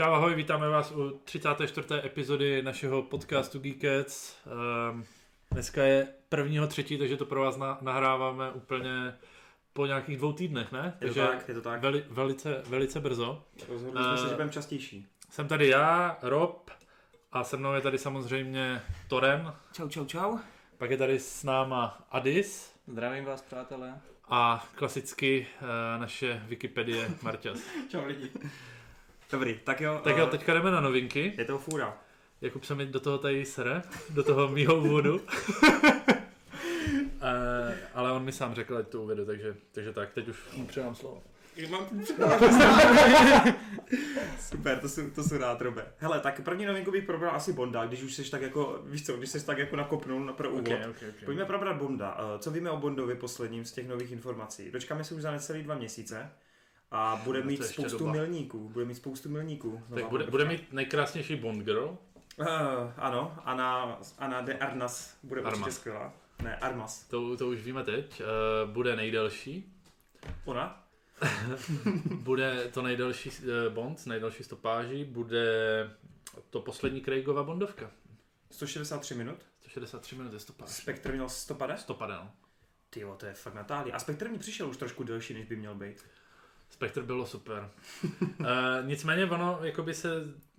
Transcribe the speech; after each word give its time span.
Čau, 0.00 0.12
ahoj, 0.12 0.34
vítáme 0.34 0.68
vás 0.68 0.92
u 0.92 1.20
34. 1.24 1.86
epizody 2.04 2.62
našeho 2.62 3.02
podcastu 3.02 3.58
Geekets. 3.58 4.36
Um, 4.90 5.04
dneska 5.50 5.82
je 5.82 6.08
prvního 6.28 6.66
třetí, 6.66 6.98
takže 6.98 7.16
to 7.16 7.26
pro 7.26 7.40
vás 7.40 7.56
na, 7.56 7.78
nahráváme 7.80 8.50
úplně 8.50 9.14
po 9.72 9.86
nějakých 9.86 10.16
dvou 10.16 10.32
týdnech, 10.32 10.72
ne? 10.72 10.84
Je 11.00 11.08
to 11.08 11.14
takže 11.14 11.20
tak, 11.20 11.48
je 11.48 11.54
to 11.54 11.60
tak. 11.60 11.80
Veli, 11.82 12.04
velice, 12.10 12.62
velice 12.66 13.00
brzo. 13.00 13.44
Rozhodli 13.68 14.02
jsme 14.02 14.16
se, 14.16 14.24
Eh, 14.24 14.28
že 14.28 14.34
budeme 14.34 14.50
častější. 14.50 15.06
Jsem 15.30 15.48
tady 15.48 15.68
já, 15.68 16.18
Rob, 16.22 16.70
a 17.32 17.44
se 17.44 17.56
mnou 17.56 17.72
je 17.72 17.80
tady 17.80 17.98
samozřejmě 17.98 18.82
Toren, 19.08 19.52
Čau, 19.72 19.88
čau, 19.88 20.04
čau. 20.04 20.38
pak 20.78 20.90
je 20.90 20.96
tady 20.96 21.18
s 21.18 21.44
náma 21.44 22.06
Adis 22.10 22.74
Zdravím 22.86 23.24
vás, 23.24 23.42
přátelé. 23.42 24.00
a 24.28 24.68
klasicky 24.74 25.46
uh, 25.62 25.68
naše 26.00 26.42
Wikipedie 26.46 27.10
Marťas. 27.22 27.58
Čau 27.90 28.04
lidi. 28.06 28.30
Dobrý, 29.32 29.60
tak 29.64 29.80
jo. 29.80 30.00
Tak 30.04 30.16
jo, 30.16 30.26
eh, 30.26 30.30
teďka 30.30 30.54
jdeme 30.54 30.70
na 30.70 30.80
novinky. 30.80 31.32
Je 31.38 31.44
to 31.44 31.58
fůra. 31.58 31.98
Jakub 32.40 32.64
se 32.64 32.74
mi 32.74 32.86
do 32.86 33.00
toho 33.00 33.18
tady 33.18 33.44
sere, 33.44 33.82
do 34.10 34.22
toho 34.22 34.48
mýho 34.48 34.76
úvodu. 34.76 35.20
Eh, 37.22 37.78
ale 37.94 38.12
on 38.12 38.24
mi 38.24 38.32
sám 38.32 38.54
řekl, 38.54 38.76
ať 38.76 38.88
to 38.88 39.02
uvedu, 39.02 39.26
takže, 39.26 39.56
takže 39.72 39.92
tak, 39.92 40.12
teď 40.12 40.28
už 40.28 40.36
mu 40.56 40.66
předám 40.66 40.94
slovo. 40.94 41.22
Mám 41.70 41.86
Super, 44.40 44.78
to 44.78 44.88
jsou, 44.88 45.10
to 45.10 45.22
jsou 45.22 45.38
rád, 45.38 45.60
Robe. 45.60 45.86
Hele, 45.98 46.20
tak 46.20 46.40
první 46.40 46.66
novinku 46.66 46.90
bych 46.90 47.04
probral 47.04 47.36
asi 47.36 47.52
Bonda, 47.52 47.86
když 47.86 48.02
už 48.02 48.14
jsi 48.14 48.30
tak 48.30 48.42
jako, 48.42 48.82
víš 48.86 49.06
co, 49.06 49.16
když 49.16 49.30
jsi 49.30 49.46
tak 49.46 49.58
jako 49.58 49.76
nakopnul 49.76 50.24
na 50.24 50.32
pro 50.32 50.50
úvod. 50.50 50.60
Okay, 50.66 50.76
okay, 50.76 51.08
okay. 51.08 51.24
Pojďme 51.24 51.44
probrat 51.44 51.76
Bonda. 51.76 52.18
Eh, 52.20 52.38
Co 52.38 52.50
víme 52.50 52.70
o 52.70 52.76
Bondovi 52.76 53.14
posledním 53.14 53.64
z 53.64 53.72
těch 53.72 53.88
nových 53.88 54.12
informací? 54.12 54.70
Dočkáme 54.70 55.04
se 55.04 55.14
už 55.14 55.22
za 55.22 55.30
necelý 55.30 55.62
dva 55.62 55.74
měsíce 55.74 56.30
a 56.90 57.20
bude 57.24 57.42
mít 57.42 57.64
spoustu 57.64 57.98
doba. 57.98 58.12
milníků. 58.12 58.68
Bude 58.68 58.84
mít 58.84 58.94
spoustu 58.94 59.28
milníků. 59.28 59.82
Tak 59.94 60.08
bude, 60.08 60.24
bude 60.24 60.44
mít 60.44 60.72
nejkrásnější 60.72 61.36
Bond 61.36 61.64
Girl. 61.64 61.98
Uh, 62.36 62.46
ano, 62.96 63.36
Anna, 63.44 63.98
Anna 64.18 64.40
de 64.40 64.58
Arnas 64.58 65.18
bude 65.22 65.40
Armas. 65.40 65.58
určitě 65.58 65.72
skvělá. 65.72 66.12
Ne, 66.42 66.56
Armas. 66.56 67.04
To, 67.04 67.36
to 67.36 67.48
už 67.48 67.60
víme 67.60 67.84
teď. 67.84 68.20
Uh, 68.20 68.70
bude 68.70 68.96
nejdelší. 68.96 69.72
Ona? 70.44 70.86
Bude 72.04 72.68
to 72.74 72.82
nejdelší 72.82 73.30
uh, 73.30 73.74
Bond 73.74 74.06
nejdelší 74.06 74.44
stopáží. 74.44 75.04
Bude 75.04 75.46
to 76.50 76.60
poslední 76.60 77.00
Craigova 77.00 77.42
Bondovka. 77.42 77.90
163 78.50 79.14
minut. 79.14 79.38
163 79.60 80.16
minut 80.16 80.32
je 80.32 80.38
stopáž. 80.38 80.70
Spektr 80.70 81.12
měl 81.12 81.28
150? 81.28 81.82
Stopade, 81.82 82.14
no. 82.14 82.32
Ty 82.90 83.04
to 83.16 83.26
je 83.26 83.34
fakt 83.34 83.54
Natália. 83.54 83.96
A 83.96 83.98
Spektr 83.98 84.28
mi 84.28 84.38
přišel 84.38 84.68
už 84.68 84.76
trošku 84.76 85.04
delší, 85.04 85.34
než 85.34 85.46
by 85.46 85.56
měl 85.56 85.74
být. 85.74 86.04
Spektr 86.70 87.02
bylo 87.02 87.26
super. 87.26 87.70
uh, 88.22 88.46
nicméně 88.84 89.26
ono, 89.26 89.58
jakoby 89.62 89.94
se, 89.94 90.08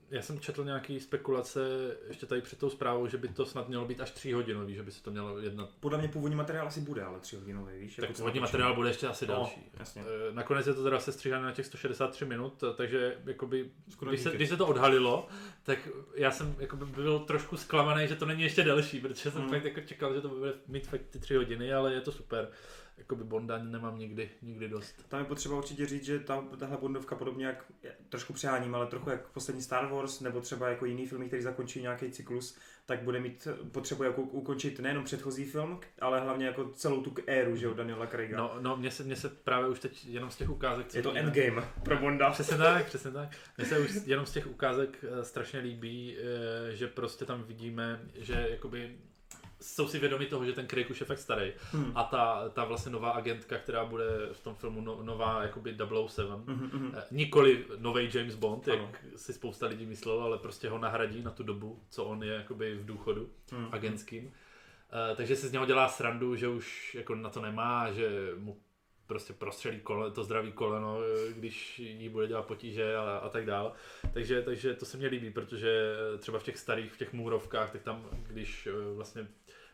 já 0.10 0.22
jsem 0.22 0.40
četl 0.40 0.64
nějaký 0.66 1.00
spekulace 1.00 1.62
ještě 2.08 2.26
tady 2.26 2.42
před 2.42 2.60
tou 2.60 2.70
zprávou, 2.70 3.08
že 3.08 3.18
by 3.18 3.28
to 3.28 3.46
snad 3.46 3.68
mělo 3.68 3.86
být 3.86 4.02
až 4.02 4.12
3 4.12 4.32
hodinový, 4.32 4.76
že 4.76 4.84
by 4.84 4.92
se 4.92 5.04
to 5.04 5.12
mělo 5.12 5.40
jednat. 5.40 5.70
Podle 5.80 5.98
mě 5.98 6.08
původní 6.08 6.36
materiál 6.36 6.68
asi 6.68 6.82
bude, 6.82 7.04
ale 7.04 7.20
3 7.20 7.36
hodinový, 7.36 7.80
víš? 7.80 7.96
Tak 7.96 8.04
jako 8.04 8.14
původní 8.14 8.40
materiál 8.40 8.76
bude 8.76 8.90
ještě 8.90 9.08
asi 9.08 9.28
No, 9.28 9.34
další. 9.34 9.72
jasně. 9.80 10.02
Eh, 10.30 10.34
Nakonec 10.34 10.68
je 10.68 10.74
to 10.74 10.84
teda 10.84 11.00
sestříhané 11.00 11.46
na 11.46 11.52
těch 11.52 11.66
163 11.66 12.26
minut, 12.26 12.64
takže 12.78 13.18
jakoby, 13.26 13.70
Skoro 13.90 14.12
když 14.12 14.22
se, 14.22 14.32
když 14.32 14.50
se 14.50 14.58
to 14.58 14.68
odhalilo, 14.68 15.28
tak 15.64 15.90
já 16.16 16.32
jsem 16.32 16.56
jakoby 16.60 16.86
byl 16.86 17.20
trošku 17.20 17.58
zklamaný, 17.58 18.08
že 18.08 18.16
to 18.16 18.26
není 18.26 18.44
ještě 18.44 18.64
delší, 18.64 19.00
protože 19.00 19.32
jsem 19.32 19.42
Mm. 19.42 19.50
fakt 19.50 19.64
jako 19.66 19.82
čekal, 19.82 20.14
že 20.14 20.22
to 20.22 20.30
bude 20.30 20.54
mít 20.68 20.88
fakt 20.88 21.02
ty 21.10 21.20
3 21.20 21.36
hodiny, 21.36 21.74
ale 21.74 21.94
je 21.94 22.02
to 22.02 22.12
super. 22.12 22.48
Jakoby 22.98 23.24
Bonda 23.24 23.58
nemám 23.58 24.00
nikdy, 24.00 24.30
nikdy 24.42 24.70
dost. 24.70 25.06
Tam 25.10 25.20
je 25.20 25.26
potřeba 25.26 25.58
určitě 25.58 25.86
říct, 25.86 26.04
že 26.04 26.20
ta, 26.20 26.44
tahle 26.60 26.78
Bondovka 26.78 27.16
podobně 27.16 27.46
jak, 27.46 27.66
trošku 28.10 28.34
přeháním, 28.34 28.76
ale 28.76 28.88
trochu 28.88 29.10
jak 29.10 29.28
poslední 29.28 29.62
Star 29.62 29.88
Wars, 29.88 30.20
nebo 30.20 30.42
třeba 30.42 30.70
jako 30.70 30.86
jiný 30.86 31.08
film, 31.08 31.28
který 31.28 31.42
zakončí 31.42 31.82
nějaký 31.82 32.12
cyklus, 32.12 32.58
tak 32.86 33.04
bude 33.04 33.20
mít 33.20 33.48
potřebu 33.72 34.04
jako 34.04 34.22
ukončit 34.22 34.80
nejenom 34.80 35.04
předchozí 35.04 35.46
film, 35.46 35.80
ale 36.02 36.20
hlavně 36.20 36.46
jako 36.46 36.70
celou 36.70 37.02
tu 37.02 37.16
éru, 37.28 37.56
že 37.56 37.66
jo, 37.66 37.74
Daniela 37.74 38.08
Craiga. 38.08 38.38
No, 38.38 38.56
no 38.60 38.78
mně, 38.78 38.92
se, 38.92 39.04
mně 39.04 39.16
se 39.16 39.30
právě 39.30 39.70
už 39.70 39.80
teď 39.80 40.06
jenom 40.06 40.32
z 40.32 40.36
těch 40.36 40.50
ukázek... 40.50 40.96
je 40.96 41.04
to 41.04 41.16
endgame 41.16 41.64
pro 41.84 41.98
Bonda. 41.98 42.32
Přesně 42.32 42.58
tak, 42.58 42.86
přesně 42.86 43.12
tak. 43.12 43.30
Mně 43.58 43.66
se 43.66 43.80
už 43.80 43.92
jenom 44.06 44.26
z 44.26 44.32
těch 44.32 44.48
ukázek 44.48 44.98
eh, 45.04 45.26
strašně 45.26 45.60
líbí, 45.60 46.18
eh, 46.18 46.76
že 46.76 46.88
prostě 46.88 47.26
tam 47.26 47.44
vidíme, 47.44 48.02
že 48.16 48.48
jakoby 48.50 48.98
jsou 49.62 49.88
si 49.88 50.00
vědomi 50.00 50.26
toho, 50.26 50.46
že 50.46 50.54
ten 50.54 50.68
Craig 50.68 50.90
už 50.90 51.00
je 51.00 51.06
fakt 51.06 51.18
starý. 51.20 51.54
Hmm. 51.72 51.92
A 51.96 52.04
ta, 52.04 52.50
ta 52.50 52.66
vlastně 52.66 52.92
nová 52.92 53.12
agentka, 53.12 53.58
která 53.58 53.86
bude 53.86 54.04
v 54.32 54.40
tom 54.44 54.56
filmu 54.56 54.82
no, 54.82 55.04
nová 55.04 55.42
jakoby 55.44 55.78
007, 56.08 56.44
Mhm, 56.48 56.70
mhm. 56.74 56.92
eh, 56.98 57.04
nikoli 57.12 57.66
nový 57.78 58.10
James 58.14 58.36
Bond, 58.36 58.68
jak 58.68 58.80
Ano. 58.80 58.92
si 59.16 59.34
spousta 59.34 59.68
lidí 59.68 59.86
myslelo, 59.86 60.22
ale 60.22 60.38
prostě 60.38 60.70
ho 60.70 60.78
nahradí 60.78 61.22
na 61.24 61.32
tu 61.32 61.44
dobu, 61.44 61.84
co 61.90 62.04
on 62.06 62.24
je 62.24 62.34
jakoby 62.34 62.76
v 62.76 62.86
důchodu 62.86 63.30
Hmm. 63.52 63.68
agentským. 63.72 64.32
Eh, 65.12 65.16
takže 65.16 65.36
se 65.36 65.48
z 65.48 65.52
něho 65.52 65.66
dělá 65.66 65.88
srandu, 65.90 66.36
že 66.36 66.48
už 66.48 66.96
jako 66.96 67.16
na 67.16 67.30
to 67.30 67.42
nemá, 67.42 67.92
že 67.92 68.10
mu 68.38 68.58
prostě 69.08 69.34
prostřelí 69.34 69.80
kole, 69.80 70.12
to 70.12 70.24
zdravý 70.24 70.52
koleno, 70.52 70.98
když 71.36 71.80
jí 71.80 72.10
bude 72.10 72.28
dělat 72.28 72.46
potíže 72.46 72.96
a, 72.96 73.02
a 73.18 73.30
tak 73.30 73.46
dál. 73.46 73.74
Takže, 74.14 74.42
takže 74.42 74.74
to 74.74 74.86
se 74.86 74.98
mně 74.98 75.08
líbí, 75.08 75.32
protože 75.32 75.94
třeba 76.20 76.40
v 76.40 76.44
těch 76.44 76.58
starých, 76.58 76.94
v 76.94 76.98
těch 76.98 77.14
můrovkách, 77.14 77.72
tak 77.72 77.82
tam, 77.82 78.06
když 78.28 78.68
eh, 78.68 78.94
vlastně 78.96 79.28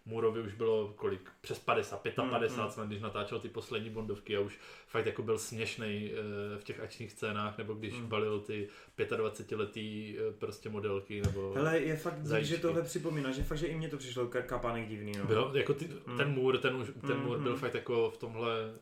Můrovi 0.08 0.42
už 0.42 0.54
bylo 0.54 0.94
kolik, 0.96 1.30
přes 1.42 1.60
50, 1.60 2.02
55 2.02 2.58
Mm, 2.58 2.64
mm. 2.66 2.72
snad, 2.72 2.88
když 2.88 3.02
natáčel 3.02 3.40
ty 3.40 3.50
poslední 3.50 3.90
Bondovky 3.90 4.38
a 4.38 4.40
už 4.40 4.60
fakt 4.88 5.06
jako 5.06 5.22
byl 5.24 5.38
směšnej 5.38 6.14
eh, 6.14 6.58
v 6.58 6.64
těch 6.64 6.80
akčních 6.80 7.12
scénách, 7.12 7.58
nebo 7.58 7.74
když 7.74 7.94
Mm. 7.94 8.08
balil 8.08 8.40
ty 8.40 8.68
25-letý 8.98 10.16
eh, 10.20 10.32
prostě 10.32 10.70
modelky, 10.70 11.22
nebo... 11.22 11.54
Hele, 11.56 11.80
je 11.80 11.96
fakt 11.96 12.26
Zajíčky. 12.26 12.56
že 12.56 12.62
tohle 12.62 12.82
připomíná, 12.84 13.32
že 13.32 13.44
fakt, 13.44 13.58
že 13.58 13.68
i 13.68 13.76
mně 13.76 13.90
to 13.90 13.98
přišlo 13.98 14.26
ka- 14.26 14.42
kapánek 14.42 14.88
divný, 14.88 15.12
no. 15.18 15.26
Bylo, 15.26 15.52
jako 15.58 15.74
ty, 15.74 15.90
Mm. 16.06 16.18
ten 16.18 16.30
můr, 16.30 16.58
ten, 16.58 16.76
už, 16.76 16.88
ten 17.08 17.18
Mm, 17.18 17.24
můr 17.26 17.40
byl 17.40 17.52
mm. 17.54 17.58
fakt 17.60 17.74
jako 17.74 18.10
v 18.12 18.18
tomhle 18.18 18.74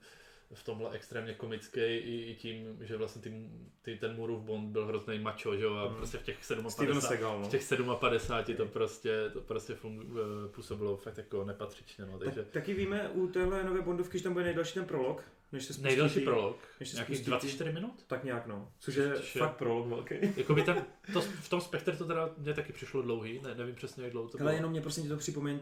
v 0.54 0.64
tomhle 0.64 0.92
extrémně 0.92 1.34
komický 1.34 1.80
i, 1.82 2.26
i 2.32 2.36
tím, 2.36 2.78
že 2.82 2.98
vlastně 2.98 3.22
ty, 3.22 3.50
ty, 3.82 3.96
ten 3.98 4.16
Můrův 4.16 4.42
Bond 4.42 4.70
byl 4.70 4.86
hrozný 4.86 5.20
macho, 5.20 5.56
že 5.58 5.64
jo, 5.64 5.74
a 5.76 5.90
Mm. 5.90 5.96
prostě 5.96 6.18
v 6.18 6.24
těch 6.24 6.44
Steven 6.46 6.64
57, 6.64 7.02
Seagal, 7.02 7.40
no. 7.40 7.48
v 7.48 7.52
těch 7.52 7.70
57 8.00 8.58
to 8.58 8.66
prostě, 8.66 9.30
to 9.34 9.42
prostě 9.42 9.76
fungu, 9.76 10.04
eh, 10.20 10.48
působilo 10.48 10.98
fakt 10.98 11.18
jako 11.18 11.44
nepatřičně, 11.46 12.06
no, 12.06 12.20
takže 12.20 12.44
Tak, 12.44 12.52
taky 12.52 12.74
víme 12.74 13.10
u 13.10 13.28
téhle 13.28 13.64
nové 13.64 13.82
Bondovky, 13.82 14.18
že 14.18 14.24
tam 14.24 14.34
bude 14.34 14.46
nejdelší 14.46 14.74
ten 14.74 14.86
prolog, 14.86 15.24
než 15.52 15.66
se 15.66 15.74
spustí 15.74 15.84
nejdelší 15.88 16.20
ty- 16.20 16.26
prolog, 16.26 16.58
než 16.80 16.90
se 16.90 16.96
nějakých 16.96 17.16
spustí 17.18 17.26
ty- 17.26 17.30
24 17.32 17.72
minut? 17.72 18.04
Tak 18.08 18.24
nějak 18.24 18.48
no, 18.48 18.72
což 18.80 18.96
je 18.96 19.04
je- 19.04 19.16
fakt 19.42 19.58
prolog 19.58 19.88
velký. 19.88 20.16
Jakoby 20.38 20.64
ten, 20.64 20.86
to, 21.14 21.22
v 21.22 21.50
tom 21.50 21.62
Spectre 21.62 21.96
to 21.98 22.06
teda 22.06 22.30
mě 22.38 22.54
taky 22.54 22.74
přišlo 22.74 23.02
dlouhý, 23.02 23.42
ne, 23.44 23.56
nevím 23.56 23.76
přesně 23.76 24.04
jak 24.04 24.12
dlouho 24.12 24.30
to 24.30 24.38
Hele, 24.38 24.52
bylo. 24.52 24.58
jenom 24.58 24.72
mě 24.72 24.82
prosím 24.82 25.04
tě 25.04 25.10
to 25.10 25.18
připomeň, 25.18 25.60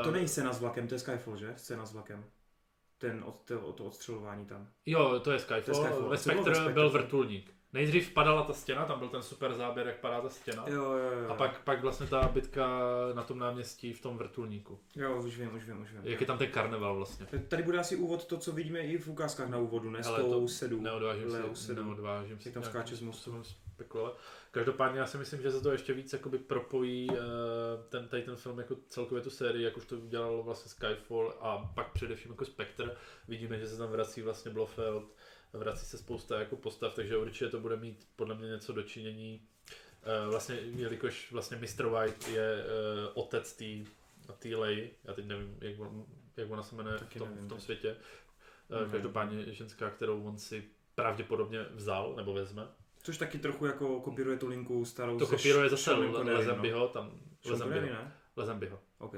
Eh, 0.00 0.04
to 0.04 0.10
není 0.10 0.28
scéna 0.28 0.52
s 0.52 0.60
vlakem, 0.60 0.88
to 0.88 0.94
je 0.94 0.98
Skyfall, 0.98 1.36
že? 1.36 1.54
Scéna 1.56 1.86
s 1.86 1.92
vlakem. 1.92 2.24
Ten 2.98 3.24
od, 3.26 3.40
to, 3.44 3.72
to 3.72 3.84
odstřelování 3.84 4.46
tam. 4.46 4.68
Jo, 4.86 5.20
to 5.20 5.32
je 5.32 5.38
Skyfall. 5.38 5.62
To 5.62 5.70
je 5.70 5.74
Skyfall. 5.76 6.08
Ve 6.08 6.16
Spectre 6.16 6.54
Spectre? 6.54 6.72
byl 6.74 6.90
vrtulník. 6.90 7.56
Nejdřív 7.72 8.12
padala 8.12 8.42
ta 8.42 8.52
stěna, 8.52 8.84
tam 8.84 8.98
byl 8.98 9.08
ten 9.08 9.22
super 9.22 9.54
záběr, 9.54 9.86
jak 9.86 10.00
padá 10.00 10.20
ta 10.20 10.28
stěna. 10.28 10.64
Jo, 10.68 10.82
jo, 10.82 11.20
jo. 11.22 11.28
A 11.28 11.34
pak, 11.34 11.64
pak 11.64 11.80
vlastně 11.82 12.06
ta 12.06 12.28
bitka 12.28 12.68
na 13.14 13.22
tom 13.22 13.38
náměstí 13.38 13.92
v 13.92 14.00
tom 14.02 14.16
vrtulníku. 14.18 14.80
Jo, 14.96 15.22
už 15.22 15.38
vím, 15.38 15.54
už 15.54 15.64
vím, 15.64 15.80
už 15.80 15.92
vím. 15.92 16.00
Jak 16.04 16.20
je 16.20 16.26
tam 16.26 16.38
ten 16.38 16.50
karneval 16.50 16.96
vlastně. 16.96 17.26
Tady 17.48 17.62
bude 17.62 17.78
asi 17.78 17.96
úvod 17.96 18.24
to, 18.24 18.38
co 18.38 18.52
vidíme 18.52 18.80
i 18.80 18.98
v 18.98 19.08
ukázkách 19.08 19.48
na 19.48 19.58
úvodu, 19.58 19.90
ne? 19.90 20.02
S 20.02 20.06
tou 20.06 20.48
to. 20.68 20.82
Neodvážím 20.82 21.30
sedm. 21.54 21.86
neodvážím 21.86 22.40
si 22.40 22.48
Jak 22.48 22.54
tam 22.54 22.62
skáče 22.62 22.96
z 22.96 23.00
mostu. 23.00 23.42
spekulovat. 23.74 24.18
Každopádně 24.50 25.00
já 25.00 25.06
si 25.06 25.18
myslím, 25.18 25.42
že 25.42 25.50
se 25.50 25.60
to 25.60 25.72
ještě 25.72 25.92
víc 25.92 26.12
jakoby 26.12 26.38
propojí 26.38 27.08
eh, 27.12 27.16
ten, 27.88 28.08
tady 28.08 28.22
ten 28.22 28.36
film 28.36 28.58
jako 28.58 28.76
celkově 28.88 29.22
tu 29.22 29.30
sérii, 29.30 29.64
jak 29.64 29.76
už 29.76 29.86
to 29.86 29.96
udělalo 29.96 30.42
vlastně 30.42 30.70
Skyfall 30.70 31.34
a 31.40 31.58
pak 31.74 31.92
především 31.92 32.30
jako 32.30 32.44
Spectre. 32.44 32.96
Vidíme, 33.28 33.58
že 33.58 33.68
se 33.68 33.78
tam 33.78 33.90
vrací 33.90 34.22
vlastně 34.22 34.50
Blofeld, 34.50 35.14
vrací 35.52 35.86
se 35.86 35.98
spousta 35.98 36.38
jako 36.38 36.56
postav, 36.56 36.94
takže 36.94 37.16
určitě 37.16 37.48
to 37.48 37.60
bude 37.60 37.76
mít 37.76 38.08
podle 38.16 38.34
mě 38.34 38.48
něco 38.48 38.72
dočinění. 38.72 39.42
Eh, 40.02 40.26
vlastně, 40.30 40.54
jelikož 40.54 41.32
vlastně 41.32 41.56
Mr. 41.56 41.86
White 41.86 42.28
je 42.28 42.64
eh, 42.64 43.08
otec 43.14 43.52
té 43.52 43.90
té 44.38 44.56
Lei, 44.56 44.90
já 45.04 45.14
teď 45.14 45.26
nevím, 45.26 45.58
jak, 45.60 45.80
on, 45.80 46.06
jak 46.36 46.50
ona 46.50 46.62
se 46.62 46.76
jmenuje 46.76 46.96
v 46.96 47.00
Taky 47.00 47.18
tom, 47.18 47.28
nevím 47.28 47.44
v 47.44 47.48
tom 47.48 47.60
světě. 47.60 47.96
Mhm. 48.68 48.90
Každopádně 48.90 49.54
ženská, 49.54 49.90
kterou 49.90 50.24
on 50.24 50.38
si 50.38 50.64
pravděpodobně 50.94 51.66
vzal 51.70 52.14
nebo 52.16 52.32
vezme. 52.32 52.68
Což 53.06 53.18
taky 53.18 53.38
trochu 53.38 53.66
jako 53.66 54.00
kopíruje 54.00 54.36
tu 54.38 54.46
linku 54.48 54.84
starou 54.84 55.18
To 55.18 55.26
kopíruje 55.26 55.68
zase 55.68 55.84
Connerym, 56.18 56.46
no. 56.48 56.88
Tam 56.88 57.10
Connery, 57.64 57.86
ne? 57.92 58.14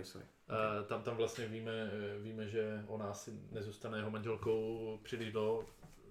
Sorry. 0.04 0.24
Eh, 0.50 0.84
Tam, 0.84 1.02
tam 1.02 1.16
vlastně 1.16 1.46
víme, 1.46 1.90
eh, 1.92 2.18
víme, 2.18 2.48
že 2.48 2.84
ona 2.86 3.06
asi 3.10 3.30
nezůstane 3.52 3.98
jeho 3.98 4.10
manželkou 4.10 4.98
příliš 5.02 5.32
dlouho, 5.32 5.64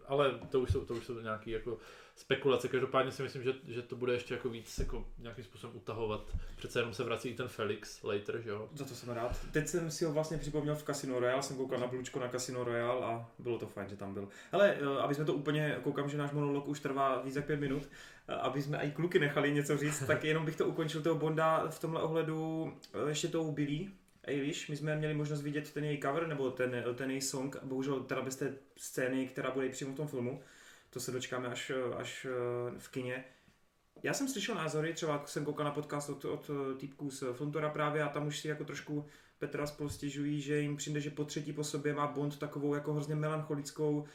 ale 0.07 0.39
to 0.51 0.59
už 0.59 0.71
jsou, 0.71 0.85
to 0.85 0.93
už 0.93 1.05
jsou 1.05 1.19
nějaké 1.19 1.51
jako 1.51 1.77
spekulace. 2.17 2.67
Každopádně 2.67 3.11
si 3.11 3.23
myslím, 3.23 3.43
že, 3.43 3.53
že 3.67 3.81
to 3.81 3.95
bude 3.95 4.13
ještě 4.13 4.33
jako 4.33 4.49
víc 4.49 4.79
jako 4.79 5.07
nějakým 5.19 5.43
způsobem 5.43 5.75
utahovat. 5.75 6.37
Přece 6.55 6.79
jenom 6.79 6.93
se 6.93 7.03
vrací 7.03 7.29
i 7.29 7.35
ten 7.35 7.47
Felix 7.47 8.03
later, 8.03 8.41
že 8.41 8.49
jo? 8.49 8.69
Za 8.73 8.85
to 8.85 8.95
jsem 8.95 9.09
rád. 9.09 9.45
Teď 9.51 9.67
jsem 9.67 9.91
si 9.91 10.05
ho 10.05 10.13
vlastně 10.13 10.37
připomněl 10.37 10.75
v 10.75 10.83
Casino 10.83 11.19
Royale, 11.19 11.43
jsem 11.43 11.57
koukal 11.57 11.79
na 11.79 11.87
Blučko 11.87 12.19
na 12.19 12.27
Casino 12.27 12.63
Royale 12.63 13.05
a 13.05 13.29
bylo 13.39 13.59
to 13.59 13.67
fajn, 13.67 13.89
že 13.89 13.95
tam 13.95 14.13
byl. 14.13 14.29
Ale 14.51 14.77
eh, 14.79 15.01
aby 15.01 15.15
jsme 15.15 15.25
to 15.25 15.33
úplně, 15.33 15.77
koukám, 15.83 16.09
že 16.09 16.17
náš 16.17 16.31
monolog 16.31 16.67
už 16.67 16.79
trvá 16.79 17.21
víc 17.21 17.35
jak 17.35 17.45
pět 17.45 17.59
minut, 17.59 17.89
eh, 18.27 18.33
aby 18.33 18.61
jsme 18.61 18.77
i 18.77 18.91
kluky 18.91 19.19
nechali 19.19 19.53
něco 19.53 19.77
říct, 19.77 20.03
tak 20.07 20.23
jenom 20.23 20.45
bych 20.45 20.55
to 20.55 20.65
ukončil 20.65 21.01
toho 21.01 21.15
Bonda 21.15 21.67
v 21.69 21.79
tomhle 21.79 22.01
ohledu 22.01 22.73
eh, 22.93 23.09
ještě 23.09 23.27
tou 23.27 23.51
Billy, 23.51 23.87
Eilish, 24.23 24.69
my 24.69 24.77
jsme 24.77 24.95
měli 24.95 25.13
možnost 25.13 25.41
vidět 25.41 25.73
ten 25.73 25.83
její 25.83 26.01
cover, 26.01 26.27
nebo 26.27 26.51
ten, 26.51 26.83
ten 26.95 27.11
její 27.11 27.21
song, 27.21 27.57
bohužel 27.63 27.99
teda 27.99 28.21
bez 28.21 28.35
té 28.35 28.53
scény, 28.77 29.27
která 29.27 29.51
bude 29.51 29.69
přímo 29.69 29.93
v 29.93 29.95
tom 29.95 30.07
filmu, 30.07 30.41
to 30.97 31.01
se 31.01 31.11
dočkáme 31.11 31.47
až, 31.47 31.71
až 31.97 32.27
v 32.77 32.89
kině. 32.89 33.23
Já 34.03 34.13
jsem 34.13 34.27
slyšel 34.27 34.55
názory, 34.55 34.93
třeba 34.93 35.23
jsem 35.25 35.45
koukal 35.45 35.65
na 35.65 35.71
podcast 35.71 36.09
od, 36.09 36.25
od 36.25 36.49
týpků 36.77 37.11
z 37.11 37.23
Fontora 37.33 37.69
právě 37.69 38.03
a 38.03 38.09
tam 38.09 38.27
už 38.27 38.39
si 38.39 38.47
jako 38.47 38.63
trošku 38.65 39.05
Petra 39.39 39.67
spolu 39.67 39.89
stěžují, 39.89 40.41
že 40.41 40.59
jim 40.59 40.77
přijde, 40.77 41.01
že 41.01 41.09
po 41.09 41.25
třetí 41.25 41.53
po 41.53 41.63
sobě 41.63 41.93
má 41.93 42.07
Bond 42.07 42.39
takovou 42.39 42.75
jako 42.75 42.93
hrozně 42.93 43.15
melancholickou, 43.15 44.05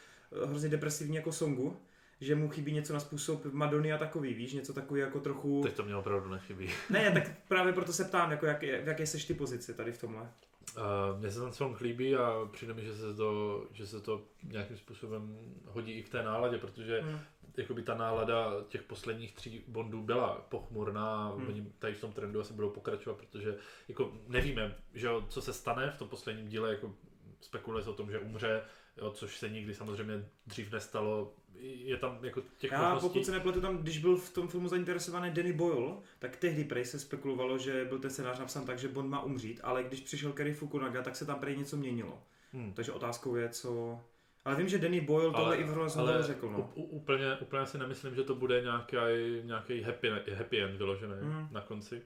hrozně 0.47 0.69
depresivní 0.69 1.17
jako 1.17 1.33
songu 1.33 1.77
že 2.21 2.35
mu 2.35 2.49
chybí 2.49 2.73
něco 2.73 2.93
na 2.93 3.01
způsob 3.01 3.45
Madony 3.45 3.93
a 3.93 3.99
takový, 3.99 4.35
víš, 4.35 4.53
něco 4.53 4.73
takový 4.73 5.01
jako 5.01 5.21
trochu... 5.21 5.63
Teď 5.63 5.75
to 5.75 5.83
mě 5.83 5.97
opravdu 5.97 6.31
nechybí. 6.31 6.71
ne, 6.91 7.11
tak 7.11 7.31
právě 7.49 7.73
proto 7.73 7.93
se 7.93 8.05
ptám, 8.05 8.31
jako 8.31 8.47
jak, 8.47 8.63
v 8.63 8.89
jaké 8.89 9.07
seš 9.07 9.25
ty 9.25 9.35
pozici 9.35 9.75
tady 9.75 9.93
v 9.93 9.99
tomhle. 9.99 10.31
Uh, 10.77 11.21
mně 11.21 11.31
se 11.31 11.41
ten 11.41 11.53
song 11.53 11.81
líbí 11.81 12.17
a 12.17 12.49
přijde 12.53 12.75
mi, 12.75 12.85
že 12.85 12.95
se 12.95 13.15
to, 13.15 13.63
že 13.73 13.87
se 13.87 14.01
to 14.01 14.23
nějakým 14.43 14.77
způsobem 14.77 15.39
hodí 15.67 15.93
i 15.93 16.03
k 16.03 16.09
té 16.09 16.23
náladě, 16.23 16.59
protože 16.59 17.01
hmm. 17.01 17.19
jakoby 17.57 17.83
ta 17.83 17.95
nálada 17.95 18.53
těch 18.69 18.83
posledních 18.83 19.35
tří 19.35 19.65
Bondů 19.69 20.03
byla 20.03 20.47
pochmurná, 20.49 21.29
hmm. 21.29 21.49
oni 21.49 21.73
tady 21.79 21.95
v 21.95 22.01
tom 22.01 22.13
trendu 22.13 22.41
asi 22.41 22.53
budou 22.53 22.71
pokračovat, 22.71 23.19
protože 23.19 23.59
jako 23.89 24.13
nevíme, 24.29 24.77
že 24.95 25.09
co 25.29 25.43
se 25.43 25.53
stane 25.53 25.91
v 25.91 25.99
tom 25.99 26.09
posledním 26.09 26.49
díle, 26.49 26.71
jako 26.71 26.95
spekuluje 27.41 27.85
se 27.85 27.91
o 27.91 27.95
tom, 27.95 28.11
že 28.11 28.19
umře, 28.19 28.63
jo, 28.97 29.11
což 29.11 29.39
se 29.39 29.49
nikdy 29.49 29.75
samozřejmě 29.75 30.25
dřív 30.47 30.73
nestalo, 30.73 31.35
je 31.63 31.97
tam 31.97 32.19
jako 32.23 32.43
těch 32.59 32.73
Já 32.73 32.83
možností... 32.83 33.09
pokud 33.09 33.25
se 33.25 33.33
nepletu 33.33 33.61
tam, 33.61 33.79
když 33.79 33.99
byl 33.99 34.17
v 34.17 34.31
tom 34.31 34.49
filmu 34.49 34.69
zainteresovaný 34.69 35.31
Danny 35.31 35.53
Boyle, 35.53 35.97
tak 36.19 36.37
tehdy 36.37 36.65
prej 36.65 36.85
se 36.85 36.99
spekulovalo, 36.99 37.59
že 37.59 37.85
byl 37.85 37.99
ten 37.99 38.11
scénář 38.11 38.39
napsán 38.39 38.67
tak, 38.67 38.79
že 38.79 38.89
Bond 38.89 39.11
má 39.11 39.23
umřít, 39.23 39.61
ale 39.63 39.83
když 39.83 40.01
přišel 40.01 40.33
Kerry 40.33 40.55
Fukunaga, 40.55 41.03
tak 41.03 41.17
se 41.17 41.27
tam 41.27 41.41
prej 41.41 41.57
něco 41.57 41.77
měnilo. 41.77 42.23
Hmm. 42.53 42.73
Takže 42.73 42.93
otázkou 42.93 43.37
je, 43.37 43.49
co... 43.49 44.01
Ale 44.45 44.57
vím, 44.57 44.69
že 44.69 44.79
Danny 44.79 45.01
Boyle 45.01 45.33
tohle 45.33 45.57
i 45.57 45.65
v 45.65 45.73
rozhovoru 45.73 46.23
řekl. 46.23 46.51
No. 46.51 46.73
Úplně, 46.75 47.37
úplně 47.41 47.67
si 47.67 47.79
nemyslím, 47.79 48.15
že 48.15 48.23
to 48.23 48.35
bude 48.35 48.63
nějaký, 48.63 48.97
nějaký 49.43 49.83
happy, 49.83 50.09
happy 50.35 50.63
end 50.63 50.77
vyložený 50.77 51.15
hmm. 51.21 51.49
na 51.51 51.61
konci. 51.61 52.03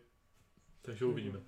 Takže 0.83 1.05
uvidíme. 1.05 1.41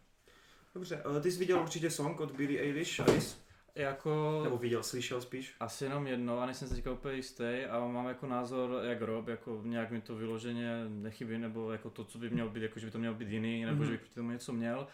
Dobře, 0.75 1.03
ty 1.23 1.33
jsi 1.33 1.39
viděl 1.39 1.61
určitě 1.61 1.91
song 1.91 2.21
od 2.21 2.33
Billie 2.33 2.61
Eilish, 2.61 3.01
Alice? 3.01 3.48
Jako... 3.79 4.41
Nebo 4.45 4.59
viděl, 4.59 4.83
slyšel 4.83 5.21
spíš? 5.21 5.55
Asi 5.61 5.85
jenom 5.85 6.07
jedno 6.07 6.41
a 6.41 6.47
nejsem 6.47 6.69
se 6.69 6.75
teďka 6.75 6.93
úplně 6.93 7.15
jistý 7.15 7.65
a 7.71 7.87
mám 7.87 8.09
jako 8.09 8.27
názor 8.27 8.81
jak 8.85 9.03
Rob, 9.03 9.29
jako 9.29 9.61
nějak 9.65 9.91
mi 9.91 10.01
to 10.01 10.17
vyloženě 10.17 10.85
nechybí, 10.89 11.39
nebo 11.39 11.73
jako 11.73 11.91
to, 11.91 12.05
co 12.05 12.19
by 12.19 12.31
mělo 12.31 12.51
být, 12.51 12.63
jako 12.63 12.79
že 12.79 12.87
by 12.87 12.93
to 12.93 12.99
mělo 12.99 13.15
být 13.15 13.29
jiný, 13.29 13.65
nebo 13.65 13.83
mm-hmm. 13.83 13.87
že 13.87 13.91
bych 13.91 14.01
proti 14.01 14.15
tomu 14.15 14.31
něco 14.31 14.53
měl. 14.53 14.87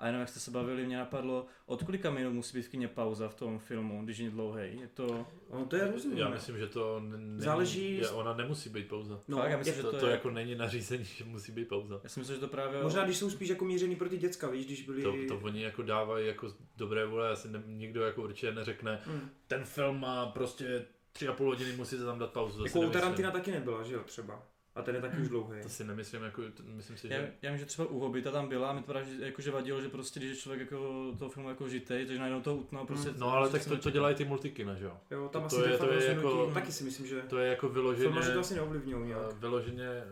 A 0.00 0.06
jenom 0.06 0.20
jak 0.20 0.28
jste 0.28 0.40
se 0.40 0.50
bavili, 0.50 0.86
mě 0.86 0.98
napadlo, 0.98 1.46
od 1.66 1.82
kolika 1.82 2.10
minut 2.10 2.32
musí 2.32 2.58
být 2.58 2.62
v 2.62 2.68
kině 2.68 2.88
pauza 2.88 3.28
v 3.28 3.34
tom 3.34 3.58
filmu, 3.58 4.04
když 4.04 4.18
je 4.18 4.30
dlouhý. 4.30 4.80
Je 4.80 4.88
to... 4.88 5.26
No, 5.52 5.66
to 5.66 5.76
je 5.76 5.92
různý. 5.92 6.18
Já 6.18 6.28
myslím, 6.28 6.58
že 6.58 6.66
to 6.66 7.00
není, 7.00 7.40
Záleží... 7.40 7.96
Je, 7.96 8.10
ona 8.10 8.34
nemusí 8.34 8.70
být 8.70 8.88
pauza. 8.88 9.20
No, 9.28 9.36
Fakt, 9.36 9.50
já 9.50 9.58
myslím, 9.58 9.74
to, 9.74 9.80
že 9.80 9.82
to, 9.82 9.90
to, 9.90 9.98
to 9.98 10.06
je... 10.06 10.12
jako 10.12 10.30
není 10.30 10.54
nařízení, 10.54 11.04
že 11.16 11.24
musí 11.24 11.52
být 11.52 11.68
pauza. 11.68 12.00
Já 12.02 12.08
si 12.08 12.20
myslím, 12.20 12.36
že 12.36 12.40
to 12.40 12.48
právě... 12.48 12.82
Možná, 12.82 13.04
když 13.04 13.16
jsou 13.16 13.30
spíš 13.30 13.48
jako 13.48 13.64
mířený 13.64 13.96
pro 13.96 14.08
ty 14.08 14.18
děcka, 14.18 14.50
víš, 14.50 14.66
když 14.66 14.82
byli... 14.82 15.02
To, 15.02 15.34
to 15.34 15.44
oni 15.44 15.62
jako 15.62 15.82
dávají 15.82 16.26
jako 16.26 16.54
dobré 16.76 17.06
vůle, 17.06 17.30
asi 17.30 17.48
ne, 17.48 17.62
nikdo 17.66 18.02
jako 18.02 18.22
určitě 18.22 18.52
neřekne, 18.52 19.00
hmm. 19.04 19.30
ten 19.46 19.64
film 19.64 20.00
má 20.00 20.26
prostě 20.26 20.86
tři 21.12 21.28
a 21.28 21.32
půl 21.32 21.46
hodiny, 21.46 21.76
musí 21.76 21.96
se 21.96 22.04
tam 22.04 22.18
dát 22.18 22.32
pauzu. 22.32 22.64
Jako 22.64 22.80
u 22.80 22.90
Tarantina 22.90 23.30
taky 23.30 23.50
nebyla, 23.50 23.82
že 23.82 23.94
jo, 23.94 24.02
třeba. 24.04 24.42
A 24.74 24.82
ten 24.82 24.94
je 24.94 25.00
taky 25.00 25.16
už 25.16 25.28
dlouhý. 25.28 25.62
To 25.62 25.68
si 25.68 25.84
nemyslím, 25.84 26.22
jako, 26.22 26.42
myslím 26.64 26.96
si, 26.96 27.08
že... 27.08 27.14
Já, 27.14 27.20
já 27.42 27.50
vím, 27.50 27.58
že 27.58 27.66
třeba 27.66 27.88
u 27.88 27.98
Hobita 27.98 28.30
tam 28.30 28.48
byla 28.48 28.70
a 28.70 28.72
mi 28.72 28.82
to 28.82 28.92
že, 28.92 29.24
jako, 29.24 29.42
že 29.42 29.50
vadilo, 29.50 29.82
že 29.82 29.88
prostě, 29.88 30.20
když 30.20 30.30
je 30.30 30.36
člověk 30.36 30.60
jako 30.60 31.12
toho 31.18 31.30
filmu 31.30 31.48
jako 31.48 31.68
žitej, 31.68 32.06
takže 32.06 32.20
najednou 32.20 32.40
to 32.40 32.56
utná 32.56 32.84
prostě... 32.84 33.10
No 33.18 33.32
ale 33.32 33.50
tak 33.50 33.64
to, 33.64 33.76
to 33.76 33.90
dělají 33.90 34.14
ty 34.14 34.24
multikina, 34.24 34.74
že 34.74 34.84
jo? 34.84 34.96
Jo, 35.10 35.28
tam 35.28 35.42
to, 35.42 35.46
asi 35.46 35.56
to 35.56 35.68
je, 35.68 35.78
to 35.78 35.92
je 35.92 36.04
jako, 36.04 36.50
taky 36.54 36.72
si 36.72 36.84
myslím, 36.84 37.06
že... 37.06 37.22
To 37.22 37.38
je 37.38 37.48
jako 37.48 37.68
vyloženě... 37.68 38.04
Filmaři 38.04 38.32
to 38.32 38.40
asi 38.40 38.54
neovlivňují 38.54 39.06
nějak. 39.06 39.32
Vyloženě 39.32 40.04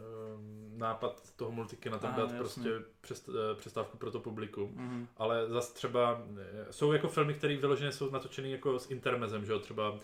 nápad 0.79 1.33
toho 1.37 1.51
multikina 1.51 1.99
tam 1.99 2.11
Aha, 2.11 2.21
dát 2.21 2.31
jasný. 2.31 2.39
prostě 2.39 2.71
přest, 3.01 3.29
eh, 3.29 3.55
přestávku 3.55 3.99
pro 3.99 4.11
to 4.11 4.21
publikum. 4.21 4.75
Mm-hmm. 4.77 5.07
Ale 5.17 5.49
zase 5.49 5.75
třeba 5.75 6.23
eh, 6.41 6.67
jsou 6.73 6.93
jako 6.93 7.09
filmy, 7.09 7.35
které 7.35 7.57
vyloženě 7.57 7.93
jsou 7.93 8.11
natočený 8.11 8.53
jako 8.53 8.79
s 8.79 8.91
intermezem, 8.91 9.45
že 9.45 9.53
jo, 9.53 9.59
třeba 9.59 9.99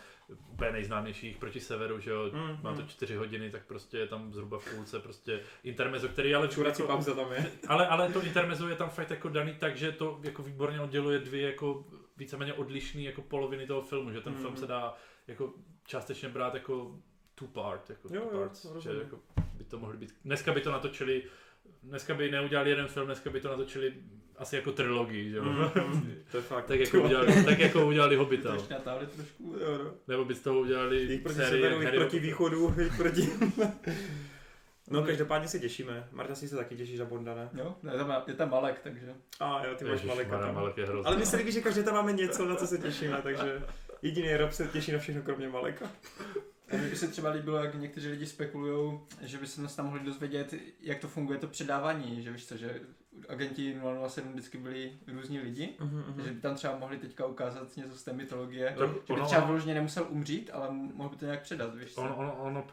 úplně 0.53 0.73
nejznámějších 0.73 1.37
proti 1.37 1.61
severu, 1.61 2.01
že 2.01 2.11
jo, 2.11 2.27
mm-hmm. 2.27 2.63
má 2.63 2.75
to 2.75 2.83
čtyři 2.83 3.17
hodiny, 3.17 3.51
tak 3.51 3.67
prostě 3.67 3.99
je 3.99 4.07
tam 4.07 4.33
zhruba 4.33 4.59
v 4.59 4.75
půlce 4.75 5.01
prostě 5.01 5.41
intermezo, 5.65 6.09
který 6.09 6.35
ale... 6.35 6.49
Čurací 6.49 6.83
jako, 6.83 6.93
pauza 6.93 7.15
tam 7.15 7.33
je. 7.33 7.51
Ale, 7.69 7.87
ale 7.87 8.13
to 8.13 8.23
intermezo 8.23 8.69
je 8.69 8.77
tam 8.77 8.91
fakt 8.91 9.11
jako 9.11 9.29
daný 9.29 9.55
tak, 9.55 9.77
že 9.77 9.93
to 9.93 10.21
jako 10.23 10.43
výborně 10.43 10.81
odděluje 10.81 11.19
dvě 11.19 11.47
jako 11.47 11.85
víceméně 12.17 12.53
odlišné 12.53 13.03
jako 13.03 13.23
poloviny 13.23 13.67
toho 13.67 13.83
filmu, 13.83 14.13
že 14.13 14.21
ten 14.21 14.35
mm-hmm. 14.35 14.41
film 14.41 14.57
se 14.57 14.67
dá 14.67 14.95
jako 15.27 15.53
částečně 15.87 16.29
brát 16.29 16.55
jako 16.55 16.97
two 17.35 17.49
part, 17.49 17.91
jako 17.91 18.09
jo, 18.15 18.21
two 18.21 18.41
parts, 18.41 18.65
jo, 18.65 18.81
že 18.81 18.91
jako 18.91 19.21
to 19.75 19.81
mohly 19.81 19.97
být, 19.97 20.15
dneska 20.25 20.53
by 20.53 20.61
to 20.61 20.73
natočili, 20.73 21.23
dneska 21.83 22.15
by 22.15 22.31
neudělali 22.31 22.71
jeden 22.71 22.89
film, 22.89 23.07
dneska 23.07 23.31
by 23.31 23.41
to 23.41 23.49
natočili 23.49 23.95
asi 24.37 24.57
jako 24.57 24.73
trilogii, 24.73 25.31
že 25.31 25.37
jo? 25.37 25.45
Mm, 25.45 26.23
to 26.31 26.37
je 26.37 26.43
fakt. 26.43 26.67
tak, 26.67 26.81
jako 26.81 27.03
udělali, 27.03 27.45
tak 27.45 27.59
jako 27.59 27.87
udělali 27.87 28.17
Hobbita. 28.17 28.49
To 28.49 28.55
ještě 28.55 28.75
trošku, 29.17 29.57
jo, 29.61 29.79
no. 29.85 29.91
Nebo 30.09 30.25
by 30.25 30.35
z 30.35 30.41
toho 30.41 30.61
udělali 30.61 30.97
jich 31.03 31.21
proti 31.21 31.37
sérii 31.37 31.63
severu, 31.63 31.81
jich 31.83 31.91
proti 31.91 32.19
východu, 32.19 32.75
proti... 32.97 33.29
No, 34.91 35.03
každopádně 35.03 35.49
se 35.49 35.59
těšíme. 35.59 36.09
Marta 36.13 36.35
si 36.35 36.49
se 36.49 36.57
taky 36.57 36.77
těší 36.77 36.97
za 36.97 37.05
Bonda, 37.05 37.35
ne? 37.35 37.51
Jo, 37.55 37.75
je 37.93 37.99
tam, 37.99 38.23
je 38.27 38.35
tam 38.35 38.51
Malek, 38.51 38.81
takže... 38.83 39.15
A 39.41 39.67
jo, 39.67 39.75
ty 39.75 39.85
máš 39.85 40.03
Maleka 40.03 40.39
tam. 40.39 40.55
Malek 40.55 40.77
je 40.77 40.87
hrozný. 40.87 41.07
Ale 41.07 41.17
my 41.17 41.27
se 41.27 41.37
líbí, 41.37 41.53
že 41.53 41.61
každý 41.61 41.85
tam 41.85 41.95
máme 41.95 42.13
něco, 42.13 42.45
na 42.45 42.57
co 42.57 42.67
se 42.67 42.79
těšíme, 42.79 43.21
takže 43.23 43.63
jediný 44.03 44.37
Rob 44.37 44.53
se 44.53 44.69
těší 44.69 44.93
na 44.93 44.99
všechno, 44.99 45.23
kromě 45.23 45.49
Maleka. 45.49 45.91
A 46.73 46.77
mně 46.77 46.89
by 46.89 46.97
se 46.97 47.09
třeba 47.09 47.31
líbilo, 47.31 47.57
jak 47.57 47.75
někteří 47.75 48.09
lidi 48.09 48.27
spekulují, 48.27 49.01
že 49.21 49.39
by 49.39 49.47
se 49.47 49.63
nás 49.63 49.77
tam 49.77 49.87
mohli 49.87 50.01
dozvědět, 50.01 50.55
jak 50.81 50.99
to 50.99 51.09
funguje 51.09 51.39
to 51.39 51.47
předávání, 51.49 52.23
že 52.23 52.33
víš 52.33 52.47
co, 52.47 52.57
že 52.57 52.81
agenti 53.29 53.77
007 54.09 54.33
vždycky 54.33 54.59
byli 54.59 54.93
různí 55.07 55.39
lidi, 55.39 55.77
uh-huh, 55.79 56.25
že 56.25 56.31
by 56.31 56.41
tam 56.41 56.55
třeba 56.55 56.79
mohli 56.79 56.99
teďka 56.99 57.27
ukázat 57.27 57.77
něco 57.77 57.97
z 57.97 58.03
té 58.03 58.13
mytologie, 58.13 58.75
to, 58.79 58.87
že 58.87 58.93
by 58.93 59.01
ono, 59.09 59.27
třeba 59.27 59.45
vyloženě 59.45 59.75
nemusel 59.75 60.07
umřít, 60.09 60.51
ale 60.53 60.71
mohl 60.71 61.09
by 61.09 61.17
to 61.17 61.25
nějak 61.25 61.43
předat, 61.43 61.75
víš 61.75 61.95
co? 61.95 62.01
Ono, 62.01 62.17
ono, 62.17 62.35
ono 62.35 62.67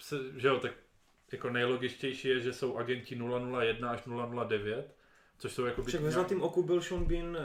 se, 0.00 0.16
že 0.36 0.48
jo, 0.48 0.58
tak 0.60 0.72
jako 1.32 1.50
nejlogičtější 1.50 2.28
je, 2.28 2.40
že 2.40 2.52
jsou 2.52 2.76
agenti 2.76 3.20
001 3.60 3.90
až 3.90 4.02
009, 4.48 4.96
což 5.38 5.52
jsou 5.52 5.64
jako... 5.64 5.82
Však 5.82 6.00
ve 6.00 6.10
Zlatým 6.10 6.42
oku 6.42 6.62
byl 6.62 6.80
Sean 6.80 7.04
Bean 7.04 7.36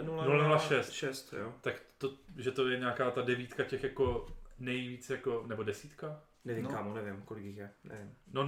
006. 0.60 0.92
6, 0.92 1.34
jo. 1.34 1.54
Tak 1.62 1.82
to, 1.98 2.14
že 2.38 2.52
to 2.52 2.68
je 2.68 2.80
nějaká 2.80 3.12
ta 3.12 3.22
devítka 3.22 3.64
těch 3.64 3.84
jako 3.84 4.28
nejvíc 4.60 5.10
jako, 5.10 5.44
nebo 5.48 5.64
desítka? 5.64 6.22
Nevím, 6.46 6.64
no. 6.64 6.70
kámo, 6.70 6.94
nevím, 6.94 7.22
kolik 7.22 7.46
jich 7.46 7.58
je, 7.58 7.70
nevím. 7.84 8.12
No 8.34 8.48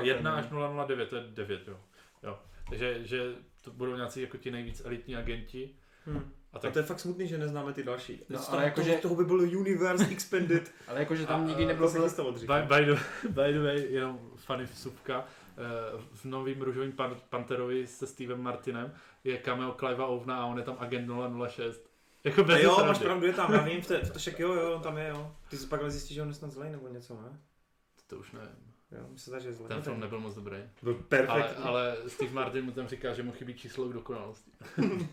001 0.00 0.36
až 0.36 0.46
009, 0.86 1.08
to 1.08 1.16
je 1.16 1.22
9, 1.22 1.68
jo. 1.68 1.80
jo. 2.22 2.38
Takže 2.68 3.06
že 3.06 3.34
to 3.62 3.70
budou 3.70 3.96
nějací 3.96 4.20
jako 4.20 4.36
ti 4.36 4.50
nejvíc 4.50 4.82
elitní 4.84 5.16
agenti. 5.16 5.70
Hmm. 6.06 6.32
A, 6.52 6.58
tak... 6.58 6.70
a 6.70 6.72
to 6.72 6.78
je 6.78 6.84
fakt 6.84 7.00
smutný, 7.00 7.28
že 7.28 7.38
neznáme 7.38 7.72
ty 7.72 7.82
další. 7.82 8.22
No, 8.28 8.50
ale 8.50 8.64
jako, 8.64 8.80
toho, 8.80 8.86
že... 8.86 8.96
toho 8.96 9.14
by 9.14 9.24
bylo 9.24 9.42
Universe 9.42 10.06
Expanded. 10.10 10.72
ale 10.88 11.00
jakože 11.00 11.26
tam 11.26 11.46
nikdy 11.46 11.66
nebylo 11.66 11.88
se 11.88 11.98
dřív. 12.32 12.50
By, 12.50 12.74
by, 12.74 12.84
the, 12.84 13.00
by 13.28 13.52
the 13.52 13.60
way, 13.60 13.92
jenom 13.92 14.20
funny 14.36 14.66
vsupka. 14.66 15.24
Eh, 15.58 16.02
v 16.14 16.24
novým 16.24 16.62
růžovým 16.62 16.92
pan, 16.92 17.16
Panterovi 17.30 17.86
se 17.86 18.06
Stevem 18.06 18.42
Martinem 18.42 18.92
je 19.24 19.38
cameo 19.38 19.72
Clive'a 19.72 20.06
Ovna 20.06 20.36
a 20.36 20.46
on 20.46 20.58
je 20.58 20.64
tam 20.64 20.76
agent 20.78 21.10
006. 21.48 21.87
Jako 22.24 22.44
bez 22.44 22.62
jo, 22.62 22.84
máš 22.86 22.98
pravdu, 22.98 23.26
je 23.26 23.32
tam, 23.32 23.52
já 23.52 23.62
vím, 23.62 23.82
to, 23.82 23.94
to 24.12 24.18
však 24.18 24.40
jo, 24.40 24.52
jo, 24.52 24.80
tam 24.82 24.98
je, 24.98 25.08
jo. 25.08 25.34
Ty 25.50 25.56
jsi 25.56 25.66
pak 25.66 25.80
ale 25.80 25.90
zjistíš, 25.90 26.14
že 26.14 26.22
on 26.22 26.28
je 26.28 26.34
snad 26.34 26.50
zlej 26.50 26.70
nebo 26.70 26.88
něco, 26.88 27.14
ne? 27.14 27.40
To, 27.96 28.14
to 28.14 28.20
už 28.20 28.32
nevím. 28.32 28.68
Jo, 28.92 29.00
se 29.16 29.40
že 29.40 29.48
je 29.48 29.52
zlej. 29.52 29.68
Ten 29.68 29.82
film 29.82 30.00
nebyl 30.00 30.20
moc 30.20 30.34
dobrý. 30.34 30.56
Byl 30.82 30.94
perfektní. 30.94 31.64
Ale, 31.64 31.94
ale 31.94 31.96
Steve 32.06 32.32
Martin 32.32 32.64
mu 32.64 32.72
tam 32.72 32.88
říká, 32.88 33.14
že 33.14 33.22
mu 33.22 33.32
chybí 33.32 33.54
číslo 33.54 33.88
k 33.88 33.92
dokonalosti. 33.92 34.50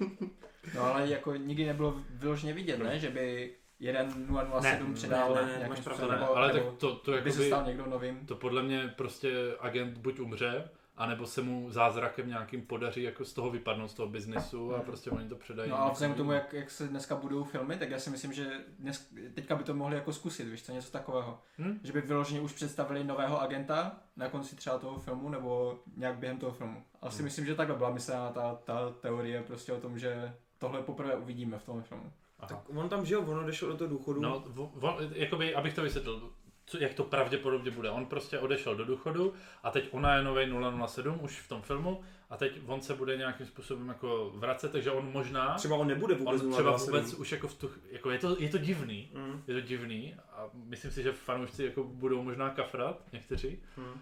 no 0.76 0.82
ale 0.84 1.10
jako 1.10 1.36
nikdy 1.36 1.66
nebylo 1.66 2.02
vyloženě 2.10 2.54
vidět, 2.54 2.80
ne? 2.80 3.00
Že 3.00 3.10
by 3.10 3.56
jeden 3.80 4.28
007 4.62 4.94
předal 4.94 5.36
ne, 5.36 5.60
ne, 5.60 5.70
máš 5.70 5.80
pravdu, 5.80 6.12
ne. 6.12 6.18
ale 6.18 6.54
tak 6.54 6.64
to, 6.78 6.96
to, 6.96 7.12
by 7.22 7.32
se 7.32 7.48
stal 7.48 7.66
někdo 7.66 7.86
novým. 7.86 8.26
To 8.26 8.36
podle 8.36 8.64
mě 8.64 8.94
prostě 8.96 9.56
agent 9.60 9.98
buď 9.98 10.20
umře, 10.20 10.70
anebo 10.98 11.26
se 11.26 11.42
mu 11.42 11.72
zázrakem 11.72 12.28
nějakým 12.28 12.62
podaří 12.62 13.04
jako 13.04 13.26
z 13.26 13.34
toho 13.34 13.50
vypadnout 13.52 13.88
z 13.92 13.94
toho 13.94 14.10
biznesu 14.10 14.76
a 14.76 14.80
prostě 14.82 15.10
oni 15.10 15.30
to 15.30 15.36
předají. 15.36 15.70
No 15.70 15.82
a 15.82 15.92
vzhledem 15.92 16.14
k 16.14 16.18
tomu, 16.18 16.32
jak, 16.32 16.54
jak 16.54 16.72
se 16.72 16.88
dneska 16.88 17.16
budou 17.16 17.44
filmy, 17.44 17.78
tak 17.78 17.90
já 17.90 18.00
si 18.00 18.10
myslím, 18.10 18.34
že 18.34 18.52
dnes, 18.80 19.10
teďka 19.34 19.56
by 19.56 19.64
to 19.64 19.74
mohli 19.74 19.96
jako 19.96 20.14
zkusit, 20.14 20.44
víš 20.48 20.64
co, 20.64 20.72
něco 20.72 20.92
takového. 20.92 21.40
Hm? 21.60 21.80
Že 21.84 21.94
by 21.94 22.02
vyloženě 22.02 22.42
už 22.42 22.54
představili 22.54 23.04
nového 23.04 23.42
agenta 23.42 23.98
na 24.18 24.30
konci 24.30 24.56
třeba 24.56 24.78
toho 24.78 25.00
filmu, 25.00 25.30
nebo 25.30 25.80
nějak 25.98 26.16
během 26.18 26.38
toho 26.38 26.52
filmu. 26.52 26.84
Asi 27.02 27.16
Hmm. 27.18 27.24
myslím, 27.26 27.46
že 27.46 27.56
takhle 27.56 27.76
byla 27.78 27.90
myslená 27.90 28.30
ta, 28.30 28.56
ta 28.64 28.90
teorie 29.02 29.44
prostě 29.44 29.74
o 29.74 29.80
tom, 29.80 30.00
že 30.00 30.34
tohle 30.58 30.82
poprvé 30.82 31.16
uvidíme 31.16 31.58
v 31.60 31.64
tom 31.66 31.84
filmu. 31.84 32.12
Aha. 32.40 32.48
Tak 32.50 32.60
on 32.80 32.90
tam, 32.90 33.06
že 33.06 33.14
jo, 33.14 33.22
on 33.22 33.40
odešel 33.40 33.68
do 33.70 33.78
toho 33.78 33.90
důchodu. 33.90 34.22
No, 34.22 34.44
vo- 34.56 35.10
jakoby, 35.16 35.56
abych 35.56 35.74
to 35.74 35.82
vysvětlil, 35.82 36.30
co, 36.66 36.78
jak 36.78 36.94
to 36.94 37.04
pravděpodobně 37.04 37.72
bude. 37.72 37.90
On 37.90 38.06
prostě 38.06 38.40
odešel 38.40 38.76
do 38.76 38.86
důchodu 38.86 39.34
a 39.64 39.72
teď 39.72 39.88
ona 39.92 40.16
je 40.16 40.24
nový 40.24 40.54
007 40.88 41.20
už 41.22 41.40
v 41.40 41.50
tom 41.50 41.62
filmu 41.62 42.02
a 42.30 42.38
teď 42.38 42.60
on 42.66 42.82
se 42.82 42.96
bude 42.96 43.18
nějakým 43.18 43.46
způsobem 43.46 43.88
jako 43.88 44.32
vracet, 44.36 44.72
takže 44.72 44.92
on 44.92 45.12
možná, 45.12 45.56
Třeba 45.56 45.76
on 45.76 45.88
nebude 45.88 46.16
vůbec 46.16 46.42
on 46.42 46.52
třeba 46.52 46.78
007. 46.78 46.86
vůbec 46.86 47.14
už 47.14 47.32
jako 47.32 47.48
v 47.48 47.54
tu, 47.54 47.72
jako 47.92 48.12
je 48.12 48.20
to, 48.20 48.36
je 48.40 48.50
to 48.50 48.58
divný, 48.58 49.12
Mm, 49.14 49.44
je 49.48 49.54
to 49.54 49.62
divný 49.62 50.16
a 50.16 50.50
myslím 50.54 50.92
si, 50.92 51.04
že 51.04 51.12
fanoušci 51.12 51.64
jako 51.64 51.84
budou 51.84 52.24
možná 52.24 52.50
kafrat, 52.50 53.04
někteří, 53.14 53.60
mm. 53.78 54.00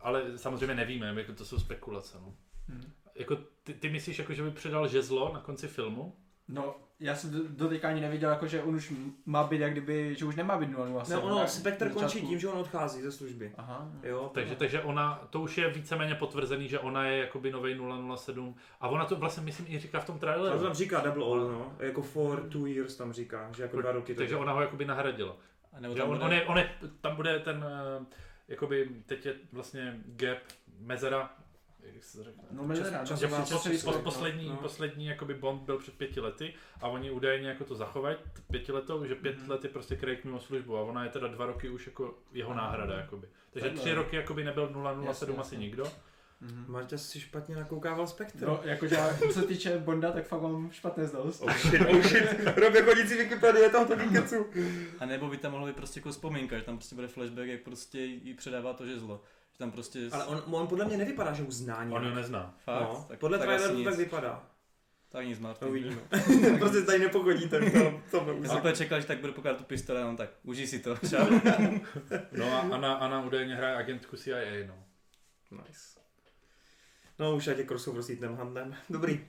ale 0.00 0.38
samozřejmě 0.38 0.74
nevíme, 0.74 1.14
jako 1.16 1.32
to 1.32 1.44
jsou 1.44 1.58
spekulace. 1.58 2.18
No. 2.20 2.34
Hmm. 2.68 2.92
Jako 3.14 3.36
ty, 3.62 3.74
ty 3.74 3.88
myslíš, 3.88 4.18
jako, 4.18 4.34
že 4.34 4.42
by 4.42 4.50
předal 4.50 4.88
žezlo 4.88 5.30
na 5.34 5.40
konci 5.40 5.68
filmu? 5.68 6.16
No, 6.48 6.76
já 7.00 7.14
jsem 7.14 7.56
do, 7.56 7.68
teďka 7.68 7.88
ani 7.88 8.00
nevěděl, 8.00 8.30
jako, 8.30 8.46
že 8.46 8.62
on 8.62 8.74
už 8.74 8.92
má 9.26 9.44
být 9.44 9.60
jak 9.60 9.72
kdyby, 9.72 10.14
že 10.14 10.24
už 10.24 10.36
nemá 10.36 10.58
být 10.58 10.70
007. 11.04 11.04
No, 11.10 11.22
ono, 11.22 11.46
Spectre 11.48 11.90
končí 11.90 12.20
tím, 12.20 12.38
že 12.38 12.48
on 12.48 12.58
odchází 12.58 13.02
ze 13.02 13.12
služby. 13.12 13.52
Aha. 13.56 13.90
Jo, 14.02 14.30
Takže, 14.34 14.56
takže 14.56 14.82
ona, 14.82 15.26
to 15.30 15.40
už 15.40 15.58
je 15.58 15.70
víceméně 15.70 16.14
potvrzený, 16.14 16.68
že 16.68 16.78
ona 16.78 17.06
je 17.06 17.18
jakoby 17.18 17.52
novej 17.52 17.80
007 18.16 18.54
a 18.80 18.88
ona 18.88 19.04
to 19.04 19.16
vlastně 19.16 19.42
myslím 19.42 19.66
i 19.68 19.78
říká 19.78 20.00
v 20.00 20.06
tom 20.06 20.18
traileru. 20.18 20.58
tam 20.58 20.74
říká 20.74 21.00
double 21.00 21.24
all, 21.24 21.40
no. 21.40 21.76
Jako 21.78 22.02
for 22.02 22.48
two 22.48 22.66
years 22.66 22.96
tam 22.96 23.12
říká, 23.12 23.52
že 23.56 23.62
jako 23.62 23.80
dva 23.80 23.92
roky. 23.92 24.14
to 24.14 24.18
Takže 24.20 24.36
ona 24.36 24.52
ho 24.52 24.60
jakoby 24.60 24.84
nahradila. 24.84 25.36
A 25.72 25.80
nebo 25.80 25.94
tam 25.94 26.10
on, 26.10 26.18
bude, 26.18 26.24
on, 26.26 26.32
je, 26.32 26.44
on 26.44 26.58
je, 26.58 26.70
tam 27.00 27.16
bude 27.16 27.38
ten, 27.38 27.64
eh, 28.00 28.06
jakoby 28.48 28.90
teď 29.06 29.26
je 29.26 29.34
vlastně 29.52 30.00
gap, 30.06 30.38
mezera, 30.80 31.35
jak 31.94 32.04
se 32.04 32.18
to 32.18 32.24
řekne? 32.24 32.42
No, 32.50 32.74
čas- 32.76 32.90
pos- 33.22 33.44
časový 33.48 33.74
pos- 33.76 33.80
skok, 33.80 33.94
no. 33.94 34.02
poslední, 34.02 34.48
No. 34.48 34.56
poslední 34.56 35.06
jakoby 35.06 35.34
Bond 35.34 35.62
byl 35.62 35.78
před 35.78 35.94
pěti 35.94 36.20
lety 36.20 36.54
a 36.80 36.88
oni 36.88 37.10
údajně 37.10 37.48
jako 37.48 37.64
to 37.64 37.74
zachovají 37.74 38.16
pětiletou, 38.50 39.04
že 39.04 39.14
pět 39.14 39.38
Mhm. 39.38 39.50
let 39.50 39.64
je 39.64 39.70
prostě 39.70 39.96
Craig 39.96 40.24
mimo 40.24 40.40
službu 40.40 40.76
a 40.76 40.82
ona 40.82 41.04
je 41.04 41.10
teda 41.10 41.28
dva 41.28 41.46
roky 41.46 41.68
už 41.68 41.86
jako 41.86 42.14
jeho 42.32 42.50
Aha. 42.50 42.60
náhrada 42.66 42.94
jakoby. 42.98 43.28
Takže 43.50 43.68
Takhle. 43.68 43.80
tři 43.84 43.94
roky 43.94 44.16
jakoby 44.16 44.44
nebyl 44.44 44.68
007 44.68 45.06
Jasně, 45.06 45.28
asi 45.28 45.38
jasně. 45.54 45.58
nikdo. 45.58 45.84
Mhm. 46.40 46.64
Marta 46.68 46.98
si 46.98 47.20
špatně 47.20 47.56
nakoukával 47.56 48.06
Spectre. 48.06 48.46
No, 48.46 48.60
jakože 48.64 48.96
co 49.18 49.32
se 49.32 49.42
týče 49.46 49.78
Bonda, 49.78 50.12
tak 50.12 50.26
fakt 50.26 50.40
mám 50.42 50.70
špatné 50.70 51.06
znalosti. 51.06 51.44
Oh 51.44 51.56
shit, 51.56 51.80
oh 51.80 52.02
shit. 52.02 52.46
Robě 52.56 52.82
chodící 52.82 53.14
Wikipedie 53.18 53.70
tohoto 53.70 53.96
kecu. 54.12 54.46
a 54.98 55.06
nebo 55.06 55.28
by 55.28 55.36
tam 55.36 55.52
mohlo 55.52 55.66
být 55.66 55.76
prostě 55.76 56.00
jako 56.00 56.10
vzpomínka, 56.10 56.58
že 56.58 56.64
tam 56.64 56.76
prostě 56.76 56.94
bude 56.94 57.08
flashback, 57.08 57.46
jak 57.48 57.60
prostě 57.62 58.00
jí 58.00 58.34
předává 58.34 58.72
to 58.72 58.86
žezlo. 58.86 59.22
Že 59.56 59.58
tam 59.58 59.70
prostě... 59.70 60.08
Ale 60.12 60.24
on, 60.24 60.42
on 60.54 60.66
podle 60.66 60.84
mě 60.84 60.96
nevypadá, 60.96 61.32
že 61.32 61.42
už 61.42 61.54
zná 61.54 61.78
On 61.78 61.88
nějak. 61.88 62.04
ho 62.04 62.14
nezná. 62.14 62.54
Fakt, 62.64 62.80
no, 62.80 63.04
tak, 63.08 63.18
podle 63.18 63.38
tak 63.38 63.46
traileru 63.46 63.76
to 63.76 63.84
tak 63.84 63.98
vypadá. 63.98 64.46
Tak 65.08 65.26
nic, 65.26 65.38
To 65.38 65.42
Martin. 65.42 65.68
uvidíme. 65.68 65.96
prostě 66.58 66.82
tady 66.82 66.98
nepochodíte 66.98 67.60
v 67.60 68.10
tom 68.10 68.42
Já 68.42 68.48
jsem 68.48 68.58
úplně 68.58 68.74
čekal, 68.76 69.00
že 69.00 69.06
tak 69.06 69.18
bude 69.20 69.32
pokládat 69.32 69.58
tu 69.58 69.64
pistole, 69.64 70.04
no 70.04 70.16
tak 70.16 70.30
užij 70.42 70.66
si 70.66 70.78
to, 70.78 70.96
čau. 71.10 71.26
No 72.32 72.52
a 72.54 72.60
Anna, 72.60 72.94
Anna 72.94 73.22
údajně 73.22 73.54
hraje 73.54 73.76
agentku 73.76 74.16
CIA, 74.16 74.66
no. 74.66 74.74
Nice. 75.50 75.95
No 77.18 77.36
už 77.36 77.48
ať 77.48 77.58
je 77.58 77.64
crossover 77.64 78.02
s 78.02 78.10
Ethanem 78.10 78.36
Huntem. 78.36 78.74
Dobrý. 78.90 79.20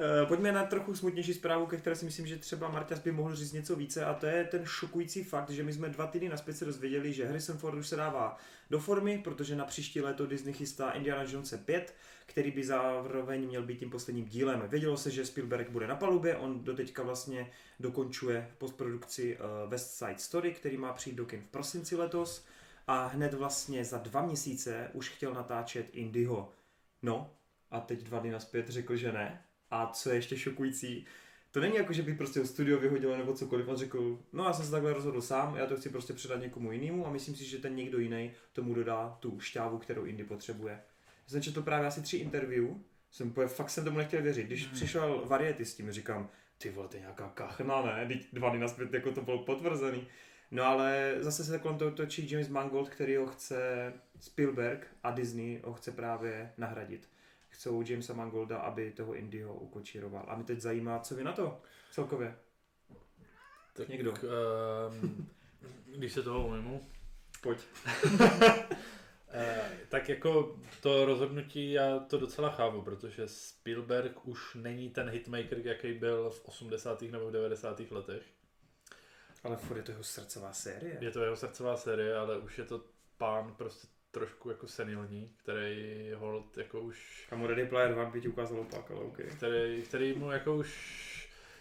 Eh, 0.00 0.26
Pojďme 0.26 0.52
na 0.52 0.64
trochu 0.64 0.94
smutnější 0.94 1.34
zprávu, 1.34 1.66
ke 1.66 1.76
které 1.76 1.96
si 1.96 2.04
myslím, 2.04 2.26
že 2.26 2.36
třeba 2.36 2.68
Marťas 2.68 3.00
by 3.00 3.12
mohl 3.12 3.34
říct 3.34 3.52
něco 3.52 3.76
více 3.76 4.04
a 4.04 4.14
to 4.14 4.26
je 4.26 4.44
ten 4.44 4.64
šokující 4.64 5.24
fakt, 5.24 5.50
že 5.50 5.62
my 5.62 5.72
jsme 5.72 5.88
dva 5.88 6.06
týdny 6.06 6.28
naspět 6.28 6.54
se 6.54 6.64
dozvěděli, 6.64 7.12
že 7.12 7.26
Harrison 7.26 7.58
Ford 7.58 7.78
už 7.78 7.88
se 7.88 7.96
dává 7.96 8.38
do 8.70 8.78
formy, 8.78 9.18
protože 9.24 9.56
na 9.56 9.64
příští 9.64 10.00
léto 10.00 10.26
Disney 10.26 10.54
chystá 10.54 10.90
Indiana 10.90 11.22
Jones 11.22 11.54
5, 11.64 11.94
který 12.26 12.50
by 12.50 12.64
zároveň 12.64 13.46
měl 13.46 13.62
být 13.62 13.78
tím 13.78 13.90
posledním 13.90 14.24
dílem. 14.24 14.62
Vědělo 14.68 14.96
se, 14.96 15.10
že 15.10 15.26
Spielberg 15.26 15.70
bude 15.70 15.86
na 15.86 15.96
palubě, 15.96 16.36
on 16.36 16.64
doteďka 16.64 17.02
vlastně 17.02 17.50
dokončuje 17.80 18.50
postprodukci 18.58 19.36
eh, 19.36 19.68
West 19.68 19.98
Side 19.98 20.18
Story, 20.18 20.52
který 20.52 20.76
má 20.76 20.92
přijít 20.92 21.16
do 21.16 21.26
kin 21.26 21.42
v 21.42 21.50
prosinci 21.50 21.96
letos 21.96 22.44
a 22.86 23.06
hned 23.06 23.34
vlastně 23.34 23.84
za 23.84 23.98
dva 23.98 24.22
měsíce 24.22 24.90
už 24.92 25.08
chtěl 25.08 25.34
natáčet 25.34 25.86
Indyho. 25.92 26.57
No, 27.02 27.30
a 27.70 27.80
teď 27.80 28.02
dva 28.02 28.18
dny 28.18 28.30
naspět 28.30 28.68
řekl, 28.68 28.96
že 28.96 29.12
ne. 29.12 29.42
A 29.70 29.86
co 29.86 30.10
je 30.10 30.16
ještě 30.16 30.36
šokující, 30.36 31.06
to 31.50 31.60
není 31.60 31.76
jako, 31.76 31.92
že 31.92 32.02
bych 32.02 32.16
prostě 32.16 32.46
studio 32.46 32.78
vyhodil 32.78 33.18
nebo 33.18 33.34
cokoliv 33.34 33.68
a 33.68 33.74
řekl, 33.76 34.18
no 34.32 34.44
já 34.44 34.52
jsem 34.52 34.64
se 34.64 34.70
takhle 34.70 34.92
rozhodl 34.92 35.20
sám, 35.22 35.56
já 35.56 35.66
to 35.66 35.76
chci 35.76 35.88
prostě 35.88 36.12
předat 36.12 36.40
někomu 36.40 36.72
jinému 36.72 37.06
a 37.06 37.10
myslím 37.10 37.36
si, 37.36 37.44
že 37.44 37.58
ten 37.58 37.76
někdo 37.76 37.98
jiný 37.98 38.32
tomu 38.52 38.74
dodá 38.74 39.16
tu 39.20 39.40
šťávu, 39.40 39.78
kterou 39.78 40.04
Indy 40.04 40.24
potřebuje. 40.24 40.72
Já 41.06 41.28
jsem 41.32 41.42
četl 41.42 41.62
právě 41.62 41.86
asi 41.86 42.02
tři 42.02 42.16
interview, 42.16 42.66
jsem 43.10 43.28
úplně, 43.28 43.48
fakt 43.48 43.70
jsem 43.70 43.84
tomu 43.84 43.98
nechtěl 43.98 44.22
věřit. 44.22 44.46
Když 44.46 44.64
Hmm. 44.66 44.74
přišel 44.74 45.22
Variety 45.26 45.64
s 45.64 45.74
tím, 45.74 45.92
říkám, 45.92 46.28
ty 46.58 46.70
vole, 46.70 46.88
to 46.88 46.96
je 46.96 47.00
nějaká 47.00 47.28
kachna, 47.28 47.82
ne? 47.82 48.06
Teď 48.08 48.26
dva 48.32 48.50
dny 48.50 48.58
naspět, 48.58 48.94
jako 48.94 49.12
to 49.12 49.22
bylo 49.22 49.38
potvrzený. 49.38 50.06
No 50.50 50.64
ale 50.64 51.16
zase 51.18 51.44
se 51.44 51.58
kolem 51.58 51.78
toho 51.78 51.90
točí 51.90 52.30
James 52.30 52.48
Mangold, 52.48 52.88
který 52.88 53.16
ho 53.16 53.26
chce 53.26 53.92
Spielberg 54.20 54.86
a 55.02 55.10
Disney 55.10 55.60
ho 55.64 55.74
chce 55.74 55.92
právě 55.92 56.52
nahradit. 56.56 57.08
Chcou 57.48 57.82
Jamesa 57.82 58.14
Mangolda, 58.14 58.58
aby 58.58 58.92
toho 58.92 59.14
Indyho 59.14 59.54
ukočíroval. 59.54 60.24
A 60.28 60.36
mě 60.36 60.44
teď 60.44 60.60
zajímá, 60.60 61.00
co 61.00 61.14
vy 61.14 61.24
na 61.24 61.32
to 61.32 61.60
celkově. 61.90 62.36
Tak, 63.72 63.88
Někdo. 63.88 64.14
Um, 64.90 65.28
když 65.96 66.12
se 66.12 66.22
toho 66.22 66.48
ujmu. 66.48 66.86
Pojď. 67.42 67.58
Eh, 69.30 69.70
tak 69.88 70.08
jako 70.08 70.56
to 70.82 71.04
rozhodnutí 71.04 71.72
já 71.72 71.98
to 71.98 72.18
docela 72.18 72.50
chápu, 72.50 72.82
protože 72.82 73.28
Spielberg 73.28 74.26
už 74.26 74.54
není 74.54 74.90
ten 74.90 75.08
hitmaker, 75.08 75.66
jaký 75.66 75.92
byl 75.92 76.30
v 76.30 76.44
80. 76.44 77.02
nebo 77.02 77.28
v 77.28 77.32
90. 77.32 77.80
letech. 77.90 78.22
Ale 79.44 79.56
furt 79.56 79.76
je 79.76 79.82
to 79.82 79.90
jeho 79.90 80.04
srdcová 80.04 80.52
série. 80.52 80.98
Je 81.00 81.10
to 81.10 81.22
jeho 81.22 81.36
srdcová 81.36 81.76
série, 81.76 82.16
ale 82.16 82.38
už 82.38 82.58
je 82.58 82.64
to 82.64 82.84
pán 83.18 83.54
prostě 83.54 83.88
trošku 84.10 84.48
jako 84.48 84.66
senilní, 84.66 85.32
který 85.36 86.12
hold 86.16 86.58
jako 86.58 86.80
už, 86.80 87.26
Kamu 87.30 87.46
Ready 87.46 87.66
Player 87.66 87.98
One 87.98 88.10
by 88.10 88.20
ti 88.20 88.28
ukázal 88.28 88.60
opak, 88.60 88.90
ale 88.90 89.00
OK. 89.00 89.18
který, 89.36 89.82
který 89.82 90.18
mu 90.18 90.30
jako 90.30 90.56
už 90.56 90.98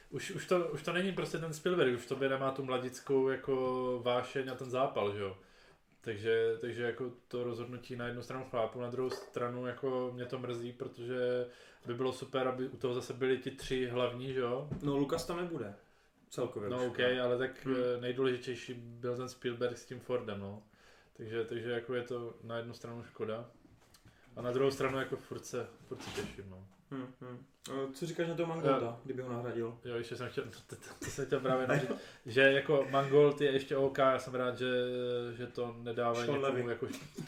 už, 0.10 0.32
už, 0.32 0.46
to, 0.46 0.68
už 0.68 0.84
to 0.84 0.94
není 0.94 1.12
prostě 1.12 1.38
ten 1.38 1.54
Spielberg, 1.54 1.96
už 1.96 2.02
v 2.02 2.08
tobě 2.08 2.30
nemá 2.30 2.52
tu 2.52 2.64
mladickou 2.64 3.30
jako 3.30 4.00
vášeň 4.04 4.50
a 4.50 4.56
ten 4.56 4.70
zápal, 4.70 5.14
že 5.14 5.22
jo. 5.22 5.38
Takže, 6.02 6.58
takže 6.62 6.84
jako 6.84 7.12
to 7.28 7.44
rozhodnutí 7.44 7.96
na 7.96 8.08
jednu 8.08 8.22
stranu 8.22 8.46
chápu, 8.52 8.82
na 8.82 8.90
druhou 8.90 9.10
stranu 9.10 9.66
jako 9.66 10.12
mě 10.14 10.26
to 10.26 10.40
mrzí, 10.40 10.74
protože 10.74 11.48
by 11.86 11.94
bylo 11.94 12.14
super, 12.14 12.48
aby 12.48 12.68
u 12.68 12.78
toho 12.78 12.94
zase 12.94 13.14
byli 13.14 13.38
ti 13.38 13.52
tři 13.52 13.88
hlavní, 13.88 14.34
že 14.34 14.40
jo. 14.40 14.70
No 14.84 14.98
Lukas 14.98 15.26
tam 15.26 15.38
nebude. 15.38 15.76
Celkově 16.30 16.70
No. 16.70 16.86
OK, 16.88 17.00
ale 17.00 17.38
tak 17.38 17.66
Hmm. 17.66 17.76
hmm. 17.76 18.02
nejdůležitější 18.02 18.74
byl 18.74 19.18
ten 19.18 19.30
Spielberg 19.30 19.78
s 19.78 19.86
tím 19.86 20.00
Fordem, 20.00 20.40
no. 20.40 20.64
Takže, 21.14 21.46
takže 21.46 21.72
jako 21.72 21.94
je 21.94 22.04
to 22.04 22.38
na 22.44 22.58
jednu 22.58 22.74
stranu 22.74 23.04
škoda. 23.04 23.50
A 24.36 24.42
na 24.42 24.52
druhou 24.52 24.72
stranu 24.72 25.00
jako 25.00 25.18
furt 25.18 25.46
se, 25.46 25.68
furt 25.88 26.02
se 26.02 26.22
těším, 26.22 26.50
no. 26.50 26.68
Hmm, 26.92 27.14
hmm. 27.22 27.46
Eh, 27.70 27.94
Co 27.94 28.06
říkáš 28.06 28.28
na 28.28 28.34
toho 28.36 28.48
Mangolda, 28.48 28.98
kdyby 29.04 29.22
ho 29.22 29.30
nahradil? 29.34 29.78
Jo, 29.86 29.96
ještě 29.96 30.16
jsem 30.16 30.30
chtěl, 30.30 30.44
to, 30.44 30.76
to, 30.76 30.82
to 31.00 31.06
jsem 31.06 31.26
chtěl 31.26 31.40
právě 31.40 31.68
říct, 31.80 31.92
že 32.26 32.42
jako 32.42 32.88
Mangold 32.90 33.42
je 33.42 33.52
ještě 33.52 33.78
OK, 33.78 33.98
já 33.98 34.20
jsem 34.20 34.36
rád, 34.36 34.58
že, 34.58 34.66
že 35.38 35.48
to 35.48 35.76
nedávají 35.84 36.26
Sean 36.26 36.40
někomu 36.42 36.58
Levy. 36.58 36.70
jako... 36.70 36.88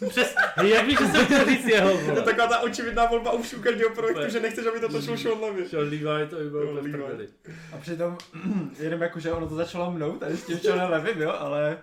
Přes, 0.10 0.36
hej, 0.56 0.70
jak 0.70 0.86
víš, 0.86 1.00
že 1.00 1.06
jsem 1.06 1.26
chtěl 1.26 1.46
říct 1.46 1.66
jeho, 1.66 1.92
To 1.92 1.98
je 1.98 2.04
vole. 2.04 2.22
taková 2.22 2.48
ta 2.48 2.60
očividná 2.60 3.06
volba 3.06 3.32
už 3.32 3.54
u 3.54 3.62
každého 3.62 3.96
projektu, 3.96 4.30
že 4.30 4.40
nechceš, 4.40 4.66
aby 4.66 4.80
to 4.80 4.90
točil 4.90 5.18
Sean 5.18 5.42
Levy. 5.42 5.70
Šel 5.70 5.80
Levi, 5.80 6.28
to 6.30 6.36
by 6.36 6.50
bylo 6.50 6.64
Jo, 6.64 6.72
úplně 6.80 6.98
v. 6.98 7.30
A 7.74 7.78
přitom, 7.78 8.18
jenom 8.80 9.02
jako, 9.02 9.20
že 9.20 9.32
ono 9.32 9.48
to 9.50 9.56
začalo 9.56 9.92
mnou, 9.92 10.18
tady 10.18 10.38
s 10.38 10.46
tím 10.46 10.60
Seanem 10.60 10.90
Levym, 10.92 11.22
jo, 11.22 11.34
ale 11.40 11.78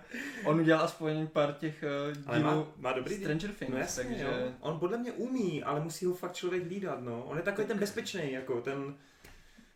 on 0.45 0.59
udělal 0.59 0.83
aspoň 0.85 1.27
pár 1.27 1.53
těch 1.53 1.83
uh, 2.07 2.23
Ale 2.27 2.39
má, 2.39 2.51
dílů 2.51 2.67
má 2.77 2.93
dobrý 2.93 3.15
Stranger 3.15 3.49
Things, 3.51 3.71
No 3.73 3.77
jasně, 3.77 4.03
takže... 4.03 4.23
jo. 4.23 4.51
On 4.59 4.79
podle 4.79 4.97
mě 4.97 5.11
umí, 5.11 5.63
ale 5.63 5.79
musí 5.79 6.05
ho 6.05 6.13
fakt 6.13 6.33
člověk 6.33 6.63
hlídat, 6.63 7.01
no. 7.01 7.23
On 7.27 7.37
je 7.37 7.43
takový 7.43 7.67
ten 7.67 7.77
bezpečný, 7.79 8.31
jako 8.31 8.46
ten, 8.61 8.95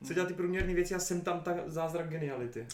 co 0.04 0.14
dělá 0.14 0.28
ty 0.28 0.34
průměrné 0.34 0.74
věci 0.74 0.96
a 0.96 1.00
sem 1.00 1.22
tam 1.22 1.40
ta 1.40 1.54
zázrak 1.66 2.10
geniality. 2.10 2.68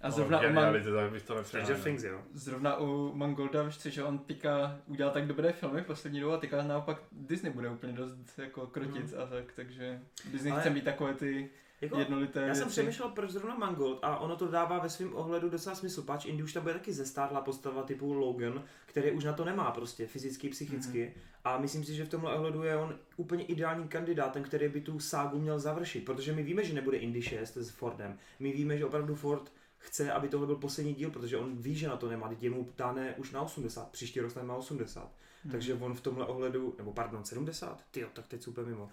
A 0.00 0.10
zrovna, 0.10 0.42
no, 0.42 0.48
u 0.48 0.52
Man- 0.52 0.72
tak 0.74 1.12
bych 1.12 1.22
to 1.22 1.44
Stranger. 1.44 1.76
Things, 1.76 2.02
jo. 2.04 2.22
zrovna 2.32 2.76
u 2.76 3.12
Mangolda, 3.14 3.62
víš 3.62 3.78
co, 3.78 3.90
že 3.90 4.04
on 4.04 4.18
teďka 4.18 4.78
udělal 4.86 5.12
tak 5.12 5.26
dobré 5.26 5.52
filmy 5.52 5.80
v 5.82 5.86
poslední 5.86 6.20
době 6.20 6.36
a 6.36 6.40
teďka 6.40 6.62
naopak 6.62 6.98
Disney 7.12 7.52
bude 7.52 7.68
úplně 7.70 7.92
dost 7.92 8.38
jako 8.38 8.66
krotit 8.66 9.14
a 9.14 9.26
tak, 9.26 9.52
takže 9.56 10.00
Disney 10.32 10.52
Ale- 10.52 10.60
chce 10.60 10.70
mít 10.70 10.84
takové 10.84 11.14
ty 11.14 11.50
Jako, 11.84 11.98
jednolité 11.98 12.40
já 12.40 12.54
jsem 12.54 12.64
věci. 12.64 12.70
přemýšlel, 12.70 13.08
proč 13.08 13.30
zrovna 13.30 13.54
Mangold 13.54 13.98
a 14.02 14.18
ono 14.18 14.36
to 14.36 14.48
dává 14.48 14.78
ve 14.78 14.90
svém 14.90 15.16
ohledu 15.16 15.48
docela 15.48 15.74
smysl, 15.76 16.02
pač 16.02 16.24
Indy 16.24 16.42
už 16.42 16.52
tam 16.52 16.62
bude 16.62 16.74
taky 16.74 16.92
zestárlá 16.92 17.40
postava 17.40 17.82
typu 17.82 18.12
Logan, 18.14 18.62
který 18.86 19.10
už 19.10 19.24
na 19.24 19.32
to 19.32 19.44
nemá 19.44 19.70
prostě 19.70 20.06
fyzicky, 20.06 20.48
psychicky 20.48 21.02
Mhm. 21.04 21.22
a 21.44 21.58
myslím 21.58 21.84
si, 21.84 21.94
že 21.94 22.04
v 22.04 22.08
tomhle 22.08 22.34
ohledu 22.34 22.62
je 22.62 22.76
on 22.76 22.98
úplně 23.16 23.44
ideální 23.44 23.88
kandidátem, 23.88 24.42
který 24.42 24.68
by 24.68 24.80
tu 24.80 25.00
ságu 25.00 25.38
měl 25.38 25.58
završit, 25.58 26.04
protože 26.04 26.32
my 26.32 26.42
víme, 26.42 26.64
že 26.64 26.74
nebude 26.74 26.96
Indy 26.96 27.22
6 27.22 27.56
s 27.56 27.70
Fordem, 27.70 28.18
my 28.38 28.52
víme, 28.52 28.78
že 28.78 28.84
opravdu 28.84 29.14
Ford 29.14 29.52
chce, 29.78 30.12
aby 30.12 30.28
tohle 30.28 30.46
byl 30.46 30.56
poslední 30.56 30.94
díl, 30.94 31.10
protože 31.10 31.36
on 31.36 31.56
ví, 31.56 31.74
že 31.74 31.88
na 31.88 31.96
to 31.96 32.08
nemá, 32.08 32.28
teď 32.28 32.42
je 32.42 32.50
mu 32.50 32.64
táhne 32.76 33.14
už 33.16 33.30
na 33.32 33.40
80, 33.42 33.90
příští 33.90 34.20
rok 34.20 34.42
má 34.42 34.56
80. 34.56 35.12
Mhm. 35.44 35.52
Takže 35.52 35.74
on 35.74 35.94
v 35.94 36.00
tomhle 36.00 36.26
ohledu, 36.26 36.74
nebo 36.78 36.92
pardon, 36.92 37.24
70? 37.24 37.80
Ty 37.90 38.06
tak 38.12 38.26
teď 38.26 38.42
super 38.42 38.66
mimo. 38.66 38.88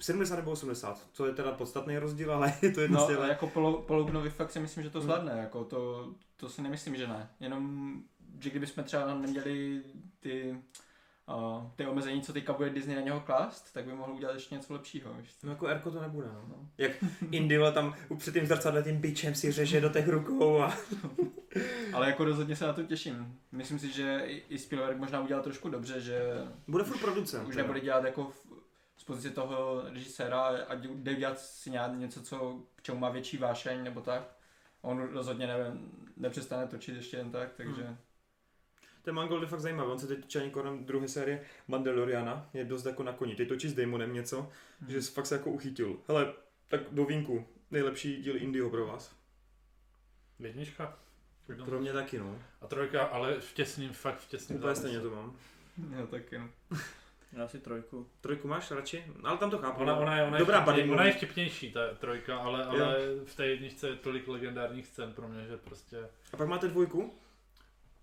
70 0.00 0.36
nebo 0.36 0.50
80, 0.50 1.08
to 1.16 1.26
je 1.26 1.32
teda 1.34 1.52
podstatný 1.52 1.98
rozdíl, 1.98 2.32
ale 2.32 2.54
je 2.62 2.70
to 2.72 2.80
jedno 2.80 3.08
No, 3.14 3.22
jako 3.22 3.46
Polo- 3.46 3.82
Polognovi 3.82 4.30
fakt 4.30 4.50
si 4.52 4.60
myslím, 4.60 4.82
že 4.82 4.90
to 4.90 4.98
Hmm. 4.98 5.04
zvládne, 5.04 5.32
jako 5.32 5.64
to, 5.64 6.12
to 6.36 6.48
si 6.48 6.62
nemyslím, 6.62 6.96
že 6.96 7.06
ne. 7.06 7.28
Jenom, 7.40 7.94
že 8.40 8.50
kdybychom 8.50 8.84
třeba 8.84 9.14
neměli 9.14 9.82
ty, 10.20 10.58
uh, 11.28 11.70
ty 11.76 11.86
omezení, 11.86 12.22
co 12.22 12.32
teďka 12.32 12.52
bude 12.52 12.70
Disney 12.70 12.96
na 12.96 13.02
něho 13.02 13.20
klást, 13.20 13.72
tak 13.72 13.84
by 13.84 13.92
mohl 13.92 14.12
udělat 14.12 14.34
ještě 14.34 14.54
něco 14.54 14.72
lepšího. 14.72 15.14
Víš? 15.14 15.36
No 15.42 15.50
jako 15.50 15.66
Erko 15.66 15.90
to 15.90 16.00
nebude, 16.00 16.28
no. 16.28 16.44
No. 16.48 16.68
Jak 16.78 16.92
Indila 17.30 17.70
tam 17.70 17.94
před 18.18 18.34
tím 18.34 18.46
zrcadlem 18.46 18.84
tím 18.84 18.96
bičem 18.96 19.34
si 19.34 19.52
řeže 19.52 19.80
do 19.80 19.88
těch 19.88 20.08
rukou 20.08 20.60
a... 20.60 20.76
Ale 21.92 22.06
jako 22.06 22.24
rozhodně 22.24 22.56
se 22.56 22.66
na 22.66 22.72
to 22.72 22.82
těším. 22.82 23.38
Myslím 23.52 23.78
si, 23.78 23.92
že 23.92 24.22
i 24.48 24.58
Spielberg 24.58 24.98
možná 24.98 25.20
udělal 25.20 25.42
trošku 25.42 25.68
dobře, 25.68 26.00
že 26.00 26.20
Bude 26.68 26.84
furt 26.84 26.98
producent. 27.00 27.48
už 27.48 27.56
nebude 27.56 27.80
dělat 27.80 28.04
jako 28.04 28.32
z 28.96 29.04
pozice 29.04 29.30
toho 29.30 29.82
režiséra 29.88 30.42
a 30.44 30.74
jde 30.74 31.14
dělat 31.14 31.38
si 31.38 31.70
nějak 31.70 31.92
něco, 31.98 32.22
co, 32.22 32.60
k 32.76 32.82
čemu 32.82 32.98
má 32.98 33.08
větší 33.10 33.36
vášeň 33.38 33.84
nebo 33.84 34.00
tak. 34.00 34.36
On 34.82 35.08
rozhodně 35.12 35.46
ne, 35.46 35.56
nepřestane 36.16 36.66
točit 36.66 36.96
ještě 36.96 37.16
jen 37.16 37.30
tak, 37.30 37.52
takže... 37.54 37.82
Hmm. 37.82 37.96
Ten 39.02 39.14
Mangold 39.14 39.42
je 39.42 39.48
fakt 39.48 39.60
zajímavý, 39.60 39.90
on 39.90 39.98
se 39.98 40.06
teď 40.06 40.18
točí 40.20 40.50
kolem 40.50 40.84
druhé 40.84 41.08
série 41.08 41.44
Mandaloriana, 41.68 42.48
je 42.54 42.64
dost 42.64 42.84
jako 42.86 43.02
na 43.02 43.12
koni, 43.12 43.36
teď 43.36 43.48
točí 43.48 43.68
s 43.68 43.74
Damonem 43.74 44.14
něco, 44.14 44.48
Hmm. 44.80 44.90
že 44.90 45.00
fakt 45.00 45.26
se 45.26 45.34
jako 45.34 45.50
uchytil. 45.50 45.96
Hele, 46.08 46.32
tak 46.68 46.80
do 46.90 47.04
vínku, 47.04 47.46
nejlepší 47.70 48.22
díl 48.22 48.36
Indio 48.36 48.70
pro 48.70 48.86
vás. 48.86 49.16
Jednička. 50.38 50.98
Pro 51.64 51.80
mě 51.80 51.92
taky, 51.92 52.18
no. 52.18 52.38
A 52.60 52.66
trojka, 52.66 53.02
ale 53.02 53.40
v 53.40 53.52
těsným, 53.54 53.92
fakt 53.92 54.18
v 54.18 54.28
těsným 54.28 54.58
Úplně 54.58 54.74
stejně 54.74 55.00
to 55.00 55.10
mám. 55.10 55.36
Jo, 55.98 56.06
taky 56.06 56.38
no. 56.38 56.48
Já 57.32 57.48
si 57.48 57.58
trojku. 57.58 58.06
Trojku 58.20 58.48
máš 58.48 58.70
radši? 58.70 59.04
No, 59.22 59.28
ale 59.30 59.38
tam 59.38 59.50
to 59.50 59.58
chápu. 59.58 59.80
Ona, 59.80 59.96
ona, 59.96 60.16
je, 60.16 60.22
ona, 60.22 60.38
Dobrá 60.38 60.66
je 60.76 60.84
ona 60.90 61.04
je 61.04 61.12
vtipnější, 61.12 61.72
ta 61.72 61.80
trojka, 61.94 62.36
ale, 62.38 62.64
ale 62.64 62.96
v 63.24 63.34
té 63.36 63.46
jedničce 63.46 63.88
je 63.88 63.96
tolik 63.96 64.28
legendárních 64.28 64.86
scén 64.86 65.12
pro 65.12 65.28
mě, 65.28 65.46
že 65.46 65.56
prostě... 65.56 66.08
A 66.32 66.36
pak 66.36 66.48
máte 66.48 66.68
dvojku? 66.68 67.14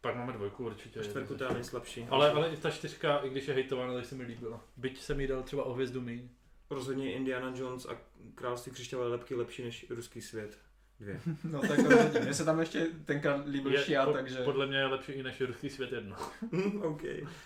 Pak 0.02 0.16
máme 0.16 0.34
dvojku 0.34 0.66
určitě. 0.66 1.00
A 1.00 1.04
čtvrku 1.04 1.36
teda 1.36 1.54
nejslabší. 1.54 2.08
Ale, 2.10 2.32
ale 2.32 2.50
i 2.50 2.58
ta 2.58 2.70
čtyřka, 2.72 3.18
i 3.18 3.30
když 3.30 3.48
je 3.48 3.54
hejtovaná, 3.54 3.94
tak 3.94 4.06
se 4.06 4.16
mi 4.16 4.24
líbila. 4.24 4.64
Byť 4.78 5.02
se 5.02 5.14
mi 5.14 5.28
dal 5.28 5.44
třeba 5.44 5.64
o 5.64 5.74
hvězdu 5.74 6.02
míň. 6.02 6.30
Rozhodně 6.70 7.14
Indiana 7.14 7.54
Jones 7.56 7.86
a 7.86 7.98
Království 8.36 8.72
křišťálové 8.72 9.10
lepky 9.10 9.36
lepší 9.36 9.64
než 9.64 9.86
ruský 9.90 10.22
svět. 10.22 10.58
Dvě. 11.00 11.22
No 11.44 11.60
tak 11.62 11.80
rozhodně. 11.80 12.20
Mně 12.20 12.34
se 12.34 12.46
tam 12.46 12.60
ještě 12.60 12.88
tenkrát 13.06 13.48
líbil 13.48 13.74
Je, 13.74 13.84
Šia, 13.84 14.06
po- 14.06 14.14
takže... 14.14 14.38
Podle 14.44 14.68
mě 14.68 14.78
je 14.78 14.86
lepší 14.86 15.12
i 15.12 15.24
než 15.24 15.42
ruský 15.42 15.70
svět 15.70 15.92
jedno. 15.92 16.16
Hm, 16.52 16.82
OK. 16.82 17.04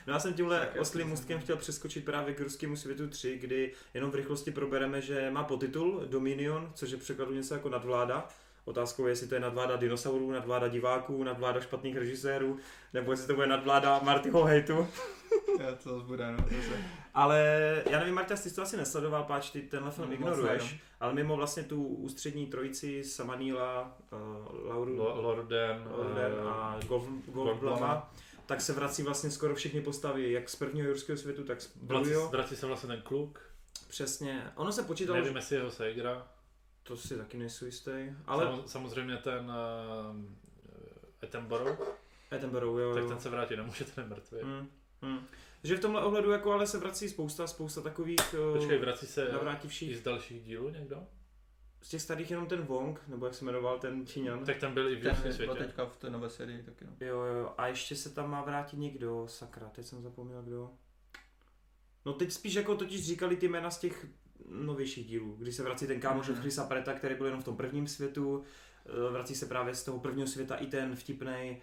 No 0.07 0.13
já 0.13 0.19
jsem 0.19 0.33
tímhle 0.33 0.59
Tak, 0.59 0.81
oslým 0.81 1.07
můstkem 1.07 1.39
chtěl 1.39 1.57
přeskočit 1.57 2.05
právě 2.05 2.33
k 2.33 2.39
ruskému 2.39 2.75
světu 2.75 3.07
3, 3.07 3.37
kdy 3.37 3.73
jenom 3.93 4.11
v 4.11 4.15
rychlosti 4.15 4.51
probereme, 4.51 5.01
že 5.01 5.31
má 5.31 5.43
podtitul 5.43 6.05
Dominion, 6.05 6.71
což 6.75 6.91
je 6.91 6.97
překladu 6.97 7.33
něco 7.33 7.53
jako 7.53 7.69
nadvláda. 7.69 8.27
Otázkou 8.65 9.05
je, 9.05 9.11
jestli 9.11 9.27
to 9.27 9.35
je 9.35 9.41
nadvláda 9.41 9.75
dinosaurů, 9.75 10.31
nadvláda 10.31 10.67
diváků, 10.67 11.23
nadvláda 11.23 11.61
špatných 11.61 11.97
režisérů, 11.97 12.57
nebo 12.93 13.11
jestli 13.11 13.27
to 13.27 13.33
bude 13.35 13.47
nadvláda 13.47 13.99
Martyho 14.03 14.43
hejtu. 14.43 14.87
Já 15.59 15.75
to 15.75 15.99
bude, 15.99 16.31
no. 16.31 16.37
Zase. 16.37 16.77
Ale 17.13 17.43
já 17.89 17.99
nevím, 17.99 18.15
Marta, 18.15 18.35
ty 18.35 18.41
jsi 18.49 18.55
to 18.55 18.61
asi 18.61 18.77
nesledoval, 18.77 19.23
páč 19.23 19.49
ty 19.49 19.61
tenhle 19.61 19.91
film 19.91 20.07
No, 20.07 20.13
ignoruješ, 20.13 20.71
ne, 20.73 20.79
ale 20.99 21.13
mimo 21.13 21.35
vlastně 21.35 21.63
tu 21.63 21.83
ústřední 21.87 22.45
trojici 22.47 23.03
Samanila, 23.03 23.97
uh, 24.11 24.67
Lauru, 24.69 24.95
Lo- 24.97 25.21
Lorden, 25.21 25.87
Lorden 25.97 26.31
eh, 26.39 26.47
a 26.49 26.79
Gold- 26.87 27.21
Goldbluma, 27.27 28.13
tak 28.45 28.61
se 28.61 28.73
vrací 28.73 29.03
vlastně 29.03 29.31
skoro 29.31 29.55
všechny 29.55 29.81
postavy, 29.81 30.31
jak 30.31 30.49
z 30.49 30.55
prvního 30.55 30.87
jurského 30.87 31.17
světu, 31.17 31.43
tak 31.43 31.61
z 31.61 31.69
vrací, 31.75 32.03
druhého. 32.09 32.29
vrací 32.29 32.55
se 32.55 32.65
vlastně 32.65 32.87
ten 32.87 33.01
kluk. 33.01 33.41
Přesně. 33.87 34.51
Ono 34.55 34.71
se 34.71 34.83
počítalo, 34.83 35.19
Nevím, 35.19 35.35
jestli 35.35 35.55
jeho 35.55 35.71
se 35.71 35.91
igra. 35.91 36.27
To 36.83 36.97
si 36.97 37.17
taky 37.17 37.37
nejsou 37.37 37.65
jistý. 37.65 37.91
Ale... 38.25 38.45
Ale... 38.47 38.63
samozřejmě 38.65 39.17
ten 39.17 39.51
uh, 39.51 40.21
Attenborough, 41.23 41.79
Attenborough, 42.31 42.79
jo, 42.79 42.93
tak 42.93 43.03
jo. 43.03 43.09
ten 43.09 43.19
se 43.19 43.29
vrátí 43.29 43.55
nemůže, 43.55 43.85
ten 43.85 44.03
je 44.03 44.09
mrtvý. 44.09 44.37
Hmm. 44.41 44.69
Hmm. 45.01 45.19
Že 45.63 45.77
v 45.77 45.79
tomhle 45.79 46.03
ohledu 46.03 46.31
jako 46.31 46.51
ale 46.53 46.67
se 46.67 46.77
vrací 46.77 47.09
spousta, 47.09 47.47
spousta 47.47 47.81
takových 47.81 48.35
uh, 48.47 48.57
Počkej, 48.57 48.77
vrací 48.77 49.07
se 49.07 49.25
i 49.25 49.31
navrátivších. 49.31 49.97
z 49.97 50.01
dalších 50.01 50.43
dílů 50.43 50.69
někdo? 50.69 51.03
Z 51.81 51.89
těch 51.89 52.01
starých 52.01 52.31
jenom 52.31 52.47
ten 52.47 52.61
Wong, 52.61 53.01
nebo 53.07 53.25
jak 53.25 53.35
se 53.35 53.45
jmenoval 53.45 53.79
ten 53.79 54.07
Číňan. 54.07 54.45
Tak 54.45 54.57
ten 54.57 54.73
byl 54.73 54.89
i 54.89 54.95
v 54.95 55.03
Ten 55.03 55.15
světě. 55.33 55.53
teďka 55.53 55.85
v 55.85 55.97
té 55.97 56.09
nové 56.09 56.29
sérii 56.29 56.63
taky, 56.63 56.85
no. 56.85 56.91
Jo, 56.99 57.21
jo, 57.21 57.53
a 57.57 57.67
ještě 57.67 57.95
se 57.95 58.09
tam 58.09 58.31
má 58.31 58.41
vrátit 58.41 58.77
někdo, 58.77 59.25
sakra, 59.27 59.69
teď 59.69 59.85
jsem 59.85 60.01
zapomněl 60.01 60.43
kdo. 60.43 60.71
No 62.05 62.13
teď 62.13 62.31
spíš 62.31 62.53
jako 62.53 62.75
totiž 62.75 63.05
říkali 63.05 63.37
ty 63.37 63.47
jména 63.47 63.71
z 63.71 63.79
těch 63.79 64.05
novějších 64.49 65.05
dílů, 65.07 65.35
kdy 65.39 65.51
se 65.51 65.63
vrací 65.63 65.87
ten 65.87 65.99
kámoš 65.99 66.29
od 66.29 66.31
Mhm. 66.33 66.41
Chrisa 66.41 66.63
Preta, 66.63 66.93
který 66.93 67.15
byl 67.15 67.25
jenom 67.25 67.41
v 67.41 67.45
tom 67.45 67.57
prvním 67.57 67.87
světu, 67.87 68.43
eh, 68.85 69.11
vrací 69.11 69.35
se 69.35 69.45
právě 69.45 69.75
z 69.75 69.83
toho 69.83 69.99
prvního 69.99 70.27
světa 70.27 70.55
i 70.55 70.67
ten 70.67 70.95
vtipnej 70.95 71.61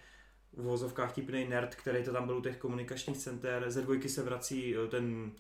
v 0.57 0.63
vozovkách 0.63 1.11
vtipnej 1.11 1.49
nerd, 1.49 1.75
který 1.75 2.05
to 2.05 2.13
tam 2.13 2.27
byl 2.27 2.37
u 2.39 2.43
těch 2.43 2.57
komunikačních 2.57 3.19
center, 3.19 3.65
ze 3.71 3.83
dvojky 3.83 4.09
se 4.09 4.23
vrací 4.23 4.77
eh, 4.77 4.89
ten 4.89 5.33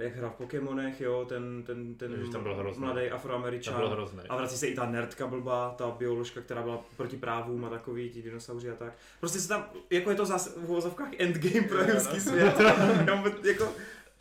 eh, 0.00 0.04
jak 0.04 0.16
hrál 0.16 0.30
v 0.30 0.34
Pokémonech, 0.34 1.00
jo, 1.00 1.24
ten, 1.28 1.62
ten, 1.62 1.94
ten 1.94 2.12
Ježiš, 2.12 2.28
ten 2.28 2.42
byl 2.42 2.54
hrozný. 2.54 2.80
mladý 2.84 3.00
byl 3.06 3.14
afroameričan. 3.14 3.74
hrozný. 3.90 4.20
A 4.28 4.36
vrací 4.36 4.56
se 4.58 4.66
i 4.66 4.74
ta 4.74 4.86
nerdka 4.90 5.26
blbá, 5.26 5.74
ta 5.78 5.90
bioložka, 5.90 6.40
která 6.40 6.62
byla 6.62 6.84
proti 6.96 7.16
právům 7.16 7.64
a 7.64 7.70
takový, 7.70 8.10
ti 8.10 8.22
dinosauři 8.22 8.70
a 8.70 8.74
tak. 8.74 8.92
Prostě 9.20 9.40
se 9.40 9.48
tam, 9.48 9.70
jako 9.90 10.10
je 10.10 10.16
to 10.16 10.26
zase 10.26 10.50
v 10.50 10.70
uvozovkách 10.70 11.08
endgame 11.18 11.68
pro 11.68 11.86
no. 11.86 11.94
ruský 11.94 12.20
svět. 12.20 12.54
Jako, 13.44 13.72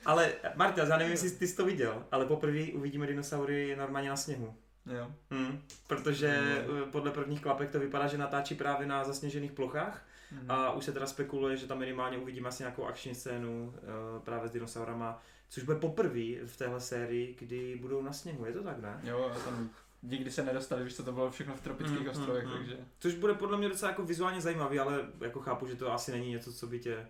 ale 0.07 0.33
Marta, 0.55 0.83
já 0.87 0.97
nevím, 0.97 1.11
jestli 1.11 1.31
ty 1.31 1.47
jsi 1.47 1.55
to 1.55 1.65
viděl, 1.65 2.05
ale 2.11 2.25
poprvé 2.25 2.65
uvidíme 2.73 3.07
dinosaury 3.07 3.75
normálně 3.75 4.09
na 4.09 4.15
sněhu. 4.17 4.53
Jo. 4.97 5.11
Hmm. 5.31 5.61
Protože 5.87 6.27
Mm. 6.67 6.77
eh, 6.83 6.91
podle 6.91 7.11
prvních 7.11 7.41
klapek 7.41 7.71
to 7.71 7.79
vypadá, 7.79 8.07
že 8.07 8.17
natáčí 8.17 8.55
právě 8.55 8.87
na 8.87 9.03
zasněžených 9.03 9.51
plochách 9.51 10.05
Mhm. 10.31 10.51
a 10.51 10.71
už 10.71 10.85
se 10.85 10.91
teda 10.91 11.07
spekuluje, 11.07 11.57
že 11.57 11.67
tam 11.67 11.79
minimálně 11.79 12.17
uvidíme 12.17 12.49
asi 12.49 12.63
nějakou 12.63 12.85
akční 12.85 13.15
scénu 13.15 13.73
eh, 13.77 13.79
právě 14.19 14.49
s 14.49 14.51
dinosaurama, 14.51 15.23
což 15.49 15.63
bude 15.63 15.77
poprvé 15.79 16.45
v 16.45 16.55
téhle 16.57 16.81
sérii, 16.81 17.35
kdy 17.39 17.77
budou 17.81 18.01
na 18.01 18.13
sněhu. 18.13 18.45
Je 18.45 18.53
to 18.53 18.63
tak, 18.63 18.79
ne? 18.81 18.99
Jo, 19.03 19.31
a 19.35 19.39
tam 19.39 19.69
nikdy 20.03 20.31
se 20.31 20.43
nedostali, 20.43 20.83
víš 20.83 20.95
co, 20.95 21.03
to 21.03 21.11
bylo 21.11 21.31
všechno 21.31 21.55
v 21.55 21.61
tropických 21.61 21.99
Mm, 22.01 22.09
ostrovech, 22.09 22.45
mm, 22.45 22.51
mm. 22.51 22.57
takže... 22.57 22.77
Což 22.99 23.15
bude 23.15 23.33
podle 23.33 23.57
mě 23.57 23.69
docela 23.69 23.91
jako 23.91 24.03
vizuálně 24.03 24.41
zajímavý, 24.41 24.79
ale 24.79 24.99
jako 25.21 25.39
chápu, 25.39 25.67
že 25.67 25.75
to 25.75 25.93
asi 25.93 26.11
není 26.11 26.31
něco, 26.31 26.53
co 26.53 26.67
by 26.67 26.79
tě... 26.79 27.07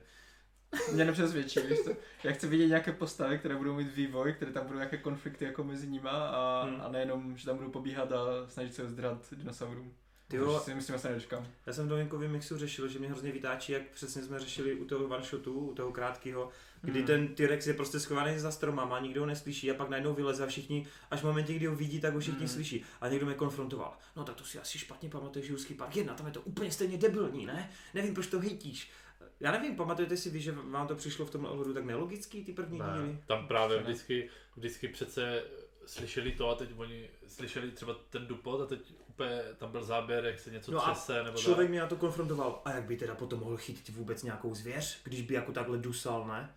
Mě 0.94 1.06
nepřesvědčí, 1.06 1.60
víš 1.60 1.80
co. 1.80 1.92
Já 2.24 2.32
chci 2.32 2.48
vidět 2.48 2.68
nějaké 2.68 2.92
postavy, 2.92 3.38
které 3.38 3.56
budou 3.56 3.74
mít 3.76 3.96
vývoj, 3.96 4.34
které 4.34 4.52
tam 4.52 4.66
budou 4.66 4.78
nějaké 4.78 4.98
konflikty 4.98 5.46
jako 5.46 5.64
mezi 5.64 5.88
nima 5.88 6.10
a, 6.12 6.64
Hmm. 6.66 6.82
a 6.82 6.88
nejenom, 6.90 7.38
že 7.38 7.46
tam 7.46 7.58
budou 7.58 7.70
pobíhat 7.70 8.12
a 8.12 8.26
snažit 8.48 8.74
se 8.76 8.90
zdrat 8.90 9.18
dinosaurům. 9.32 9.94
Ty 10.30 10.38
jo. 10.38 10.60
Si 10.66 10.74
myslím, 10.76 10.96
že 10.96 11.00
se 11.02 11.08
nedočkám. 11.10 11.48
Já 11.66 11.74
jsem 11.74 11.86
v 11.86 11.90
Dominkovém 11.90 12.32
mixu 12.32 12.58
řešil, 12.58 12.88
že 12.88 13.00
mě 13.00 13.08
hrozně 13.08 13.32
vytáčí, 13.32 13.72
jak 13.72 13.82
přesně 13.94 14.22
jsme 14.22 14.40
řešili 14.40 14.76
u 14.76 14.86
toho 14.86 15.06
one 15.06 15.24
shotu, 15.24 15.54
u 15.60 15.74
toho 15.74 15.92
krátkého, 15.92 16.50
kdy 16.82 17.00
Hmm. 17.00 17.08
ten 17.08 17.28
T-Rex 17.28 17.68
je 17.68 17.74
prostě 17.74 18.00
schovaný 18.00 18.40
za 18.40 18.52
stromama, 18.52 19.00
nikdo 19.00 19.22
ho 19.22 19.28
neslyší 19.28 19.72
a 19.72 19.74
pak 19.74 19.90
najednou 19.90 20.14
vyleze 20.14 20.44
a 20.44 20.48
všichni, 20.48 20.88
až 21.12 21.22
v 21.22 21.26
momentě, 21.26 21.54
kdy 21.54 21.66
ho 21.66 21.76
vidí, 21.76 22.00
tak 22.00 22.14
ho 22.14 22.20
všichni 22.20 22.40
Hmm. 22.40 22.48
slyší. 22.48 22.84
A 23.02 23.08
někdo 23.08 23.26
mě 23.26 23.36
konfrontoval. 23.36 23.98
No 24.16 24.24
tak 24.24 24.36
to 24.36 24.44
si 24.44 24.60
asi 24.60 24.80
špatně 24.80 25.10
pamatuješ 25.10 25.50
Jurský 25.50 25.74
park 25.74 25.96
1, 25.96 26.14
tam 26.14 26.26
je 26.28 26.32
to 26.34 26.42
úplně 26.42 26.72
stejně 26.72 26.98
debilní, 26.98 27.46
ne? 27.46 27.70
Nevím, 27.94 28.14
proč 28.14 28.28
to 28.28 28.40
hejtíš. 28.40 28.92
Já 29.40 29.52
nevím, 29.52 29.76
pamatujete 29.76 30.18
si 30.18 30.30
vy, 30.30 30.42
že 30.42 30.52
vám 30.52 30.88
to 30.88 30.96
přišlo 30.96 31.26
v 31.26 31.32
tomhle 31.32 31.52
ohledu 31.52 31.74
tak 31.74 31.86
nelogický, 31.86 32.46
ty 32.46 32.54
první 32.54 32.78
díly? 32.78 33.08
Ne, 33.08 33.22
tam 33.26 33.48
právě 33.48 33.80
vždycky, 33.80 34.30
vždycky 34.56 34.88
přece 34.88 35.44
slyšeli 35.86 36.32
to 36.32 36.50
a 36.50 36.56
teď 36.56 36.70
oni 36.78 37.10
slyšeli 37.28 37.72
třeba 37.72 37.96
ten 38.10 38.28
dupot 38.28 38.62
a 38.62 38.66
teď 38.66 38.94
úplně 39.08 39.42
tam 39.58 39.72
byl 39.72 39.84
záběr, 39.84 40.26
jak 40.26 40.40
se 40.40 40.52
něco 40.52 40.72
No 40.72 40.88
a 40.88 40.94
třese 40.94 41.24
nebo 41.24 41.38
Člověk 41.38 41.70
mě 41.70 41.80
na 41.80 41.88
to 41.88 41.96
konfrontoval, 41.96 42.62
a 42.66 42.72
jak 42.72 42.84
by 42.84 42.98
teda 42.98 43.16
potom 43.16 43.40
mohl 43.40 43.58
chytit 43.58 43.96
vůbec 43.96 44.24
nějakou 44.24 44.56
zvěř, 44.56 45.04
když 45.04 45.22
by 45.22 45.34
jako 45.34 45.52
takhle 45.52 45.78
dusal, 45.78 46.28
ne? 46.28 46.56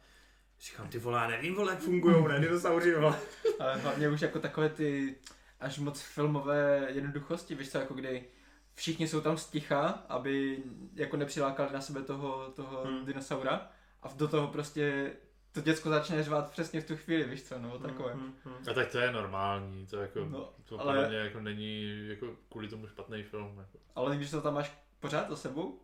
Říkám, 0.60 0.88
ty 0.88 0.98
vole, 0.98 1.18
já 1.18 1.26
nevím, 1.26 1.54
vole, 1.54 1.72
jak 1.72 1.80
fungujou, 1.80 2.28
ne, 2.28 2.40
dinosauři, 2.40 2.94
vole. 2.94 3.18
Ale 3.58 3.76
hlavně 3.76 4.08
už 4.08 4.20
jako 4.20 4.38
takové 4.38 4.68
ty 4.68 5.14
až 5.60 5.78
moc 5.78 6.00
filmové 6.00 6.88
jednoduchosti, 6.90 7.54
víš 7.54 7.70
co, 7.70 7.78
jako 7.78 7.94
kdy 7.94 8.24
všichni 8.74 9.08
jsou 9.08 9.20
tam 9.20 9.36
sticha, 9.38 9.86
aby 10.08 10.62
jako 10.94 11.16
nepřilákali 11.16 11.72
na 11.72 11.80
sebe 11.80 12.02
toho, 12.02 12.50
toho 12.56 12.84
Hmm. 12.84 12.96
hmm. 12.96 13.06
dinosaura 13.06 13.68
a 14.02 14.08
do 14.16 14.28
toho 14.28 14.48
prostě 14.48 15.12
to 15.52 15.60
děcko 15.60 15.88
začne 15.88 16.22
řvát 16.22 16.50
přesně 16.50 16.80
v 16.80 16.86
tu 16.86 16.96
chvíli, 16.96 17.24
víš 17.24 17.42
co, 17.42 17.58
nebo 17.58 17.78
takové. 17.78 18.14
Mm, 18.14 18.20
mm, 18.22 18.34
mm. 18.44 18.68
A 18.70 18.74
tak 18.74 18.90
to 18.92 18.98
je 18.98 19.12
normální, 19.12 19.86
to 19.86 19.96
jako, 19.96 20.24
No, 20.24 20.52
to 20.64 20.80
ale- 20.80 20.92
podle 20.94 21.08
mě 21.08 21.16
jako 21.18 21.40
není 21.40 22.06
jako 22.08 22.26
kvůli 22.48 22.68
tomu 22.68 22.86
špatný 22.86 23.22
film. 23.22 23.58
Jako. 23.58 23.78
Ale 23.94 24.16
když 24.16 24.30
to 24.30 24.40
tam 24.40 24.54
máš 24.54 24.78
pořád 25.00 25.28
za 25.30 25.36
sebou, 25.36 25.80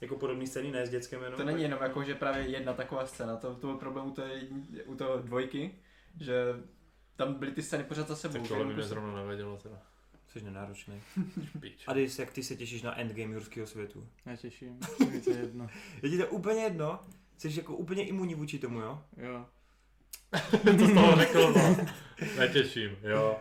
Jako 0.00 0.16
podobný 0.16 0.46
scény, 0.46 0.70
ne 0.70 0.86
s 0.86 0.90
dětskem 0.90 1.22
jenom. 1.22 1.36
to 1.36 1.44
není 1.44 1.62
jenom 1.62 1.82
jako, 1.82 2.02
že 2.04 2.14
právě 2.14 2.42
jedna 2.48 2.72
taková 2.72 3.06
scéna, 3.06 3.36
to, 3.36 3.54
to 3.54 3.66
byl 3.66 3.76
problém 3.76 4.06
u, 4.06 4.10
té, 4.10 4.30
u 4.86 4.94
toho 4.96 5.16
dvojky, 5.18 5.78
že 6.20 6.44
tam 7.16 7.34
byly 7.34 7.52
ty 7.52 7.62
scény 7.62 7.84
pořád 7.84 8.08
za 8.08 8.16
sebou. 8.16 8.32
Tak 8.32 8.42
že 8.42 8.48
tohle 8.48 8.64
by 8.64 8.74
mě 8.74 8.82
zrovna 8.82 9.16
nevadilo 9.16 9.56
teda. 9.56 9.82
Jsi 10.34 10.44
nenáročný. 10.44 11.02
Pič. 11.60 11.84
Adis, 11.86 12.18
jak 12.18 12.30
ty 12.30 12.42
se 12.42 12.56
těšíš 12.56 12.82
na 12.82 13.00
endgame 13.00 13.34
Jurského 13.34 13.66
světu? 13.66 14.08
Netěším, 14.26 14.78
mi 15.10 15.20
to 15.20 15.30
je 15.30 15.36
jedno. 15.36 15.68
Je 16.02 16.10
ti 16.10 16.18
to 16.18 16.26
úplně 16.26 16.62
jedno? 16.62 17.00
Jsi 17.38 17.56
jako 17.56 17.76
úplně 17.76 18.06
imunní 18.06 18.34
vůči 18.34 18.58
tomu, 18.58 18.80
jo? 18.80 19.02
Jo. 19.16 19.46
to 20.78 20.86
z 20.86 20.94
toho 20.94 21.16
řekl, 21.16 21.52
no. 21.52 21.86
Netěším, 22.38 22.96
jo. 23.02 23.40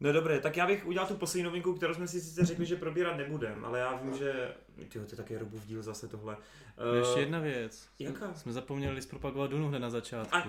No 0.00 0.12
dobré, 0.12 0.40
tak 0.40 0.56
já 0.56 0.66
bych 0.66 0.86
udělal 0.86 1.08
tu 1.08 1.14
poslední 1.16 1.42
novinku, 1.44 1.74
kterou 1.74 1.94
jsme 1.94 2.08
si 2.08 2.20
sice 2.20 2.44
řekli, 2.44 2.66
že 2.66 2.76
probírat 2.76 3.16
nebudem, 3.16 3.64
ale 3.64 3.78
já 3.78 3.96
vím, 3.96 4.14
že... 4.18 4.54
Tyjo, 4.88 5.04
to 5.04 5.12
je 5.12 5.16
také 5.16 5.38
Robův 5.38 5.66
díl 5.66 5.82
zase 5.82 6.08
tohle. 6.08 6.36
Uh, 6.36 6.98
ještě 6.98 7.20
jedna 7.20 7.38
věc. 7.40 7.88
jaká? 7.98 8.34
Jsme 8.34 8.52
zapomněli 8.52 9.02
zpropagovat 9.02 9.50
Dunu 9.50 9.68
hned 9.68 9.78
na 9.78 9.90
začátku. 9.90 10.36
A- 10.36 10.42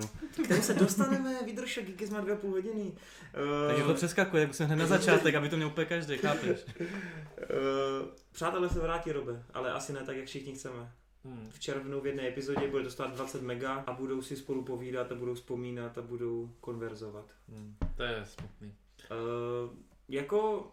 K 0.43 0.47
tomu 0.47 0.61
se 0.61 0.73
dostaneme, 0.73 1.43
vydrž, 1.45 1.79
díky 1.85 2.07
jsme 2.07 2.21
dvě 2.21 2.33
a 2.33 2.37
půl 2.37 2.51
hodiny. 2.51 2.83
Uh, 2.83 3.67
Takže 3.67 3.83
to 3.83 3.93
přeskakuje, 3.93 4.41
tak 4.43 4.47
musím 4.47 4.65
hned 4.65 4.75
na 4.75 4.87
začátek, 4.87 5.35
aby 5.35 5.49
to 5.49 5.55
měl 5.55 5.67
úplně 5.67 5.85
každý, 5.85 6.17
chápeš? 6.17 6.65
uh, 6.79 6.85
přátelé 8.31 8.69
se 8.69 8.79
vrátí, 8.79 9.11
Robe, 9.11 9.43
ale 9.53 9.71
asi 9.73 9.93
ne 9.93 9.99
tak, 10.05 10.17
jak 10.17 10.25
všichni 10.25 10.53
chceme. 10.53 10.91
Hmm. 11.25 11.49
V 11.51 11.59
červnu 11.59 12.01
v 12.01 12.05
jedné 12.07 12.27
epizodě 12.27 12.67
bude 12.67 12.83
to 12.83 12.89
stát 12.89 13.13
20 13.15 13.41
mega 13.41 13.73
a 13.87 13.93
budou 13.93 14.21
si 14.21 14.35
spolu 14.35 14.63
povídat 14.63 15.11
a 15.11 15.15
budou 15.15 15.33
vzpomínat 15.33 15.97
a 15.97 16.01
budou 16.01 16.55
konverzovat. 16.61 17.25
Hmm. 17.49 17.75
To 17.95 18.03
je 18.03 18.25
smutný. 18.25 18.75
Uh, 19.11 19.69
jako 20.09 20.71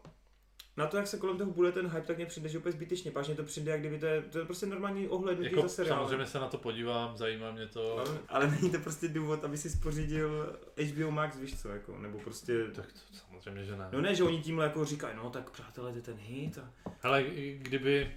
na 0.76 0.86
to, 0.86 0.96
jak 0.96 1.06
se 1.06 1.18
kolem 1.18 1.38
toho 1.38 1.50
bude 1.50 1.72
ten 1.72 1.86
hype, 1.86 2.06
tak 2.06 2.16
mě 2.16 2.26
přijde, 2.26 2.48
že 2.48 2.58
úplně 2.58 2.72
zbytečně. 2.72 3.12
Mě 3.26 3.34
to 3.34 3.42
přijde, 3.42 3.70
jak 3.72 3.80
kdyby 3.80 3.98
to 3.98 4.06
je, 4.06 4.22
to 4.22 4.38
je 4.38 4.44
prostě 4.44 4.66
normální 4.66 5.08
ohlednutí 5.08 5.50
Jako, 5.50 5.62
za 5.62 5.68
seriál. 5.68 5.98
samozřejmě 5.98 6.26
se 6.26 6.38
na 6.38 6.48
to 6.48 6.58
podívám, 6.58 7.16
zajímá 7.16 7.50
mě 7.50 7.66
to. 7.66 7.98
Ale, 7.98 8.18
ale 8.28 8.50
není 8.50 8.70
to 8.70 8.78
prostě 8.78 9.08
důvod, 9.08 9.44
aby 9.44 9.58
si 9.58 9.70
spořídil 9.70 10.56
HBO 10.92 11.10
Max, 11.10 11.38
víš 11.38 11.60
co, 11.60 11.68
jako, 11.68 11.98
nebo 11.98 12.18
prostě... 12.18 12.64
Tak 12.74 12.92
to 12.92 12.98
samozřejmě, 13.12 13.64
že 13.64 13.76
ne. 13.76 13.88
No 13.92 14.00
ne, 14.00 14.14
že 14.14 14.24
oni 14.24 14.40
tímhle 14.42 14.64
jako 14.64 14.84
říkají, 14.84 15.16
no 15.16 15.30
tak 15.30 15.50
přátelé, 15.50 15.90
to 15.90 15.98
je 15.98 16.02
ten 16.02 16.16
hit 16.16 16.58
a... 16.58 16.72
Ale 17.02 17.22
i 17.22 17.58
kdyby, 17.62 18.16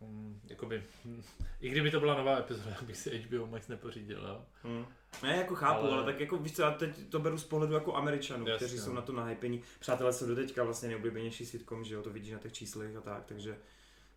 hm, 0.00 0.40
jakoby, 0.44 0.82
hm, 1.04 1.22
i 1.60 1.68
kdyby 1.68 1.90
to 1.90 2.00
byla 2.00 2.14
nová 2.18 2.38
epizoda, 2.38 2.76
bych 2.86 2.96
si 2.96 3.18
HBO 3.18 3.46
Max 3.46 3.68
nepořídil, 3.68 4.26
jo. 4.26 4.44
Hmm. 4.62 4.86
Ne, 5.22 5.36
jako 5.36 5.54
chápu, 5.54 5.80
ale... 5.80 5.92
Ale- 5.92 6.04
tak 6.04 6.20
jako 6.20 6.36
víš 6.36 6.56
co, 6.56 6.62
já 6.62 6.70
teď 6.70 7.08
to 7.08 7.18
beru 7.18 7.38
z 7.38 7.44
pohledu 7.44 7.74
jako 7.74 7.94
Američanů, 7.94 8.46
Jasně, 8.48 8.66
kteří 8.66 8.78
jsou 8.82 8.90
no. 8.90 8.96
na 8.96 9.02
to 9.02 9.12
nahypení. 9.12 9.62
Přátelé 9.80 10.12
jsou 10.12 10.26
doteďka 10.26 10.64
vlastně 10.64 10.88
nejoblíbenější 10.88 11.46
sitcom, 11.46 11.84
že 11.84 11.94
jo, 11.94 12.02
to 12.02 12.10
vidíš 12.10 12.32
na 12.32 12.38
těch 12.38 12.52
číslech 12.52 12.96
a 12.96 13.00
tak, 13.00 13.24
takže 13.26 13.58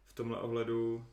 v 0.06 0.14
tomhle 0.14 0.40
ohledu 0.40 1.06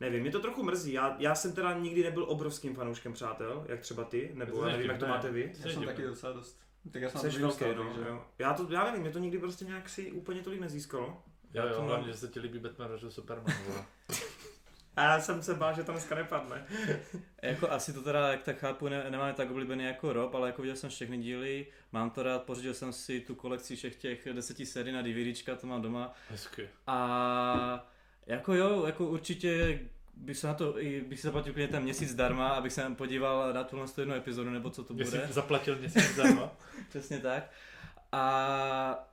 Nevím, 0.00 0.20
mě 0.20 0.30
to 0.30 0.40
trochu 0.40 0.62
mrzí. 0.62 0.92
Já, 0.92 1.16
já 1.18 1.34
jsem 1.34 1.52
teda 1.52 1.78
nikdy 1.78 2.02
nebyl 2.02 2.24
obrovským 2.28 2.74
fanouškem 2.74 3.12
přátel, 3.12 3.64
jak 3.68 3.80
třeba 3.80 4.04
ty, 4.04 4.30
nebo 4.34 4.64
já 4.64 4.72
nevím, 4.72 4.90
jak 4.90 4.98
to 4.98 5.06
máte 5.06 5.30
vy. 5.30 5.48
To 5.48 5.58
Já 5.62 5.68
je 5.68 5.74
jsem 5.74 5.84
taky 5.84 6.02
docela 6.02 6.32
dost. 6.32 6.60
Tak 6.92 7.02
já 7.02 7.08
jsem 7.08 7.20
velký, 7.20 7.64
no, 7.76 7.84
takže- 7.84 8.08
jo. 8.08 8.24
Já, 8.38 8.54
to, 8.54 8.66
já 8.70 8.84
nevím, 8.84 9.00
mě 9.00 9.10
to 9.10 9.18
nikdy 9.18 9.38
prostě 9.38 9.64
nějak 9.64 9.88
si 9.88 10.12
úplně 10.12 10.42
tolik 10.42 10.60
nezískalo. 10.60 11.22
Jo, 11.54 11.62
Já 11.66 11.70
jo, 11.72 11.78
mám- 11.78 11.86
hlavně, 11.88 12.06
že 12.12 12.18
se 12.18 12.28
ti 12.28 12.40
líbí 12.40 12.58
Batman 12.58 12.88
vs. 12.96 13.14
Superman. 13.14 13.56
A 14.96 15.02
já 15.02 15.20
jsem 15.20 15.42
se 15.42 15.54
bál, 15.54 15.74
že 15.74 15.84
to 15.84 15.92
dneska 15.92 16.14
nepadne. 16.14 16.66
Jako 17.42 17.70
asi 17.70 17.92
to 17.92 18.02
teda, 18.02 18.30
jak 18.30 18.42
tak 18.42 18.58
chápu, 18.58 18.88
ne, 18.88 19.10
nemáme 19.10 19.32
tak 19.32 19.50
oblíbený 19.50 19.84
jako 19.84 20.12
Rob, 20.12 20.34
ale 20.34 20.48
jako 20.48 20.62
viděl 20.62 20.76
jsem 20.76 20.90
všechny 20.90 21.18
díly, 21.18 21.66
mám 21.92 22.10
to 22.10 22.22
rád, 22.22 22.42
pořídil 22.42 22.74
jsem 22.74 22.92
si 22.92 23.20
tu 23.20 23.34
kolekci 23.34 23.76
všech 23.76 23.96
těch 23.96 24.28
deseti 24.32 24.66
sérií 24.66 24.92
na 24.94 25.02
DVDčka, 25.02 25.56
to 25.56 25.66
mám 25.66 25.82
doma. 25.82 26.12
Hezky. 26.30 26.68
A 26.86 27.86
jako 28.26 28.54
jo, 28.54 28.86
jako 28.86 29.06
určitě 29.06 29.80
bych 30.14 30.36
se 30.38 30.46
na 30.46 30.54
to, 30.54 30.80
i 30.82 31.00
bych 31.00 31.20
si 31.20 31.26
zaplatil 31.26 31.52
klidně 31.52 31.68
ten 31.68 31.82
měsíc 31.82 32.10
zdarma, 32.10 32.48
abych 32.48 32.72
se 32.72 32.90
podíval 32.90 33.52
na 33.52 33.64
tuhle 33.64 33.86
jednu 33.98 34.14
epizodu, 34.14 34.50
nebo 34.50 34.70
co 34.70 34.84
to 34.84 34.94
Jestli 34.96 35.18
bude. 35.18 35.32
zaplatil 35.32 35.76
měsíc 35.76 36.02
zdarma. 36.02 36.50
Přesně 36.88 37.18
tak. 37.18 37.50
A 38.12 39.09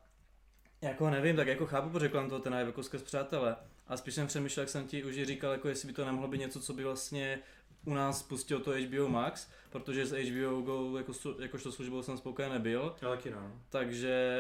jako 0.81 1.09
nevím, 1.09 1.35
tak 1.35 1.47
jako 1.47 1.65
chápu, 1.65 1.89
proč 1.89 2.11
kolem 2.11 2.29
toho 2.29 2.41
ten 2.41 2.53
jako 2.53 2.83
skrz 2.83 3.01
přátelé. 3.01 3.55
A 3.87 3.97
spíš 3.97 4.13
jsem 4.13 4.27
přemýšlel, 4.27 4.61
jak 4.61 4.69
jsem 4.69 4.87
ti 4.87 5.03
už 5.03 5.15
říkal, 5.23 5.51
jako 5.51 5.67
jestli 5.69 5.87
by 5.87 5.93
to 5.93 6.05
nemohlo 6.05 6.27
být 6.27 6.37
něco, 6.37 6.59
co 6.59 6.73
by 6.73 6.83
vlastně 6.83 7.39
u 7.85 7.93
nás 7.93 8.19
spustilo 8.19 8.59
to 8.59 8.71
HBO 8.71 9.07
Max, 9.07 9.47
protože 9.69 10.05
s 10.05 10.11
HBO 10.11 10.61
Go 10.61 10.97
jako, 10.97 11.13
jakožto 11.41 11.71
službou 11.71 12.03
jsem 12.03 12.17
spokojený 12.17 12.53
nebyl, 12.53 12.95
Já 13.01 13.09
taky 13.09 13.29
no. 13.29 13.61
takže 13.69 14.35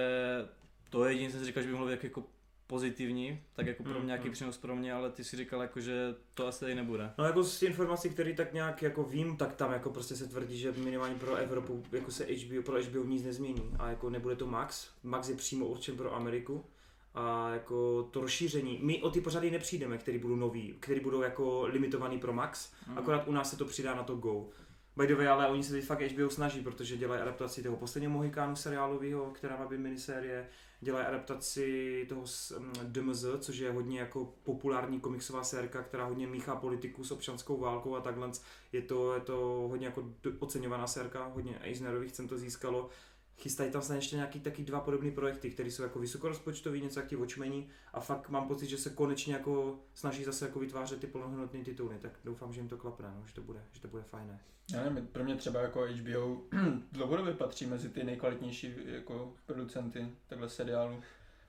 to 0.89 1.05
je 1.05 1.13
jediné, 1.13 1.31
jsem 1.31 1.39
si 1.39 1.45
říkal, 1.45 1.63
že 1.63 1.67
by 1.69 1.73
mohlo 1.73 1.87
být 1.87 2.03
jako 2.03 2.23
pozitivní, 2.67 3.41
tak 3.53 3.67
jako 3.67 3.83
pro 3.83 3.93
Mm, 3.93 3.97
mě 3.99 4.05
nějaký 4.05 4.27
mm. 4.27 4.33
přínos 4.33 4.57
pro 4.57 4.75
mě, 4.75 4.93
ale 4.93 5.11
ty 5.11 5.23
si 5.23 5.37
říkal 5.37 5.61
jako, 5.61 5.79
že 5.79 6.15
to 6.33 6.47
asi 6.47 6.59
tady 6.59 6.75
nebude. 6.75 7.11
No 7.17 7.23
jako 7.25 7.43
z 7.43 7.63
informací, 7.63 8.09
které 8.09 8.33
tak 8.33 8.53
nějak 8.53 8.81
jako 8.81 9.03
vím, 9.03 9.37
tak 9.37 9.55
tam 9.55 9.73
jako 9.73 9.89
prostě 9.89 10.15
se 10.15 10.27
tvrdí, 10.27 10.57
že 10.59 10.71
minimálně 10.71 11.15
pro 11.15 11.35
Evropu 11.35 11.83
jako 11.91 12.11
se 12.11 12.25
HBO, 12.25 12.61
pro 12.61 12.83
HBO 12.83 13.03
nic 13.03 13.23
nezmění 13.23 13.71
a 13.79 13.89
jako 13.89 14.09
nebude 14.09 14.35
to 14.35 14.47
Max. 14.47 14.89
Max 15.03 15.29
je 15.29 15.35
přímo 15.35 15.65
určen 15.65 15.97
pro 15.97 16.15
Ameriku 16.15 16.65
a 17.15 17.49
jako 17.53 18.03
to 18.11 18.21
rozšíření, 18.21 18.79
my 18.83 19.01
o 19.01 19.09
ty 19.11 19.21
pořady 19.21 19.51
nepřijdeme, 19.51 19.97
které 19.97 20.19
budou 20.19 20.35
nový, 20.35 20.75
které 20.79 20.99
budou 20.99 21.21
jako 21.21 21.65
limitovaný 21.67 22.19
pro 22.19 22.33
Max, 22.33 22.71
Mm. 22.87 22.97
akorát 22.97 23.27
u 23.27 23.31
nás 23.31 23.49
se 23.49 23.57
to 23.57 23.65
přidá 23.65 23.95
na 23.95 24.03
to 24.03 24.15
Go. 24.15 24.45
By 24.97 25.07
the 25.07 25.15
way, 25.15 25.27
ale 25.27 25.47
oni 25.47 25.63
se 25.63 25.73
teď 25.73 25.85
fakt 25.85 26.01
HBO 26.01 26.29
snaží, 26.29 26.61
protože 26.61 26.97
dělají 26.97 27.21
adaptaci 27.21 27.63
toho 27.63 27.77
posledního 27.77 28.13
Mohikánu 28.13 28.55
seriálového, 28.55 29.31
která 29.31 29.57
má 29.57 29.65
být 29.67 29.77
minisérie, 29.79 30.47
dělají 30.81 31.05
adaptaci 31.05 32.05
toho 32.09 32.23
mm, 32.59 32.73
DMZ, 32.83 33.25
což 33.39 33.57
je 33.57 33.71
hodně 33.71 33.99
jako 33.99 34.33
populární 34.43 34.99
komiksová 34.99 35.43
sérka, 35.43 35.83
která 35.83 36.05
hodně 36.05 36.27
míchá 36.27 36.55
politiku 36.55 37.03
s 37.03 37.11
občanskou 37.11 37.57
válkou 37.57 37.95
a 37.95 38.01
takhle. 38.01 38.31
Je 38.71 38.81
to, 38.81 39.13
je 39.13 39.21
to 39.21 39.67
hodně 39.69 39.87
jako 39.87 40.11
oceňovaná 40.39 40.87
sérka, 40.87 41.25
hodně 41.25 41.59
Eisnerových 41.59 42.11
cen 42.11 42.27
to 42.27 42.37
získalo. 42.37 42.89
Chystají 43.37 43.71
tam 43.71 43.81
snad 43.81 43.95
ještě 43.95 44.15
nějaký 44.15 44.39
taky 44.39 44.63
dva 44.63 44.79
podobné 44.79 45.11
projekty, 45.11 45.51
které 45.51 45.71
jsou 45.71 45.83
jako 45.83 45.99
vysokorozpočtový, 45.99 46.81
něco 46.81 46.99
jak 46.99 47.09
ti 47.09 47.15
Watchmeni 47.15 47.69
a 47.93 47.99
fakt 47.99 48.29
mám 48.29 48.47
pocit, 48.47 48.67
že 48.67 48.77
se 48.77 48.89
konečně 48.89 49.33
jako 49.33 49.79
snaží 49.93 50.23
zase 50.23 50.45
jako 50.45 50.59
vytvářet 50.59 50.99
ty 50.99 51.07
plnohodnotné 51.07 51.63
tituly, 51.63 51.97
tak 52.01 52.11
doufám, 52.23 52.53
že 52.53 52.59
jim 52.59 52.69
to 52.69 52.77
klapne, 52.77 53.11
no, 53.15 53.23
že 53.25 53.33
to 53.33 53.41
bude, 53.41 53.63
že 53.71 53.81
to 53.81 53.87
bude 53.87 54.03
fajné. 54.03 54.39
Já 54.73 54.83
nevím, 54.83 55.07
pro 55.07 55.23
mě 55.23 55.35
třeba 55.35 55.61
jako 55.61 55.85
HBO 55.85 56.41
dlouhodobě 56.91 57.33
patří 57.33 57.65
mezi 57.65 57.89
ty 57.89 58.03
nejkvalitnější 58.03 58.73
jako 58.85 59.33
producenty 59.45 60.07
takhle 60.27 60.49
seriálu. 60.49 61.01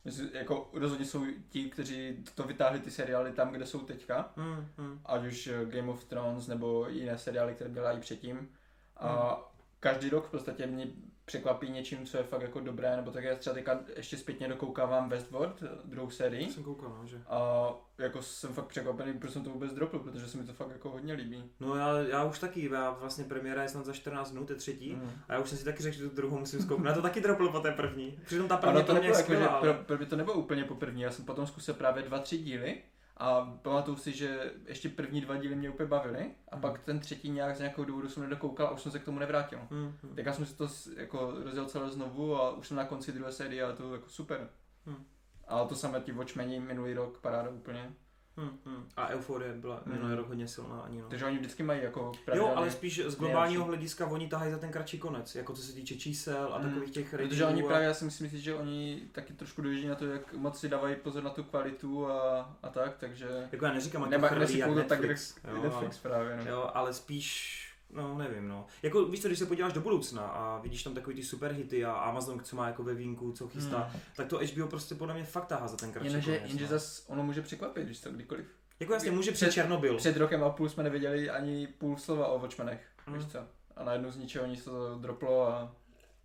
Myslím, 0.05 0.29
jako 0.33 0.71
rozhodně 0.73 1.07
jsou 1.07 1.25
ti, 1.49 1.71
kteří 1.71 2.25
to 2.35 2.43
vytáhli 2.43 2.81
ty 2.81 2.91
seriály 2.91 3.33
tam, 3.33 3.53
kde 3.53 3.67
jsou 3.67 3.81
teďka, 3.81 4.33
Hmm, 4.37 4.67
hmm. 4.77 5.01
ať 5.05 5.27
už 5.27 5.47
eh, 5.47 5.65
Game 5.65 5.89
of 5.91 6.05
Thrones 6.05 6.47
nebo 6.47 6.87
jiné 6.89 7.19
seriály, 7.19 7.55
které 7.55 7.71
dělají 7.71 8.01
předtím. 8.01 8.49
A 8.97 9.35
Hmm. 9.35 9.45
každý 9.81 10.09
rok 10.11 10.27
v 10.27 10.31
podstatě 10.31 10.67
mě 10.67 10.87
překvapí 11.29 11.71
něčím, 11.71 12.07
co 12.07 12.17
je 12.17 12.23
fakt 12.23 12.43
jako 12.43 12.61
dobré, 12.61 12.97
nebo 12.97 13.11
tak 13.11 13.25
já 13.25 13.35
třeba 13.35 13.55
teďka 13.55 13.81
ještě 13.97 14.17
zpětně 14.17 14.49
dokoukávám 14.49 15.09
Westworld, 15.09 15.63
druhou 15.85 16.11
sérii. 16.11 16.51
Jsem 16.51 16.65
koukal, 16.65 16.97
no, 17.01 17.07
že. 17.07 17.21
A 17.29 17.69
jako 17.99 18.23
jsem 18.23 18.55
fakt 18.55 18.67
překvapený, 18.67 19.19
proč 19.19 19.33
jsem 19.33 19.45
to 19.45 19.51
vůbec 19.51 19.73
dropl, 19.73 19.99
protože 19.99 20.29
se 20.29 20.39
mi 20.39 20.45
to 20.45 20.53
fakt 20.53 20.71
jako 20.71 20.91
hodně 20.91 21.13
líbí. 21.13 21.45
No 21.61 21.75
já, 21.75 21.99
já 21.99 22.25
už 22.25 22.39
taky, 22.39 22.71
já 22.73 22.91
vlastně 22.91 23.25
premiéra 23.25 23.63
je 23.63 23.69
snad 23.69 23.85
za 23.85 23.93
14 23.93 24.31
dnů, 24.31 24.47
to 24.47 24.53
je 24.53 24.57
třetí. 24.59 24.95
Mm. 24.95 25.11
A 25.29 25.33
já 25.33 25.39
už 25.39 25.49
jsem 25.49 25.59
si 25.59 25.65
taky 25.65 25.83
řekl, 25.83 25.97
že 25.97 26.09
tu 26.09 26.17
druhou 26.17 26.39
musím 26.39 26.61
zkouknout. 26.61 26.89
Já 26.89 26.95
to 26.95 27.03
taky 27.03 27.21
dropl 27.21 27.49
po 27.49 27.61
té 27.61 27.73
první. 27.73 28.19
Přitom 28.25 28.49
ta 28.49 28.57
první 28.57 28.77
Ano, 28.77 28.87
to 28.87 28.93
mě 28.93 29.01
nebylo 29.01 29.19
jako, 29.19 29.35
že 29.35 29.49
ale... 29.49 29.61
pro, 29.61 29.85
pro 29.85 29.97
mě 29.97 30.07
to 30.07 30.17
nebylo 30.17 30.37
úplně 30.37 30.65
poprvní, 30.65 31.03
já 31.03 31.11
jsem 31.11 31.25
potom 31.25 31.47
zkusil 31.47 31.75
právě 31.75 32.03
dva, 32.03 32.19
tři 32.19 32.39
díly 32.39 32.83
a 33.19 33.59
pamatuju 33.63 33.97
si, 33.97 34.13
že 34.13 34.53
ještě 34.67 34.89
první 34.89 35.21
dva 35.21 35.37
díly 35.37 35.55
mě 35.57 35.71
úplně 35.71 35.89
bavily 35.89 36.35
a 36.49 36.57
Mhm. 36.57 36.63
pak 36.63 36.79
ten 36.79 37.01
třetí 37.01 37.31
nějak 37.31 37.57
z 37.57 37.59
nějakého 37.59 37.85
důvodu 37.85 38.09
jsem 38.09 38.23
nedokoukal 38.23 38.67
a 38.67 38.71
už 38.71 38.81
jsem 38.83 38.93
se 38.93 38.99
k 38.99 39.05
tomu 39.05 39.19
nevrátil. 39.19 39.59
Hmm. 39.71 39.93
Tak 40.17 40.27
já 40.27 40.33
jsem 40.33 40.47
si 40.47 40.57
to 40.57 40.69
jako 40.97 41.35
rozjel 41.45 41.67
celé 41.67 41.91
znovu 41.91 42.37
a 42.37 42.51
už 42.57 42.69
jsem 42.69 42.77
na 42.77 42.85
konci 42.85 43.13
druhé 43.13 43.33
série 43.33 43.65
a 43.65 43.73
to 43.73 43.93
jako 43.95 44.09
super. 44.09 44.49
Hmm. 44.87 45.05
Ale 45.49 45.69
to 45.69 45.75
samé 45.75 46.01
ti 46.01 46.13
Watchmeni 46.13 46.61
minulý 46.61 46.95
rok, 46.95 47.19
paráda 47.21 47.51
úplně. 47.51 47.93
Hmm, 48.39 48.59
hmm. 48.67 48.85
A 48.97 49.09
Euforie 49.09 49.53
byla 49.53 49.83
Hmm. 49.87 49.95
minulý 49.97 50.15
rok 50.15 50.29
hodně 50.29 50.49
silná 50.49 50.81
ani 50.81 51.01
no. 51.01 51.09
Takže 51.09 51.25
oni 51.27 51.39
vždycky 51.39 51.63
mají 51.63 51.83
jako 51.83 52.13
Jo, 52.35 52.53
ale 52.57 52.71
spíš 52.71 53.03
z 53.07 53.17
globálního 53.17 53.47
nejlepší. 53.49 53.69
hlediska 53.69 54.07
oni 54.07 54.29
tahají 54.29 54.53
za 54.53 54.59
ten 54.59 54.71
kratší 54.73 54.99
konec, 54.99 55.35
jako 55.35 55.53
co 55.53 55.63
se 55.63 55.73
týče 55.73 55.97
čísel 55.97 56.49
a 56.55 56.59
Hmm. 56.59 56.69
takových 56.69 56.91
těch 56.91 57.11
Protože 57.11 57.23
ratingů 57.45 57.47
oni 57.49 57.63
a... 57.63 57.67
právě, 57.67 57.87
já 57.87 57.95
si 57.95 58.05
myslím, 58.05 58.29
že 58.41 58.55
oni 58.55 59.03
taky 59.13 59.33
trošku 59.33 59.63
dojíždí 59.63 59.89
na 59.89 59.95
to, 59.95 60.07
jak 60.07 60.35
moc 60.35 60.59
si 60.61 60.69
dávají 60.69 60.97
pozor 60.97 61.23
na 61.23 61.31
tu 61.31 61.43
kvalitu 61.45 62.07
a, 62.11 62.41
a 62.63 62.69
tak, 62.69 62.97
takže... 62.97 63.49
Jako 63.53 63.65
já 63.65 63.73
neříkám, 63.73 64.03
ať 64.05 64.11
to 64.11 64.27
chrlí 64.29 64.59
jak 64.59 64.71
tak 64.89 65.01
Netflix, 65.01 65.37
jak 65.45 65.55
jo, 65.57 65.63
Netflix 65.63 65.99
právě, 65.99 66.37
no. 66.37 66.51
Jo, 66.51 66.71
ale 66.75 66.93
spíš, 66.93 67.65
no 67.91 68.19
nevím, 68.19 68.49
no. 68.49 68.67
Jako 68.83 69.05
víš 69.05 69.23
co, 69.23 69.29
když 69.29 69.39
se 69.39 69.47
podíváš 69.47 69.73
do 69.73 69.81
budoucna 69.81 70.23
a 70.29 70.59
vidíš 70.59 70.83
tam 70.83 70.95
takový 70.95 71.17
ty 71.17 71.23
superhity 71.23 71.85
a 71.85 71.93
Amazon, 71.93 72.41
co 72.45 72.57
má 72.57 72.67
jako 72.67 72.83
ve 72.85 72.95
vínku, 72.95 73.33
co 73.33 73.49
chystá, 73.49 73.79
Hmm. 73.79 74.01
tak 74.17 74.27
to 74.29 74.39
HBO 74.39 74.67
prostě 74.67 74.95
podle 74.95 75.15
mě 75.15 75.25
fakt 75.25 75.47
tahá 75.47 75.69
za 75.69 75.77
ten 75.77 75.93
kratší 75.93 76.13
Jenže, 76.13 76.37
konec. 76.37 76.49
jenže 76.51 76.65
no. 76.65 76.71
zas 76.71 77.05
ono 77.09 77.23
může 77.23 77.43
překvapit, 77.43 77.85
když 77.87 78.01
to 78.01 78.11
kdykoliv. 78.11 78.47
Jako 78.81 78.93
jasně, 78.93 79.11
může 79.11 79.33
před 79.33 79.47
Před- 79.47 79.55
Černobyl. 79.55 79.97
Před 79.97 80.17
rokem 80.17 80.45
a 80.45 80.51
půl 80.51 80.69
jsme 80.69 80.83
nevěděli 80.83 81.31
ani 81.31 81.67
půl 81.67 81.97
slova 81.97 82.27
o 82.27 82.39
Watchmenech, 82.39 82.87
Hmm. 83.07 83.19
víš 83.19 83.27
co? 83.33 83.39
a 83.77 83.85
najednou 83.85 84.11
z 84.11 84.17
ničeho 84.17 84.47
nic 84.47 84.65
to 84.65 84.99
droplo 84.99 85.49
a 85.49 85.75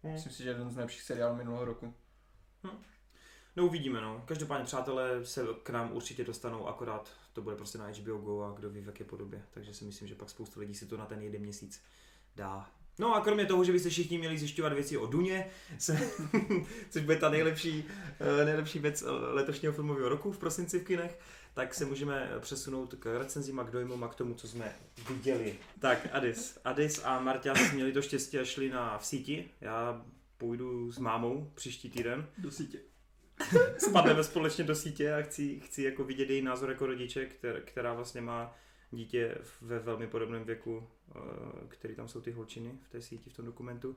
Hmm. 0.03 0.13
myslím 0.13 0.31
si, 0.33 0.43
že 0.43 0.49
jeden 0.49 0.69
z 0.69 0.75
nejlepších 0.75 1.01
seriálů 1.01 1.35
minulého 1.35 1.65
roku. 1.65 1.93
No 3.55 3.65
uvidíme, 3.65 4.01
no. 4.01 4.21
Každopádně 4.25 4.65
přátelé 4.65 5.25
se 5.25 5.41
k 5.63 5.69
nám 5.69 5.91
určitě 5.91 6.23
dostanou, 6.23 6.67
akorát 6.67 7.09
to 7.33 7.41
bude 7.41 7.55
prostě 7.55 7.77
na 7.77 7.87
HBO 7.87 8.17
Go 8.17 8.43
a 8.43 8.51
kdo 8.51 8.69
ví 8.69 8.81
v 8.81 8.87
jaké 8.87 9.03
podobě. 9.03 9.43
Takže 9.51 9.73
si 9.73 9.85
myslím, 9.85 10.07
že 10.07 10.15
pak 10.15 10.29
spoustu 10.29 10.59
lidí 10.59 10.75
si 10.75 10.85
to 10.85 10.97
na 10.97 11.05
ten 11.05 11.21
jeden 11.21 11.41
měsíc 11.41 11.81
dá. 12.35 12.69
No 12.99 13.15
a 13.15 13.21
kromě 13.21 13.45
toho, 13.45 13.63
že 13.63 13.71
byste 13.71 13.89
všichni 13.89 14.17
měli 14.17 14.37
zjišťovat 14.37 14.73
věci 14.73 14.97
o 14.97 15.05
Duně, 15.05 15.49
se, 15.77 15.99
což 16.89 17.03
bude 17.03 17.17
ta 17.17 17.29
nejlepší, 17.29 17.85
eh, 18.41 18.45
nejlepší 18.45 18.79
věc 18.79 19.03
letošního 19.07 19.73
filmového 19.73 20.09
roku 20.09 20.31
v 20.31 20.37
prosinci 20.37 20.79
v 20.79 20.83
kinech, 20.83 21.19
tak 21.53 21.73
se 21.73 21.85
můžeme 21.85 22.31
přesunout 22.39 22.93
k 22.99 23.19
recenzím 23.19 23.59
a 23.59 23.63
k 23.63 23.71
dojmům 23.71 24.03
a 24.03 24.07
k 24.07 24.15
tomu, 24.15 24.33
co 24.33 24.47
jsme 24.47 24.75
viděli. 25.09 25.55
Tak, 25.79 26.07
Adis. 26.11 26.59
Adis 26.65 27.01
a 27.03 27.19
Marťas 27.19 27.71
měli 27.71 27.91
to 27.91 28.01
štěstí 28.01 28.39
a 28.39 28.43
šli 28.43 28.69
na 28.69 28.97
v 28.97 29.05
síti. 29.05 29.49
Já 29.61 30.05
půjdu 30.37 30.91
s 30.91 30.97
mámou 30.97 31.51
příští 31.55 31.89
týden 31.89 32.27
Do 32.37 32.51
sítě. 32.51 32.92
spadneme 33.77 34.23
společně 34.23 34.63
do 34.63 34.75
sítě 34.75 35.13
a 35.13 35.21
chci, 35.21 35.59
chci 35.59 35.83
jako 35.83 36.03
vidět 36.03 36.29
její 36.29 36.41
názor 36.41 36.69
jako 36.69 36.85
rodiče, 36.85 37.25
která, 37.25 37.59
která 37.59 37.93
vlastně 37.93 38.21
má 38.21 38.55
dítě 38.91 39.37
ve 39.61 39.79
velmi 39.79 40.07
podobném 40.07 40.43
věku, 40.43 40.87
eh, 41.15 41.19
který 41.67 41.95
tam 41.95 42.07
jsou 42.07 42.21
ty 42.21 42.31
holčiny 42.31 42.71
v 42.87 42.89
té 42.89 43.01
síti, 43.01 43.29
v 43.29 43.33
tom 43.33 43.45
dokumentu. 43.45 43.95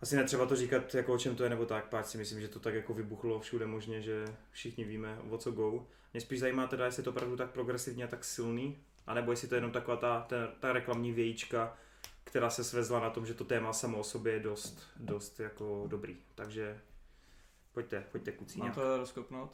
Asi 0.00 0.16
netřeba 0.16 0.46
to 0.46 0.56
říkat, 0.56 0.94
jako 0.94 1.14
o 1.14 1.18
čem 1.18 1.36
to 1.36 1.44
je 1.44 1.50
nebo 1.50 1.66
tak, 1.66 1.88
páč 1.88 2.06
si 2.06 2.18
myslím, 2.18 2.40
že 2.40 2.48
to 2.48 2.60
tak 2.60 2.74
jako 2.74 2.94
vybuchlo 2.94 3.40
všude 3.40 3.66
možně, 3.66 4.02
že 4.02 4.24
všichni 4.50 4.84
víme, 4.84 5.18
o 5.30 5.38
co 5.38 5.50
go. 5.50 5.86
Mě 6.12 6.20
spíš 6.20 6.40
zajímá 6.40 6.66
teda, 6.66 6.84
jestli 6.84 7.00
je 7.00 7.04
to 7.04 7.10
opravdu 7.10 7.36
tak 7.36 7.50
progresivní 7.50 8.04
a 8.04 8.06
tak 8.06 8.24
silný, 8.24 8.78
anebo 9.06 9.30
jestli 9.30 9.48
to 9.48 9.54
je 9.54 9.56
jenom 9.56 9.70
taková 9.70 9.96
ta, 9.96 10.20
ta, 10.20 10.46
ta 10.46 10.72
reklamní 10.72 11.12
vějíčka, 11.12 11.76
která 12.24 12.50
se 12.50 12.64
svezla 12.64 13.00
na 13.00 13.10
tom, 13.10 13.26
že 13.26 13.34
to 13.34 13.44
téma 13.44 13.72
samo 13.72 13.98
o 13.98 14.04
sobě 14.04 14.32
je 14.32 14.40
dost, 14.40 14.82
dost 14.96 15.40
jako 15.40 15.84
dobrý. 15.88 16.16
Takže 16.34 16.80
pojďte, 17.76 18.04
pojďte 18.12 18.32
kucí 18.32 18.58
Mám 18.58 18.72
to 18.72 18.96
rozkopnout. 18.96 19.50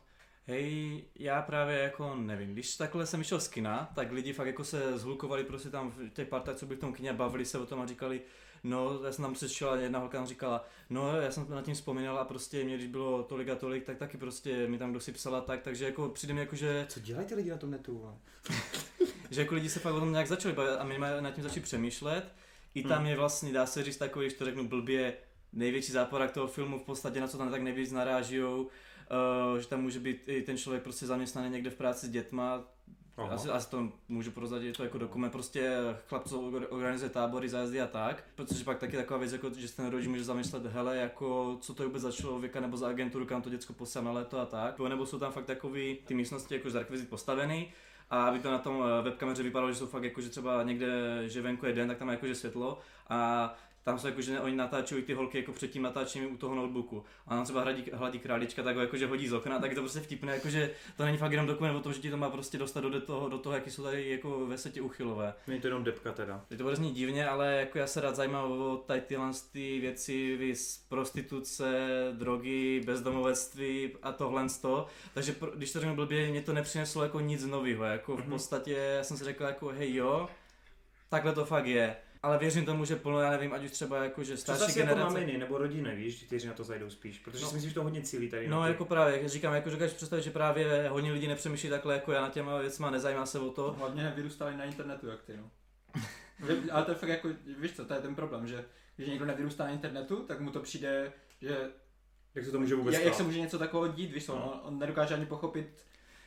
Hej, 0.47 1.05
já 1.19 1.43
právě 1.43 1.79
jako 1.79 2.15
nevím, 2.15 2.53
když 2.53 2.77
takhle 2.77 3.07
jsem 3.07 3.21
išel 3.21 3.41
z 3.41 3.49
kina, 3.49 3.93
tak 3.95 4.13
lidi 4.13 4.33
fakt 4.33 4.47
jako 4.47 4.65
se 4.65 4.99
zhlukovali 4.99 5.45
prostě 5.45 5.71
tam 5.71 5.91
v 5.91 6.09
těch 6.09 6.29
partách, 6.29 6.57
co 6.57 6.67
byli 6.67 6.77
v 6.77 6.81
tom 6.81 6.93
kině, 6.93 7.13
bavili 7.13 7.45
se 7.45 7.59
o 7.59 7.67
tom 7.67 7.81
a 7.81 7.87
říkali, 7.87 8.21
no, 8.65 9.05
já 9.05 9.13
jsem 9.13 9.23
tam 9.23 9.35
přišel 9.35 9.71
a 9.71 9.77
jedna 9.77 9.99
holka 9.99 10.19
nám 10.19 10.27
říkala, 10.27 10.65
no, 10.91 11.21
já 11.21 11.31
jsem 11.31 11.47
nad 11.51 11.65
tím 11.65 11.75
vzpomínala 11.75 12.21
a 12.21 12.25
prostě 12.25 12.65
mě, 12.65 12.77
když 12.77 12.87
bylo 12.87 13.23
tolik 13.23 13.49
a 13.49 13.55
tolik, 13.55 13.85
tak 13.85 13.99
taky 13.99 14.17
prostě 14.19 14.69
mi 14.69 14.79
tam 14.79 14.91
kdo 14.91 15.01
si 15.01 15.13
psala 15.13 15.41
tak, 15.41 15.63
takže 15.63 15.85
jako 15.85 16.09
přijde 16.09 16.35
mi 16.35 16.41
jako, 16.41 16.57
že, 16.57 16.87
Co 16.89 17.01
dělají 17.01 17.27
ty 17.27 17.35
lidi 17.35 17.51
na 17.51 17.57
tom 17.57 17.71
netu? 17.71 18.15
že 19.31 19.41
jako 19.41 19.55
lidi 19.55 19.69
se 19.69 19.81
fakt 19.81 19.95
o 19.95 20.01
tom 20.01 20.13
nějak 20.13 20.29
začali 20.29 20.55
bavit 20.55 20.77
a 20.79 20.85
my 20.85 20.99
nad 20.99 21.31
tím 21.31 21.45
začali 21.45 21.61
přemýšlet. 21.61 22.33
I 22.75 22.83
tam 22.83 22.99
Hmm. 22.99 23.07
je 23.07 23.17
vlastně, 23.17 23.53
dá 23.53 23.67
se 23.67 23.85
říct 23.85 23.97
takový, 23.97 24.27
když 24.27 24.39
to 24.39 24.45
řeknu 24.45 24.69
blbě, 24.69 25.17
největší 25.53 25.93
záporák 25.93 26.33
toho 26.33 26.47
filmu 26.47 26.79
v 26.79 26.83
podstatě, 26.83 27.21
na 27.21 27.29
co 27.29 27.39
tam 27.39 27.51
tak 27.51 27.63
nejvíc 27.63 27.93
narážijou, 27.93 28.63
uh, 28.63 29.59
že 29.59 29.67
tam 29.67 29.83
může 29.83 30.01
být 30.01 30.29
i 30.29 30.43
ten 30.43 30.59
člověk 30.59 30.83
prostě 30.83 31.07
zaměstnaný 31.07 31.51
někde 31.51 31.71
v 31.71 31.77
práci 31.77 32.07
s 32.07 32.11
dětma, 32.11 32.65
Aha. 33.17 33.35
asi, 33.35 33.49
asi 33.49 33.71
to 33.71 33.93
můžu 34.09 34.31
prozradit, 34.31 34.67
je 34.67 34.73
to 34.73 34.85
jako 34.85 34.99
dokument, 34.99 35.31
prostě 35.31 35.73
chlap, 36.09 36.29
co 36.29 36.41
or- 36.41 36.67
organizuje 36.71 37.11
tábory, 37.11 37.49
zájezdy 37.49 37.81
a 37.81 37.87
tak, 37.87 38.25
protože 38.35 38.65
pak 38.65 38.79
taky 38.79 38.97
taková 38.97 39.19
věc, 39.19 39.33
jako, 39.33 39.51
že 39.57 39.69
se 39.69 39.77
ten 39.77 39.87
rodič 39.87 40.07
může 40.07 40.25
zamyslet, 40.25 40.67
hele, 40.67 40.97
jako, 40.97 41.59
co 41.61 41.75
to 41.75 41.83
je 41.83 41.87
vůbec 41.87 42.03
za 42.03 42.13
člověka 42.13 42.61
nebo 42.61 42.77
za 42.77 42.89
agenturu, 42.89 43.27
kam 43.27 43.43
to 43.43 43.51
děcko 43.51 43.73
posílá 43.73 44.05
na 44.05 44.13
léto 44.13 44.39
a 44.39 44.47
tak, 44.47 44.79
nebo 44.79 45.07
jsou 45.07 45.19
tam 45.19 45.33
fakt 45.33 45.45
takový 45.45 45.99
ty 46.05 46.15
místnosti 46.15 46.55
jako 46.55 46.71
z 46.71 46.75
rekvizit 46.75 47.09
postavený, 47.09 47.73
a 48.11 48.25
aby 48.25 48.39
to 48.39 48.51
na 48.51 48.59
tom 48.59 48.85
eh, 48.85 49.03
webkameře 49.03 49.43
vypadalo, 49.43 49.73
že 49.73 49.79
jsou 49.79 49.87
fakt 49.87 50.05
jako, 50.05 50.21
že 50.21 50.29
třeba 50.29 50.63
někde, 50.63 51.23
že 51.29 51.43
venku 51.43 51.67
je 51.67 51.73
den, 51.73 51.89
tak 51.89 51.99
tam 51.99 52.09
je 52.09 52.15
jakože 52.15 52.35
světlo. 52.35 52.79
A 53.09 53.55
tam 53.85 53.99
jsou 53.99 54.07
jako, 54.07 54.21
že 54.23 54.41
oni 54.41 54.57
natáčují 54.57 55.03
ty 55.03 55.15
holky 55.15 55.39
jako 55.39 55.53
před 55.53 55.69
tím 55.71 55.83
natáčením 55.83 56.35
u 56.35 56.37
toho 56.37 56.55
notebooku. 56.55 57.05
A 57.27 57.39
on 57.39 57.45
třeba 57.45 57.61
hladí, 57.63 57.85
hladí 57.93 58.19
králička, 58.19 58.63
tak 58.63 58.75
ho 58.77 58.81
jakože 58.83 59.07
hodí 59.07 59.29
z 59.29 59.33
okna, 59.33 59.59
tak 59.59 59.71
je 59.71 59.75
to 59.75 59.81
prostě 59.83 60.01
vtipné, 60.01 60.35
jakože 60.35 60.71
to 60.97 61.05
není 61.05 61.19
fakt 61.19 61.33
jenom 61.33 61.47
dokument 61.47 61.77
o 61.77 61.81
tom, 61.81 61.93
že 61.93 62.01
ti 62.01 62.11
to 62.11 62.17
má 62.17 62.31
prostě 62.31 62.59
dostat 62.59 62.81
do 62.81 63.01
toho, 63.01 63.29
do 63.29 63.39
toho, 63.39 63.55
jaký 63.55 63.71
jsou 63.71 63.83
tady 63.83 64.11
jako 64.11 64.47
ve 64.47 64.59
světě 64.59 64.83
uchylové. 64.83 65.35
Není 65.47 65.61
to 65.61 65.67
jenom 65.67 65.85
depka 65.85 66.13
teda. 66.13 66.45
Je 66.51 66.57
to 66.57 66.77
znít 66.77 66.93
divně, 66.95 67.29
ale 67.29 67.53
jako 67.53 67.79
já 67.79 67.87
se 67.87 68.01
rád 68.01 68.17
zajímám 68.17 68.53
o 68.53 68.77
tady 68.87 69.01
tyhle 69.01 69.31
ty 69.53 69.81
věci, 69.81 70.37
vys 70.37 70.85
prostituce, 70.89 71.89
drogy, 72.13 72.83
bezdomovectví 72.87 73.91
a 74.03 74.13
tohle 74.13 74.49
z 74.49 74.59
toho. 74.59 74.87
Takže 75.15 75.33
pro, 75.33 75.51
když 75.51 75.73
to 75.73 75.81
řeknu 75.81 75.95
blbě, 75.97 76.31
mě 76.31 76.43
to 76.43 76.53
nepřineslo 76.53 77.03
jako 77.03 77.21
nic 77.21 77.45
nového. 77.45 77.85
Jako 77.85 78.17
v 78.17 78.21
Mhm. 78.21 78.31
podstatě 78.31 78.73
já 78.73 79.05
jsem 79.05 79.17
si 79.17 79.25
řekl 79.25 79.45
jako 79.45 79.69
hej 79.69 79.95
jo, 79.95 80.29
takhle 81.09 81.33
to 81.33 81.45
fakt 81.45 81.67
je. 81.67 81.97
Ale 82.23 82.39
věřím 82.39 82.65
tomu, 82.65 82.85
že 82.85 82.97
plno, 82.97 83.21
já 83.21 83.31
nevím, 83.31 83.53
ať 83.53 83.65
už 83.65 83.71
třeba 83.71 84.05
jako, 84.05 84.25
že 84.25 84.37
Co 84.37 84.43
starší 84.43 84.61
zase 84.61 84.81
jako 84.81 84.89
generace... 84.95 85.15
maminy 85.15 85.39
nebo 85.39 85.59
rodiny, 85.59 85.97
víš, 85.97 86.23
kteří 86.27 86.47
na 86.47 86.53
to 86.55 86.65
zajdou 86.65 86.91
spíš, 86.91 87.19
protože 87.19 87.43
No. 87.43 87.49
si 87.49 87.55
myslím, 87.55 87.71
že 87.71 87.75
to 87.75 87.83
hodně 87.83 88.03
cílí 88.03 88.29
tady 88.31 88.49
No 88.49 88.63
ty. 88.63 88.69
jako 88.69 88.85
právě, 88.85 89.17
jak 89.19 89.29
říkám, 89.29 89.55
jako 89.55 89.71
dokážeš 89.71 89.93
představit, 89.97 90.23
že 90.23 90.31
právě 90.31 90.89
hodně 90.89 91.13
lidí 91.13 91.27
nepřemýšlí 91.29 91.69
takhle 91.71 91.95
jako 91.95 92.13
já 92.13 92.21
na 92.23 92.29
těma 92.29 92.59
věcma, 92.59 92.91
nezajímá 92.91 93.27
se 93.27 93.39
o 93.39 93.51
to. 93.51 93.73
Hlavně 93.79 94.03
nevyrůstali 94.03 94.57
na 94.57 94.65
internetu, 94.65 95.07
jak 95.07 95.23
ty, 95.23 95.37
no. 95.37 95.51
Ale 96.73 96.85
to 96.85 96.91
je 96.91 96.95
fakt 96.95 97.09
jako, 97.09 97.29
víš 97.59 97.73
co, 97.73 97.85
to 97.85 97.95
je 97.95 98.01
ten 98.01 98.15
problém, 98.15 98.47
že 98.47 98.65
když 98.97 99.09
někdo 99.09 99.25
nevyrůstá 99.25 99.65
na 99.65 99.71
internetu, 99.71 100.17
tak 100.17 100.41
mu 100.41 100.51
to 100.51 100.61
přijde, 100.61 101.13
že 101.41 101.57
Jak 102.35 102.45
se 102.45 102.51
to 102.51 102.61
může 102.61 102.75
vůbec 102.75 102.95
jak, 102.95 103.05
jak 103.05 103.15
se 103.15 103.23
může 103.23 103.41
něco 103.41 103.59
takového 103.59 103.93
dít, 103.95 104.13
víš 104.13 104.27
co, 104.27 104.35
No. 104.37 104.53
on, 104.53 104.61
on 104.75 104.79
nedokáže 104.79 105.15
ani 105.15 105.27
pochopit, 105.27 105.85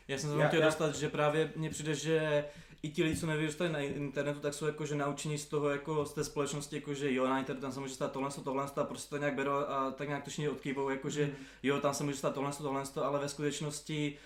Já 0.08 0.18
jsem 0.18 0.30
se 0.40 0.48
chtěl 0.48 0.60
já- 0.60 0.66
dostat, 0.66 0.96
že 0.96 1.10
právě 1.10 1.52
mně 1.56 1.70
přijde, 1.70 1.96
že 1.96 2.46
i 2.86 2.90
ti 2.90 3.04
lidi, 3.04 3.18
co 3.18 3.26
nevyrůstali 3.28 3.72
na 3.72 3.80
internetu, 3.80 4.40
tak 4.40 4.54
jsou 4.54 4.66
jakože 4.66 4.96
naučení 4.96 5.38
z 5.38 5.46
toho, 5.46 5.70
jako 5.70 6.06
z 6.06 6.14
té 6.14 6.24
společnosti, 6.24 6.76
jako 6.76 6.94
že 6.94 7.14
jo, 7.14 7.28
na 7.28 7.40
internetu 7.40 7.62
tam 7.62 7.72
se 7.72 7.80
může 7.80 7.94
stát 7.94 8.12
tohle, 8.12 8.30
tohle, 8.44 8.64
a 8.76 8.84
prostě 8.84 9.10
to 9.10 9.18
nějak 9.18 9.36
berou 9.36 9.52
a 9.52 9.92
tak 9.92 10.08
nějak 10.08 10.24
tušně 10.24 10.50
odkývou, 10.50 10.90
jakože 10.90 11.36
jo, 11.64 11.80
tam 11.80 11.94
se 11.94 12.04
může 12.04 12.18
stát 12.18 12.34
tohle, 12.34 12.52
tohle, 12.52 12.84
ale 13.04 13.20
ve 13.20 13.30
skutečnosti 13.30 14.18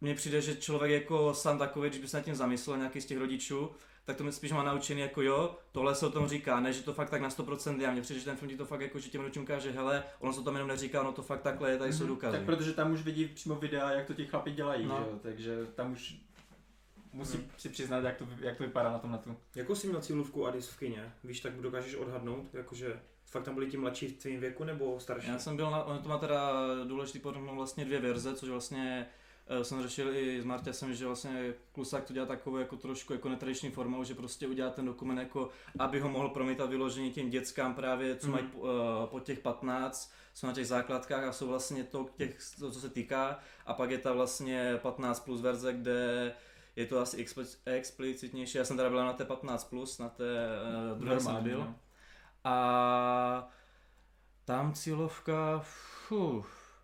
mně 0.00 0.14
přijde, 0.14 0.40
že 0.40 0.56
člověk 0.56 0.92
jako 1.02 1.34
sám 1.34 1.58
takový, 1.58 1.88
když 1.90 2.00
by 2.00 2.08
se 2.08 2.16
nad 2.16 2.22
tím 2.24 2.34
zamyslel 2.34 2.76
nějaký 2.78 3.00
z 3.00 3.06
těch 3.06 3.18
rodičů, 3.18 3.70
tak 4.04 4.16
to 4.16 4.24
mi 4.24 4.32
spíš 4.32 4.52
má 4.52 4.62
naučený 4.62 5.00
jako 5.00 5.22
jo, 5.22 5.56
tohle 5.72 5.94
se 5.94 6.06
o 6.06 6.10
tom 6.10 6.28
říká, 6.28 6.60
ne, 6.60 6.72
že 6.72 6.82
to 6.82 6.92
fakt 6.92 7.10
tak 7.10 7.20
na 7.20 7.28
100% 7.28 7.80
je. 7.80 7.86
A 7.86 7.90
mně 7.92 8.02
přijde, 8.02 8.20
že 8.20 8.24
ten 8.26 8.36
film 8.36 8.50
ti 8.50 8.56
to 8.56 8.66
fakt 8.66 8.80
jako, 8.80 8.98
že 8.98 9.10
těm 9.10 9.20
rodičům 9.20 9.46
káže, 9.46 9.70
hele, 9.70 10.04
ono 10.18 10.32
se 10.32 10.40
o 10.40 10.42
tom 10.42 10.54
jenom 10.54 10.68
neříká, 10.68 11.02
no 11.02 11.12
to 11.12 11.22
fakt 11.22 11.42
takhle 11.42 11.70
je, 11.70 11.78
tady 11.78 11.92
jsou 11.92 12.04
Mhm. 12.04 12.08
důkazy. 12.14 12.36
tak 12.36 12.46
protože 12.46 12.72
tam 12.72 12.92
už 12.92 13.02
vidí 13.02 13.24
přímo 13.28 13.54
videa, 13.54 13.90
jak 13.90 14.06
to 14.06 14.14
ti 14.14 14.26
chlapi 14.26 14.50
dělají, 14.52 14.86
No. 14.86 14.96
že 14.96 15.10
jo, 15.10 15.18
takže 15.22 15.66
tam 15.74 15.92
už 15.92 16.14
musí 17.18 17.36
Hmm. 17.38 17.46
si 17.58 17.68
přiznat, 17.68 18.04
jak 18.04 18.16
to, 18.16 18.28
jak 18.40 18.56
to 18.56 18.64
vypadá 18.64 18.92
na 18.92 18.98
tom 18.98 19.12
netu. 19.12 19.36
Jakou 19.54 19.74
jsi 19.74 19.86
měl 19.88 20.00
cílovku 20.00 20.46
Adis 20.46 20.68
v 20.68 20.78
kině? 20.78 21.12
Víš, 21.24 21.40
tak 21.40 21.52
dokážeš 21.60 21.94
odhadnout, 21.94 22.54
jakože 22.54 23.00
fakt 23.26 23.44
tam 23.44 23.54
byli 23.54 23.66
ti 23.70 23.76
mladší 23.76 24.06
v 24.08 24.18
tvém 24.18 24.40
věku 24.40 24.64
nebo 24.64 25.00
starší? 25.00 25.28
Já 25.28 25.38
jsem 25.38 25.56
byl 25.56 25.70
na, 25.70 25.84
ono 25.84 25.98
to 25.98 26.08
má 26.08 26.18
teda 26.18 26.52
důležitý 26.84 27.18
potom 27.18 27.46
vlastně 27.56 27.84
dvě 27.84 28.00
verze, 28.00 28.34
což 28.34 28.48
vlastně 28.48 29.06
eh, 29.46 29.64
jsem 29.64 29.82
řešil 29.82 30.16
i 30.16 30.42
s 30.42 30.44
Martěsem, 30.44 30.94
že 30.94 31.06
vlastně 31.06 31.54
Klusák 31.72 32.04
to 32.04 32.12
dělá 32.12 32.26
takovou 32.26 32.56
jako 32.56 32.76
trošku 32.76 33.12
jako 33.12 33.28
netradiční 33.28 33.70
formou, 33.70 34.04
že 34.04 34.14
prostě 34.14 34.46
udělá 34.46 34.70
ten 34.70 34.86
dokument 34.86 35.18
jako, 35.18 35.48
aby 35.78 36.00
ho 36.00 36.08
mohl 36.08 36.28
promítat 36.28 36.70
vyloženě 36.70 37.10
těm 37.10 37.30
dětskám 37.30 37.74
právě, 37.74 38.16
co 38.16 38.26
Mhm. 38.26 38.32
mají 38.36 38.46
po, 38.46 38.66
eh, 38.68 39.06
po 39.06 39.20
těch 39.20 39.38
15, 39.38 40.12
jsou 40.34 40.46
na 40.46 40.52
těch 40.52 40.66
základkách 40.66 41.24
a 41.24 41.32
jsou 41.32 41.46
vlastně 41.48 41.84
to, 41.84 42.06
těch, 42.16 42.36
to, 42.58 42.70
co 42.70 42.80
se 42.80 42.88
týká 42.88 43.38
a 43.66 43.74
pak 43.74 43.90
je 43.90 43.98
ta 43.98 44.12
vlastně 44.12 44.78
15 44.82 45.20
plus 45.20 45.40
verze, 45.40 45.72
kde 45.72 46.32
je 46.78 46.86
to 46.86 47.00
asi 47.00 47.24
expli- 47.24 47.58
explicitnější, 47.64 48.58
já 48.58 48.64
jsem 48.64 48.76
teda 48.76 48.90
byl 48.90 49.06
na 49.06 49.12
té 49.12 49.24
15 49.24 49.64
plus, 49.64 49.98
na 49.98 50.08
té 50.08 50.24
uh, 50.92 50.98
druhé 50.98 51.20
jsem 51.20 51.42
byl. 51.42 51.58
no. 51.58 51.74
A 52.44 53.48
tam 54.44 54.72
cílovka, 54.72 55.60
fuh, 56.06 56.82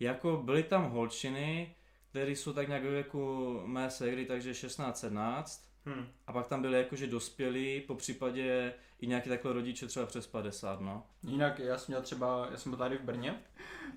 jako 0.00 0.36
byly 0.36 0.62
tam 0.62 0.90
holčiny, 0.90 1.74
které 2.10 2.30
jsou 2.30 2.52
tak 2.52 2.68
nějak 2.68 2.82
ve 2.82 2.90
věku 2.90 3.60
mé 3.66 3.90
ségry, 3.90 4.26
takže 4.26 4.52
16-17. 4.52 5.60
Hm. 5.86 6.06
A 6.26 6.32
pak 6.32 6.46
tam 6.46 6.62
byly 6.62 6.78
jakože 6.78 7.06
dospělí, 7.06 7.80
po 7.80 7.94
případě 7.94 8.74
i 8.98 9.06
nějaký 9.06 9.28
takhle 9.28 9.52
rodiče 9.52 9.86
třeba 9.86 10.06
přes 10.06 10.26
50, 10.26 10.80
no. 10.80 11.06
Jinak 11.22 11.58
já 11.58 11.78
jsem 11.78 11.92
měl 11.92 12.02
třeba, 12.02 12.48
já 12.50 12.56
jsem 12.56 12.72
byl 12.72 12.78
tady 12.78 12.98
v 12.98 13.02
Brně, 13.02 13.42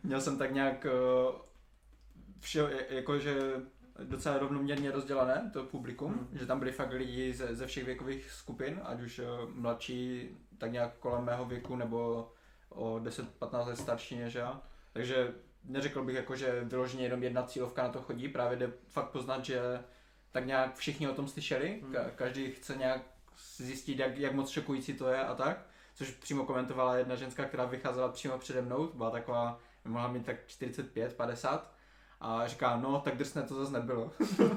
měl 0.04 0.22
jsem 0.22 0.38
tak 0.38 0.52
nějak 0.54 0.86
uh, 0.86 1.36
vše, 2.40 2.86
jakože 2.90 3.62
docela 4.04 4.38
rovnoměrně 4.38 4.92
rozdělené 4.92 5.50
to 5.54 5.64
publikum, 5.64 6.14
Hmm. 6.14 6.28
že 6.32 6.46
tam 6.46 6.60
byli 6.60 6.72
fakt 6.72 6.92
lidi 6.92 7.34
ze, 7.34 7.56
ze 7.56 7.68
všech 7.68 7.86
věkových 7.86 8.32
skupin, 8.32 8.82
ať 8.84 9.02
už 9.02 9.20
uh, 9.20 9.50
mladší, 9.54 10.30
tak 10.58 10.72
nějak 10.72 10.98
kolem 11.00 11.24
mého 11.26 11.46
věku, 11.46 11.76
nebo 11.76 12.30
o 12.70 12.96
10-15 12.96 13.68
let 13.68 13.76
starší 13.76 14.16
než 14.18 14.34
já. 14.34 14.62
Takže 14.94 15.34
neřekl 15.64 16.04
bych 16.04 16.16
jako, 16.16 16.36
že 16.36 16.64
vyloženě 16.64 17.04
jenom 17.04 17.24
jedna 17.24 17.44
cílovka 17.44 17.84
na 17.84 17.90
to 17.90 18.02
chodí, 18.02 18.30
právě 18.30 18.58
jde 18.58 18.72
fakt 18.88 19.10
poznat, 19.10 19.46
že 19.46 19.80
tak 20.32 20.46
nějak 20.46 20.76
všichni 20.76 21.10
o 21.10 21.14
tom 21.14 21.28
slyšeli, 21.28 21.80
Hmm. 21.84 21.94
Ka- 21.94 22.10
každý 22.16 22.52
chce 22.52 22.76
nějak 22.76 23.02
zjistit, 23.58 24.00
jak, 24.00 24.18
jak 24.18 24.34
moc 24.34 24.50
šokující 24.50 24.94
to 24.94 25.08
je 25.08 25.20
a 25.20 25.36
tak 25.36 25.66
což 25.96 26.12
přímo 26.12 26.46
komentovala 26.46 26.98
jedna 26.98 27.16
ženská, 27.16 27.46
která 27.46 27.66
vycházela 27.66 28.08
přímo 28.10 28.38
přede 28.38 28.62
mnou, 28.62 28.92
byla 28.94 29.10
taková, 29.12 29.60
mohla 29.86 30.08
mít 30.08 30.26
tak 30.26 30.48
45, 30.48 31.14
50 31.14 31.75
a 32.22 32.48
říká, 32.48 32.78
no 32.78 33.00
tak 33.00 33.18
drsné 33.18 33.44
to 33.44 33.56
zase 33.56 33.74
nebylo. 33.74 34.12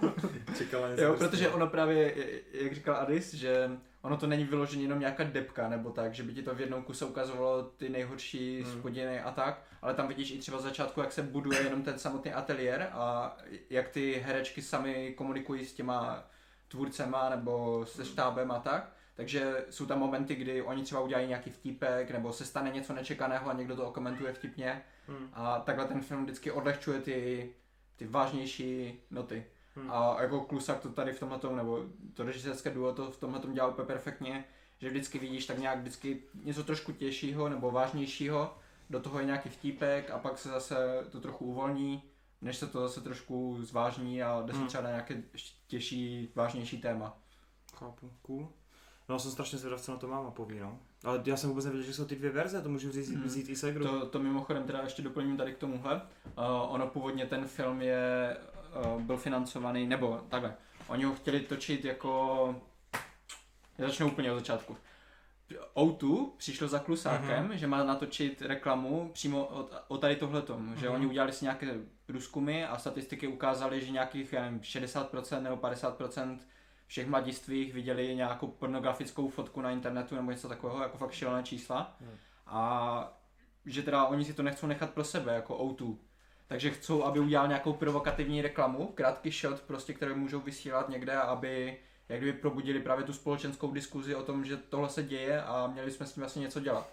Čekala 0.58 0.88
něco 0.88 1.02
jo, 1.02 1.14
protože 1.14 1.48
ono 1.48 1.66
právě, 1.66 2.14
jak 2.52 2.74
říkal 2.74 2.96
Adis, 2.96 3.34
že 3.34 3.70
ono 4.02 4.16
to 4.16 4.26
není 4.26 4.44
vyloženě 4.44 4.84
jenom 4.84 5.00
nějaká 5.00 5.24
depka 5.24 5.68
nebo 5.68 5.90
tak, 5.90 6.14
že 6.14 6.22
by 6.22 6.32
ti 6.34 6.42
to 6.42 6.54
v 6.54 6.60
jednom 6.60 6.82
kuse 6.82 7.04
ukazovalo 7.04 7.62
ty 7.62 7.88
nejhorší 7.88 8.62
Hmm. 8.62 8.72
spodiny 8.72 9.20
a 9.20 9.30
tak, 9.30 9.62
ale 9.82 9.94
tam 9.94 10.08
vidíš 10.08 10.30
i 10.30 10.38
třeba 10.38 10.58
začátku, 10.60 11.00
jak 11.00 11.12
se 11.12 11.22
buduje 11.22 11.62
jenom 11.62 11.82
ten 11.82 11.98
samotný 11.98 12.32
ateliér 12.32 12.88
a 12.92 13.36
jak 13.70 13.88
ty 13.88 14.22
herečky 14.26 14.62
sami 14.62 15.14
komunikují 15.16 15.64
s 15.66 15.72
těma 15.72 16.24
tvůrcema 16.68 17.28
nebo 17.28 17.84
se 17.86 18.04
štábem 18.04 18.50
a 18.50 18.58
tak. 18.58 18.92
Takže 19.18 19.66
jsou 19.70 19.86
tam 19.86 19.98
momenty, 19.98 20.34
kdy 20.34 20.62
oni 20.62 20.82
třeba 20.82 21.00
udělají 21.00 21.28
nějaký 21.28 21.50
vtípek, 21.50 22.10
nebo 22.10 22.32
se 22.32 22.44
stane 22.44 22.70
něco 22.70 22.92
nečekaného 22.92 23.50
a 23.50 23.52
někdo 23.52 23.76
to 23.76 23.88
okomentuje 23.88 24.32
vtipně. 24.32 24.82
Hmm. 25.06 25.28
A 25.32 25.60
takhle 25.60 25.84
ten 25.84 26.00
film 26.00 26.24
vždycky 26.24 26.50
odlehčuje 26.50 27.00
ty, 27.00 27.50
ty 27.96 28.06
vážnější 28.06 29.00
noty. 29.10 29.46
Hmm. 29.74 29.90
A 29.90 30.22
jako 30.22 30.40
Klusak 30.40 30.80
to 30.80 30.88
tady 30.88 31.12
v 31.12 31.20
tomhle 31.20 31.38
nebo 31.56 31.84
to 32.14 32.24
režisérské 32.24 32.70
duo 32.70 32.94
to 32.94 33.10
v 33.10 33.16
tomhle 33.16 33.40
dělá 33.52 33.68
úplně 33.68 33.86
perfektně, 33.86 34.44
že 34.78 34.90
vždycky 34.90 35.18
vidíš 35.18 35.46
tak 35.46 35.58
nějak 35.58 35.78
vždycky 35.78 36.22
něco 36.34 36.64
trošku 36.64 36.92
těžšího 36.92 37.48
nebo 37.48 37.70
vážnějšího, 37.70 38.54
do 38.90 39.00
toho 39.00 39.18
je 39.18 39.26
nějaký 39.26 39.48
vtípek 39.48 40.10
a 40.10 40.18
pak 40.18 40.38
se 40.38 40.48
zase 40.48 40.76
to 41.10 41.20
trochu 41.20 41.44
uvolní, 41.44 42.02
než 42.40 42.56
se 42.56 42.66
to 42.66 42.80
zase 42.80 43.00
trošku 43.00 43.58
zvážní 43.62 44.22
a 44.22 44.42
jde 44.42 44.52
se 44.52 44.58
Hmm. 44.58 44.68
třeba 44.68 44.82
na 44.82 44.90
nějaké 44.90 45.22
těžší, 45.66 46.32
vážnější 46.34 46.80
téma. 46.80 47.18
Chápu, 47.74 48.12
cool. 48.22 48.52
No, 49.08 49.18
jsem 49.18 49.30
strašně 49.30 49.58
zvědav, 49.58 49.80
co 49.80 49.92
na 49.92 49.98
to 49.98 50.08
máma 50.08 50.30
poví, 50.30 50.58
no. 50.58 50.78
Ale 51.04 51.22
já 51.24 51.36
jsem 51.36 51.48
vůbec 51.50 51.64
nevěděl, 51.64 51.86
že 51.86 51.94
jsou 51.94 52.04
ty 52.04 52.16
dvě 52.16 52.30
verze, 52.30 52.62
to 52.62 52.68
můžu 52.68 52.88
vzít, 52.88 53.08
vzít 53.24 53.48
i 53.48 53.56
segru. 53.56 53.84
To, 53.84 54.06
to 54.06 54.18
mimochodem 54.18 54.64
teda 54.64 54.80
ještě 54.82 55.02
doplním 55.02 55.36
tady 55.36 55.52
k 55.52 55.58
tomuhle. 55.58 55.94
Uh, 55.94 56.02
ono 56.74 56.86
původně 56.86 57.26
ten 57.26 57.44
film 57.46 57.82
je, 57.82 58.36
uh, 58.94 59.02
byl 59.02 59.16
financovaný, 59.16 59.86
nebo 59.86 60.20
takhle, 60.28 60.54
oni 60.88 61.04
ho 61.04 61.14
chtěli 61.14 61.40
točit 61.40 61.84
jako, 61.84 62.56
já 63.78 63.86
začnu 63.86 64.06
úplně 64.06 64.32
od 64.32 64.38
začátku. 64.38 64.76
O2 65.74 66.30
přišlo 66.36 66.68
za 66.68 66.78
Klusákem, 66.78 67.44
Mhm. 67.48 67.58
že 67.58 67.66
má 67.66 67.84
natočit 67.84 68.42
reklamu 68.42 69.10
přímo 69.14 69.44
o, 69.44 69.68
o 69.88 69.98
tady 69.98 70.16
tohletom, 70.16 70.74
že 70.76 70.86
Mhm. 70.86 70.94
oni 70.94 71.06
udělali 71.06 71.32
si 71.32 71.44
nějaké 71.44 71.74
průzkumy 72.06 72.64
a 72.64 72.78
statistiky 72.78 73.26
ukázaly, 73.26 73.80
že 73.86 73.92
nějakých 73.92 74.32
já 74.32 74.42
nevím, 74.44 74.60
60% 74.60 75.42
nebo 75.42 75.56
50% 75.56 76.38
všech 76.88 77.06
mladistvých 77.06 77.74
viděli 77.74 78.14
nějakou 78.14 78.46
pornografickou 78.46 79.28
fotku 79.28 79.60
na 79.60 79.70
internetu 79.70 80.14
nebo 80.14 80.30
něco 80.30 80.48
takového, 80.48 80.82
jako 80.82 80.98
fakt 80.98 81.12
šílené 81.12 81.42
čísla. 81.42 81.96
Hmm. 82.00 82.16
A 82.46 83.18
že 83.66 83.82
teda 83.82 84.06
oni 84.06 84.24
si 84.24 84.34
to 84.34 84.42
nechcou 84.42 84.66
nechat 84.66 84.90
pro 84.90 85.04
sebe, 85.04 85.34
jako 85.34 85.58
O2. 85.58 85.96
Takže 86.46 86.70
chcou, 86.70 87.04
aby 87.04 87.20
udělal 87.20 87.48
nějakou 87.48 87.72
provokativní 87.72 88.42
reklamu, 88.42 88.86
krátký 88.86 89.30
shot, 89.30 89.60
prostě, 89.60 89.94
které 89.94 90.14
můžou 90.14 90.40
vysílat 90.40 90.88
někde, 90.88 91.16
aby 91.16 91.78
jak 92.08 92.20
kdyby 92.20 92.38
probudili 92.38 92.80
právě 92.80 93.04
tu 93.04 93.12
společenskou 93.12 93.72
diskuzi 93.72 94.14
o 94.14 94.22
tom, 94.22 94.44
že 94.44 94.56
tohle 94.56 94.88
se 94.88 95.02
děje 95.02 95.42
a 95.42 95.66
měli 95.66 95.90
jsme 95.90 96.06
s 96.06 96.12
tím 96.12 96.20
vlastně 96.20 96.40
něco 96.40 96.60
dělat. 96.60 96.90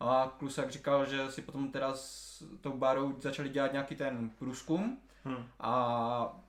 A 0.00 0.34
Klusak 0.38 0.70
říkal, 0.70 1.06
že 1.06 1.30
si 1.30 1.42
potom 1.42 1.70
teda 1.72 1.94
s 1.94 2.42
tou 2.60 2.72
Bárou 2.72 3.20
začali 3.20 3.48
dělat 3.48 3.72
nějaký 3.72 3.96
ten 3.96 4.30
průzkum 4.30 4.98
Hm. 5.24 5.44
a 5.60 6.43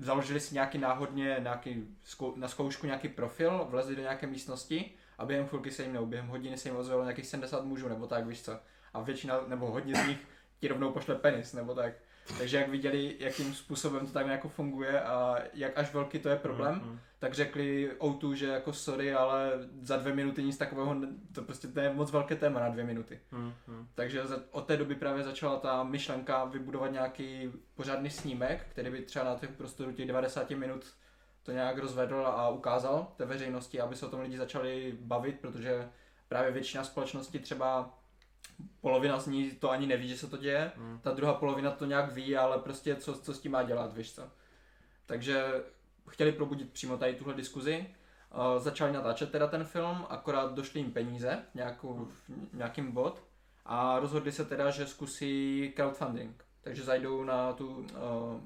založili 0.00 0.40
si 0.40 0.54
nějaký 0.54 0.78
náhodně 0.78 1.36
nějaký, 1.42 1.96
zkou- 2.04 2.36
na 2.36 2.48
zkoušku 2.48 2.86
nějaký 2.86 3.08
profil, 3.08 3.66
vlezli 3.70 3.96
do 3.96 4.02
nějaké 4.02 4.26
místnosti 4.26 4.92
a 5.18 5.26
během 5.26 5.46
chvilky 5.46 5.70
se 5.70 5.82
jim, 5.82 5.92
nebo 5.92 6.06
během 6.06 6.28
hodiny 6.28 6.58
se 6.58 6.68
jim 6.68 6.76
ozvalo 6.76 7.02
nějakých 7.02 7.26
70 7.26 7.64
mužů, 7.64 7.88
nebo 7.88 8.06
tak, 8.06 8.26
víš 8.26 8.42
co. 8.42 8.58
A 8.94 9.02
většina, 9.02 9.40
nebo 9.46 9.70
hodně 9.70 9.94
z 9.94 10.06
nich 10.06 10.18
ti 10.60 10.68
rovnou 10.68 10.92
pošle 10.92 11.14
penis, 11.14 11.52
nebo 11.52 11.74
tak. 11.74 11.92
Takže 12.38 12.56
jak 12.56 12.68
viděli, 12.68 13.16
jakým 13.18 13.54
způsobem 13.54 14.06
to 14.06 14.12
tak 14.12 14.26
jako 14.26 14.48
funguje 14.48 15.00
a 15.00 15.36
jak 15.54 15.78
až 15.78 15.92
velký 15.94 16.18
to 16.18 16.28
je 16.28 16.36
problém, 16.36 16.74
Hm, 16.74 16.90
hm. 16.90 16.98
tak 17.18 17.34
řekli 17.34 17.90
O2, 17.98 18.32
že 18.32 18.46
jako 18.46 18.72
sorry, 18.72 19.14
ale 19.14 19.52
za 19.82 19.96
dvě 19.96 20.14
minuty 20.14 20.42
nic 20.42 20.56
takového, 20.56 20.96
to 21.34 21.42
prostě 21.42 21.68
to 21.68 21.80
je 21.80 21.92
moc 21.92 22.10
velké 22.12 22.36
téma 22.36 22.60
na 22.60 22.68
dvě 22.68 22.84
minuty. 22.84 23.20
Hm, 23.32 23.52
hm. 23.68 23.86
Takže 23.94 24.26
za- 24.26 24.40
od 24.50 24.66
té 24.66 24.76
doby 24.76 24.94
právě 24.94 25.22
začala 25.24 25.56
ta 25.56 25.82
myšlenka 25.84 26.44
vybudovat 26.44 26.92
nějaký 26.92 27.52
pořádný 27.74 28.10
snímek, 28.10 28.66
který 28.70 28.90
by 28.90 29.02
třeba 29.02 29.24
na 29.24 29.34
těch 29.34 29.50
prostoru 29.50 29.92
těch 29.92 30.06
90 30.06 30.50
minut 30.50 30.84
to 31.42 31.52
nějak 31.52 31.78
rozvedl 31.78 32.26
a 32.26 32.48
ukázal 32.48 33.12
té 33.16 33.24
veřejnosti, 33.24 33.80
aby 33.80 33.96
se 33.96 34.06
o 34.06 34.10
tom 34.10 34.20
lidi 34.20 34.36
začali 34.38 34.94
bavit, 35.00 35.40
protože 35.40 35.88
právě 36.28 36.50
většina 36.52 36.84
společnosti 36.84 37.38
třeba 37.38 37.94
polovina 38.80 39.20
z 39.20 39.26
ní 39.26 39.50
to 39.50 39.70
ani 39.70 39.86
neví, 39.86 40.08
že 40.08 40.16
se 40.18 40.26
to 40.26 40.36
děje, 40.36 40.72
Hm. 40.76 40.98
ta 41.02 41.10
druhá 41.10 41.34
polovina 41.34 41.70
to 41.70 41.84
nějak 41.86 42.12
ví, 42.12 42.36
ale 42.36 42.58
prostě 42.58 42.96
co, 42.96 43.14
co 43.14 43.34
s 43.34 43.40
tím 43.40 43.52
má 43.52 43.62
dělat, 43.62 43.96
víš 43.96 44.12
co. 44.14 44.22
Takže 45.06 45.44
chtěli 46.08 46.32
probudit 46.32 46.72
přímo 46.72 46.96
tady 46.98 47.14
tuhle 47.14 47.34
diskuzi, 47.34 47.86
uh, 48.56 48.62
začali 48.62 48.92
natáčet 48.92 49.30
teda 49.32 49.46
ten 49.46 49.64
film, 49.64 50.06
akorát 50.08 50.54
došly 50.54 50.80
jim 50.80 50.92
peníze, 50.92 51.42
nějakou, 51.54 52.08
v 52.28 52.56
nějakým 52.56 52.92
bod 52.92 53.22
a 53.66 53.98
rozhodli 54.00 54.32
se 54.32 54.44
teda, 54.44 54.70
že 54.70 54.86
zkusí 54.86 55.72
crowdfunding. 55.76 56.44
Takže 56.60 56.82
zajdou 56.84 57.24
na 57.24 57.52
tu 57.52 57.68
uh, 57.68 57.84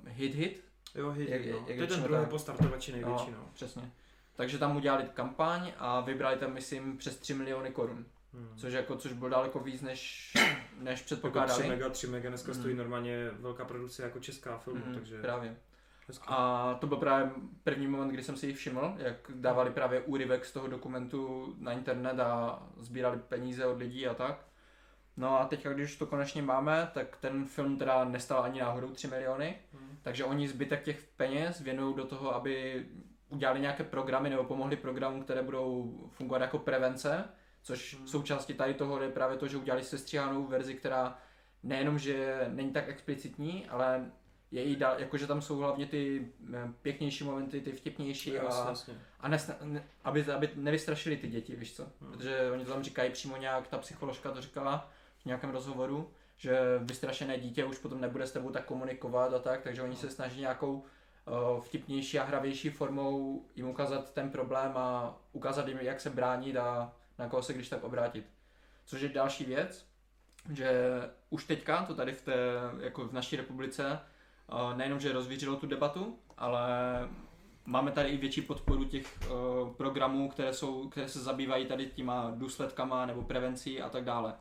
hit 0.07 0.35
hit, 0.35 0.64
Jo, 0.94 1.11
hej, 1.11 1.27
Jak- 1.31 1.46
no. 1.46 1.57
jak 1.57 1.77
To 1.77 1.83
je 1.83 1.87
ten 1.87 2.03
druhý 2.03 2.20
tak. 2.20 2.31
po 2.31 2.38
startovači 2.38 2.92
největší, 2.92 3.31
no. 3.31 3.48
přesně. 3.55 3.90
Takže 4.37 4.59
tam 4.59 4.77
udělali 4.77 5.05
kampaň 5.14 5.72
a 5.79 6.00
vybrali 6.00 6.37
tam, 6.37 6.53
myslím, 6.53 6.96
přes 6.98 7.16
3 7.18 7.35
miliony 7.35 7.70
korun. 7.70 8.07
Hm. 8.35 8.49
Což, 8.57 8.73
jako, 8.73 8.97
což 8.97 9.12
bylo 9.12 9.29
daleko 9.31 9.61
víc, 9.61 9.83
než, 9.83 10.33
než 10.81 10.90
Jako 10.90 10.94
3 10.94 11.05
předpokládali. 11.05 11.68
mega, 11.68 11.88
3 11.88 12.07
mega 12.07 12.29
dneska 12.29 12.53
Mhm. 12.53 12.61
stojí 12.61 12.75
normálně 12.77 13.31
velká 13.31 13.64
produkce 13.64 14.03
jako 14.03 14.20
česká 14.20 14.59
filmu, 14.59 14.83
Mhm, 14.87 14.94
takže 14.94 15.23
Právě. 15.23 15.57
hezky. 16.09 16.25
A 16.29 16.75
to 16.81 16.87
byl 16.87 16.97
právě 16.97 17.31
první 17.64 17.87
moment, 17.87 18.09
kdy 18.09 18.23
jsem 18.23 18.37
si 18.37 18.47
ji 18.47 18.55
všiml, 18.55 18.94
jak 18.99 19.16
dávali 19.35 19.70
právě 19.70 20.01
úryvek 20.01 20.44
z 20.44 20.53
toho 20.53 20.66
dokumentu 20.68 21.55
na 21.59 21.73
internet 21.73 22.20
a 22.20 22.62
sbírali 22.81 23.18
peníze 23.29 23.66
od 23.66 23.79
lidí 23.79 24.07
a 24.07 24.14
tak. 24.14 24.47
No 25.16 25.40
a 25.40 25.44
teď, 25.47 25.66
když 25.66 25.97
to 25.97 26.07
konečně 26.07 26.42
máme, 26.42 26.90
tak 26.94 27.16
ten 27.16 27.44
film 27.47 27.79
teda 27.79 28.05
nestal 28.05 28.42
ani 28.42 28.61
náhodou 28.61 28.90
3 28.90 29.07
miliony, 29.09 29.57
Hm. 29.73 29.97
takže 30.03 30.25
oni 30.25 30.49
zbytek 30.49 30.83
těch 30.83 31.03
peněz 31.16 31.61
věnují 31.61 31.94
do 31.97 32.05
toho, 32.05 32.35
aby 32.35 32.87
udělali 33.29 33.61
nějaké 33.61 33.85
programy 33.85 34.31
nebo 34.31 34.44
pomohli 34.44 34.77
programům, 34.77 35.23
které 35.23 35.42
budou 35.42 35.94
fungovat 36.12 36.40
jako 36.42 36.59
prevence, 36.59 37.25
což 37.64 37.94
Hmm. 37.94 38.09
součástí 38.09 38.55
tady 38.55 38.74
toho 38.74 39.03
je 39.03 39.09
právě 39.09 39.37
to, 39.38 39.48
že 39.48 39.57
udělali 39.57 39.85
sestříhanou 39.85 40.46
verzi, 40.46 40.74
která 40.74 41.18
nejenom, 41.62 41.98
že 41.98 42.46
není 42.48 42.72
tak 42.72 42.88
explicitní, 42.88 43.66
ale 43.68 44.11
je 44.50 44.64
i 44.64 44.77
dál, 44.77 44.94
jakože 44.98 45.27
tam 45.27 45.42
jsou 45.42 45.59
hlavně 45.59 45.87
ty 45.87 46.29
eh, 46.55 46.72
pěknější 46.83 47.24
momenty, 47.24 47.61
ty 47.61 47.72
vtipnější 47.72 48.33
Jasně, 48.33 48.62
a, 48.62 48.68
jasně. 48.68 48.94
a 49.20 49.29
nesna, 49.29 49.55
ne, 49.62 49.85
aby, 50.05 50.24
aby 50.24 50.50
nevystrašili 50.55 51.16
ty 51.16 51.29
děti, 51.29 51.57
víš 51.57 51.77
co? 51.77 51.87
Hmm. 52.00 52.12
Protože 52.12 52.50
oni 52.50 52.64
to 52.64 52.72
tam 52.72 52.83
říkají 52.83 53.11
přímo 53.11 53.37
nějak, 53.37 53.68
ta 53.68 53.79
psycholožka 53.79 54.31
to 54.31 54.40
říkala 54.40 54.90
v 55.22 55.27
nějakém 55.27 55.50
rozhovoru, 55.50 56.11
že 56.37 56.59
vystrašené 56.79 57.38
dítě 57.38 57.64
už 57.64 57.79
potom 57.79 58.00
nebude 58.00 58.27
s 58.27 58.33
tebou 58.33 58.50
tak 58.50 58.64
komunikovat 58.64 59.35
a 59.35 59.38
tak, 59.38 59.62
takže 59.62 59.83
oni 59.83 59.96
se 59.96 60.11
snaží 60.11 60.40
nějakou 60.40 60.72
uh, 60.74 61.61
vtipnější 61.61 62.18
a 62.18 62.24
hravější 62.24 62.70
formou 62.70 63.44
jim 63.57 63.68
ukázat 63.68 64.14
ten 64.14 64.31
problém 64.31 64.72
a 64.74 65.18
ukázat 65.33 65.68
jim, 65.68 65.79
jak 65.81 66.00
se 66.00 66.11
bránit 66.11 66.57
a 66.57 66.92
na 67.18 67.29
koho 67.29 67.42
se 67.42 67.55
když 67.55 67.68
tak 67.68 67.85
obrátit. 67.85 68.27
Což 68.85 69.00
je 69.00 69.09
další 69.09 69.44
věc, 69.44 69.87
že 70.53 70.90
už 71.31 71.44
teďka 71.44 71.83
to 71.85 71.94
tady 71.94 72.12
v 72.12 72.22
té, 72.22 72.35
jako 72.81 73.09
v 73.09 73.12
naší 73.12 73.37
republice, 73.37 74.00
uh, 74.53 74.77
nejenom, 74.77 75.00
že 75.00 75.12
rozvířilo 75.12 75.57
tu 75.57 75.66
debatu, 75.66 76.18
ale 76.38 76.68
máme 77.64 77.90
tady 77.90 78.09
i 78.09 78.16
větší 78.16 78.42
podporu 78.42 78.85
těch 78.85 79.18
uh, 79.31 79.74
programů, 79.74 80.29
které, 80.29 80.53
jsou, 80.53 80.88
které 80.88 81.09
se 81.09 81.20
zabývají 81.20 81.66
tady 81.66 81.87
těma 81.87 82.33
důsledkama 82.35 83.07
nebo 83.07 83.22
prevencí 83.22 83.83
a 83.83 83.88
tak 83.88 84.05
dále. 84.05 84.35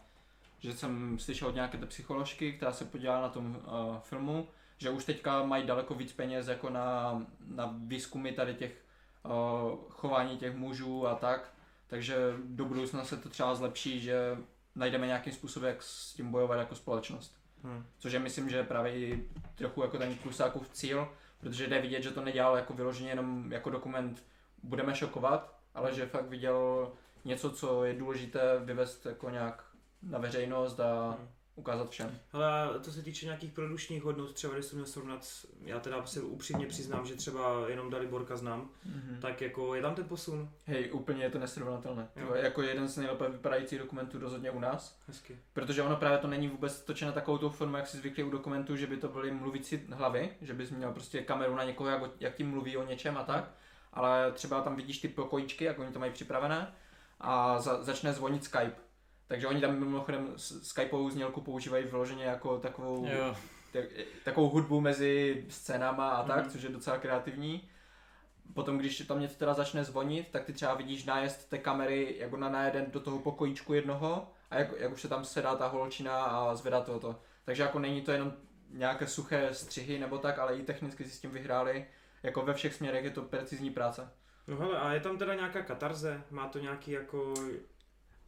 Že 0.60 0.74
jsem 0.74 1.20
slyšel 1.20 1.48
od 1.48 1.56
nějaké 1.56 1.78
té 1.78 1.86
psycholožky, 1.86 2.54
která 2.54 2.72
se 2.72 2.86
podívala 2.86 3.22
na 3.22 3.30
tom 3.30 3.56
uh, 3.56 3.98
filmu, 4.00 4.48
že 4.78 4.90
už 4.90 5.06
teďka 5.06 5.44
mají 5.44 5.66
daleko 5.66 5.94
víc 5.94 6.14
peněz 6.14 6.48
jako 6.48 6.70
na, 6.70 7.22
na 7.48 7.74
výzkumy 7.78 8.32
tady 8.32 8.56
těch 8.56 8.84
chování 9.90 10.38
těch 10.38 10.56
mužů 10.56 11.08
a 11.08 11.16
tak. 11.16 11.54
Takže 11.94 12.16
do 12.46 12.66
budoucna 12.66 13.06
se 13.06 13.18
to 13.18 13.30
třeba 13.30 13.56
zlepší, 13.56 14.02
že 14.02 14.38
najdeme 14.76 15.08
nějaký 15.08 15.32
způsob, 15.32 15.64
jak 15.64 15.84
s 15.84 16.14
tím 16.14 16.32
bojovat 16.32 16.56
jako 16.56 16.76
společnost. 16.76 17.36
Hm. 17.64 17.84
Což 17.98 18.14
je 18.14 18.20
myslím, 18.20 18.50
že 18.50 18.64
právě 18.64 18.94
i 18.98 19.30
trochu 19.56 19.82
jako 19.82 19.98
ten 19.98 20.16
Klusákův 20.16 20.70
cíl, 20.70 21.08
protože 21.40 21.68
jde 21.68 21.82
vidět, 21.82 22.04
že 22.04 22.12
to 22.12 22.22
nedělal 22.22 22.56
jako 22.56 22.74
vyloženě 22.74 23.10
jenom 23.10 23.52
jako 23.52 23.70
dokument 23.70 24.24
budeme 24.64 24.96
šokovat, 24.96 25.60
ale 25.74 25.94
že 25.94 26.06
fakt 26.06 26.30
viděl 26.30 26.92
něco, 27.26 27.52
co 27.52 27.86
je 27.86 27.94
důležité 27.94 28.60
vyvést 28.60 29.06
jako 29.06 29.30
nějak 29.30 29.64
na 30.04 30.20
veřejnost 30.20 30.80
a 30.80 31.18
Hmm. 31.18 31.28
Ukázat 31.56 31.90
všem. 31.90 32.20
Ale 32.34 32.80
to 32.80 32.92
se 32.92 33.02
týče 33.02 33.26
nějakých 33.26 33.52
produkčních 33.52 34.04
hodnot, 34.04 34.34
třeba 34.34 34.54
když 34.54 34.66
jsem 34.66 34.78
měl 34.78 34.86
srovnat, 34.88 35.28
já 35.62 35.80
teda 35.80 36.06
se 36.06 36.22
upřímně 36.22 36.66
přiznám, 36.68 37.06
že 37.06 37.16
třeba 37.16 37.70
jenom 37.70 37.90
Daliborka 37.90 38.36
znám, 38.38 38.70
Mm-hmm. 38.90 39.20
tak 39.20 39.42
jako 39.42 39.76
je 39.76 39.82
tam 39.82 39.96
ten 39.96 40.06
posun, 40.06 40.50
Hej, 40.66 40.90
úplně 40.94 41.24
je 41.24 41.30
to 41.30 41.40
nesrovnatelné. 41.40 42.08
Jo. 42.16 42.28
To 42.28 42.36
je 42.36 42.44
jako 42.44 42.62
jeden 42.62 42.88
z 42.88 42.98
nejlépe 42.98 43.30
vypadajících 43.30 43.80
dokumentů 43.80 44.20
rozhodně 44.20 44.52
u 44.52 44.60
nás. 44.60 45.00
hezky. 45.08 45.38
Protože 45.54 45.84
ono 45.84 45.96
právě 45.96 46.18
to 46.18 46.28
není 46.28 46.48
vůbec 46.48 46.82
točené 46.82 47.12
takovou 47.12 47.38
tou 47.38 47.50
formou, 47.50 47.78
jak 47.78 47.88
si 47.88 47.98
zvykli 47.98 48.24
u 48.24 48.30
dokumentů, 48.30 48.76
že 48.76 48.88
by 48.88 48.98
to 48.98 49.08
byly 49.08 49.32
mluvící 49.32 49.82
hlavy, 49.92 50.30
že 50.42 50.54
bys 50.54 50.70
měl 50.72 50.92
prostě 50.92 51.22
kameru 51.22 51.56
na 51.56 51.64
někoho, 51.64 51.90
jak, 51.90 52.02
jak 52.20 52.36
tím 52.36 52.50
mluví 52.50 52.78
o 52.78 52.86
něčem 52.86 53.18
a 53.18 53.24
tak. 53.24 53.52
ale 53.94 54.32
třeba 54.32 54.62
tam 54.62 54.76
vidíš 54.76 54.98
ty 55.00 55.08
pokojíčky, 55.08 55.66
jak 55.66 55.80
oni 55.80 55.92
to 55.92 56.00
mají 56.00 56.12
připravené 56.12 56.74
a 57.20 57.60
za, 57.62 57.84
začne 57.84 58.14
zvonit 58.14 58.44
Skype. 58.44 58.76
Takže 59.34 59.48
oni 59.48 59.62
tam 59.62 59.80
mimochodem 59.80 60.34
Skypeovou 60.38 61.10
znělku 61.10 61.42
používají 61.42 61.86
vloženě 61.86 62.24
jako 62.26 62.58
takovou, 62.60 63.08
Jo. 63.08 63.36
tak, 63.72 63.86
takovou 64.24 64.50
hudbu 64.50 64.82
mezi 64.82 65.46
scénama 65.50 66.10
a 66.10 66.24
tak, 66.28 66.42
Mhm. 66.42 66.50
což 66.50 66.62
je 66.64 66.70
docela 66.70 66.98
kreativní. 66.98 67.70
Potom, 68.54 68.78
když 68.78 69.00
tam 69.00 69.20
něco 69.20 69.36
teda 69.38 69.54
začne 69.54 69.84
zvonit, 69.84 70.28
tak 70.32 70.44
ty 70.46 70.54
třeba 70.54 70.74
vidíš 70.74 71.06
nájezd 71.06 71.50
té 71.50 71.58
kamery, 71.58 72.16
jak 72.20 72.34
ona 72.34 72.50
najede 72.50 72.86
do 72.92 73.00
toho 73.00 73.20
pokojíčku 73.20 73.74
jednoho 73.74 74.28
a 74.52 74.60
jak, 74.60 74.68
jak 74.78 74.92
už 74.92 75.02
se 75.02 75.08
tam 75.08 75.26
sedá 75.26 75.56
ta 75.56 75.68
holčina 75.68 76.24
a 76.24 76.56
zvedá 76.56 76.82
tohoto. 76.82 77.16
Takže 77.46 77.64
jako 77.64 77.80
není 77.80 78.02
to 78.02 78.12
jenom 78.12 78.34
nějaké 78.70 79.08
suché 79.08 79.50
střihy 79.54 80.00
nebo 80.00 80.18
tak, 80.18 80.40
ale 80.40 80.58
i 80.58 80.64
technicky 80.64 81.04
si 81.04 81.10
s 81.10 81.20
tím 81.20 81.32
vyhráli. 81.32 81.86
Jako 82.24 82.42
ve 82.42 82.54
všech 82.54 82.74
směrech 82.74 83.04
je 83.04 83.12
to 83.12 83.22
precizní 83.22 83.70
práce. 83.72 84.10
No 84.48 84.58
hele, 84.58 84.80
a 84.80 84.94
je 84.94 85.00
tam 85.00 85.18
teda 85.18 85.36
nějaká 85.36 85.62
katarze? 85.62 86.22
Má 86.32 86.48
to 86.48 86.60
nějaký 86.60 86.92
jako... 86.92 87.34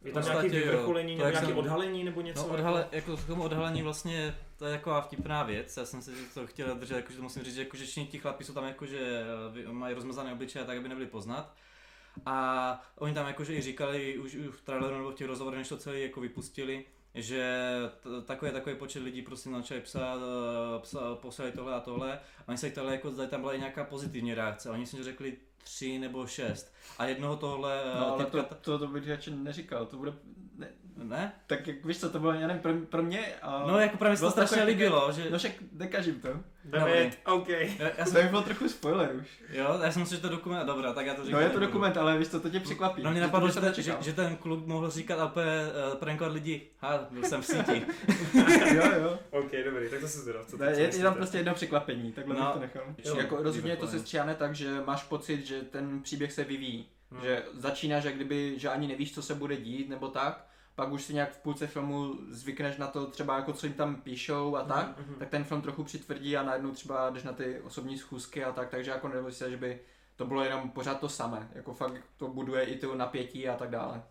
Je 0.06 0.12
tam 0.12 0.24
jo. 0.44 0.48
vyvrcholení, 0.50 1.16
nebo 1.16 1.28
nějaký 1.30 1.46
jsem- 1.46 1.58
odhalení, 1.58 2.04
nebo 2.04 2.20
něco? 2.20 2.40
No 2.42 2.48
odhale, 2.48 2.88
jako 2.92 3.16
k 3.16 3.26
tomu 3.26 3.42
odhalení 3.42 3.82
vlastně, 3.82 4.34
to 4.58 4.66
je 4.66 4.72
taková 4.72 5.00
vtipná 5.00 5.42
věc, 5.42 5.76
já 5.76 5.84
jsem 5.84 6.02
si 6.02 6.10
to 6.34 6.46
chtěl 6.46 6.74
držet, 6.74 6.96
jakože 6.96 7.16
to 7.16 7.22
musím 7.22 7.42
říct, 7.42 7.54
že 7.54 7.62
jako, 7.62 7.76
že 7.76 7.84
všichni 7.84 8.06
ti 8.06 8.18
chlapi 8.18 8.44
jsou 8.44 8.52
tam 8.52 8.64
jakože 8.64 9.24
eh, 9.66 9.72
mají 9.72 9.94
rozmazané 9.94 10.32
obličeje 10.32 10.64
tak, 10.64 10.78
aby 10.78 10.88
nebyli 10.88 11.06
poznat. 11.06 11.54
A 12.26 12.82
oni 12.98 13.14
tam 13.14 13.26
jakože 13.26 13.54
i 13.54 13.62
říkali 13.62 14.18
už, 14.18 14.34
už 14.34 14.46
v 14.46 14.62
traileru 14.62 14.96
nebo 14.96 15.10
v 15.10 15.14
těch 15.14 15.26
rozhovorech, 15.26 15.58
než 15.58 15.68
to 15.68 15.76
celé 15.76 16.00
jako 16.00 16.20
vypustili, 16.20 16.84
že 17.16 17.70
t- 18.00 18.22
takový 18.26 18.52
takový 18.52 18.76
počet 18.76 19.02
lidí 19.02 19.22
prostě 19.22 19.50
začali 19.50 19.80
psát, 19.80 20.18
eh, 20.20 20.78
psa, 20.80 21.14
poslali 21.14 21.52
tohle 21.52 21.74
a 21.74 21.80
tohle 21.80 22.18
a 22.18 22.48
oni 22.48 22.58
se 22.58 22.70
ptali, 22.70 22.92
jako 22.92 23.10
zda 23.10 23.26
tam 23.26 23.40
byla 23.40 23.54
i 23.54 23.58
nějaká 23.58 23.84
pozitivní 23.84 24.34
reakce. 24.34 24.68
A 24.68 24.72
oni 24.72 24.86
si 24.86 25.02
řekli 25.04 25.36
tři 25.58 25.98
nebo 25.98 26.26
šest. 26.26 26.74
A 26.98 27.04
jednoho 27.04 27.36
tohle 27.36 27.82
eh, 27.82 28.00
No 28.00 28.12
ale 28.12 28.24
typka 28.24 28.42
to, 28.42 28.54
to, 28.54 28.78
to 28.78 28.88
bych 28.88 29.08
radši 29.08 29.30
neříkal, 29.30 29.86
to 29.86 29.96
bude... 29.96 30.12
Ne, 30.56 30.68
ne? 30.96 31.32
tak 31.46 31.66
jak 31.66 31.84
víš 31.84 31.98
co, 32.00 32.10
to 32.10 32.18
bylo, 32.20 32.32
já 32.32 32.46
nevím, 32.46 32.62
pro, 32.62 32.72
pro 32.88 33.02
mě 33.02 33.34
a... 33.42 33.64
No 33.66 33.78
jako 33.78 33.96
právě 33.96 34.16
se 34.16 34.20
to 34.20 34.24
bylo 34.30 34.30
strašně 34.46 34.64
líbilo, 34.64 35.12
že... 35.12 35.30
No 35.30 35.38
však 35.38 35.52
nekažím 35.72 36.20
to. 36.20 36.28
David, 36.64 37.18
OK. 37.26 37.48
Já, 37.48 37.64
já 37.98 38.04
To 38.04 38.10
jsem, 38.10 38.22
by 38.22 38.28
bylo 38.28 38.42
trochu 38.42 38.68
spoiler 38.68 39.10
už. 39.20 39.28
jo, 39.52 39.78
já 39.82 39.92
jsem 39.92 40.02
myslel, 40.02 40.16
že 40.16 40.22
to 40.22 40.28
dokument, 40.28 40.66
dobrá, 40.66 40.92
tak 40.92 41.06
já 41.06 41.14
to 41.14 41.20
No 41.20 41.26
říkám. 41.26 41.42
je 41.42 41.50
to 41.50 41.58
dokument, 41.60 41.96
ale 41.96 42.18
víš 42.18 42.28
co, 42.28 42.40
to 42.40 42.50
tě 42.50 42.60
překvapí. 42.60 43.02
No 43.02 43.10
mě 43.10 43.20
To 43.20 43.26
napadlo, 43.26 43.48
že, 43.48 43.54
to 43.54 43.60
ten, 43.60 43.74
že, 43.74 43.94
že, 44.00 44.12
ten 44.12 44.36
kluk 44.36 44.66
mohl 44.66 44.90
říkat 44.90 45.18
a 45.20 45.26
uh, 45.36 45.42
prankovat 45.98 46.32
lidi, 46.32 46.68
ha, 46.78 47.06
byl 47.10 47.22
jsem 47.22 47.42
v 47.42 47.46
síti. 47.46 47.86
jo, 48.74 48.82
jo. 49.02 49.18
OK, 49.30 49.50
dobrý, 49.64 49.90
tak 49.90 50.00
to 50.00 50.08
se 50.08 50.18
zvědav. 50.20 50.46
Co, 50.46 50.56
Ne, 50.56 50.70
je, 50.76 50.88
tam 51.02 51.14
prostě 51.14 51.38
jedno 51.38 51.54
překvapení, 51.54 52.12
takhle 52.12 52.34
No. 52.34 52.44
bych 52.44 52.52
to 52.54 52.60
nechal. 52.60 52.82
Jo. 53.04 53.16
jako 53.16 53.36
rozhodně 53.42 53.76
to 53.76 53.82
Výborně. 53.82 53.98
sestříhané 53.98 54.34
tak, 54.34 54.54
že 54.54 54.80
máš 54.86 55.02
pocit, 55.02 55.46
že 55.46 55.60
ten 55.62 56.02
příběh 56.02 56.32
se 56.32 56.44
vyvíjí. 56.44 56.88
Hmm. 57.10 57.20
Že 57.22 57.42
začínáš, 57.54 58.04
jak 58.04 58.14
kdyby, 58.14 58.54
že 58.58 58.68
ani 58.68 58.88
nevíš, 58.88 59.14
co 59.14 59.22
se 59.22 59.34
bude 59.34 59.56
dít, 59.56 59.88
nebo 59.88 60.08
tak. 60.08 60.46
Pak 60.76 60.92
už 60.92 61.04
si 61.04 61.14
nějak 61.14 61.32
v 61.32 61.38
půlce 61.38 61.66
filmu 61.66 62.14
zvykneš 62.30 62.76
na 62.76 62.86
to 62.86 63.06
třeba 63.06 63.36
jako 63.36 63.52
co 63.52 63.66
jim 63.66 63.74
tam 63.74 63.96
píšou 63.96 64.56
a 64.56 64.62
tak, 64.62 64.86
Mhm, 64.98 65.06
mhm. 65.08 65.18
tak 65.18 65.28
ten 65.28 65.44
film 65.44 65.62
trochu 65.62 65.84
přitvrdí 65.84 66.36
a 66.36 66.42
najednou 66.42 66.70
třeba 66.70 67.10
jdeš 67.10 67.22
na 67.22 67.32
ty 67.32 67.60
osobní 67.60 67.98
schůzky 67.98 68.44
a 68.44 68.52
tak, 68.52 68.68
takže 68.68 68.90
jako 68.90 69.08
nebo 69.08 69.30
si, 69.30 69.50
že 69.50 69.56
by 69.56 69.80
to 70.16 70.26
bylo 70.26 70.44
jenom 70.44 70.70
pořád 70.70 71.00
to 71.00 71.08
samé, 71.08 71.48
jako 71.54 71.74
fakt 71.74 72.02
to 72.16 72.28
buduje 72.28 72.64
i 72.64 72.78
to 72.78 72.94
napětí 72.94 73.48
a 73.48 73.56
tak 73.56 73.70
dále. 73.70 74.02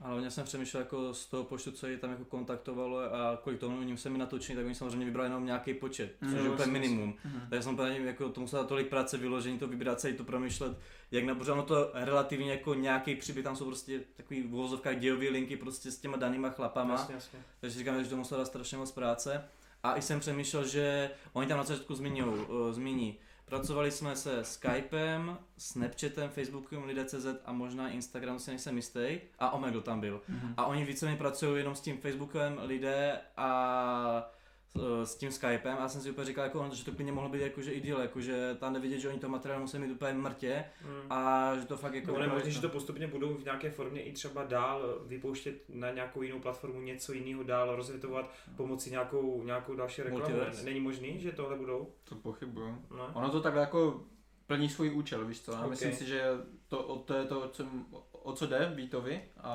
Ale 0.00 0.10
hlavně 0.10 0.30
jsem 0.30 0.44
přemýšlel 0.44 0.82
jako 0.82 1.14
z 1.14 1.26
toho 1.26 1.44
počtu, 1.44 1.72
co 1.72 1.86
je 1.86 1.98
tam 1.98 2.10
jako 2.10 2.24
kontaktovalo 2.24 2.98
a 2.98 3.38
kolik 3.42 3.60
tomu 3.60 3.82
ním 3.82 3.96
se 3.96 4.10
mi 4.10 4.18
natočili, 4.18 4.56
tak 4.56 4.66
oni 4.66 4.74
samozřejmě 4.74 5.04
vybrali 5.04 5.28
jenom 5.28 5.46
nějaký 5.46 5.74
počet, 5.74 6.16
což 6.20 6.32
Mm, 6.32 6.44
je 6.44 6.50
úplně 6.50 6.72
minimum. 6.72 7.14
Mhm. 7.24 7.40
Takže 7.50 7.62
jsem 7.62 7.74
úplně 7.74 7.98
jako 7.98 8.28
to 8.28 8.40
musel 8.40 8.58
dát 8.62 8.68
tolik 8.68 8.88
práce 8.88 9.18
vyložení, 9.18 9.58
to 9.58 9.66
vybrat 9.68 10.00
celý 10.00 10.14
to 10.14 10.24
promýšlet, 10.24 10.78
jak 11.10 11.24
na 11.24 11.36
ono 11.52 11.62
to 11.62 11.90
relativně 11.94 12.50
jako 12.50 12.74
nějaký 12.74 13.14
příběh, 13.16 13.44
tam 13.44 13.56
jsou 13.56 13.64
prostě 13.64 14.00
takový 14.16 14.42
v 14.42 14.54
uvozovkách 14.54 14.96
dějové 14.96 15.28
linky 15.28 15.56
prostě 15.56 15.90
s 15.90 15.98
těma 15.98 16.16
danýma 16.16 16.50
chlapama. 16.50 16.94
Jasně, 16.94 17.14
jasně. 17.14 17.38
Takže 17.60 17.78
říkám, 17.78 18.04
že 18.04 18.10
to 18.10 18.16
muselo 18.16 18.38
dát 18.40 18.46
strašně 18.46 18.78
moc 18.78 18.92
práce. 18.92 19.44
A 19.82 19.96
i 19.96 20.02
jsem 20.02 20.20
přemýšlel, 20.20 20.66
že 20.66 21.10
oni 21.32 21.46
tam 21.46 21.58
na 21.58 21.64
začátku 21.64 21.94
zmiňují, 21.94 22.46
uh, 22.46 22.72
zmíní. 22.72 23.18
Pracovali 23.54 23.90
jsme 23.90 24.16
se 24.16 24.44
Skypem, 24.44 25.38
Snapchatem, 25.58 26.30
Facebookem, 26.30 26.84
Lidé.cz 26.84 27.26
a 27.44 27.52
možná 27.52 27.88
Instagram, 27.88 28.38
si 28.38 28.50
nejsem 28.50 28.76
jistý. 28.76 29.18
A 29.38 29.50
Omegle 29.50 29.82
tam 29.82 30.00
byl. 30.00 30.20
Mhm. 30.28 30.54
A 30.56 30.66
oni 30.66 30.84
víceméně 30.84 31.18
pracují 31.18 31.58
jenom 31.58 31.74
s 31.74 31.80
tím 31.80 31.98
Facebookem, 31.98 32.60
lidé 32.62 33.20
a 33.36 34.30
s- 35.04 35.14
tím 35.16 35.30
Skypem 35.32 35.76
a 35.78 35.80
já 35.80 35.88
jsem 35.88 36.00
si 36.00 36.10
úplně 36.10 36.24
říkal, 36.26 36.44
jako, 36.44 36.68
že 36.72 36.84
to 36.84 36.92
klidně 36.92 37.12
mohlo 37.12 37.30
být 37.30 37.40
jako, 37.42 37.62
že 37.62 37.72
ideál, 37.72 38.00
jako, 38.00 38.20
že 38.20 38.56
tam 38.60 38.72
nevidět, 38.72 38.98
že 38.98 39.08
oni 39.08 39.18
to 39.18 39.28
materiál 39.28 39.60
musí 39.60 39.78
mít 39.78 39.92
úplně 39.92 40.12
mrtě 40.12 40.64
Mm. 40.84 41.12
a 41.12 41.50
že 41.56 41.66
to 41.66 41.76
fakt 41.76 41.94
jako... 41.94 42.06
No, 42.12 42.28
možné, 42.28 42.44
že 42.44 42.50
že 42.50 42.60
to 42.60 42.68
postupně 42.68 43.06
budou 43.06 43.34
v 43.34 43.44
nějaké 43.44 43.70
formě 43.70 44.02
i 44.02 44.12
třeba 44.12 44.44
dál 44.44 44.98
vypouštět 45.06 45.54
na 45.68 45.90
nějakou 45.90 46.22
jinou 46.22 46.40
platformu, 46.40 46.80
něco 46.80 47.12
jiného 47.12 47.42
dál 47.42 47.76
rozvětovat 47.76 48.30
pomocí 48.56 48.90
nějakou, 48.90 49.42
nějakou 49.44 49.74
další 49.74 50.02
reklamu. 50.02 50.34
Není 50.64 50.80
možný, 50.80 51.20
že 51.20 51.32
tohle 51.32 51.56
budou? 51.56 51.88
To 52.04 52.14
pochybuju. 52.14 52.78
No. 52.96 53.10
Ono 53.14 53.30
to 53.30 53.40
takhle 53.40 53.60
jako 53.60 54.00
plní 54.46 54.68
svůj 54.68 54.90
účel, 54.94 55.24
víš 55.26 55.40
co? 55.40 55.56
A 55.56 55.64
Ok. 55.64 55.70
myslím 55.70 55.92
si, 55.92 56.06
že 56.06 56.22
to, 56.68 56.82
o, 56.84 56.98
to 56.98 57.14
je 57.14 57.24
to, 57.24 57.40
o 57.40 57.48
co, 57.48 57.66
o 58.24 58.32
co 58.32 58.46
jde 58.46 58.72
Vítovi 58.74 59.22
a, 59.40 59.52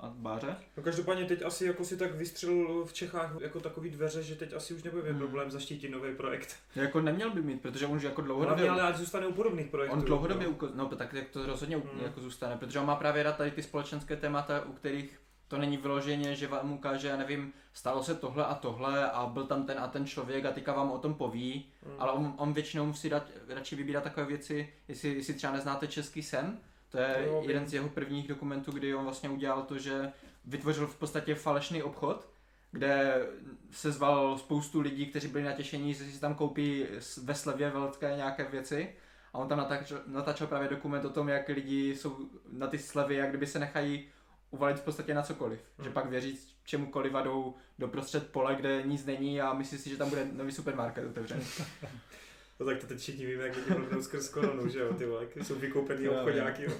a 0.00 0.08
Báře. 0.16 0.56
No 0.76 0.82
každopádně 0.82 1.24
teď 1.24 1.42
asi 1.44 1.66
jako 1.66 1.84
si 1.84 1.96
tak 1.96 2.14
vystřelil 2.14 2.84
v 2.84 2.92
Čechách 2.92 3.30
jako 3.40 3.60
takový 3.60 3.90
dveře, 3.90 4.22
že 4.22 4.34
teď 4.36 4.52
asi 4.54 4.74
už 4.74 4.82
nebude 4.82 5.02
Hmm. 5.10 5.18
problém 5.18 5.50
zaštítit 5.50 5.88
nový 5.88 6.14
projekt. 6.16 6.56
Jako 6.74 7.00
neměl 7.00 7.30
by 7.30 7.42
mít, 7.42 7.62
protože 7.62 7.86
on 7.86 7.96
už 7.96 8.02
jako 8.02 8.22
Hlavně 8.22 8.26
dlouhodobě... 8.34 8.70
ale 8.70 8.82
ať 8.82 8.96
zůstane 8.96 9.26
u 9.26 9.32
podobných 9.32 9.66
projektů. 9.66 9.96
On 9.96 10.04
dlouhodobě, 10.04 10.48
uko- 10.48 10.70
no 10.74 10.88
tak 10.88 11.12
jak 11.12 11.28
to 11.28 11.46
rozhodně 11.46 11.76
Hmm. 11.76 11.86
mm. 11.94 12.00
jako 12.04 12.20
zůstane, 12.20 12.56
protože 12.56 12.78
on 12.78 12.86
má 12.86 12.96
právě 12.96 13.22
rád 13.22 13.36
tady 13.36 13.50
ty 13.50 13.62
společenské 13.62 14.16
témata, 14.16 14.64
u 14.66 14.72
kterých 14.72 15.18
to 15.48 15.58
není 15.58 15.76
vyloženě, 15.76 16.34
že 16.34 16.46
vám 16.48 16.72
ukáže, 16.72 17.08
já 17.08 17.16
nevím, 17.16 17.52
stalo 17.72 18.02
se 18.02 18.14
tohle 18.14 18.44
a 18.46 18.54
tohle 18.54 19.10
a 19.10 19.26
byl 19.26 19.44
tam 19.46 19.66
ten 19.66 19.78
a 19.78 19.88
ten 19.88 20.06
člověk 20.06 20.44
a 20.44 20.52
teďka 20.52 20.72
vám 20.72 20.90
o 20.90 20.98
tom 20.98 21.14
poví, 21.14 21.66
Hmm. 21.86 21.94
ale 21.98 22.12
on, 22.12 22.34
on 22.36 22.52
většinou 22.52 22.86
musí 22.86 23.08
dát, 23.10 23.26
radši 23.48 23.76
vybírat 23.76 24.04
takové 24.04 24.26
věci, 24.26 24.72
jestli, 24.88 25.08
jestli 25.14 25.34
třeba 25.34 25.52
neznáte 25.52 25.86
Český 25.88 26.22
sen, 26.22 26.58
to 26.92 26.98
je 26.98 27.24
Jo, 27.26 27.42
jeden 27.46 27.66
z 27.66 27.74
jeho 27.74 27.88
prvních 27.88 28.28
dokumentů, 28.28 28.72
kdy 28.72 28.94
on 28.94 29.04
vlastně 29.04 29.28
udělal 29.28 29.62
to, 29.62 29.78
že 29.78 30.12
vytvořil 30.44 30.86
v 30.86 30.96
podstatě 30.96 31.34
falešný 31.34 31.82
obchod, 31.82 32.28
kde 32.70 33.26
se 33.70 33.92
zval 33.92 34.38
spoustu 34.38 34.80
lidí, 34.80 35.06
kteří 35.06 35.28
byli 35.28 35.44
natěšení, 35.44 35.94
že 35.94 36.04
si 36.04 36.20
tam 36.20 36.34
koupí 36.34 36.86
ve 37.22 37.34
slevě 37.34 37.70
velké 37.70 38.16
nějaké 38.16 38.44
věci 38.44 38.94
a 39.32 39.38
on 39.38 39.48
tam 39.48 39.58
natáčel, 39.58 40.00
natáčel 40.06 40.46
právě 40.46 40.68
dokument 40.68 41.04
o 41.04 41.10
tom, 41.10 41.28
jak 41.28 41.48
lidi 41.48 41.96
jsou 41.96 42.16
na 42.52 42.66
ty 42.66 42.78
slevy, 42.78 43.14
jak 43.14 43.28
kdyby 43.28 43.46
se 43.46 43.58
nechají 43.58 44.08
uvalit 44.50 44.78
v 44.78 44.84
podstatě 44.84 45.14
na 45.14 45.22
cokoliv. 45.22 45.60
Hmm. 45.78 45.84
Že 45.84 45.90
pak 45.90 46.06
věří 46.06 46.38
čemukoliv 46.64 47.14
a 47.14 47.22
jdou 47.22 47.54
do 47.78 47.88
prostřed 47.88 48.32
pole, 48.32 48.54
kde 48.54 48.82
nic 48.82 49.06
není 49.06 49.40
a 49.40 49.52
myslí 49.52 49.78
si, 49.78 49.90
že 49.90 49.96
tam 49.96 50.08
bude 50.08 50.24
nový 50.32 50.52
supermarket 50.52 51.06
otevřený. 51.06 51.44
No 52.60 52.66
tak 52.66 52.78
to 52.80 52.86
teď 52.86 52.98
všichni 52.98 53.26
víme, 53.26 53.42
jak 53.42 53.56
lidi 53.56 53.70
mluvnou 53.78 54.02
skrz 54.02 54.28
koronu, 54.28 54.68
že 54.68 54.78
jo, 54.78 54.94
ty 54.94 55.06
vole, 55.06 55.24
jak 55.24 55.46
jsou 55.46 55.54
vykoupený 55.54 56.08
obchodáky. 56.08 56.64
jo. 56.64 56.72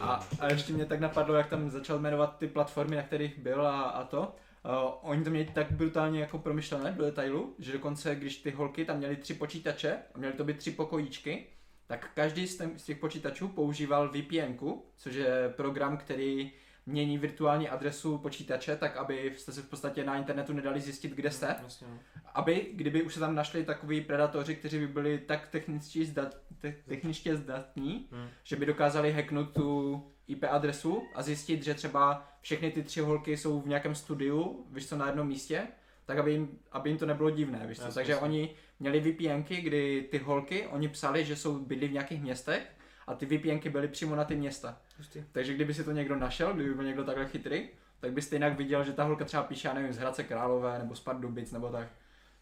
A, 0.00 0.28
a 0.40 0.48
ještě 0.48 0.72
mě 0.72 0.86
tak 0.86 1.00
napadlo, 1.00 1.34
jak 1.34 1.48
tam 1.48 1.70
začal 1.70 1.98
jmenovat 1.98 2.38
ty 2.38 2.46
platformy, 2.46 2.96
na 2.96 3.02
kterých 3.02 3.38
byl 3.38 3.66
a, 3.66 3.82
a 3.82 4.04
to. 4.04 4.20
Uh, 4.64 5.10
oni 5.10 5.24
to 5.24 5.30
měli 5.30 5.50
tak 5.54 5.72
brutálně 5.72 6.20
jako 6.20 6.38
promyšlené 6.38 6.92
do 6.92 7.04
detailu, 7.04 7.54
že 7.58 7.72
dokonce 7.72 8.14
když 8.14 8.36
ty 8.36 8.50
holky 8.50 8.84
tam 8.84 8.98
měly 8.98 9.16
tři 9.16 9.34
počítače 9.34 9.98
a 10.14 10.18
měly 10.18 10.34
to 10.34 10.44
být 10.44 10.56
tři 10.56 10.70
pokojíčky, 10.70 11.46
tak 11.86 12.10
každý 12.14 12.46
z 12.46 12.82
těch 12.84 12.98
počítačů 12.98 13.48
používal 13.48 14.08
VPN, 14.08 14.68
což 14.96 15.14
je 15.14 15.52
program, 15.56 15.96
který 15.96 16.52
mění 16.88 17.18
virtuální 17.18 17.68
adresu 17.68 18.18
počítače, 18.18 18.76
tak 18.76 18.96
aby 18.96 19.32
jste 19.36 19.52
se 19.52 19.62
v 19.62 19.68
podstatě 19.68 20.04
na 20.04 20.16
internetu 20.16 20.52
nedali 20.52 20.80
zjistit, 20.80 21.12
kde 21.12 21.30
jste. 21.30 21.56
No. 21.62 21.98
Aby, 22.34 22.66
kdyby 22.72 23.02
už 23.02 23.14
se 23.14 23.20
tam 23.20 23.34
našli 23.34 23.64
takový 23.64 24.00
predatoři, 24.00 24.54
kteří 24.56 24.78
by 24.78 24.86
byli 24.86 25.18
tak 25.18 25.48
technicky, 25.48 26.04
zdat, 26.04 26.36
te, 26.58 26.74
technicky 26.88 27.36
zdatní, 27.36 28.08
Hmm. 28.12 28.28
že 28.44 28.56
by 28.56 28.66
dokázali 28.66 29.12
hacknout 29.12 29.50
tu 29.54 30.02
IP 30.28 30.44
adresu 30.50 31.02
a 31.14 31.22
zjistit, 31.22 31.62
že 31.62 31.74
třeba 31.74 32.28
všechny 32.40 32.70
ty 32.70 32.82
tři 32.82 33.00
holky 33.00 33.36
jsou 33.36 33.60
v 33.60 33.68
nějakém 33.68 33.94
studiu, 33.94 34.66
víš 34.70 34.88
co, 34.88 34.96
na 34.96 35.06
jednom 35.06 35.28
místě, 35.28 35.62
tak 36.04 36.18
aby 36.18 36.32
jim, 36.32 36.58
aby 36.72 36.90
jim 36.90 36.98
to 36.98 37.06
nebylo 37.06 37.30
divné, 37.30 37.66
víš 37.66 37.78
co. 37.78 37.92
Takže 37.92 38.16
oni 38.16 38.50
měli 38.80 39.00
VPNky, 39.00 39.56
kdy 39.60 40.08
ty 40.10 40.18
holky, 40.18 40.66
oni 40.66 40.88
psali, 40.88 41.24
že 41.24 41.36
jsou 41.36 41.58
bydli 41.58 41.88
v 41.88 41.92
nějakých 41.92 42.22
městech 42.22 42.62
a 43.08 43.14
ty 43.14 43.26
VPNky 43.26 43.70
byly 43.70 43.88
přímo 43.88 44.16
na 44.16 44.24
ty 44.24 44.36
města. 44.36 44.78
Hustý. 44.98 45.24
Takže 45.32 45.54
kdyby 45.54 45.74
si 45.74 45.84
to 45.84 45.92
někdo 45.92 46.16
našel, 46.16 46.52
kdyby 46.52 46.74
byl 46.74 46.84
někdo 46.84 47.04
takhle 47.04 47.26
chytrý, 47.26 47.68
tak 48.00 48.12
byste 48.12 48.36
jinak 48.36 48.56
viděl, 48.56 48.84
že 48.84 48.92
ta 48.92 49.04
holka 49.04 49.24
třeba 49.24 49.42
píše, 49.42 49.68
já 49.68 49.74
nevím, 49.74 49.92
z 49.92 49.98
Hradce 49.98 50.24
Králové 50.24 50.78
nebo 50.78 50.94
z 50.94 51.00
Pardubic 51.00 51.52
nebo 51.52 51.68
tak. 51.68 51.88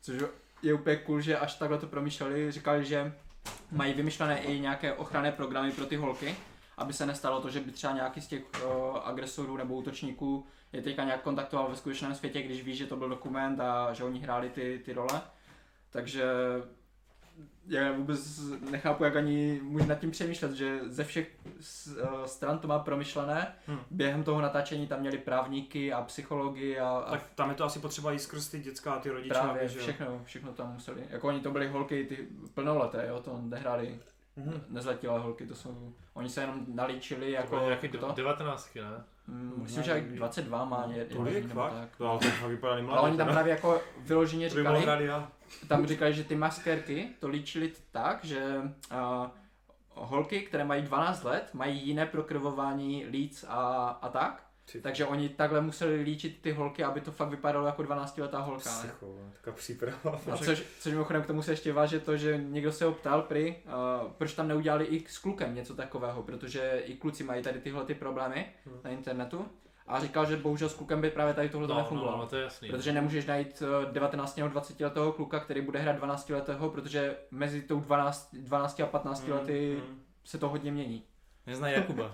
Což 0.01 0.23
je 0.63 0.75
úplně 0.75 0.97
cool, 0.97 1.21
že 1.21 1.39
až 1.39 1.55
takhle 1.55 1.79
to 1.79 1.87
promýšleli, 1.87 2.53
říkali, 2.53 2.85
že 2.85 3.13
mají 3.71 3.95
vymyšlené 3.95 4.43
i 4.43 4.61
nějaké 4.61 4.93
ochranné 4.93 5.33
programy 5.33 5.73
pro 5.73 5.87
ty 5.87 5.97
holky, 5.97 6.37
aby 6.77 6.93
se 6.93 7.07
nestalo 7.07 7.41
to, 7.41 7.51
že 7.51 7.61
by 7.61 7.71
třeba 7.71 7.93
nějaký 7.93 8.21
z 8.21 8.27
těch 8.27 8.43
o, 8.65 8.93
agresorů 9.05 9.57
nebo 9.57 9.75
útočníků 9.75 10.47
je 10.73 10.83
teďka 10.83 11.05
nějak 11.05 11.23
kontaktoval 11.23 11.69
ve 11.69 11.77
skutečném 11.77 12.15
světě, 12.15 12.43
když 12.43 12.63
ví, 12.63 12.77
že 12.77 12.87
to 12.87 12.97
byl 12.97 13.09
dokument 13.09 13.61
a 13.61 13.93
že 13.93 14.05
oni 14.05 14.21
hráli 14.21 14.49
ty, 14.51 14.83
ty 14.85 14.93
role. 14.93 15.21
Takže 15.91 16.25
já 17.69 17.93
vůbec 17.93 18.41
nechápu, 18.71 19.05
jak 19.05 19.17
ani 19.17 19.61
můžu 19.63 19.87
nad 19.87 19.95
tím 19.99 20.11
přemýšlet, 20.11 20.53
že 20.53 20.79
ze 20.87 21.05
všech 21.05 21.31
eh, 22.01 22.07
stran 22.29 22.59
to 22.59 22.69
má 22.69 22.79
promyšlené. 22.79 23.55
Hm. 23.69 23.79
Během 23.91 24.25
toho 24.25 24.41
natáčení 24.41 24.87
tam 24.87 25.01
měli 25.01 25.19
právníky 25.19 25.93
a 25.93 26.03
psychologii 26.03 26.79
a, 26.79 26.89
a 26.89 27.11
Tak 27.11 27.23
tam 27.35 27.49
je 27.51 27.57
to 27.57 27.65
asi 27.65 27.79
potřeba 27.79 28.13
i 28.13 28.19
skrz 28.19 28.49
ty 28.49 28.61
dětská 28.61 28.93
a 28.93 28.99
ty 28.99 29.11
rodiče. 29.11 29.31
právě 29.35 29.61
aby, 29.61 29.69
že 29.71 29.79
jo. 29.79 29.83
všechno, 29.83 30.21
všechno 30.25 30.53
tam 30.53 30.73
museli. 30.73 31.03
Jako 31.11 31.29
oni 31.29 31.41
to 31.41 31.51
byly 31.51 31.69
holky, 31.69 32.05
ty 32.05 32.29
plnoleté, 32.55 33.07
jo, 33.09 33.21
to 33.21 33.39
nehráli 33.43 34.01
Mhm. 34.39 34.61
nezletilé 34.69 35.19
holky, 35.19 35.47
to 35.47 35.55
jsou, 35.55 35.93
oni 36.15 36.29
se 36.29 36.41
jenom 36.41 36.65
nalíčili 36.75 37.33
Jako 37.33 37.55
jako 37.55 37.67
nějaký 37.67 37.89
to. 37.89 38.13
19, 38.17 38.75
ne? 38.75 38.83
Mm, 39.27 39.53
Myslím, 39.63 39.83
že 39.83 39.91
jak 39.91 40.05
i- 40.05 40.17
22 40.17 40.65
má 40.65 40.87
ně, 40.87 41.05
Tolik, 41.05 41.53
fakt? 41.53 41.73
tak. 41.73 41.89
No, 42.01 42.11
ale 42.11 42.19
to 42.19 42.27
fakt 42.29 42.51
vypadá 42.51 42.75
Ale 42.93 43.01
oni 43.01 43.17
tam 43.17 43.29
právě 43.29 43.51
jako 43.51 43.81
vyloženě 43.99 44.51
To 44.51 44.57
říkali. 44.57 45.09
Tam 45.69 45.87
říkali, 45.87 46.15
že 46.15 46.25
ty 46.25 46.35
maskérky 46.37 47.09
to 47.21 47.29
líčili 47.29 47.73
tak, 47.91 48.25
že 48.25 48.43
uh, 48.93 49.27
holky, 49.95 50.41
které 50.41 50.65
mají 50.65 50.83
12 50.83 51.25
let, 51.25 51.51
mají 51.55 51.87
jiné 51.87 52.07
prokrvování 52.07 53.07
líc 53.11 53.45
a, 53.49 53.89
a 54.03 54.09
tak. 54.09 54.43
Ty- 54.73 54.81
Takže 54.81 55.07
oni 55.07 55.29
takhle 55.29 55.61
museli 55.61 56.03
líčit 56.03 56.43
ty 56.43 56.53
holky, 56.53 56.85
aby 56.85 57.01
to 57.01 57.13
fakt 57.13 57.29
vypadalo 57.29 57.67
jako 57.67 57.83
12-letá 57.83 58.41
holka. 58.41 58.71
Psycho, 58.71 59.19
taková 59.33 59.57
příprava. 59.57 60.21
A 60.33 60.37
což, 60.37 60.63
což 60.81 60.93
mimochodem 60.93 61.23
k 61.23 61.27
tomu 61.27 61.43
se 61.43 61.53
ještě 61.53 61.73
váže 61.73 62.01
to, 62.01 62.17
že 62.17 62.39
někdo 62.39 62.73
se 62.73 62.85
ho 62.85 62.93
ptal 62.93 63.23
prý, 63.23 63.55
uh, 64.05 64.11
proč 64.13 64.35
tam 64.35 64.49
neudělali 64.49 64.85
i 64.85 65.05
s 65.09 65.19
klukem 65.19 65.55
něco 65.55 65.75
takového, 65.75 66.23
protože 66.23 66.83
i 66.85 66.95
kluci 66.95 67.25
mají 67.25 67.43
tady 67.43 67.61
tyhle 67.61 67.85
ty 67.85 67.95
problémy 67.95 68.47
Hmm. 68.67 68.79
na 68.85 68.91
internetu. 68.91 69.47
A 69.89 70.01
říkal, 70.01 70.27
že 70.27 70.37
bohužel 70.37 70.69
s 70.69 70.75
klukem 70.75 71.01
by 71.01 71.11
právě 71.11 71.35
tady 71.35 71.49
tohle 71.49 71.69
No, 71.69 71.75
no, 71.75 71.81
nefungovalo. 71.81 72.19
no, 72.19 72.27
to 72.27 72.37
je 72.37 72.43
jasný. 72.43 72.69
Protože 72.71 72.93
nemůžeš 72.93 73.27
najít 73.27 73.63
eh, 73.87 73.93
19 73.93 74.37
nebo 74.37 74.49
20 74.49 74.81
letého 74.81 75.13
kluka, 75.13 75.41
který 75.41 75.61
bude 75.61 75.79
hrát 75.79 75.97
12 75.97 76.29
letého, 76.31 76.71
protože 76.71 77.17
mezi 77.31 77.63
tou 77.63 77.81
12, 77.81 78.35
12 78.35 78.81
a 78.81 78.87
15 78.87 79.29
lety 79.29 79.83
Mm, 79.89 80.01
se 80.25 80.39
to 80.39 80.49
hodně 80.49 80.73
mění. 80.73 81.03
Neznají 81.47 81.75
Jakuba. 81.75 82.11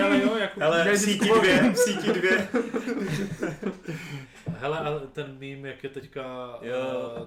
Ale 0.00 0.20
jo. 0.22 0.48
Ale 0.60 0.92
v 0.92 0.98
síti 0.98 1.30
dvě, 1.40 1.72
v 1.72 1.76
síti 1.76 2.12
dvě. 2.12 2.48
Hele, 4.58 4.78
a 4.78 4.98
ten 5.12 5.36
mím, 5.38 5.66
jak 5.66 5.84
je 5.84 5.90
teďka 5.90 6.22
Jo, 6.62 6.76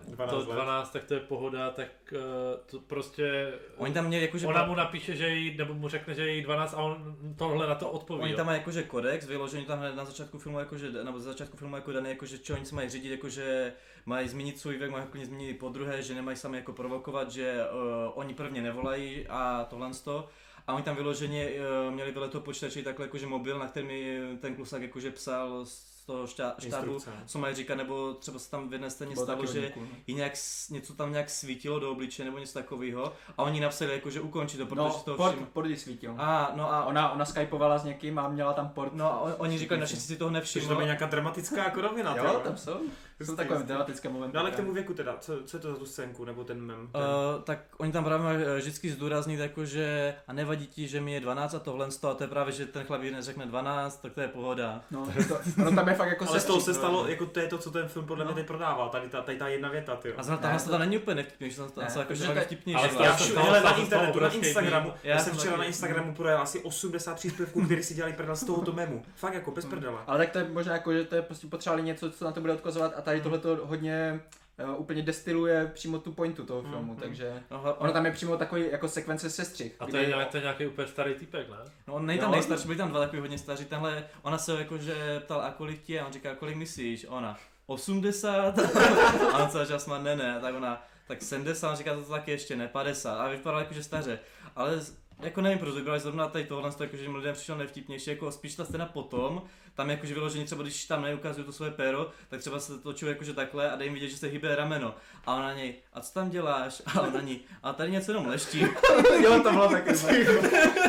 eh, 0.08 0.16
12 0.16 0.30
to 0.30 0.38
let. 0.38 0.56
12, 0.56 0.90
tak 0.90 1.04
to 1.04 1.14
je 1.14 1.20
pohoda, 1.20 1.70
tak 1.72 1.88
eh, 2.14 2.18
to 2.66 2.80
prostě... 2.80 3.54
Oni 3.78 3.94
tam 3.94 4.06
měli 4.06 4.24
jakože... 4.24 4.48
Ona 4.48 4.66
mu 4.66 4.76
napíše, 4.76 5.16
že 5.16 5.30
jí, 5.30 5.58
nebo 5.58 5.74
mu 5.74 5.90
řekne, 5.90 6.14
že 6.14 6.22
je 6.22 6.34
jí 6.34 6.42
12 6.42 6.74
a 6.74 6.78
on 6.78 7.18
tohle 7.38 7.68
na 7.68 7.76
to 7.76 7.90
odpoví. 7.90 8.24
Oni 8.24 8.36
tam 8.36 8.46
mají 8.46 8.60
jakože 8.60 8.84
kodex, 8.84 9.28
vyložený 9.28 9.66
tam 9.66 9.80
hned 9.80 9.96
na 9.96 10.06
začátku 10.06 10.40
filmu, 10.40 10.60
jakože, 10.60 10.92
nebo 11.04 11.20
za 11.20 11.32
začátku 11.32 11.58
filmu 11.58 11.76
jako 11.76 11.92
daný, 11.92 12.10
jakože 12.10 12.38
čo 12.38 12.54
oni 12.54 12.66
se 12.66 12.76
mají 12.76 12.90
řídit, 12.90 13.12
jakože 13.12 13.74
mají 14.06 14.28
změnit 14.28 14.60
svůj 14.60 14.78
věk, 14.78 14.92
mají 14.92 15.06
úplně 15.06 15.26
změnit 15.26 15.60
po 15.60 15.70
druhé, 15.70 16.02
že 16.02 16.16
nemají 16.16 16.38
sami 16.38 16.58
jako 16.58 16.74
provokovat, 16.74 17.32
že 17.32 17.56
uh, 17.56 18.12
oni 18.14 18.34
prvně 18.34 18.62
nevolají 18.62 19.28
a 19.30 19.68
tohle 19.70 19.92
to. 20.04 20.30
A 20.68 20.74
oni 20.74 20.84
tam 20.84 20.96
vyloženě 20.96 21.50
uh, 21.88 21.94
měli 21.94 22.12
vedle 22.12 22.30
toho 22.30 22.42
počítače 22.42 22.84
takhle 22.84 23.06
jakože 23.06 23.28
mobil, 23.28 23.60
na 23.60 23.68
kterým 23.68 23.88
mi 23.88 24.20
ten 24.42 24.56
klusák 24.56 24.82
jakože 24.82 25.12
psal 25.12 25.66
z 25.66 25.98
toho 26.06 26.24
štá- 26.26 26.54
štábu, 26.60 26.94
Instrukce. 26.94 27.12
co 27.26 27.40
mají 27.40 27.56
říkat, 27.56 27.76
nebo 27.76 28.14
třeba 28.14 28.40
se 28.40 28.52
tam 28.52 28.70
v 28.70 28.74
jedné 28.74 28.90
scéně 28.90 29.16
stalo, 29.16 29.46
že 29.46 29.72
no. 29.76 29.88
jí 30.08 30.16
nějak, 30.16 30.34
něco 30.70 30.94
tam 30.94 31.12
nějak 31.12 31.30
svítilo 31.30 31.80
do 31.80 31.92
obličeje 31.92 32.26
nebo 32.26 32.38
něco 32.38 32.54
takového 32.54 33.14
a 33.38 33.44
oni 33.44 33.60
napsali 33.60 33.92
jakože 33.94 34.22
ukončí 34.22 34.58
to, 34.58 34.66
protože 34.66 34.82
No, 34.82 35.02
to 35.06 35.16
port, 35.16 35.34
všim... 35.36 35.46
port 35.46 35.80
svítil. 35.80 36.16
A, 36.18 36.52
no 36.56 36.74
a, 36.74 36.86
Ona, 36.86 37.12
ona 37.12 37.26
skypovala 37.26 37.78
s 37.78 37.84
někým 37.84 38.20
a 38.20 38.30
měla 38.30 38.54
tam 38.54 38.70
port. 38.70 38.94
no 38.94 39.06
a 39.14 39.20
on- 39.22 39.36
oni 39.38 39.58
říkali, 39.58 39.82
naši 39.82 39.96
si 39.96 40.16
toho 40.16 40.30
Což 40.30 40.34
to 40.34 40.34
nevšimli. 40.60 40.76
je 40.80 40.86
nějaká 40.86 41.06
dramatická 41.06 41.64
jako 41.64 41.82
rovina. 41.82 42.14
ty 42.14 42.20
Jo, 42.20 42.42
tam 42.44 42.58
jsou. 42.58 42.80
Jsou 43.20 43.24
Jistý, 43.24 43.36
takové 43.38 43.56
jistý. 43.56 43.68
dramatické 43.68 44.10
momenty. 44.10 44.36
No 44.36 44.42
ale 44.42 44.52
k 44.52 44.56
tomu 44.56 44.74
věku 44.74 44.94
teda, 44.94 45.18
co, 45.20 45.44
co 45.44 45.58
je 45.58 45.62
to 45.62 45.72
za 45.72 45.78
tu 45.78 45.86
scénku, 45.86 46.26
nebo 46.26 46.44
ten 46.44 46.62
mem? 46.62 46.90
Ten... 46.92 47.02
Uh, 47.02 47.44
tak 47.44 47.60
oni 47.78 47.92
tam 47.92 48.04
právě 48.04 48.26
mají 48.26 48.38
eh, 48.42 48.58
vždycky 48.58 48.92
zdůraznit, 48.92 49.40
jako, 49.40 49.66
že 49.66 50.16
a 50.28 50.34
nevadí 50.34 50.68
ti, 50.68 50.88
že 50.88 51.02
mi 51.02 51.14
je 51.14 51.20
12 51.20 51.54
a 51.54 51.60
tohle 51.60 51.88
a 52.10 52.14
to 52.14 52.24
je 52.24 52.28
právě, 52.28 52.54
že 52.54 52.66
ten 52.66 52.84
chlapík 52.84 53.12
neřekne 53.12 53.46
12, 53.46 54.02
tak 54.02 54.14
to 54.14 54.22
je 54.22 54.28
pohoda. 54.28 54.82
No, 54.92 55.08
to, 55.28 55.40
ono 55.62 55.76
tam 55.76 55.88
je 55.88 55.94
fakt 55.94 56.10
jako 56.10 56.26
ale 56.30 56.40
z 56.40 56.46
toho 56.46 56.60
se 56.60 56.66
sestřík, 56.66 56.82
stalo, 56.82 57.04
no. 57.04 57.10
jako 57.10 57.26
to 57.26 57.40
je 57.40 57.48
to, 57.48 57.58
co 57.58 57.72
ten 57.72 57.88
film 57.88 58.06
podle 58.06 58.26
mě 58.26 58.32
No. 58.32 58.36
teď 58.36 58.48
prodával, 58.48 58.90
tady 58.90 59.10
ta, 59.10 59.22
tady 59.22 59.38
ta 59.38 59.48
jedna 59.48 59.70
věta, 59.70 59.96
ty 59.96 60.14
A 60.14 60.24
zrovna 60.24 60.50
tam 60.50 60.60
to 60.60 60.72
tam 60.72 60.80
není 60.80 60.98
úplně 60.98 61.16
nevtipný, 61.16 61.50
že 61.50 61.58
tam 61.58 61.70
to 61.70 62.00
jako, 62.00 62.16
že 62.16 62.42
vtipný, 62.42 62.76
ale 62.76 62.90
že 62.90 62.96
to 62.96 63.04
Já 63.04 63.62
na 63.62 63.76
internetu, 63.78 64.20
na 64.20 64.30
Instagramu, 64.30 64.94
já, 65.04 65.20
jsem 65.20 65.34
včera 65.34 65.58
na 65.58 65.64
Instagramu 65.64 66.14
projel 66.14 66.42
asi 66.42 66.60
80 66.60 67.16
příspěvků, 67.16 67.66
který 67.66 67.84
si 67.84 67.94
dělali 67.94 68.14
prdel 68.14 68.36
z 68.36 68.44
tohoto 68.44 68.72
memu. 68.72 69.04
Fakt 69.16 69.34
jako 69.34 69.52
bez 69.52 69.66
prdele. 69.66 69.98
Ale 70.08 70.18
tak 70.18 70.30
to 70.30 70.40
je 70.40 70.46
možná 70.50 70.74
jako, 70.74 70.94
že 70.94 71.04
to 71.04 71.16
je 71.16 71.22
prostě 71.22 71.48
potřebovali 71.48 71.84
něco, 71.84 72.12
co 72.12 72.26
na 72.26 72.32
to 72.32 72.42
bude 72.42 72.54
odkazovat 72.54 72.94
a 72.98 73.02
tady 73.08 73.22
tohle 73.22 73.40
to 73.40 73.60
hodně 73.64 74.20
uh, 74.74 74.82
úplně 74.82 75.02
destiluje 75.02 75.72
přímo 75.74 76.00
tu 76.00 76.12
pointu 76.12 76.46
toho 76.46 76.62
Mm, 76.62 76.70
filmu, 76.70 76.94
mm. 76.94 77.00
takže 77.00 77.44
No, 77.52 77.76
ono 77.78 77.92
tam 77.94 78.06
je 78.06 78.12
přímo 78.12 78.38
takový 78.38 78.72
jako 78.72 78.88
sekvence 78.88 79.30
sestřih. 79.30 79.76
A 79.80 79.86
to 79.86 79.98
je, 79.98 80.08
nějak- 80.08 80.28
to 80.30 80.38
je 80.38 80.44
nějaký 80.44 80.68
úplně 80.68 80.88
starý 80.88 81.14
typek, 81.14 81.50
ne? 81.50 81.56
No 81.88 81.94
on 81.94 82.10
Jo. 82.12 82.32
nejstarší, 82.32 82.66
byli 82.66 82.78
tam 82.78 82.90
dva 82.90 83.00
takový 83.00 83.20
hodně 83.20 83.38
staří, 83.38 83.66
tenhle, 83.66 84.04
ona 84.22 84.38
se 84.38 84.60
jakože 84.60 85.20
ptal, 85.20 85.42
a 85.42 85.52
kolik 85.52 85.84
ti 85.84 85.94
je, 85.94 86.02
a 86.02 86.06
on 86.06 86.14
říká, 86.14 86.36
kolik 86.36 86.56
myslíš, 86.56 87.06
ona, 87.10 87.38
80, 87.66 88.60
a 89.34 89.38
on 89.38 89.66
čas 89.68 89.86
má 89.86 89.98
ne, 90.00 90.16
ne, 90.16 90.38
tak 90.42 90.56
ona, 90.56 90.84
tak 91.08 91.22
70, 91.22 91.70
on 91.70 91.76
říká, 91.76 91.94
to 91.96 92.02
taky 92.02 92.32
ještě 92.32 92.56
ne, 92.56 92.68
50, 92.68 93.16
a 93.20 93.30
vypadala 93.30 93.62
jakože 93.62 93.84
staře, 93.84 94.20
ale 94.56 94.80
jako 95.20 95.42
nevím, 95.42 95.60
proč 95.60 95.76
vybrali 95.76 96.00
zrovna 96.00 96.28
tady 96.28 96.46
tohle, 96.46 96.72
to 96.72 96.84
jakože 96.84 97.10
lidem 97.10 97.36
přišlo 97.36 97.56
nevtipnější, 97.56 98.10
jako 98.10 98.32
spíš 98.32 98.56
ta 98.56 98.66
scéna 98.66 98.86
potom, 98.86 99.42
tam 99.74 99.90
jakože 99.90 100.14
vyloženě 100.14 100.46
třeba, 100.46 100.64
když 100.64 100.86
tam 100.86 101.02
neukazují 101.02 101.46
to 101.46 101.52
svoje 101.52 101.72
péro, 101.72 102.10
tak 102.30 102.40
třeba 102.40 102.60
se 102.60 102.78
točí 102.78 103.06
jakože 103.06 103.34
takhle 103.34 103.72
a 103.72 103.76
dej 103.76 103.86
jim 103.86 103.94
vidět, 103.94 104.10
že 104.10 104.18
se 104.18 104.28
hýbe 104.28 104.56
rameno. 104.56 104.96
A 105.26 105.36
ona 105.36 105.44
na 105.44 105.54
něj, 105.54 105.76
a 105.94 106.02
co 106.02 106.14
tam 106.14 106.30
děláš? 106.30 106.82
A 106.86 107.02
on 107.02 107.14
na 107.14 107.22
ní, 107.22 107.42
a 107.64 107.74
tady 107.74 107.92
něco 107.92 108.12
jenom 108.12 108.28
leští. 108.28 108.60
jo, 109.24 109.40
to 109.44 109.52
bylo 109.52 109.70
taky 109.70 109.94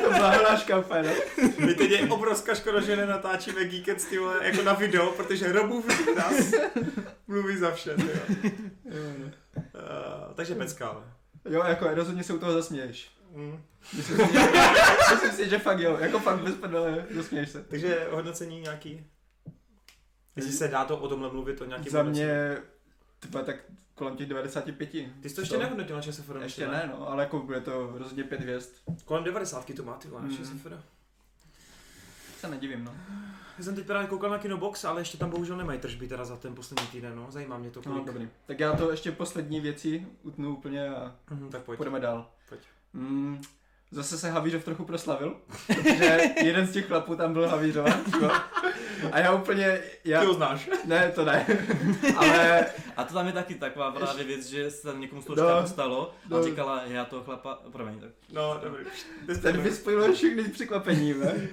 To 0.03 0.11
byla 0.11 0.31
hráška 0.31 0.79
úplně, 0.79 1.03
no. 1.03 1.49
My 1.59 1.75
teď 1.75 1.91
je 1.91 2.09
obrovská 2.09 2.55
škoda, 2.55 2.81
že 2.81 2.97
nenatáčíme 2.97 3.65
Geekets 3.65 4.05
ty 4.05 4.19
vole, 4.19 4.47
jako 4.47 4.63
na 4.63 4.73
video, 4.73 5.13
protože 5.13 5.53
Robův 5.53 5.87
nás 6.17 6.53
mluví 7.27 7.57
za 7.57 7.71
vše. 7.71 7.97
jo. 7.99 8.21
Uh, 9.57 10.35
takže 10.35 10.55
pecka, 10.55 10.89
ale. 10.89 11.03
Jo, 11.51 11.63
jako 11.67 11.95
rozhodně 11.95 12.25
se 12.25 12.33
u 12.33 12.39
toho 12.39 12.53
zasměješ. 12.53 13.18
Mm. 13.35 13.63
Myslím 13.97 14.17
si, 14.27 14.33
že, 14.33 14.41
myslím 15.15 15.33
si, 15.33 15.49
že 15.51 15.59
fakt 15.59 15.79
jo, 15.81 15.97
jako 16.01 16.19
fakt 16.19 16.39
bez 16.41 16.55
prdele, 16.55 17.07
zasměješ 17.11 17.49
se. 17.51 17.63
Takže 17.65 18.07
hodnocení 18.11 18.61
nějaký? 18.61 19.07
Jestli 20.37 20.53
se 20.53 20.69
dá 20.69 20.85
to 20.85 20.97
o 20.99 21.09
tomhle 21.09 21.31
mluvit, 21.33 21.61
o 21.61 21.65
nějaký 21.65 21.91
Za 21.91 22.03
mě, 22.03 22.57
typa 23.21 23.43
tak 23.43 23.57
kolem 23.95 24.17
těch 24.17 24.27
95. 24.29 24.87
Ty 25.21 25.29
jsi 25.29 25.35
to 25.35 25.41
ještě 25.41 25.55
Co? 25.55 25.61
nehodnotil 25.61 25.97
na 25.97 26.03
ČSFD? 26.03 26.31
Ještě 26.43 26.69
ne, 26.69 26.91
no, 26.99 27.09
ale 27.11 27.23
jako 27.23 27.39
bude 27.39 27.61
to 27.61 27.93
rozhodně 27.99 28.25
pět 28.25 28.41
hvězd. 28.41 28.73
Kolem 29.05 29.25
90 29.25 29.73
to 29.77 29.83
má, 29.83 29.95
ty 29.95 30.09
vole, 30.09 30.23
na 30.23 30.29
Mm. 30.29 30.37
ČSFD. 30.37 30.67
Se 32.41 32.49
nedivím, 32.49 32.85
no. 32.85 32.95
Já 33.59 33.65
jsem 33.65 33.75
teď 33.75 33.87
právě 33.87 34.09
koukal 34.09 34.31
na 34.31 34.39
Kinobox, 34.39 34.85
ale 34.85 35.01
ještě 35.01 35.19
tam 35.19 35.31
bohužel 35.31 35.57
nemají 35.57 35.79
tržby 35.81 36.09
teda 36.09 36.25
za 36.25 36.37
ten 36.37 36.55
poslední 36.55 36.87
týden, 36.87 37.17
no. 37.17 37.27
Zajímá 37.31 37.59
mě 37.59 37.71
to 37.71 37.81
no 37.87 37.93
kolik. 37.93 38.07
dobrý. 38.07 38.29
Tak 38.47 38.61
já 38.61 38.73
to 38.77 38.91
ještě 38.91 39.13
poslední 39.13 39.61
věci 39.61 40.07
utnu 40.23 40.57
úplně 40.57 40.89
a 40.89 41.17
Mhm, 41.31 41.51
tak 41.51 41.63
pojď. 41.63 41.77
půjdeme 41.77 42.01
dál. 42.01 42.31
Pojď. 42.49 42.61
Mm, 42.93 43.41
zase 43.91 44.19
se 44.19 44.31
Havířov 44.31 44.65
trochu 44.65 44.85
proslavil, 44.85 45.37
protože 45.67 46.21
jeden 46.43 46.67
z 46.67 46.73
těch 46.73 46.87
chlapů 46.87 47.17
tam 47.17 47.33
byl 47.33 47.49
Havířova. 47.49 47.91
A 49.13 49.19
já 49.19 49.33
úplně, 49.33 49.81
já, 50.05 50.21
Ty 50.21 50.27
ho 50.27 50.35
znáš. 50.35 50.69
ne, 50.85 51.13
to 51.15 51.25
ne, 51.25 51.47
ale 52.17 52.67
A 52.97 53.05
to 53.05 53.15
tam 53.15 53.27
je 53.27 53.33
taky 53.33 53.55
taková 53.55 53.91
právě 53.91 54.25
věc, 54.25 54.47
že 54.47 54.71
se 54.71 54.83
tam 54.83 55.01
někomu 55.01 55.23
z 55.23 55.25
toho 55.25 55.61
No. 55.61 55.67
stalo 55.67 56.11
a 56.25 56.29
No. 56.29 56.43
říkala, 56.45 56.83
já 56.87 57.05
toho 57.05 57.23
chlapa, 57.25 57.59
promiň, 57.73 58.01
tak. 58.01 58.11
No, 58.33 58.61
dobrý. 58.65 58.85
ten 59.43 59.61
vyspojil 59.63 60.13
všechny 60.15 60.45
překvapení, 60.45 61.15
ne? 61.15 61.49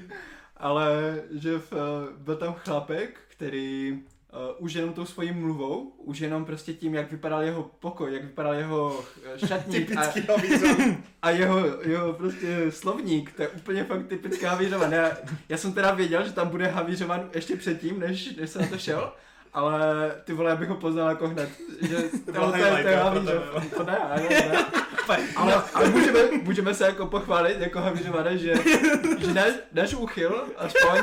Ale 0.58 1.22
že 1.32 1.58
v, 1.60 1.74
byl 2.18 2.36
tam 2.36 2.54
chlapek, 2.54 3.20
který 3.28 4.00
uh, 4.36 4.56
už 4.66 4.74
jenom 4.74 4.94
tou 4.94 5.06
svojí 5.06 5.32
mluvou, 5.32 5.94
už 5.98 6.20
jenom 6.20 6.46
prostě 6.46 6.74
tím, 6.74 6.96
jak 6.96 7.12
vypadal 7.12 7.44
jeho 7.44 7.72
pokoj, 7.80 8.14
jak 8.14 8.24
vypadal 8.24 8.54
jeho 8.54 9.00
eh, 9.36 9.48
šatník 9.48 9.98
a, 9.98 10.02
a 11.22 11.30
jeho, 11.30 11.60
jeho 11.82 12.14
prostě 12.14 12.72
slovník, 12.72 13.34
to 13.34 13.42
je 13.42 13.48
úplně 13.48 13.84
fakt 13.84 14.08
typická 14.08 14.50
havířovan. 14.50 14.92
Já, 14.94 15.12
já 15.50 15.58
jsem 15.58 15.74
teda 15.74 15.92
věděl, 15.92 16.26
že 16.26 16.32
tam 16.32 16.48
bude 16.50 16.68
havířovan 16.68 17.30
ještě 17.34 17.56
předtím, 17.56 18.00
než, 18.00 18.36
než 18.36 18.50
jsem 18.50 18.62
na 18.62 18.68
to 18.68 18.78
šel, 18.78 19.14
ale 19.54 20.12
ty 20.24 20.34
vole, 20.34 20.50
já 20.50 20.56
bych 20.56 20.70
ho 20.70 20.76
poznal 20.76 21.10
jako 21.10 21.28
hned, 21.28 21.50
že 21.82 21.96
To 22.26 22.32
to, 22.52 22.56
je- 22.56 22.84
to 22.84 22.88
je 22.90 23.70
To 23.76 23.84
ne, 23.84 23.98
ale 23.98 24.22
ne. 24.30 24.66
Ale, 25.36 25.64
ale 25.74 25.90
můžeme, 25.90 26.20
můžeme 26.44 26.74
se 26.74 26.86
jako 26.86 27.06
pochválit 27.06 27.60
jako 27.62 27.80
havířované, 27.80 28.38
že, 28.38 28.54
že 29.20 29.34
náš, 29.34 29.52
náš 29.74 29.94
úchyl, 29.94 30.44
aspoň, 30.58 31.00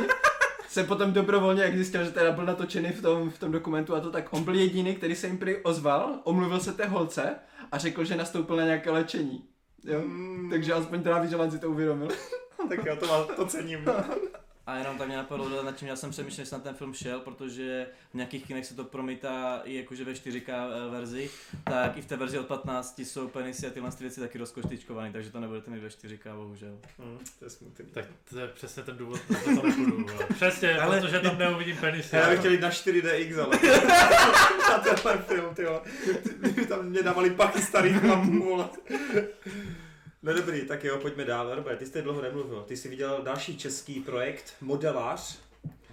se 0.72 0.84
potom 0.84 1.12
dobrovolně, 1.12 1.62
jak 1.62 1.76
zjistil, 1.76 2.04
že 2.04 2.10
teda 2.10 2.32
byl 2.32 2.44
natočený 2.44 2.88
v 2.88 3.02
tom, 3.02 3.30
v 3.30 3.38
tom 3.38 3.52
dokumentu 3.52 3.94
a 3.94 4.00
to 4.00 4.10
tak 4.10 4.32
on 4.32 4.44
byl 4.44 4.54
jediný, 4.54 4.94
který 4.94 5.14
se 5.14 5.26
jim 5.26 5.38
prý 5.38 5.56
ozval, 5.56 6.20
omluvil 6.24 6.60
se 6.60 6.72
té 6.72 6.86
holce 6.86 7.34
a 7.72 7.78
řekl, 7.78 8.04
že 8.04 8.16
nastoupil 8.16 8.56
na 8.56 8.64
nějaké 8.64 8.90
léčení. 8.90 9.44
Jo? 9.84 10.00
Mm, 10.04 10.50
Takže 10.50 10.72
aspoň 10.72 11.02
teda 11.02 11.14
havířovan 11.14 11.50
si 11.50 11.58
to 11.58 11.70
uvědomil. 11.70 12.08
tak 12.68 12.86
jo, 12.86 12.96
to, 12.96 13.06
má, 13.06 13.24
to 13.24 13.46
cením. 13.46 13.84
A 14.66 14.74
jenom 14.76 14.98
tak 14.98 15.08
mě 15.08 15.16
napadlo, 15.16 15.62
nad 15.62 15.78
čím 15.78 15.88
já 15.88 15.96
jsem 15.96 16.10
přemýšlel, 16.10 16.42
jestli 16.42 16.56
na 16.56 16.62
ten 16.62 16.74
film 16.74 16.94
šel, 16.94 17.20
protože 17.20 17.86
v 18.10 18.14
nějakých 18.14 18.46
kinech 18.46 18.66
se 18.66 18.74
to 18.74 18.84
promítá 18.84 19.60
i 19.64 19.74
jakože 19.74 20.04
ve 20.04 20.12
4K 20.12 20.44
eh, 20.48 20.90
verzi, 20.90 21.30
tak 21.64 21.96
i 21.96 22.02
v 22.02 22.06
té 22.06 22.16
verzi 22.16 22.38
od 22.38 22.46
15 22.46 22.98
jsou 22.98 23.28
penisy 23.28 23.66
a 23.66 23.70
tyhle 23.70 23.90
ty 23.92 24.04
věci 24.04 24.20
taky 24.20 24.38
rozkoštičkovaný, 24.38 25.12
takže 25.12 25.30
to 25.30 25.40
nebudete 25.40 25.70
mít 25.70 25.80
ve 25.80 25.88
4K, 25.88 26.36
bohužel. 26.36 26.78
Hmm, 26.98 27.18
to 27.38 27.44
je 27.44 27.50
smutný. 27.50 27.84
Tak 27.92 28.04
to 28.30 28.38
je 28.38 28.48
přesně 28.48 28.82
ten 28.82 28.96
důvod, 28.96 29.20
proč 29.26 29.44
to 29.44 29.50
nepůjdu. 29.50 30.06
vole. 30.06 30.26
Přesně, 30.34 30.78
Ale- 30.78 31.00
protože 31.00 31.20
tam 31.20 31.38
neuvidím 31.38 31.76
penisy. 31.76 32.16
Já 32.16 32.30
bych 32.30 32.38
chtěl 32.38 32.52
jít 32.52 32.60
na 32.60 32.70
4DX, 32.70 33.44
ale 33.44 33.58
na 34.70 34.78
tenhle 34.78 35.18
film, 35.18 35.54
ty 36.54 36.66
tam 36.66 36.86
mě 36.86 37.02
dávali 37.02 37.30
paky 37.30 37.62
starých 37.62 38.00
chlapů. 38.00 38.64
No 40.22 40.34
dobrý, 40.34 40.66
tak 40.66 40.84
jo, 40.84 40.98
pojďme 40.98 41.24
dál. 41.24 41.54
Robert, 41.54 41.78
ty 41.78 41.86
jste 41.86 42.02
dlouho 42.02 42.22
nemluvil. 42.22 42.62
Ty 42.62 42.76
jsi 42.76 42.88
viděl 42.88 43.22
další 43.22 43.58
český 43.58 44.00
projekt, 44.00 44.54
Modelář, 44.60 45.40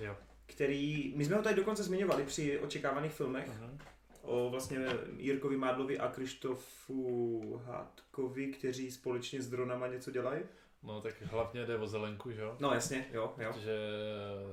Jo. 0.02 0.16
který, 0.46 1.14
my 1.16 1.26
jsme 1.26 1.36
ho 1.36 1.42
tady 1.42 1.56
dokonce 1.56 1.84
zmiňovali 1.84 2.24
při 2.24 2.60
očekávaných 2.60 3.12
filmech, 3.14 3.48
Mhm. 3.48 3.78
o 4.22 4.50
vlastně 4.50 4.86
Jirkovi 5.18 5.58
Mádlovi 5.58 6.00
a 6.00 6.08
Krištofu 6.08 7.62
Hádkovi, 7.66 8.48
kteří 8.48 8.92
společně 8.92 9.42
s 9.42 9.50
dronama 9.50 9.88
něco 9.88 10.12
dělají. 10.12 10.42
No 10.84 11.02
tak 11.02 11.22
hlavně 11.22 11.66
jde 11.66 11.78
o 11.78 11.88
Zelenku, 11.88 12.32
že 12.32 12.42
jo? 12.42 12.56
No 12.60 12.74
jasně, 12.74 13.06
jo, 13.14 13.34
jo. 13.38 13.54
Protože 13.54 13.78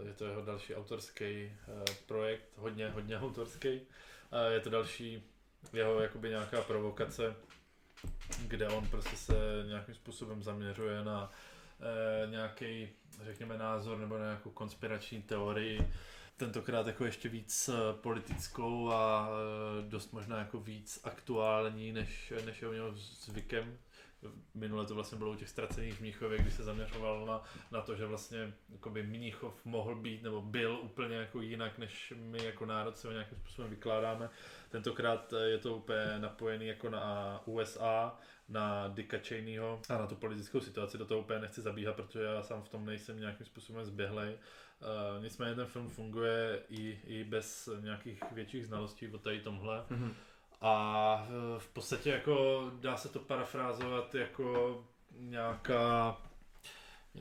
je 0.07 0.13
to 0.13 0.25
jeho 0.27 0.43
další 0.43 0.75
autorský 0.75 1.25
eh, 1.25 1.53
projekt, 2.07 2.45
hodně, 2.57 2.89
hodně 2.89 3.19
autorský. 3.19 3.81
A 4.31 4.41
je 4.43 4.61
to 4.61 4.71
další 4.71 5.23
jeho 5.73 6.01
jakoby 6.01 6.29
nějaká 6.29 6.61
provokace, 6.63 7.35
kde 8.47 8.69
on 8.69 8.87
prostě 8.87 9.17
se 9.17 9.35
nějakým 9.67 9.95
způsobem 9.95 10.43
zaměřuje 10.43 11.05
na 11.05 11.33
eh, 11.81 12.31
nějaký, 12.31 12.89
řekněme, 13.25 13.59
názor 13.59 13.99
nebo 13.99 14.19
na 14.19 14.25
nějakou 14.25 14.51
konspirační 14.51 15.23
teorii. 15.23 15.91
Tentokrát 16.37 16.87
jako 16.87 17.05
ještě 17.05 17.29
víc 17.29 17.69
eh, 17.69 17.73
politickou 17.93 18.91
a 18.91 19.29
eh, 19.29 19.89
dost 19.89 20.13
možná 20.13 20.39
jako 20.39 20.61
víc 20.61 21.01
aktuální, 21.05 21.93
než, 21.93 22.33
než 22.45 22.63
je 22.63 22.69
u 22.69 22.73
něho 22.73 22.93
zvykem. 22.95 23.79
Minule 24.55 24.87
to 24.87 24.95
vlastně 24.95 25.19
bylo 25.19 25.33
u 25.33 25.37
těch 25.37 25.49
ztracených 25.49 25.95
v 25.95 26.01
Mnichově, 26.01 26.39
kdy 26.39 26.51
se 26.51 26.65
zaměřoval 26.65 27.27
na, 27.27 27.43
na 27.71 27.81
to, 27.81 27.97
že 27.97 28.07
vlastně 28.07 28.53
jakoby 28.73 29.03
Mnichov 29.03 29.65
mohl 29.65 29.95
být 29.95 30.23
nebo 30.23 30.43
byl 30.43 30.79
úplně 30.83 31.17
jako 31.17 31.41
jinak, 31.41 31.79
než 31.79 32.13
my 32.17 32.45
jako 32.45 32.67
národ 32.67 32.99
se 32.99 33.09
ho 33.09 33.13
nějakým 33.13 33.39
způsobem 33.39 33.71
vykládáme. 33.71 34.31
Tentokrát 34.69 35.33
eh, 35.33 35.49
je 35.49 35.59
to 35.59 35.77
úplně 35.77 36.19
napojený 36.19 36.67
jako 36.67 36.91
na 36.91 37.41
USA, 37.45 38.19
na 38.49 38.89
Dicka 38.89 39.19
Cheneyho 39.19 39.81
a 39.89 39.99
na 39.99 40.07
tu 40.07 40.15
politickou 40.15 40.61
situaci. 40.61 40.99
Do 40.99 41.07
toho 41.07 41.21
úplně 41.21 41.39
nechci 41.39 41.63
zabíhat, 41.63 41.97
protože 41.97 42.23
já 42.23 42.43
sám 42.43 42.63
v 42.63 42.69
tom 42.69 42.87
nejsem 42.87 43.21
nějakým 43.21 43.47
způsobem 43.47 43.85
zběhlej. 43.85 44.39
Uh, 44.81 45.23
nicméně 45.23 45.55
ten 45.55 45.67
film 45.67 45.91
funguje 45.91 46.63
i, 46.69 47.01
i 47.07 47.25
bez 47.25 47.69
nějakých 47.81 48.23
větších 48.33 48.67
znalostí 48.67 49.09
o 49.09 49.19
tady 49.19 49.41
tomhle. 49.41 49.85
Mhm. 49.91 50.15
A 50.61 51.27
eh, 51.29 51.59
v 51.59 51.69
podstatě 51.69 52.11
jako 52.11 52.71
dá 52.81 52.97
se 52.97 53.09
to 53.09 53.19
parafrázovat 53.19 54.15
jako 54.15 54.85
nějaká 55.19 56.17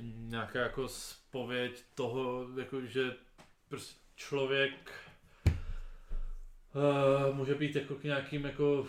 nějaká 0.04 0.60
jako 0.60 0.88
spověď 0.88 1.84
toho, 1.96 2.48
jako 2.60 2.82
že 2.82 3.16
prostě 3.70 4.00
člověk 4.16 4.92
může 7.34 7.56
být 7.56 7.76
jako 7.76 7.96
k 7.96 8.04
nějakým 8.04 8.46
jako 8.46 8.88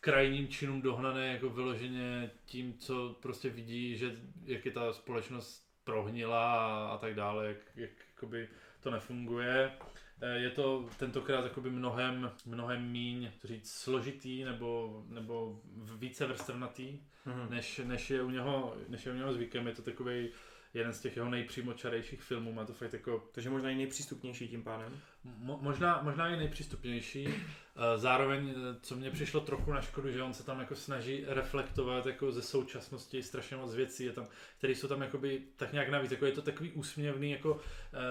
krajním 0.00 0.48
činům 0.48 0.82
dohnané 0.82 1.26
jako 1.26 1.48
vyloženě 1.50 2.30
tím, 2.46 2.74
co 2.78 3.16
prostě 3.22 3.48
vidí, 3.50 3.96
že 3.96 4.16
jak 4.44 4.64
je 4.66 4.72
ta 4.72 4.92
společnost 4.92 5.64
prohnila 5.84 6.54
a, 6.54 6.86
a 6.94 6.98
tak 6.98 7.14
dále, 7.14 7.46
jak, 7.46 7.56
jak 7.76 7.90
jakoby 8.14 8.48
to 8.80 8.90
nefunguje. 8.90 9.72
Eh, 10.20 10.38
Je 10.38 10.50
to 10.50 10.88
tentokrát 10.98 11.44
jakoby 11.44 11.70
mnohem, 11.70 12.30
mnohem 12.46 12.90
míň 12.90 13.30
říct, 13.44 13.70
složitý 13.72 14.44
nebo, 14.44 15.02
nebo 15.08 15.60
více 15.98 16.26
vrstevnatý, 16.26 17.00
Mhm. 17.26 17.46
než, 17.50 17.80
než, 17.84 18.10
je 18.10 18.22
u 18.22 18.30
něho, 18.30 18.76
než 18.88 19.06
je 19.06 19.12
u 19.12 19.16
něho 19.16 19.32
zvykem. 19.32 19.66
Je 19.66 19.72
to 19.74 19.82
takový 19.82 20.28
jeden 20.74 20.92
z 20.92 21.00
těch 21.00 21.16
jeho 21.16 21.28
nejpřímočarejších 21.28 22.22
filmů. 22.22 22.52
Má 22.52 22.64
to 22.64 22.72
fakt 22.72 22.92
jako 22.92 23.28
Takže 23.32 23.50
možná 23.50 23.70
i 23.70 23.74
nejpřístupnější 23.74 24.48
tím 24.48 24.62
pádem. 24.62 25.00
Mo- 25.44 25.58
možná, 25.60 26.00
možná 26.02 26.28
i 26.28 26.36
nejpřístupnější. 26.36 27.28
Eh, 27.28 27.98
Zároveň, 27.98 28.54
eh, 28.56 28.76
co 28.82 28.96
mě 28.96 29.10
přišlo 29.10 29.40
trochu 29.40 29.72
na 29.72 29.80
škodu, 29.80 30.10
že 30.10 30.22
on 30.22 30.34
se 30.34 30.44
tam 30.44 30.60
jako 30.60 30.74
snaží 30.74 31.24
reflektovat 31.26 32.06
jako 32.06 32.32
ze 32.32 32.42
současnosti 32.42 33.22
strašně 33.22 33.56
moc 33.56 33.74
věcí, 33.74 34.04
je 34.04 34.12
tam, 34.12 34.26
které 34.58 34.72
jsou 34.72 34.88
tam 34.88 35.02
jakoby 35.02 35.42
tak 35.56 35.72
nějak 35.72 35.88
navíc, 35.88 36.10
jako 36.10 36.26
je 36.26 36.32
to 36.32 36.42
takový 36.42 36.72
úsměvný, 36.72 37.30
jako 37.30 37.60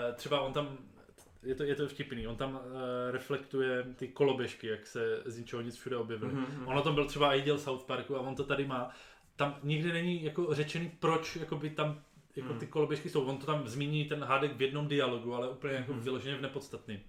eh, 0.10 0.14
třeba 0.14 0.42
on 0.42 0.54
tam 0.54 0.78
je 1.44 1.56
to, 1.56 1.64
je 1.64 1.76
to 1.76 1.88
vtipný, 1.88 2.28
on 2.28 2.36
tam 2.36 2.54
uh, 2.54 2.62
reflektuje 3.12 3.84
ty 3.96 4.08
koloběžky, 4.08 4.68
jak 4.68 4.88
se 4.88 5.22
z 5.26 5.38
ničeho 5.38 5.62
nic 5.62 5.76
všude 5.78 5.98
objevily. 5.98 6.34
Mhm. 6.34 6.68
Ono 6.68 6.82
tam 6.82 6.96
byl 6.96 7.06
třeba 7.06 7.34
i 7.34 7.42
díl 7.42 7.58
South 7.58 7.84
Parku 7.84 8.16
a 8.16 8.20
on 8.20 8.36
to 8.36 8.44
tady 8.44 8.66
má. 8.66 8.90
Tam 9.36 9.60
nikdy 9.64 9.94
není 9.94 10.24
jako 10.24 10.54
řečený, 10.54 10.92
proč 11.00 11.36
jakoby 11.36 11.70
tam 11.70 12.02
jako 12.36 12.50
Hmm. 12.50 12.60
ty 12.60 12.68
koloběžky 12.68 13.10
jsou. 13.10 13.26
On 13.26 13.38
to 13.38 13.46
tam 13.46 13.68
zmíní 13.68 14.06
ten 14.06 14.24
hádek 14.24 14.56
v 14.56 14.62
jednom 14.62 14.88
dialogu, 14.88 15.36
ale 15.36 15.50
úplně 15.50 15.74
jako 15.74 15.94
Mhm. 15.94 16.02
vyloženě 16.02 16.36
v 16.36 16.42
nepodstatným. 16.42 17.00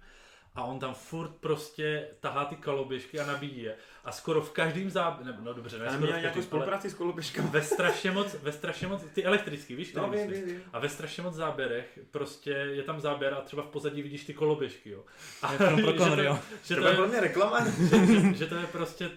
A 0.55 0.63
on 0.63 0.79
tam 0.79 0.93
furt 0.93 1.29
prostě 1.39 2.07
tahá 2.19 2.45
ty 2.45 2.55
koloběžky 2.55 3.19
a 3.19 3.25
nabíjí 3.25 3.61
je. 3.61 3.75
A 4.03 4.11
skoro 4.11 4.41
v 4.41 4.51
každém 4.51 4.89
záběru, 4.89 5.37
no 5.41 5.53
dobře, 5.53 5.77
ne 5.79 5.85
skoro 5.85 5.97
měla 6.01 6.17
v 6.17 6.21
nějakou 6.21 6.33
každém, 6.35 6.43
spolupráci 6.43 6.89
s 6.89 6.93
koloběžkami. 6.93 7.49
ve 7.49 7.61
strašně 7.61 8.11
moc, 8.11 8.33
ve 8.33 8.51
strašně 8.51 8.87
moc, 8.87 9.03
ty 9.13 9.23
elektrický, 9.23 9.75
víš? 9.75 9.93
No, 9.93 10.09
vím, 10.09 10.31
vím, 10.31 10.45
vím. 10.45 10.61
A 10.73 10.79
ve 10.79 10.89
strašně 10.89 11.23
moc 11.23 11.33
záběrech 11.35 11.99
prostě 12.11 12.49
je 12.51 12.83
tam 12.83 12.99
záběr 12.99 13.33
a 13.33 13.41
třeba 13.41 13.63
v 13.63 13.67
pozadí 13.67 14.01
vidíš 14.01 14.23
ty 14.25 14.33
koloběžky, 14.33 14.89
jo. 14.89 15.03
A 15.41 15.51
Je 15.51 15.57
film 15.57 15.81
pro 15.81 15.91
že 15.91 15.97
Connery, 15.97 16.21
to- 16.21 16.27
jo. 16.27 16.39
že 16.63 16.75
To 16.75 16.81
to 16.81 16.87
je 16.87 16.93
pro 16.93 17.03
je, 17.03 17.09
mě 17.09 17.19
reklama. 17.19 17.65
že, 17.89 18.33
že 18.37 18.45
to 18.45 18.55
je 18.55 18.65
prostě, 18.67 19.11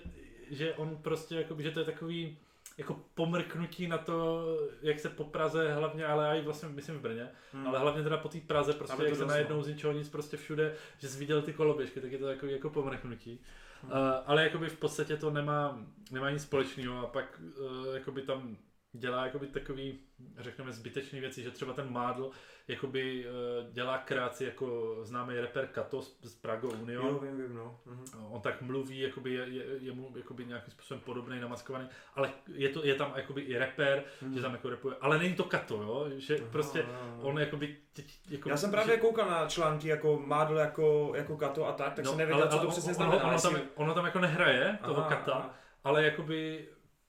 že 0.51 0.75
on 0.75 0.97
prostě, 0.97 1.35
jako, 1.35 1.57
že 1.63 1.71
to 1.71 1.79
je 1.81 1.87
takový 1.87 2.39
jako 2.79 3.01
pomrknutí 3.15 3.89
na 3.89 3.99
to, 3.99 4.47
jak 4.83 5.01
se 5.01 5.09
po 5.09 5.25
Praze 5.25 5.73
hlavně, 5.73 6.07
ale 6.07 6.39
i 6.39 6.43
vlastně 6.43 6.69
myslím 6.69 6.97
v 6.97 7.01
Brně, 7.01 7.29
Hmm. 7.53 7.67
ale 7.67 7.79
hlavně 7.79 8.03
teda 8.03 8.17
po 8.17 8.29
té 8.29 8.39
Praze, 8.41 8.73
prostě 8.73 8.95
Aby 8.95 9.03
to 9.03 9.09
jak 9.09 9.17
se 9.17 9.27
najednou 9.27 9.63
z 9.63 9.69
ničeho 9.69 9.93
nic 9.93 10.09
prostě 10.09 10.37
všude, 10.37 10.75
že 10.99 11.09
jsi 11.09 11.19
viděl 11.19 11.43
ty 11.43 11.53
koloběžky, 11.53 12.01
tak 12.01 12.13
je 12.13 12.19
to 12.19 12.27
takový 12.27 12.53
jako 12.53 12.71
pomrknutí. 12.71 13.41
Hmm. 13.83 13.93
Uh, 13.93 13.99
ale 14.27 14.43
jakoby 14.43 14.69
v 14.69 14.77
podstatě 14.77 15.17
to 15.17 15.31
nemá, 15.31 15.87
nemá 16.11 16.31
nic 16.31 16.43
společného 16.43 16.99
a 16.99 17.07
pak 17.07 17.41
uh, 17.41 17.95
jakoby 17.95 18.23
tam 18.23 18.57
dělá 18.93 19.25
jakoby 19.27 19.47
takový, 19.47 19.99
řekněme, 20.39 20.73
zbytečné 20.73 21.21
věci, 21.21 21.43
že 21.43 21.51
třeba 21.51 21.73
ten 21.73 21.93
Mádl 21.93 22.31
jakoby 22.69 23.27
uh, 23.27 23.73
dělá 23.73 23.99
kráci 23.99 24.45
jako 24.45 24.97
známý 25.03 25.41
rapper 25.41 25.67
Kato 25.67 26.03
z, 26.03 26.19
z 26.23 26.35
Prago 26.35 26.69
Union. 26.69 27.07
Jo, 27.07 27.19
vím, 27.19 27.37
vím, 27.37 27.55
no. 27.55 27.81
Mhm. 27.87 28.05
On 28.31 28.41
tak 28.41 28.63
mluví, 28.63 29.01
jakoby 29.01 29.33
je, 29.35 29.47
je, 29.49 29.65
je 29.81 29.93
mu 29.93 30.13
jakoby 30.17 30.45
nějakým 30.47 30.71
způsobem 30.73 31.01
podobný, 31.01 31.41
namaskovaný, 31.41 31.89
ale 32.15 32.31
je, 32.55 32.69
to, 32.69 32.85
je 32.87 32.95
tam 32.95 33.13
jakoby 33.17 33.41
i 33.41 33.59
rapper, 33.59 34.05
Mhm. 34.23 34.35
že 34.37 34.43
tam 34.43 34.53
jako 34.53 34.71
rapuje, 34.71 34.97
ale 35.01 35.19
není 35.19 35.35
to 35.35 35.45
Kato, 35.45 35.75
jo? 35.83 36.07
že 36.17 36.37
Aha, 36.39 36.49
prostě 36.53 36.83
aha. 36.83 37.17
on 37.23 37.39
jakoby, 37.39 37.77
teď, 37.93 38.19
jako, 38.31 38.49
Já 38.49 38.57
jsem 38.57 38.71
právě 38.71 38.95
že, 38.97 39.01
koukal 39.01 39.31
na 39.31 39.47
články 39.49 39.89
jako 39.89 40.23
Mádl 40.27 40.57
jako, 40.57 41.13
jako 41.17 41.37
Kato 41.37 41.67
a 41.67 41.73
tak, 41.73 41.95
tak 41.95 42.07
jsem 42.07 42.17
nevěděl, 42.19 42.49
co 42.49 42.57
to 42.59 42.63
on- 42.65 42.71
přesně 42.71 42.89
ono, 42.91 42.95
znamená. 42.97 43.25
ono, 43.29 43.41
tam, 43.41 43.53
jestli- 43.55 43.69
ono 43.75 43.95
tam 43.95 44.05
jako 44.05 44.19
nehraje 44.19 44.79
toho 44.85 44.97
Aha, 45.01 45.09
Kata, 45.09 45.33
aha. 45.33 45.55
ale 45.85 46.05
jakoby 46.05 46.69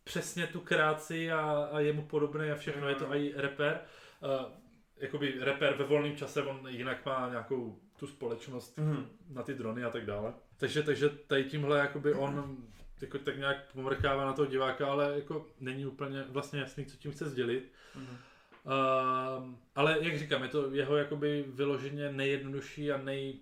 přesně 0.09 0.47
tu 0.47 0.59
kráci 0.59 1.31
a, 1.31 1.69
a 1.71 1.79
je 1.79 1.93
mu 1.93 2.01
podobný 2.01 2.51
a 2.51 2.55
všechno, 2.55 2.89
je 2.89 2.95
to 2.95 3.15
i 3.15 3.33
rapper. 3.35 3.79
Uh, 4.23 4.45
jakoby 4.97 5.33
rapper 5.39 5.73
ve 5.73 5.83
volném 5.85 6.15
čase, 6.15 6.43
on 6.43 6.67
jinak 6.67 7.05
má 7.05 7.29
nějakou 7.29 7.79
tu 7.99 8.07
společnost 8.07 8.77
Mhm. 8.77 9.05
na 9.29 9.43
ty 9.43 9.53
drony 9.53 9.83
a 9.83 9.89
tak 9.89 10.05
dále. 10.05 10.33
Takže, 10.57 10.83
takže 10.83 11.09
tady 11.09 11.43
tímhle 11.43 11.79
jakoby 11.79 12.13
on 12.13 12.57
jako 13.01 13.17
tak 13.17 13.37
nějak 13.37 13.71
pomrkává 13.73 14.25
na 14.25 14.33
toho 14.33 14.45
diváka, 14.45 14.87
ale 14.91 15.13
jako 15.15 15.47
není 15.59 15.85
úplně 15.85 16.23
vlastně 16.29 16.59
jasný, 16.59 16.85
co 16.85 16.97
tím 16.97 17.11
chce 17.11 17.29
sdělit. 17.29 17.71
Mhm. 17.95 18.17
Uh, 18.65 19.53
ale 19.75 19.97
jak 20.01 20.17
říkám, 20.19 20.43
je 20.43 20.49
to 20.49 20.71
jeho 20.75 20.97
jakoby 20.97 21.45
vyloženě 21.47 22.11
nejjednodušší 22.11 22.91
a 22.91 22.97
nej, 22.97 23.39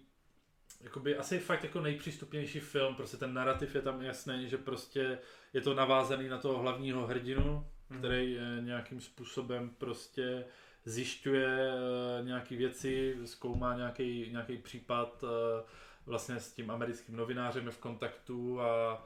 jakoby 0.82 1.17
asi 1.17 1.39
fakt 1.39 1.63
jako 1.63 1.82
nejpřístupnější 1.82 2.59
film, 2.59 2.95
prostě 2.95 3.17
ten 3.17 3.34
narrativ 3.34 3.75
je 3.75 3.82
tam 3.82 4.01
jasný, 4.01 4.49
že 4.49 4.57
prostě 4.57 5.17
je 5.53 5.61
to 5.61 5.73
navázaný 5.73 6.30
na 6.30 6.38
toho 6.38 6.57
hlavního 6.57 7.07
hrdinu, 7.07 7.67
Mhm. 7.89 7.99
který 7.99 8.38
eh, 8.39 8.61
nějakým 8.61 9.01
způsobem 9.01 9.69
prostě 9.78 10.45
zjišťuje 10.86 11.71
eh, 11.71 12.23
nějaké 12.23 12.55
věci, 12.55 13.17
zkoumá 13.25 13.75
nějaký, 13.75 14.30
nějaký 14.32 14.57
případ 14.57 15.23
eh, 15.23 15.63
vlastně 16.05 16.39
s 16.39 16.53
tím 16.53 16.71
americkým 16.71 17.15
novinářem 17.15 17.65
je 17.65 17.71
v 17.71 17.78
kontaktu 17.78 18.61
a, 18.61 19.03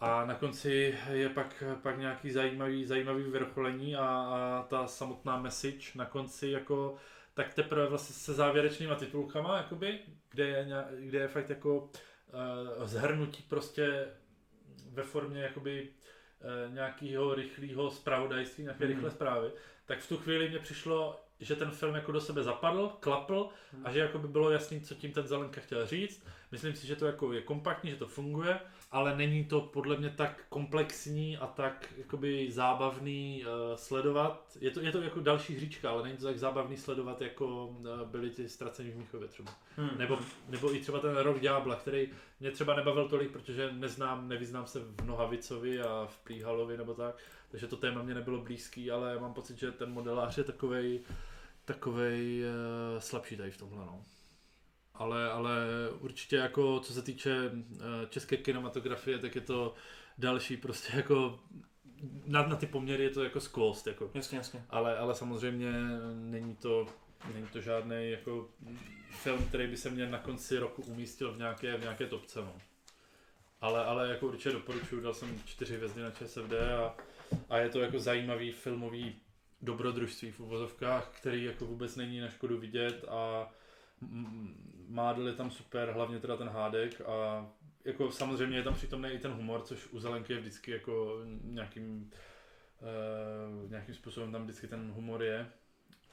a 0.00 0.24
na 0.24 0.34
konci 0.34 0.98
je 1.12 1.28
pak, 1.28 1.64
pak 1.82 1.98
nějaký 1.98 2.30
zajímavý, 2.30 2.86
zajímavý 2.86 3.22
vrcholení 3.24 3.96
a, 3.96 4.06
a 4.06 4.66
ta 4.68 4.86
samotná 4.86 5.36
message 5.40 5.86
na 5.94 6.04
konci 6.04 6.48
jako 6.48 6.96
tak 7.34 7.54
teprve 7.54 7.86
vlastně 7.86 8.14
se 8.14 8.34
závěrečnýma 8.34 8.94
titulkama, 8.94 9.56
jakoby, 9.56 9.98
kde 10.30 10.48
je, 10.48 10.68
kde 11.00 11.18
je 11.18 11.28
fakt 11.28 11.50
jako 11.50 11.78
uh, 11.78 12.86
zhrnutí 12.86 13.42
prostě 13.48 14.08
ve 14.90 15.02
formě 15.02 15.42
jakoby 15.42 15.88
uh, 16.68 16.74
nějakého 16.74 17.34
rychlého 17.34 17.90
zpravodajství, 17.90 18.62
nějaké 18.64 18.84
Mhm. 18.84 18.94
rychlé 18.94 19.10
zprávy, 19.10 19.50
tak 19.86 19.98
v 19.98 20.08
tu 20.08 20.16
chvíli 20.16 20.48
mě 20.48 20.58
přišlo 20.58 21.20
že 21.42 21.56
ten 21.56 21.70
film 21.70 21.94
jako 21.94 22.12
do 22.12 22.20
sebe 22.20 22.42
zapadl, 22.42 22.88
klapl 23.00 23.48
a 23.84 23.92
že 23.92 23.98
jako 24.00 24.18
by 24.18 24.28
bylo 24.28 24.50
jasný, 24.50 24.80
co 24.80 24.94
tím 24.94 25.12
ten 25.12 25.26
Zelenka 25.26 25.60
chtěl 25.60 25.86
říct. 25.86 26.26
Myslím 26.50 26.74
si, 26.74 26.86
že 26.86 26.96
to 26.96 27.06
jako 27.06 27.32
je 27.32 27.42
kompaktní, 27.42 27.90
že 27.90 27.96
to 27.96 28.06
funguje, 28.06 28.60
ale 28.92 29.16
není 29.16 29.44
to 29.44 29.60
podle 29.60 29.96
mě 29.96 30.10
tak 30.10 30.44
komplexní 30.48 31.36
a 31.36 31.46
tak 31.46 31.92
jakoby 31.98 32.52
zábavný 32.52 33.44
uh, 33.44 33.76
sledovat. 33.76 34.56
Je 34.60 34.70
to, 34.70 34.80
je 34.80 34.92
to 34.92 35.02
jako 35.02 35.20
další 35.20 35.54
hříčka, 35.54 35.90
ale 35.90 36.02
není 36.02 36.16
to 36.16 36.24
tak 36.24 36.38
zábavný 36.38 36.76
sledovat, 36.76 37.20
jako 37.20 37.66
uh, 37.66 37.86
byly 38.04 38.30
ty 38.30 38.48
ztracení 38.48 38.90
v 38.90 38.96
Míchově 38.96 39.28
třeba. 39.28 39.52
Hmm. 39.76 39.98
Nebo, 39.98 40.18
nebo 40.48 40.74
i 40.74 40.80
třeba 40.80 40.98
ten 40.98 41.16
rok 41.16 41.40
Ďábla, 41.40 41.76
který 41.76 42.08
mě 42.40 42.50
třeba 42.50 42.76
nebavil 42.76 43.08
tolik, 43.08 43.30
protože 43.30 43.72
neznám, 43.72 44.28
nevyznám 44.28 44.66
se 44.66 44.80
v 44.80 45.06
Nohavicovi 45.06 45.80
a 45.80 46.06
v 46.10 46.18
Plíhalovi 46.18 46.76
nebo 46.76 46.94
tak, 46.94 47.14
takže 47.50 47.66
to 47.66 47.76
téma 47.76 48.02
mě 48.02 48.14
nebylo 48.14 48.42
blízký, 48.42 48.90
ale 48.90 49.18
mám 49.18 49.34
pocit, 49.34 49.58
že 49.58 49.72
ten 49.72 49.92
modelář 49.92 50.38
je 50.38 50.44
takovej, 50.44 51.00
takovej 51.64 52.42
uh, 52.42 53.00
slabší 53.00 53.36
tady 53.36 53.50
v 53.50 53.58
tomhle. 53.58 53.84
No. 53.84 54.04
Ale, 55.00 55.30
ale 55.30 55.66
určitě 56.00 56.36
jako 56.36 56.80
co 56.80 56.92
se 56.92 57.02
týče 57.02 57.50
uh, 57.50 57.78
české 58.08 58.36
kinematografie, 58.36 59.18
tak 59.18 59.34
je 59.34 59.40
to 59.40 59.74
další 60.18 60.56
prostě 60.56 60.92
jako 60.96 61.40
na, 62.26 62.46
na 62.46 62.56
ty 62.56 62.66
poměry 62.66 63.04
je 63.04 63.10
to 63.10 63.24
jako 63.24 63.40
skvost. 63.40 63.86
Jako. 63.86 64.10
Jasně, 64.14 64.38
jasně. 64.38 64.64
Ale, 64.70 64.98
ale 64.98 65.14
samozřejmě 65.14 65.72
není 66.14 66.56
to, 66.56 66.86
není 67.34 67.46
to 67.46 67.60
žádný 67.60 68.10
jako 68.10 68.48
film, 69.10 69.44
který 69.48 69.66
by 69.66 69.76
se 69.76 69.90
mě 69.90 70.06
na 70.06 70.18
konci 70.18 70.58
roku 70.58 70.82
umístil 70.82 71.32
v 71.32 71.38
nějaké, 71.38 71.76
v 71.76 71.80
nějaké 71.80 72.06
topce. 72.06 72.40
No. 72.40 72.56
Ale, 73.60 73.84
ale 73.84 74.08
jako 74.08 74.26
určitě 74.26 74.52
doporučuji, 74.52 75.02
dal 75.02 75.14
jsem 75.14 75.42
čtyři 75.44 75.76
hvězdy 75.76 76.02
na 76.02 76.10
ČSFD 76.10 76.52
a, 76.52 76.94
a 77.48 77.58
je 77.58 77.68
to 77.68 77.80
jako 77.80 77.98
zajímavý 77.98 78.52
filmový 78.52 79.16
dobrodružství 79.62 80.30
v 80.30 80.40
uvozovkách, 80.40 81.08
který 81.20 81.44
jako 81.44 81.66
vůbec 81.66 81.96
není 81.96 82.20
na 82.20 82.28
škodu 82.28 82.58
vidět 82.58 83.04
a 83.08 83.50
Mádl 84.88 85.28
je 85.28 85.34
tam 85.34 85.50
super, 85.50 85.90
hlavně 85.90 86.18
teda 86.18 86.36
ten 86.36 86.48
hádek 86.48 87.00
a 87.00 87.46
jako 87.84 88.10
samozřejmě 88.10 88.56
je 88.56 88.62
tam 88.62 88.74
přitom 88.74 89.04
i 89.04 89.18
ten 89.18 89.32
humor, 89.32 89.62
což 89.62 89.88
u 89.90 90.00
Zelenky 90.00 90.32
je 90.32 90.40
vždycky 90.40 90.70
jako 90.70 91.18
nějakým, 91.42 92.10
uh, 93.64 93.70
nějakým 93.70 93.94
způsobem 93.94 94.32
tam 94.32 94.42
vždycky 94.42 94.66
ten 94.66 94.92
humor 94.92 95.22
je. 95.22 95.46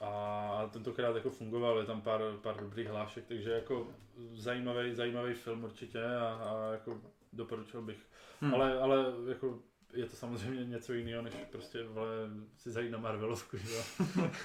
A 0.00 0.70
tentokrát 0.72 1.16
jako 1.16 1.30
fungoval, 1.30 1.78
je 1.78 1.84
tam 1.84 2.00
pár, 2.00 2.20
pár 2.42 2.60
dobrých 2.60 2.88
hlášek, 2.88 3.24
takže 3.26 3.50
jako 3.50 3.88
zajímavý, 4.32 4.94
zajímavý 4.94 5.34
film 5.34 5.64
určitě 5.64 6.04
a, 6.04 6.34
a 6.34 6.72
jako 6.72 7.00
doporučil 7.32 7.82
bych. 7.82 7.98
Hmm. 8.40 8.54
Ale, 8.54 8.80
ale 8.80 9.04
jako 9.28 9.58
je 9.94 10.06
to 10.06 10.16
samozřejmě 10.16 10.64
něco 10.64 10.92
jiného, 10.92 11.22
než 11.22 11.34
prostě 11.34 11.82
vole, 11.82 12.08
si 12.56 12.70
zajít 12.70 12.92
na 12.92 12.98
Marvelovku, 12.98 13.56
že 13.56 13.74
jo. 13.74 13.82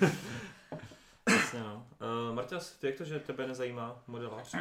Jasně 1.53 1.69
no. 1.69 1.87
Uh, 2.29 2.35
Marťas, 2.35 2.71
ty 2.71 2.87
jak 2.87 2.95
to, 2.95 3.03
že 3.03 3.19
tebe 3.19 3.47
nezajímá 3.47 4.03
modelář? 4.07 4.55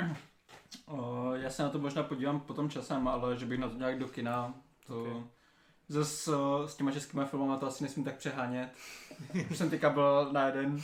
Uh, 0.87 1.35
já 1.35 1.51
se 1.51 1.63
na 1.63 1.69
to 1.69 1.79
možná 1.79 2.03
podívám 2.03 2.41
potom 2.41 2.71
časem, 2.71 3.09
ale 3.09 3.37
že 3.37 3.47
bych 3.47 3.61
na 3.61 3.69
to 3.69 3.77
nějak 3.77 3.99
do 3.99 4.09
kina, 4.09 4.55
to... 4.87 5.03
Okay. 5.03 5.23
Zas 5.93 6.29
uh, 6.29 6.67
s 6.67 6.77
těma 6.77 6.91
českými 6.91 7.23
filmama 7.25 7.57
to 7.57 7.67
asi 7.67 7.85
nesmím 7.85 8.05
tak 8.05 8.17
přehánět. 8.17 8.69
Už 9.51 9.59
jsem 9.59 9.71
teďka 9.71 9.91
byl 9.91 10.29
na 10.33 10.47
jeden, 10.47 10.83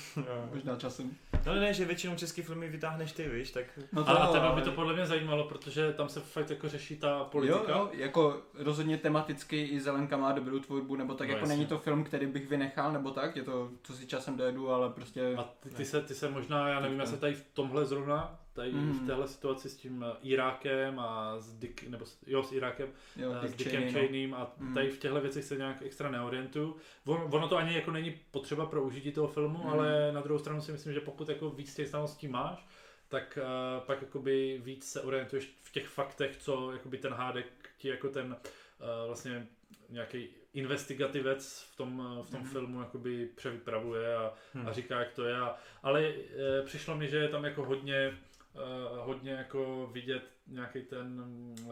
možná 0.55 0.77
časem. 0.77 1.11
No 1.47 1.55
ne, 1.55 1.75
že 1.75 1.85
většinou 1.85 2.17
český 2.17 2.43
filmy 2.43 2.69
vytáhneš 2.69 3.13
ty, 3.13 3.29
víš, 3.29 3.51
tak... 3.51 3.65
No 3.93 4.05
to, 4.05 4.11
ale 4.11 4.21
a 4.21 4.33
tebe 4.33 4.47
by 4.55 4.63
to 4.63 4.73
podle 4.73 4.95
mě 4.95 5.07
zajímalo, 5.07 5.45
protože 5.45 5.93
tam 5.93 6.09
se 6.09 6.21
fakt 6.21 6.51
jako 6.51 6.69
řeší 6.69 6.97
ta 6.97 7.25
politika. 7.25 7.73
Jo, 7.73 7.79
jo, 7.79 7.91
jako 7.93 8.43
rozhodně 8.55 8.99
tematicky 8.99 9.65
i 9.65 9.81
Zelenka 9.81 10.17
má 10.17 10.33
dobrou 10.33 10.59
tvorbu, 10.59 10.97
nebo 10.97 11.15
tak 11.15 11.29
no, 11.29 11.35
jako 11.35 11.43
jasně. 11.43 11.57
není 11.57 11.67
to 11.67 11.79
film, 11.79 12.05
který 12.05 12.27
bych 12.27 12.49
vynechal, 12.49 12.93
nebo 12.93 13.11
tak, 13.11 13.37
je 13.37 13.43
to, 13.43 13.71
co 13.83 13.93
si 13.93 14.07
časem 14.07 14.37
dojedu, 14.37 14.71
ale 14.71 14.91
prostě... 14.91 15.35
A 15.37 15.55
ty, 15.61 15.71
ty, 15.71 15.85
se, 15.85 16.03
ty 16.03 16.15
se 16.15 16.31
možná, 16.31 16.69
já 16.69 16.81
nevím, 16.81 16.99
já 16.99 17.07
se 17.07 17.17
tady 17.17 17.35
v 17.35 17.45
tomhle 17.53 17.87
zrovna 17.87 18.39
tady 18.59 18.73
mm. 18.73 18.93
v 18.93 19.07
téhle 19.07 19.29
situaci 19.29 19.69
s 19.69 19.77
tím 19.77 20.05
eh, 20.09 20.17
Irákem 20.23 20.99
a 20.99 21.41
s 21.41 21.55
Dick, 21.55 21.83
nebo 21.89 22.07
s, 22.07 22.19
jo, 22.27 22.43
s 22.43 22.53
Irákem, 22.53 22.89
jo, 23.17 23.31
uh, 23.31 23.45
s 23.45 23.55
Dickem 23.55 23.93
Cheneym 23.93 24.31
no. 24.31 24.39
a 24.39 24.53
mm. 24.59 24.75
tady 24.75 24.91
v 24.91 24.99
těchto 24.99 25.21
věcech 25.21 25.45
se 25.45 25.57
nějak 25.57 25.83
extra 25.83 26.11
neorientuju. 26.11 26.77
On, 27.07 27.29
ono 27.31 27.49
to 27.49 27.57
ani 27.57 27.75
jako 27.75 27.91
není 27.91 28.21
potřeba 28.31 28.67
pro 28.67 28.83
užití 28.83 29.13
toho 29.13 29.29
filmu, 29.29 29.59
mm. 29.59 29.71
ale 29.71 30.13
na 30.13 30.21
druhou 30.21 30.39
stranu 30.39 30.61
si 30.61 30.73
myslím, 30.73 30.93
že 30.93 31.01
pokud 31.01 31.29
jako 31.29 31.51
víc 31.51 31.75
těch 31.75 31.89
znalostí 31.89 32.29
máš, 32.29 32.67
tak 33.09 33.39
uh, 33.43 33.87
pak 33.87 34.03
jakoby 34.03 34.61
víc 34.65 34.93
se 34.93 35.01
orientuješ 35.01 35.51
v 35.63 35.73
těch 35.73 35.89
faktech, 35.89 36.37
co 36.37 36.73
jakoby 36.73 36.99
ten 36.99 37.13
hádek 37.13 37.47
ti 37.79 37.89
jako 37.89 38.09
ten 38.09 38.27
uh, 38.27 39.07
vlastně 39.07 39.47
nějaký 39.89 40.29
investigativec 40.55 41.67
v 41.73 41.77
tom, 41.77 42.19
v 42.23 42.31
tom 42.31 42.41
mm. 42.41 42.47
filmu 42.47 42.81
jakoby 42.81 43.29
převypravuje 43.35 44.17
a, 44.17 44.35
hmm. 44.55 44.69
a 44.69 44.73
říká, 44.73 44.99
jak 44.99 45.13
to 45.13 45.25
je. 45.25 45.37
A, 45.37 45.57
ale 45.83 46.05
e, 46.05 46.15
přišlo 46.63 46.97
mi, 46.97 47.09
že 47.09 47.17
je 47.17 47.29
tam 47.29 47.45
jako 47.45 47.65
hodně 47.65 48.19
uh, 48.59 49.07
hodně 49.07 49.31
jako 49.31 49.91
vidět 49.93 50.23
nějaký 50.47 50.83
ten, 50.83 51.23
uh, 51.65 51.71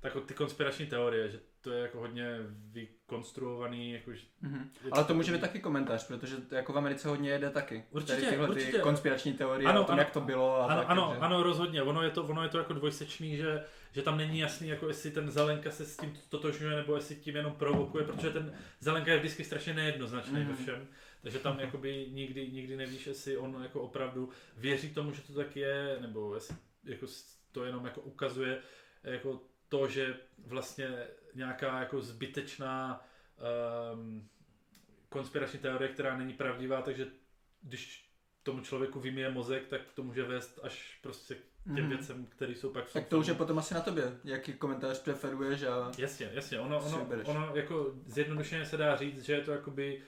tak 0.00 0.12
ty 0.26 0.34
konspirační 0.34 0.86
teorie, 0.86 1.30
že 1.30 1.40
to 1.60 1.72
je 1.72 1.82
jako 1.82 1.98
hodně 1.98 2.36
vykonstruovaný. 2.72 3.92
Jako, 3.92 4.10
mm-hmm. 4.10 4.68
Ale 4.92 5.04
to 5.04 5.14
může 5.14 5.32
být 5.32 5.40
taky 5.40 5.60
komentář, 5.60 6.06
protože 6.06 6.36
jako 6.50 6.72
v 6.72 6.78
Americe 6.78 7.08
hodně 7.08 7.30
jede 7.30 7.50
taky. 7.50 7.84
Určitě, 7.90 8.12
Tady 8.12 8.26
tyhle 8.26 8.48
určitě. 8.48 8.72
Ty 8.72 8.78
konspirační 8.78 9.32
teorie 9.32 9.68
ano, 9.68 9.80
o 9.80 9.84
tom, 9.84 9.92
ano, 9.92 10.02
jak 10.02 10.10
to 10.10 10.20
bylo. 10.20 10.60
A 10.60 10.66
ano, 10.66 10.80
tak, 10.80 10.90
ano, 10.90 11.10
že... 11.14 11.20
ano, 11.20 11.42
rozhodně. 11.42 11.82
Ono 11.82 12.02
je, 12.02 12.10
to, 12.10 12.24
ono 12.24 12.42
je 12.42 12.48
to 12.48 12.58
jako 12.58 12.72
dvojsečný, 12.72 13.36
že, 13.36 13.64
že 13.92 14.02
tam 14.02 14.18
není 14.18 14.38
jasný, 14.38 14.68
jako 14.68 14.88
jestli 14.88 15.10
ten 15.10 15.30
Zelenka 15.30 15.70
se 15.70 15.86
s 15.86 15.96
tím 15.96 16.16
totožňuje, 16.28 16.76
nebo 16.76 16.96
jestli 16.96 17.16
tím 17.16 17.36
jenom 17.36 17.52
provokuje, 17.52 18.04
protože 18.04 18.30
ten 18.30 18.54
Zelenka 18.80 19.12
je 19.12 19.18
vždycky 19.18 19.44
strašně 19.44 19.74
nejednoznačný 19.74 20.38
mm-hmm. 20.38 20.48
ve 20.48 20.56
všem. 20.56 20.88
Takže 21.22 21.38
tam 21.38 21.60
jakoby 21.60 22.08
nikdy, 22.10 22.50
nikdy 22.50 22.76
nevíš, 22.76 23.06
jestli 23.06 23.36
on 23.36 23.62
jako 23.62 23.80
opravdu 23.80 24.30
věří 24.56 24.94
tomu, 24.94 25.12
že 25.12 25.22
to 25.22 25.32
tak 25.32 25.56
je, 25.56 25.98
nebo 26.00 26.34
jestli 26.34 26.56
jako 26.84 27.06
to 27.52 27.64
jenom 27.64 27.84
jako 27.84 28.00
ukazuje 28.00 28.62
jako 29.02 29.40
to, 29.68 29.88
že 29.88 30.16
vlastně 30.46 31.06
nějaká 31.34 31.80
jako 31.80 32.00
zbytečná 32.00 33.06
um, 33.92 34.28
konspirační 35.08 35.58
teorie, 35.58 35.88
která 35.88 36.18
není 36.18 36.32
pravdivá, 36.32 36.82
takže 36.82 37.06
když 37.62 38.10
tomu 38.42 38.60
člověku 38.60 39.00
vymije 39.00 39.30
mozek, 39.30 39.66
tak 39.66 39.80
to 39.94 40.02
může 40.02 40.22
vést 40.22 40.60
až 40.62 40.98
prostě 41.02 41.34
k 41.34 41.74
těm 41.74 41.84
mm. 41.84 41.88
věcem, 41.88 42.26
které 42.26 42.52
jsou 42.52 42.72
pak 42.72 42.92
Tak 42.92 43.06
to 43.06 43.18
už 43.18 43.26
je 43.26 43.34
potom 43.34 43.58
asi 43.58 43.74
na 43.74 43.80
tobě, 43.80 44.18
jaký 44.24 44.52
komentář 44.52 45.02
preferuješ 45.02 45.62
a... 45.62 45.92
Jasně, 45.98 46.30
jasně, 46.32 46.60
ono, 46.60 46.84
ono, 46.84 47.08
ono 47.24 47.56
jako 47.56 47.94
zjednodušeně 48.06 48.66
se 48.66 48.76
dá 48.76 48.96
říct, 48.96 49.24
že 49.24 49.32
je 49.32 49.40
to 49.40 49.52
jakoby 49.52 49.96
uh, 49.96 50.02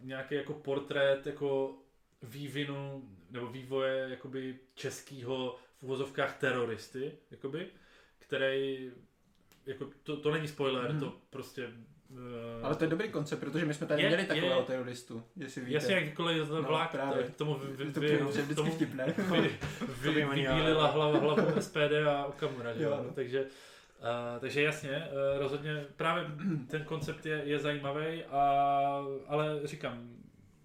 nějaký 0.00 0.34
jako 0.34 0.52
portrét 0.52 1.26
jako 1.26 1.74
vývinu 2.22 3.08
nebo 3.30 3.46
vývoje 3.46 4.06
jakoby 4.10 4.58
českého 4.74 5.56
v 5.80 5.82
uvozovkách 5.82 6.38
teroristy, 6.38 7.12
jakoby, 7.30 7.66
který 8.18 8.90
jako 9.66 9.90
to, 10.02 10.16
to 10.16 10.30
není 10.30 10.48
spoiler, 10.48 10.90
hmm. 10.90 11.00
to 11.00 11.16
prostě 11.30 11.70
Uh, 12.10 12.66
ale 12.66 12.74
to 12.74 12.84
je 12.84 12.90
dobrý 12.90 13.08
koncept, 13.08 13.40
protože 13.40 13.64
my 13.64 13.74
jsme 13.74 13.86
tady 13.86 14.02
je, 14.02 14.08
měli 14.08 14.24
takového 14.24 14.60
je, 14.60 14.66
teroristu, 14.66 15.22
jestli 15.36 15.60
víte. 15.60 15.74
Jasně, 15.74 15.94
jakýkoliv 15.94 16.48
no, 16.48 16.62
vlák, 16.62 16.90
právě. 16.90 17.22
k 17.22 17.36
tomu, 17.36 17.54
vy, 17.54 17.84
vy, 17.84 17.92
to 17.92 18.00
vy, 18.00 18.54
tomu 18.54 18.70
vtipné. 18.70 19.14
vy, 19.32 20.10
vy, 20.10 20.24
vybílila 20.24 20.86
hlavu, 20.86 21.20
hlavu 21.20 21.60
SPD 21.60 22.06
a 22.08 22.24
Okamura, 22.24 22.70
jo, 22.70 23.00
no. 23.04 23.12
takže 23.14 23.46
Uh, 24.04 24.40
takže 24.40 24.62
jasně, 24.62 25.08
uh, 25.10 25.38
rozhodně 25.38 25.86
právě 25.96 26.26
ten 26.70 26.84
koncept 26.84 27.26
je, 27.26 27.42
je 27.44 27.58
zajímavý, 27.58 28.24
a, 28.24 29.04
ale 29.26 29.60
říkám, 29.64 30.16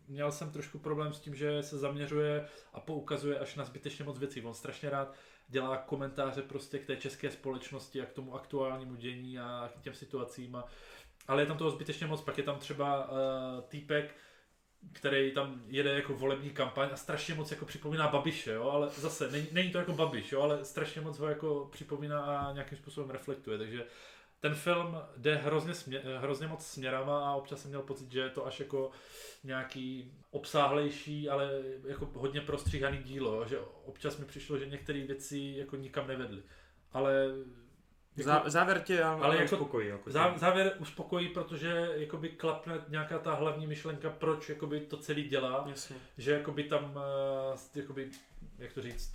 měl 0.07 0.31
jsem 0.31 0.51
trošku 0.51 0.79
problém 0.79 1.13
s 1.13 1.19
tím, 1.19 1.35
že 1.35 1.63
se 1.63 1.77
zaměřuje 1.77 2.47
a 2.73 2.79
poukazuje 2.79 3.39
až 3.39 3.55
na 3.55 3.65
zbytečně 3.65 4.05
moc 4.05 4.19
věcí. 4.19 4.41
On 4.41 4.53
strašně 4.53 4.89
rád 4.89 5.15
dělá 5.47 5.77
komentáře 5.77 6.41
prostě 6.41 6.79
k 6.79 6.85
té 6.85 6.95
české 6.95 7.31
společnosti 7.31 8.01
a 8.01 8.05
k 8.05 8.13
tomu 8.13 8.35
aktuálnímu 8.35 8.95
dění 8.95 9.39
a 9.39 9.69
k 9.79 9.81
těm 9.81 9.93
situacím. 9.93 10.55
A, 10.55 10.65
ale 11.27 11.41
je 11.41 11.45
tam 11.45 11.57
toho 11.57 11.71
zbytečně 11.71 12.07
moc. 12.07 12.21
Pak 12.21 12.37
je 12.37 12.43
tam 12.43 12.59
třeba 12.59 13.09
uh, 13.09 13.15
týpek, 13.67 14.15
který 14.93 15.31
tam 15.31 15.61
jede 15.67 15.93
jako 15.93 16.13
volební 16.13 16.49
kampaň 16.49 16.89
a 16.91 16.95
strašně 16.95 17.35
moc 17.35 17.51
jako 17.51 17.65
připomíná 17.65 18.07
Babiše, 18.07 18.51
jo, 18.51 18.69
ale 18.69 18.89
zase 18.89 19.31
není, 19.31 19.47
není 19.51 19.71
to 19.71 19.77
jako 19.77 19.93
Babiš, 19.93 20.31
jo, 20.31 20.41
ale 20.41 20.65
strašně 20.65 21.01
moc 21.01 21.19
ho 21.19 21.27
jako 21.27 21.69
připomíná 21.71 22.19
a 22.19 22.53
nějakým 22.53 22.77
způsobem 22.77 23.09
reflektuje, 23.09 23.57
takže 23.57 23.85
ten 24.39 24.55
film 24.55 24.97
jde 25.17 25.35
hrozně, 25.35 25.73
smě, 25.73 26.01
hrozně 26.17 26.47
moc 26.47 26.65
směrama 26.65 27.29
a 27.29 27.35
občas 27.35 27.61
jsem 27.61 27.69
měl 27.69 27.81
pocit, 27.81 28.11
že 28.11 28.19
je 28.19 28.29
to 28.29 28.45
až 28.45 28.59
jako 28.59 28.91
nějaký 29.43 30.13
obsáhlejší, 30.31 31.29
ale 31.29 31.51
jako 31.87 32.09
hodně 32.13 32.41
prostříhaný 32.41 32.97
dílo, 32.97 33.47
že 33.47 33.59
občas 33.85 34.17
mi 34.17 34.25
přišlo, 34.25 34.57
že 34.57 34.65
některé 34.65 35.01
věci 35.01 35.53
jako 35.57 35.75
nikam 35.75 36.07
nevedly. 36.07 36.41
Ale 36.91 37.25
jako, 38.27 38.49
závěr 38.49 38.81
tě 38.81 39.03
ale, 39.03 39.21
ale 39.21 39.35
jako, 39.35 39.55
uspokojí. 39.55 39.87
Jako 39.87 40.11
zá, 40.11 40.37
závěr 40.37 40.75
uspokojí, 40.79 41.29
protože 41.29 41.89
jakoby 41.93 42.29
klapne 42.29 42.81
nějaká 42.87 43.19
ta 43.19 43.33
hlavní 43.33 43.67
myšlenka, 43.67 44.09
proč 44.09 44.49
jakoby 44.49 44.79
to 44.79 44.97
celý 44.97 45.23
dělá. 45.23 45.65
Jasně. 45.69 45.95
Že 46.17 46.31
jakoby 46.31 46.63
tam, 46.63 46.99
eh, 47.75 47.79
jakoby, 47.79 48.09
jak 48.57 48.73
to 48.73 48.81
říct, 48.81 49.13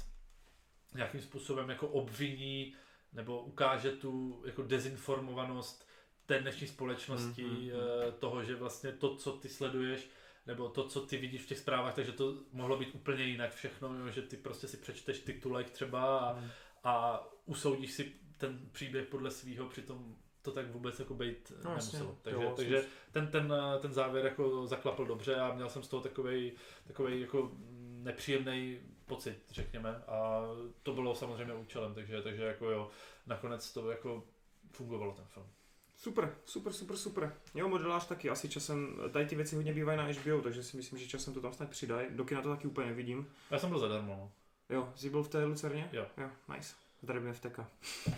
nějakým 0.94 1.20
způsobem 1.20 1.70
jako 1.70 1.88
obviní 1.88 2.74
nebo 3.12 3.42
ukáže 3.42 3.92
tu 3.92 4.42
jako 4.46 4.62
dezinformovanost 4.62 5.88
té 6.26 6.40
dnešní 6.40 6.66
společnosti, 6.66 7.44
mm-hmm. 7.44 8.12
toho, 8.18 8.44
že 8.44 8.56
vlastně 8.56 8.92
to, 8.92 9.16
co 9.16 9.32
ty 9.32 9.48
sleduješ, 9.48 10.08
nebo 10.46 10.68
to, 10.68 10.88
co 10.88 11.00
ty 11.00 11.16
vidíš 11.16 11.42
v 11.42 11.46
těch 11.46 11.58
zprávách, 11.58 11.94
takže 11.94 12.12
to 12.12 12.34
mohlo 12.52 12.76
být 12.76 12.94
úplně 12.94 13.24
jinak 13.24 13.54
všechno, 13.54 14.10
že 14.10 14.22
ty 14.22 14.36
prostě 14.36 14.68
si 14.68 14.76
přečteš 14.76 15.18
titulek 15.20 15.70
třeba 15.70 16.18
a, 16.18 16.32
Hmm. 16.32 16.50
a 16.84 17.24
usoudíš 17.44 17.92
si 17.92 18.12
ten 18.38 18.68
příběh 18.72 19.06
podle 19.06 19.30
svého, 19.30 19.66
přitom 19.68 20.16
to 20.42 20.52
tak 20.52 20.70
vůbec 20.70 20.98
jako 20.98 21.14
být 21.14 21.52
No, 21.64 21.70
jasně. 21.74 21.98
nemuselo. 21.98 22.18
Takže, 22.22 22.44
Jo, 22.44 22.52
takže 22.56 22.84
ten, 23.12 23.26
ten, 23.26 23.52
eh, 23.52 23.78
ten 23.78 23.92
závěr 23.92 24.24
jako 24.24 24.66
zaklapl 24.66 25.06
dobře 25.06 25.36
a 25.36 25.54
měl 25.54 25.68
jsem 25.68 25.82
z 25.82 25.88
toho 25.88 26.02
takový 26.02 26.52
takovej 26.86 27.20
jako 27.20 27.52
nepříjemný 28.02 28.78
pocit, 29.06 29.38
řekněme. 29.50 30.02
A 30.08 30.42
to 30.82 30.92
bylo 30.92 31.14
samozřejmě 31.14 31.54
účelem, 31.54 31.94
takže, 31.94 32.22
takže 32.22 32.42
jako 32.44 32.70
jo, 32.70 32.90
nakonec 33.26 33.72
to 33.72 33.90
jako 33.90 34.24
fungovalo 34.72 35.12
ten 35.12 35.24
film. 35.24 35.46
Super, 35.96 36.34
super, 36.44 36.72
super, 36.72 36.96
super. 36.96 37.34
Jo, 37.54 37.68
modelář 37.68 38.06
taky, 38.08 38.30
asi 38.30 38.48
časem, 38.48 38.96
tady 39.12 39.26
ty 39.26 39.36
věci 39.36 39.56
hodně 39.56 39.72
bývají 39.72 39.98
na 39.98 40.04
HBO, 40.04 40.40
takže 40.42 40.62
si 40.62 40.76
myslím, 40.76 40.98
že 40.98 41.06
časem 41.08 41.34
to 41.34 41.40
tam 41.40 41.52
snad 41.52 41.70
přidají. 41.70 42.06
Do 42.10 42.24
kina 42.24 42.42
to 42.42 42.48
taky 42.48 42.66
úplně 42.68 42.86
nevidím. 42.86 43.30
Já 43.50 43.58
jsem 43.58 43.70
byl 43.70 43.78
zadarmo. 43.78 44.16
No. 44.16 44.32
Jo, 44.76 44.92
jsi 44.96 45.10
byl 45.10 45.22
v 45.22 45.28
té 45.28 45.44
Lucerně? 45.44 45.88
Jo. 45.92 46.06
Jo, 46.16 46.30
nice. 46.54 46.74
Zdravíme 47.04 47.32
vteka. 47.32 47.66
uh, 48.06 48.14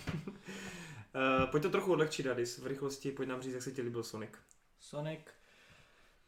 pojď 1.50 1.62
to 1.62 1.70
trochu 1.70 1.92
odlehčit, 1.92 2.26
Adis, 2.26 2.58
v 2.58 2.66
rychlosti, 2.66 3.10
pojď 3.10 3.28
nám 3.28 3.42
říct, 3.42 3.54
jak 3.54 3.62
se 3.62 3.72
ti 3.72 3.82
líbil 3.82 4.02
Sonic. 4.02 4.30
Sonic. 4.80 5.20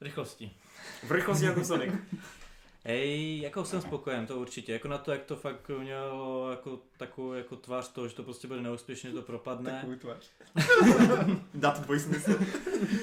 Rychlosti. 0.00 0.50
V 1.02 1.12
rychlosti 1.12 1.44
jako 1.44 1.64
Sonic. 1.64 1.94
Hej, 2.84 3.40
jako 3.40 3.64
jsem 3.64 3.80
spokojen, 3.80 4.26
to 4.26 4.40
určitě. 4.40 4.72
Jako 4.72 4.88
na 4.88 4.98
to, 4.98 5.12
jak 5.12 5.24
to 5.24 5.36
fakt 5.36 5.68
mělo 5.68 6.50
jako 6.50 6.80
takovou 6.96 7.32
jako 7.32 7.56
tvář 7.56 7.88
toho, 7.88 8.09
že 8.09 8.14
to 8.14 8.22
prostě 8.22 8.48
bude 8.48 8.61
neúspěšně, 8.61 9.11
že 9.11 9.16
to 9.16 9.22
propadne. 9.22 9.70
Takovou 9.70 9.96
tvář. 9.96 10.30
Dat 11.54 11.84
tvůj 11.84 12.00
smysl. 12.00 12.38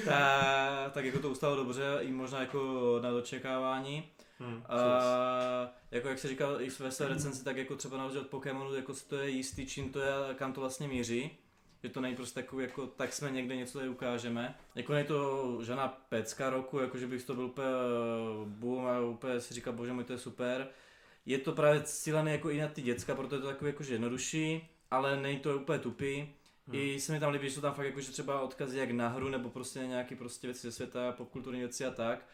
Ta, 0.05 0.89
tak 0.89 1.05
jako 1.05 1.19
to 1.19 1.29
ustalo 1.29 1.55
dobře, 1.55 1.97
i 2.01 2.11
možná 2.11 2.39
jako 2.39 2.99
na 3.03 3.11
dočekávání. 3.11 4.09
Hmm, 4.39 4.63
A 4.69 5.73
jako 5.91 6.07
jak 6.07 6.19
se 6.19 6.27
říkal 6.27 6.61
i 6.61 6.69
ve 6.79 6.91
své 6.91 7.07
recenzi, 7.07 7.43
tak 7.43 7.57
jako 7.57 7.75
třeba 7.75 7.97
na 7.97 8.03
rozdíl 8.03 8.21
od 8.21 8.27
Pokémonu, 8.27 8.75
jako 8.75 8.93
si 8.93 9.07
to 9.07 9.15
je 9.15 9.29
jistý, 9.29 9.65
čím 9.65 9.91
to 9.91 9.99
je, 9.99 10.11
kam 10.35 10.53
to 10.53 10.61
vlastně 10.61 10.87
míří. 10.87 11.37
Že 11.83 11.89
to 11.89 12.01
není 12.01 12.15
prostě 12.15 12.41
takový, 12.41 12.63
jako 12.63 12.87
tak 12.87 13.13
jsme 13.13 13.31
někde 13.31 13.55
něco 13.55 13.77
tady 13.77 13.89
ukážeme. 13.89 14.55
Jako 14.75 14.93
není 14.93 15.07
to 15.07 15.59
žádná 15.63 15.87
pecka 15.87 16.49
roku, 16.49 16.79
jako 16.79 16.97
že 16.97 17.07
bych 17.07 17.23
to 17.23 17.35
byl 17.35 17.45
úplně 17.45 17.67
eh, 17.67 18.45
boom 18.45 18.85
a 18.85 18.99
úplně 18.99 19.41
si 19.41 19.53
říkal, 19.53 19.73
bože 19.73 19.93
můj, 19.93 20.03
to 20.03 20.13
je 20.13 20.19
super. 20.19 20.67
Je 21.25 21.37
to 21.37 21.51
právě 21.51 21.81
cílené 21.83 22.31
jako 22.31 22.49
i 22.49 22.61
na 22.61 22.67
ty 22.67 22.81
děcka, 22.81 23.15
proto 23.15 23.35
je 23.35 23.41
to 23.41 23.47
takový 23.47 23.69
jakože 23.69 23.93
jednodušší, 23.93 24.69
ale 24.91 25.21
není 25.21 25.39
to 25.39 25.57
úplně 25.57 25.79
tupý. 25.79 26.15
Hmm. 26.67 26.75
I 26.75 26.99
se 26.99 27.11
mi 27.11 27.19
tam 27.19 27.33
líbí, 27.33 27.49
že 27.49 27.55
jsou 27.55 27.61
tam 27.61 27.73
fakt 27.73 27.85
jakože 27.85 28.11
třeba 28.11 28.41
odkazy 28.41 28.77
jak 28.77 28.91
na 28.91 29.07
hru, 29.07 29.29
nebo 29.29 29.49
prostě 29.49 29.79
nějaký 29.79 30.15
prostě 30.15 30.47
věci 30.47 30.61
ze 30.61 30.71
světa, 30.71 31.11
popkulturní 31.11 31.59
věci 31.59 31.85
a 31.85 31.91
tak. 31.91 32.27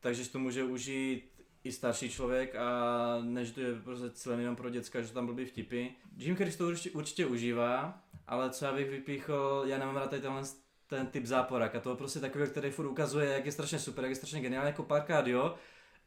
Takže 0.00 0.30
to 0.30 0.38
může 0.38 0.64
užít 0.64 1.37
i 1.68 1.72
starší 1.72 2.10
člověk 2.10 2.54
a 2.56 3.18
než 3.22 3.50
to 3.50 3.60
je 3.60 3.74
prostě 3.74 4.10
cílený 4.10 4.42
jenom 4.42 4.56
pro 4.56 4.70
děcka, 4.70 5.00
že 5.02 5.12
tam 5.12 5.26
blbý 5.26 5.44
vtipy. 5.44 5.88
Jim 6.16 6.36
Carrey 6.36 6.52
to 6.52 6.66
určitě, 6.66 6.90
určitě 6.90 7.26
užívá, 7.26 8.02
ale 8.26 8.50
co 8.50 8.64
já 8.64 8.72
bych 8.72 8.90
vypíchl, 8.90 9.62
já 9.66 9.78
nemám 9.78 9.96
rád 9.96 10.10
tady 10.10 10.22
tenhle 10.22 10.42
ten 10.86 11.06
typ 11.06 11.24
záporak 11.24 11.74
a 11.74 11.80
to 11.80 11.90
je 11.90 11.96
prostě 11.96 12.20
takový, 12.20 12.46
který 12.46 12.70
furt 12.70 12.88
ukazuje, 12.88 13.28
jak 13.32 13.46
je 13.46 13.52
strašně 13.52 13.78
super, 13.78 14.04
jak 14.04 14.10
je 14.10 14.16
strašně 14.16 14.40
geniální, 14.40 14.66
jako 14.68 14.82
párkrát, 14.82 15.26
jo. 15.26 15.54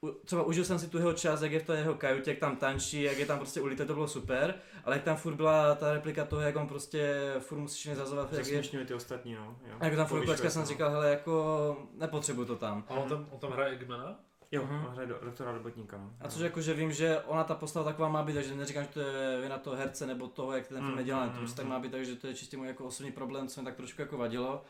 U- 0.01 0.11
Třeba 0.11 0.43
užil 0.43 0.65
jsem 0.65 0.79
si 0.79 0.87
tu 0.87 0.97
jeho 0.97 1.13
čas, 1.13 1.41
jak 1.41 1.51
je 1.51 1.59
v 1.59 1.63
té 1.65 1.77
jeho 1.77 1.95
kajutě, 1.95 2.31
jak 2.31 2.39
tam 2.39 2.55
tančí, 2.55 3.01
jak 3.01 3.17
je 3.17 3.25
tam 3.25 3.37
prostě 3.37 3.61
ulité, 3.61 3.85
to 3.85 3.93
bylo 3.93 4.07
super, 4.07 4.55
ale 4.83 4.95
jak 4.95 5.03
tam 5.03 5.17
furt 5.17 5.35
byla 5.35 5.75
ta 5.75 5.93
replika 5.93 6.25
toho, 6.25 6.41
jak 6.41 6.55
on 6.55 6.67
prostě 6.67 7.33
furt 7.39 7.57
musíš 7.59 7.85
nezazovat, 7.85 8.33
jak 8.33 8.47
je, 8.47 8.85
ty 8.85 8.93
ostatní, 8.93 9.33
no. 9.33 9.57
Jo. 9.67 9.75
a 9.79 9.85
jak 9.85 9.95
tam 9.95 10.07
furt 10.07 10.25
plačka, 10.25 10.47
se, 10.47 10.53
jsem 10.53 10.61
no. 10.61 10.67
říkal, 10.67 10.89
hele, 10.89 11.09
jako 11.09 11.87
nepotřebuju 11.93 12.47
to 12.47 12.55
tam. 12.55 12.85
A 12.87 12.93
on 12.93 13.09
tam, 13.09 13.27
on 13.31 13.39
tam 13.39 13.51
hraje 13.51 13.73
Eggmana? 13.73 14.19
Jo, 14.51 14.63
Mhm. 14.63 14.85
on 14.85 14.91
hraje 14.93 15.07
do, 15.07 15.19
doktora 15.23 15.51
robotníka, 15.51 15.97
no. 15.97 16.13
A 16.21 16.27
což 16.27 16.41
jako, 16.41 16.61
že 16.61 16.73
vím, 16.73 16.91
že 16.93 17.19
ona 17.21 17.43
ta 17.43 17.55
postava 17.55 17.85
taková 17.85 18.09
má 18.09 18.23
být, 18.23 18.33
takže 18.33 18.55
neříkám, 18.55 18.83
že 18.83 18.89
to 18.89 18.99
je 18.99 19.41
vina 19.41 19.57
toho 19.57 19.75
herce 19.75 20.05
nebo 20.07 20.27
toho, 20.27 20.51
jak 20.53 20.67
ten 20.67 20.77
film 20.77 20.91
Mm, 20.91 20.97
je 20.97 21.03
dělaný, 21.03 21.27
mm, 21.29 21.33
to 21.33 21.39
prostě 21.39 21.55
tak 21.57 21.65
mm. 21.65 21.71
má 21.71 21.79
být, 21.79 21.91
takže 21.91 22.15
to 22.15 22.27
je 22.27 22.33
čistě 22.35 22.57
můj 22.57 22.67
jako 22.67 22.85
osobní 22.85 23.11
problém, 23.11 23.47
co 23.47 23.61
mi 23.61 23.65
tak 23.65 23.75
trošku 23.75 24.01
jako 24.01 24.17
vadilo. 24.17 24.63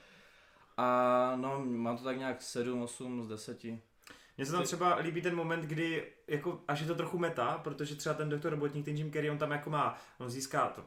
A 0.78 1.34
no, 1.36 1.62
mám 1.66 1.98
to 1.98 2.04
tak 2.04 2.18
nějak 2.18 2.42
7, 2.42 2.82
8 2.82 3.24
z 3.24 3.28
10. 3.28 3.60
Mně 4.38 4.46
se 4.46 4.52
tam 4.52 4.64
třeba 4.64 4.96
líbí 4.96 5.22
ten 5.22 5.36
moment, 5.36 5.66
kdy, 5.66 6.04
jako, 6.28 6.60
až 6.68 6.82
je 6.82 6.88
to 6.88 6.96
trochu 6.96 7.18
meta, 7.18 7.60
protože 7.64 7.96
třeba 7.96 8.16
ten 8.16 8.30
doktor 8.30 8.52
robotník, 8.52 8.86
ten 8.86 8.96
Jim 8.96 9.12
Carrey, 9.12 9.32
on 9.32 9.38
tam 9.38 9.52
jako 9.52 9.70
má, 9.70 9.98
on 10.18 10.30
získá, 10.30 10.68
to, 10.68 10.82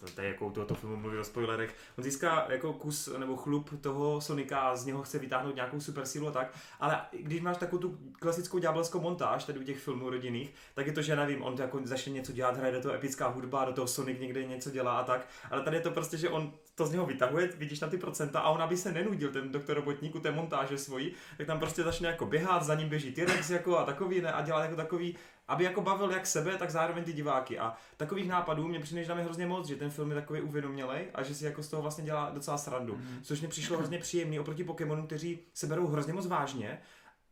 to, 0.00 0.06
to 0.14 0.20
je 0.20 0.28
jako 0.28 0.46
u 0.46 0.50
tohoto 0.50 0.74
filmu 0.74 0.96
mluví 0.96 1.18
o 1.18 1.24
spoilerech, 1.24 1.74
on 1.98 2.04
získá 2.04 2.46
jako 2.48 2.72
kus 2.72 3.08
nebo 3.18 3.36
chlup 3.36 3.80
toho 3.80 4.20
Sonika 4.20 4.60
a 4.60 4.76
z 4.76 4.86
něho 4.86 5.02
chce 5.02 5.18
vytáhnout 5.18 5.54
nějakou 5.54 5.80
super 5.80 6.06
sílu 6.06 6.28
a 6.28 6.30
tak, 6.30 6.54
ale 6.80 7.00
když 7.12 7.40
máš 7.40 7.56
takovou 7.56 7.82
tu 7.82 7.98
klasickou 8.12 8.58
ďábelskou 8.58 9.00
montáž, 9.00 9.44
tady 9.44 9.58
u 9.58 9.62
těch 9.62 9.78
filmů 9.78 10.10
rodinných, 10.10 10.54
tak 10.74 10.86
je 10.86 10.92
to, 10.92 11.02
že 11.02 11.12
já 11.12 11.18
nevím, 11.18 11.42
on 11.42 11.56
to 11.56 11.62
jako 11.62 11.80
začne 11.84 12.12
něco 12.12 12.32
dělat, 12.32 12.56
hraje 12.56 12.72
do 12.72 12.82
toho 12.82 12.94
epická 12.94 13.28
hudba, 13.28 13.64
do 13.64 13.72
toho 13.72 13.86
Sonic 13.86 14.20
někde 14.20 14.44
něco 14.44 14.70
dělá 14.70 14.98
a 14.98 15.04
tak, 15.04 15.26
ale 15.50 15.62
tady 15.62 15.76
je 15.76 15.80
to 15.80 15.90
prostě, 15.90 16.16
že 16.16 16.28
on 16.28 16.52
to 16.80 16.86
z 16.86 16.92
něho 16.92 17.06
vytahuje, 17.06 17.50
vidíš 17.56 17.78
tam 17.78 17.90
ty 17.90 17.98
procenta 17.98 18.40
a 18.40 18.50
on, 18.50 18.62
aby 18.62 18.76
se 18.76 18.92
nenudil, 18.92 19.32
ten 19.32 19.52
doktor 19.52 19.76
robotník 19.76 20.14
u 20.14 20.20
té 20.20 20.30
montáže 20.30 20.78
svojí, 20.78 21.12
tak 21.36 21.46
tam 21.46 21.58
prostě 21.58 21.82
začne 21.82 22.08
jako 22.08 22.26
běhat, 22.26 22.62
za 22.62 22.74
ním 22.74 22.88
běží 22.88 23.12
T-Rex 23.12 23.50
jako 23.50 23.78
a 23.78 23.84
takový 23.84 24.20
ne, 24.20 24.32
a 24.32 24.42
dělá 24.42 24.62
jako 24.62 24.76
takový, 24.76 25.16
aby 25.48 25.64
jako 25.64 25.80
bavil 25.80 26.10
jak 26.10 26.26
sebe, 26.26 26.56
tak 26.56 26.70
zároveň 26.70 27.04
ty 27.04 27.12
diváky. 27.12 27.58
A 27.58 27.74
takových 27.96 28.28
nápadů 28.28 28.68
mě 28.68 28.80
přijde, 28.80 29.02
že 29.02 29.08
tam 29.08 29.18
je 29.18 29.24
hrozně 29.24 29.46
moc, 29.46 29.68
že 29.68 29.76
ten 29.76 29.90
film 29.90 30.10
je 30.10 30.14
takový 30.14 30.40
uvědomělej 30.40 31.06
a 31.14 31.22
že 31.22 31.34
si 31.34 31.44
jako 31.44 31.62
z 31.62 31.68
toho 31.68 31.82
vlastně 31.82 32.04
dělá 32.04 32.30
docela 32.30 32.58
srandu. 32.58 32.96
Mhm. 32.96 33.20
Což 33.22 33.40
mě 33.40 33.48
přišlo 33.48 33.76
hrozně 33.76 33.98
příjemný 33.98 34.40
oproti 34.40 34.64
Pokémonům, 34.64 35.06
kteří 35.06 35.38
se 35.54 35.66
berou 35.66 35.86
hrozně 35.86 36.12
moc 36.12 36.26
vážně 36.26 36.80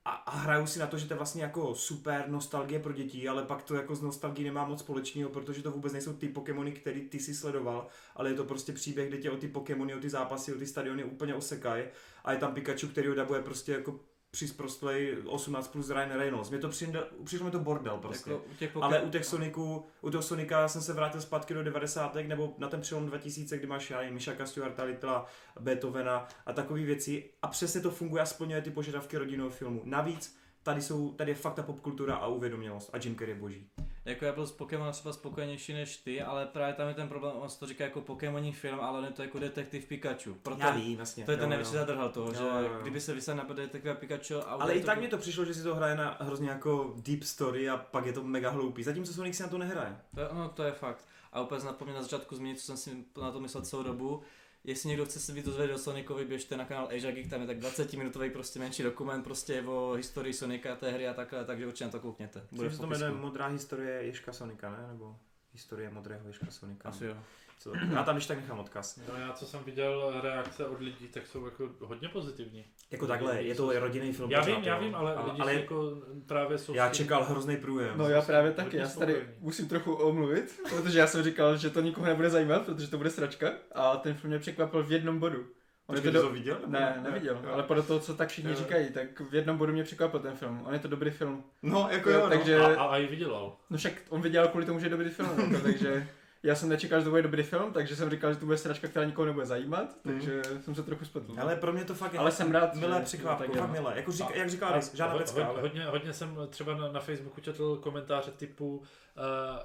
a, 0.09 0.13
a 0.13 0.37
hrajou 0.37 0.67
si 0.67 0.79
na 0.79 0.87
to, 0.87 0.99
že 0.99 1.07
to 1.07 1.13
je 1.13 1.17
vlastně 1.17 1.43
jako 1.43 1.75
super 1.75 2.25
nostalgie 2.29 2.81
pro 2.81 2.93
děti, 2.93 3.29
ale 3.29 3.43
pak 3.43 3.63
to 3.63 3.75
jako 3.75 3.95
z 3.95 4.03
nostalgie 4.03 4.49
nemá 4.49 4.65
moc 4.65 4.81
společného, 4.81 5.31
protože 5.31 5.63
to 5.63 5.71
vůbec 5.71 5.93
nejsou 5.93 6.13
ty 6.13 6.29
Pokémony, 6.29 6.73
který 6.73 7.01
ty 7.01 7.19
si 7.19 7.35
sledoval, 7.35 7.87
ale 8.17 8.31
je 8.31 8.35
to 8.35 8.45
prostě 8.45 8.73
příběh, 8.73 9.09
kde 9.09 9.19
tě 9.19 9.31
o 9.31 9.37
ty 9.37 9.49
Pokémony, 9.49 9.95
o 9.95 10.01
ty 10.01 10.11
zápasy, 10.11 10.55
o 10.55 10.59
ty 10.59 10.67
stadiony 10.67 11.05
úplně 11.05 11.35
osekají. 11.35 11.85
A 12.25 12.33
je 12.33 12.39
tam 12.39 12.55
Pikachu, 12.55 12.87
který 12.87 13.09
ho 13.09 13.15
dabuje 13.15 13.43
prostě 13.43 13.73
jako 13.73 14.01
přisprostlej 14.31 15.17
18 15.27 15.69
plus 15.69 15.91
Ryan 15.91 16.11
Reynolds. 16.11 16.51
Mě 16.51 16.59
to 16.59 16.69
přijde, 16.69 17.05
přišlo 17.25 17.47
mi 17.47 17.51
to 17.51 17.59
bordel 17.59 17.99
prostě. 17.99 18.31
Jako 18.31 18.45
u 18.51 18.55
těch 18.55 18.77
Ale 18.81 19.03
u 19.03 19.11
těch 19.11 19.25
Soniců, 19.25 19.85
u 20.01 20.11
toho 20.11 20.23
Sonika 20.23 20.69
jsem 20.69 20.83
se 20.83 20.93
vrátil 20.93 21.21
zpátky 21.21 21.55
do 21.55 21.63
90. 21.63 22.15
nebo 22.15 22.55
na 22.59 22.69
ten 22.69 22.81
přelom 22.81 23.07
2000, 23.07 23.59
kdy 23.59 23.67
máš 23.67 23.91
já 23.91 23.99
nevím, 23.99 24.15
Mišaka 24.15 24.47
Stewarta, 24.47 24.83
Littla, 24.83 25.27
Beethovena 25.61 26.29
a 26.47 26.53
takové 26.53 26.81
věci. 26.81 27.31
A 27.43 27.49
přesně 27.49 27.81
to 27.81 27.91
funguje 27.91 28.23
a 28.23 28.27
splňuje 28.27 28.63
ty 28.63 28.71
požadavky 28.71 29.17
rodinného 29.19 29.51
filmu. 29.51 29.83
Navíc 29.85 30.39
tady, 30.69 30.83
jsou, 30.83 31.13
tady 31.13 31.31
je 31.31 31.35
fakt 31.35 31.55
ta 31.55 31.63
popkultura 31.63 32.15
a 32.17 32.27
uvědomělost 32.27 32.91
a 32.93 32.99
Jim 33.05 33.15
Carrey 33.17 33.35
je 33.35 33.41
boží. 33.41 33.67
Jako 34.05 34.25
já 34.25 34.33
byl 34.33 34.47
s 34.47 34.53
Pokémon 34.53 34.93
třeba 34.93 35.13
spokojenější 35.13 35.73
než 35.73 35.97
ty, 35.97 36.23
ale 36.23 36.47
právě 36.47 36.75
tam 36.75 36.89
je 36.89 36.95
ten 36.95 37.09
problém, 37.09 37.33
on 37.37 37.49
to 37.59 37.67
říká 37.67 37.85
jako 37.85 38.01
Pokémoní 38.01 38.53
film, 38.53 38.81
ale 38.81 39.07
je 39.09 39.13
to 39.13 39.23
jako 39.23 39.39
detektiv 39.39 39.87
Pikachu. 39.87 40.35
Proto 40.43 40.61
Já 40.61 40.71
vím, 40.71 40.99
jasně. 40.99 41.25
to 41.25 41.31
je 41.31 41.37
ten 41.37 41.45
jo, 41.45 41.49
největší 41.51 41.75
jo. 41.75 41.79
zadrhal 41.81 42.09
toho, 42.09 42.27
Jo, 42.29 42.35
že 42.35 42.43
jo, 42.45 42.61
jo. 42.73 42.79
kdyby 42.83 43.01
se 43.01 43.15
vysel 43.15 43.37
na 43.37 43.45
detektiva 43.45 43.95
Pikachu 43.95 44.35
a 44.37 44.43
Ale 44.43 44.75
i 44.75 44.85
tak 44.85 44.99
mně 44.99 45.09
to 45.09 45.19
přišlo, 45.19 45.45
že 45.45 45.55
si 45.55 45.63
to 45.63 45.75
hraje 45.75 45.95
na 45.97 46.17
hrozně 46.21 46.49
jako 46.51 46.95
deep 46.97 47.23
story 47.23 47.69
a 47.69 47.77
pak 47.77 48.07
je 48.07 48.13
to 48.13 48.23
mega 48.25 48.51
hloupý. 48.51 48.83
Zatímco 48.83 49.13
Sonic 49.13 49.37
si 49.37 49.43
na 49.43 49.49
to 49.49 49.59
nehraje. 49.59 49.97
To, 50.15 50.21
je- 50.21 50.29
no, 50.33 50.49
to 50.49 50.63
je 50.63 50.73
fakt. 50.73 51.05
A 51.33 51.41
úplně 51.41 51.61
zapomněl 51.61 51.97
na 51.97 52.03
začátku 52.03 52.37
zmínit, 52.37 52.61
co 52.61 52.67
jsem 52.67 52.77
si 52.77 53.05
na 53.23 53.31
to 53.33 53.41
myslel 53.41 53.63
celou 53.65 53.83
dobu. 53.83 54.23
Jestli 54.69 54.89
někdo 54.89 55.05
chce 55.05 55.21
se 55.21 55.33
víc 55.33 55.45
dozvědět 55.45 55.75
o 55.75 55.79
Sonicovi, 55.79 56.25
běžte 56.25 56.57
na 56.57 56.65
kanál 56.65 56.87
Asia 56.87 57.13
Geek, 57.13 57.31
tam 57.31 57.41
je 57.41 57.47
tak 57.47 57.59
20 57.59 57.93
minutový 57.93 58.31
prostě 58.31 58.59
menší 58.59 58.83
dokument 58.83 59.23
prostě 59.23 59.63
o 59.63 59.93
historii 59.93 60.35
Sonika, 60.35 60.77
té 60.77 60.91
hry 60.91 61.09
a 61.09 61.15
takhle, 61.15 61.45
takže 61.45 61.67
určitě 61.67 61.85
na 61.85 61.91
to 61.91 62.01
koukněte. 62.01 62.47
Myslím, 62.51 62.71
že 62.71 62.77
se 62.77 62.81
to 62.81 62.87
jmenuje 62.87 63.11
Modrá 63.11 63.47
historie 63.47 64.03
Ježka 64.03 64.33
Sonika, 64.33 64.71
ne? 64.71 64.89
Nebo 64.89 65.17
historie 65.59 65.91
modrého 65.91 66.27
Ježka 66.27 66.47
Sonika. 66.51 66.89
Asi 66.89 67.05
jo. 67.07 67.17
Co? 67.59 67.73
Já 67.93 68.03
tam 68.03 68.15
když 68.15 68.27
tak 68.27 68.37
nechám 68.37 68.59
odkaz. 68.59 69.01
No 69.09 69.21
já 69.21 69.33
co 69.33 69.47
jsem 69.47 69.65
viděl 69.65 70.21
reakce 70.23 70.67
od 70.67 70.81
lidí, 70.81 71.09
tak 71.09 71.27
jsou 71.27 71.45
jako 71.45 71.71
hodně 71.81 72.09
pozitivní. 72.09 72.65
Jako 72.91 73.07
takhle, 73.07 73.43
je 73.43 73.55
to 73.55 73.81
rodinný 73.81 74.13
film. 74.13 74.31
Já 74.31 74.41
pořád, 74.41 74.57
vím, 74.57 74.65
já 74.65 74.79
vím, 74.79 74.95
ale, 74.95 75.15
ale, 75.15 75.31
lidi 75.31 75.43
ale 75.43 75.53
si 75.53 75.61
jako 75.61 76.03
právě 76.27 76.59
jsou... 76.59 76.75
já 76.75 76.89
čekal 76.89 77.25
hrozný 77.25 77.57
průjem. 77.57 77.99
No 77.99 78.09
já 78.09 78.23
právě 78.23 78.53
taky, 78.53 78.77
já 78.77 78.89
se 78.89 78.99
tady 78.99 79.29
musím 79.41 79.69
trochu 79.69 79.95
omluvit, 79.95 80.61
protože 80.71 80.99
já 80.99 81.07
jsem 81.07 81.23
říkal, 81.23 81.57
že 81.57 81.71
to 81.71 81.81
nikoho 81.81 82.07
nebude 82.07 82.31
zajímat, 82.31 82.67
protože 82.67 82.89
to 82.89 82.97
bude 82.97 83.11
sračka 83.11 83.53
a 83.75 83.97
ten 83.97 84.15
film 84.15 84.31
mě 84.31 84.39
překvapil 84.39 84.83
v 84.83 84.93
jednom 84.93 85.19
bodu. 85.19 85.47
On 85.89 85.95
je 85.97 86.01
Počkej, 86.03 86.13
to 86.13 86.19
ty 86.19 86.23
do... 86.23 86.29
to 86.29 86.35
viděl? 86.35 86.55
nebo 86.61 86.73
Ne, 86.73 87.01
neviděl, 87.03 87.41
Jo. 87.45 87.51
ale 87.53 87.63
podle 87.63 87.83
toho, 87.83 88.01
co 88.01 88.15
tak 88.15 88.29
všichni 88.29 88.51
Jo. 88.51 88.57
říkají, 88.57 88.91
tak 88.91 89.21
v 89.21 89.35
jednom 89.35 89.57
bodu 89.57 89.73
mě 89.73 89.85
překvapil 89.85 90.21
ten 90.21 90.37
film. 90.37 90.63
On 90.67 90.73
je 90.73 90.79
to 90.81 90.89
dobrý 90.89 91.11
film. 91.11 91.45
No, 91.63 91.89
jako 91.91 92.11
Jo, 92.11 92.19
jo, 92.19 92.25
no. 92.25 92.31
takže- 92.31 92.57
A, 92.59 92.81
a, 92.81 92.85
a 92.87 92.97
i 92.97 93.07
vydělal. 93.07 93.57
No 93.71 93.79
však 93.79 93.93
on 94.09 94.21
viděl 94.23 94.49
kvůli 94.49 94.67
tomu, 94.67 94.79
že 94.81 94.87
je 94.87 94.91
dobrý 94.91 95.09
film, 95.11 95.31
jako, 95.39 95.63
takže 95.63 96.09
já 96.43 96.55
jsem 96.55 96.69
nečekal, 96.69 96.99
že 97.01 97.05
to 97.05 97.11
bude 97.11 97.23
dobrý 97.23 97.43
film, 97.43 97.73
takže 97.73 97.97
jsem 97.97 98.11
říkal, 98.11 98.33
že 98.33 98.39
to 98.39 98.47
bude 98.47 98.59
sračka, 98.59 98.89
která 98.89 99.05
nikoho 99.07 99.27
nebude 99.27 99.47
zajímat, 99.47 99.97
takže 100.03 100.43
jsem 100.61 100.75
se 100.75 100.83
trochu 100.83 101.05
spletl. 101.05 101.35
Ale 101.41 101.57
pro 101.57 101.73
mě 101.73 101.85
to 101.85 101.95
fakt 101.95 102.13
je 102.13 102.19
Ale 102.19 102.31
jsem 102.31 102.53
rád, 102.53 102.75
milé 102.75 102.99
že- 102.99 103.05
překvapko, 103.05 103.53
fakt 103.53 103.71
milé. 103.71 103.93
Jako 103.97 104.13
řík, 104.13 104.27
A- 104.31 104.35
jak 104.37 104.51
říkal 104.51 104.81
žádná 104.95 105.15
ho- 105.15 105.43
ho- 105.45 105.51
ale... 105.51 105.61
hodně, 105.61 105.85
hodně 105.85 106.13
jsem 106.13 106.37
třeba 106.51 106.75
na, 106.77 106.93
na 106.93 107.01
Facebooku 107.01 107.41
četl 107.41 107.77
komentáře 107.77 108.31
typu 108.31 108.77
uh, 108.77 108.85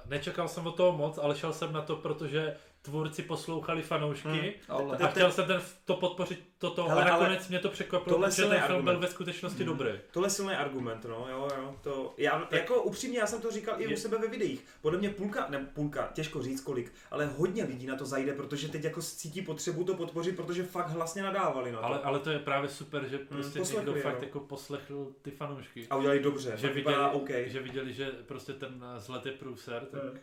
nečekal 0.06 0.48
jsem 0.48 0.66
od 0.66 0.76
toho 0.76 0.92
moc, 0.98 1.18
ale 1.18 1.36
šel 1.36 1.52
jsem 1.52 1.72
na 1.72 1.82
to, 1.82 1.96
protože 1.96 2.56
tvůrci 2.84 3.22
poslouchali 3.22 3.82
fanoušky 3.82 4.28
Hmm. 4.28 4.50
Ale... 4.68 4.96
a 4.98 5.06
chtěl 5.06 5.32
jsem 5.32 5.46
ten, 5.46 5.60
to 5.84 5.96
podpořit 5.96 6.44
toto 6.58 6.88
Hele, 6.88 7.02
a 7.04 7.12
ale 7.14 7.22
nakonec 7.22 7.48
mě 7.48 7.58
to 7.58 7.68
překvapilo, 7.68 8.30
silný 8.30 8.50
ten 8.50 8.60
film 8.60 8.62
argument. 8.76 8.84
byl 8.84 8.98
ve 9.00 9.06
skutečnosti 9.08 9.64
Hmm. 9.64 9.72
dobrý. 9.76 9.90
Tohle 10.10 10.26
je 10.26 10.30
silný 10.30 10.54
argument, 10.54 11.04
no, 11.08 11.26
jo, 11.30 11.48
jo, 11.56 11.76
to, 11.82 12.14
já, 12.18 12.48
jako 12.50 12.82
upřímně, 12.82 13.18
já 13.18 13.26
jsem 13.26 13.40
to 13.40 13.50
říkal 13.50 13.80
i 13.80 13.84
Je- 13.84 13.94
u 13.94 13.96
sebe 13.96 14.18
ve 14.18 14.26
videích, 14.28 14.64
podle 14.80 14.98
mě 14.98 15.10
půlka, 15.10 15.46
ne 15.50 15.66
půlka, 15.74 16.10
těžko 16.14 16.42
říct 16.42 16.60
kolik, 16.60 16.92
ale 17.10 17.26
hodně 17.26 17.64
lidí 17.64 17.86
na 17.86 17.96
to 17.96 18.06
zajde, 18.06 18.32
protože 18.32 18.68
teď 18.68 18.84
jako 18.84 19.02
cítí 19.02 19.42
potřebu 19.42 19.84
to 19.84 19.94
podpořit, 19.94 20.36
protože 20.36 20.62
fakt 20.64 20.88
hlasně 20.88 21.22
nadávali 21.22 21.72
na 21.72 21.78
to. 21.78 21.84
Ale, 21.84 22.00
ale 22.02 22.18
to 22.18 22.30
je 22.30 22.38
právě 22.38 22.68
super, 22.68 23.08
že 23.08 23.18
prostě 23.18 23.58
poslechli, 23.58 23.86
někdo 23.86 23.96
jo. 24.00 24.02
fakt 24.02 24.22
jako 24.22 24.40
poslechl 24.40 25.12
ty 25.22 25.30
fanoušky. 25.30 25.86
A 25.90 25.96
udělali 25.96 26.20
dobře, 26.20 26.50
Že 26.50 26.56
že 26.56 26.68
viděli, 26.68 26.96
OK. 27.12 27.30
že 27.46 27.60
viděli, 27.60 27.92
že 27.92 28.10
prostě 28.26 28.52
ten 28.52 28.84
zlet 28.98 29.26
je 29.26 29.32
průser, 29.32 29.86
tak, 29.90 30.02
Hmm. 30.02 30.18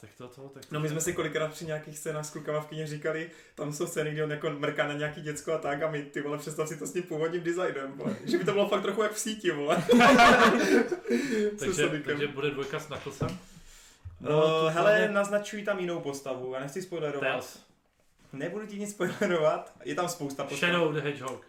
Tak 0.00 0.10
to, 0.18 0.28
to, 0.28 0.48
tak 0.48 0.64
to, 0.66 0.74
No 0.74 0.80
my 0.80 0.88
jsme 0.88 1.00
si 1.00 1.12
kolikrát 1.12 1.50
při 1.52 1.66
nějakých 1.66 1.98
scénách 1.98 2.26
s 2.26 2.30
klukama 2.30 2.60
v 2.60 2.66
kyně 2.66 2.86
říkali, 2.86 3.30
tam 3.54 3.72
jsou 3.72 3.86
scény, 3.86 4.10
kdy 4.10 4.22
on 4.22 4.30
jako 4.30 4.50
mrká 4.50 4.86
na 4.86 4.92
nějaký 4.92 5.20
děcko 5.22 5.52
a 5.52 5.58
tak 5.58 5.82
a 5.82 5.90
my, 5.90 6.02
ty 6.02 6.20
vole, 6.20 6.38
představ 6.38 6.68
si 6.68 6.76
to 6.76 6.86
s 6.86 6.92
tím 6.92 7.02
původním 7.02 7.42
designem, 7.42 7.92
vole. 7.92 8.16
že 8.24 8.38
by 8.38 8.44
to 8.44 8.52
bylo 8.52 8.68
fakt 8.68 8.82
trochu 8.82 9.02
jak 9.02 9.12
v 9.12 9.18
síti, 9.18 9.50
vole. 9.50 9.76
Takže, 11.58 11.88
takže 12.04 12.28
bude 12.28 12.50
dvojka 12.50 12.80
s 12.80 12.86
Knucklesem. 12.86 13.38
No, 14.20 14.30
to 14.30 14.68
hele, 14.70 14.90
hlavně- 14.98 15.08
naznačují 15.14 15.64
tam 15.64 15.78
jinou 15.78 16.00
postavu, 16.00 16.54
já 16.54 16.60
nechci 16.60 16.82
spoilerovat. 16.82 17.28
Tails. 17.30 17.58
Nebudu 18.32 18.66
ti 18.66 18.78
nic 18.78 18.90
spoilerovat, 18.90 19.72
je 19.84 19.94
tam 19.94 20.08
spousta 20.08 20.44
postav. 20.44 20.58
Shadow 20.70 20.92
the 20.94 21.00
Hedgehog. 21.00 21.46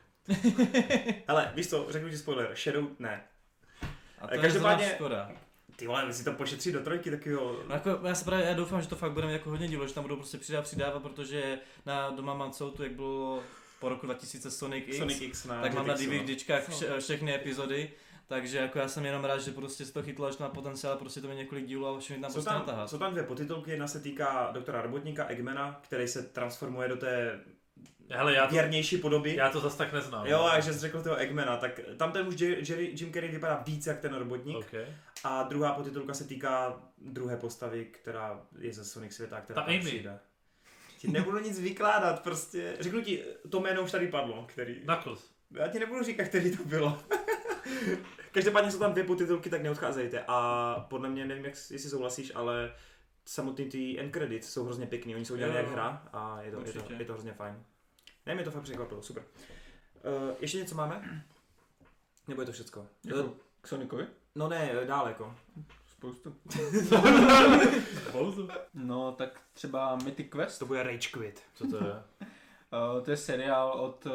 Hele, 1.27 1.51
víš 1.55 1.69
co, 1.69 1.85
řeknu 1.89 2.09
ti 2.09 2.17
spoiler, 2.17 2.55
Shadow 2.55 2.87
ne. 2.99 3.23
A 4.21 4.27
to 4.27 4.33
je 4.33 4.39
Každopádně- 4.41 4.85
zrovna 4.85 4.95
škoda. 4.95 5.31
Ty 5.77 5.87
vole, 5.87 6.13
si 6.13 6.23
to 6.23 6.31
pošetří 6.33 6.71
do 6.71 6.79
trojky, 6.83 7.11
tak 7.11 7.25
jo. 7.25 7.59
No 7.67 7.73
jako, 7.75 7.99
já 8.07 8.15
se 8.15 8.25
právě, 8.25 8.45
já 8.45 8.53
doufám, 8.53 8.81
že 8.81 8.87
to 8.87 8.95
fakt 8.95 9.11
budeme 9.11 9.33
jako 9.33 9.49
hodně 9.49 9.67
dílo, 9.67 9.87
že 9.87 9.93
tam 9.93 10.03
budou 10.03 10.15
prostě 10.15 10.37
přidávat, 10.37 10.63
přidávat, 10.63 11.03
protože 11.03 11.59
na 11.85 12.09
doma 12.09 12.33
mám 12.33 12.51
celou 12.51 12.71
tu, 12.71 12.83
jak 12.83 12.91
bylo 12.91 13.43
po 13.79 13.89
roku 13.89 14.05
2000 14.05 14.51
Sonic 14.51 14.83
X, 14.87 14.97
Sonic 14.97 15.21
X 15.21 15.45
na 15.45 15.61
tak 15.61 15.73
mám 15.73 15.87
na 15.87 15.93
Jetixu, 15.93 16.13
no. 16.13 16.23
DVDčkách 16.23 16.69
vše, 16.69 16.99
všechny 16.99 17.35
epizody, 17.35 17.91
takže 18.27 18.57
jako 18.57 18.79
já 18.79 18.87
jsem 18.87 19.05
jenom 19.05 19.25
rád, 19.25 19.37
že 19.37 19.51
prostě 19.51 19.85
se 19.85 19.93
to 19.93 20.03
chytlo 20.03 20.27
až 20.27 20.37
na 20.37 20.49
potenciál, 20.49 20.97
prostě 20.97 21.21
to 21.21 21.27
má 21.27 21.33
několik 21.33 21.65
dílů 21.65 21.87
a 21.87 21.99
všechny 21.99 22.21
tam 22.21 22.31
Jsou 22.31 22.33
prostě 22.35 22.49
tam, 22.49 22.59
natáhat. 22.59 22.89
jsou 22.89 22.97
tam 22.97 23.11
dvě 23.11 23.23
potitulky, 23.23 23.71
jedna 23.71 23.87
se 23.87 23.99
týká 23.99 24.49
doktora 24.53 24.81
Robotníka 24.81 25.25
Eggmana, 25.27 25.79
který 25.83 26.07
se 26.07 26.23
transformuje 26.23 26.87
do 26.89 26.95
té 26.97 27.39
Hele, 28.09 28.33
já 28.33 28.47
to, 28.47 28.53
věrnější 28.53 28.97
podoby. 28.97 29.35
já 29.35 29.49
to 29.49 29.59
zas 29.59 29.75
tak 29.75 29.93
neznám. 29.93 30.27
Jo, 30.27 30.41
a 30.43 30.59
že 30.59 30.73
jsi 30.73 30.79
řekl 30.79 31.03
toho 31.03 31.15
Eggmana, 31.15 31.57
tak 31.57 31.79
tam 31.97 32.11
ten 32.11 32.27
už 32.27 32.39
Jerry, 32.39 32.93
Jim 32.95 33.13
Carrey 33.13 33.31
vypadá 33.31 33.63
víc 33.65 33.87
jak 33.87 33.99
ten 33.99 34.13
robotník. 34.13 34.57
Okay. 34.57 34.85
A 35.23 35.43
druhá 35.43 35.73
potitulka 35.73 36.13
se 36.13 36.23
týká 36.23 36.81
druhé 36.97 37.37
postavy, 37.37 37.85
která 37.85 38.41
je 38.59 38.73
ze 38.73 38.85
Sonic 38.85 39.15
světa, 39.15 39.41
která 39.41 39.61
Ta 39.61 39.65
tam 39.65 39.73
Amy. 39.75 39.85
přijde. 39.85 40.19
Ti 40.97 41.07
nebudu 41.07 41.39
nic 41.39 41.59
vykládat, 41.59 42.23
prostě. 42.23 42.77
Řeknu 42.79 43.01
ti, 43.01 43.23
to 43.49 43.59
jméno 43.59 43.81
už 43.81 43.91
tady 43.91 44.07
padlo, 44.07 44.45
který... 44.47 44.75
Knuckles. 44.75 45.31
Já 45.51 45.67
ti 45.67 45.79
nebudu 45.79 46.03
říkat, 46.03 46.27
který 46.27 46.57
to 46.57 46.63
bylo. 46.63 46.99
Každopádně 48.31 48.71
jsou 48.71 48.79
tam 48.79 48.91
dvě 48.91 49.03
potitulky, 49.03 49.49
tak 49.49 49.61
neodcházejte. 49.61 50.23
A 50.27 50.75
podle 50.89 51.09
mě, 51.09 51.25
nevím, 51.25 51.45
jak, 51.45 51.53
jestli 51.53 51.89
souhlasíš, 51.89 52.31
ale 52.35 52.73
samotný 53.25 53.65
ty 53.65 53.99
end 53.99 54.13
credits 54.13 54.49
jsou 54.53 54.63
hrozně 54.63 54.85
pěkný. 54.85 55.15
Oni 55.15 55.25
jsou 55.25 55.33
udělaný 55.33 55.55
Jo, 55.55 55.61
jak 55.61 55.71
hra 55.71 56.03
a 56.13 56.41
je 56.41 56.51
to, 56.51 56.61
je 56.65 56.73
to, 56.73 56.93
je 56.93 57.05
to 57.05 57.13
hrozně 57.13 57.33
fajn. 57.33 57.63
Ne, 58.27 58.35
mě 58.35 58.43
to 58.43 58.51
fakt 58.51 58.63
překvapilo, 58.63 59.01
super. 59.01 59.23
Uh, 59.23 60.35
ještě 60.39 60.57
něco 60.57 60.75
máme? 60.75 61.25
Nebo 62.27 62.41
je 62.41 62.45
to 62.45 62.51
všecko? 62.51 62.87
Jako 63.03 63.33
k 63.61 63.67
Sonicovi? 63.67 64.07
No 64.35 64.47
ne, 64.47 64.71
dále 64.85 65.09
jako. 65.09 65.35
Spoustu. 65.87 66.35
Pouzu. 68.11 68.49
No, 68.73 69.11
tak 69.11 69.41
třeba 69.53 69.95
Mythic 69.95 70.29
Quest. 70.29 70.59
To 70.59 70.65
bude 70.65 70.83
Rage 70.83 71.09
Quit. 71.11 71.43
Co 71.55 71.67
to 71.67 71.75
je? 71.77 71.93
Uh, 71.93 73.01
to 73.05 73.11
je 73.11 73.17
seriál 73.17 73.71
od 73.71 74.05
uh, 74.05 74.11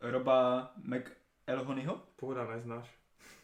Roba 0.00 0.70
McElhonyho. 0.76 2.02
Pohoda, 2.16 2.46
neznáš. 2.46 2.94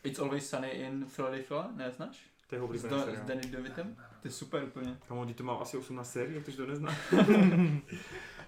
It's 0.05 0.19
Always 0.19 0.51
Sunny 0.51 0.69
in 0.69 1.07
Philadelphia, 1.15 1.71
neznáš? 1.75 2.21
To 2.49 2.55
je 2.55 2.61
oblíbený 2.61 2.91
Do, 2.91 3.01
s 3.01 3.05
seriál. 3.05 3.27
Danny 3.27 3.43
DeVitem. 3.43 3.97
To 4.23 4.29
je 4.29 4.33
super 4.33 4.65
úplně. 4.65 4.99
Kamo, 5.09 5.35
to 5.35 5.43
mám 5.43 5.63
asi 5.63 5.77
18 5.77 6.13
sérií, 6.13 6.35
jak 6.35 6.45
to, 6.45 6.51
že 6.51 6.63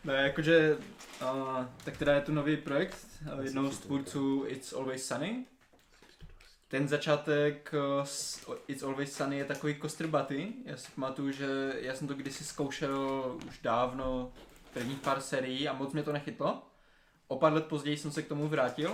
No, 0.09 0.15
jakože, 0.15 0.79
uh, 1.23 1.65
tak 1.85 1.97
teda 1.97 2.15
je 2.15 2.21
to 2.21 2.33
nový 2.33 2.57
projekt 2.57 3.07
uh, 3.35 3.45
jednoho 3.45 3.71
z 3.71 3.79
tvůrců 3.79 4.45
It's 4.47 4.73
Always 4.73 5.07
Sunny. 5.07 5.45
Ten 6.69 6.89
začátek 6.89 7.75
uh, 7.75 8.05
s 8.05 8.47
It's 8.69 8.83
Always 8.83 9.17
Sunny 9.17 9.39
je 9.39 9.45
takový 9.45 9.75
kostrbatý. 9.75 10.53
Já 10.65 10.77
si 10.77 10.93
pamatuju, 10.95 11.31
že 11.31 11.47
já 11.81 11.95
jsem 11.95 12.09
to 12.09 12.15
kdysi 12.15 12.45
zkoušel 12.45 13.37
už 13.49 13.59
dávno, 13.63 14.33
prvních 14.73 14.99
pár 14.99 15.21
serií 15.21 15.69
a 15.69 15.73
moc 15.73 15.93
mě 15.93 16.03
to 16.03 16.13
nechytlo. 16.13 16.63
O 17.27 17.39
pár 17.39 17.53
let 17.53 17.67
později 17.67 17.97
jsem 17.97 18.11
se 18.11 18.23
k 18.23 18.29
tomu 18.29 18.49
vrátil 18.49 18.93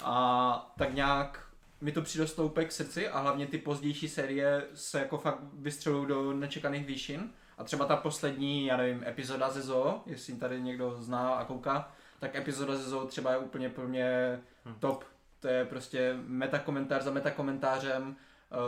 a 0.00 0.74
tak 0.78 0.94
nějak 0.94 1.46
mi 1.80 1.92
to 1.92 2.02
přirostlo 2.02 2.44
úplně 2.44 2.66
k 2.66 2.72
srdci 2.72 3.08
a 3.08 3.18
hlavně 3.18 3.46
ty 3.46 3.58
pozdější 3.58 4.08
série 4.08 4.66
se 4.74 4.98
jako 4.98 5.18
fakt 5.18 5.40
vystřelují 5.52 6.06
do 6.06 6.32
nečekaných 6.32 6.86
výšin. 6.86 7.30
A 7.58 7.64
třeba 7.64 7.84
ta 7.86 7.96
poslední, 7.96 8.66
já 8.66 8.76
nevím, 8.76 9.04
epizoda 9.06 9.50
ze 9.50 9.62
Zoo, 9.62 10.02
jestli 10.06 10.34
tady 10.36 10.62
někdo 10.62 10.96
zná 11.02 11.34
a 11.34 11.44
kouká, 11.44 11.92
tak 12.18 12.34
epizoda 12.36 12.76
ze 12.76 12.90
Zoo 12.90 13.06
třeba 13.06 13.30
je 13.32 13.38
úplně 13.38 13.68
pro 13.70 13.88
mě 13.88 14.40
Hm. 14.64 14.74
top. 14.80 15.04
To 15.40 15.48
je 15.48 15.64
prostě 15.64 16.14
metakomentář 16.26 17.02
za 17.02 17.10
metakomentářem, 17.10 18.16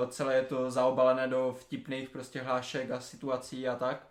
eh, 0.05 0.07
celé 0.09 0.35
je 0.35 0.43
to 0.43 0.71
zaobalené 0.71 1.29
do 1.29 1.57
vtipných 1.61 2.11
prostě 2.11 2.41
hlášek 2.41 2.91
a 2.91 3.01
situací 3.01 3.69
a 3.69 3.77
tak. 3.77 4.07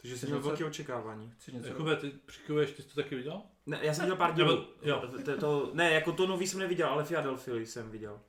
Takže 0.00 0.18
jsi 0.18 0.26
měl 0.26 0.40
velké 0.40 0.64
očekávání. 0.64 1.34
Jakube, 1.68 1.96
ty 1.96 2.10
přikuješ, 2.26 2.72
ty 2.72 2.82
jsi 2.82 2.88
to 2.88 2.94
taky 3.02 3.14
viděl? 3.16 3.42
Ne, 3.66 3.78
já 3.82 3.94
jsem 3.94 4.04
viděl 4.04 4.16
pár 4.16 4.34
dílů. 4.34 4.66
jo. 4.82 5.02
To, 5.24 5.36
to, 5.40 5.70
ne, 5.72 5.92
jako 5.92 6.12
to 6.12 6.26
nový 6.26 6.46
jsem 6.46 6.60
neviděl, 6.60 6.88
ale 6.88 7.04
Philadelphia 7.04 7.56
jsem 7.56 7.90
viděl. 7.90 8.20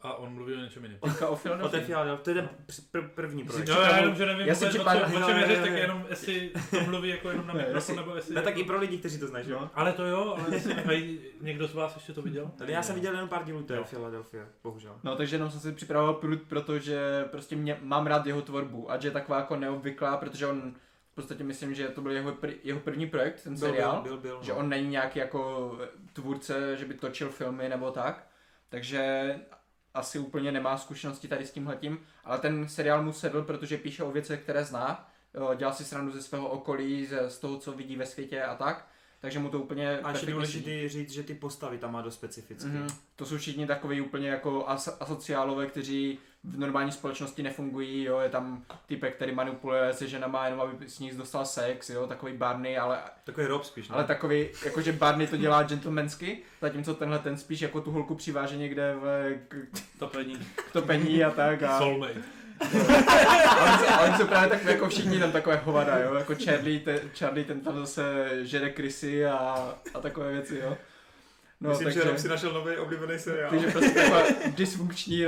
A 0.00 0.14
on 0.14 0.34
mluví 0.34 0.54
o 0.54 0.56
něčem 0.56 0.84
jiném. 0.84 0.98
Teďka 0.98 1.28
o 1.28 1.32
O 1.62 1.68
té. 1.68 1.80
Philadelphia, 1.80 2.24
to 2.24 2.30
je 2.30 2.34
ten 2.34 2.48
pr- 2.92 3.08
první 3.08 3.44
projekt. 3.44 3.68
Jo, 3.68 3.80
já 3.80 3.98
jenom, 3.98 4.14
že 4.14 4.26
nevím 4.26 4.46
Já 4.46 4.54
si 4.54 4.64
vůbec, 4.64 4.76
o 4.78 4.90
čem, 4.90 5.16
o 5.16 5.18
jo, 5.20 5.26
čem 5.26 5.36
jo, 5.36 5.42
je 5.42 5.46
řeč, 5.46 5.58
tak 5.58 5.70
jenom 5.72 6.06
jestli 6.10 6.50
to 6.70 6.80
mluví 6.80 7.08
jako 7.08 7.28
jenom 7.30 7.46
na 7.46 7.54
mikrofon, 7.54 7.96
nebo 7.96 8.16
jestli... 8.16 8.34
Ne, 8.34 8.42
tak 8.42 8.56
jako... 8.56 8.60
i 8.60 8.64
pro 8.64 8.78
lidi, 8.78 8.98
kteří 8.98 9.18
to 9.18 9.26
znají, 9.26 9.44
že 9.44 9.52
jo? 9.52 9.60
No. 9.60 9.70
Ale 9.74 9.92
to 9.92 10.04
jo, 10.04 10.38
ale 10.86 11.00
někdo 11.40 11.68
z 11.68 11.74
vás 11.74 11.94
ještě 11.94 12.12
to 12.12 12.22
viděl? 12.22 12.50
Tady 12.58 12.72
já 12.72 12.82
jsem 12.82 12.94
viděl 12.94 13.14
jenom 13.14 13.28
pár 13.28 13.44
dílů 13.44 13.62
té. 13.62 13.84
Philadelphia, 13.84 14.44
bohužel. 14.62 15.00
No 15.02 15.16
takže 15.16 15.36
jenom 15.36 15.50
jsem 15.50 15.60
si 15.60 15.72
připravoval 15.72 16.14
prut, 16.14 16.42
protože 16.48 17.24
prostě 17.30 17.56
mě, 17.56 17.78
mám 17.82 18.06
rád 18.06 18.26
jeho 18.26 18.42
tvorbu, 18.42 18.90
ať 18.90 19.04
je 19.04 19.10
taková 19.10 19.38
jako 19.38 19.56
neobvyklá, 19.56 20.16
protože 20.16 20.46
on 20.46 20.74
v 21.12 21.14
podstatě 21.14 21.44
myslím, 21.44 21.74
že 21.74 21.88
to 21.88 22.00
byl 22.00 22.12
jeho, 22.12 22.32
pr, 22.32 22.50
jeho 22.62 22.80
první 22.80 23.06
projekt, 23.06 23.42
ten 23.42 23.58
Byl, 23.58 23.68
seriál. 23.68 24.02
byl, 24.02 24.16
byl, 24.16 24.20
byl. 24.30 24.38
že 24.42 24.52
no. 24.52 24.58
on 24.58 24.68
není 24.68 24.88
nějaký 24.88 25.18
jako 25.18 25.72
tvůrce, 26.12 26.76
že 26.76 26.84
by 26.84 26.94
točil 26.94 27.28
filmy 27.30 27.68
nebo 27.68 27.90
tak, 27.90 28.26
takže 28.68 29.34
asi 29.96 30.18
úplně 30.18 30.52
nemá 30.52 30.78
zkušenosti 30.78 31.28
tady 31.28 31.46
s 31.46 31.50
tímhletím, 31.50 31.98
ale 32.24 32.38
ten 32.38 32.68
seriál 32.68 33.02
mu 33.02 33.12
sedl, 33.12 33.42
protože 33.42 33.76
píše 33.78 34.02
o 34.04 34.10
věcech, 34.12 34.40
které 34.42 34.64
zná, 34.64 35.08
dělal 35.56 35.74
si 35.74 35.84
srandu 35.84 36.12
ze 36.12 36.22
svého 36.22 36.48
okolí, 36.48 37.06
ze, 37.06 37.30
z 37.30 37.38
toho, 37.38 37.58
co 37.58 37.72
vidí 37.72 37.96
ve 37.96 38.06
světě 38.06 38.42
a 38.42 38.54
tak, 38.54 38.88
takže 39.20 39.38
mu 39.38 39.48
to 39.48 39.60
úplně 39.60 39.98
A 39.98 40.14
sedí. 40.14 40.32
důležité 40.32 40.88
říct, 40.88 41.10
že 41.10 41.22
ty 41.22 41.34
postavy 41.34 41.78
tam 41.78 41.92
má 41.92 42.02
dost 42.02 42.14
specifické. 42.14 42.68
Mhm. 42.68 42.86
To 43.16 43.26
jsou 43.26 43.38
všichni 43.38 43.66
takový 43.66 44.00
úplně 44.00 44.28
jako 44.28 44.64
as- 44.68 44.96
asociálové, 45.00 45.66
kteří 45.66 46.18
v 46.46 46.58
normální 46.58 46.92
společnosti 46.92 47.42
nefungují, 47.42 48.04
jo, 48.04 48.18
je 48.18 48.28
tam 48.28 48.62
typek, 48.86 49.14
který 49.16 49.34
manipuluje 49.34 49.92
se 49.92 50.08
ženama 50.08 50.44
jenom, 50.44 50.60
aby 50.60 50.88
s 50.88 50.98
nich 50.98 51.14
dostal 51.16 51.44
sex, 51.46 51.90
jo, 51.90 52.06
takový 52.06 52.32
Barney, 52.32 52.78
ale 52.78 52.98
Takový 53.24 53.46
rob 53.46 53.64
spíš, 53.64 53.88
ne? 53.88 53.94
ale 53.94 54.04
takový, 54.04 54.48
jakože 54.64 54.92
Barney 54.92 55.26
to 55.26 55.36
dělá 55.36 55.62
gentlemansky, 55.62 56.38
zatímco 56.60 56.94
tenhle 56.94 57.18
ten 57.18 57.36
spíš 57.38 57.60
jako 57.60 57.80
tu 57.80 57.90
holku 57.90 58.14
přiváže 58.14 58.56
někde 58.56 58.94
v, 59.00 59.34
k, 59.48 59.56
Topení. 59.98 60.36
k 60.68 60.72
topení 60.72 61.24
a 61.24 61.30
tak. 61.30 61.62
A, 61.62 61.78
Soulmate. 61.78 62.22
a 63.48 63.64
oni, 63.64 63.78
jsou, 63.78 63.86
a 63.92 64.00
oni 64.00 64.14
jsou 64.16 64.26
právě 64.26 64.48
takový 64.50 64.70
jako 64.70 64.88
všichni 64.88 65.18
tam 65.20 65.32
takové 65.32 65.56
hovada, 65.56 65.98
jo, 65.98 66.14
jako 66.14 66.34
Charlie, 66.44 66.80
te, 66.80 67.00
Charlie 67.18 67.44
ten 67.46 67.60
tam 67.60 67.78
zase 67.78 68.28
žere 68.42 68.70
krysy 68.70 69.26
a, 69.26 69.74
a 69.94 70.00
takové 70.00 70.32
věci, 70.32 70.58
jo. 70.62 70.76
No, 71.60 71.70
Myslím, 71.70 71.84
takže, 71.84 72.00
že 72.02 72.08
Rob 72.08 72.18
si 72.18 72.28
našel 72.28 72.52
nový 72.52 72.76
oblíbený 72.76 73.18
seriál. 73.18 73.50
takže 73.50 73.66
prostě 73.70 73.90
taková 73.90 74.22
dysfunkční 74.56 75.24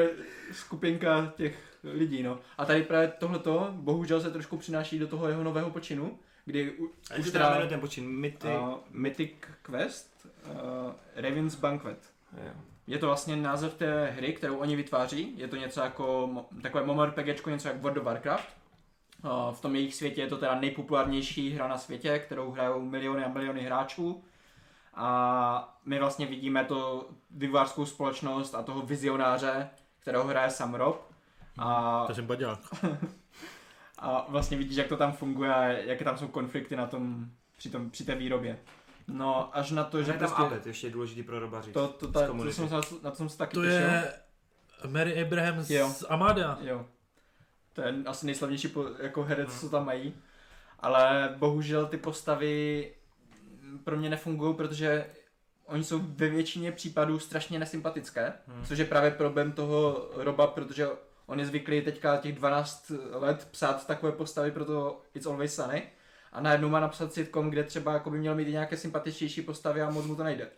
skupinka 0.52 1.32
těch 1.36 1.78
lidí, 1.84 2.22
no. 2.22 2.38
A 2.58 2.64
tady 2.64 2.82
právě 2.82 3.08
tohleto, 3.08 3.68
bohužel 3.72 4.20
se 4.20 4.30
trošku 4.30 4.56
přináší 4.56 4.98
do 4.98 5.06
toho 5.06 5.28
jeho 5.28 5.44
nového 5.44 5.70
počinu, 5.70 6.18
kdy 6.44 6.72
u, 6.72 6.90
A 7.14 7.18
už 7.18 7.30
teda 7.30 7.50
jmenuje 7.50 7.68
ten 7.68 7.80
počin? 7.80 8.08
Myty... 8.08 8.48
uh, 8.48 8.74
Mythic 8.90 9.32
Quest, 9.62 10.26
uh, 10.46 10.92
Raven's 11.16 11.54
Banquet. 11.54 11.98
Jo. 12.44 12.52
Je 12.86 12.98
to 12.98 13.06
vlastně 13.06 13.36
název 13.36 13.74
té 13.74 14.06
hry, 14.06 14.32
kterou 14.32 14.56
oni 14.56 14.76
vytváří. 14.76 15.34
Je 15.36 15.48
to 15.48 15.56
něco 15.56 15.80
jako 15.80 16.30
takové 16.62 16.84
MMORPGčko, 16.84 17.50
něco 17.50 17.68
jako 17.68 17.80
World 17.80 17.98
of 17.98 18.04
Warcraft. 18.04 18.48
Uh, 19.24 19.54
v 19.54 19.60
tom 19.60 19.74
jejich 19.74 19.94
světě 19.94 20.20
je 20.20 20.26
to 20.26 20.36
teda 20.36 20.54
nejpopulárnější 20.54 21.50
hra 21.50 21.68
na 21.68 21.78
světě, 21.78 22.18
kterou 22.18 22.50
hrajou 22.50 22.80
miliony 22.80 23.24
a 23.24 23.28
miliony 23.28 23.62
hráčů. 23.62 24.24
A 24.94 25.78
my 25.84 25.98
vlastně 25.98 26.26
vidíme 26.26 26.64
to 26.64 27.08
vývojářskou 27.30 27.86
společnost 27.86 28.54
a 28.54 28.62
toho 28.62 28.82
vizionáře, 28.82 29.70
kterého 30.00 30.24
hraje 30.24 30.50
sam 30.50 30.74
Rob. 30.74 31.00
A, 31.58 32.04
Takže 32.06 32.22
baďák. 32.22 32.58
a 33.98 34.26
vlastně 34.28 34.56
vidíš, 34.56 34.76
jak 34.76 34.86
to 34.86 34.96
tam 34.96 35.12
funguje 35.12 35.54
a 35.54 35.62
jaké 35.64 36.04
tam 36.04 36.18
jsou 36.18 36.28
konflikty 36.28 36.76
na 36.76 36.86
tom, 36.86 37.26
při, 37.56 37.70
tom, 37.70 37.90
při 37.90 38.04
té 38.04 38.14
výrobě. 38.14 38.58
No, 39.08 39.56
až 39.56 39.70
na 39.70 39.84
to, 39.84 39.98
že 39.98 40.04
Že 40.04 40.12
tam 40.12 40.18
prostě... 40.18 40.42
Abed, 40.42 40.66
ještě 40.66 40.86
je 40.86 40.90
důležitý 40.90 41.22
pro 41.22 41.38
Roba 41.38 41.60
říct. 41.62 41.74
To, 41.74 41.88
to, 41.88 42.06
z 42.08 42.12
to, 42.12 42.26
to, 42.44 42.52
jsem, 42.52 42.68
se 42.68 42.74
na, 42.74 42.80
na 43.02 43.10
to 43.10 43.16
jsem 43.16 43.28
se 43.28 43.38
taky 43.38 43.54
To 43.54 43.62
těšil. 43.62 43.76
je 43.78 44.12
Mary 44.86 45.22
Abraham 45.22 45.62
z 45.62 45.70
Jo. 45.70 45.92
Amada. 46.08 46.58
Jo. 46.60 46.86
To 47.72 47.82
je 47.82 47.94
asi 48.06 48.26
nejslavnější 48.26 48.68
po, 48.68 48.84
jako 49.02 49.22
herec, 49.24 49.48
Hmm. 49.50 49.58
co 49.58 49.68
tam 49.68 49.86
mají. 49.86 50.14
Ale 50.80 51.34
bohužel 51.38 51.86
ty 51.86 51.96
postavy 51.96 52.92
pro 53.84 53.96
mě 53.96 54.10
nefungují, 54.10 54.54
protože 54.54 55.06
oni 55.68 55.84
jsou 55.84 55.98
ve 56.02 56.28
většině 56.28 56.72
případů 56.72 57.18
strašně 57.18 57.58
nesympatické, 57.58 58.32
Hmm. 58.46 58.64
což 58.64 58.78
je 58.78 58.84
právě 58.84 59.10
problém 59.10 59.52
toho 59.52 60.08
Roba, 60.14 60.46
protože 60.46 60.88
on 61.26 61.40
je 61.40 61.46
zvyklý 61.46 61.82
teďka 61.82 62.16
těch 62.16 62.32
12 62.34 62.92
let 63.12 63.48
psát 63.50 63.86
takové 63.86 64.12
postavy 64.12 64.50
pro 64.50 64.64
to 64.64 65.00
It's 65.14 65.26
Always 65.26 65.54
Sunny 65.54 65.82
a 66.32 66.40
najednou 66.40 66.68
má 66.68 66.80
napsat 66.80 67.12
sitcom, 67.12 67.50
kde 67.50 67.64
třeba 67.64 67.92
jako 67.92 68.10
by 68.10 68.18
měl 68.18 68.34
mít 68.34 68.48
nějaké 68.48 68.76
sympatičtější 68.76 69.42
postavy 69.42 69.82
a 69.82 69.90
moc 69.90 70.06
mu 70.06 70.16
to 70.16 70.24
nejde. 70.24 70.48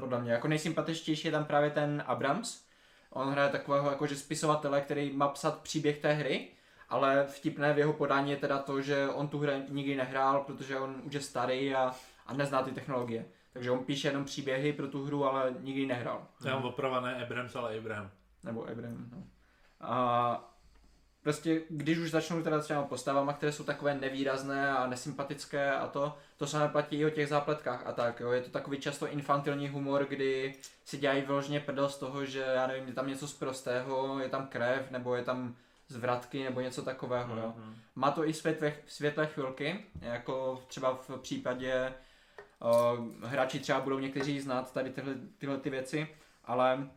Podle 0.00 0.20
mě. 0.20 0.32
Jako 0.32 0.48
nejsympatičtější 0.48 1.28
je 1.28 1.32
tam 1.32 1.44
právě 1.44 1.70
ten 1.70 2.02
Abrams. 2.06 2.60
On 3.10 3.28
hraje 3.30 3.48
takového 3.50 3.90
jakože 3.90 4.16
spisovatele, 4.16 4.80
který 4.80 5.12
má 5.12 5.28
psat 5.28 5.58
příběh 5.58 5.98
té 5.98 6.12
hry, 6.12 6.48
ale 6.88 7.26
vtipné 7.28 7.72
v 7.72 7.78
jeho 7.78 7.92
podání 7.92 8.30
je 8.30 8.36
teda 8.36 8.58
to, 8.58 8.80
že 8.82 9.08
on 9.08 9.28
tu 9.28 9.38
hru 9.38 9.52
nikdy 9.68 9.96
nehrál, 9.96 10.40
protože 10.40 10.78
on 10.78 11.00
už 11.04 11.12
je 11.14 11.20
starý 11.20 11.74
a, 11.74 11.92
a 12.26 12.34
nezná 12.34 12.62
ty 12.62 12.70
technologie. 12.70 13.24
Takže 13.52 13.70
on 13.70 13.84
píše 13.84 14.08
jenom 14.08 14.24
příběhy 14.24 14.72
pro 14.72 14.88
tu 14.88 15.04
hru, 15.04 15.24
ale 15.24 15.54
nikdy 15.60 15.86
nehrál. 15.86 16.26
Já 16.44 16.54
mám 16.54 16.64
oprava 16.64 17.00
ne 17.00 17.22
Abrams, 17.24 17.56
ale 17.56 17.78
Abraham. 17.78 18.10
Nebo 18.44 18.68
Abraham, 18.68 19.10
no. 19.12 19.22
A 19.80 20.54
prostě, 21.22 21.62
když 21.68 21.98
už 21.98 22.10
začnou 22.10 22.42
teda 22.42 22.60
třeba 22.60 22.82
postavama, 22.82 23.32
které 23.32 23.52
jsou 23.52 23.64
takové 23.64 23.94
nevýrazné 23.94 24.70
a 24.70 24.86
nesympatické 24.86 25.72
a 25.72 25.86
to, 25.86 26.16
to 26.36 26.46
samé 26.46 26.68
platí 26.68 26.96
i 26.96 27.06
o 27.06 27.10
těch 27.10 27.28
zápletkách 27.28 27.86
a 27.86 27.92
tak, 27.92 28.20
jo. 28.20 28.30
Je 28.30 28.40
to 28.40 28.50
takový 28.50 28.78
často 28.78 29.08
infantilní 29.08 29.68
humor, 29.68 30.06
kdy 30.08 30.54
si 30.84 30.98
dělají 30.98 31.22
vyloženě 31.22 31.60
prdel 31.60 31.88
z 31.88 31.98
toho, 31.98 32.24
že 32.24 32.40
já 32.40 32.66
nevím, 32.66 32.88
je 32.88 32.94
tam 32.94 33.08
něco 33.08 33.28
z 33.28 33.32
prostého, 33.32 34.18
je 34.18 34.28
tam 34.28 34.46
krev, 34.46 34.90
nebo 34.90 35.14
je 35.14 35.24
tam 35.24 35.54
zvratky, 35.88 36.44
nebo 36.44 36.60
něco 36.60 36.82
takového, 36.82 37.36
jo. 37.36 37.52
Mhm. 37.56 37.74
Má 37.94 38.10
to 38.10 38.28
i 38.28 38.34
světlé, 38.34 38.72
světlé 38.86 39.26
chvilky, 39.26 39.84
jako 40.00 40.62
třeba 40.68 40.94
v 41.08 41.18
případě 41.20 41.94
uh, 42.60 43.06
hráči 43.24 43.58
třeba 43.58 43.80
budou 43.80 43.98
někteří 43.98 44.40
znát 44.40 44.72
tady 44.72 44.90
tyhle, 44.90 45.14
tyhle 45.38 45.58
ty 45.58 45.70
věci, 45.70 46.08
ale 46.44 46.88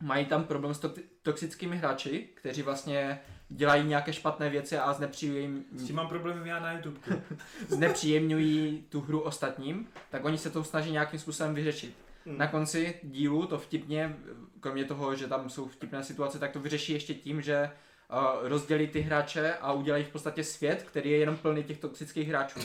mají 0.00 0.26
tam 0.26 0.44
problém 0.44 0.74
s 0.74 0.78
to, 0.78 0.94
toxickými 1.22 1.76
hráči, 1.76 2.28
kteří 2.34 2.62
vlastně 2.62 3.20
dělají 3.48 3.84
nějaké 3.84 4.12
špatné 4.12 4.50
věci 4.50 4.78
a 4.78 4.92
znepříjemňují, 4.92 5.64
S 5.72 5.86
tím 5.86 5.96
mám 5.96 6.08
problém 6.08 6.46
já 6.46 6.60
na 6.60 6.72
YouTube. 6.72 7.00
znepříjemňují 7.68 8.84
tu 8.88 9.00
hru 9.00 9.20
ostatním, 9.20 9.88
tak 10.10 10.24
oni 10.24 10.38
se 10.38 10.50
to 10.50 10.64
snaží 10.64 10.90
nějakým 10.90 11.20
způsobem 11.20 11.54
vyřešit. 11.54 11.94
Hmm. 12.26 12.38
Na 12.38 12.46
konci 12.46 13.00
dílu 13.02 13.46
to 13.46 13.58
vtipně, 13.58 14.16
kromě 14.60 14.84
toho, 14.84 15.14
že 15.14 15.26
tam 15.26 15.50
jsou 15.50 15.68
vtipné 15.68 16.04
situace, 16.04 16.38
tak 16.38 16.50
to 16.50 16.60
vyřeší 16.60 16.92
ještě 16.92 17.14
tím, 17.14 17.42
že 17.42 17.70
uh, 18.12 18.48
rozdělí 18.48 18.86
ty 18.86 19.00
hráče 19.00 19.54
a 19.54 19.72
udělají 19.72 20.04
v 20.04 20.08
podstatě 20.08 20.44
svět, 20.44 20.82
který 20.82 21.10
je 21.10 21.18
jenom 21.18 21.36
plný 21.36 21.64
těch 21.64 21.78
toxických 21.78 22.28
hráčů. 22.28 22.60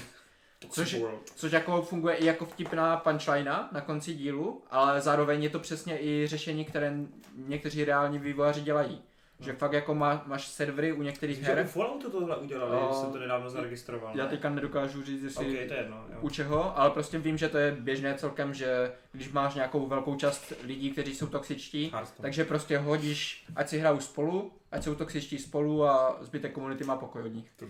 Což, 0.70 0.97
což 1.36 1.51
jako 1.51 1.82
funguje 1.82 2.16
i 2.16 2.26
jako 2.26 2.45
vtipná 2.45 2.97
punchline 2.97 3.51
na 3.72 3.82
konci 3.86 4.13
dílu, 4.13 4.61
ale 4.72 5.01
zároveň 5.01 5.43
je 5.43 5.49
to 5.49 5.59
přesně 5.59 5.97
i 6.01 6.28
řešení, 6.28 6.66
které 6.66 6.93
někteří 7.36 7.86
reální 7.86 8.20
vývojáři 8.20 8.61
dělají. 8.61 9.01
Že 9.39 9.53
fakt 9.53 9.73
jako 9.73 9.95
má, 9.95 10.23
máš 10.25 10.47
servery 10.47 10.93
u 10.93 11.01
některých 11.01 11.38
Že 11.38 11.51
u 11.51 11.55
her, 11.55 11.65
Falloutu 11.65 12.09
tohle 12.11 12.38
udělali, 12.38 12.71
O, 12.77 12.88
že 12.93 12.99
jsem 12.99 13.11
to 13.11 13.19
nedávno 13.19 13.49
zaregistroval. 13.49 14.17
já 14.17 14.27
teďka 14.27 14.49
nedokážu 14.49 15.03
říct, 15.03 15.23
jestli 15.23 15.45
Ok, 15.45 15.67
to 15.67 15.73
je 15.73 15.79
jedno. 15.79 16.05
Jo. 16.09 16.17
u 16.21 16.29
čeho, 16.29 16.79
ale 16.79 16.89
prostě 16.91 17.19
vím, 17.19 17.38
že 17.38 17.49
to 17.49 17.57
je 17.57 17.71
běžné 17.79 18.13
celkem, 18.15 18.53
že 18.53 18.91
když 19.11 19.31
máš 19.31 19.55
nějakou 19.55 19.88
velkou 19.88 20.15
část 20.15 20.53
lidí, 20.63 20.91
kteří 20.91 21.15
jsou 21.15 21.27
toxičtí, 21.27 21.89
Hearthstone. 21.93 22.27
takže 22.27 22.43
prostě 22.45 22.77
hodíš, 22.77 23.45
ať 23.55 23.69
si 23.69 23.77
hrajou 23.79 23.99
spolu, 23.99 24.51
ať 24.71 24.83
jsou 24.83 24.95
toxičtí 24.95 25.38
spolu 25.38 25.86
a 25.86 26.17
zbytek 26.21 26.51
komunity 26.51 26.83
má 26.83 26.95
pokoj 26.97 27.21
od 27.23 27.33
nich. 27.33 27.51
To 27.55 27.65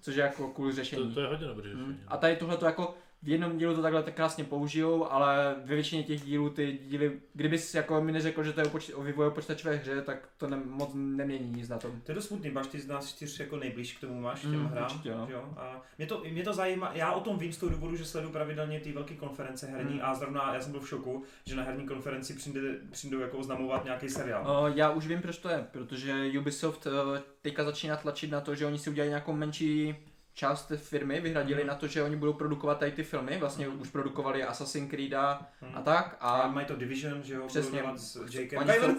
Což 0.00 0.14
je 0.16 0.22
jako 0.22 0.48
cool 0.48 0.68
To, 0.68 0.76
řešení. 0.76 1.14
to 1.14 1.20
je 1.20 1.26
hodně 1.26 1.46
dobrý 1.46 1.70
Mm. 1.74 1.78
řešení. 1.78 2.00
A 2.08 2.16
tady 2.16 2.36
tohle 2.36 2.56
to 2.56 2.66
jako 2.66 2.94
v 3.24 3.28
jednom 3.28 3.58
dílu 3.58 3.74
to 3.74 3.82
takhle 3.82 4.02
tak 4.02 4.14
krásně 4.14 4.44
použijou, 4.44 5.12
ale 5.12 5.54
ve 5.64 5.74
většině 5.74 6.02
těch 6.02 6.20
dílů 6.24 6.50
ty 6.50 6.78
díly, 6.86 7.12
kdybys 7.34 7.74
jako 7.74 8.00
mi 8.00 8.12
neřekl, 8.12 8.44
že 8.44 8.52
to 8.52 8.60
je 8.60 8.66
o, 8.66 8.70
poč- 8.70 8.92
o 8.94 9.02
vývoji 9.02 9.30
počítačové 9.30 9.76
hře, 9.76 10.02
tak 10.02 10.28
to 10.36 10.46
ne, 10.48 10.56
moc 10.66 10.90
nemění 10.94 11.50
nic 11.50 11.68
na 11.68 11.78
tom. 11.78 12.00
To 12.04 12.10
je 12.12 12.14
dost 12.14 12.26
smutný, 12.26 12.50
máš 12.50 12.66
ty 12.66 12.80
z 12.80 12.86
nás 12.88 13.08
čtyř 13.08 13.40
jako 13.40 13.56
nejblíž 13.56 13.96
k 13.96 14.00
tomu 14.00 14.20
máš, 14.20 14.40
těm 14.40 14.50
Mm, 14.60 14.66
hrám. 14.66 14.84
určitě, 14.84 15.10
no. 15.10 15.26
jo? 15.30 15.44
A 15.56 15.82
mě 15.98 16.06
to, 16.06 16.22
mě 16.30 16.42
to 16.42 16.52
zajímá, 16.52 16.90
já 16.94 17.12
o 17.12 17.20
tom 17.20 17.38
vím 17.38 17.52
z 17.52 17.56
toho 17.58 17.72
důvodu, 17.72 17.96
že 17.96 18.04
sleduju 18.04 18.32
pravidelně 18.32 18.80
ty 18.80 18.92
velké 18.92 19.14
konference 19.14 19.66
herní 19.66 19.94
Mm. 19.94 20.00
a 20.02 20.14
zrovna 20.14 20.54
já 20.54 20.60
jsem 20.60 20.72
byl 20.72 20.80
v 20.80 20.88
šoku, 20.88 21.22
že 21.46 21.56
na 21.56 21.62
herní 21.62 21.86
konferenci 21.86 22.34
přijde, 22.34 22.60
přijdou 22.90 23.20
jako 23.20 23.38
oznamovat 23.38 23.84
nějaký 23.84 24.08
seriál. 24.08 24.50
O, 24.50 24.68
já 24.68 24.90
už 24.90 25.06
vím, 25.06 25.22
proč 25.22 25.38
to 25.38 25.48
je, 25.48 25.66
protože 25.72 26.30
Ubisoft 26.40 26.86
eh, 26.86 27.22
teďka 27.42 27.64
začíná 27.64 27.96
tlačit 27.96 28.30
na 28.30 28.40
to, 28.40 28.54
že 28.54 28.66
oni 28.66 28.78
si 28.78 28.90
udělají 28.90 29.08
nějakou 29.08 29.32
menší 29.32 29.94
část 30.34 30.72
firmy, 30.76 31.20
vyhradili 31.20 31.60
Mhm. 31.60 31.68
na 31.68 31.74
to, 31.74 31.86
že 31.86 32.02
oni 32.02 32.16
budou 32.16 32.32
produkovat 32.32 32.78
tady 32.78 32.92
ty 32.92 33.04
filmy, 33.04 33.36
vlastně 33.38 33.68
Mhm. 33.68 33.80
už 33.80 33.90
produkovali 33.90 34.44
Assassin's 34.44 34.90
Creed 34.90 35.12
Hmm. 35.60 35.76
a 35.76 35.80
tak 35.82 36.16
A 36.20 36.30
a 36.30 36.46
mají 36.48 36.66
to 36.66 36.76
Division, 36.76 37.22
že 37.22 37.34
jo, 37.34 37.46
Přesně. 37.46 37.82
s 37.96 38.34
Jakem. 38.34 38.58
Oni 38.58 38.72
ven- 38.78 38.96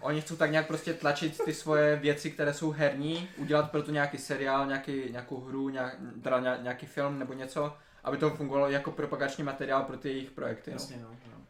Oni 0.00 0.20
chcou 0.20 0.36
tak 0.36 0.50
nějak 0.50 0.66
prostě 0.66 0.94
tlačit 0.94 1.44
ty 1.44 1.54
svoje 1.54 1.96
věci, 1.96 2.30
které 2.30 2.54
jsou 2.54 2.70
herní, 2.70 3.28
udělat 3.36 3.70
pro 3.70 3.82
to 3.82 3.90
nějaký 3.90 4.18
seriál, 4.18 4.66
nějaký, 4.66 5.02
nějakou 5.10 5.40
hru, 5.40 5.68
nějak, 5.68 5.96
teda 6.22 6.40
ně- 6.40 6.58
nějaký 6.62 6.86
film 6.86 7.18
nebo 7.18 7.32
něco, 7.32 7.76
aby 8.04 8.16
to 8.16 8.30
fungovalo 8.30 8.68
jako 8.70 8.90
propagační 8.90 9.44
materiál 9.44 9.82
pro 9.82 9.96
ty 9.96 10.08
jejich 10.08 10.30
projekty. 10.30 10.70
No, 10.70 10.74
Jasně, 10.74 10.96
no. 11.02 11.08
no. 11.08 11.42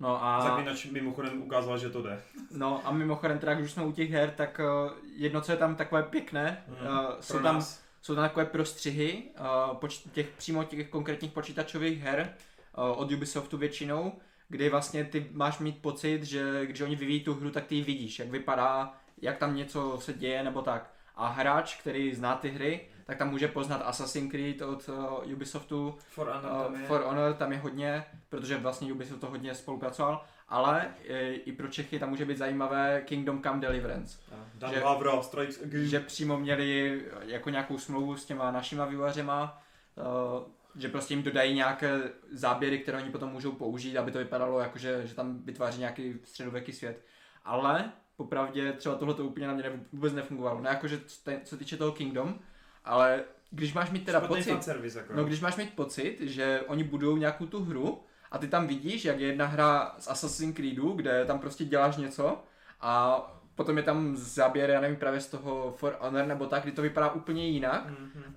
no 0.00 0.24
a, 0.24 0.40
Zaklínač 0.40 0.84
mimochodem 0.86 1.42
ukázal, 1.42 1.78
že 1.78 1.90
to 1.90 2.02
jde. 2.02 2.22
no 2.50 2.80
a 2.84 2.92
mimochodem, 2.92 3.38
teda, 3.38 3.54
když 3.54 3.64
už 3.66 3.72
jsme 3.72 3.84
u 3.84 3.92
těch 3.92 4.10
her, 4.10 4.30
tak 4.30 4.60
uh, 4.84 4.92
jedno, 5.16 5.40
co 5.40 5.52
je 5.52 5.58
tam 5.58 5.76
takové 5.76 6.02
pěkné, 6.02 6.64
uh, 6.68 6.76
jsou, 7.20 7.38
tam, 7.38 7.54
nás. 7.54 7.79
Jsou 8.02 8.14
tam 8.14 8.24
takové 8.24 8.46
prostřihy 8.46 9.22
uh, 9.40 9.76
poč- 9.76 10.10
těch, 10.12 10.26
přímo 10.28 10.64
těch 10.64 10.88
konkrétních 10.88 11.32
počítačových 11.32 12.00
her 12.00 12.34
uh, 12.78 13.00
od 13.00 13.12
Ubisoftu 13.12 13.58
většinou, 13.58 14.12
kdy 14.48 14.68
vlastně 14.68 15.04
ty 15.04 15.26
máš 15.32 15.58
mít 15.58 15.82
pocit, 15.82 16.22
že 16.22 16.66
když 16.66 16.80
oni 16.80 16.96
vyvíjí 16.96 17.24
tu 17.24 17.34
hru, 17.34 17.50
tak 17.50 17.66
ty 17.66 17.74
ji 17.74 17.82
vidíš, 17.82 18.18
jak 18.18 18.28
vypadá, 18.28 18.94
jak 19.22 19.38
tam 19.38 19.56
něco 19.56 19.98
se 20.00 20.12
děje 20.12 20.42
nebo 20.42 20.62
tak. 20.62 20.92
A 21.16 21.28
hráč, 21.28 21.80
který 21.80 22.14
zná 22.14 22.36
ty 22.36 22.48
hry, 22.48 22.80
tak 23.04 23.18
tam 23.18 23.30
může 23.30 23.48
poznat 23.48 23.82
Assassin's 23.84 24.30
Creed 24.30 24.62
od 24.62 24.88
uh, 24.88 25.32
Ubisoftu, 25.32 25.98
For 26.08 26.28
Honor 26.28 26.52
uh, 26.52 26.62
tam 26.64 26.80
je. 26.80 26.86
For 26.86 27.02
Honor 27.02 27.34
tam 27.34 27.52
je 27.52 27.58
hodně, 27.58 28.04
protože 28.28 28.56
vlastně 28.56 28.92
Ubisoft 28.92 29.20
to 29.20 29.26
hodně 29.26 29.54
spolupracoval, 29.54 30.24
ale 30.50 30.94
e, 31.08 31.32
i 31.32 31.52
pro 31.52 31.68
Čechy 31.68 31.98
tam 31.98 32.08
může 32.10 32.24
být 32.24 32.38
zajímavé 32.38 33.02
Kingdom 33.04 33.42
Come 33.42 33.60
Deliverance 33.60 34.18
Dan 34.54 34.74
že- 34.74 34.80
Havro, 34.80 35.22
Strikes 35.22 35.62
Again. 35.62 35.86
že 35.86 36.00
přímo 36.00 36.38
měli 36.38 37.02
jako 37.22 37.50
nějakou 37.50 37.78
smlouvu 37.78 38.16
s 38.16 38.24
těma 38.24 38.50
našima 38.50 38.84
vývojářema, 38.84 39.62
uh, 39.96 40.42
že 40.80 40.88
prostě 40.88 41.14
jim 41.14 41.22
dodají 41.22 41.54
nějaké 41.54 42.00
záběry, 42.32 42.78
které 42.78 42.98
oni 42.98 43.10
potom 43.10 43.30
můžou 43.30 43.52
použít, 43.52 43.96
aby 43.98 44.10
to 44.12 44.18
vypadalo 44.18 44.60
jako, 44.60 44.78
že, 44.78 45.06
že 45.06 45.14
tam 45.14 45.38
vytváří 45.44 45.78
nějaký 45.78 46.14
středověký 46.24 46.72
svět. 46.72 47.04
Ale 47.44 47.92
popravdě 48.16 48.72
třeba 48.72 48.94
tohle 48.94 49.14
to 49.14 49.24
úplně 49.24 49.46
na 49.46 49.54
mě 49.54 49.64
vůbec 49.92 50.12
nefungovalo. 50.12 50.60
Ne 50.60 50.70
jako, 50.70 50.88
že 50.88 51.00
co- 51.06 51.30
co 51.44 51.56
týče 51.56 51.76
toho 51.76 51.92
Kingdom, 51.92 52.38
ale 52.84 53.24
když 53.50 53.72
máš 53.74 53.90
mít 53.90 54.04
teda 54.04 54.18
Špatný 54.18 54.36
pocit, 54.36 54.50
jako. 54.96 55.12
no 55.14 55.24
když 55.24 55.40
máš 55.40 55.56
mít 55.56 55.74
pocit, 55.74 56.16
že 56.20 56.60
oni 56.66 56.84
budou 56.84 57.16
nějakou 57.16 57.46
tu 57.46 57.64
hru 57.64 58.02
a 58.30 58.38
ty 58.38 58.48
tam 58.48 58.66
vidíš, 58.66 59.04
jak 59.04 59.20
je 59.20 59.26
jedna 59.26 59.46
hra 59.46 59.94
z 59.98 60.08
Assassin's 60.08 60.56
Creedu, 60.56 60.92
kde 60.92 61.24
tam 61.24 61.38
prostě 61.38 61.64
děláš 61.64 61.96
něco 61.96 62.44
a 62.80 63.22
potom 63.54 63.76
je 63.76 63.82
tam 63.82 64.16
záběr, 64.16 64.70
já 64.70 64.80
nevím, 64.80 64.96
právě 64.96 65.20
z 65.20 65.26
toho 65.26 65.74
For 65.76 65.96
Honor 66.00 66.26
nebo 66.26 66.46
tak, 66.46 66.62
kdy 66.62 66.72
to 66.72 66.82
vypadá 66.82 67.12
úplně 67.12 67.48
jinak. 67.48 67.86
Mhm. 67.86 68.34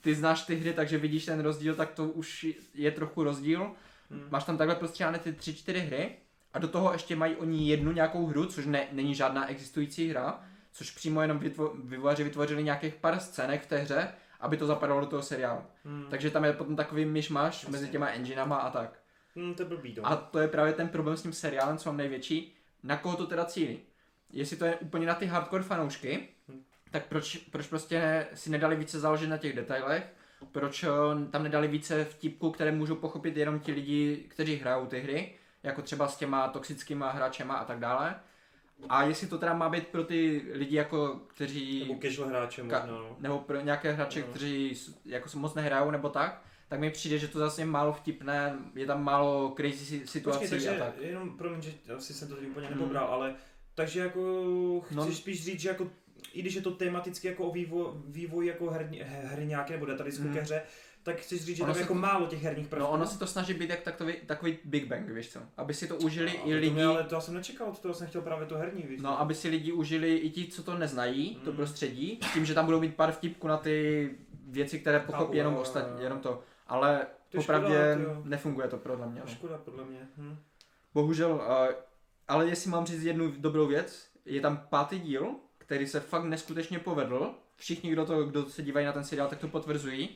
Ty 0.00 0.14
znáš 0.14 0.42
ty 0.42 0.54
hry, 0.54 0.72
takže 0.72 0.98
vidíš 0.98 1.24
ten 1.24 1.40
rozdíl, 1.40 1.74
tak 1.74 1.90
to 1.90 2.08
už 2.08 2.46
je 2.74 2.90
trochu 2.90 3.24
rozdíl. 3.24 3.70
Mhm. 4.10 4.26
Máš 4.30 4.44
tam 4.44 4.56
takhle 4.56 4.76
prostříhané 4.76 5.18
ty 5.18 5.32
tři, 5.32 5.54
čtyři 5.54 5.80
hry 5.80 6.16
a 6.52 6.58
do 6.58 6.68
toho 6.68 6.92
ještě 6.92 7.16
mají 7.16 7.36
oni 7.36 7.68
jednu 7.68 7.92
nějakou 7.92 8.26
hru, 8.26 8.46
což 8.46 8.66
ne, 8.66 8.86
není 8.92 9.14
žádná 9.14 9.48
existující 9.48 10.08
hra, 10.08 10.40
což 10.72 10.90
přímo 10.90 11.22
jenom 11.22 11.38
vytvo, 11.38 11.74
vyvojáři 11.84 12.24
vytvořili 12.24 12.64
nějakých 12.64 12.94
pár 12.94 13.20
scének 13.20 13.62
v 13.62 13.66
té 13.66 13.78
hře, 13.78 14.08
aby 14.40 14.56
to 14.56 14.66
zapadalo 14.66 15.00
do 15.00 15.06
toho 15.06 15.22
seriálu. 15.22 15.60
Mhm. 15.84 16.06
Takže 16.10 16.30
tam 16.30 16.44
je 16.44 16.52
potom 16.52 16.76
takový 16.76 17.04
myšmaš 17.04 17.66
mezi 17.66 17.88
těma 17.88 18.08
enginama 18.08 18.56
a 18.56 18.70
tak. 18.70 18.99
Hmm, 19.36 19.54
to 19.54 19.62
je 19.62 19.68
blbý, 19.68 19.94
to. 19.94 20.06
A 20.06 20.16
to 20.16 20.38
je 20.38 20.48
právě 20.48 20.72
ten 20.72 20.88
problém 20.88 21.16
s 21.16 21.22
tím 21.22 21.32
seriálem, 21.32 21.78
co 21.78 21.88
mám 21.88 21.96
největší. 21.96 22.56
Na 22.82 22.96
koho 22.96 23.16
to 23.16 23.26
teda 23.26 23.44
cílí? 23.44 23.80
Jestli 24.32 24.56
to 24.56 24.64
je 24.64 24.76
úplně 24.76 25.06
na 25.06 25.14
ty 25.14 25.26
hardcore 25.26 25.62
fanoušky, 25.62 26.28
tak 26.90 27.06
proč, 27.06 27.36
proč 27.36 27.66
prostě 27.66 28.26
si 28.34 28.50
nedali 28.50 28.76
více 28.76 29.00
záležet 29.00 29.26
na 29.26 29.36
těch 29.38 29.56
detailech, 29.56 30.12
proč 30.52 30.82
eh, 30.84 30.88
tam 31.30 31.42
nedali 31.42 31.68
více 31.68 32.04
vtipku, 32.04 32.50
které 32.50 32.72
můžou 32.72 32.94
pochopit 32.94 33.36
jenom 33.36 33.60
ti 33.60 33.72
lidi, 33.72 34.24
kteří 34.28 34.56
hrajou 34.56 34.86
ty 34.86 35.00
hry, 35.00 35.34
jako 35.62 35.82
třeba 35.82 36.08
s 36.08 36.16
těma 36.16 36.48
toxickýma 36.48 37.10
hráčema 37.10 37.54
a 37.54 37.64
tak 37.64 37.78
dále. 37.78 38.14
A 38.88 39.02
jestli 39.02 39.26
to 39.26 39.38
teda 39.38 39.54
má 39.54 39.68
být 39.68 39.86
pro 39.88 40.04
ty 40.04 40.42
lidi, 40.52 40.76
jako, 40.76 41.20
kteří... 41.26 41.80
Nebo 41.88 42.00
casual 42.02 42.28
hráče 42.28 42.62
možná, 42.62 42.86
no. 42.86 43.16
nebo 43.18 43.38
pro 43.38 43.60
nějaké 43.60 43.92
hráče, 43.92 44.20
No. 44.20 44.26
kteří 44.26 44.76
jako 45.04 45.38
moc 45.38 45.54
nehrajou 45.54 45.90
nebo 45.90 46.08
tak, 46.08 46.42
tak 46.70 46.80
mi 46.80 46.90
přijde, 46.90 47.18
že 47.18 47.28
to 47.28 47.38
zase 47.38 47.60
je 47.62 47.66
málo 47.66 47.92
vtipné, 47.92 48.54
je 48.74 48.86
tam 48.86 49.04
málo 49.04 49.52
crazy 49.56 49.76
si- 49.84 50.06
situací 50.06 50.38
Počkej, 50.38 50.48
takže 50.50 50.80
a 50.80 50.84
tak. 50.86 50.94
jenom, 51.00 51.38
promiň, 51.38 51.62
že 51.62 51.72
asi 51.96 52.14
jsem 52.14 52.28
to 52.28 52.36
teď 52.36 52.48
úplně 52.48 52.66
Hmm. 52.66 52.78
nepobral, 52.78 53.06
ale 53.06 53.34
takže 53.74 54.00
jako 54.00 54.80
chceš 54.84 54.96
No. 54.96 55.12
spíš 55.12 55.44
říct, 55.44 55.60
že 55.60 55.68
jako 55.68 55.88
i 56.32 56.42
když 56.42 56.54
je 56.54 56.62
to 56.62 56.70
tematicky 56.70 57.28
jako 57.28 57.44
o 57.44 57.52
vývoj, 57.52 57.86
vývoj 58.06 58.46
jako 58.46 58.70
herní, 58.70 59.02
nějaké 59.44 59.72
nebo 59.72 59.86
detailistů 59.86 60.22
Hmm. 60.22 60.34
ke 60.34 60.40
hře, 60.40 60.62
tak 61.02 61.16
chceš 61.20 61.44
říct, 61.44 61.56
že 61.56 61.62
Ono 61.62 61.72
tam 61.72 61.80
jako 61.82 61.94
to- 61.94 62.00
málo 62.00 62.26
těch 62.26 62.42
herních 62.42 62.68
prvků. 62.68 62.84
No 62.84 62.90
ono 62.90 63.06
se 63.06 63.18
to 63.18 63.26
snaží 63.26 63.54
být 63.54 63.70
jak 63.70 63.80
takový, 63.80 64.14
takový 64.26 64.58
Big 64.64 64.86
Bang, 64.86 65.08
víš 65.10 65.28
co? 65.32 65.40
Aby 65.56 65.74
si 65.74 65.86
to 65.88 65.96
užili 65.96 66.26
No, 66.26 66.48
i 66.50 66.52
to 66.54 66.60
lidi, 66.60 66.70
mě, 66.70 66.84
ale 66.84 67.04
to 67.04 67.14
já 67.14 67.20
jsem 67.20 67.34
nečekal, 67.34 67.68
od 67.68 67.78
toho 67.78 67.94
jsem 67.94 68.06
chtěl 68.06 68.22
právě 68.22 68.46
to 68.46 68.56
herní, 68.56 68.82
víš. 68.82 69.00
no 69.02 69.20
aby 69.20 69.34
si 69.34 69.48
lidi 69.48 69.72
užili 69.72 70.16
i 70.16 70.30
ti, 70.30 70.46
co 70.46 70.62
to 70.62 70.74
neznají, 70.78 71.34
to 71.44 71.50
Mm. 71.50 71.56
prostředí, 71.56 72.18
s 72.30 72.32
tím, 72.32 72.44
že 72.46 72.54
tam 72.54 72.64
budou 72.66 72.80
mít 72.80 72.94
pár 72.94 73.12
vtipků 73.12 73.48
na 73.48 73.56
ty 73.56 74.10
věci, 74.48 74.78
které 74.78 74.98
Chápu, 74.98 75.12
pochopí 75.12 75.36
jenom 75.36 75.54
jo, 75.54 75.60
ostatní, 75.60 76.02
jenom 76.02 76.18
to. 76.18 76.42
Ale 76.70 77.06
To 77.30 77.38
popravdě 77.38 77.96
škoda, 78.00 78.20
nefunguje 78.24 78.68
to 78.68 78.76
podle 78.76 79.06
mě. 79.06 79.20
To 79.20 79.26
No. 79.26 79.34
škoda 79.34 79.58
podle 79.58 79.84
mě. 79.84 80.08
Hm. 80.16 80.36
Bohužel, 80.94 81.42
ale 82.28 82.46
jestli 82.48 82.70
mám 82.70 82.86
říct 82.86 83.02
jednu 83.02 83.32
dobrou 83.38 83.66
věc, 83.66 84.10
je 84.24 84.40
tam 84.40 84.66
pátý 84.70 84.98
díl, 84.98 85.34
který 85.58 85.86
se 85.86 86.00
fakt 86.00 86.24
neskutečně 86.24 86.78
povedl. 86.78 87.34
Všichni, 87.56 87.90
kdo, 87.90 88.06
to, 88.06 88.24
kdo 88.24 88.46
se 88.46 88.62
dívají 88.62 88.86
na 88.86 88.92
ten 88.92 89.04
seriál, 89.04 89.28
tak 89.28 89.38
to 89.38 89.48
potvrzují. 89.48 90.08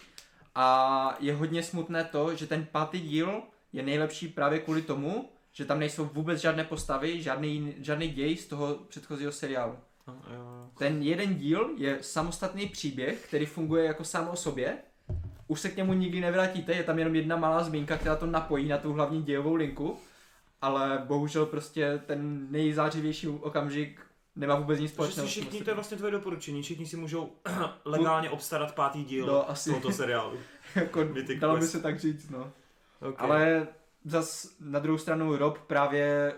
A 0.54 1.16
je 1.20 1.34
hodně 1.34 1.62
smutné 1.62 2.04
to, 2.04 2.34
že 2.34 2.46
ten 2.46 2.66
pátý 2.72 3.00
díl 3.00 3.42
je 3.72 3.82
nejlepší 3.82 4.28
právě 4.28 4.58
kvůli 4.58 4.82
tomu, 4.82 5.30
že 5.52 5.64
tam 5.64 5.78
nejsou 5.78 6.04
vůbec 6.04 6.40
žádné 6.40 6.64
postavy, 6.64 7.22
žádný, 7.22 7.74
žádný 7.78 8.08
děj 8.08 8.36
z 8.36 8.46
toho 8.46 8.74
předchozího 8.74 9.32
seriálu. 9.32 9.78
No, 10.06 10.14
jo. 10.34 10.70
Ten 10.78 11.02
jeden 11.02 11.34
díl 11.34 11.70
je 11.76 11.98
samostatný 12.00 12.66
příběh, 12.66 13.26
který 13.28 13.46
funguje 13.46 13.84
jako 13.84 14.04
sám 14.04 14.28
o 14.28 14.36
sobě. 14.36 14.78
Už 15.48 15.60
se 15.60 15.70
k 15.70 15.76
němu 15.76 15.92
nikdy 15.92 16.20
nevrátíte, 16.20 16.72
je 16.72 16.82
tam 16.82 16.98
jenom 16.98 17.14
jedna 17.14 17.36
malá 17.36 17.64
zmínka, 17.64 17.96
která 17.96 18.16
to 18.16 18.26
napojí 18.26 18.68
na 18.68 18.78
tu 18.78 18.92
hlavní 18.92 19.22
dějovou 19.22 19.54
linku. 19.54 19.96
Ale 20.62 21.02
bohužel 21.06 21.46
prostě 21.46 22.00
ten 22.06 22.46
nejzářivější 22.50 23.28
okamžik 23.28 24.00
nemá 24.36 24.54
vůbec 24.54 24.80
nic 24.80 24.92
společného. 24.92 25.28
všichni, 25.28 25.64
to 25.64 25.70
je 25.70 25.74
vlastně 25.74 25.96
tvoje 25.96 26.12
doporučení, 26.12 26.62
všichni 26.62 26.86
si 26.86 26.96
můžou 26.96 27.32
legálně 27.84 28.30
obstarat 28.30 28.74
pátý 28.74 29.04
díl 29.04 29.26
No, 29.26 29.50
asi. 29.50 29.70
tohoto 29.70 29.92
seriálu. 29.92 30.38
jako, 30.74 31.04
Mythic 31.04 31.40
dalo 31.40 31.56
by 31.56 31.66
se 31.66 31.80
tak 31.80 32.00
říct, 32.00 32.30
no. 32.30 32.52
Okay. 33.00 33.28
Ale 33.30 33.66
zas 34.04 34.48
na 34.60 34.78
druhou 34.78 34.98
stranu 34.98 35.36
Rob 35.36 35.58
právě 35.58 36.34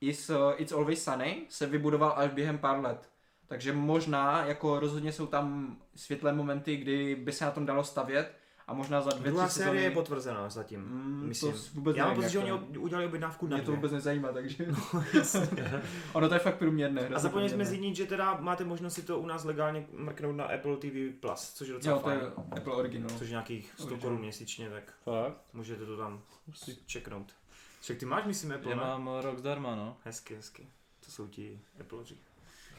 is, 0.00 0.30
uh, 0.30 0.36
It's 0.56 0.72
Always 0.72 1.04
Sunny 1.04 1.42
se 1.48 1.66
vybudoval 1.66 2.12
až 2.16 2.30
během 2.30 2.58
pár 2.58 2.80
let. 2.80 3.08
Takže 3.46 3.72
možná, 3.72 4.46
jako 4.46 4.80
rozhodně 4.80 5.12
jsou 5.12 5.26
tam 5.26 5.76
světlé 5.94 6.32
momenty, 6.32 6.76
kdy 6.76 7.14
by 7.14 7.32
se 7.32 7.44
na 7.44 7.50
tom 7.50 7.66
dalo 7.66 7.84
stavět 7.84 8.32
a 8.66 8.74
možná 8.74 9.00
za 9.02 9.10
dvě, 9.10 9.30
Druhá 9.30 9.48
tři 9.48 9.58
série 9.58 9.84
je 9.84 9.90
potvrzená 9.90 10.48
zatím. 10.50 10.80
Mm, 10.80 11.28
myslím. 11.28 11.52
To 11.52 11.58
vůbec 11.74 11.96
Já 11.96 12.06
mám 12.06 12.14
pocit, 12.16 12.30
že 12.30 12.38
oni 12.38 12.52
udělali 12.78 13.06
objednávku 13.06 13.46
na 13.46 13.56
Mě 13.56 13.66
to 13.66 13.72
vůbec 13.72 13.92
nezajímá, 13.92 14.32
takže... 14.32 14.66
Jasně. 15.14 15.82
ono 16.12 16.28
to 16.28 16.34
je 16.34 16.40
fakt 16.40 16.58
průměrné. 16.58 17.08
A 17.08 17.18
zapomněli 17.18 17.50
jsme 17.50 17.64
zmínit, 17.64 17.96
že 17.96 18.06
teda 18.06 18.36
máte 18.40 18.64
možnost 18.64 18.94
si 18.94 19.02
to 19.02 19.18
u 19.18 19.26
nás 19.26 19.44
legálně 19.44 19.86
mrknout 19.92 20.36
na 20.36 20.44
Apple 20.44 20.76
TV+, 20.76 21.20
Plus, 21.20 21.52
což 21.52 21.68
je 21.68 21.74
docela 21.74 21.96
Jo, 21.96 22.02
to 22.02 22.10
je 22.10 22.18
fajn. 22.18 22.32
Apple 22.56 22.72
Original. 22.72 23.10
Což 23.10 23.28
je 23.28 23.30
nějakých 23.30 23.72
100 23.74 23.82
Original. 23.84 24.00
korun 24.00 24.20
měsíčně, 24.20 24.70
tak 24.70 24.92
Fakt? 25.04 25.36
můžete 25.52 25.86
to 25.86 25.96
tam 25.96 26.22
čeknout. 26.86 27.32
Však 27.80 27.96
ty 27.98 28.06
máš, 28.06 28.24
myslím, 28.24 28.52
Apple, 28.52 28.70
Já 28.70 28.76
ne? 28.76 28.82
mám 28.82 29.08
rok 29.20 29.38
zdarma, 29.38 29.74
no. 29.74 29.96
Hezky, 30.04 30.34
hezky. 30.34 30.66
To 31.04 31.10
jsou 31.10 31.26
ti 31.26 31.60
Appleři. 31.80 32.14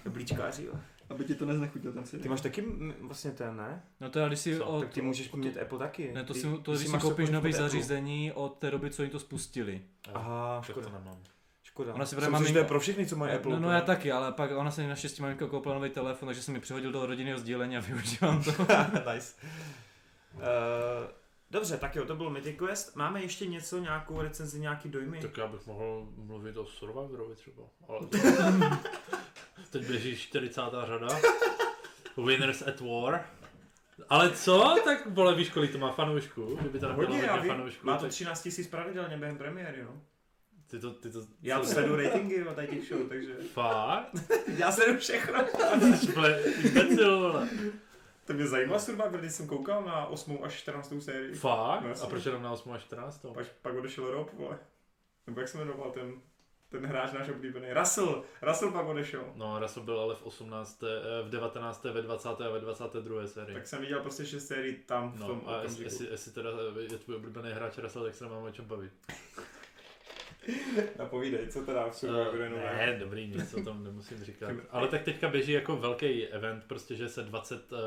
Blíčkáři, 0.10 0.64
jo. 0.66 0.74
Aby 1.10 1.24
ti 1.26 1.36
to 1.36 1.46
neznechutil 1.46 1.94
ten 1.94 2.06
seriál. 2.06 2.24
Ty 2.24 2.30
máš 2.30 2.42
taky 2.42 2.64
vlastně 3.02 3.32
ten, 3.32 3.58
ne? 3.58 3.84
No 4.02 4.10
to 4.10 4.20
je, 4.20 4.28
když 4.28 4.40
si 4.40 4.58
Co? 4.58 4.66
od, 4.66 4.80
tak 4.82 4.90
ty 4.94 5.02
můžeš 5.02 5.34
od- 5.34 5.38
mít 5.38 5.58
Apple 5.58 5.80
taky. 5.80 6.12
Ne, 6.14 6.24
to 6.24 6.34
Ty- 6.34 6.40
si, 6.40 6.48
to, 6.62 6.72
když 6.72 6.84
si 6.86 6.90
máš 6.92 7.02
koupíš 7.02 7.30
nový 7.30 7.54
zařízení 7.54 8.32
od 8.32 8.58
té 8.58 8.72
doby, 8.72 8.90
co 8.92 9.02
oni 9.04 9.12
to 9.12 9.20
spustili. 9.20 9.82
Aha, 10.14 10.56
tak 10.66 10.70
škoda. 10.72 10.88
to 10.90 10.94
nemám. 11.00 11.18
Škoda. 11.64 11.94
Ona 11.94 12.06
si 12.06 12.10
Jsem 12.10 12.20
právě 12.20 12.40
maminka- 12.40 12.54
to 12.54 12.60
je 12.60 12.64
pro 12.66 12.80
všechny, 12.80 13.06
co 13.06 13.16
mají 13.16 13.32
Apple. 13.34 13.52
No, 13.52 13.60
no 13.60 13.72
já 13.72 13.82
taky, 13.82 14.12
ale 14.12 14.32
pak 14.32 14.52
ona 14.58 14.72
se 14.72 14.88
naštěstí 14.88 15.22
maminka 15.22 15.48
koupila 15.48 15.76
nový 15.76 15.90
telefon, 15.90 16.28
takže 16.28 16.42
jsem 16.42 16.54
mi 16.54 16.60
přihodil 16.60 16.92
do 16.92 17.06
rodinného 17.06 17.40
sdílení 17.40 17.78
a 17.78 17.80
využívám 17.80 18.44
to. 18.44 18.52
nice. 19.14 19.34
Uh, 20.36 20.42
dobře, 21.52 21.78
tak 21.78 21.96
jo, 21.96 22.06
to 22.06 22.16
byl 22.16 22.30
Mythic 22.30 22.58
Quest. 22.58 22.96
Máme 22.96 23.22
ještě 23.22 23.46
něco, 23.46 23.78
nějakou 23.78 24.22
recenzi, 24.22 24.60
nějaký 24.60 24.90
dojmy? 24.90 25.20
Tak 25.22 25.38
já 25.38 25.48
bych 25.48 25.66
mohl 25.68 26.08
mluvit 26.16 26.58
o 26.58 26.66
Survivorovi 26.66 27.36
třeba. 27.36 27.64
Ale 27.88 28.00
teď 29.70 29.88
běží 29.88 30.18
40. 30.18 30.62
řada. 30.86 31.08
Winners 32.26 32.62
at 32.62 32.80
War. 32.82 33.26
Ale 34.10 34.32
co? 34.32 34.76
Tak 34.86 35.08
vole, 35.10 35.36
víš, 35.36 35.50
kolik 35.50 35.72
to 35.72 35.78
má 35.78 35.92
fanoušků? 35.92 36.56
Kdyby 36.56 36.80
to 36.80 36.88
nebylo 36.88 37.08
Hodně, 37.08 37.24
já 37.24 37.38
vím. 37.38 37.52
fanoušků. 37.52 37.86
Má 37.88 37.96
to 37.98 38.02
tak 38.02 38.12
13 38.12 38.46
000 38.58 38.70
pravidelně 38.70 39.18
během 39.18 39.38
premiéry, 39.38 39.84
no. 39.84 40.02
ty 40.68 40.80
to, 40.80 40.94
ty 40.94 41.12
to, 41.12 41.20
Já 41.42 41.64
sleduju 41.64 41.96
ratingy, 41.96 42.46
tady 42.56 42.68
těch 42.68 42.88
show, 42.88 43.08
takže... 43.10 43.36
Fakt? 43.54 44.12
Já 44.58 44.72
sleduju 44.72 44.98
všechno. 45.00 45.46
Imbecil, 46.64 47.20
vole. 47.20 47.50
To 48.28 48.34
mě 48.34 48.48
zajímá 48.48 48.80
Survivor, 48.80 49.20
když 49.20 49.32
jsem 49.34 49.48
koukal 49.48 49.84
na 49.84 50.06
8. 50.06 50.40
až 50.44 50.54
14. 50.54 50.94
sérii. 51.00 51.36
Fakt? 51.36 51.84
No, 51.84 52.04
A 52.04 52.08
proč 52.08 52.26
jenom 52.26 52.42
na 52.44 52.52
8 52.52 52.72
až 52.72 52.82
14? 52.84 53.26
Pak, 53.34 53.48
pak 53.62 53.76
odešel 53.76 54.12
Rob, 54.12 54.34
vole. 54.34 54.60
Nebo 55.28 55.40
jak 55.40 55.50
se 55.50 55.58
jmenoval 55.58 55.92
ten, 55.92 56.14
ten 56.70 56.86
hráč 56.86 57.12
náš 57.12 57.30
oblíbený? 57.30 57.74
Russell. 57.74 58.24
Russell 58.42 58.72
pak 58.72 58.86
odešel. 58.88 59.24
No, 59.36 59.60
Russell 59.60 59.86
byl 59.86 60.00
ale 60.00 60.16
v 60.16 60.24
18., 60.24 60.84
eh, 60.84 61.24
v 61.24 61.30
19., 61.30 61.84
ve 61.92 62.02
20. 62.02 62.30
a 62.30 62.50
ve 62.50 62.60
22. 62.60 63.28
sérii. 63.28 63.54
Tak 63.54 63.68
jsem 63.68 63.82
viděl 63.82 64.00
prostě 64.02 64.26
6 64.26 64.48
sérií 64.48 64.76
tam 64.76 65.12
v 65.12 65.20
tom 65.20 65.42
No, 65.46 65.50
a 65.50 65.62
jestli, 65.62 65.66
okamžiku. 65.66 65.84
jestli, 65.84 66.08
jestli 66.08 66.32
teda 66.32 66.50
je 66.80 66.98
tvůj 66.98 67.16
oblíbený 67.16 67.52
hráč 67.52 67.78
Russell, 67.78 68.06
tak 68.06 68.16
se 68.16 68.24
nemáme 68.24 68.48
o 68.48 68.52
čem 68.52 68.66
bavit. 68.66 68.94
Napovídej, 71.00 71.48
co 71.48 71.66
teda 71.66 71.90
v 71.90 71.96
Survivoru 71.96 72.42
je 72.42 72.50
nové? 72.50 72.76
ne, 72.78 73.00
dobrý, 73.00 73.28
nic 73.28 73.54
o 73.54 73.64
tom 73.64 73.84
nemusím 73.84 74.24
říkat. 74.24 74.52
Ale 74.70 74.88
tak 74.88 75.04
teďka 75.04 75.30
běží 75.30 75.52
jako 75.52 75.78
velký 75.78 76.28
event, 76.28 76.64
prostě, 76.68 76.96
že 76.96 77.10
se 77.10 77.24
20 77.24 77.72
uh, 77.72 77.78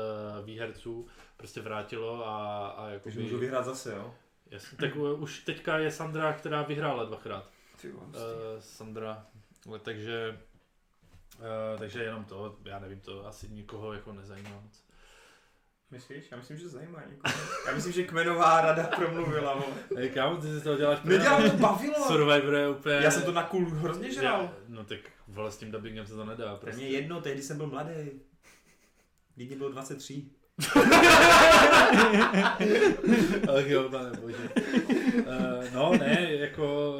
výherců 0.45 1.07
prostě 1.37 1.61
vrátilo 1.61 2.27
a, 2.27 2.67
a 2.67 2.89
jako 2.89 3.03
Takže 3.03 3.19
můžu 3.19 3.37
vyhrát 3.37 3.65
zase, 3.65 3.91
jo? 3.91 4.15
Jasně, 4.51 4.77
tak 4.77 4.95
uh, 4.95 5.23
už 5.23 5.39
teďka 5.39 5.77
je 5.77 5.91
Sandra, 5.91 6.33
která 6.33 6.61
vyhrála 6.61 7.05
dvakrát. 7.05 7.49
Ty 7.81 7.91
Uh, 7.91 8.03
Sandra, 8.59 9.25
ale 9.67 9.79
takže 9.79 10.39
uh, 11.39 11.79
takže 11.79 12.03
jenom 12.03 12.25
to, 12.25 12.57
já 12.65 12.79
nevím, 12.79 12.99
to 12.99 13.27
asi 13.27 13.49
nikoho 13.49 13.93
jako 13.93 14.13
nezajímá 14.13 14.61
moc. 14.63 14.83
Myslíš? 15.91 16.31
Já 16.31 16.37
myslím, 16.37 16.57
že 16.57 16.63
to 16.63 16.69
zajímá 16.69 16.99
někoho. 17.09 17.43
Já 17.67 17.75
myslím, 17.75 17.93
že 17.93 18.03
kmenová 18.03 18.61
rada 18.61 18.83
promluvila, 18.83 19.53
vole. 19.53 19.75
Hej, 19.97 20.09
kámo, 20.09 20.37
ty 20.41 20.47
si 20.47 20.61
to 20.63 20.77
děláš 20.77 20.99
Nedělám 21.03 21.49
to 21.51 21.57
bavilo. 21.57 22.07
Survivor 22.07 22.55
je 22.55 22.69
úplně... 22.69 22.95
Já 22.95 23.11
jsem 23.11 23.23
to 23.23 23.31
na 23.31 23.43
cool 23.43 23.65
hrozně 23.69 24.11
žral. 24.13 24.41
Já- 24.41 24.51
No 24.67 24.83
tak 24.83 24.99
vole, 25.27 25.51
s 25.51 25.57
tím 25.57 25.71
dubbingem 25.71 26.05
se 26.05 26.15
to 26.15 26.25
nedá. 26.25 26.55
Prostě. 26.55 26.77
mě 26.77 26.89
jedno, 26.89 27.21
tehdy 27.21 27.41
jsem 27.41 27.57
byl 27.57 27.67
mladý. 27.67 27.91
Když 29.35 29.49
bylo 29.57 29.69
23. 29.71 30.23
Ach 33.57 33.65
jo, 33.67 33.89
pane 33.89 34.11
bože. 34.21 34.49
Uh, 35.17 35.73
no 35.73 35.91
ne, 35.99 36.27
jako... 36.31 36.95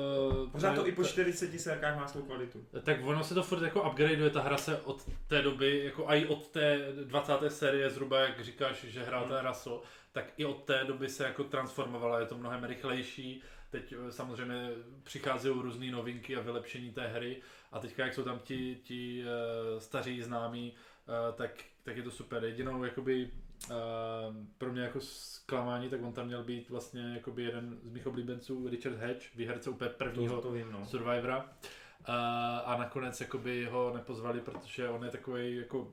eh, 0.68 0.70
Pořád 0.70 0.82
to 0.82 0.88
i 0.88 0.92
po 0.92 1.04
40 1.04 1.60
sérkách 1.60 1.96
má 1.96 2.08
svou 2.08 2.22
kvalitu. 2.22 2.66
Tak 2.84 2.98
ono 3.04 3.24
se 3.24 3.34
to 3.34 3.44
furt 3.44 3.62
jako 3.62 3.90
upgradeuje, 3.90 4.30
ta 4.30 4.42
hra 4.42 4.58
se 4.58 4.78
od 4.78 5.10
té 5.28 5.42
doby, 5.42 5.82
jako 5.86 6.06
i 6.08 6.26
od 6.26 6.48
té 6.48 6.94
20. 7.04 7.34
série 7.48 7.90
zhruba, 7.90 8.20
jak 8.20 8.44
říkáš, 8.44 8.84
že 8.84 9.04
hrál 9.04 9.28
ten 9.28 9.48
Russell, 9.48 9.82
tak 10.12 10.26
i 10.38 10.46
od 10.46 10.64
té 10.64 10.84
doby 10.84 11.10
se 11.10 11.24
jako 11.24 11.44
transformovala, 11.44 12.20
je 12.20 12.26
to 12.26 12.38
mnohem 12.38 12.64
rychlejší, 12.64 13.42
teď 13.70 13.94
eh, 13.94 14.12
samozřejmě 14.12 14.70
přicházejí 15.04 15.56
různé 15.62 15.92
novinky 15.92 16.36
a 16.36 16.42
vylepšení 16.42 16.92
té 16.92 17.08
hry 17.08 17.42
a 17.72 17.80
teďka 17.80 18.04
jak 18.04 18.14
jsou 18.14 18.24
tam 18.24 18.40
ti, 18.40 18.76
ti 18.84 19.24
uh, 19.24 19.80
staří 19.80 20.22
známí, 20.22 20.74
uh, 21.08 21.36
tak, 21.36 21.52
tak 21.84 21.98
je 21.98 22.04
to 22.04 22.12
super. 22.12 22.44
Jedinou 22.44 22.84
jakoby 22.84 23.32
uh, 23.70 23.76
pro 24.58 24.72
mě 24.72 24.82
jako 24.82 25.02
zklamání, 25.02 25.90
tak 25.90 26.04
on 26.04 26.14
tam 26.14 26.26
měl 26.26 26.44
být 26.44 26.70
vlastně 26.70 27.14
jakoby 27.14 27.44
jeden 27.44 27.80
z 27.84 27.90
mých 27.90 28.08
oblíbenců, 28.08 28.68
Richard 28.70 28.98
Hedge, 28.98 29.26
výherce 29.36 29.70
úplně 29.70 29.90
prvního 29.90 30.36
To, 30.36 30.42
to 30.42 30.52
vím, 30.52 30.72
no. 30.72 30.86
Survivora. 30.86 31.38
Uh, 31.38 32.16
a 32.66 32.76
nakonec 32.80 33.22
jakoby 33.22 33.66
ho 33.66 33.94
nepozvali, 33.94 34.42
protože 34.42 34.90
on 34.90 35.06
je 35.06 35.12
takový 35.12 35.56
jako 35.56 35.92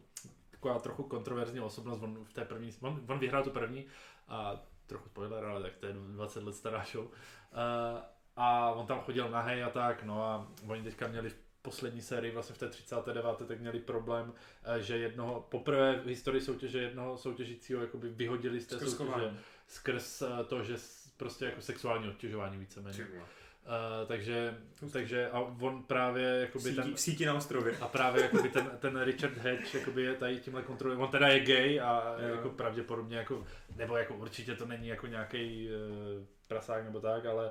taková 0.51 0.79
trochu 0.79 1.03
kontroverzní 1.03 1.61
osobnost, 1.61 2.03
on 2.03 2.25
v 2.25 2.33
té 2.33 2.45
první, 2.45 2.71
on, 2.81 3.01
on 3.09 3.19
vyhrál 3.19 3.45
tu 3.45 3.51
první 3.51 3.87
a 4.29 4.57
trochu 4.87 5.09
spoiler, 5.09 5.45
ale 5.45 5.63
tak 5.63 5.77
to 5.77 5.87
je 5.87 5.93
20 5.93 6.43
let 6.43 6.55
stará 6.55 6.85
show. 6.93 7.05
Uh, 7.05 7.11
a 8.37 8.71
on 8.71 8.87
tam 8.87 9.01
chodil 9.01 9.31
nahej 9.31 9.65
a 9.65 9.71
tak, 9.71 10.03
no 10.03 10.23
a 10.25 10.49
oni 10.67 10.83
teďka 10.83 11.09
měli 11.09 11.31
poslední 11.63 12.03
sérii, 12.03 12.33
vlastně 12.33 12.55
v 12.55 12.59
té 12.59 12.69
39. 12.69 13.25
tak 13.49 13.61
měli 13.61 13.79
problém, 13.81 14.33
eh, 14.65 14.83
že 14.83 14.99
jednoho, 14.99 15.47
poprvé 15.51 16.01
v 16.05 16.07
historii 16.07 16.41
soutěže 16.43 16.81
jednoho 16.81 17.17
soutěžícího 17.19 17.81
jakoby 17.81 18.09
vyhodili 18.09 18.61
z 18.61 18.67
té 18.67 18.77
Skrz 18.77 18.91
soutěže 18.91 19.11
chování. 19.11 19.39
skrz 19.67 20.23
eh, 20.23 20.45
to, 20.45 20.65
že 20.65 20.75
prostě 21.17 21.45
jako 21.45 21.61
sexuální 21.61 22.09
obtěžování 22.09 22.57
víceméně. 22.59 23.07
Uh, 23.69 24.09
takže, 24.09 24.59
takže 24.93 25.31
a 25.31 25.41
on 25.41 25.83
právě 25.83 26.25
jakoby 26.25 26.73
ten, 26.73 26.85
Síti, 26.85 26.95
v 26.95 27.01
síti 27.01 27.27
na 27.27 27.35
ostrově. 27.35 27.77
a 27.81 27.89
právě 27.89 28.23
jakoby 28.23 28.49
ten, 28.49 28.71
ten 28.79 29.01
Richard 29.03 29.37
Hedge 29.37 29.79
jakoby 29.79 30.03
je 30.03 30.15
tady 30.15 30.41
tímhle 30.41 30.63
kontroluje. 30.63 30.99
On 30.99 31.11
teda 31.11 31.29
je 31.29 31.41
gay 31.41 31.81
a 31.81 32.17
Jo. 32.19 32.29
jako 32.35 32.49
pravděpodobně 32.51 33.17
jako, 33.17 33.47
nebo 33.77 33.97
jako 33.97 34.15
určitě 34.15 34.55
to 34.55 34.67
není 34.67 34.89
jako 34.89 35.07
nějaký 35.07 35.69
uh, 35.69 36.25
prasák 36.47 36.85
nebo 36.85 37.01
tak, 37.01 37.27
ale 37.27 37.51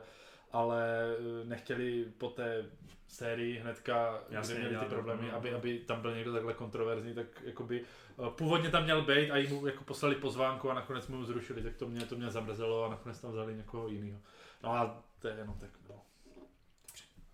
ale 0.52 1.03
eh, 1.18 1.45
nechtěli 1.45 2.06
po 2.18 2.30
té 2.30 2.65
sérii 3.07 3.60
hnedka, 3.60 4.24
Jasně, 4.30 4.56
kde 4.56 4.69
měli 4.69 4.86
ty 4.86 4.90
problémy, 4.90 5.28
no. 5.28 5.36
aby, 5.36 5.53
aby 5.53 5.80
tam 5.80 6.02
byl 6.02 6.15
někdo 6.15 6.34
takhle 6.34 6.53
kontroverzní, 6.53 7.14
tak 7.14 7.41
jakoby 7.44 7.82
eh, 7.82 8.30
původně 8.30 8.69
tam 8.69 8.84
měl 8.84 9.02
být 9.02 9.32
a 9.32 9.38
jim 9.38 9.68
jako 9.68 9.84
poslali 9.84 10.15
pozvánku 10.15 10.69
a 10.69 10.74
nakonec 10.74 11.07
mu 11.07 11.26
zrušili, 11.26 11.61
tak 11.61 11.76
to 11.76 11.88
mě, 11.88 12.06
to 12.06 12.15
mě 12.15 12.32
zamrzelo 12.32 12.86
a 12.86 12.90
nakonec 12.90 13.19
tam 13.19 13.32
vzali 13.32 13.56
někoho 13.56 13.88
jiného. 13.88 14.19
No 14.64 14.72
a 14.72 15.03
to 15.19 15.28
je 15.28 15.36
jenom 15.38 15.57
tak, 15.60 15.69
no. 15.90 16.02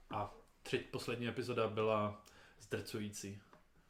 A 0.09 0.33
třetí 0.63 0.83
poslední 0.83 1.27
epizoda 1.27 1.67
byla 1.67 2.21
zdrcující, 2.59 3.41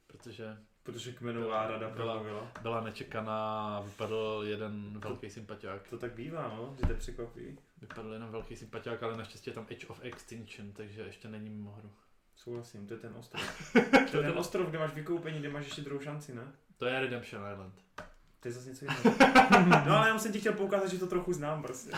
protože 0.07 0.57
Protože 0.83 1.11
kmenová 1.11 1.67
rada 1.67 1.89
Byla- 1.89 2.13
promluvila. 2.13 2.51
byla 2.61 2.81
nečekaná, 2.81 3.79
vypadl 3.85 4.43
jeden 4.47 4.99
velký 4.99 5.29
sympatiák. 5.29 5.87
To 5.89 5.97
tak 5.97 6.13
bývá, 6.13 6.47
no, 6.57 6.75
že 6.79 6.85
to 6.85 6.91
je 6.91 6.97
překvapivý. 6.97 7.57
Vypadl 7.81 8.13
jeden 8.13 8.29
velký 8.29 8.55
sympatiák, 8.55 9.03
ale 9.03 9.17
naštěstí 9.17 9.49
je 9.49 9.53
tam 9.53 9.65
Edge 9.69 9.87
of 9.87 9.99
Extinction, 10.03 10.71
takže 10.71 11.01
ještě 11.01 11.27
není 11.27 11.49
mimo 11.49 11.71
hru. 11.71 11.91
Souhlasím, 12.35 12.87
to 12.87 12.93
je 12.93 12.99
ten 12.99 13.13
ostrov. 13.19 13.71
to 14.11 14.17
je 14.17 14.23
ten 14.23 14.37
ostrov, 14.37 14.67
kde 14.69 14.79
máš 14.79 14.93
vykoupení, 14.93 15.39
kde 15.39 15.49
máš 15.49 15.65
ještě 15.65 15.81
druhou 15.81 16.01
šanci, 16.01 16.35
ne? 16.35 16.43
To 16.77 16.85
je 16.85 16.99
Redemption 16.99 17.43
Island. 17.53 17.73
To 18.39 18.47
je 18.47 18.51
zase 18.51 18.69
něco 18.69 18.85
jiného. 18.85 19.15
No 19.87 19.97
ale 19.97 20.09
já 20.09 20.19
jsem 20.19 20.31
ti 20.31 20.39
chtěl 20.39 20.53
poukázat, 20.53 20.87
že 20.89 20.97
to 20.99 21.07
trochu 21.07 21.33
znám 21.33 21.61
prostě. 21.61 21.91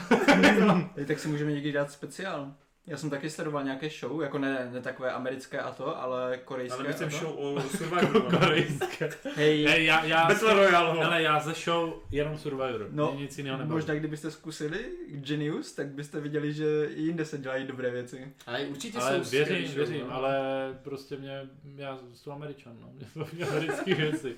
Tak 1.08 1.20
si 1.20 1.28
můžeme 1.28 1.52
někdy 1.52 1.72
dát 1.72 1.92
speciál. 1.92 2.54
Já 2.88 2.98
jsem 2.98 3.10
taky 3.10 3.30
sledoval 3.30 3.64
nějaké 3.64 3.90
show, 3.90 4.22
jako 4.22 4.38
ne, 4.38 4.70
ne 4.74 4.82
takové 4.82 5.12
americké 5.12 5.60
a 5.60 5.72
to, 5.72 6.02
ale 6.02 6.38
korejské 6.46 6.80
Ale 6.80 6.94
jsem 6.94 7.10
show 7.10 7.36
o 7.40 7.62
Survivoru. 7.78 8.30
no. 8.32 8.40
Korejské. 8.40 9.10
Hej, 9.36 9.66
Hej, 9.66 9.86
já, 9.86 10.04
já, 10.06 10.26
Battle 10.28 10.54
Royale. 10.54 11.06
ale 11.06 11.22
já 11.24 11.40
ze 11.40 11.54
show 11.54 11.94
jenom 12.12 12.38
Survivor, 12.38 12.88
No, 12.92 13.06
no, 13.14 13.20
nic 13.20 13.38
jiného 13.38 13.58
nebylo. 13.58 13.78
možná 13.78 13.94
kdybyste 13.96 14.32
zkusili 14.32 14.86
Genius, 15.10 15.74
tak 15.74 15.88
byste 15.88 16.20
viděli, 16.20 16.54
že 16.54 16.86
i 16.96 17.02
jinde 17.02 17.26
se 17.26 17.38
dělají 17.38 17.68
dobré 17.68 17.92
věci. 17.92 18.34
Ale 18.48 18.66
určitě 18.66 18.98
Ale 19.00 19.24
jsou 19.24 19.32
věřím, 19.32 19.66
show, 19.68 19.76
věřím, 19.76 20.08
no. 20.08 20.14
ale 20.16 20.36
prostě 20.84 21.18
mě, 21.18 21.42
já 21.76 21.98
jsem 21.98 22.32
Američan, 22.34 22.74
no, 22.82 22.90
mě 22.96 23.06
baví 23.16 23.44
americký 23.44 23.94
věci. 23.94 24.36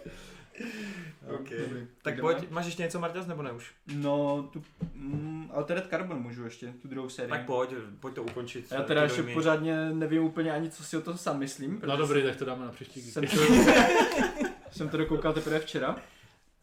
OK. 1.36 1.50
Dobrý. 1.50 1.88
Tak 2.02 2.16
jdeme? 2.16 2.22
pojď, 2.22 2.50
máš 2.50 2.66
ještě 2.66 2.84
něco 2.84 3.00
Marťas 3.00 3.28
nebo 3.28 3.42
ne 3.44 3.52
už? 3.52 3.72
No, 3.96 4.44
tu 4.54 4.64
mm, 4.94 5.50
Altered 5.54 5.88
Carbon 5.90 6.22
můžu 6.22 6.44
ještě, 6.44 6.74
tu 6.82 6.88
druhou 6.88 7.10
sérii. 7.10 7.30
Tak 7.30 7.46
pojď, 7.46 7.70
pojď 8.00 8.16
to 8.16 8.24
ukončit. 8.24 8.72
Já 8.72 8.84
teda 8.84 9.04
ještě 9.04 9.24
pořádně 9.24 9.90
nevím 9.90 10.24
úplně 10.24 10.52
ani, 10.52 10.70
co 10.70 10.84
si 10.84 10.98
o 10.98 11.02
tom 11.02 11.18
sám 11.18 11.40
myslím. 11.40 11.82
No 11.86 11.98
dobrý, 11.98 12.24
tak 12.24 12.36
to 12.36 12.46
dáme 12.46 12.66
na 12.66 12.72
příští 12.72 13.02
jsem 13.02 13.24
to, 13.28 13.38
jsem 14.72 14.90
to 14.90 14.98
dokoukal 14.98 15.34
teprve 15.34 15.60
včera. 15.60 15.96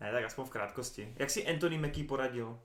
Ne, 0.01 0.13
tak 0.13 0.25
aspoň 0.25 0.45
v 0.45 0.51
krátkosti. 0.51 1.15
Jak 1.17 1.31
si 1.31 1.47
Anthony 1.47 1.79
Mackie 1.79 2.07
poradil 2.07 2.59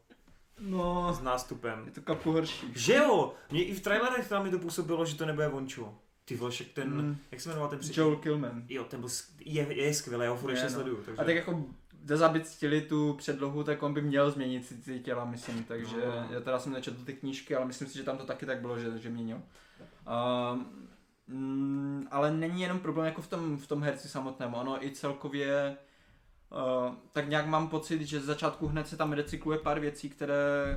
No, 0.60 1.14
s 1.14 1.22
nástupem? 1.22 1.84
je 1.86 1.92
to 1.92 2.02
kapku 2.02 2.32
horší. 2.32 2.68
Že 2.76 2.94
jo, 2.94 3.34
mě 3.52 3.64
i 3.64 3.74
v 3.74 3.82
trailerech 3.82 4.30
tam 4.30 4.44
mi 4.44 4.50
to 4.52 4.60
působilo, 4.60 5.06
že 5.06 5.16
to 5.16 5.26
nebude 5.26 5.48
Vonču. 5.48 5.96
Ty 6.30 6.36
vole, 6.36 6.52
však 6.52 6.68
ten, 6.68 6.90
Mm. 6.94 7.18
jak 7.32 7.42
se 7.42 7.50
jmenoval 7.50 7.70
ten 7.70 7.80
předtím? 7.80 8.04
Joel 8.04 8.16
Kilman. 8.16 8.64
Jo, 8.70 8.84
ten 8.84 9.00
byl, 9.00 9.10
je, 9.46 9.74
je 9.84 9.94
skvělý, 9.94 10.24
já 10.24 10.30
ho 10.32 10.38
furt 10.38 10.50
Je, 10.50 10.56
ještě 10.56 10.68
no. 10.68 10.74
sleduju. 10.74 10.98
Takže... 11.06 11.22
A 11.22 11.26
tak 11.26 11.36
jako 11.36 11.66
aby 12.26 12.42
ctili 12.42 12.82
tu 12.82 13.14
předlohu, 13.14 13.64
tak 13.64 13.84
on 13.84 13.94
by 13.94 14.02
měl 14.02 14.32
změnit 14.32 14.66
si 14.66 14.76
ty 14.78 15.00
těla, 15.00 15.26
myslím, 15.26 15.64
takže 15.64 15.96
No. 16.06 16.28
já 16.34 16.40
teda 16.40 16.60
jsem 16.60 16.74
nečetl 16.74 17.04
ty 17.06 17.14
knížky, 17.14 17.56
ale 17.56 17.66
myslím 17.66 17.88
si, 17.88 17.98
že 17.98 18.04
tam 18.04 18.18
to 18.18 18.26
taky 18.26 18.46
tak 18.46 18.62
bylo, 18.62 18.80
že, 18.80 19.00
že 19.00 19.10
měnil. 19.10 19.42
Um, 20.54 20.66
mm, 21.28 22.08
ale 22.12 22.32
není 22.32 22.62
jenom 22.62 22.80
problém 22.80 23.06
jako 23.06 23.22
v 23.22 23.28
tom, 23.28 23.58
v 23.58 23.68
tom 23.68 23.84
herci 23.84 24.10
samotném, 24.10 24.54
ono 24.54 24.86
i 24.86 24.92
celkově 24.92 25.78
Uh, 26.88 26.96
tak 27.12 27.30
nějak 27.30 27.46
mám 27.48 27.68
pocit, 27.68 28.02
že 28.02 28.20
z 28.20 28.24
začátku 28.26 28.68
hned 28.68 28.88
se 28.88 28.98
tam 28.98 29.12
recykluje 29.14 29.58
pár 29.60 29.80
věcí, 29.80 30.10
které 30.10 30.36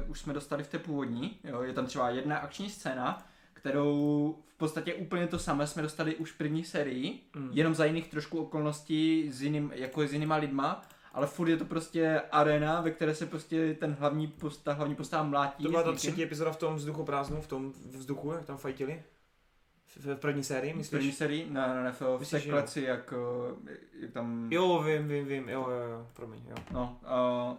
už 0.08 0.20
jsme 0.20 0.32
dostali 0.32 0.64
v 0.64 0.68
té 0.68 0.78
původní. 0.78 1.38
Jo, 1.44 1.62
je 1.62 1.72
tam 1.72 1.86
třeba 1.86 2.10
jedna 2.10 2.36
akční 2.36 2.70
scéna, 2.70 3.26
kterou 3.52 4.38
podstatě 4.62 4.94
úplně 4.94 5.26
to 5.26 5.38
samé 5.38 5.66
jsme 5.66 5.82
dostali 5.82 6.16
už 6.16 6.32
v 6.32 6.38
první 6.38 6.64
sérii, 6.64 7.20
Mm. 7.36 7.50
jenom 7.52 7.74
za 7.74 7.84
jiných 7.84 8.08
trošku 8.08 8.38
okolností, 8.42 9.30
s 9.32 9.42
jiným, 9.42 9.72
jako 9.74 10.02
s 10.06 10.12
jinýma 10.12 10.36
lidma, 10.36 10.82
ale 11.12 11.26
furt 11.26 11.48
je 11.48 11.56
to 11.56 11.64
prostě 11.64 12.20
arena, 12.32 12.80
ve 12.80 12.90
které 12.90 13.14
se 13.14 13.26
prostě 13.26 13.74
ten 13.74 13.96
hlavní 14.00 14.26
post, 14.26 14.64
ta 14.64 14.72
hlavní 14.72 14.94
postava 14.94 15.22
mlátí. 15.22 15.62
To 15.64 15.70
byla 15.70 15.82
ta 15.82 15.92
třetí 15.92 16.22
epizoda 16.22 16.52
v 16.52 16.56
tom 16.56 16.74
vzduchoprázdnu, 16.76 17.40
v 17.40 17.46
tom 17.46 17.72
vzduchu, 17.90 18.32
jak 18.32 18.44
tam 18.46 18.56
fajtili? 18.56 19.02
V, 19.86 20.06
v 20.14 20.16
první 20.16 20.44
sérii, 20.44 20.72
v 20.72 20.90
první 20.90 21.06
myslíš? 21.06 21.14
sérii? 21.14 21.50
Ne, 21.50 21.68
ne, 21.68 21.84
ne, 21.84 21.92
v, 21.92 22.00
v 22.00 22.04
té 22.04 22.18
Myslíš, 22.18 22.44
jo? 22.44 22.52
kleci, 22.52 22.82
jak, 22.82 23.14
eh, 23.68 23.76
jak 24.00 24.10
tam... 24.12 24.48
Jo, 24.52 24.82
vím, 24.86 25.08
vím, 25.08 25.26
vím, 25.26 25.48
jo, 25.48 25.66
jo, 25.70 25.88
jo, 25.90 26.06
promiň, 26.12 26.40
jo. 26.48 26.56
No, 26.72 26.98
uh, 27.02 27.56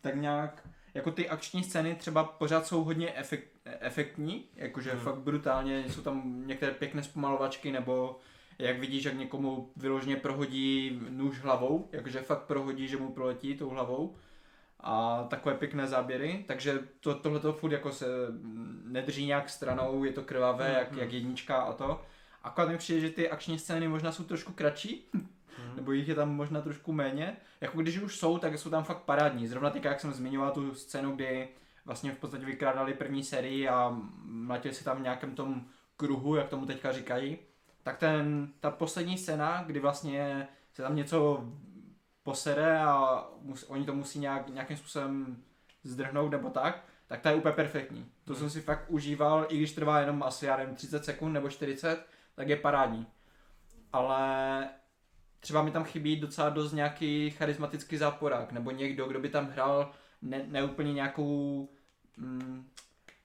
tak 0.00 0.14
nějak, 0.16 0.68
jako 0.96 1.10
ty 1.10 1.28
akční 1.28 1.64
scény 1.64 1.94
třeba 1.94 2.24
pořád 2.24 2.66
jsou 2.66 2.84
hodně 2.84 3.12
efekt, 3.14 3.48
efektní, 3.64 4.44
jakože 4.54 4.90
Hmm. 4.90 5.00
fakt 5.00 5.18
brutálně, 5.18 5.84
jsou 5.88 6.02
tam 6.02 6.42
některé 6.46 6.72
pěkné 6.72 7.02
zpomalovačky, 7.02 7.72
nebo 7.72 8.18
jak 8.58 8.78
vidíš, 8.78 9.04
jak 9.04 9.14
někomu 9.14 9.70
vyloženě 9.76 10.16
prohodí 10.16 11.00
nůž 11.10 11.40
hlavou, 11.40 11.88
jakože 11.92 12.20
fakt 12.20 12.42
prohodí, 12.42 12.88
že 12.88 12.96
mu 12.96 13.12
proletí 13.12 13.56
tou 13.56 13.68
hlavou. 13.68 14.16
A 14.80 15.24
takové 15.30 15.54
pěkné 15.54 15.86
záběry, 15.86 16.44
takže 16.48 16.78
to, 17.00 17.14
tohle 17.14 17.40
to 17.40 17.52
furt 17.52 17.72
jako 17.72 17.92
se 17.92 18.06
nedrží 18.84 19.26
nějak 19.26 19.50
stranou, 19.50 20.04
je 20.04 20.12
to 20.12 20.22
krvavé, 20.22 20.66
Hmm, 20.66 20.76
jak, 20.78 20.90
hmm. 20.90 21.00
jak 21.00 21.12
jednička 21.12 21.56
a 21.56 21.72
to. 21.72 22.00
Akorát 22.42 22.68
mi 22.68 22.78
přijde, 22.78 23.00
že 23.00 23.10
ty 23.10 23.30
akční 23.30 23.58
scény 23.58 23.88
možná 23.88 24.12
jsou 24.12 24.24
trošku 24.24 24.52
kratší, 24.52 25.08
Hmm. 25.58 25.76
nebo 25.76 25.92
jich 25.92 26.08
je 26.08 26.14
tam 26.14 26.34
možná 26.34 26.60
trošku 26.60 26.92
méně. 26.92 27.36
Jako 27.60 27.78
když 27.82 27.98
už 27.98 28.18
jsou, 28.18 28.38
tak 28.38 28.58
jsou 28.58 28.70
tam 28.70 28.84
fakt 28.84 29.02
parádní. 29.02 29.46
Zrovna 29.46 29.70
teďka, 29.70 29.88
jak 29.88 30.00
jsem 30.00 30.12
zmiňoval 30.12 30.50
tu 30.50 30.74
scénu, 30.74 31.12
kdy 31.14 31.48
vlastně 31.84 32.12
v 32.12 32.18
podstatě 32.18 32.44
vykrádali 32.46 32.94
první 32.94 33.24
sérii 33.24 33.68
a 33.68 33.96
mlatili 34.24 34.74
si 34.74 34.84
tam 34.84 34.98
v 34.98 35.02
nějakém 35.02 35.34
tom 35.34 35.64
kruhu, 35.96 36.36
jak 36.36 36.48
tomu 36.48 36.66
teďka 36.66 36.92
říkají, 36.92 37.38
tak 37.82 37.98
ten, 37.98 38.52
ta 38.60 38.70
poslední 38.70 39.18
scéna, 39.18 39.64
kdy 39.66 39.80
vlastně 39.80 40.48
se 40.72 40.82
tam 40.82 40.96
něco 40.96 41.44
posere 42.22 42.80
a 42.80 43.24
mus, 43.42 43.64
oni 43.68 43.86
to 43.86 43.94
musí 43.94 44.18
nějak, 44.18 44.48
nějakým 44.48 44.76
způsobem 44.76 45.42
zdrhnout 45.84 46.30
nebo 46.30 46.50
tak, 46.50 46.84
tak 47.06 47.20
ta 47.20 47.30
je 47.30 47.36
úplně 47.36 47.54
perfektní. 47.54 48.06
To 48.24 48.32
Hmm. 48.32 48.40
jsem 48.40 48.50
si 48.50 48.60
fakt 48.60 48.84
užíval, 48.88 49.46
i 49.48 49.56
když 49.56 49.72
trvá 49.72 50.00
jenom 50.00 50.22
asi, 50.22 50.46
já 50.46 50.56
nevím, 50.56 50.74
30 50.74 51.04
sekund 51.04 51.32
nebo 51.32 51.50
40, 51.50 52.06
tak 52.34 52.48
je 52.48 52.56
parádní. 52.56 53.06
Ale 53.92 54.68
třeba 55.40 55.62
mi 55.62 55.70
tam 55.70 55.84
chybí 55.84 56.16
docela 56.16 56.48
dost 56.50 56.72
nějaký 56.72 57.30
charismatický 57.30 57.96
záporák, 57.96 58.52
nebo 58.52 58.70
někdo, 58.70 59.06
kdo 59.06 59.20
by 59.20 59.28
tam 59.28 59.46
hrál 59.48 59.90
ne, 60.22 60.44
ne 60.48 60.64
úplně 60.64 60.92
nějakou 60.92 61.68
mm, 62.16 62.66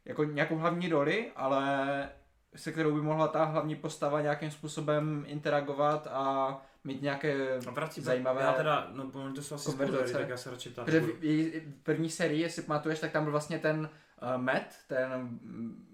jako 0.06 0.24
nějakou 0.24 0.58
hlavní 0.58 0.90
roli, 0.90 1.32
ale 1.36 2.10
se 2.56 2.72
kterou 2.72 2.96
by 2.96 3.02
mohla 3.02 3.28
ta 3.28 3.46
hlavní 3.46 3.76
postava 3.76 4.22
nějakým 4.22 4.52
způsobem 4.52 5.24
interagovat 5.28 6.08
a 6.12 6.58
mít 6.84 7.02
nějaké 7.02 7.58
A 7.68 7.72
vrací 7.72 8.02
zajímavé 8.02 8.42
Já 8.42 8.54
teda, 8.54 8.88
no 8.92 9.12
to 9.36 9.42
jsou 9.42 9.56
asi 9.56 9.66
konverzace. 9.66 9.98
spoilery, 9.98 10.14
tak 10.14 10.30
já 10.30 10.38
se 10.38 10.52
radši 10.52 10.70
ptám. 10.70 10.86
Protože 10.86 11.00
v, 11.00 11.24
její- 11.24 11.60
v 11.60 11.84
první 11.84 12.10
sérii, 12.10 12.42
jestli 12.42 12.62
pamatuješ, 12.62 13.00
tak 13.00 13.12
tam 13.12 13.24
byl 13.24 13.32
vlastně 13.32 13.60
ten 13.60 13.90
uh, 14.36 14.42
Matt, 14.42 14.66
ten 14.88 15.30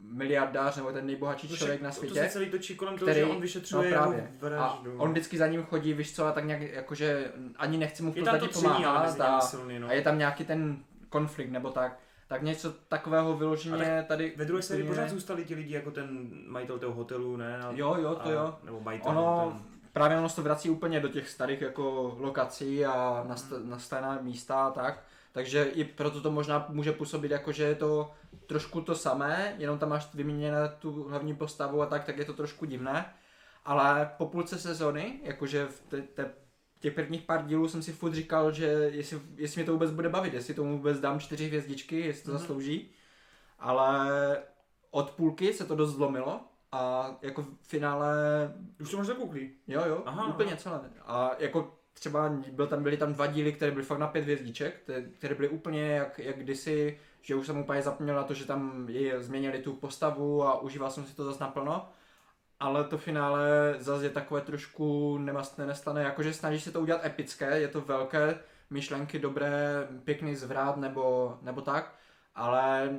miliardář 0.02 0.76
nebo 0.78 0.92
ten 0.92 1.06
nejbohatší 1.06 1.48
člověk 1.48 1.82
na 1.82 1.90
To 1.90 1.96
světě. 1.96 2.16
se 2.20 2.30
celý 2.30 2.50
točí 2.50 2.76
kolem 2.76 2.98
toho, 2.98 3.12
který- 3.12 3.26
že 3.26 3.32
on 3.32 3.42
vyšetřuje 3.42 3.84
no 3.84 3.90
jeho 3.90 4.14
právě. 4.40 4.58
A 4.58 4.84
on 4.98 5.12
vždycky 5.12 5.38
za 5.38 5.48
ním 5.48 5.64
chodí, 5.64 5.94
víš 5.94 6.16
co, 6.16 6.26
a 6.26 6.32
tak 6.32 6.46
nějak 6.46 6.62
jakože 6.62 7.32
ani 7.58 7.78
nechce 7.78 8.04
mu 8.04 8.12
v 8.12 8.16
podstatě 8.16 8.48
to 8.48 8.62
pomáhat 8.62 9.22
a, 9.22 9.42
silný, 9.42 9.80
no. 9.80 9.88
a 9.88 9.94
je 9.94 10.02
tam 10.02 10.18
nějaký 10.18 10.46
ten 10.46 10.78
konflikt 11.10 11.50
nebo 11.52 11.70
tak. 11.70 12.00
Tak 12.28 12.42
něco 12.42 12.72
takového 12.72 13.38
vyloženě 13.38 14.06
tady... 14.08 14.34
Ve 14.38 14.46
druhé 14.46 14.62
sérii 14.62 14.88
pořád 14.88 15.10
zůstali 15.10 15.46
ti 15.46 15.56
lidi 15.56 15.74
jako 15.74 15.92
ten 15.92 16.30
majitel 16.48 16.80
toho 16.80 16.94
hotelu, 16.94 17.38
ne? 17.38 17.58
A, 17.60 17.72
Jo, 17.72 17.96
jo, 18.00 18.16
to 18.16 18.30
a, 18.30 18.32
jo. 18.32 18.58
Nebo 18.64 18.80
majitel. 18.82 19.12
Ono, 19.12 19.52
ten, 19.52 19.62
právě 19.94 20.18
ono 20.18 20.30
se 20.30 20.36
to 20.36 20.42
vrací 20.42 20.70
úplně 20.70 21.00
do 21.00 21.08
těch 21.10 21.30
starých 21.30 21.62
jako 21.62 22.16
lokací 22.20 22.86
a 22.86 23.26
nast- 23.30 23.66
nastavená 23.70 24.20
místa 24.22 24.66
a 24.68 24.72
tak. 24.72 25.04
Takže 25.38 25.64
i 25.64 25.84
proto 25.84 26.22
to 26.22 26.32
možná 26.32 26.66
může 26.70 26.92
působit 26.92 27.32
jako, 27.32 27.52
že 27.52 27.64
je 27.64 27.76
to 27.76 28.12
trošku 28.48 28.82
to 28.82 28.96
samé, 28.96 29.56
jenom 29.58 29.80
tam 29.80 29.90
máš 29.90 30.14
vyměněné 30.14 30.58
tu 30.80 31.04
hlavní 31.04 31.36
postavu 31.36 31.82
a 31.82 31.86
tak, 31.86 32.04
tak 32.04 32.18
je 32.18 32.26
to 32.26 32.34
trošku 32.34 32.66
divné. 32.66 33.14
Ale 33.66 34.12
po 34.18 34.26
půlce 34.26 34.58
sezony, 34.60 35.20
jakože 35.24 35.66
v 35.66 35.82
te, 35.82 36.02
te, 36.02 36.34
těch 36.80 36.94
prvních 36.94 37.22
pár 37.22 37.46
dílů 37.46 37.68
jsem 37.68 37.84
si 37.84 37.94
furt 37.94 38.14
říkal, 38.14 38.52
že 38.52 38.66
jestli, 38.66 39.20
jestli 39.36 39.60
mě 39.60 39.66
to 39.66 39.72
vůbec 39.72 39.92
bude 39.92 40.10
bavit, 40.10 40.34
jestli 40.34 40.54
tomu 40.54 40.78
vůbec 40.78 41.00
dám 41.00 41.20
čtyři 41.20 41.48
hvězdičky, 41.48 42.00
jestli 42.00 42.24
to 42.24 42.32
Mhm. 42.32 42.40
zaslouží. 42.40 42.92
Ale 43.60 44.10
od 44.92 45.12
půlky 45.12 45.54
se 45.54 45.66
to 45.66 45.76
dost 45.76 45.92
zlomilo, 45.96 46.40
a 46.72 47.16
jako 47.22 47.42
v 47.42 47.48
finále, 47.68 48.08
Už 48.82 48.92
to 48.92 48.98
možná 48.98 49.16
koukli. 49.16 49.52
jo 49.68 49.82
jo, 49.86 50.04
Aha, 50.06 50.22
aha, 50.24 50.34
úplně 50.34 50.58
celé. 50.58 50.82
A 51.06 51.32
jako 51.40 51.77
třeba 52.00 52.30
byl 52.52 52.68
tam, 52.68 52.84
byly 52.84 52.98
tam 52.98 53.14
dva 53.14 53.28
díly, 53.28 53.54
které 53.54 53.72
byly 53.72 53.86
fakt 53.86 54.00
na 54.00 54.08
pět 54.08 54.22
hvězdiček, 54.22 54.82
které, 55.18 55.36
byly 55.36 55.50
úplně 55.50 55.82
jak, 55.82 56.20
jak 56.20 56.38
kdysi, 56.38 57.00
že 57.22 57.36
už 57.36 57.46
jsem 57.46 57.58
úplně 57.58 57.82
zapomněl 57.82 58.16
na 58.16 58.24
to, 58.24 58.34
že 58.34 58.46
tam 58.46 58.86
je, 58.90 59.24
změnili 59.24 59.60
tu 59.60 59.74
postavu 59.74 60.44
a 60.44 60.62
užíval 60.62 60.92
jsem 60.92 61.06
si 61.06 61.16
to 61.16 61.26
zase 61.26 61.44
naplno. 61.44 61.90
Ale 62.60 62.84
to 62.84 62.98
finále 62.98 63.76
zase 63.80 64.06
je 64.06 64.10
takové 64.10 64.42
trošku 64.42 65.18
nemastné 65.18 65.66
nestane, 65.66 66.04
jakože 66.04 66.34
snaží 66.34 66.60
se 66.60 66.72
to 66.72 66.82
udělat 66.82 67.06
epické, 67.06 67.60
je 67.60 67.68
to 67.68 67.82
velké, 67.82 68.40
myšlenky 68.70 69.20
dobré, 69.20 69.88
pěkný 70.04 70.36
zvrat 70.36 70.78
nebo, 70.78 71.38
nebo 71.42 71.62
tak, 71.62 71.96
ale 72.36 72.90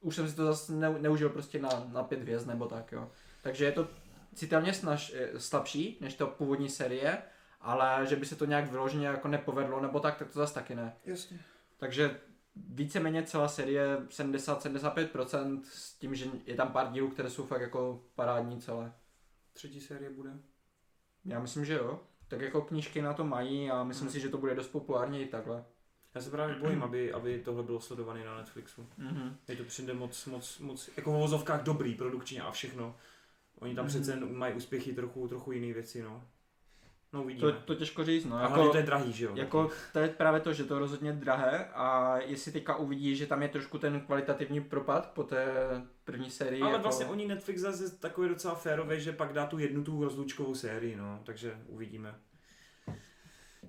už 0.00 0.14
jsem 0.14 0.28
si 0.28 0.36
to 0.36 0.44
zase 0.44 0.72
ne, 0.72 0.90
neužil 0.98 1.28
prostě 1.28 1.58
na, 1.58 1.68
na 1.92 2.02
pět 2.02 2.20
hvězd 2.20 2.46
nebo 2.46 2.66
tak, 2.66 2.92
jo. 2.92 3.10
Takže 3.42 3.64
je 3.64 3.72
to 3.72 3.88
citelně 4.34 4.72
snaž, 4.72 5.12
eh, 5.16 5.40
slabší 5.40 5.98
než 6.00 6.14
to 6.14 6.26
původní 6.26 6.68
série, 6.68 7.22
ale 7.60 8.06
že 8.06 8.16
by 8.16 8.26
se 8.26 8.36
to 8.36 8.44
nějak 8.44 8.70
vyloženě 8.70 9.06
jako 9.06 9.28
nepovedlo 9.28 9.80
nebo 9.80 10.00
tak, 10.00 10.18
tak 10.18 10.28
to 10.32 10.38
zase 10.38 10.54
taky 10.54 10.74
ne. 10.74 10.96
Jasně. 11.04 11.40
Takže 11.76 12.20
víceméně 12.56 13.22
celá 13.22 13.48
série 13.48 13.96
70-75% 13.96 15.60
s 15.64 15.94
tím, 15.94 16.14
že 16.14 16.26
je 16.46 16.54
tam 16.54 16.72
pár 16.72 16.92
dílů, 16.92 17.08
které 17.10 17.30
jsou 17.30 17.46
fakt 17.46 17.60
jako 17.60 18.02
parádní 18.14 18.60
celé. 18.60 18.92
Třetí 19.52 19.80
série 19.80 20.10
bude. 20.10 20.30
Já 21.24 21.40
myslím, 21.40 21.64
že 21.64 21.74
jo. 21.74 22.00
Tak 22.28 22.40
jako 22.40 22.60
knížky 22.62 23.02
na 23.02 23.14
to 23.14 23.24
mají 23.24 23.70
a 23.70 23.84
myslím 23.84 24.06
Hmm. 24.06 24.12
si, 24.12 24.20
že 24.20 24.28
to 24.28 24.38
bude 24.38 24.54
dost 24.54 24.68
populární 24.68 25.22
i 25.22 25.26
takhle. 25.26 25.64
Já 26.14 26.20
se 26.20 26.30
právě 26.30 26.56
bojím, 26.56 26.82
aby, 26.82 27.12
aby 27.12 27.38
tohle 27.44 27.62
bylo 27.62 27.80
sledované 27.80 28.24
na 28.24 28.36
Netflixu. 28.36 28.86
Mhm. 28.98 29.36
Je 29.48 29.56
to 29.56 29.64
přijde 29.64 29.94
moc, 29.94 30.26
moc, 30.26 30.58
moc, 30.58 30.90
jako 30.96 31.12
v 31.12 31.14
vozovkách 31.20 31.62
dobrý 31.62 31.94
produkčně 31.94 32.42
a 32.42 32.50
všechno. 32.50 32.96
Oni 33.58 33.74
tam 33.74 33.84
Mhm. 33.84 33.88
přece 33.94 34.12
jen 34.12 34.36
mají 34.36 34.54
úspěchy 34.54 34.92
trochu, 34.92 35.28
trochu 35.28 35.52
jiné 35.52 35.72
věci, 35.74 36.02
no. 36.02 36.24
No 37.12 37.22
uvidíme. 37.22 37.52
To, 37.52 37.60
to 37.60 37.74
těžko 37.74 38.04
říct, 38.04 38.24
no. 38.24 38.36
a 38.36 38.42
Jako, 38.42 38.68
to 38.68 38.76
je 38.76 38.82
drahý, 38.82 39.12
že 39.12 39.24
jo? 39.24 39.32
jako 39.34 39.70
to 39.92 39.98
je 39.98 40.08
právě 40.08 40.40
to, 40.40 40.52
že 40.52 40.64
to 40.64 40.74
je 40.74 40.80
rozhodně 40.80 41.12
drahé 41.12 41.64
a 41.74 42.16
jestli 42.18 42.52
teďka 42.52 42.76
uvidí, 42.76 43.16
že 43.16 43.26
tam 43.26 43.42
je 43.42 43.48
trošku 43.48 43.78
ten 43.78 44.00
kvalitativní 44.00 44.60
propad 44.60 45.10
po 45.14 45.24
té 45.24 45.46
první 46.04 46.30
sérii. 46.30 46.62
Ale 46.62 46.70
jako... 46.72 46.82
vlastně 46.82 47.06
oni 47.06 47.28
Netflix 47.28 47.60
zase 47.60 47.98
takový 47.98 48.28
docela 48.28 48.54
férový, 48.54 49.00
že 49.00 49.12
pak 49.12 49.32
dá 49.32 49.46
tu 49.46 49.58
jednu 49.58 49.84
tu 49.84 50.04
rozlučkovou 50.04 50.54
sérii, 50.54 50.96
no, 50.96 51.20
takže 51.24 51.58
uvidíme. 51.66 52.14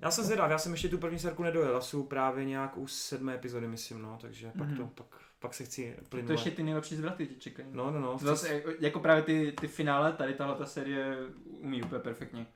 Já 0.02 0.10
jsem 0.10 0.24
zvědav, 0.24 0.50
já 0.50 0.58
jsem 0.58 0.72
ještě 0.72 0.88
tu 0.88 0.98
první 0.98 1.18
sérku 1.18 1.42
nedojel, 1.42 1.72
já 1.74 1.80
jsou 1.80 2.02
právě 2.02 2.44
nějak 2.44 2.76
u 2.76 2.86
sedmé 2.86 3.34
epizody, 3.34 3.66
myslím, 3.68 4.02
no, 4.02 4.18
takže 4.20 4.52
pak, 4.58 4.68
Mhm. 4.68 4.76
to, 4.76 4.86
pak, 4.86 5.06
pak 5.38 5.54
se 5.54 5.64
chci 5.64 5.96
To 5.98 6.04
plynule. 6.08 6.34
ještě 6.34 6.50
ty 6.50 6.62
nejlepší 6.62 6.96
zvraty 6.96 7.26
ti 7.26 7.34
čekají. 7.34 7.68
No, 7.72 7.90
no, 7.90 8.00
no. 8.00 8.18
To 8.18 8.24
Zase, 8.26 8.48
jako- 8.54 8.70
jako 8.80 9.00
právě 9.00 9.22
ty, 9.22 9.52
ty 9.60 9.68
finále, 9.68 10.12
tady 10.12 10.34
tahle 10.34 10.54
ta 10.54 10.66
série 10.66 11.16
umí 11.44 11.82
úplně 11.82 12.00
perfektně. 12.00 12.46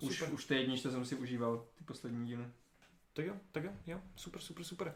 Už, 0.00 0.18
Super. 0.18 0.34
už 0.34 0.44
to 0.44 0.54
jedničce 0.54 0.90
jsem 0.90 1.04
si 1.04 1.14
užíval, 1.14 1.64
ty 1.78 1.84
poslední 1.84 2.26
díly. 2.26 2.44
Tak 3.12 3.26
jo, 3.26 3.34
tak 3.52 3.64
jo, 3.64 3.70
jo, 3.86 4.00
super, 4.16 4.42
super, 4.42 4.64
super. 4.64 4.94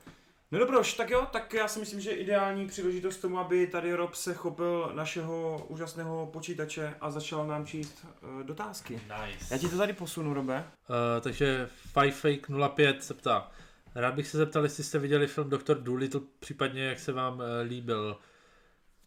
No 0.53 0.59
dobroš, 0.59 0.95
tak 0.95 1.11
jo, 1.11 1.27
tak 1.33 1.55
já 1.55 1.69
si 1.69 1.81
myslím, 1.81 2.01
že 2.01 2.11
ideální 2.11 2.67
příležitost 2.67 3.17
tomu, 3.17 3.39
aby 3.39 3.67
tady 3.67 3.95
Rob 3.95 4.15
se 4.15 4.35
chopil 4.35 4.93
našeho 4.95 5.67
úžasného 5.69 6.27
počítače 6.33 6.95
a 7.01 7.11
začal 7.11 7.47
nám 7.47 7.67
číst 7.67 8.07
uh, 8.23 8.43
dotázky. 8.43 8.95
Nice. 8.95 9.55
Já 9.55 9.59
ti 9.59 9.69
to 9.69 9.77
tady 9.77 9.93
posunu, 9.93 10.35
Robe. 10.35 10.65
Uh, 10.89 10.97
takže 11.21 11.69
FiveFake05 11.95 12.99
se 12.99 13.15
ptá. 13.15 13.51
Rád 13.95 14.15
bych 14.15 14.29
se 14.29 14.39
zeptal, 14.39 14.63
jestli 14.63 14.85
jste 14.85 14.99
viděli 14.99 15.27
film 15.27 15.51
Doktor 15.51 15.79
Dolittle, 15.79 16.21
případně 16.41 16.85
jak 16.85 16.99
se 16.99 17.13
vám 17.13 17.35
uh, 17.39 17.45
líbil. 17.63 18.19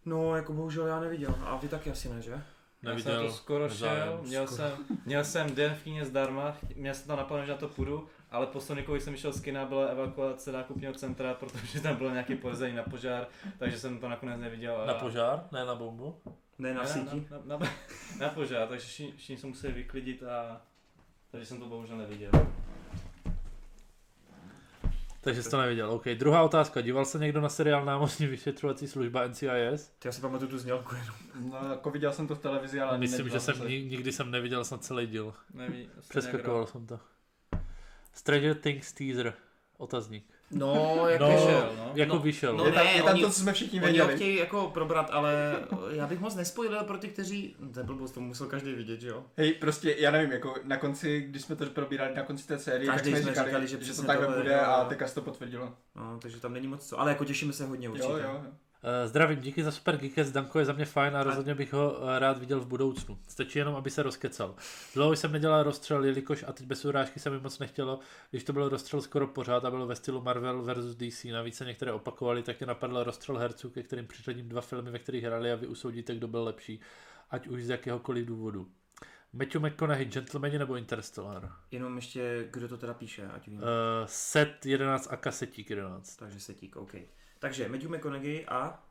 No, 0.05 0.35
jako 0.35 0.53
bohužel 0.53 0.87
já 0.87 0.99
neviděl. 0.99 1.35
A 1.41 1.57
vy 1.57 1.67
taky 1.67 1.91
asi 1.91 2.09
ne, 2.09 2.21
že? 2.21 2.43
Já 2.83 2.89
Neviděl. 2.89 3.13
jsem 3.19 3.27
to 3.27 3.33
skoro 3.33 3.63
nezájem. 3.67 4.03
šel, 4.07 4.19
měl 4.23 4.47
Skoro. 4.47 4.57
jsem, 4.57 4.77
měl 5.05 5.23
jsem 5.23 5.55
den 5.55 5.75
v 5.75 5.83
kíně 5.83 6.05
zdarma, 6.05 6.57
měl 6.75 6.93
jsem 6.93 7.07
to 7.07 7.15
napadlo, 7.15 7.45
že 7.45 7.51
na 7.51 7.57
to 7.57 7.67
půjdu, 7.67 8.07
ale 8.31 8.47
po 8.47 8.61
Sonicovi 8.61 9.01
jsem 9.01 9.15
šel 9.17 9.31
z 9.33 9.41
kina, 9.41 9.65
byla 9.65 9.85
evakuace 9.85 10.51
nákupního 10.51 10.93
centra, 10.93 11.33
protože 11.33 11.81
tam 11.81 11.95
bylo 11.95 12.09
nějaké 12.11 12.35
podezření 12.35 12.75
na 12.75 12.83
požár, 12.83 13.27
takže 13.59 13.79
jsem 13.79 13.99
to 13.99 14.09
nakonec 14.09 14.39
neviděl. 14.41 14.81
a- 14.81 14.85
Na 14.85 14.93
požár, 14.93 15.43
ne 15.51 15.65
na 15.65 15.75
bombu. 15.75 16.21
Ne, 16.59 16.73
na 16.73 16.81
Ne, 16.81 16.87
síti. 16.89 17.27
Na, 17.31 17.37
na, 17.45 17.57
na, 17.57 17.71
na 18.19 18.29
požár, 18.29 18.67
takže 18.67 18.85
všichni, 18.87 19.13
všichni 19.17 19.37
se 19.37 19.47
museli 19.47 19.73
vyklidit 19.73 20.23
a 20.23 20.61
takže 21.31 21.45
jsem 21.47 21.59
to 21.59 21.65
bohužel 21.65 21.97
neviděl. 21.97 22.31
Takže 25.23 25.43
jsi 25.43 25.49
to 25.49 25.61
neviděl. 25.61 25.91
OK. 25.91 26.05
Druhá 26.05 26.43
otázka. 26.43 26.81
Díval 26.81 27.05
se 27.05 27.19
někdo 27.19 27.41
na 27.41 27.49
seriál 27.49 27.85
Námořní 27.85 28.27
vyšetřovací 28.27 28.87
služba 28.87 29.27
NCIS? 29.27 29.91
Ty 29.99 30.07
já 30.07 30.11
si 30.11 30.21
pamatuju 30.21 30.51
tu 30.51 30.57
znělku 30.57 30.95
jenom. 30.95 31.15
No, 31.63 31.69
jako 31.69 31.91
viděl 31.91 32.11
jsem 32.13 32.27
to 32.27 32.35
v 32.35 32.39
televizi, 32.39 32.81
ale 32.81 32.97
Myslím, 32.97 33.29
že 33.29 33.39
jsem 33.39 33.55
se. 33.55 33.65
ni- 33.67 33.83
nikdy 33.85 34.11
jsem 34.11 34.31
neviděl 34.31 34.65
snad 34.65 34.83
celý 34.83 35.07
díl. 35.07 35.33
Neví, 35.53 35.89
Přeskakoval 36.09 36.67
jsem 36.67 36.87
to. 36.87 36.99
Stranger 38.13 38.55
Things 38.55 38.93
teaser. 38.93 39.33
Otazník. 39.77 40.32
No, 40.55 41.03
jako... 41.09 41.23
No, 41.23 41.29
vyšel, 41.31 41.69
no. 41.77 41.91
jako 41.95 42.15
No, 42.15 42.19
vyšel. 42.21 42.57
no 42.57 42.65
Je 42.65 42.71
tam, 42.71 42.85
ne, 42.85 42.91
je 42.91 43.03
tam 43.03 43.13
oni- 43.13 43.21
to, 43.21 43.29
co 43.29 43.39
jsme 43.39 43.53
všichni 43.53 43.79
Oni 43.81 43.87
ho 43.87 43.93
věděli. 44.07 44.15
chtějí 44.15 44.37
jako 44.37 44.69
probrat, 44.73 45.09
ale 45.11 45.55
já 45.89 46.07
bych 46.07 46.19
moc 46.19 46.35
nespojil 46.35 46.83
pro 46.83 46.97
ty, 46.97 47.07
kteří... 47.07 47.55
To 47.73 47.79
je 47.79 47.83
blbost, 47.85 48.11
to 48.11 48.19
musel 48.21 48.47
každý 48.47 48.73
vidět, 48.73 49.01
že 49.01 49.07
jo? 49.07 49.23
Hej, 49.37 49.53
prostě, 49.53 49.95
já 49.99 50.11
nevím, 50.11 50.31
jako 50.31 50.55
na 50.63 50.77
konci, 50.77 51.21
když 51.21 51.41
jsme 51.41 51.55
to 51.55 51.65
probírali 51.65 52.15
na 52.15 52.23
konci 52.23 52.47
té 52.47 52.59
série, 52.59 52.91
Každý 52.91 53.11
tak 53.11 53.21
jsme 53.21 53.23
jsme 53.23 53.31
říkali, 53.31 53.47
říkali, 53.67 53.67
že 53.67 53.93
že, 53.93 53.93
to 54.01 54.03
takhle 54.07 54.27
bude 54.37 54.53
jo, 54.53 54.59
a 54.65 54.83
teďka 54.85 55.07
se 55.07 55.15
to 55.15 55.21
potvrdilo. 55.21 55.73
No, 55.95 56.19
takže 56.21 56.39
tam 56.39 56.53
není 56.53 56.67
moc 56.67 56.87
co. 56.89 56.99
Ale 56.99 57.11
jako 57.11 57.25
těšíme 57.25 57.53
se 57.53 57.65
hodně 57.65 57.89
určitě. 57.89 58.11
Jo, 58.11 58.17
jo. 58.23 58.41
Eh, 58.85 59.07
Zdravím, 59.07 59.39
díky 59.39 59.63
za 59.63 59.71
super 59.71 59.97
Geekest, 59.97 60.33
Danko 60.33 60.59
je 60.59 60.65
za 60.65 60.73
mě 60.73 60.85
fajn 60.85 61.15
a 61.15 61.23
rozhodně 61.23 61.55
bych 61.55 61.73
ho 61.73 62.09
eh, 62.09 62.19
rád 62.19 62.39
viděl 62.39 62.59
v 62.59 62.67
budoucnu. 62.67 63.17
Stačí 63.27 63.59
jenom, 63.59 63.75
aby 63.75 63.89
se 63.89 64.03
rozkecal. 64.03 64.55
Dlouho 64.93 65.15
jsem 65.15 65.31
nedělal 65.31 65.63
rozstřel, 65.63 66.05
jelikož 66.05 66.45
a 66.47 66.53
teď 66.53 66.67
bez 66.67 66.85
urážky 66.85 67.19
se 67.19 67.29
mi 67.29 67.39
moc 67.39 67.59
nechtělo, 67.59 67.99
když 68.31 68.43
to 68.43 68.53
byl 68.53 68.69
rozstřel 68.69 69.01
skoro 69.01 69.27
pořád 69.27 69.65
a 69.65 69.71
bylo 69.71 69.87
ve 69.87 69.95
stylu 69.95 70.21
Marvel 70.21 70.61
versus 70.61 70.95
DC. 70.95 71.23
Navíc 71.23 71.55
se 71.55 71.65
některé 71.65 71.91
opakovali, 71.91 72.43
tak 72.43 72.61
je 72.61 72.67
napadl 72.67 73.03
rozstřel 73.03 73.37
herců, 73.37 73.69
ke 73.69 73.83
kterým 73.83 74.07
přiřadím 74.07 74.49
dva 74.49 74.61
filmy, 74.61 74.91
ve 74.91 74.99
kterých 74.99 75.23
hrali 75.23 75.51
a 75.51 75.55
vy 75.55 75.67
usoudíte, 75.67 76.15
kdo 76.15 76.27
byl 76.27 76.43
lepší, 76.43 76.79
ať 77.29 77.47
už 77.47 77.63
z 77.63 77.69
jakéhokoliv 77.69 78.25
důvodu. 78.25 78.67
Matthew 79.33 79.61
McConaughey, 79.61 80.05
Gentlemani 80.05 80.59
nebo 80.59 80.75
Interstellar? 80.75 81.51
Jenom 81.71 81.95
ještě, 81.95 82.47
kdo 82.51 82.67
to 82.67 82.77
teda 82.77 82.93
píše, 82.93 83.27
ať 83.27 83.47
vím. 83.47 83.57
Uh, 83.57 83.63
set 84.05 84.65
11 84.65 85.07
a 85.11 85.15
kasetík 85.15 85.69
11. 85.69 86.15
Takže 86.15 86.39
setík, 86.39 86.75
OK. 86.75 86.95
Takže 87.43 87.69
Matthew 87.69 87.89
McConaughey 87.89 88.45
a... 88.47 88.83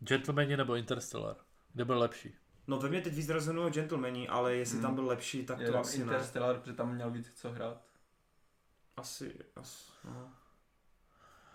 Gentlemani 0.00 0.56
nebo 0.56 0.74
Interstellar? 0.74 1.36
Kde 1.72 1.84
byl 1.84 1.98
lepší? 1.98 2.34
No 2.66 2.78
ve 2.78 2.88
mě 2.88 3.00
teď 3.00 3.14
víc 3.14 3.28
rezonují 3.28 3.72
Gentlemani, 3.72 4.28
ale 4.28 4.54
jestli 4.54 4.74
Hmm. 4.74 4.82
tam 4.82 4.94
byl 4.94 5.06
lepší, 5.06 5.46
tak 5.46 5.58
Je 5.60 5.66
to 5.66 5.72
tam 5.72 5.80
asi 5.80 5.98
ne. 5.98 6.02
Interstellar, 6.04 6.56
protože 6.60 6.72
tam 6.72 6.94
měl 6.94 7.10
víc 7.10 7.32
co 7.34 7.50
hrát. 7.50 7.82
Asi, 8.96 9.34
asi, 9.56 9.84
no. 10.04 10.32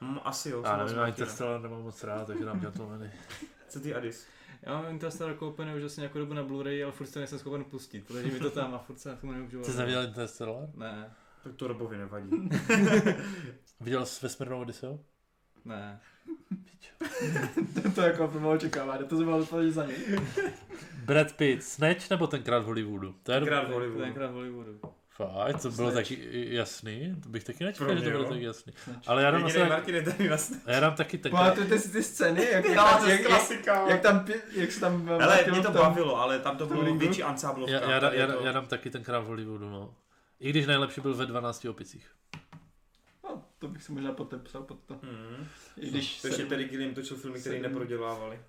Mm, 0.02 0.20
asi 0.24 0.50
jo. 0.50 0.62
Já 0.66 0.78
nevím, 0.78 0.94
já 0.98 1.00
taky, 1.00 1.02
ne. 1.02 1.10
Interstellar 1.10 1.62
nemám 1.62 1.82
moc 1.82 2.04
rád, 2.04 2.26
takže 2.28 2.46
dám 2.46 2.60
Gentlemani. 2.60 3.12
Co 3.70 3.80
ty 3.80 3.96
Adis? 3.96 4.28
Já 4.62 4.74
mám 4.82 4.86
Interstellar 4.92 5.36
koupený 5.36 5.76
už 5.76 5.84
asi 5.84 6.02
nějakou 6.02 6.20
dobu 6.20 6.34
na 6.34 6.44
Blu-ray, 6.44 6.84
ale 6.84 6.92
furt 6.92 7.06
se 7.08 7.20
nejsem 7.20 7.40
schopen 7.40 7.64
pustit, 7.64 8.08
protože 8.08 8.28
mi 8.32 8.40
to 8.40 8.52
tam 8.52 8.76
a 8.76 8.78
furt 8.78 9.00
se 9.00 9.10
na 9.10 9.16
tom 9.16 9.32
nemůžu 9.32 9.64
Jsi 9.64 9.78
neviděl 9.78 10.04
Interstellar? 10.04 10.70
Ne, 10.74 11.14
Tak 11.44 11.56
to 11.56 11.68
Robovi 11.68 11.98
nevadí. 11.98 12.30
Viděl 13.80 14.06
jsi 14.06 14.26
Vesmírnou 14.26 14.62
Odysseu? 14.62 15.00
Ne. 15.66 16.00
to, 17.84 17.92
to 17.96 18.02
jako 18.02 18.28
bylo 18.28 18.52
očekávání, 18.52 19.08
to 19.08 19.18
jsem 19.18 19.26
byl 19.26 19.34
odpovědět 19.36 19.72
za 19.72 19.86
něj. 19.86 19.98
Brad 21.06 21.34
Pitt, 21.34 21.64
Snatch 21.64 22.10
nebo 22.10 22.28
tenkrát 22.28 22.60
v 22.60 22.66
Hollywoodu? 22.66 23.16
To 23.24 23.32
je 23.32 23.40
Tenkrát 23.40 23.68
v 23.68 23.72
Hollywoodu. 23.72 24.04
Tenkrát 24.04 24.28
v 24.28 24.34
Hollywoodu. 24.34 24.80
Fakt, 25.10 25.62
to 25.62 25.72
bylo 25.72 25.92
Snatch. 25.92 26.10
taky 26.10 26.48
jasný, 26.56 27.16
to 27.24 27.30
bych 27.30 27.44
taky 27.44 27.64
nečekal, 27.64 27.96
že 27.98 28.04
to 28.04 28.10
bylo 28.10 28.24
tak 28.24 28.42
jasný. 28.42 28.74
Ale 29.08 29.24
já 29.24 29.32
dám, 29.32 29.46
asi, 29.46 29.60
Martin 29.60 30.06
tady 30.06 30.30
na 30.30 30.38
já 30.68 30.80
dám 30.80 30.96
taky 30.96 31.18
tenkrát. 31.18 31.42
Pamatujete 31.42 31.80
si 31.80 31.90
ty 31.92 32.04
scény, 32.04 32.46
jak, 32.52 32.66
jak, 32.66 33.00
to 33.00 33.06
je 33.06 33.12
jak, 33.12 33.20
jak, 33.20 33.28
klasika. 33.28 33.88
jak, 33.90 34.02
tam, 34.02 34.26
jak 34.56 34.72
se 34.72 34.80
tam 34.80 35.06
Hele, 35.08 35.28
Martin 35.28 35.54
mě 35.54 35.64
to 35.64 35.72
bavilo, 35.72 36.22
ale 36.22 36.40
tam 36.40 36.58
to 36.58 36.66
bylo 36.66 36.96
větší 36.96 37.24
ansáblovka. 37.24 37.76
Já, 37.76 37.92
já, 37.92 38.14
já, 38.14 38.28
to- 38.28 38.46
já 38.46 38.52
dám 38.52 38.66
taky 38.66 38.90
tenkrát 38.90 39.20
v 39.20 39.26
Hollywoodu, 39.26 39.70
no. 39.70 39.94
I 40.40 40.50
když 40.50 40.66
nejlepší 40.66 41.02
byl 41.02 41.16
ve 41.16 41.26
12 41.26 41.66
opicích. 41.66 42.08
No, 43.66 43.70
to 43.70 43.74
bych 43.74 43.84
si 43.84 43.92
možná 43.92 44.12
podepsal 44.12 44.64
pod 44.64 44.78
to. 44.86 44.94
Hmm. 45.04 45.48
I 45.78 45.90
když 45.90 46.22
To 46.22 46.28
ještě 46.28 46.44
se... 46.44 46.50
Terry 46.50 46.64
Gilliam 46.64 46.94
točil 46.94 47.18
filmy, 47.18 47.40
které 47.40 47.60
neprodělávali. 47.60 48.40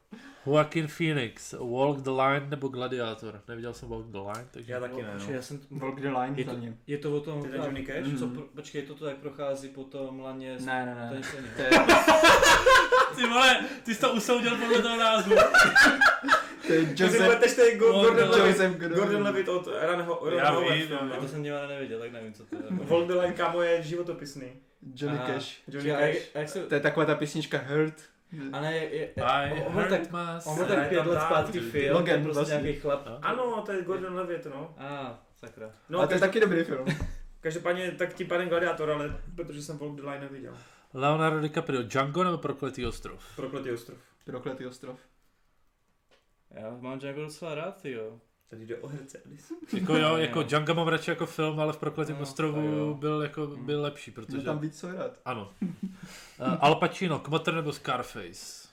Joaquin 0.46 0.88
Phoenix, 0.88 1.52
Walk 1.52 2.00
the 2.00 2.10
Line 2.10 2.46
nebo 2.48 2.68
Gladiator? 2.68 3.40
Neviděl 3.48 3.74
jsem 3.74 3.88
Walk 3.88 4.06
the 4.06 4.18
Line, 4.18 4.46
takže... 4.50 4.72
Já 4.72 4.80
taky 4.80 5.02
ne, 5.02 5.14
no. 5.18 5.32
já 5.34 5.42
jsem, 5.42 5.60
Walk 5.70 6.00
the 6.00 6.08
line 6.08 6.34
je, 6.36 6.44
to, 6.44 6.58
ním. 6.58 6.78
je 6.86 6.98
to 6.98 7.16
o 7.16 7.20
tom, 7.20 7.42
Ty 7.42 7.48
ten 7.48 7.60
Johnny 7.62 7.86
Cash? 7.86 8.06
Mhm. 8.06 8.18
co, 8.18 8.26
pro, 8.28 8.42
počkej, 8.42 8.82
to 8.82 8.94
tak 8.94 9.16
prochází 9.16 9.68
po 9.68 9.84
tom 9.84 10.20
laně. 10.20 10.56
Ne, 10.60 10.86
ne, 10.86 10.94
ne. 10.94 11.22
To. 11.22 11.36
To 11.56 11.62
je, 11.62 11.70
Ty 13.16 13.26
vole, 13.26 13.64
ty 13.84 13.94
jsi 13.94 14.00
to 14.00 14.12
usoudil 14.12 14.56
podle 14.56 14.82
toho 14.82 14.96
názvu. 14.96 15.34
to 16.66 16.72
je 16.72 16.80
Joseph... 16.96 17.54
To 17.56 17.62
je 17.62 17.76
Gordon 17.78 18.30
Levitt. 18.30 18.78
Gordon. 18.78 19.56
Od 19.56 19.68
Ron 19.82 20.02
Ho- 20.02 20.20
Ron 20.22 20.38
Já 20.38 20.60
vím, 20.60 20.88
no. 20.90 21.16
To 21.20 21.28
jsem 21.28 21.42
nikdy 21.42 21.58
nevěděl, 21.68 21.98
tak 22.00 22.12
nevím, 22.12 22.32
co 22.32 22.46
to 22.46 22.56
je. 22.56 22.62
Walk 22.70 23.06
the 23.06 23.14
Line, 23.14 23.32
kámo, 23.32 23.62
je 23.62 23.82
životopisný. 23.82 24.46
Johnny 24.94 25.18
Aha. 25.18 25.32
Cash. 25.32 25.62
Johnny 25.68 25.90
Cash. 25.90 26.34
jak- 26.34 26.48
se... 26.48 26.66
To 26.66 26.74
je 26.74 26.80
taková 26.80 27.06
ta 27.06 27.14
písnička 27.14 27.58
Hurt. 27.58 27.94
A 28.52 28.60
ne, 28.60 28.76
je, 28.76 28.94
je, 28.94 29.12
on 29.66 29.72
byl 29.72 29.88
tak, 29.88 30.00
on 30.46 30.56
byl 30.56 30.66
tak 30.66 30.88
pět 30.88 31.06
let 31.06 31.20
zpátky 31.20 31.60
film, 31.60 31.96
Logan, 31.96 32.22
prostě 32.22 32.34
vlastně. 32.34 32.62
nějaký 32.62 32.80
chlap. 32.80 33.06
No. 33.06 33.18
Ano, 33.22 33.62
to 33.66 33.72
je 33.72 33.82
Gordon 33.82 34.14
Levitt, 34.14 34.46
no. 34.46 34.74
A, 34.78 35.22
sakra. 35.36 35.70
No, 35.88 36.00
a 36.00 36.06
to 36.06 36.14
je 36.14 36.20
taky 36.20 36.40
dobrý 36.40 36.64
film. 36.64 36.86
Každopádně 37.40 37.90
tak 37.92 38.14
tím 38.14 38.28
pádem 38.28 38.48
Gladiator, 38.48 38.90
ale 38.90 39.20
protože 39.36 39.62
jsem 39.62 39.78
Walk 39.78 39.96
the 39.96 40.02
Line 40.02 40.20
neviděl. 40.20 40.54
Leonardo 40.94 41.40
DiCaprio, 41.40 41.82
Django 41.82 42.24
nebo 42.24 42.38
Prokletý 42.38 42.86
ostrov? 42.86 43.36
Prokletý 43.36 43.70
ostrov. 43.70 43.98
Prokletý 44.24 44.66
ostrov. 44.66 44.98
Já 46.50 46.70
mám 46.80 46.98
Django 46.98 47.20
docela 47.20 47.54
rád, 47.54 47.84
jo. 47.84 48.20
Tady 48.48 48.66
jde 48.66 48.76
o 48.76 48.88
herce, 48.88 49.22
Alice. 49.26 49.54
Jako 49.72 49.96
jo, 49.96 50.16
jako. 50.16 50.42
Django 50.42 50.74
mám 50.74 50.88
radši 50.88 51.10
jako 51.10 51.26
film, 51.26 51.60
ale 51.60 51.72
v 51.72 51.76
Prokletém 51.76 52.16
No, 52.16 52.22
ostrovu 52.22 52.94
byl 52.94 53.22
jako 53.22 53.46
Hmm. 53.46 53.66
byl 53.66 53.82
lepší, 53.82 54.10
Protože... 54.10 54.26
protože... 54.26 54.44
tam 54.44 54.58
víc 54.58 54.80
co 54.80 54.92
rád. 54.92 55.10
Ano. 55.24 55.52
Uh, 55.62 55.68
Al 56.60 56.74
Pacino, 56.74 57.18
Kmotr 57.18 57.54
nebo 57.54 57.72
Scarface? 57.72 58.66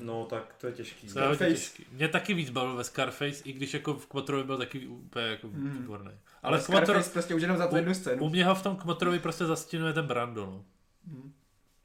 No 0.00 0.24
tak 0.24 0.54
to 0.60 0.66
je 0.66 0.72
těžký. 0.72 1.06
To 1.08 1.18
je 1.18 1.24
hodně 1.26 1.36
Scarface. 1.36 1.60
těžký. 1.60 1.84
Mě 1.92 2.08
taky 2.08 2.34
víc 2.34 2.50
bavil 2.50 2.76
ve 2.76 2.84
Scarface, 2.84 3.42
i 3.44 3.52
když 3.52 3.74
jako 3.74 3.94
v 3.94 4.06
Kmotrovi 4.06 4.44
byl 4.44 4.58
taky 4.58 4.86
úplně 4.86 5.24
jako 5.26 5.48
Hmm. 5.48 5.70
výborný. 5.70 6.06
Ale 6.10 6.18
Ale 6.42 6.58
v 6.58 6.66
Kmotr, 6.66 6.84
Scarface 6.84 7.10
prostě 7.10 7.34
už 7.34 7.42
jenom 7.42 7.56
za 7.56 7.66
tu 7.66 7.76
jednu 7.76 7.94
scénu. 7.94 8.24
u 8.24 8.28
mě 8.28 8.44
ho 8.44 8.54
v 8.54 8.62
tom 8.62 8.76
Kmotrovi 8.76 9.18
prostě 9.18 9.44
zastínuje 9.46 9.92
ten 9.92 10.06
Brando, 10.06 10.46
no. 10.46 10.64
Mhm. 11.06 11.32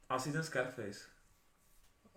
Asi 0.08 0.32
ten 0.32 0.42
Scarface. 0.44 0.98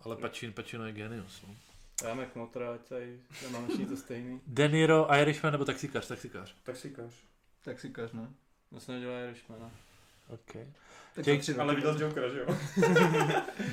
Ale 0.03 0.15
Pacino, 0.15 0.53
Pacino 0.53 0.85
je 0.85 0.91
genius, 0.93 1.41
no. 1.47 1.55
Dáme 2.03 2.26
kmotra, 2.26 2.73
ať 2.73 2.81
tady 2.89 3.19
nemáme 3.43 3.67
všichni 3.67 3.85
to 3.85 3.97
stejný. 3.97 4.41
De 4.47 4.67
Niro, 4.67 5.15
Irishman 5.15 5.51
nebo 5.51 5.65
taxikář, 5.65 6.07
taxikář. 6.07 6.55
Taxikář. 6.63 7.11
Kaž, 7.91 8.11
ne? 8.11 8.27
To 8.69 8.80
se 8.80 8.91
nedělá 8.91 9.19
Irishmana. 9.19 9.71
Okay. 10.30 10.65
Tak 11.15 11.26
Jake- 11.26 11.39
tři 11.39 11.55
Ale 11.55 11.76
viděl 11.76 11.97
Jokera, 12.01 12.30
že 12.30 12.39
jo? 12.39 12.45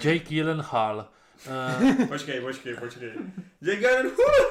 Jake 0.05 0.19
Gyllenhaal. 0.19 1.09
Uh, 1.99 2.07
počkej, 2.09 2.41
počkej, 2.41 2.77
počkej. 2.77 3.13
Jake 3.61 3.81
Gyllenhaal. 3.81 4.51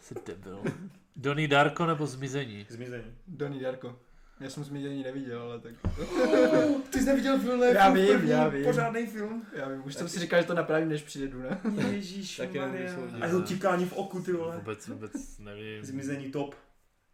jsi 0.00 0.14
debil. 0.26 0.62
Donnie 1.16 1.48
Darko 1.48 1.86
nebo 1.86 2.06
Zmizení? 2.06 2.66
Zmizení. 2.68 3.14
Donnie 3.26 3.62
Darko. 3.62 3.98
Já 4.40 4.50
jsem 4.50 4.64
zmizení 4.64 5.02
neviděl, 5.02 5.42
ale 5.42 5.60
tak... 5.60 5.74
Ty 6.90 6.98
jsi 6.98 7.04
neviděl 7.04 7.38
film, 7.38 7.62
Já 7.62 7.90
vím, 7.90 8.28
já 8.28 8.48
vím. 8.48 8.64
Pořádný 8.64 9.06
film. 9.06 9.46
Já 9.52 9.68
vím, 9.68 9.82
už 9.86 9.94
jsem 9.94 10.08
si 10.08 10.18
říkal, 10.20 10.40
že 10.40 10.46
to 10.46 10.54
napravím, 10.54 10.88
než 10.88 11.02
přijedu, 11.02 11.42
ne? 11.42 11.60
Ježíš 11.90 12.36
Taky. 12.36 12.60
A 12.60 13.26
jeho 13.26 13.42
tíkání 13.42 13.84
v 13.86 13.92
oku, 13.92 14.22
ty 14.22 14.32
vole. 14.32 14.56
Vůbec, 14.56 14.88
vůbec 14.88 15.38
nevím. 15.38 15.84
Zmizení 15.84 16.30
top. 16.32 16.54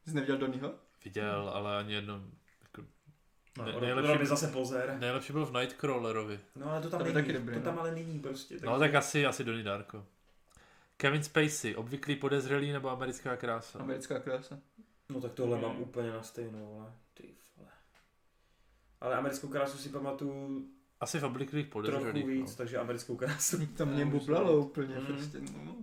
Jsi 0.06 0.14
neviděl 0.14 0.38
Donnieho? 0.38 0.74
Viděl, 1.04 1.50
ale 1.54 1.78
ani 1.78 1.94
jedno. 1.94 2.22
Jako, 2.62 2.82
No, 3.58 3.64
Ne- 3.64 3.72
ne, 3.72 3.80
nejlepší- 3.80 4.06
nejlepší... 4.08 4.26
zase 4.28 4.46
pozér. 4.46 4.96
nejlepší 5.00 5.32
byl 5.32 5.46
v 5.46 5.52
Nightcrawlerovi. 5.52 6.40
No 6.56 6.70
ale 6.70 6.80
to 6.82 6.90
tam 6.90 6.98
To 6.98 7.04
není. 7.04 7.14
taky 7.14 7.32
dobrý, 7.32 7.54
to 7.54 7.58
no. 7.60 7.64
tam 7.64 7.78
ale 7.78 7.94
není 7.94 8.20
prostě. 8.20 8.56
No 8.64 8.78
tak 8.78 8.94
asi, 8.94 9.26
asi 9.26 9.44
Donnie 9.44 9.64
Darko. 9.64 10.04
Kevin 10.96 11.22
Spacey, 11.22 11.74
obvyklý 11.76 12.16
podezřelý 12.16 12.72
nebo 12.72 12.90
americká 12.90 13.36
krása? 13.36 13.78
Americká 13.78 14.18
krása. 14.18 14.58
No 15.08 15.20
tak 15.20 15.32
tohle 15.32 15.60
mám 15.60 15.80
úplně 15.80 16.10
na 16.10 16.22
stejnou, 16.22 16.66
vole. 16.74 16.92
Ale 19.02 19.14
americkou 19.16 19.48
krásu 19.48 19.78
si 19.78 19.88
pamatuju 19.88 20.66
Asi 21.00 21.18
v 21.18 21.24
obvyklých 21.24 21.66
trochu 21.68 21.72
podezřelých. 21.90 22.26
víc, 22.26 22.50
No. 22.50 22.56
takže 22.56 22.78
americkou 22.78 23.16
krásu. 23.16 23.66
Tam 23.66 23.88
mě 23.88 24.06
bublalo 24.06 24.56
úplně, 24.58 24.94
Mm. 24.98 25.06
prostě. 25.06 25.38
No. 25.64 25.76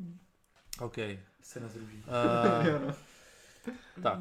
OK. 0.79 0.97
Scéna 1.41 1.67
z 1.67 1.75
růží. 1.75 2.03
Uh, 2.61 2.65
Jo, 2.67 2.79
no. 2.87 2.93
tak. 4.03 4.19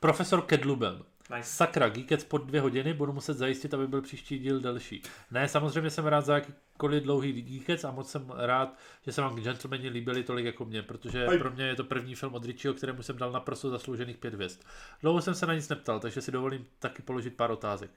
Profesor 0.00 0.42
Kedlubem. 0.42 1.04
Nice. 1.36 1.48
Sakra, 1.50 1.88
Geekec 1.88 2.24
pod 2.24 2.38
dvě 2.44 2.60
hodiny, 2.60 2.94
budu 2.94 3.12
muset 3.12 3.34
zajistit, 3.34 3.74
aby 3.74 3.86
byl 3.88 4.02
příští 4.02 4.38
díl 4.38 4.60
delší. 4.60 5.02
Ne, 5.30 5.48
samozřejmě 5.48 5.90
jsem 5.90 6.06
rád 6.06 6.20
za 6.20 6.34
jakýkoliv 6.34 7.02
dlouhý 7.02 7.42
Geekec 7.42 7.84
a 7.84 7.90
moc 7.90 8.10
jsem 8.10 8.30
rád, 8.36 8.78
že 9.06 9.12
se 9.12 9.20
vám 9.20 9.36
Gentlemani 9.36 9.88
líbili 9.88 10.22
tolik 10.22 10.46
jako 10.46 10.64
mě, 10.64 10.82
protože 10.82 11.26
Aj. 11.26 11.38
pro 11.38 11.50
mě 11.50 11.64
je 11.64 11.76
to 11.76 11.84
první 11.84 12.14
film 12.14 12.34
od 12.34 12.44
Richieho, 12.44 12.74
kterému 12.74 13.02
jsem 13.02 13.16
dal 13.16 13.32
naprosto 13.32 13.70
zasloužených 13.70 14.16
pět 14.18 14.34
hvězd. 14.34 14.60
Dlouho 15.02 15.22
jsem 15.22 15.34
se 15.34 15.46
na 15.46 15.54
nic 15.54 15.68
neptal, 15.68 16.00
takže 16.00 16.20
si 16.20 16.32
dovolím 16.32 16.66
taky 16.78 17.02
položit 17.02 17.36
pár 17.36 17.50
otázek. 17.50 17.90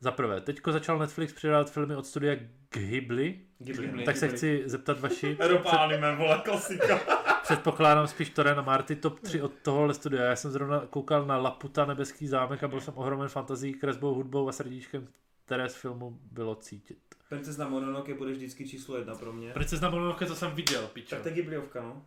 Za 0.00 0.10
prvé, 0.10 0.40
teďko 0.40 0.72
začal 0.72 0.98
Netflix 0.98 1.32
přidávat 1.32 1.70
filmy 1.70 1.96
od 1.96 2.06
studia 2.06 2.36
Ghibli, 2.74 3.40
Ghibli. 3.58 4.04
tak 4.04 4.16
se 4.16 4.28
chci 4.28 4.62
zeptat 4.66 5.00
vaši, 5.00 5.36
Europa 5.40 5.70
anime, 5.70 6.16
vole, 6.16 6.40
klasika. 6.44 7.00
předpokládám 7.42 8.06
spíš 8.06 8.30
Toren 8.30 8.58
a 8.58 8.62
Marty 8.62 8.96
top 8.96 9.20
3 9.20 9.42
od 9.42 9.52
tohohle 9.62 9.94
studia. 9.94 10.24
Já 10.24 10.36
jsem 10.36 10.50
zrovna 10.50 10.80
koukal 10.90 11.26
na 11.26 11.36
Laputa, 11.36 11.86
Nebeský 11.86 12.26
zámek 12.26 12.62
a 12.62 12.68
byl 12.68 12.80
jsem 12.80 12.94
ohromen 12.96 13.28
fantazí, 13.28 13.74
kresbou, 13.74 14.14
hudbou 14.14 14.48
a 14.48 14.52
srdíčkem, 14.52 15.08
které 15.44 15.68
z 15.68 15.74
filmu 15.74 16.18
bylo 16.32 16.54
cítit. 16.54 16.98
Princezna 17.28 17.68
Mononoke 17.68 18.14
bude 18.14 18.32
vždycky 18.32 18.68
číslo 18.68 18.96
jedna 18.96 19.14
pro 19.14 19.32
mě. 19.32 19.52
Princezna 19.52 19.90
Mononoke, 19.90 20.26
to 20.26 20.34
jsem 20.34 20.50
viděl, 20.50 20.86
pičo. 20.86 21.10
Tak 21.10 21.22
to 21.22 21.28
je 21.28 21.34
Ghibliovka, 21.34 21.82
no. 21.82 22.04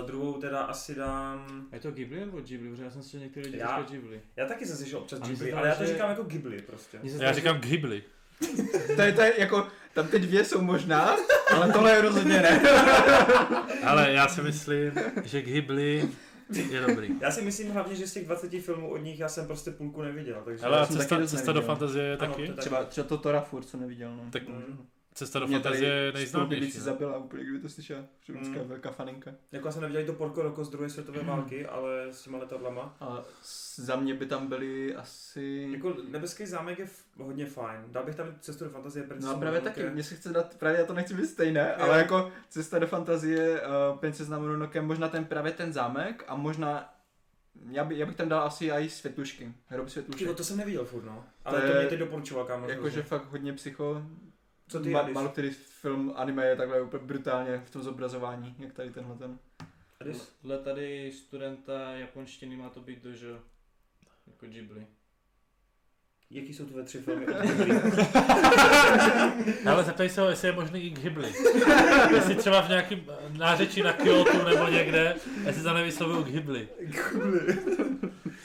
Uh, 0.00 0.06
druhou 0.06 0.32
teda 0.32 0.60
asi 0.60 0.94
dám... 0.94 1.66
A 1.72 1.74
je 1.74 1.80
to 1.80 1.90
Ghibli 1.90 2.20
nebo 2.20 2.40
Ghibli? 2.40 2.70
Protože 2.70 2.84
já 2.84 2.90
jsem 2.90 3.02
si 3.02 3.16
některý 3.16 3.46
lidi 3.46 3.58
Já- 3.58 3.66
říkal 3.68 3.84
Ghibli. 3.90 4.20
Já 4.36 4.46
taky 4.46 4.66
jsem 4.66 4.76
slyšel 4.76 4.98
občas 4.98 5.20
Ghibli, 5.20 5.52
ale 5.52 5.68
já 5.68 5.74
to 5.74 5.84
že- 5.84 5.92
říkám 5.92 6.10
jako 6.10 6.22
Ghibli 6.22 6.62
prostě. 6.62 6.98
Já 7.20 7.32
říkám 7.32 7.56
Ghibli. 7.60 8.02
To 8.96 9.02
je, 9.02 9.12
to 9.12 9.20
je 9.22 9.40
jako, 9.40 9.66
tam 9.94 10.08
ty 10.08 10.18
dvě 10.18 10.44
jsou 10.44 10.60
možná, 10.62 11.16
ale 11.54 11.72
tohle 11.72 11.92
je 11.92 12.00
rozhodně 12.00 12.40
ne. 12.40 12.60
Ale 13.84 14.12
já 14.12 14.28
si 14.28 14.42
myslím, 14.42 14.92
že 15.24 15.42
Ghibli 15.42 16.08
je 16.70 16.80
dobrý. 16.80 17.16
Já 17.20 17.30
si 17.30 17.42
myslím 17.42 17.70
hlavně, 17.70 17.96
že 17.96 18.06
z 18.06 18.12
těch 18.12 18.24
20 18.26 18.50
filmů 18.60 18.90
od 18.90 18.96
nich 18.96 19.20
já 19.20 19.28
jsem 19.28 19.46
prostě 19.46 19.70
půlku 19.70 20.02
neviděl, 20.02 20.42
takže... 20.44 20.64
Ale 20.66 20.86
cesta, 20.86 21.26
cesta 21.26 21.52
do 21.52 21.62
fantazie 21.62 22.04
je 22.06 22.16
Ano, 22.16 22.32
taky? 22.32 22.46
to 22.46 22.52
je 22.52 22.56
Třeba, 22.56 22.84
třeba 22.84 23.08
to 23.08 23.18
Tora 23.18 23.40
furt, 23.40 23.64
co 23.64 23.76
neviděl, 23.76 24.16
no. 24.16 24.22
Tak 24.30 24.48
Mm. 24.48 24.86
Cesta 25.14 25.38
do 25.38 25.46
Mě 25.46 25.56
fantazie 25.56 25.92
je 25.92 26.12
nejznámější. 26.12 26.70
si 26.72 26.78
ne? 26.78 26.84
zabila 26.84 27.18
úplně, 27.18 27.42
kdyby 27.44 27.58
to 27.58 27.68
slyšela. 27.68 28.04
Ženská 28.24 28.62
Mm. 28.62 28.68
velká 28.68 28.90
faninka. 28.90 29.30
Jako 29.52 29.68
já 29.68 29.72
jsem 29.72 29.82
neviděl 29.82 30.04
to 30.06 30.12
Porco 30.12 30.42
Roco 30.42 30.64
z 30.64 30.70
druhé 30.70 30.88
světové 30.90 31.22
války, 31.22 31.66
ale 31.66 32.06
s 32.10 32.22
těma 32.22 32.38
letadlama. 32.38 32.96
A 33.00 33.22
za 33.74 33.96
mě 33.96 34.14
by 34.14 34.26
tam 34.26 34.46
byly 34.46 34.94
asi... 34.94 35.68
Jako 35.72 35.96
nebeský 36.08 36.46
zámek 36.46 36.78
je 36.78 36.86
hodně 37.16 37.46
fajn. 37.46 37.80
Dal 37.86 38.04
bych 38.04 38.14
tam 38.14 38.34
cestu 38.40 38.64
do 38.64 38.70
fantazie 38.70 39.06
No 39.20 39.30
a 39.30 39.38
právě 39.38 39.60
taky, 39.60 39.90
mně 39.90 40.02
se 40.02 40.14
chce 40.14 40.28
dát, 40.28 40.56
právě 40.58 40.80
já 40.80 40.86
to 40.86 40.94
nechci 40.94 41.14
být 41.14 41.26
stejné, 41.26 41.74
ale 41.74 41.98
jako 41.98 42.32
cesta 42.48 42.78
do 42.78 42.86
fantazie, 42.86 43.60
uh, 43.62 43.98
princezna 43.98 44.38
Mononoke, 44.38 44.80
možná 44.82 45.08
ten 45.08 45.24
právě 45.24 45.52
ten 45.52 45.72
zámek 45.72 46.24
a 46.28 46.36
možná, 46.36 46.94
já, 47.70 47.84
by, 47.84 47.98
já 47.98 48.06
bych 48.06 48.16
tam 48.16 48.28
dal 48.28 48.42
asi 48.42 48.70
i 48.70 48.88
světlušky, 48.90 49.54
hrob 49.66 49.88
světlušek. 49.88 50.18
Tyjo, 50.18 50.34
to 50.34 50.44
jsem 50.44 50.56
neviděl 50.56 50.84
furt, 50.84 51.04
no. 51.04 51.24
Ale 51.44 51.60
to, 51.60 51.66
je- 51.66 51.78
mě 51.80 51.88
teď 51.88 51.98
doporučoval 51.98 52.44
kámo. 52.44 52.68
Jakože 52.68 53.02
fakt 53.02 53.24
hodně 53.30 53.52
psycho. 53.52 54.02
Co 54.70 54.80
ty, 54.80 54.90
Ma? 54.90 55.02
Málo 55.02 55.28
který 55.28 55.50
film 55.50 56.12
anime 56.16 56.46
je 56.46 56.56
takhle 56.56 56.80
úplně 56.80 57.06
brutálně 57.06 57.62
v 57.64 57.70
tom 57.70 57.82
zobrazování, 57.82 58.54
jak 58.58 58.72
tady 58.72 58.90
tenhle 58.90 59.16
ten. 59.16 59.38
Adis? 60.00 60.32
Dle 60.42 60.58
tady 60.58 61.12
studenta 61.12 61.92
japonštiny 61.92 62.56
má 62.56 62.68
to 62.68 62.80
být 62.80 63.02
dojo. 63.02 63.38
Jako 64.26 64.46
Ghibli. 64.46 64.86
Jaký 66.30 66.54
jsou 66.54 66.66
tvoje 66.66 66.84
tři 66.84 66.98
filmy? 66.98 67.26
Ale 69.66 69.84
zeptej 69.84 70.08
se 70.08 70.20
ho, 70.20 70.28
jestli 70.28 70.48
je 70.48 70.52
možný 70.52 70.80
i 70.80 70.90
Ghibli. 70.90 71.32
jestli 72.14 72.34
třeba 72.34 72.62
v 72.62 72.68
nějakém 72.68 73.00
nářečí 73.38 73.82
na 73.82 73.92
Kyoto 73.92 74.48
nebo 74.48 74.68
někde, 74.68 75.14
jestli 75.46 75.62
to 75.62 75.74
nevyslovují 75.74 76.24
Ghibli. 76.24 76.68
Ghibli. 76.80 77.58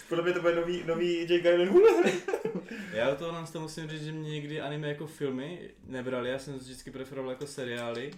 Podle 0.09 0.23
mě 0.23 0.33
to 0.33 0.41
bude 0.41 0.55
nový, 0.55 0.83
nový 0.83 1.19
Jake 1.19 1.39
Gyllenhaal. 1.39 2.03
Já 2.93 3.09
do 3.09 3.15
toho 3.15 3.31
nám 3.31 3.47
to 3.47 3.59
musím 3.59 3.89
říct, 3.89 4.03
že 4.03 4.11
mě 4.11 4.29
někdy 4.29 4.61
anime 4.61 4.87
jako 4.87 5.07
filmy 5.07 5.69
nebrali, 5.83 6.29
já 6.29 6.39
jsem 6.39 6.53
vždycky 6.59 6.91
preferoval 6.91 7.31
jako 7.31 7.47
seriály. 7.47 8.11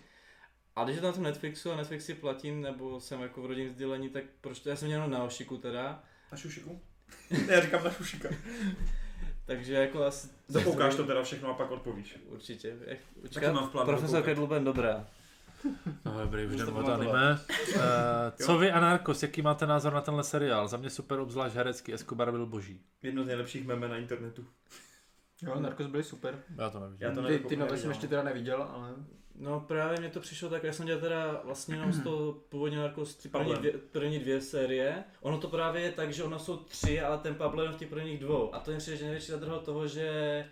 A 0.76 0.84
když 0.84 0.96
je 0.96 1.02
to 1.02 1.08
na 1.08 1.14
tom 1.14 1.24
Netflixu 1.24 1.72
a 1.72 1.76
Netflix 1.76 2.06
si 2.06 2.14
platím, 2.14 2.62
nebo 2.62 3.00
jsem 3.00 3.22
jako 3.22 3.42
v 3.42 3.46
rodinném 3.46 3.74
sdělení, 3.74 4.10
tak 4.10 4.24
proč 4.42 4.60
to, 4.60 4.70
já 4.70 4.76
jsem 4.76 4.88
měl 4.88 5.10
na 5.10 5.24
Ošiku 5.24 5.58
teda. 5.58 6.04
Na 6.32 6.38
šušiku? 6.38 6.82
Ne, 7.32 7.54
já 7.54 7.62
říkám 7.62 7.84
na 7.84 7.92
šušika. 7.92 8.30
Takže 9.46 9.74
jako 9.74 10.04
asi... 10.04 10.28
Zapoukáš 10.48 10.96
to 10.98 11.04
teda 11.04 11.24
všechno 11.24 11.50
a 11.50 11.54
pak 11.54 11.72
odpovíš. 11.72 12.20
Určitě. 12.26 12.78
Jak, 12.86 13.00
Taky 13.34 13.46
mám 13.46 13.68
v 13.68 13.72
plánu 13.72 13.88
Profesor. 13.88 14.24
Kedluben, 14.24 14.64
dobrá. 14.64 15.08
No 16.06 16.20
dobrý, 16.20 16.46
už 16.46 16.56
jdeme 16.56 16.72
od 16.72 16.90
anime. 16.90 17.40
Uh, 17.76 17.82
co 18.46 18.58
vy 18.58 18.72
a 18.72 18.80
Narcos, 18.80 19.24
jaký 19.24 19.42
máte 19.42 19.68
názor 19.68 19.94
na 19.94 20.02
tenhle 20.02 20.24
seriál? 20.24 20.68
Za 20.68 20.78
mě 20.78 20.90
super, 20.90 21.20
obzvlášť 21.20 21.56
herecký, 21.56 21.94
Escobar 21.94 22.32
byl 22.32 22.46
boží. 22.46 22.82
Jedno 23.04 23.24
z 23.24 23.28
nejlepších 23.28 23.68
meme 23.68 23.88
na 23.88 23.98
internetu. 23.98 24.46
Jo, 25.42 25.60
Narcos 25.60 25.88
byly 25.88 26.04
super. 26.04 26.40
Já 26.58 26.70
to 26.70 26.80
neviděl. 26.80 27.10
Já 27.10 27.16
to 27.16 27.22
Ty, 27.22 27.28
nevím, 27.28 27.48
ty 27.48 27.56
nové 27.56 27.78
jsem 27.78 27.90
ještě 27.90 28.08
teda 28.08 28.24
neviděl, 28.24 28.68
ale... 28.74 28.90
No 29.40 29.60
právě 29.60 30.00
mě 30.00 30.10
to 30.10 30.20
přišlo 30.20 30.50
tak, 30.50 30.64
já 30.64 30.74
jsem 30.74 30.86
dělal 30.86 31.02
teda 31.02 31.42
vlastně 31.44 31.76
jenom 31.76 31.94
z 31.94 32.04
toho 32.04 32.34
původně 32.34 32.78
Narcos 32.78 33.16
ty 33.16 33.30
první 33.30 33.54
dvě, 33.54 33.72
první 33.72 34.20
dvě 34.20 34.42
série. 34.42 35.04
Ono 35.22 35.38
to 35.38 35.48
právě 35.48 35.82
je 35.82 35.92
tak, 35.92 36.14
že 36.14 36.24
ono 36.24 36.40
jsou 36.40 36.58
tři, 36.58 37.02
ale 37.02 37.18
ten 37.18 37.36
Pablo 37.36 37.62
jenom 37.62 37.76
v 37.76 37.80
těch 37.80 37.90
prvních 37.90 38.20
dvou. 38.20 38.56
A 38.56 38.60
to 38.60 38.78
přijde, 38.78 38.98
že 38.98 39.04
největší 39.04 39.32
zadrhel 39.32 39.60
toho, 39.60 39.88
že 39.88 40.46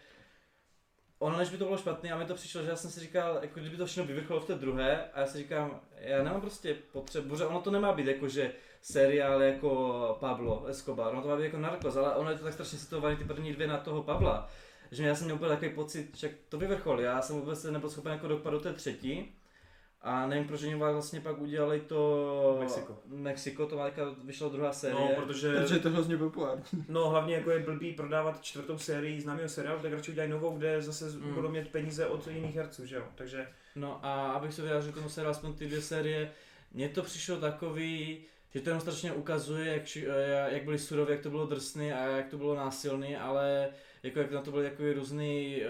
ono 1.20 1.38
než 1.38 1.50
by 1.50 1.58
to 1.58 1.66
bylo 1.66 1.78
špatný, 1.78 2.12
a 2.12 2.18
mi 2.18 2.26
to 2.26 2.36
přišlo, 2.36 2.64
že 2.64 2.70
já 2.70 2.76
jsem 2.76 2.92
si 2.92 3.00
říkal, 3.00 3.40
jako 3.42 3.60
kdyby 3.60 3.78
to 3.78 3.86
všechno 3.86 4.06
vyvrcholilo 4.06 4.46
v 4.46 4.48
té 4.48 4.56
druhé, 4.56 5.04
a 5.14 5.20
já 5.20 5.26
si 5.26 5.38
říkám, 5.38 5.82
já 5.98 6.24
nemám 6.24 6.42
prostě 6.42 6.76
potřebu, 6.92 7.36
že 7.36 7.46
ono 7.46 7.62
to 7.62 7.72
nemá 7.72 7.94
být 7.94 8.08
jako, 8.08 8.28
že 8.28 8.52
seriál 8.82 9.42
jako 9.42 10.18
Pablo 10.20 10.66
Escobar, 10.66 11.14
ono 11.14 11.22
to 11.22 11.28
má 11.28 11.38
být 11.38 11.44
jako 11.44 11.58
Narcos, 11.58 11.96
ale 11.96 12.16
ono 12.16 12.30
je 12.30 12.38
to 12.38 12.44
tak 12.44 12.54
strašně 12.54 12.80
situovaný 12.80 13.18
ty 13.18 13.24
první 13.24 13.54
dvě 13.54 13.68
na 13.68 13.78
toho 13.78 14.04
Pavla, 14.04 14.50
že 14.92 15.04
já 15.04 15.16
jsem 15.16 15.26
měl 15.26 15.36
úplně 15.36 15.50
takový 15.50 15.72
pocit, 15.72 16.18
že 16.18 16.34
to 16.50 16.58
vyvrcholí, 16.58 17.04
já 17.04 17.22
jsem 17.22 17.40
vůbec 17.40 17.64
nebyl 17.64 17.90
schopen 17.90 18.12
jako 18.12 18.28
dopadnout 18.28 18.64
té 18.64 18.74
třetí. 18.74 19.36
A 20.08 20.28
nevím, 20.28 20.48
proč 20.48 20.64
oni 20.64 20.76
vlastně 20.76 21.22
pak 21.22 21.42
udělali 21.42 21.80
to... 21.80 22.58
Mexiko. 22.60 22.98
Mexiko, 23.08 23.66
to 23.66 23.76
má 23.78 23.86
teďka 23.86 24.02
vyšla 24.24 24.50
druhá 24.50 24.74
série. 24.74 25.00
No, 25.00 25.22
protože, 25.26 25.54
Protože 25.56 25.76
je 25.76 25.80
to 25.80 25.90
hrozně 25.90 26.18
populární. 26.18 26.64
no 26.90 27.10
hlavně 27.10 27.36
jako 27.36 27.52
je 27.52 27.60
blbý 27.60 27.94
prodávat 27.94 28.42
čtvrtou 28.44 28.78
sérii 28.78 29.22
známého 29.22 29.50
seriálu, 29.50 29.80
tak 29.82 29.94
radši 29.94 30.12
udělají 30.12 30.32
novou, 30.32 30.58
kde 30.58 30.82
zase 30.82 31.06
Mm. 31.06 31.34
budou 31.34 31.50
mít 31.50 31.68
peníze 31.68 32.08
od 32.08 32.28
jiných 32.28 32.56
herců, 32.56 32.86
že 32.86 32.96
jo, 32.96 33.04
takže 33.16 33.48
No 33.76 34.00
a 34.06 34.32
abych 34.32 34.54
se 34.54 34.62
vyjádřil 34.62 34.92
k 34.92 34.96
tomu 34.96 35.10
seriálu, 35.10 35.32
aspoň 35.32 35.54
ty 35.54 35.66
dvě 35.68 35.82
série, 35.82 36.32
mně 36.74 36.90
to 36.90 37.04
přišlo 37.04 37.38
takový, 37.38 38.18
že 38.54 38.62
to 38.62 38.70
jenom 38.70 38.82
strašně 38.82 39.12
ukazuje, 39.14 39.74
jak, 39.74 39.96
jak 40.54 40.64
byli 40.64 40.80
suroví, 40.80 41.12
jak 41.12 41.22
to 41.22 41.30
bylo 41.30 41.46
drsný 41.46 41.92
a 41.94 42.06
jak 42.08 42.28
to 42.30 42.38
bylo 42.38 42.56
násilný, 42.56 43.16
ale 43.18 43.68
jako 44.06 44.20
jak 44.20 44.32
na 44.32 44.42
to 44.42 44.52
byly 44.52 44.70
takový 44.70 44.94
různý... 44.94 45.62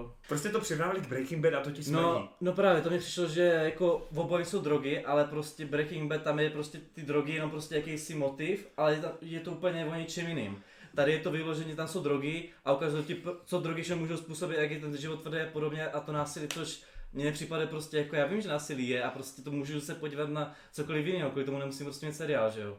Uh, 0.00 0.10
prostě 0.28 0.48
to 0.48 0.60
přirovnávali 0.60 1.00
k 1.00 1.08
Breaking 1.08 1.44
Bad 1.44 1.54
a 1.54 1.60
to 1.60 1.70
ti 1.70 1.82
smrdí. 1.82 2.02
no, 2.02 2.28
no 2.40 2.52
právě, 2.52 2.82
to 2.82 2.90
mi 2.90 2.98
přišlo, 2.98 3.26
že 3.26 3.42
jako 3.42 4.06
v 4.10 4.18
obojí 4.18 4.44
jsou 4.44 4.60
drogy, 4.60 5.04
ale 5.04 5.24
prostě 5.24 5.66
Breaking 5.66 6.10
Bad 6.10 6.22
tam 6.22 6.38
je 6.38 6.50
prostě 6.50 6.80
ty 6.92 7.02
drogy 7.02 7.32
jenom 7.32 7.50
prostě 7.50 7.74
jakýsi 7.74 8.14
motiv, 8.14 8.68
ale 8.76 8.94
je, 8.94 9.00
ta, 9.00 9.12
je 9.20 9.40
to 9.40 9.52
úplně 9.52 9.86
o 9.86 9.94
něčem 9.94 10.28
jiným. 10.28 10.62
Tady 10.94 11.12
je 11.12 11.18
to 11.18 11.30
vyloženě, 11.30 11.76
tam 11.76 11.88
jsou 11.88 12.02
drogy 12.02 12.48
a 12.64 12.72
ukazují 12.72 13.04
ti, 13.04 13.22
co 13.44 13.60
drogy 13.60 13.82
že 13.82 13.94
můžou 13.94 14.16
způsobit, 14.16 14.58
jak 14.58 14.70
je 14.70 14.80
ten 14.80 14.96
život 14.96 15.22
tvrdý 15.22 15.38
a 15.40 15.46
podobně 15.52 15.88
a 15.88 16.00
to 16.00 16.12
násilí, 16.12 16.48
což 16.48 16.82
mně 17.12 17.24
nepřipadá 17.24 17.66
prostě 17.66 17.98
jako, 17.98 18.16
já 18.16 18.26
vím, 18.26 18.40
že 18.40 18.48
násilí 18.48 18.88
je 18.88 19.02
a 19.02 19.10
prostě 19.10 19.42
to 19.42 19.50
můžu 19.50 19.80
se 19.80 19.94
podívat 19.94 20.28
na 20.28 20.54
cokoliv 20.72 21.06
jiného, 21.06 21.30
kvůli 21.30 21.44
tomu 21.44 21.58
nemusím 21.58 21.86
prostě 21.86 22.06
mít 22.06 22.14
seriál, 22.14 22.50
že 22.50 22.60
jo. 22.60 22.78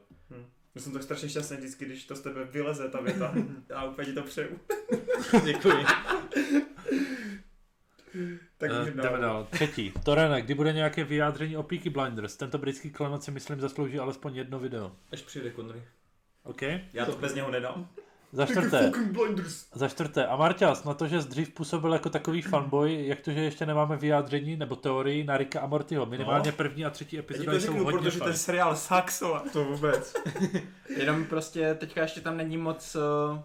Já 0.76 0.82
jsem 0.82 0.94
tak 0.94 1.04
strašně 1.04 1.30
šťastný 1.30 1.58
vždycky, 1.58 1.86
když 1.86 2.06
to 2.06 2.16
z 2.16 2.22
tebe 2.22 2.46
vyleze 2.46 2.90
ta 2.90 3.02
věta. 3.02 3.34
Já 3.70 3.84
úplně 3.84 4.06
ti 4.06 4.14
to 4.14 4.24
přeju. 4.24 4.60
Děkuji. 5.46 5.86
Tak 8.58 8.72
můžeme 8.80 9.04
jdeme 9.04 9.18
dál. 9.18 9.48
Třetí. 9.52 9.94
Torene, 10.06 10.42
kdy 10.42 10.54
bude 10.54 10.74
nějaké 10.74 11.04
vyjádření 11.04 11.58
o 11.58 11.64
Peaky 11.64 11.90
Blinders? 11.90 12.38
Tento 12.38 12.58
britský 12.58 12.90
klenot 12.90 13.24
si 13.24 13.32
myslím 13.32 13.62
zaslouží 13.62 14.00
alespoň 14.00 14.36
jedno 14.36 14.60
video. 14.60 14.96
Až 15.12 15.22
přijde 15.22 15.52
Connery. 15.52 15.84
OK? 16.44 16.62
Já 16.94 17.06
to 17.06 17.18
bez 17.18 17.36
něho 17.36 17.52
nedám. 17.52 17.90
Za 18.32 18.46
čtvrté. 18.46 18.92
blinders. 19.12 19.66
Za 19.74 19.88
čtvrté. 19.88 20.26
A 20.28 20.36
Marťas, 20.36 20.84
na 20.84 20.94
to, 20.94 21.08
že 21.08 21.18
dřív 21.20 21.50
působil 21.50 21.94
jako 21.94 22.10
takový 22.10 22.42
fanboy, 22.42 23.08
jak 23.08 23.20
to, 23.22 23.32
že 23.32 23.40
ještě 23.40 23.66
nemáme 23.66 23.98
vyjádření 23.98 24.56
nebo 24.58 24.76
teorii 24.76 25.24
na 25.24 25.38
Ricka 25.38 25.60
a 25.62 25.68
Mortyho. 25.68 26.06
Minimálně 26.06 26.52
No. 26.52 26.58
první 26.58 26.86
a 26.86 26.90
třetí 26.90 27.20
epizoda 27.20 27.52
to 27.52 27.58
jsou 27.60 27.62
řeknu, 27.66 27.84
hodně 27.84 28.00
protože 28.00 28.20
fajn. 28.20 28.32
ten 28.32 28.38
seriál 28.40 28.76
Saxo. 28.76 29.42
To 29.54 29.64
vůbec. 29.66 30.14
Jenom 30.98 31.26
prostě 31.26 31.74
teďka 31.76 32.02
ještě 32.02 32.22
tam 32.22 32.38
není 32.38 32.58
moc... 32.58 32.96
eh, 33.36 33.42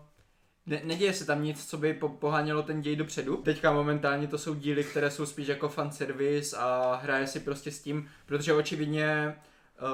Ne, 0.67 0.81
neděje 0.85 1.13
se 1.13 1.27
tam 1.27 1.43
nic, 1.45 1.67
co 1.71 1.77
by 1.79 1.95
po, 1.95 2.09
pohánělo 2.09 2.63
ten 2.63 2.81
děj 2.83 2.97
dopředu. 2.97 3.37
Teďka 3.37 3.73
momentálně 3.73 4.27
to 4.27 4.39
jsou 4.39 4.55
díly, 4.55 4.85
které 4.85 5.11
jsou 5.11 5.27
spíš 5.27 5.47
jako 5.49 5.69
fanservice 5.69 6.57
a 6.57 7.01
hraje 7.03 7.27
si 7.27 7.41
prostě 7.41 7.71
s 7.71 7.81
tím, 7.81 8.09
protože 8.27 8.53
očividně 8.53 9.35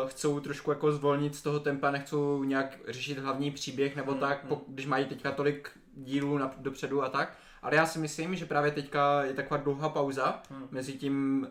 chcou 0.06 0.40
trošku 0.40 0.70
jako 0.70 0.92
zvolnit 0.92 1.34
z 1.34 1.42
toho 1.42 1.60
tempa, 1.60 1.90
nechcou 1.90 2.44
nějak 2.44 2.78
řešit 2.88 3.18
hlavní 3.18 3.50
příběh 3.50 3.96
nebo 3.96 4.10
Hmm, 4.10 4.20
tak, 4.20 4.40
hmm. 4.40 4.48
po, 4.48 4.62
když 4.68 4.86
mají 4.86 5.04
teďka 5.04 5.32
tolik 5.32 5.70
dílů 5.94 6.38
na, 6.38 6.54
dopředu 6.58 7.02
a 7.02 7.08
tak. 7.08 7.36
Ale 7.62 7.76
já 7.76 7.86
si 7.86 7.98
myslím, 7.98 8.36
že 8.36 8.46
právě 8.46 8.70
teďka 8.70 9.22
je 9.24 9.34
taková 9.34 9.60
dlouhá 9.60 9.88
pauza 9.88 10.42
Hmm. 10.50 10.68
mezi 10.70 10.92
tím 10.92 11.48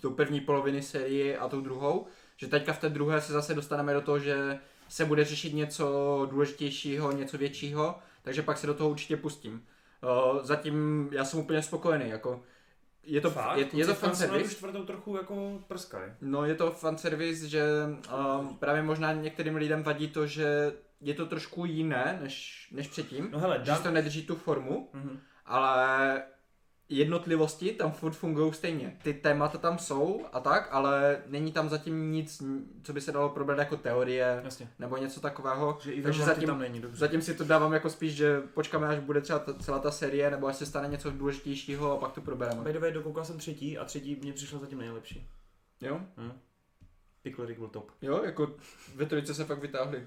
tou 0.00 0.10
první 0.10 0.40
poloviny 0.40 0.82
série 0.82 1.38
a 1.38 1.48
tou 1.48 1.60
druhou, 1.60 2.06
že 2.36 2.46
teďka 2.46 2.72
v 2.72 2.80
té 2.80 2.88
druhé 2.88 3.20
se 3.20 3.32
zase 3.32 3.54
dostaneme 3.54 3.94
do 3.94 4.00
toho, 4.00 4.18
že 4.18 4.58
se 4.88 5.04
bude 5.04 5.24
řešit 5.24 5.54
něco 5.54 6.26
důležitějšího, 6.30 7.12
něco 7.12 7.38
většího, 7.38 7.98
takže 8.22 8.42
pak 8.42 8.58
se 8.58 8.66
do 8.66 8.74
toho 8.74 8.90
určitě 8.90 9.16
pustím. 9.16 9.64
Uh, 10.02 10.42
zatím 10.42 11.08
já 11.12 11.24
jsem 11.24 11.40
úplně 11.40 11.62
spokojený, 11.62 12.10
jako 12.10 12.42
je 13.06 13.20
to, 13.20 13.30
Fakt? 13.30 13.58
je, 13.58 13.66
je 13.72 13.86
to 13.86 13.94
fanservice, 13.94 14.54
čtvrtou 14.54 14.84
trochu 14.84 15.16
jako 15.16 15.62
prskali. 15.68 16.12
no 16.20 16.44
je 16.44 16.54
to 16.54 16.70
fanservice, 16.70 17.48
že 17.48 17.62
um, 18.40 18.56
právě 18.56 18.82
možná 18.82 19.12
některým 19.12 19.56
lidem 19.56 19.82
vadí 19.82 20.08
to, 20.08 20.26
že 20.26 20.72
je 21.00 21.14
to 21.14 21.26
trošku 21.26 21.64
jiné 21.64 22.18
než, 22.22 22.68
než 22.72 22.88
předtím, 22.88 23.28
No 23.32 23.38
hele, 23.38 23.60
že 23.64 23.74
si 23.74 23.82
to 23.82 23.90
nedrží 23.90 24.26
tu 24.26 24.36
formu, 24.36 24.90
Mhm. 24.92 25.20
ale 25.46 26.22
jednotlivosti 26.88 27.72
tam 27.72 27.92
furt 27.92 28.12
fungují 28.12 28.52
stejně. 28.52 28.96
Ty 29.02 29.14
témata 29.14 29.58
tam 29.58 29.78
jsou 29.78 30.24
a 30.32 30.40
tak, 30.40 30.68
ale 30.70 31.22
není 31.26 31.52
tam 31.52 31.68
zatím 31.68 32.12
nic, 32.12 32.42
co 32.82 32.92
by 32.92 33.00
se 33.00 33.12
dalo 33.12 33.28
probrat 33.28 33.58
jako 33.58 33.76
teorie 33.76 34.40
Jasně. 34.44 34.68
nebo 34.78 34.96
něco 34.96 35.20
takového. 35.20 35.78
Že 35.82 35.92
i 35.92 36.02
Takže 36.02 36.22
zatím 36.22 36.46
tam 36.46 36.58
není 36.58 36.80
dobře. 36.80 36.98
zatím 36.98 37.22
si 37.22 37.34
to 37.34 37.44
dávám 37.44 37.72
jako 37.72 37.90
spíš, 37.90 38.14
že 38.14 38.40
počkáme, 38.40 38.88
až 38.88 38.98
bude 38.98 39.20
třeba 39.20 39.38
ta, 39.38 39.54
celá 39.54 39.78
ta 39.78 39.90
série, 39.90 40.30
nebo 40.30 40.46
až 40.46 40.56
se 40.56 40.66
stane 40.66 40.88
něco 40.88 41.10
důležitějšího 41.10 41.92
a 41.92 41.96
pak 41.96 42.12
to 42.12 42.20
probereme. 42.20 42.62
By 42.62 42.72
the 42.72 42.78
way, 42.78 42.92
dokoukal 42.92 43.24
jsem 43.24 43.38
třetí 43.38 43.78
a 43.78 43.84
třetí 43.84 44.16
mě 44.22 44.32
přišlo 44.32 44.58
zatím 44.58 44.78
nejlepší. 44.78 45.28
Jo? 45.80 46.00
Pickle 47.22 47.46
Rick 47.46 47.58
byl 47.58 47.68
top. 47.68 47.90
Jo, 48.02 48.20
jako 48.24 48.50
ve 48.94 49.06
trojice 49.06 49.34
se 49.34 49.44
fakt 49.44 49.58
vytáhli. 49.58 50.06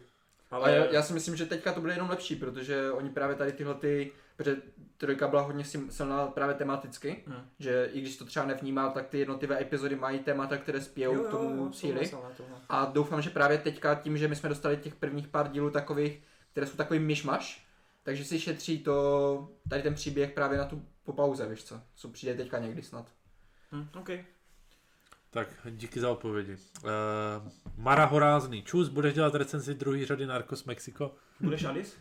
Ale 0.52 0.64
Ale 0.64 0.78
já, 0.78 0.86
já 0.86 1.02
si 1.04 1.14
myslím, 1.14 1.36
že 1.36 1.46
teďka 1.46 1.74
to 1.74 1.82
bude 1.82 1.94
jenom 1.94 2.10
lepší, 2.10 2.36
protože 2.36 2.92
oni 2.92 3.10
právě 3.10 3.36
tady 3.36 3.52
tyhle 3.52 3.74
ty, 3.76 4.12
protože 4.40 4.62
trojka 4.98 5.28
byla 5.28 5.42
hodně 5.42 5.64
sim- 5.64 5.90
silná 5.90 6.28
právě 6.28 6.56
tematicky, 6.56 7.24
Hmm. 7.28 7.42
že 7.60 7.90
i 7.94 8.02
když 8.02 8.18
to 8.18 8.26
třeba 8.26 8.46
nevnímal, 8.46 8.92
tak 8.92 9.08
ty 9.08 9.20
jednotlivé 9.20 9.62
epizody 9.62 9.96
mají 9.96 10.20
témata, 10.20 10.58
které 10.58 10.82
spějou 10.82 11.24
k 11.24 11.30
tomu 11.32 11.70
cíli. 11.70 12.08
souhlasím, 12.08 12.46
tohle. 12.46 12.62
A 12.70 12.86
doufám, 12.86 13.22
že 13.22 13.30
právě 13.30 13.58
teďka 13.58 13.96
tím, 13.96 14.18
že 14.18 14.28
my 14.28 14.36
jsme 14.36 14.50
dostali 14.50 14.78
těch 14.78 14.96
prvních 14.96 15.28
pár 15.28 15.52
dílů 15.52 15.70
takových, 15.72 16.20
které 16.52 16.68
jsou 16.68 16.78
takový 16.78 17.00
myšmaš, 17.00 17.66
takže 18.04 18.26
si 18.26 18.40
šetří 18.40 18.80
to, 18.80 19.50
tady 19.70 19.82
ten 19.82 19.94
příběh 19.94 20.32
právě 20.32 20.58
na 20.58 20.66
tu 20.66 20.86
po 21.04 21.14
pauze, 21.14 21.50
víš 21.50 21.64
co, 21.64 21.82
co 21.96 22.10
přijde 22.10 22.34
teďka 22.36 22.60
někdy 22.60 22.82
snad. 22.84 23.06
Hm, 23.72 23.88
OK. 24.00 24.10
Tak, 25.30 25.48
díky 25.70 26.00
za 26.00 26.12
odpovědi. 26.12 26.58
Uh, 26.84 26.90
Mara 27.78 28.06
Horázný. 28.06 28.64
Čus, 28.64 28.90
budeš 28.90 29.14
dělat 29.14 29.36
recenzi 29.36 29.74
druhé 29.76 30.06
řady 30.06 30.26
Narcos 30.26 30.66
Mexico? 30.66 31.16
Budeš 31.40 31.64
Adis? 31.64 31.98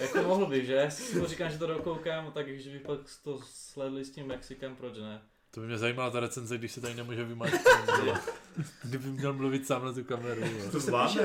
Jako 0.00 0.22
mohl 0.22 0.46
bych, 0.46 0.66
že? 0.66 0.72
Já 0.72 0.90
si 0.90 1.20
to 1.20 1.26
říkám, 1.26 1.50
že 1.50 1.58
to 1.58 1.66
dokoukám, 1.66 2.32
tak 2.32 2.46
když 2.46 2.66
by 2.66 2.78
pak 2.78 2.98
to 3.24 3.40
sledli 3.44 4.04
s 4.04 4.10
tím 4.10 4.26
Mexikem, 4.26 4.76
proč 4.76 4.98
ne? 4.98 5.22
To 5.50 5.60
by 5.60 5.66
mě 5.66 5.78
zajímala 5.78 6.10
ta 6.10 6.20
recenze, 6.20 6.58
když 6.58 6.72
se 6.72 6.80
tady 6.80 6.94
nemůže 6.94 7.24
vymáčknout. 7.24 8.18
Kdyby 8.84 9.08
měl 9.08 9.32
mluvit 9.32 9.66
sám 9.66 9.84
na 9.84 9.92
tu 9.92 10.04
kameru. 10.04 10.42
To 10.72 10.80
zvládne. 10.80 11.22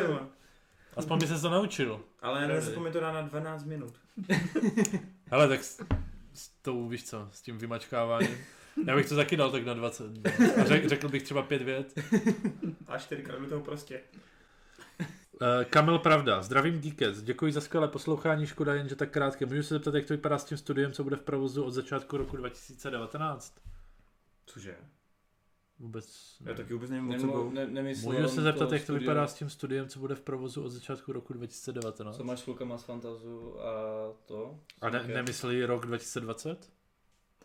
Aspoň 0.95 1.19
by 1.19 1.27
se 1.27 1.41
to 1.41 1.49
naučil. 1.49 2.01
Ale 2.21 2.47
nezapomeň 2.47 2.93
to 2.93 2.99
dát 2.99 3.11
na 3.11 3.21
12 3.21 3.63
minut. 3.65 3.93
Hele, 5.25 5.47
tak 5.47 5.63
s, 5.63 5.81
s 6.33 6.49
tou, 6.61 6.87
víš 6.87 7.03
co, 7.03 7.29
s 7.31 7.41
tím 7.41 7.57
vymačkáváním. 7.57 8.37
Já 8.87 8.95
bych 8.95 9.09
to 9.09 9.15
taky 9.15 9.37
dal 9.37 9.51
tak 9.51 9.65
na 9.65 9.73
20. 9.73 10.05
A 10.61 10.63
řek, 10.63 10.87
řekl 10.87 11.09
bych 11.09 11.23
třeba 11.23 11.41
pět 11.41 11.61
vět. 11.61 11.99
A 12.87 12.97
čtyřikrát 12.97 13.39
do 13.39 13.49
toho 13.49 13.61
prostě. 13.61 14.01
Uh, 15.41 15.63
Kamil 15.69 15.99
Pravda, 15.99 16.41
zdravím 16.41 16.81
Geekets, 16.81 17.21
děkuji 17.21 17.51
za 17.51 17.61
skvělé 17.61 17.87
poslouchání, 17.87 18.45
škoda 18.45 18.75
jen, 18.75 18.89
že 18.89 18.95
tak 18.95 19.11
krátké. 19.11 19.45
Můžu 19.45 19.63
se 19.63 19.73
zeptat, 19.73 19.93
jak 19.93 20.05
to 20.05 20.13
vypadá 20.13 20.37
s 20.37 20.45
tím 20.45 20.57
studiem, 20.57 20.91
co 20.91 21.03
bude 21.03 21.15
v 21.15 21.21
provozu 21.21 21.63
od 21.63 21.71
začátku 21.71 22.17
roku 22.17 22.37
2019? 22.37 23.55
Cože? 24.45 24.77
Vůbec 25.79 26.37
Já 26.41 26.51
ne. 26.51 26.57
taky 26.57 26.73
vůbec 26.73 26.89
nevím, 26.89 27.09
o 27.09 27.13
co 27.13 27.27
Nemo, 27.27 27.51
ne, 27.51 27.67
nemyslel 27.67 28.15
Můžu 28.15 28.27
se 28.27 28.41
zeptat, 28.41 28.71
jak 28.71 28.81
to 28.81 28.85
studio, 28.85 28.99
vypadá 28.99 29.27
s 29.27 29.33
tím 29.33 29.49
studiem, 29.49 29.87
co 29.87 29.99
bude 29.99 30.15
v 30.15 30.21
provozu 30.21 30.63
od 30.63 30.69
začátku 30.69 31.11
roku 31.11 31.33
2019? 31.33 32.17
Co 32.17 32.23
máš 32.23 32.39
s 32.39 32.43
klukama 32.43 32.77
z 32.77 32.83
Fantazu 32.83 33.61
a 33.61 33.71
to? 34.25 34.59
A 34.81 34.89
ne, 34.89 35.03
nemyslí 35.07 35.65
rok 35.65 35.85
2020? 35.85 36.69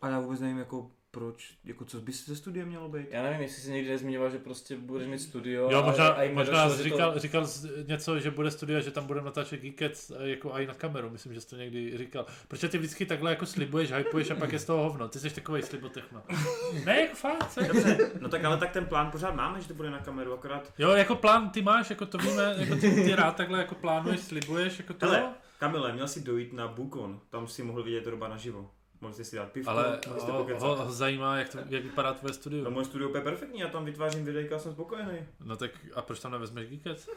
A 0.01 0.09
já 0.09 0.19
vůbec 0.19 0.39
nevím, 0.39 0.57
jako 0.57 0.91
proč, 1.13 1.53
jako 1.65 1.85
co 1.85 2.01
by 2.01 2.13
se 2.13 2.35
studiem 2.35 2.67
mělo 2.67 2.89
být. 2.89 3.07
Já 3.11 3.23
nevím, 3.23 3.41
jestli 3.41 3.61
jsi 3.61 3.71
někdy 3.71 3.89
nezmiňoval, 3.89 4.29
že 4.29 4.37
prostě 4.37 4.75
budeš 4.75 5.07
mít 5.07 5.19
studio. 5.19 5.71
Jo, 5.71 5.83
možná, 5.83 6.07
a 6.07 6.33
možná 6.33 6.69
jsi 6.69 6.77
že 6.77 6.77
to- 6.77 6.83
říkal, 6.83 7.19
říkal 7.19 7.47
něco, 7.87 8.19
že 8.19 8.31
bude 8.31 8.51
studia, 8.51 8.79
že 8.79 8.91
tam 8.91 9.05
budeme 9.05 9.25
natáčet 9.25 9.61
Geekets 9.61 10.11
eh, 10.11 10.29
jako 10.29 10.51
i 10.51 10.67
na 10.67 10.73
kameru, 10.73 11.09
myslím, 11.09 11.33
že 11.33 11.41
jsi 11.41 11.47
to 11.49 11.55
někdy 11.55 11.97
říkal. 11.97 12.25
Proč 12.47 12.61
ty 12.69 12.77
vždycky 12.77 13.05
takhle 13.05 13.29
jako 13.31 13.45
slibuješ, 13.45 13.91
hypuješ 13.91 14.31
a 14.31 14.35
pak 14.35 14.53
je 14.53 14.59
z 14.59 14.65
toho 14.65 14.83
hovno? 14.83 15.07
Ty 15.07 15.19
jsi 15.19 15.29
takový 15.29 15.61
slibotechno. 15.61 16.23
Ne, 16.85 17.01
jako 17.01 17.15
fakt, 17.15 17.51
co? 17.53 17.63
Dobře, 17.63 18.11
no 18.19 18.29
tak 18.29 18.43
ale 18.43 18.57
tak 18.57 18.71
ten 18.71 18.85
plán 18.85 19.11
pořád 19.11 19.35
máme, 19.35 19.61
že 19.61 19.67
to 19.67 19.73
bude 19.73 19.89
na 19.89 19.99
kameru, 19.99 20.33
akorát 20.33 20.73
Jo, 20.77 20.89
jako 20.91 21.15
plán 21.15 21.49
ty 21.49 21.61
máš, 21.61 21.89
jako 21.89 22.05
to 22.05 22.17
víme, 22.17 22.55
jako 22.57 22.75
ty, 22.75 22.91
ty 22.91 23.15
rád 23.15 23.35
takhle 23.35 23.59
jako 23.59 23.75
plánuješ, 23.75 24.19
slibuješ, 24.19 24.79
jako 24.79 24.93
to. 24.93 25.05
Hele, 25.05 25.33
Kamile, 25.59 25.93
měl 25.93 26.07
si 26.07 26.21
dojít 26.23 26.53
na 26.53 26.67
Bukon, 26.67 27.19
tam 27.29 27.47
si 27.47 27.63
mohl 27.63 27.83
vidět 27.83 28.07
Roba 28.07 28.27
naživo. 28.27 28.69
Jste 29.11 29.23
si 29.23 29.35
dát 29.35 29.51
pivko, 29.51 29.69
Ale 29.71 29.99
ho, 30.07 30.43
ho, 30.59 30.75
ho, 30.75 30.91
zajímá, 30.91 31.37
jak, 31.37 31.49
to, 31.49 31.57
jak 31.69 31.83
vypadá 31.83 32.13
tvoje 32.13 32.29
No 32.31 32.33
studio. 32.33 32.71
moje 32.71 32.85
studio 32.85 33.15
je 33.17 33.21
perfektní, 33.21 33.59
já 33.59 33.67
tam 33.67 33.85
vytvářím 33.85 34.25
videjka 34.25 34.55
a 34.55 34.59
jsem 34.59 34.73
spokojený. 34.73 35.19
No 35.45 35.55
tak 35.57 35.71
a 35.95 36.01
proč 36.01 36.19
tam 36.19 36.31
nevezmeš 36.31 36.69
Geekets? 36.69 37.07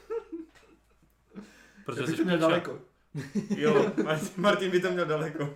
Já 1.35 1.43
Protože 1.85 2.17
jsi 2.17 2.25
měl 2.25 2.39
daleko. 2.39 2.79
Jo, 3.57 3.93
Martin, 4.05 4.29
Martin 4.37 4.71
by 4.71 4.81
to 4.81 4.91
měl 4.91 5.07
daleko. 5.07 5.55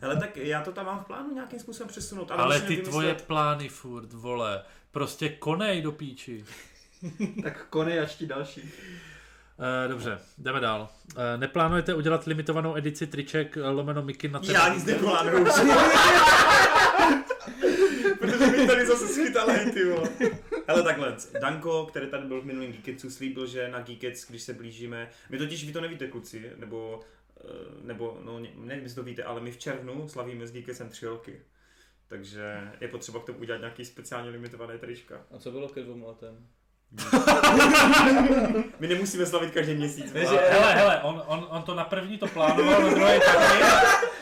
Hele, 0.00 0.16
tak 0.16 0.36
já 0.36 0.62
to 0.64 0.72
tam 0.72 0.86
mám 0.86 1.00
v 1.04 1.06
plánu 1.06 1.34
nějakým 1.34 1.60
způsobem 1.60 1.88
přesunout. 1.88 2.30
Ale, 2.30 2.42
Ale 2.42 2.60
ty 2.60 2.66
vymyslet- 2.76 2.88
tvoje 2.90 3.14
plány 3.14 3.68
furt, 3.68 4.12
vole. 4.12 4.62
Prostě 4.90 5.28
konej 5.28 5.82
do 5.82 5.92
píči. 5.92 6.44
Tak 7.42 7.66
konej 7.68 8.00
až 8.00 8.14
ti 8.14 8.26
další. 8.26 8.70
Uh, 9.58 9.64
dobře, 9.90 10.18
jdeme 10.38 10.60
dál. 10.60 10.88
Uh, 11.16 11.22
neplánujete 11.36 11.94
udělat 11.94 12.24
limitovanou 12.24 12.76
edici 12.76 13.06
triček 13.06 13.56
eh, 13.56 13.68
lomeno 13.68 14.02
Mickey 14.02 14.30
na 14.30 14.40
Já 14.42 14.74
nic 14.74 14.84
neplánuju. 14.84 15.44
Protože 18.18 18.46
mi 18.46 18.66
tady 18.66 18.86
zase 18.86 19.08
schytal 19.08 19.48
hejty, 19.48 19.84
vole. 19.84 20.08
Hele 20.68 20.82
takhle, 20.82 21.16
Danko, 21.40 21.86
který 21.86 22.06
tady 22.06 22.26
byl 22.26 22.40
v 22.40 22.44
minulém 22.44 22.72
Geeketsu, 22.72 23.10
slíbil, 23.10 23.46
že 23.46 23.68
na 23.68 23.80
Geekets, 23.80 24.28
když 24.28 24.42
se 24.42 24.54
blížíme, 24.54 25.10
my 25.30 25.38
totiž, 25.38 25.64
vy 25.64 25.72
to 25.72 25.80
nevíte 25.80 26.06
kluci, 26.06 26.52
nebo, 26.56 27.00
eh, 27.40 27.48
nebo 27.82 28.18
no, 28.24 28.38
ne- 28.38 28.48
nevím, 28.54 28.84
jestli 28.84 28.96
to 28.96 29.02
víte, 29.02 29.22
ale 29.22 29.40
my 29.40 29.50
v 29.50 29.58
červnu 29.58 30.08
slavíme 30.08 30.46
s 30.46 30.52
Geeketsem 30.52 30.88
tři 30.88 31.06
roky. 31.06 31.40
Takže 32.06 32.70
je 32.80 32.88
potřeba 32.88 33.20
k 33.20 33.24
tomu 33.24 33.38
udělat 33.38 33.58
nějaký 33.58 33.84
speciálně 33.84 34.30
limitované 34.30 34.78
trička. 34.78 35.26
A 35.30 35.38
co 35.38 35.50
bylo 35.50 35.68
ke 35.68 35.82
dvou 35.82 36.08
letem? 36.08 36.46
My 38.78 38.86
nemusíme 38.88 39.26
slavit 39.26 39.50
každý 39.50 39.74
měsíc. 39.74 40.12
Ale, 40.14 40.24
vole. 40.24 40.42
hele, 40.50 40.74
hele, 40.74 41.00
on, 41.02 41.22
on, 41.26 41.46
on 41.50 41.62
to 41.62 41.74
na 41.74 41.84
první 41.84 42.18
to 42.18 42.26
plánoval, 42.26 42.82
na 42.82 42.88
druhé 42.90 43.20
taky, 43.20 43.62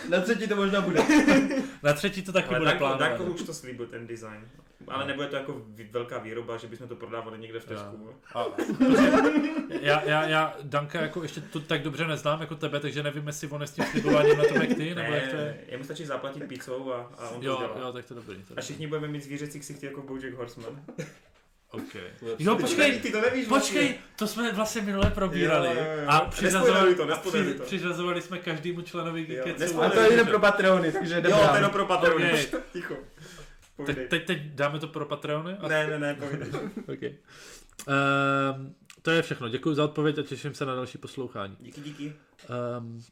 Na 0.08 0.20
třetí 0.20 0.48
to 0.48 0.56
možná 0.56 0.80
bude. 0.80 1.00
na 1.82 1.92
třetí 1.92 2.22
to 2.22 2.32
taky 2.32 2.48
Ale 2.48 2.58
bude 2.58 2.72
plánovat. 2.74 3.00
Danko 3.08 3.24
už 3.24 3.42
to 3.42 3.54
slíbil, 3.54 3.86
ten 3.86 4.06
design. 4.06 4.48
Ale 4.88 5.06
nebude 5.06 5.26
to 5.26 5.36
jako 5.36 5.62
velká 5.90 6.18
výroba, 6.18 6.56
že 6.56 6.66
bychom 6.66 6.88
to 6.88 6.96
prodávali 6.96 7.38
někde 7.38 7.60
v 7.60 7.64
Tesku. 7.64 8.10
A, 8.34 8.44
já, 9.80 10.02
já, 10.04 10.26
já 10.28 10.54
Danka 10.62 11.00
jako 11.02 11.22
ještě 11.22 11.40
tu 11.40 11.60
tak 11.60 11.82
dobře 11.82 12.06
neznám 12.06 12.40
jako 12.40 12.54
tebe, 12.54 12.80
takže 12.80 13.02
nevím, 13.02 13.26
jestli 13.26 13.48
on 13.48 13.60
je 13.60 13.66
s 13.66 13.70
tím 13.72 13.84
slibováním 13.84 14.38
na 14.38 14.44
tom 14.44 14.56
jak 14.56 14.74
ty, 14.74 14.94
nebo 14.94 15.12
jak 15.12 15.30
to 15.30 15.36
je. 15.36 15.60
Jemu 15.68 15.84
stačí 15.84 16.06
zaplatit 16.06 16.44
pizzou 16.48 16.92
a, 16.92 17.10
a 17.18 17.28
on 17.28 17.40
to 17.40 17.46
Jo, 17.46 17.56
udělá. 17.56 17.86
jo, 17.86 17.92
tak 17.92 18.04
to 18.04 18.14
dobrý. 18.14 18.34
To 18.34 18.40
je 18.40 18.44
A 18.44 18.48
dobrý. 18.48 18.62
všichni 18.62 18.86
budeme 18.86 19.08
mít 19.08 19.24
zvířecí 19.24 19.60
ksichty 19.60 19.86
jako 19.86 20.02
Bojack 20.02 20.34
Horseman. 20.36 20.82
Okay. 21.76 22.34
Jo, 22.38 22.56
počkej, 22.56 23.00
ty 23.00 23.12
to 23.12 23.20
nevíš 23.20 23.46
počkej, 23.46 23.94
to 24.16 24.26
jsme 24.26 24.52
vlastně 24.52 24.82
minule 24.82 25.10
probírali. 25.10 25.68
Jo, 25.68 25.74
jo, 25.74 26.02
jo. 26.02 26.08
A 26.08 26.20
přiřazovali, 26.20 26.94
to, 26.94 27.06
při, 27.30 27.54
to. 27.54 27.64
přiřazovali 27.64 28.22
jsme 28.22 28.38
každému 28.38 28.82
členovi 28.82 29.24
Geeketsu. 29.24 29.82
A 29.82 29.90
to 29.90 30.00
je 30.00 30.10
jenom 30.10 30.26
pro 30.26 30.38
Patreony, 30.38 30.92
takže 30.92 31.20
jdeme 31.20 31.36
Jo, 31.36 31.48
ten 31.52 31.62
je 31.62 31.68
pro 31.68 31.86
Patreon. 31.86 32.22
Okay. 32.22 32.46
Ticho. 32.72 32.94
Teď, 33.76 33.86
Povídej. 33.86 34.08
teď, 34.08 34.26
teď 34.26 34.42
dáme 34.42 34.78
to 34.78 34.88
pro 34.88 35.06
Patreony? 35.06 35.56
A... 35.60 35.68
Ne, 35.68 35.86
ne, 35.86 35.98
ne, 35.98 36.14
povídej. 36.14 36.48
Okay. 36.94 37.14
Um, 37.86 38.74
to 39.02 39.10
je 39.10 39.22
všechno. 39.22 39.48
Děkuji 39.48 39.74
za 39.74 39.84
odpověď 39.84 40.18
a 40.18 40.22
těším 40.22 40.54
se 40.54 40.66
na 40.66 40.74
další 40.74 40.98
poslouchání. 40.98 41.56
Díky, 41.60 41.80
díky. 41.80 42.12
Um, 42.78 43.02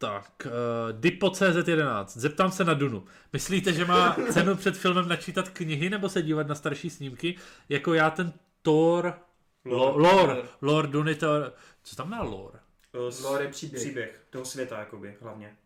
tak, 0.00 0.46
uh, 0.46 1.00
Dipo 1.00 1.26
CZ11. 1.26 2.04
Zeptám 2.06 2.50
se 2.50 2.64
na 2.64 2.74
Dunu. 2.74 3.04
Myslíte, 3.32 3.72
že 3.72 3.84
má 3.84 4.16
cenu 4.32 4.56
před 4.56 4.76
filmem 4.76 5.08
načítat 5.08 5.48
knihy 5.48 5.90
nebo 5.90 6.08
se 6.08 6.22
dívat 6.22 6.46
na 6.46 6.54
starší 6.54 6.90
snímky? 6.90 7.36
Jako 7.68 7.94
já 7.94 8.10
ten 8.10 8.32
Thor... 8.62 9.14
Lore. 9.64 10.02
Lore. 10.02 10.42
Lore 10.62 10.88
Duny 10.88 11.14
Thor... 11.14 11.52
Co 11.82 11.96
tam 11.96 12.10
má 12.10 12.22
lore? 12.22 12.58
To 12.90 13.10
Lore 13.22 13.44
je 13.44 13.50
příběh. 13.50 13.82
Příběh 13.82 14.26
toho 14.30 14.44
světa, 14.44 14.78
jakoby, 14.78 15.16
hlavně. 15.20 15.56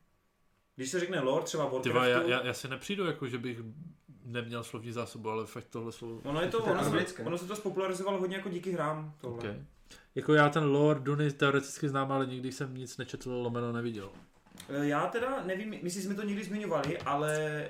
Když 0.76 0.90
se 0.90 1.00
řekne 1.00 1.20
lore, 1.20 1.44
třeba 1.44 1.64
Warcraftu, 1.64 1.92
vole, 1.92 2.10
já, 2.10 2.22
já, 2.22 2.46
já 2.46 2.54
si 2.54 2.68
nepřijdu, 2.68 3.06
jako 3.06 3.28
že 3.28 3.38
bych 3.38 3.58
neměl 4.24 4.64
slovní 4.64 4.92
zásobu, 4.92 5.30
ale 5.30 5.46
fakt 5.46 5.66
tohle 5.70 5.92
slovo... 5.92 6.20
Ono, 6.24 6.40
je 6.40 6.48
to, 6.48 6.58
To 6.58 6.64
ono, 6.64 6.84
se, 6.84 7.22
ono 7.24 7.38
se 7.38 7.46
to 7.46 7.56
spopularizovalo 7.56 8.18
hodně 8.18 8.36
jako 8.36 8.48
díky 8.48 8.72
hrám. 8.72 9.14
Tohle. 9.20 9.38
Okay. 9.38 9.62
Jako 10.14 10.34
já 10.34 10.48
ten 10.48 10.64
lore 10.64 11.00
Duny 11.00 11.32
teoreticky 11.32 11.88
znám, 11.88 12.12
ale 12.12 12.26
nikdy 12.26 12.52
jsem 12.52 12.74
nic 12.76 12.96
nečetl, 12.96 13.30
lomeno 13.32 13.72
neviděl. 13.72 14.10
E, 14.68 14.86
Já 14.86 15.06
teda 15.06 15.42
nevím, 15.44 15.70
myslím, 15.70 15.90
že 16.02 16.02
jsme 16.02 16.14
to 16.14 16.22
někdy 16.22 16.44
zmiňovali, 16.44 16.98
ale 16.98 17.64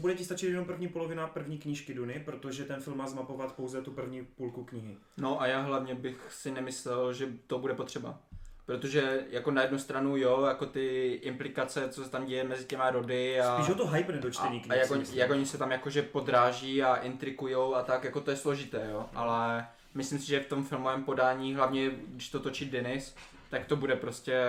bude 0.00 0.14
ti 0.14 0.24
stačit 0.24 0.46
jenom 0.48 0.64
první 0.64 0.88
polovina 0.88 1.26
první 1.26 1.58
knížky 1.58 1.94
Duny, 1.94 2.22
protože 2.24 2.64
ten 2.64 2.80
film 2.80 2.96
má 2.98 3.06
zmapovat 3.08 3.52
pouze 3.52 3.82
tu 3.82 3.90
první 3.90 4.24
půlku 4.24 4.64
knihy. 4.64 4.96
No 5.16 5.40
a 5.40 5.46
já 5.46 5.60
hlavně 5.60 5.94
bych 5.94 6.26
si 6.32 6.50
nemyslel, 6.50 7.12
že 7.12 7.28
to 7.46 7.58
bude 7.58 7.74
potřeba. 7.74 8.18
Protože 8.66 9.24
jako 9.30 9.50
na 9.50 9.62
jednu 9.62 9.78
stranu 9.78 10.16
jo, 10.16 10.44
jako 10.44 10.66
ty 10.66 11.12
implikace, 11.22 11.88
co 11.88 12.04
se 12.04 12.10
tam 12.10 12.26
děje 12.26 12.44
mezi 12.44 12.64
těma 12.64 12.90
rody 12.90 13.40
a... 13.40 13.54
Spíš 13.54 13.74
o 13.74 13.78
to 13.78 13.86
hype 13.86 14.12
do 14.12 14.28
a, 14.28 14.30
čtení 14.30 14.60
a 14.60 14.62
knih. 14.62 14.78
jak, 14.78 14.90
oni, 14.90 15.04
jak 15.12 15.30
oni 15.30 15.46
se 15.46 15.58
tam 15.58 15.70
jakože 15.70 16.02
podráží 16.02 16.82
a 16.82 16.96
intrikujou 16.96 17.74
a 17.74 17.82
tak, 17.82 18.04
jako 18.04 18.20
to 18.20 18.30
je 18.30 18.36
složité, 18.36 18.88
jo. 18.90 19.06
Ale 19.14 19.66
myslím 19.94 20.18
si, 20.18 20.26
že 20.26 20.40
v 20.40 20.46
tom 20.46 20.64
filmovém 20.64 21.04
podání, 21.04 21.54
hlavně 21.54 21.90
když 22.06 22.28
to 22.28 22.40
točí 22.40 22.70
Denis, 22.70 23.14
tak 23.50 23.64
to 23.66 23.76
bude 23.76 23.96
prostě 23.96 24.40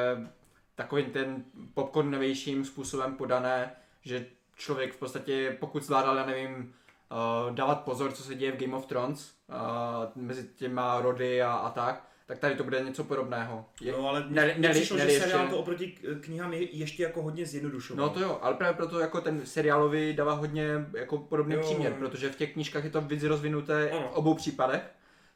takovým 0.75 1.05
ten 1.05 1.43
popcornovějším 1.73 2.65
způsobem 2.65 3.15
podané, 3.15 3.71
že 4.01 4.25
člověk 4.55 4.93
v 4.93 4.99
podstatě, 4.99 5.57
pokud 5.59 5.83
zvládal, 5.83 6.17
já 6.17 6.25
nevím, 6.25 6.73
uh, 7.47 7.55
dávat 7.55 7.75
pozor, 7.81 8.11
co 8.11 8.23
se 8.23 8.35
děje 8.35 8.51
v 8.51 8.57
Game 8.57 8.75
of 8.77 8.85
Thrones, 8.85 9.31
uh, 9.49 9.55
mezi 10.23 10.47
těma 10.55 11.01
rody 11.01 11.41
a, 11.41 11.51
a 11.51 11.69
tak, 11.69 12.07
tak 12.25 12.39
tady 12.39 12.55
to 12.55 12.63
bude 12.63 12.79
něco 12.79 13.03
podobného. 13.03 13.65
Je, 13.81 13.91
No 13.91 14.09
ale 14.09 14.25
ne- 14.29 14.55
ne, 14.57 14.69
přišlo, 14.69 14.97
ne- 14.97 15.03
že 15.05 15.11
ještě- 15.11 15.27
seriál 15.29 15.47
to 15.47 15.57
oproti 15.57 15.97
knihám 16.21 16.53
je 16.53 16.75
ještě 16.77 17.03
jako 17.03 17.21
hodně 17.21 17.45
zjednodušoval. 17.45 18.07
No 18.07 18.13
to 18.13 18.19
jo, 18.19 18.39
ale 18.41 18.53
právě 18.53 18.73
proto 18.73 18.99
jako 18.99 19.21
ten 19.21 19.45
seriálový 19.45 20.13
dává 20.13 20.33
hodně 20.33 20.65
jako 20.97 21.17
podobný 21.17 21.55
Jo, 21.55 21.61
příměr, 21.61 21.93
protože 21.93 22.29
v 22.29 22.35
těch 22.35 22.53
knížkách 22.53 22.83
je 22.83 22.89
to 22.89 23.01
víc 23.01 23.23
rozvinuté 23.23 23.89
Ano. 23.91 24.09
v 24.13 24.15
obou 24.15 24.33
případech. 24.33 24.81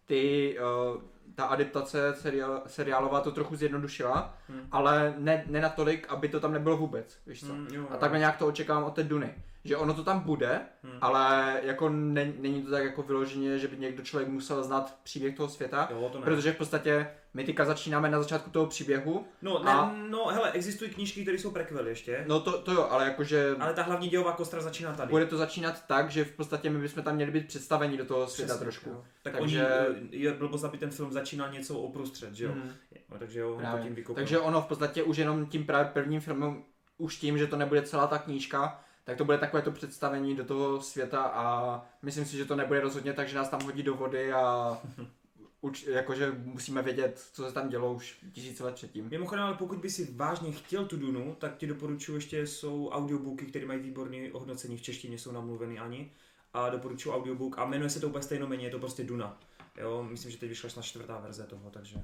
Ty, 0.06 0.58
uh, 0.60 1.02
ta 1.36 1.46
adaptace 1.46 2.14
seriál, 2.14 2.62
seriálová 2.68 3.22
to 3.22 3.32
trochu 3.32 3.56
zjednodušila, 3.56 4.34
Hmm. 4.50 4.62
ale 4.72 5.14
ne, 5.18 5.44
ne 5.48 5.62
natolik, 5.62 6.08
aby 6.10 6.30
to 6.30 6.40
tam 6.40 6.54
nebylo 6.54 6.78
vůbec, 6.78 7.18
víš 7.28 7.40
co. 7.40 7.54
Mm, 7.54 7.68
jo, 7.74 7.88
A 7.90 7.98
takhle 7.98 8.20
nějak 8.20 8.38
to 8.38 8.48
očekávám 8.48 8.84
od 8.84 8.94
té 8.96 9.04
Duny. 9.04 9.36
Že 9.66 9.78
ono 9.78 9.94
to 9.94 10.04
tam 10.04 10.20
bude, 10.20 10.62
Hmm. 10.84 10.98
ale 11.02 11.60
jako 11.64 11.90
ne, 11.90 12.34
není 12.40 12.62
to 12.64 12.72
tak 12.72 12.84
jako 12.84 13.02
vyloženě, 13.04 13.60
že 13.60 13.68
by 13.68 13.78
někdo 13.78 14.04
člověk 14.04 14.30
musel 14.30 14.64
znát 14.64 14.96
příběh 15.04 15.36
toho 15.36 15.50
světa, 15.50 15.88
Jo, 15.92 16.10
to 16.12 16.20
ne. 16.20 16.26
protože 16.26 16.52
v 16.52 16.58
podstatě 16.58 17.08
my 17.34 17.44
teďka 17.44 17.66
začínáme 17.66 18.10
na 18.10 18.20
začátku 18.22 18.50
toho 18.50 18.66
příběhu. 18.66 19.26
No, 19.42 19.64
ne, 19.64 19.72
A- 19.72 19.94
no, 20.10 20.26
hele, 20.26 20.52
existují 20.52 20.92
knížky, 20.92 21.22
které 21.22 21.38
jsou 21.38 21.52
prequely 21.52 21.90
ještě, 21.90 22.24
No 22.28 22.40
to, 22.40 22.62
to 22.62 22.72
jo, 22.72 22.88
ale 22.90 23.06
jakože 23.06 23.56
ale 23.60 23.74
ta 23.74 23.82
hlavní 23.84 24.08
dějová 24.10 24.32
kostra 24.32 24.62
začíná 24.62 24.94
tady. 24.94 25.10
Bude 25.10 25.26
to 25.26 25.38
začínat 25.38 25.86
tak, 25.88 26.12
že 26.12 26.26
v 26.26 26.32
podstatě 26.32 26.70
my 26.70 26.80
bychom 26.80 27.04
tam 27.04 27.16
měli 27.16 27.32
být 27.32 27.48
představeni 27.48 27.98
do 27.98 28.06
toho 28.06 28.28
světa 28.28 28.54
Přesně, 28.54 28.64
trošku. 28.64 28.90
jo. 28.90 29.04
Tak 29.24 29.34
Takže- 29.38 29.68
oni, 29.68 29.98
eh, 30.12 30.16
je 30.18 30.34
blbost, 30.34 30.64
aby 30.64 30.78
ten 30.78 30.90
film 30.92 31.12
začínal 31.12 31.52
něco 31.52 31.74
uprostřed, 31.80 32.34
že 32.36 32.46
jo? 32.46 32.52
Mhm. 32.56 32.72
No, 33.12 33.18
takže 33.20 33.40
jo, 33.40 33.56
on 33.56 33.64
to 33.72 33.84
tím. 33.84 34.16
Takže 34.16 34.40
ono 34.40 34.62
v 34.62 34.66
podstatě 34.66 35.04
už 35.04 35.18
jenom 35.18 35.46
tím 35.46 35.66
právě 35.66 35.92
prvním 35.94 36.22
filmem, 36.22 36.64
už 36.98 37.16
tím, 37.18 37.38
že 37.38 37.48
to 37.48 37.56
nebude 37.56 37.82
celá 37.82 38.08
ta 38.08 38.18
knížka, 38.18 38.80
tak 39.06 39.18
to 39.18 39.26
bude 39.26 39.38
takové 39.38 39.62
to 39.62 39.72
představení 39.72 40.36
do 40.36 40.46
toho 40.46 40.82
světa 40.82 41.24
a 41.24 41.86
myslím 42.02 42.26
si, 42.26 42.38
že 42.38 42.46
to 42.46 42.56
nebude 42.56 42.82
rozhodně 42.82 43.14
tak, 43.14 43.28
že 43.28 43.36
nás 43.36 43.50
tam 43.50 43.64
hodí 43.64 43.84
do 43.84 43.96
vody 43.96 44.34
a 44.34 44.78
uč, 45.62 45.84
jakože 45.84 46.32
musíme 46.32 46.82
vědět, 46.82 47.30
co 47.34 47.48
se 47.48 47.54
tam 47.54 47.70
dělo 47.70 47.94
už 47.94 48.18
tisíce 48.32 48.64
let 48.64 48.76
předtím. 48.76 49.10
Mimochodem, 49.10 49.44
ale 49.44 49.58
pokud 49.58 49.80
by 49.80 49.90
si 49.90 50.14
vážně 50.14 50.52
chtěl 50.52 50.86
tu 50.86 50.98
Dunu, 50.98 51.36
tak 51.40 51.58
ti 51.58 51.68
doporučuji 51.68 52.16
ještě 52.16 52.48
jsou 52.48 52.90
audiobooky, 52.90 53.46
které 53.46 53.66
mají 53.66 53.80
výborné 53.80 54.32
ohodnocení, 54.32 54.78
v 54.78 54.82
češtině 54.82 55.18
jsou 55.18 55.32
namluveny 55.32 55.80
ani. 55.80 56.12
A 56.54 56.70
doporučuji 56.70 57.12
audiobook 57.12 57.58
a 57.58 57.66
jmenuje 57.66 57.90
se 57.90 58.00
to 58.00 58.08
úplně 58.08 58.24
stejnoměně, 58.24 58.66
je 58.66 58.72
to 58.72 58.80
prostě 58.80 59.04
Duna. 59.04 59.40
Jo, 59.78 60.08
myslím, 60.10 60.32
že 60.32 60.38
teď 60.38 60.50
vyšla 60.50 60.70
snad 60.70 60.86
čtvrtá 60.86 61.20
verze 61.20 61.44
toho, 61.44 61.70
takže... 61.70 62.02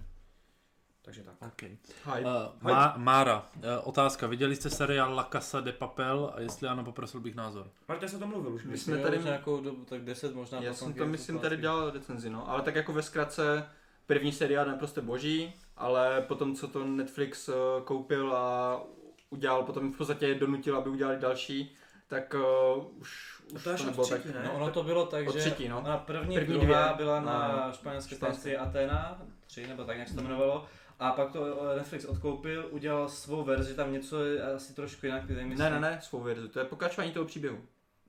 Takže 1.12 1.24
tak. 1.24 1.52
Okay. 1.54 1.78
Hype. 2.06 2.30
Uh, 2.30 2.72
Má, 2.72 2.94
Mára, 2.98 3.46
uh, 3.56 3.64
otázka. 3.84 4.28
Viděli 4.28 4.56
jste 4.56 4.70
seriál 4.70 5.14
La 5.16 5.28
Casa 5.32 5.62
de 5.62 5.72
Papel 5.72 6.34
a 6.36 6.40
jestli 6.40 6.68
ano, 6.68 6.84
poprosil 6.84 7.20
bych 7.20 7.36
názor. 7.36 7.68
Marta 7.88 8.08
se 8.08 8.16
o 8.16 8.20
tom 8.20 8.30
mluvil 8.30 8.54
už. 8.54 8.64
My 8.64 8.78
jsme 8.78 8.98
tady- 8.98 9.18
už 9.18 9.26
nějakou 9.26 9.62
dobu, 9.62 9.86
tak 9.86 10.02
10 10.02 10.36
možná. 10.36 10.62
Já 10.62 10.74
jsem 10.74 10.94
to 10.94 11.06
myslím 11.06 11.40
tady 11.40 11.58
dělal 11.58 11.92
recenzi, 11.92 12.30
no. 12.30 12.50
Ale 12.50 12.62
tak 12.62 12.76
jako 12.76 12.94
ve 12.94 13.04
zkratce, 13.04 13.66
první 14.06 14.32
seriál 14.32 14.70
je 14.70 14.74
prostě 14.74 15.02
boží, 15.02 15.54
ale 15.78 16.22
potom, 16.22 16.56
co 16.56 16.68
to 16.68 16.86
Netflix 16.86 17.50
eh, 17.50 17.54
koupil 17.84 18.36
a 18.36 18.80
udělal, 19.30 19.64
potom 19.64 19.94
v 19.94 19.98
podstatě 19.98 20.36
donutil, 20.36 20.78
aby 20.78 20.90
udělali 20.90 21.18
další, 21.18 21.76
tak 22.08 22.36
uh, 22.78 23.00
už, 23.00 23.42
A 23.52 23.56
už 23.56 23.64
to 23.64 23.70
až 23.72 23.82
od 23.82 23.86
nebylo 23.86 24.08
tak... 24.08 24.20
třetí, 24.20 24.34
ne? 24.36 24.44
No 24.46 24.54
ono 24.54 24.72
to 24.72 24.84
bylo 24.84 25.06
tak, 25.06 25.28
Od 25.28 25.34
že 25.34 25.40
třetí, 25.40 25.68
no. 25.68 25.80
ona 25.80 25.98
první, 25.98 26.36
První 26.36 26.36
první 26.36 26.66
druhá 26.66 26.86
dvě 26.86 27.06
byla 27.06 27.20
na 27.20 27.48
na 27.48 27.72
španělské 27.72 28.16
stanci 28.16 28.58
Atena, 28.58 29.22
tři 29.48 29.68
nebo 29.68 29.84
tak, 29.84 29.98
jak 29.98 30.08
se 30.08 30.16
to 30.16 30.22
jmenovalo. 30.22 30.66
A 31.02 31.11
pak 31.11 31.32
to 31.32 31.60
Netflix 31.78 32.06
odkoupil, 32.06 32.68
udělal 32.72 33.10
svou 33.10 33.44
verzi, 33.44 33.73
tam 33.76 33.94
něco 33.94 34.23
je 34.26 34.44
asi 34.44 34.73
trošku 34.76 35.06
jinak, 35.06 35.30
nevím, 35.30 35.57
Ne, 35.57 35.69
ne, 35.69 35.80
ne, 35.80 35.99
svou 36.02 36.19
verzi, 36.19 36.49
to 36.49 36.60
je 36.60 36.65
pokračování 36.65 37.11
toho 37.11 37.26
příběhu. 37.26 37.57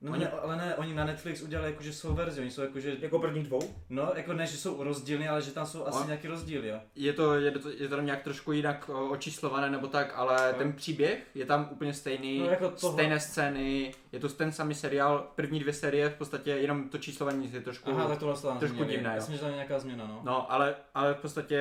No, 0.01 0.11
Oni- 0.11 0.23
ne, 0.23 0.29
ale 0.31 0.55
ne, 0.57 0.75
oni 0.75 0.93
na 0.93 1.05
Netflix 1.05 1.41
udělali 1.41 1.69
jakože 1.71 1.93
svou 1.93 2.13
verzi, 2.13 2.41
oni 2.41 2.51
jsou 2.51 2.61
jakože, 2.61 2.95
Jako 2.99 3.19
prvních 3.19 3.47
dvou? 3.47 3.59
no 3.89 4.11
jako 4.15 4.33
ne, 4.33 4.45
že 4.45 4.57
jsou 4.57 4.83
rozdílny, 4.83 5.27
ale 5.29 5.41
že 5.41 5.51
tam 5.51 5.65
jsou 5.65 5.85
asi 5.85 6.03
A- 6.03 6.05
nějaký 6.05 6.27
rozdíly, 6.27 6.67
jo. 6.67 6.79
Je 6.95 7.13
to, 7.13 7.33
je 7.35 7.51
to, 7.51 7.69
je 7.69 7.87
to 7.87 7.95
tam 7.95 8.05
nějak 8.05 8.23
trošku 8.23 8.51
jinak 8.51 8.89
očíslované 9.09 9.69
nebo 9.69 9.87
tak, 9.87 10.13
ale 10.15 10.49
No. 10.51 10.57
ten 10.57 10.73
příběh 10.73 11.27
je 11.35 11.45
tam 11.45 11.67
úplně 11.71 11.93
stejný, 11.93 12.39
No, 12.39 12.45
jako 12.45 12.69
tohle- 12.69 12.93
stejné 12.93 13.19
scény, 13.19 13.93
je 14.11 14.19
to 14.19 14.29
ten 14.29 14.51
samý 14.51 14.75
seriál, 14.75 15.27
první 15.35 15.59
dvě 15.59 15.73
série 15.73 16.09
v 16.09 16.15
podstatě 16.15 16.51
jenom 16.51 16.89
to 16.89 16.97
číslování 16.97 17.51
je 17.53 17.61
trošku... 17.61 17.91
Aha, 17.91 18.07
tak 18.07 18.19
tohle 18.19 18.41
tam 18.41 18.59
trošku 18.59 18.83
divné, 18.83 19.09
jo. 19.09 19.15
Myslím, 19.15 19.35
že 19.35 19.41
tam 19.41 19.49
je 19.49 19.55
nějaká 19.55 19.79
změna, 19.79 20.07
no. 20.07 20.21
No, 20.23 20.51
ale, 20.51 20.75
ale 20.95 21.13
v 21.13 21.17
podstatě 21.17 21.59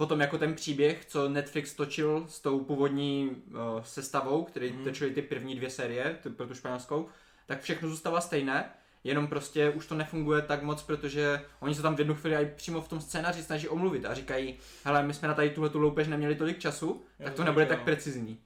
potom 0.00 0.20
jako 0.20 0.38
ten 0.38 0.54
příběh, 0.54 1.04
co 1.04 1.28
Netflix 1.28 1.74
točil 1.74 2.24
s 2.28 2.40
tou 2.40 2.60
původní 2.60 3.30
uh, 3.30 3.82
sestavou, 3.82 4.44
který 4.44 4.72
mm. 4.72 4.84
točili 4.84 5.10
ty 5.10 5.22
první 5.22 5.54
dvě 5.54 5.70
série, 5.70 6.18
ty, 6.22 6.30
pro 6.30 6.46
tu 6.46 6.54
španělskou, 6.54 7.08
tak 7.46 7.60
všechno 7.60 7.88
zůstává 7.88 8.20
stejné, 8.20 8.70
jenom 9.04 9.26
prostě 9.26 9.70
už 9.70 9.86
to 9.86 9.94
nefunguje 9.94 10.42
tak 10.42 10.62
moc, 10.62 10.82
protože 10.82 11.40
oni 11.60 11.74
se 11.74 11.82
tam 11.82 11.96
v 11.96 11.98
jednu 11.98 12.14
chvíli 12.14 12.36
i 12.36 12.46
přímo 12.46 12.80
v 12.80 12.88
tom 12.88 13.00
scénáři 13.00 13.42
snaží 13.42 13.68
omluvit 13.68 14.04
a 14.04 14.14
říkají, 14.14 14.58
hele, 14.84 15.02
my 15.02 15.14
jsme 15.14 15.28
na 15.28 15.34
tady 15.34 15.50
tuhle 15.50 15.70
tu 15.70 15.78
loupež 15.78 16.08
neměli 16.08 16.34
tolik 16.34 16.58
času, 16.58 17.02
Já 17.18 17.24
tak 17.24 17.34
to 17.34 17.44
nebude 17.44 17.66
tak 17.66 17.82
precizní. 17.82 18.38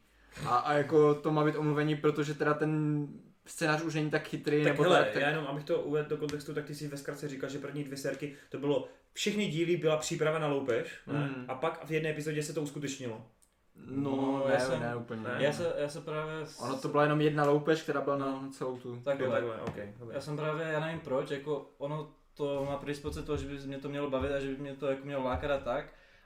A, 0.47 0.56
a 0.56 0.72
jako 0.72 1.14
to 1.14 1.32
má 1.32 1.44
být 1.44 1.56
omluvení, 1.56 1.97
protože 1.97 2.35
teda 2.35 2.55
ten 2.55 3.06
scénář 3.47 3.82
už 3.82 3.94
není 3.94 4.10
tak 4.10 4.28
chytrý, 4.28 4.64
Tak 4.64 4.72
nebo 4.72 4.82
hele, 4.82 4.98
tak, 4.98 5.12
tak 5.12 5.22
já 5.22 5.28
jenom, 5.28 5.47
abych 5.47 5.64
to 5.64 5.81
uvedl 5.81 6.09
do 6.09 6.16
kontextu, 6.16 6.55
tak 6.55 6.64
ty 6.64 6.74
si 6.74 6.89
ve 6.89 6.97
zkratce 6.97 7.28
říkal, 7.28 7.51
že 7.51 7.59
první 7.59 7.85
dvě 7.85 7.97
sérky, 7.97 8.36
to 8.48 8.59
bylo, 8.59 8.89
všechny 9.15 9.47
díly 9.47 9.77
byla 9.77 9.97
příprava 9.97 10.39
na 10.39 10.47
loupež, 10.47 10.89
ne? 11.07 11.19
Mm. 11.36 11.45
a 11.49 11.55
pak 11.55 11.85
v 11.86 11.91
jedné 11.91 12.11
epizodě 12.11 12.43
se 12.43 12.53
to 12.53 12.62
uskutečnilo. 12.62 13.27
No, 13.86 14.11
No, 14.16 14.45
ne, 14.49 14.55
já 14.55 14.61
jsem- 14.61 14.81
ne, 14.81 14.97
úplně. 14.97 15.20
ne. 15.20 15.36
Já 15.39 15.53
se, 15.53 15.73
já 15.78 15.89
se 15.89 16.01
právě... 16.01 16.47
s- 16.47 16.61
Ono 16.61 16.77
to 16.78 16.89
byla 16.89 17.03
jenom 17.03 17.20
jedna 17.20 17.45
loupež, 17.45 17.82
která 17.82 18.01
byla 18.01 18.16
na 18.16 18.49
celou 18.53 18.77
tu. 18.78 18.89
Jo, 18.89 18.99
Takhle, 19.05 19.28
takhle, 19.28 19.57
ok, 19.61 19.77
dobré. 19.99 20.15
Já 20.15 20.20
jsem 20.20 20.36
právě, 20.36 20.66
já 20.66 20.81
nevím 20.81 21.01
proč, 21.01 21.31
jako 21.31 21.70
ono 21.78 22.11
to 22.35 22.65
má 22.70 22.77
predispozice 22.77 23.23
toho, 23.27 23.39
že 23.39 23.47
by 23.47 23.59
mě 23.66 23.78
to 23.78 23.89
mělo 23.89 24.11
bavit 24.11 24.32
a 24.32 24.41
že 24.41 24.49
by 24.49 24.57
mě 24.57 24.74
to 24.74 24.86
jako 24.86 25.05
mělo 25.07 25.24
lákat 25.24 25.51
a 25.51 25.59
tak. 25.59 25.85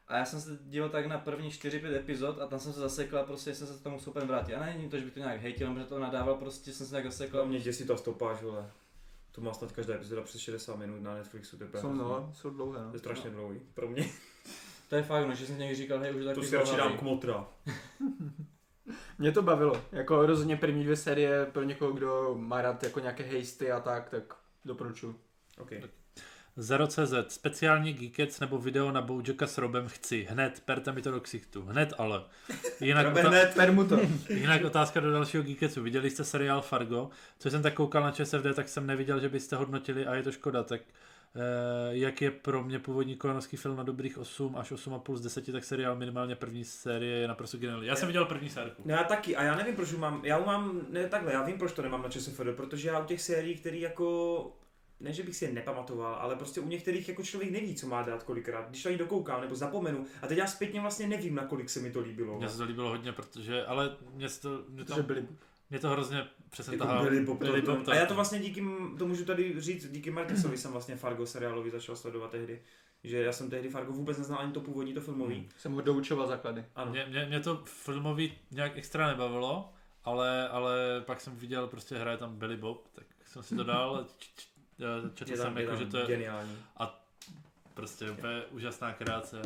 A 0.09 0.17
já 0.19 0.25
jsem 0.25 0.41
se 0.41 0.59
díval 0.67 0.89
tak 0.89 1.07
na 1.07 1.19
první 1.19 1.51
4-5 1.51 1.95
epizod 1.97 2.41
a 2.41 2.47
tam 2.47 2.59
jsem 2.59 2.73
se 2.73 2.81
zasekl 2.81 3.19
a 3.19 3.23
prostě 3.25 3.55
jsem 3.55 3.67
se 3.67 3.75
k 3.81 3.83
tomu 3.83 3.99
super 3.99 4.25
vrátil. 4.25 4.57
A 4.63 4.67
není 4.67 4.89
to, 4.89 4.99
že 4.99 5.05
bych 5.05 5.15
to 5.15 5.21
nějak 5.21 5.41
hejtil, 5.41 5.69
nebo 5.69 5.81
že 5.81 5.87
to 5.87 5.99
nadával, 5.99 6.35
prostě 6.35 6.73
jsem 6.73 6.87
se 6.87 6.95
nějak 6.95 7.07
zasekl. 7.07 7.45
Mě 7.47 7.61
děsí 7.61 7.87
ta 7.87 7.97
stopáž, 7.97 8.43
vole. 8.43 8.71
To 9.39 9.45
má 9.45 9.53
snad 9.55 9.73
každá 9.73 9.95
epizoda 9.95 10.23
přes 10.23 10.41
60 10.41 10.77
minut 10.77 11.03
na 11.03 11.15
Netflixu, 11.15 11.57
to 11.59 11.65
je 11.65 11.71
Jsou, 11.81 11.93
no, 11.93 12.33
jsou 12.35 12.51
dlouhé, 12.51 12.79
To 12.79 12.85
no. 12.85 12.91
je 12.93 12.99
strašně 12.99 13.31
dlouhý. 13.31 13.61
Pro 13.75 13.89
mě. 13.89 14.11
To 14.89 14.97
je 14.97 15.03
fakt, 15.03 15.27
no, 15.27 15.35
že 15.35 15.47
jsem 15.47 15.59
někdy 15.59 15.75
říkal, 15.75 15.99
hej, 15.99 16.15
už 16.15 16.25
je 16.25 16.35
To 16.35 16.43
si 16.43 16.57
radši 16.57 16.77
dám 16.77 16.99
kmotra. 16.99 17.47
Mě 19.19 19.33
to 19.33 19.43
bavilo. 19.43 19.83
Jako 19.93 20.27
rozhodně 20.27 20.57
první 20.57 20.85
dvě 20.85 20.97
série 20.97 21.47
pro 21.47 21.63
někoho, 21.63 21.93
kdo 21.93 22.35
má 22.39 22.63
rád 22.63 22.83
jako 22.83 23.01
nějaké 23.01 23.25
hejsty 23.25 23.73
a 23.73 23.81
tak, 23.81 24.11
tak 24.11 24.37
doporučuji. 24.65 25.21
Ok. 25.59 25.73
Zero.cz, 26.61 27.15
speciální 27.29 27.93
Geekets 27.93 28.41
nebo 28.41 28.59
video 28.59 28.93
na 28.93 29.03
Bojacka 29.03 29.47
s 29.47 29.59
Robem 29.59 29.89
chci. 29.89 30.27
Hned, 30.31 30.63
perte 30.65 30.93
mi 30.93 31.03
to 31.03 31.11
do 31.11 31.21
ksichtu. 31.21 31.63
Hned 31.63 31.93
ale. 31.99 32.23
Jinak, 32.81 33.07
Robe, 33.07 33.23
ota- 33.23 33.29
hned. 33.29 33.55
Per 33.55 33.73
mu 33.73 33.85
to. 33.85 34.01
jinak 34.29 34.65
otázka 34.65 35.01
do 35.01 35.13
dalšího 35.13 35.43
Geeketsu. 35.43 35.83
Viděli 35.83 36.11
jste 36.11 36.25
seriál 36.25 36.63
Fargo? 36.63 37.11
Co 37.39 37.51
jsem 37.51 37.63
tak 37.63 37.75
koukal 37.75 38.03
na 38.03 38.11
ČSFD, 38.11 38.55
tak 38.55 38.69
jsem 38.69 38.87
neviděl, 38.87 39.21
že 39.21 39.29
byste 39.29 39.57
hodnotili 39.57 40.07
a 40.07 40.15
je 40.15 40.23
to 40.23 40.33
škoda. 40.33 40.63
Tak 40.63 40.81
eh, 40.81 41.41
jak 41.91 42.23
je 42.23 42.31
pro 42.31 42.65
mě 42.65 42.79
původní 42.79 43.17
kolonovský 43.17 43.57
film 43.57 43.77
na 43.77 43.83
dobrých 43.83 44.19
8 44.19 44.57
až 44.57 44.73
8,5 44.73 45.17
z 45.17 45.21
10, 45.21 45.53
tak 45.53 45.65
seriál 45.65 45.97
minimálně 45.97 46.37
první 46.37 46.65
série 46.65 47.19
je 47.19 47.29
naprosto 47.29 47.59
geniální. 47.59 47.87
Já 47.87 47.97
jsem 47.97 48.07
viděl 48.07 48.25
první 48.25 48.49
sérku. 48.51 48.83
No 48.85 48.95
já 48.95 49.05
taky, 49.05 49.37
a 49.37 49.43
já 49.43 49.57
nevím, 49.57 49.77
proč 49.77 49.93
mám, 49.93 50.21
já 50.25 50.39
mám, 50.39 50.81
ne 50.91 51.09
takhle, 51.09 51.33
já 51.33 51.43
vím, 51.43 51.59
proč 51.59 51.73
to 51.73 51.83
nemám 51.83 52.03
na 52.03 52.09
ČSFD, 52.09 52.41
protože 52.57 52.89
já 52.89 52.99
u 53.01 53.05
těch 53.05 53.23
sérií, 53.23 53.55
který 53.55 53.81
jako, 53.81 54.53
ne, 55.01 55.13
že 55.13 55.23
bych 55.23 55.37
si 55.37 55.45
je 55.45 55.53
nepamatoval, 55.53 56.15
ale 56.15 56.37
prostě 56.37 56.61
u 56.61 56.69
některých 56.69 57.09
jako 57.09 57.23
člověk 57.23 57.53
neví, 57.53 57.75
co 57.75 57.87
má 57.87 58.03
dát 58.03 58.23
kolikrát, 58.23 58.69
když 58.69 58.83
to 58.83 58.89
ani 58.89 58.99
dokoukám 58.99 59.41
nebo 59.41 59.55
zapomenu. 59.57 60.07
A 60.23 60.27
teď 60.27 60.39
já 60.39 60.47
zpětně 60.47 60.81
vlastně 60.81 61.07
nevím, 61.07 61.35
na 61.35 61.45
kolik 61.47 61.71
se 61.71 61.81
mi 61.81 61.91
to 61.91 62.01
líbilo. 62.01 62.39
Mně 62.39 62.49
se 62.49 62.59
to 62.59 62.65
líbilo 62.65 62.89
hodně, 62.89 63.13
protože, 63.13 63.67
ale 63.67 63.97
mě, 64.15 64.29
to, 64.29 64.65
mě, 64.69 64.85
to, 64.85 65.03
byli. 65.03 65.27
mě 65.71 65.79
to 65.79 65.89
hrozně 65.91 66.27
přesně 66.51 66.75
Jako 66.75 66.87
tahá. 66.87 67.03
Bob 67.25 67.39
Billy 67.39 67.63
Thornton. 67.63 67.85
Bob 67.85 67.89
A 67.89 67.95
já 67.95 68.07
to 68.07 68.15
vlastně 68.15 68.39
díky, 68.39 68.65
to 68.99 69.07
můžu 69.07 69.25
tady 69.25 69.61
říct, 69.61 69.91
díky 69.93 70.11
Martisovi 70.11 70.59
jsem 70.59 70.73
vlastně 70.73 70.97
Fargo 70.97 71.27
seriálový 71.27 71.71
začal 71.71 71.97
sledovat 71.97 72.31
tehdy. 72.31 72.63
Že 73.05 73.23
já 73.23 73.33
jsem 73.33 73.51
tehdy 73.51 73.69
Fargo 73.69 73.93
vůbec 73.93 74.19
neznal 74.19 74.39
ani 74.41 74.53
to 74.53 74.61
původní, 74.61 74.95
to 74.95 75.01
filmový. 75.01 75.49
Jsem 75.59 75.73
ho 75.73 75.81
doučoval 75.81 76.27
základy. 76.27 76.65
Ano. 76.75 76.91
Mě, 76.91 77.07
mě, 77.09 77.27
mě 77.27 77.41
to 77.41 77.63
filmový 77.65 78.33
nějak 78.51 78.73
extra 78.79 79.07
nebavilo, 79.07 79.73
ale, 80.05 80.49
ale 80.49 81.03
pak 81.07 81.21
jsem 81.21 81.37
viděl, 81.37 81.67
prostě 81.67 81.97
hraje 81.99 82.19
tam 82.19 82.37
Billy 82.37 82.57
Bob, 82.57 82.89
tak 82.93 83.07
jsem 83.27 83.43
si 83.43 83.57
to 83.57 83.65
dal, 83.65 84.07
č- 84.19 84.29
četl 85.15 85.37
jsem, 85.37 85.59
jako, 85.59 85.77
že 85.77 85.87
to 85.87 85.97
je 85.99 86.07
geniální. 86.07 86.57
prostě 87.75 88.11
úplně 88.11 88.43
úžasná 88.51 88.93
kreace. 88.93 89.43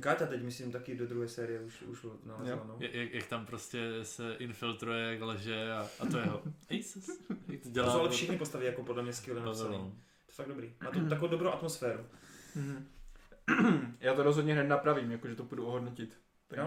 Káťa 0.00 0.26
teď 0.26 0.42
myslím 0.42 0.72
taky 0.72 0.94
do 0.96 1.06
druhé 1.06 1.28
série 1.28 1.60
už, 1.60 1.82
už 1.82 2.06
nalezla, 2.24 2.64
no. 2.66 2.76
Jak, 2.80 3.12
jak, 3.12 3.26
tam 3.26 3.46
prostě 3.46 3.90
se 4.02 4.34
infiltruje, 4.34 5.12
jak 5.12 5.20
leže 5.20 5.72
a, 5.72 5.88
a 6.00 6.06
to 6.10 6.18
jeho. 6.18 6.42
Aces. 6.80 7.08
Jak 7.48 7.60
to 7.60 7.68
To 7.68 7.70
dělá. 7.70 7.92
jsou 7.92 8.00
ale 8.00 8.10
všichni 8.10 8.38
postavy 8.38 8.66
jako 8.66 8.82
podle 8.82 9.02
mě 9.02 9.12
skvěle 9.12 9.40
napsaný. 9.40 9.78
no. 9.78 9.84
To 9.84 10.30
je 10.30 10.34
fakt 10.34 10.48
dobrý. 10.48 10.72
Má 10.84 10.90
to 10.90 11.00
takovou 11.08 11.28
dobrou 11.28 11.50
atmosféru. 11.50 12.06
Mhm. 12.54 12.86
Já 14.00 14.14
to 14.14 14.22
rozhodně 14.22 14.52
hned 14.52 14.64
napravím, 14.64 15.10
jakože 15.12 15.34
to 15.36 15.44
půjdu 15.44 15.66
ohodnotit. 15.66 16.18
Takže... 16.48 16.64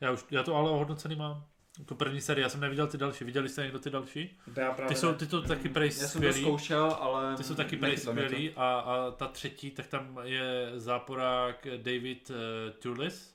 Já, 0.00 0.12
už, 0.12 0.24
já 0.30 0.42
to 0.42 0.54
ale 0.56 0.70
ohodnocený 0.70 1.16
mám. 1.16 1.44
Tu 1.84 1.94
první 1.94 2.20
sérii, 2.20 2.42
já 2.42 2.48
jsem 2.48 2.60
neviděl 2.60 2.86
ty 2.86 2.98
další. 2.98 3.24
Viděli 3.24 3.48
jste 3.48 3.62
někdo 3.62 3.78
ty 3.78 3.90
další? 3.90 4.38
Já 4.56 4.72
právě 4.72 4.94
Ty 4.94 5.00
jsou, 5.00 5.14
ty 5.14 5.26
to 5.26 5.42
taky 5.42 5.68
prej 5.68 5.88
Já 6.00 6.08
jsem 6.08 6.22
to 6.22 6.32
zkoušel, 6.32 6.84
ale... 7.00 7.36
Ty 7.36 7.44
jsou 7.44 7.54
taky 7.54 7.76
prej 7.76 7.96
skvělý 7.96 8.50
a, 8.56 8.78
a 8.78 9.10
ta 9.10 9.28
třetí, 9.28 9.70
tak 9.70 9.86
tam 9.86 10.20
je 10.22 10.70
záporák 10.74 11.66
David 11.76 12.30
uh, 12.30 12.36
Tulis. 12.78 13.34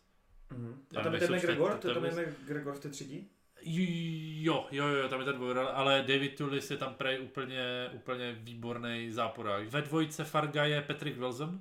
Mhm. 0.52 0.82
Já 0.94 1.00
A 1.00 1.04
tam 1.04 1.14
je 1.14 1.20
ten 1.20 1.36
McGregor? 1.36 1.72
čtyři- 1.72 1.82
To 1.82 1.94
tam 1.94 2.06
je 2.06 2.12
to- 2.12 2.32
McGregor 2.42 2.74
v 2.74 2.80
té 2.80 2.90
třetí? 2.90 3.30
Jo, 4.44 4.68
jo, 4.72 4.88
jo, 4.88 5.10
tam 5.10 5.20
je 5.20 5.26
ta 5.26 5.32
dvojrole, 5.32 5.72
ale 5.72 6.02
David 6.08 6.36
Tulis 6.38 6.72
je 6.72 6.78
tam 6.78 6.94
prej 6.94 7.20
úplně, 7.20 7.90
úplně 7.94 8.34
výborný 8.34 9.12
záporák. 9.12 9.68
Ve 9.68 9.82
dvojce 9.82 10.24
Farga 10.24 10.66
je 10.66 10.82
Patrick 10.82 11.18
Wilson. 11.18 11.60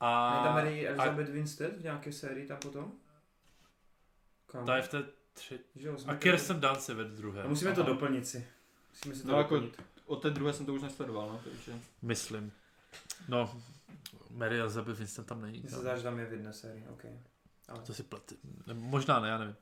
A, 0.00 0.28
A 0.28 0.44
tam 0.44 0.54
Mary 0.54 0.88
a 0.88 0.90
Elizabeth 0.90 1.28
Winstead 1.28 1.72
v 1.76 1.82
nějaké 1.82 2.12
sérii 2.12 2.46
tam 2.46 2.58
potom? 2.58 2.92
Kam? 4.46 4.66
ta 4.66 4.76
je 4.76 4.82
v 4.82 4.88
té 4.88 5.02
třetí. 5.34 5.86
A 6.06 6.14
Kirsten 6.14 6.60
Dunst 6.60 6.88
je 6.88 6.94
ve 6.94 7.04
druhé. 7.04 7.42
No, 7.42 7.48
musíme 7.48 7.72
to 7.72 7.82
doplnit 7.82 8.26
si. 8.26 8.46
Musíme 8.94 9.14
si 9.14 9.22
to 9.22 9.28
No, 9.28 9.38
jako- 9.38 9.54
doplnit. 9.54 9.82
Od 10.06 10.16
té 10.22 10.30
druhé 10.30 10.52
jsem 10.52 10.66
to 10.66 10.74
už 10.74 10.82
nesledoval, 10.82 11.28
no, 11.28 11.40
takže... 11.44 11.72
Myslím. 12.02 12.52
No, 13.28 13.62
Mary 14.30 14.60
Elizabeth 14.60 14.98
Winston 14.98 15.24
tam 15.24 15.42
není. 15.42 15.60
Mně 15.60 15.68
se 15.68 15.74
tam. 15.74 15.80
zdá, 15.82 15.96
že 15.96 16.02
tam 16.02 16.18
je 16.18 16.26
v 16.26 16.32
jedné 16.32 16.52
sérii, 16.52 16.84
ok. 16.90 17.04
Ale... 17.68 17.80
To 17.82 17.94
si 17.94 18.02
plety. 18.02 18.36
Ne, 18.66 18.74
Možná 18.74 19.20
ne, 19.20 19.28
já 19.28 19.38
nevím. 19.38 19.54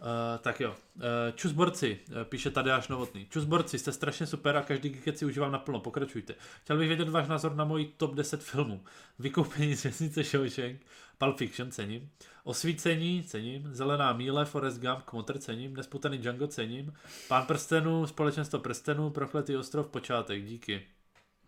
Uh, 0.00 0.08
tak 0.40 0.60
jo. 0.60 0.70
Uh, 0.94 1.02
čusborci, 1.34 2.00
uh, 2.08 2.24
píše 2.24 2.50
Tadeáš 2.50 2.88
Novotný. 2.88 3.26
Čusborci, 3.26 3.78
jste 3.78 3.92
strašně 3.92 4.26
super 4.26 4.56
a 4.56 4.62
každý 4.62 4.88
geeket 4.88 5.18
si 5.18 5.24
užívám 5.24 5.52
naplno, 5.52 5.80
pokračujte. 5.80 6.34
Chtěl 6.62 6.78
bych 6.78 6.88
vědět 6.88 7.08
váš 7.08 7.28
názor 7.28 7.54
na 7.54 7.64
můj 7.64 7.84
top 7.96 8.14
10 8.14 8.42
filmů. 8.42 8.84
Vykoupení 9.18 9.76
z 9.76 9.82
věznice 9.82 10.24
Shawshank, 10.24 10.80
Pulp 11.18 11.38
Fiction 11.38 11.70
cením, 11.70 12.10
Osvícení 12.44 13.22
cením, 13.22 13.74
Zelená 13.74 14.12
míle, 14.12 14.44
Forrest 14.44 14.80
Gump, 14.80 15.02
Kmotr 15.04 15.38
cením, 15.38 15.76
Nesputaný 15.76 16.18
Django 16.18 16.46
cením, 16.46 16.92
Pán 17.28 17.46
prstenů, 17.46 18.06
Společenstvo 18.06 18.58
prstenů, 18.58 19.10
Prokletý 19.10 19.56
ostrov, 19.56 19.88
počátek, 19.88 20.44
díky. 20.44 20.86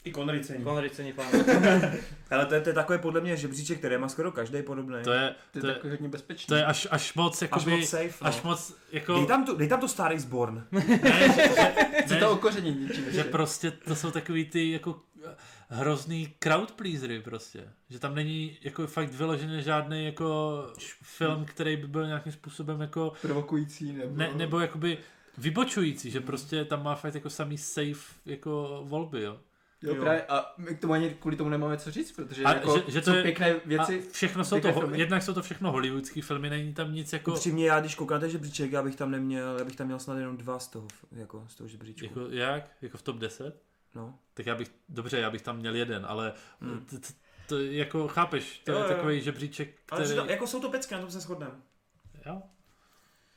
I 0.05 0.13
Connery 0.13 0.45
cení. 0.45 0.65
Konrad 0.65 0.93
cení 0.93 1.13
pán. 1.13 1.27
Ale 2.31 2.47
to 2.47 2.55
je, 2.55 2.61
to 2.61 2.69
je 2.69 2.75
takové 2.75 2.99
podle 2.99 3.21
mě 3.21 3.37
žebříček, 3.37 3.79
který 3.79 3.99
má 3.99 4.09
skoro 4.09 4.33
každý 4.33 4.63
podobný. 4.63 4.97
To 5.05 5.13
je, 5.13 5.35
To 5.53 5.61
to 5.61 5.67
je, 5.67 5.73
takový 5.75 5.91
hodně 5.91 6.09
bezpečný. 6.09 6.47
to 6.47 6.55
je 6.55 6.65
až, 6.65 6.89
až 6.91 7.15
moc, 7.15 7.35
až 7.37 7.43
jakoby, 7.43 7.71
moc 7.71 7.89
safe, 7.89 8.15
no. 8.21 8.27
až 8.27 8.43
moc, 8.43 8.75
jako, 8.93 9.15
Dej 9.15 9.27
tam, 9.27 9.45
to, 9.47 9.57
dej 9.57 9.69
tam 9.69 9.81
to 9.81 9.89
Star 9.89 10.13
is 10.13 10.25
Born. 10.25 10.65
ne, 10.73 10.83
že, 11.35 11.75
Chci 12.05 12.15
ne, 12.15 12.21
to 12.21 12.31
okořenit 12.33 12.81
něčím. 12.81 13.05
že 13.05 13.11
ještě. 13.11 13.25
prostě 13.25 13.71
to 13.71 13.95
jsou 13.97 14.11
takový 14.11 14.45
ty 14.45 14.71
jako 14.71 15.01
hrozný 15.69 16.35
crowd 16.39 16.71
pleasery 16.73 17.21
prostě. 17.21 17.69
Že 17.91 17.99
tam 17.99 18.15
není 18.15 18.59
jako 18.63 18.87
fakt 18.87 19.13
vyloženě 19.13 19.63
žádný 19.63 20.05
jako 20.05 20.63
film, 21.03 21.45
který 21.45 21.77
by 21.77 21.87
byl 21.87 22.07
nějakým 22.07 22.33
způsobem 22.33 22.81
jako 22.81 23.13
Provokující 23.23 23.93
nebo... 23.93 24.17
ne, 24.17 24.31
nebo 24.35 24.61
jakoby 24.61 24.99
vybočující, 25.39 26.11
že 26.11 26.21
prostě 26.21 26.65
tam 26.65 26.83
má 26.85 26.95
fakt 26.95 27.15
jako 27.15 27.31
samý 27.31 27.59
safe 27.59 28.15
jako 28.27 28.81
volby, 28.85 29.23
jo. 29.23 29.39
Jo, 29.85 29.95
Jo. 29.95 30.03
právě, 30.03 30.23
a 30.27 30.55
my 30.59 30.75
k 30.75 30.81
tomu 30.81 30.93
ani 30.93 31.11
kvůli 31.11 31.37
tomu 31.37 31.51
nemáme 31.51 31.77
co 31.79 31.91
říct, 31.91 32.13
protože 32.13 32.45
A 32.45 32.55
jako 32.55 32.79
že- 32.79 32.85
že 32.93 33.01
to 33.01 33.11
jsou 33.11 33.17
je- 33.17 33.23
pěkné 33.23 33.55
věci. 33.65 34.05
A 34.09 34.13
všechno 34.13 34.45
jsou 34.45 34.61
to, 34.61 34.73
filmy. 34.73 34.99
jednak 34.99 35.23
jsou 35.23 35.35
to 35.35 35.43
všechno 35.43 35.73
hollywoodský 35.73 36.21
filmy, 36.21 36.51
není 36.51 36.75
tam 36.75 36.93
nic 36.93 37.13
jako, 37.13 37.31
Upřímně, 37.33 37.67
já 37.67 37.81
když 37.81 37.97
ten 38.21 38.31
žebříček, 38.31 38.73
já 38.73 38.83
bych 38.83 38.97
tam 38.97 39.11
neměl, 39.11 39.59
já 39.59 39.65
bych 39.65 39.77
tam 39.77 39.87
měl 39.87 39.99
snad 39.99 40.19
jenom 40.19 40.37
dva 40.37 40.59
z 40.59 40.69
toho, 40.69 40.89
jako 41.13 41.45
z 41.49 41.55
toho 41.55 41.69
žebříčku. 41.69 42.05
jako 42.07 42.21
jak? 42.31 42.71
Jako 42.83 42.99
v 42.99 43.03
top 43.03 43.17
10? 43.17 43.63
No. 43.95 44.19
Tak 44.35 44.47
já 44.47 44.55
bych, 44.55 44.71
dobře, 44.89 45.19
já 45.19 45.31
bych 45.31 45.43
tam 45.43 45.57
měl 45.57 45.75
jeden, 45.77 46.07
ale 46.09 46.33
Hmm. 46.61 46.81
t, 46.85 46.99
t, 46.99 47.09
to 47.49 47.59
jako 47.59 48.09
chápeš, 48.09 48.59
to 48.59 48.73
Jo, 48.73 48.79
je 48.79 48.83
jo, 48.85 48.89
jo. 48.91 48.97
takový 48.97 49.21
žebříček, 49.21 49.69
Ale 49.91 50.01
který... 50.01 50.17
že 50.17 50.23
to, 50.23 50.31
jako 50.31 50.47
jsou 50.47 50.61
to 50.61 50.71
pecky, 50.71 50.95
na 50.95 51.01
tom 51.01 51.11
se 51.11 51.21
shodneme. 51.21 51.53
Jo, 52.27 52.43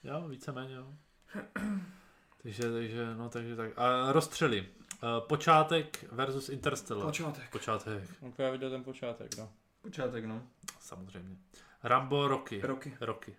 jo, 0.03 0.27
víceméně 0.27 0.75
jo. 0.75 0.87
takže, 2.43 2.71
takže, 2.71 3.05
no, 3.17 3.29
takže 3.29 3.55
tak. 3.55 3.71
A 3.75 4.11
rozstřely. 4.11 4.65
Uh, 5.03 5.27
počátek 5.27 6.05
versus 6.11 6.49
Interstellar. 6.49 7.05
Počátek. 7.05 7.49
počátek, 7.51 8.03
Jako 8.21 8.41
já 8.41 8.51
viděl 8.51 8.69
ten 8.69 8.83
počátek, 8.83 9.37
no. 9.37 9.49
Počátek, 9.81 10.25
no. 10.25 10.43
samozřejmě. 10.79 11.37
Rambo, 11.83 12.27
Rocky. 12.27 12.61
Roky. 12.61 12.97
Rocky. 13.01 13.35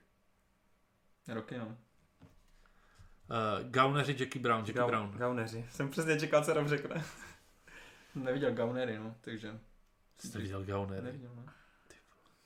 Roky, 1.28 1.59
no. 1.59 1.66
Uh, 1.66 1.70
Gauneři, 3.70 4.16
Jackie 4.18 4.43
Brown, 4.43 4.60
Jackie 4.60 4.74
Gau- 4.82 4.86
Brown. 4.86 5.10
Gauneři. 5.10 5.66
Jsem 5.70 5.90
přesně 5.90 6.20
čekal, 6.20 6.44
co 6.44 6.55
Ram 6.55 6.68
řekne. 6.68 7.05
Neviděl 8.14 8.52
Gaunery, 8.52 8.98
no, 8.98 9.14
takže... 9.20 9.59
Jste 10.18 10.39
viděl 10.39 10.64
Gaunery? 10.64 11.02
Neviděl, 11.06 11.30
no. 11.36 11.44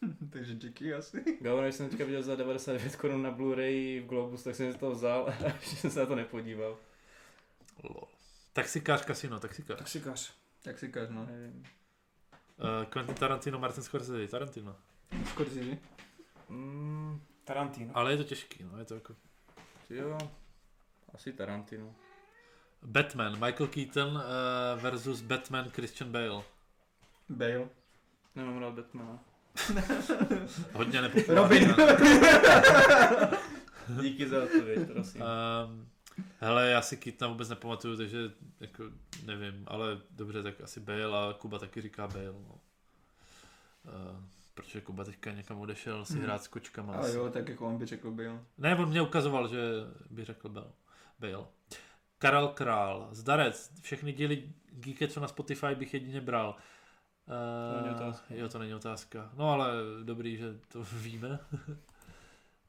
takže 0.30 0.56
Jackie 0.62 0.94
asi. 0.94 1.39
Gauner 1.40 1.72
jsem 1.72 1.89
teďka 1.89 2.05
viděl 2.05 2.22
za 2.22 2.36
99 2.36 2.97
korun 2.97 3.22
na 3.22 3.30
Blu-ray 3.30 4.02
v 4.02 4.06
Globus, 4.06 4.43
tak 4.43 4.55
jsem 4.55 4.72
si 4.72 4.78
to 4.78 4.90
vzal 4.90 5.26
a 5.28 5.47
ještě 5.60 5.76
jsem 5.76 5.90
se 5.90 6.01
na 6.01 6.06
to 6.06 6.14
nepodíval. 6.14 6.78
Lol. 7.82 8.09
Taxikář, 8.53 9.05
kasino, 9.05 9.41
taxikář. 9.41 9.79
Taxikář. 9.79 10.35
Kaž, 10.91 11.09
no. 11.11 11.27
Nevím. 11.27 11.65
Uh, 12.57 12.85
Quentin 12.85 13.15
Tarantino, 13.15 13.59
Martin 13.59 13.83
Scorsese, 13.83 14.29
Tarantino. 14.29 14.77
Scorsese. 15.31 15.79
Mm, 16.49 17.20
Tarantino. 17.45 17.91
Ale 17.95 18.12
je 18.12 18.16
to 18.16 18.24
těžký, 18.24 18.65
no, 18.65 18.79
je 18.79 18.85
to 18.85 18.95
jako... 18.95 19.16
Jo, 19.91 20.19
asi 21.15 21.33
Tarantino. 21.33 21.95
Batman, 22.83 23.33
Michael 23.33 23.66
Keaton 23.66 24.16
uh, 24.16 24.23
versus 24.83 25.20
Batman 25.20 25.70
Christian 25.70 26.12
Bale. 26.12 26.43
Bale. 27.29 27.69
Nemám 28.35 28.59
rád 28.59 28.74
Batmana. 28.74 29.19
Hodně 30.73 31.03
nepopulární. 31.03 31.66
Robin. 31.66 31.74
Díky 34.03 34.29
za 34.29 34.43
odpověď, 34.43 34.93
prosím. 34.93 35.23
Um, 35.23 35.91
hele, 36.40 36.70
já 36.70 36.82
si 36.82 36.97
Keatona 36.97 37.28
vůbec 37.32 37.48
nepamatuju, 37.48 37.97
takže 37.97 38.30
jako 38.60 38.84
nevím, 39.24 39.64
ale 39.66 40.01
dobře, 40.10 40.43
tak 40.43 40.60
asi 40.60 40.80
Bale 40.80 41.05
a 41.30 41.32
Kuba 41.32 41.59
taky 41.59 41.80
říká 41.80 42.09
Bale. 42.09 42.24
No. 42.32 42.59
Uh, 43.84 44.24
protože 44.55 44.80
Kuba 44.80 45.05
teďka 45.05 45.30
někam 45.32 45.60
odešel 45.60 46.05
si 46.05 46.12
Hmm. 46.12 46.22
hrát 46.22 46.43
s 46.44 46.48
kočkama. 46.48 46.94
Ale 46.94 47.14
jo, 47.14 47.30
tak 47.30 47.48
jako 47.48 47.66
on 47.66 47.78
by 47.78 47.86
řekl 47.86 48.10
Bale. 48.10 48.40
Ne, 48.59 48.76
on 48.76 48.89
mě 48.89 49.02
ukazoval, 49.02 49.48
že 49.48 49.59
by 50.10 50.24
řekl 50.24 50.48
Bale. 50.48 50.70
Bale. 51.18 51.47
Karel 52.18 52.48
Král, 52.48 53.09
Zdarec, 53.12 53.72
všechny 53.82 54.12
díly 54.12 54.52
Geeke, 54.70 55.09
co 55.09 55.20
na 55.20 55.28
Spotify 55.28 55.74
bych 55.74 55.94
jedině 55.94 56.20
bral. 56.20 56.56
To 57.26 57.76
není 57.82 57.94
Uh, 57.94 57.97
otázka. 57.97 58.34
Jo, 58.34 58.48
to 58.48 58.59
není 58.59 58.74
otázka. 58.74 59.30
No 59.34 59.51
ale 59.51 59.72
dobrý, 60.05 60.36
že 60.36 60.59
to 60.68 60.84
víme. 60.93 61.39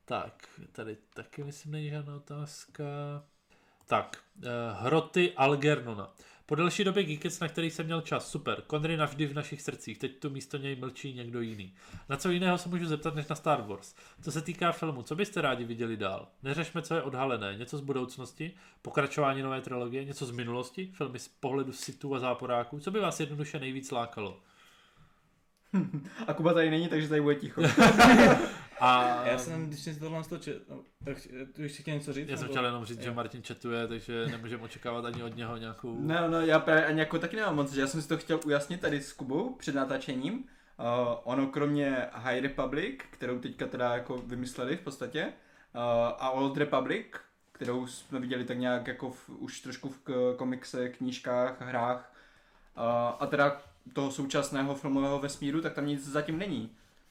tak, 0.06 0.50
tady 0.72 0.98
taky 1.14 1.44
myslím 1.44 1.72
není 1.72 1.90
žádná 1.90 2.16
otázka. 2.16 2.84
Tak, 3.88 4.24
uh, 4.38 4.44
Hroty 4.80 5.34
Algernona. 5.36 6.14
Po 6.46 6.56
delší 6.56 6.84
době 6.84 7.04
Geekets, 7.04 7.40
na 7.40 7.48
který 7.48 7.72
jsem 7.72 7.86
měl 7.86 8.02
čas, 8.02 8.32
super. 8.32 8.64
Connery 8.70 8.98
navždy 8.98 9.26
v 9.26 9.34
našich 9.34 9.62
srdcích, 9.62 9.98
teď 9.98 10.20
tu 10.20 10.30
místo 10.30 10.58
něj 10.58 10.76
mlčí 10.76 11.14
někdo 11.14 11.42
jiný. 11.42 11.74
Na 12.10 12.18
co 12.18 12.30
jiného 12.32 12.58
se 12.58 12.70
můžu 12.70 12.86
zeptat 12.86 13.16
než 13.16 13.28
na 13.28 13.36
Star 13.36 13.62
Wars? 13.62 13.96
Co 14.22 14.32
se 14.32 14.42
týká 14.42 14.72
filmu, 14.72 15.02
co 15.02 15.16
byste 15.16 15.42
rádi 15.42 15.64
viděli 15.64 15.98
dál? 15.98 16.28
Neřešme, 16.44 16.82
co 16.82 16.96
je 16.96 17.02
odhalené, 17.02 17.56
něco 17.58 17.78
z 17.78 17.82
budoucnosti, 17.82 18.52
pokračování 18.82 19.42
nové 19.42 19.62
trilogie, 19.62 20.06
něco 20.06 20.26
z 20.26 20.32
minulosti, 20.32 20.92
filmy 20.94 21.20
z 21.20 21.28
pohledu 21.28 21.72
sitů 21.72 22.16
a 22.16 22.20
záporáků, 22.20 22.80
co 22.80 22.92
by 22.92 23.00
vás 23.00 23.20
jednoduše 23.20 23.60
nejvíc 23.60 23.92
lákalo? 23.92 24.40
A 26.28 26.34
Kuba 26.34 26.54
tady 26.54 26.70
není, 26.70 26.88
takže 26.88 27.10
tady 27.10 27.22
bude 27.22 27.36
ticho. 27.36 27.62
A 28.84 29.26
Já 29.28 29.38
jsem, 29.38 29.68
když 29.68 29.80
jsem 29.80 29.94
si 29.94 30.00
tohle 30.00 30.24
stočil, 30.24 30.54
no, 30.70 30.80
tak 31.06 31.18
tu 31.56 31.62
ještě 31.64 31.82
chtěl 31.82 31.94
něco 31.94 32.14
říct? 32.14 32.30
já 32.30 32.38
jsem 32.38 32.48
chtěl 32.48 32.66
jenom 32.66 32.86
říct, 32.86 33.02
že 33.02 33.08
Jo. 33.08 33.14
Martin 33.14 33.44
četuje, 33.44 33.88
takže 33.88 34.26
nemůžeme 34.28 34.64
očekávat 34.64 35.06
ani 35.06 35.24
od 35.24 35.36
něho 35.36 35.58
nějakou... 35.58 36.00
Ne, 36.00 36.28
no, 36.30 36.42
já 36.42 36.60
právě 36.60 36.86
ani 36.86 37.00
jako 37.00 37.20
taky 37.20 37.36
nemám 37.36 37.56
moc, 37.56 37.72
že 37.74 37.82
já 37.82 37.88
jsem 37.88 38.02
si 38.02 38.08
to 38.08 38.18
chtěl 38.18 38.40
ujasnit 38.46 38.82
tady 38.82 39.02
s 39.02 39.14
Kubou 39.14 39.56
před 39.56 39.76
natáčením. 39.76 40.34
Uh, 40.34 40.46
ono 41.24 41.48
kromě 41.48 42.08
High 42.14 42.42
Republic, 42.42 43.00
kterou 43.12 43.40
teďka 43.40 43.68
teda 43.68 43.94
jako 43.94 44.18
vymysleli 44.18 44.78
v 44.78 44.82
podstatě, 44.82 45.24
uh, 45.26 45.82
a 46.20 46.30
Old 46.30 46.58
Republic, 46.58 47.06
kterou 47.52 47.88
jsme 47.88 48.20
viděli 48.20 48.44
tak 48.46 48.58
nějak 48.58 48.88
jako 48.88 49.10
v, 49.12 49.30
už 49.30 49.60
trošku 49.60 49.90
v 49.90 49.98
k- 50.00 50.34
komiksech, 50.38 50.98
knížkách, 50.98 51.62
hrách, 51.62 52.14
uh, 52.78 52.84
a 53.20 53.28
teda 53.28 53.62
toho 53.94 54.12
současného 54.12 54.76
filmového 54.76 55.20
vesmíru, 55.20 55.62
tak 55.62 55.74
tam 55.74 55.88
nic 55.88 56.08
zatím 56.08 56.38
není. 56.38 56.70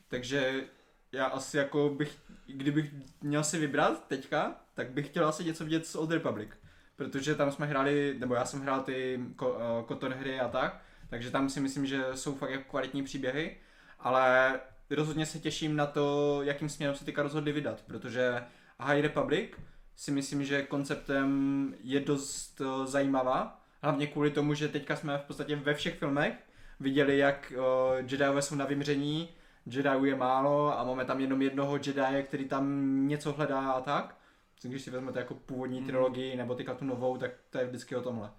Takže 0.09 0.65
já 1.13 1.27
asi 1.27 1.57
jako 1.57 1.89
bych, 1.89 2.19
kdybych 2.47 2.91
měl 3.21 3.45
si 3.45 3.59
vybrat 3.59 4.09
teďka, 4.09 4.55
tak 4.75 4.91
bych 4.91 5.07
chtěl 5.07 5.27
asi 5.29 5.45
něco 5.45 5.65
vidět 5.65 5.87
z 5.87 5.95
Old 5.95 6.11
Republic. 6.11 6.51
Protože 6.97 7.35
tam 7.35 7.51
jsme 7.51 7.67
hráli, 7.67 8.17
nebo 8.19 8.35
já 8.35 8.45
jsem 8.45 8.61
hrál 8.61 8.81
ty 8.81 9.21
ko, 9.37 9.51
uh, 9.51 9.87
Kotor 9.87 10.13
hry 10.13 10.41
a 10.41 10.49
tak, 10.49 10.83
takže 11.11 11.31
tam 11.31 11.49
si 11.49 11.61
myslím, 11.61 11.87
že 11.87 12.05
jsou 12.15 12.35
fakt 12.35 12.51
jako 12.51 12.71
kvalitní 12.71 13.03
příběhy, 13.03 13.57
ale 14.01 14.61
rozhodně 14.91 15.27
se 15.27 15.39
těším 15.39 15.77
na 15.77 15.87
to, 15.87 16.39
jakým 16.43 16.69
směrem 16.69 16.97
se 16.97 17.05
teďka 17.05 17.23
rozhodli 17.23 17.53
vydat, 17.53 17.83
protože 17.87 18.43
High 18.81 19.01
Republic 19.01 19.51
si 19.97 20.11
myslím, 20.11 20.45
že 20.45 20.63
konceptem 20.63 21.75
je 21.83 22.01
dost 22.01 22.61
uh, 22.61 22.87
zajímavá, 22.87 23.61
hlavně 23.83 24.07
kvůli 24.07 24.31
tomu, 24.31 24.55
že 24.55 24.69
teďka 24.69 24.97
jsme 24.97 25.19
v 25.19 25.23
podstatě 25.23 25.57
ve 25.57 25.75
všech 25.75 25.99
filmech 25.99 26.35
viděli, 26.81 27.19
jak 27.19 27.53
uh, 27.57 27.65
Jediové 27.97 28.43
jsou 28.43 28.55
na 28.55 28.65
vymření, 28.65 29.29
Jediů 29.67 30.05
je 30.05 30.17
málo 30.17 30.79
a 30.79 30.85
máme 30.85 31.05
tam 31.05 31.21
jenom 31.21 31.43
jednoho 31.43 31.77
Jedi, 31.77 32.23
který 32.23 32.45
tam 32.49 32.89
něco 33.09 33.33
hledá 33.33 33.71
a 33.71 33.81
tak. 33.81 34.17
Když 34.63 34.83
si 34.83 34.91
vezmete 34.91 35.19
jako 35.19 35.35
původní 35.35 35.79
Hmm. 35.79 35.87
trilogii 35.87 36.37
nebo 36.37 36.55
teďka 36.55 36.75
tu 36.75 36.85
novou, 36.85 37.17
tak 37.17 37.31
to 37.51 37.59
je 37.59 37.67
vždycky 37.67 37.97
o 37.97 38.03
tomhle. 38.03 38.31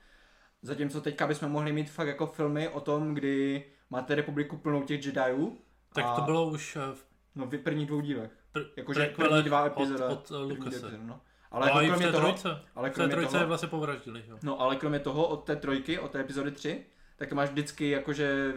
Zatímco 0.61 1.01
teďka 1.01 1.27
bychom 1.27 1.51
mohli 1.51 1.71
mít 1.73 1.89
fakt 1.89 2.07
jako 2.07 2.27
filmy 2.27 2.69
o 2.69 2.79
tom, 2.81 3.13
kdy 3.13 3.65
máte 3.89 4.15
republiku 4.15 4.57
plnou 4.57 4.83
těch 4.83 5.05
Jediů. 5.05 5.57
Tak 5.93 6.05
a, 6.05 6.15
to 6.15 6.21
bylo 6.21 6.45
už 6.49 6.75
eh, 6.75 6.95
v 6.95 7.05
No 7.35 7.45
v 7.45 7.57
prvních 7.57 7.87
dvou 7.87 8.01
dílech. 8.01 8.31
pr- 8.55 8.65
Jakože 8.75 9.05
první 9.15 9.43
dva 9.43 9.63
od, 9.63 9.67
epizoda. 9.67 10.07
od 10.09 10.31
eh, 10.31 10.33
první 10.37 10.49
Lucase. 10.55 10.67
epizoda, 10.77 10.97
no. 11.03 11.21
Ale 11.51 11.67
no, 11.67 11.79
jako 11.81 11.87
kromě 11.89 12.11
toho, 12.11 12.21
trojce. 12.27 12.49
ale 12.75 12.89
V 12.89 12.91
té 12.91 12.95
kromě 12.95 13.11
trojce 13.15 13.35
je 13.35 13.39
toho, 13.39 13.47
vlastně 13.47 13.67
povraždili. 13.69 14.23
Jo. 14.27 14.37
no 14.43 14.61
ale 14.61 14.75
kromě 14.75 14.99
toho 14.99 15.27
od 15.27 15.43
té 15.43 15.55
trojky, 15.55 15.99
od 15.99 16.11
té 16.11 16.19
epizody 16.19 16.51
3, 16.51 16.85
tak 17.15 17.29
to 17.29 17.35
máš 17.35 17.49
vždycky 17.49 17.89
jakože 17.89 18.53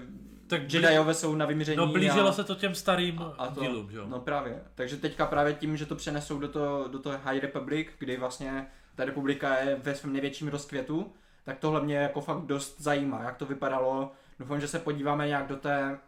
Tak 0.48 0.62
blí- 0.62 0.82
Jediové 0.82 1.14
jsou 1.14 1.35
na 1.35 1.47
vymření. 1.47 1.77
No 1.77 1.86
blížilo 1.86 2.28
a... 2.28 2.32
se 2.32 2.44
to 2.44 2.55
těm 2.55 2.74
starým 2.74 3.18
A- 3.23 3.35
a 3.39 3.48
to- 3.55 3.60
dílům, 3.60 3.90
že 3.90 3.98
jo. 3.98 4.06
No 4.09 4.20
právě. 4.20 4.62
Takže 4.74 4.97
teďka 4.97 5.27
právě 5.27 5.55
tím, 5.55 5.77
že 5.77 5.86
to 5.86 5.94
přenesou 5.97 6.39
do 6.39 6.48
toho, 6.48 6.89
do 6.89 6.98
toho 6.98 7.18
High 7.18 7.40
Republic, 7.40 7.89
kdy 7.98 8.16
vlastně 8.16 8.66
ta 8.94 9.05
republika 9.05 9.59
je 9.59 9.77
ve 9.77 9.94
svém 9.94 10.12
největším 10.12 10.48
rozkvětu, 10.48 11.12
tak 11.44 11.59
tohle 11.59 11.81
mě 11.82 11.97
jako 11.97 12.20
fakt 12.20 12.40
dost 12.47 12.81
zajímá, 12.81 13.23
jak 13.23 13.36
to 13.36 13.47
vypadalo. 13.47 14.12
Doufám, 14.39 14.60
že 14.60 14.68
se 14.68 14.78
podíváme 14.78 15.27
nějak 15.27 15.47
do 15.48 15.56
té, 15.56 15.98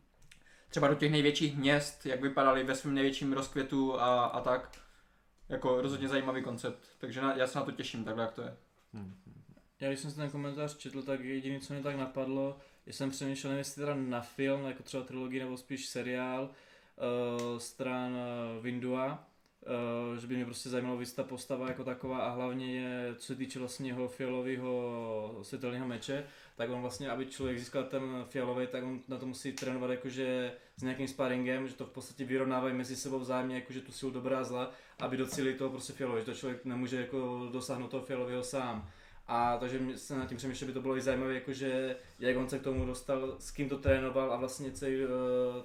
třeba 0.68 0.88
do 0.88 0.94
těch 0.94 1.12
největších 1.12 1.56
měst, 1.56 2.06
jak 2.06 2.20
vypadaly 2.22 2.64
ve 2.64 2.74
svém 2.74 2.94
největším 2.94 3.32
rozkvětu 3.32 4.00
a, 4.00 4.24
a 4.24 4.40
tak. 4.40 4.70
Jako 5.48 5.80
rozhodně 5.80 6.08
zajímavý 6.08 6.42
koncept, 6.42 6.78
takže 6.98 7.20
na, 7.20 7.34
já 7.36 7.46
se 7.46 7.58
na 7.58 7.64
to 7.64 7.72
těším, 7.72 8.04
takhle 8.04 8.24
jak 8.24 8.32
to 8.32 8.42
je. 8.42 8.56
Hm. 8.92 9.14
Já 9.80 9.88
když 9.88 10.00
jsem 10.00 10.10
si 10.10 10.16
ten 10.16 10.30
komentář 10.30 10.76
četl, 10.76 11.02
tak 11.02 11.20
jediné, 11.20 11.60
co 11.60 11.72
mě 11.72 11.82
tak 11.82 11.96
napadlo, 11.96 12.58
že 12.88 12.94
jsem 12.94 13.10
přemýšlel, 13.10 13.50
nevím, 13.50 13.58
jestli 13.58 13.80
teda 13.80 13.94
na 13.94 14.20
film, 14.20 14.66
jako 14.66 14.82
třeba 14.82 15.02
trilogii 15.02 15.40
nebo 15.40 15.56
spíš 15.56 15.86
seriál 15.86 16.42
uh, 16.42 17.58
stran 17.58 18.18
Windua, 18.60 19.24
uh, 20.12 20.18
že 20.18 20.26
by 20.26 20.36
mě 20.36 20.44
prostě 20.44 20.68
zajímalo 20.68 20.96
víc 20.96 21.12
ta 21.12 21.24
postava 21.24 21.68
jako 21.68 21.84
taková 21.84 22.18
a 22.18 22.30
hlavně 22.30 22.80
je, 22.80 23.14
co 23.14 23.26
se 23.26 23.34
týče 23.34 23.58
vlastně 23.58 23.90
jeho 23.90 24.08
fialového 24.08 25.38
světelného 25.42 25.86
meče, 25.86 26.24
tak 26.56 26.70
on 26.70 26.80
vlastně, 26.80 27.10
aby 27.10 27.26
člověk 27.26 27.58
získal 27.58 27.84
ten 27.84 28.02
fialový, 28.28 28.66
tak 28.66 28.84
on 28.84 29.00
na 29.08 29.18
to 29.18 29.26
musí 29.26 29.52
trénovat 29.52 29.90
jakože 29.90 30.52
s 30.76 30.82
nějakým 30.82 31.08
sparingem, 31.08 31.68
že 31.68 31.74
to 31.74 31.86
v 31.86 31.90
podstatě 31.90 32.24
vyrovnávají 32.24 32.74
mezi 32.74 32.96
sebou 32.96 33.18
vzájemně, 33.18 33.54
jakože 33.54 33.80
tu 33.80 33.92
sílu 33.92 34.12
dobrá 34.12 34.40
a 34.40 34.44
zla, 34.44 34.70
aby 34.98 35.16
docílili 35.16 35.54
toho 35.54 35.70
prostě 35.70 35.92
fialového, 35.92 36.24
že 36.24 36.32
to 36.32 36.38
člověk 36.38 36.64
nemůže 36.64 37.00
jako 37.00 37.48
dosáhnout 37.52 37.88
toho 37.88 38.06
fialového 38.06 38.42
sám. 38.42 38.90
A 39.28 39.56
takže 39.60 39.80
se 39.96 40.18
nad 40.18 40.28
tím 40.28 40.36
přemýšlel, 40.38 40.58
že 40.58 40.66
by 40.66 40.72
to 40.72 40.80
bylo 40.80 40.96
i 40.96 41.00
zajímavé, 41.00 41.34
jakože 41.34 41.96
jak 42.18 42.36
on 42.36 42.48
se 42.48 42.58
k 42.58 42.62
tomu 42.62 42.86
dostal, 42.86 43.36
s 43.38 43.50
kým 43.50 43.68
to 43.68 43.78
trénoval 43.78 44.32
a 44.32 44.36
vlastně 44.36 44.70
celý 44.72 45.02
eh, 45.02 45.08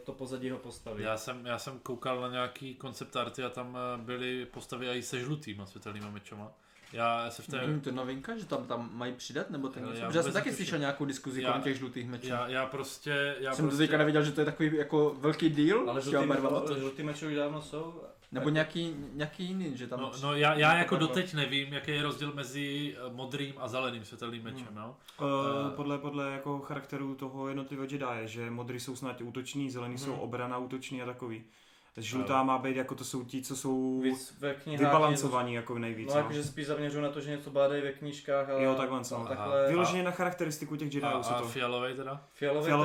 to 0.03 0.11
pozadí 0.11 0.48
jeho 0.48 0.60
postavy. 0.60 1.03
Já 1.03 1.18
jsem, 1.18 1.45
já 1.45 1.57
jsem 1.60 1.80
koukal 1.80 2.22
na 2.22 2.30
nějaký 2.30 2.76
koncept 2.76 3.15
arty 3.15 3.44
a 3.44 3.49
tam 3.49 3.77
eh, 3.77 4.02
byly 4.02 4.45
postavy 4.45 4.90
i 4.90 5.02
se 5.02 5.19
žlutýma 5.19 5.65
světelnýma 5.65 6.10
mečama. 6.10 6.52
Já 6.94 7.30
se 7.31 7.41
v 7.41 7.48
té... 7.48 7.57
Hmm, 7.57 7.81
to 7.81 7.90
je 7.90 7.95
novinka, 7.95 8.38
že 8.38 8.45
tam, 8.45 8.65
tam 8.68 8.90
mají 8.94 9.14
přidat, 9.14 9.49
nebo 9.49 9.68
ten 9.68 9.85
něco? 9.85 9.98
já 9.98 10.06
Protože 10.07 10.19
já 10.19 10.23
jsem 10.23 10.34
taky 10.34 10.49
netuším. 10.49 10.65
slyšel 10.65 10.80
nějakou 10.80 11.06
diskuzi 11.06 11.41
Já- 11.41 11.49
kolem 11.49 11.64
těch 11.64 11.77
žlutých 11.77 12.10
mečů. 12.10 12.27
Já, 12.27 12.48
já 12.48 12.65
prostě... 12.65 13.35
Já 13.40 13.56
jsem 13.56 13.65
to 13.65 13.69
prostě... 13.69 13.84
teďka 13.84 13.98
nevěděl, 13.98 14.23
že 14.23 14.31
to 14.31 14.41
je 14.41 14.45
takový 14.45 14.76
jako 14.76 15.15
velký 15.19 15.49
deal, 15.49 15.90
Ale 15.90 16.02
žlutý, 16.02 16.80
žlutý 16.80 17.03
meče 17.03 17.27
už 17.27 17.35
dávno 17.35 17.61
jsou. 17.61 18.02
Nebo 18.34 18.50
nějaký, 18.50 18.96
nějaký 19.14 19.44
jiný, 19.46 19.78
že 19.78 19.88
tam... 19.88 20.00
No, 20.00 20.12
no 20.22 20.36
já, 20.36 20.54
já 20.54 20.78
jako 20.78 20.96
doteď 20.98 21.34
nevím, 21.34 21.74
jaký 21.74 21.92
je 21.92 22.02
rozdíl 22.04 22.34
mezi 22.34 22.96
eh, 22.98 23.14
modrým 23.14 23.54
a 23.58 23.68
zeleným 23.68 24.06
světelným 24.06 24.44
mečem, 24.44 24.68
jo? 24.78 24.96
Uh, 25.22 25.28
Eh. 25.28 25.76
podle, 25.76 25.98
podle 25.98 26.32
jako 26.32 26.60
charakteru 26.60 27.16
toho 27.16 27.48
jednotlivého 27.48 27.88
Jedi, 27.92 28.06
že 28.28 28.50
modrý 28.50 28.80
jsou 28.80 28.96
snad 28.96 29.22
útoční, 29.22 29.70
zelený 29.72 29.98
jsou 29.98 30.12
Mhm. 30.12 30.20
obrana 30.20 30.58
útoční 30.58 31.02
a 31.02 31.06
takový. 31.06 31.44
Žlutá 31.98 32.44
má 32.44 32.57
být 32.57 32.76
jako 32.78 32.95
to 32.95 33.03
jsou 33.03 33.24
ti, 33.24 33.41
co 33.41 33.56
jsou 33.56 33.99
Víc 34.03 34.36
ve 34.40 34.53
knihách. 34.53 34.80
vybalancovaní 34.88 35.53
jako 35.53 35.80
nejvíc. 35.80 36.10
No, 36.14 36.18
jakože 36.20 36.44
spíš 36.44 36.68
zaměřuju 36.68 37.03
na 37.03 37.10
to, 37.10 37.22
že 37.22 37.32
něco 37.32 37.52
bádají 37.52 37.82
ve 37.82 37.91
knížkách, 37.91 38.49
ale... 38.49 38.64
Jo, 38.64 38.76
takhle, 38.76 38.99
no. 39.11 39.18
no, 39.20 39.26
takhle 39.28 39.68
Vyloženě 39.70 40.03
na 40.03 40.11
charakteristiku 40.11 40.76
těch 40.76 40.88
A, 40.88 40.94
Jediů 40.94 41.24
jsou 41.24 41.34
a 41.34 41.41
to. 41.41 41.48
fialový 41.48 41.94
teda? 41.95 42.22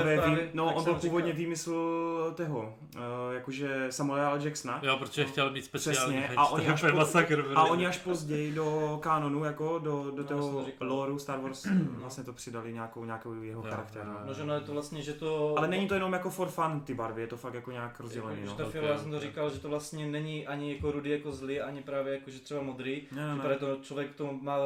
to 0.03 0.09
je 0.09 0.17
vý... 0.17 0.23
právě, 0.23 0.51
no 0.55 0.75
on 0.75 0.85
byl 0.85 0.95
původně 0.95 1.27
říkal. 1.33 1.39
výmysl 1.39 2.35
toho, 2.37 2.75
uh, 2.95 3.01
jakože 3.35 3.87
Samuela 3.91 4.31
L. 4.31 4.39
Jacksona. 4.45 4.81
Jo, 4.83 4.97
protože 4.99 5.25
chtěl 5.25 5.51
mít 5.51 5.65
speciální 5.65 6.17
Přesně, 6.19 6.37
a 6.37 6.47
oni 6.47 6.67
až 6.67 6.83
masakr. 6.93 7.45
A 7.55 7.65
oni 7.65 7.87
až 7.87 7.99
později 7.99 8.53
do 8.55 8.99
kanonu, 9.03 9.45
jako 9.45 9.79
do, 9.79 10.11
do 10.11 10.23
No, 10.23 10.25
toho 10.25 10.65
loreu 10.81 11.19
Star 11.19 11.41
Wars, 11.41 11.67
vlastně 11.91 12.25
to 12.25 12.33
přidali 12.33 12.73
nějakou, 12.73 13.05
nějakou 13.05 13.43
jeho 13.43 13.63
charakter. 13.63 14.05
no. 14.07 14.15
No, 14.27 14.35
že 14.35 14.45
no 14.45 14.55
je 14.55 14.61
to 14.61 14.73
vlastně, 14.73 15.03
že 15.03 15.13
to... 15.13 15.55
Ale 15.59 15.69
není 15.69 15.89
to 15.89 15.95
jenom 15.95 16.13
jako 16.13 16.31
for 16.31 16.49
fun 16.49 16.81
ty 16.81 16.95
barvy, 16.95 17.21
je 17.21 17.27
to 17.27 17.37
fakt 17.37 17.55
jako 17.55 17.71
nějak 17.71 18.01
rozdělený. 18.01 18.41
Že 18.43 18.47
No. 18.47 18.55
Právě 18.99 19.21
jsem 19.21 19.21
to 19.21 19.27
říkal, 19.27 19.51
že 19.51 19.59
to 19.61 19.69
vlastně 19.69 20.07
není 20.07 20.47
ani 20.47 20.75
jako 20.75 20.91
rudý 20.93 21.11
jako 21.11 21.33
zlý, 21.33 21.61
ani 21.61 21.83
právě 21.83 22.15
jako 22.15 22.31
že 22.31 22.41
třeba 22.41 22.63
modrý. 22.63 23.03
Ne, 23.13 23.23
Že 23.23 23.35
ne, 23.35 23.37
právě 23.37 23.55
ne. 23.55 23.59
to 23.59 23.77
člověk 23.83 24.15
to 24.15 24.33
má 24.33 24.57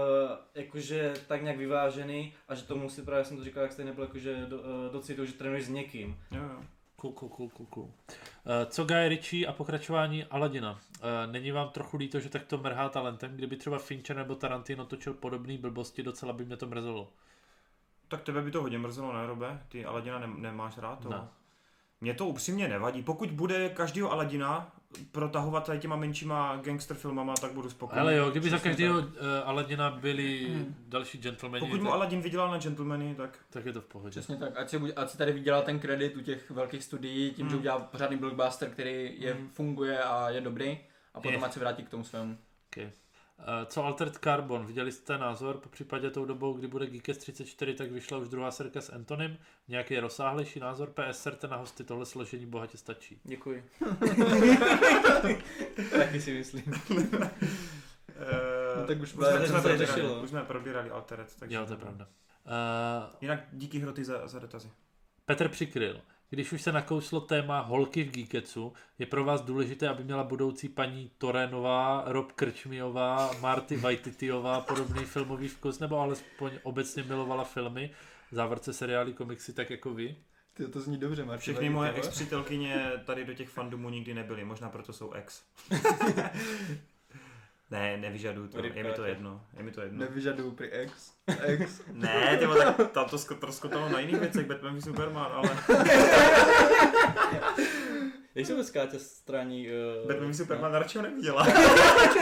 jakože 0.54 1.14
tak 1.26 1.42
nějak 1.42 1.58
vyvážený 1.58 2.32
a 2.48 2.54
že 2.54 2.62
to 2.62 2.76
musí 2.76 3.02
právě 3.02 3.24
jsem 3.24 3.36
to 3.36 3.44
říkal, 3.44 3.62
jak 3.62 3.72
jste 3.72 3.84
nebyl 3.84 4.04
jakože 4.04 4.46
do, 4.46 4.60
eh, 4.60 4.92
docitu, 4.92 5.24
že 5.26 5.32
trénuješ 5.32 5.64
s 5.64 5.68
někým. 5.68 6.18
Jo, 6.30 6.42
jo. 6.42 6.62
Cool, 6.96 7.12
cool, 7.12 7.28
cool, 7.28 7.48
cool, 7.48 7.66
cool. 7.66 7.84
Uh, 7.84 7.90
co 8.66 8.84
Guy 8.84 9.08
Ritchie 9.08 9.46
a 9.46 9.52
pokračování 9.52 10.24
Aladina? 10.24 10.72
Uh, 10.72 11.32
není 11.32 11.50
vám 11.52 11.68
trochu 11.68 11.96
líto, 11.96 12.20
že 12.20 12.28
takto 12.28 12.58
mrhá 12.58 12.88
talentem? 12.88 13.36
Kdyby 13.36 13.56
třeba 13.56 13.78
Fincher 13.78 14.16
nebo 14.16 14.34
Tarantino 14.34 14.84
točil 14.86 15.14
podobné 15.14 15.58
blbosti, 15.58 16.02
docela 16.02 16.32
by 16.32 16.44
mě 16.44 16.56
to 16.56 16.66
mrzelo. 16.66 17.08
Tak 18.08 18.22
tebe 18.22 18.42
by 18.42 18.50
to 18.50 18.62
hodně 18.62 18.78
mrzelo, 18.78 19.12
ne, 19.12 19.26
Robe? 19.26 19.62
Ty 19.68 19.84
Aladina 19.84 20.18
ne, 20.18 20.26
nemáš 20.36 20.78
rád 20.78 20.96
to? 21.02 21.10
Ne. 21.10 21.28
Mně 22.02 22.14
to 22.14 22.26
upřímně 22.26 22.68
nevadí. 22.68 23.02
Pokud 23.02 23.30
bude 23.30 23.68
každýho 23.68 24.12
Aladina 24.12 24.72
protahovat 25.12 25.66
tady 25.66 25.78
těma 25.78 25.96
menšíma 25.96 26.56
gangster 26.64 26.96
filmama, 26.96 27.34
tak 27.34 27.52
budu 27.52 27.70
spokojený. 27.70 28.00
Ale 28.00 28.16
jo, 28.16 28.30
kdyby 28.30 28.50
za 28.50 28.56
Přesně 28.56 28.70
každého 28.70 29.02
tak. 29.02 29.10
uh, 29.10 29.16
Aladina 29.44 29.90
byli 29.90 30.48
další 30.88 31.18
gentlemani, 31.18 31.60
Pokud 31.60 31.76
mu 31.80 31.84
tak, 31.84 31.92
Aladin 31.94 32.20
vydělal 32.20 32.50
na 32.50 32.58
gentlemany, 32.58 33.14
tak 33.14 33.38
tak 33.50 33.66
je 33.66 33.72
to 33.72 33.80
v 33.80 33.84
pohodě. 33.84 34.10
Přesně 34.10 34.36
tak, 34.36 34.56
ať 34.56 34.70
si, 34.70 34.78
buď- 34.78 34.92
ať 34.96 35.10
si 35.10 35.18
tady 35.18 35.32
vydělá 35.32 35.62
ten 35.62 35.78
kredit 35.78 36.16
u 36.16 36.20
těch 36.20 36.50
velkých 36.50 36.84
studií, 36.84 37.30
tím, 37.30 37.46
že 37.46 37.50
Hmm. 37.50 37.58
udělá 37.60 37.78
pořádný 37.78 38.16
blockbuster, 38.16 38.70
který 38.70 39.14
je, 39.22 39.34
Hmm. 39.34 39.48
funguje 39.48 40.02
a 40.02 40.30
je 40.30 40.40
dobrý, 40.40 40.78
a 41.14 41.20
potom 41.20 41.32
Je. 41.32 41.38
ať 41.38 41.52
se 41.52 41.60
vrátí 41.60 41.82
k 41.84 41.88
tomu 41.88 42.04
svému. 42.04 42.36
Okay. 42.72 42.90
Uh, 43.42 43.48
co 43.66 43.84
Altered 43.84 44.18
Carbon? 44.24 44.66
Viděli 44.66 44.92
jste 44.92 45.18
názor? 45.18 45.56
Po 45.58 45.68
případě 45.68 46.10
tou 46.10 46.24
dobou, 46.24 46.52
kdy 46.52 46.66
bude 46.66 46.86
Geekest 46.86 47.20
34, 47.20 47.74
tak 47.74 47.90
vyšla 47.92 48.18
už 48.18 48.28
druhá 48.28 48.50
serka 48.50 48.80
s 48.80 48.92
Antonym. 48.92 49.36
Nějaký 49.68 49.98
rozsáhlejší 50.00 50.60
názor? 50.60 50.92
PS 50.92 51.22
serte 51.22 51.48
na 51.48 51.56
hosty, 51.56 51.84
tohle 51.84 52.06
složení 52.06 52.46
bohatě 52.46 52.78
stačí. 52.78 53.20
Děkuji. 53.24 53.64
Taky 55.96 56.20
si 56.20 56.32
myslím. 56.34 56.62
Uh, 56.90 56.96
No 58.80 58.86
tak 58.86 59.00
už 59.00 59.02
už, 59.02 59.10
jsme, 59.26 59.46
jsme 59.46 59.60
probírali, 59.60 59.86
řešilo. 59.86 60.22
už 60.22 60.28
jsme 60.30 60.42
probírali 60.42 60.90
Alteret. 60.90 61.36
Takže 61.38 61.56
Jo, 61.56 61.66
to 61.66 61.72
je 61.72 61.78
pravda. 61.78 62.06
Uh, 62.46 62.52
Jinak 63.20 63.40
díky 63.52 63.78
hroty 63.78 64.04
za, 64.04 64.28
za 64.28 64.38
dotazy. 64.38 64.70
Petr 65.24 65.48
přikryl. 65.48 66.00
Když 66.32 66.52
už 66.52 66.62
se 66.62 66.72
nakouslo 66.72 67.20
téma 67.20 67.60
holky 67.60 68.04
v 68.04 68.10
Geeketsu, 68.10 68.72
je 68.98 69.06
pro 69.06 69.24
vás 69.24 69.40
důležité, 69.40 69.88
aby 69.88 70.04
měla 70.04 70.24
budoucí 70.24 70.68
paní 70.68 71.10
Torenová, 71.18 72.04
Rob 72.06 72.32
Krčmiová, 72.32 73.30
Marty 73.40 73.76
Vajtityová 73.76 74.60
podobný 74.60 75.04
filmový 75.04 75.48
vkus, 75.48 75.78
nebo 75.78 75.98
alespoň 75.98 76.52
obecně 76.62 77.02
milovala 77.02 77.44
filmy, 77.44 77.90
v 78.30 78.34
závorce 78.34 78.72
seriály, 78.72 79.12
komiksy, 79.12 79.52
tak 79.52 79.70
jako 79.70 79.94
vy? 79.94 80.16
Ty, 80.54 80.68
to 80.68 80.80
zní 80.80 80.96
dobře, 80.96 81.24
Martin. 81.24 81.40
Všechny 81.40 81.70
moje 81.70 81.92
ex-přítelkyně 81.92 82.92
tady 83.04 83.24
do 83.24 83.34
těch 83.34 83.48
fandomů 83.48 83.90
nikdy 83.90 84.14
nebyly, 84.14 84.44
možná 84.44 84.68
proto 84.68 84.92
jsou 84.92 85.12
ex. 85.12 85.42
ne, 87.72 87.96
nevyžaduju 87.96 88.48
to, 88.48 88.58
je 88.58 88.84
mi 88.84 88.92
to 88.96 89.04
jedno, 89.04 89.40
je 89.56 89.62
mi 89.62 89.72
to 89.72 89.80
jedno. 89.80 90.04
Nevyžaduju 90.04 90.52
pri 90.52 90.70
ex. 90.72 90.92
Ex. 91.42 91.80
Ne, 91.92 92.36
ty 92.38 92.46
vole, 92.46 92.64
tak 92.64 92.92
tam 92.92 93.08
to 93.08 93.16
sko- 93.16 93.38
troskotalo 93.38 93.88
na 93.88 94.00
jiných 94.00 94.20
věcech, 94.20 94.46
Batman 94.46 94.76
v 94.76 94.84
Superman, 94.84 95.32
ale 95.32 95.48
Jak 98.34 98.46
se 98.46 98.54
dneska 98.54 98.86
tě 98.86 98.98
straní... 98.98 99.68
Uh, 99.68 100.08
Batman 100.08 100.30
v 100.30 100.36
Superman 100.36 100.72
radši 100.72 100.98
ho 100.98 101.04
neviděla. 101.04 101.46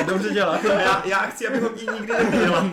Dobře 0.06 0.30
dělá. 0.30 0.60
já, 0.66 1.06
já 1.06 1.18
chci, 1.18 1.48
aby 1.48 1.58
ho 1.58 1.70
nikdy 1.70 2.12
neviděla. 2.12 2.64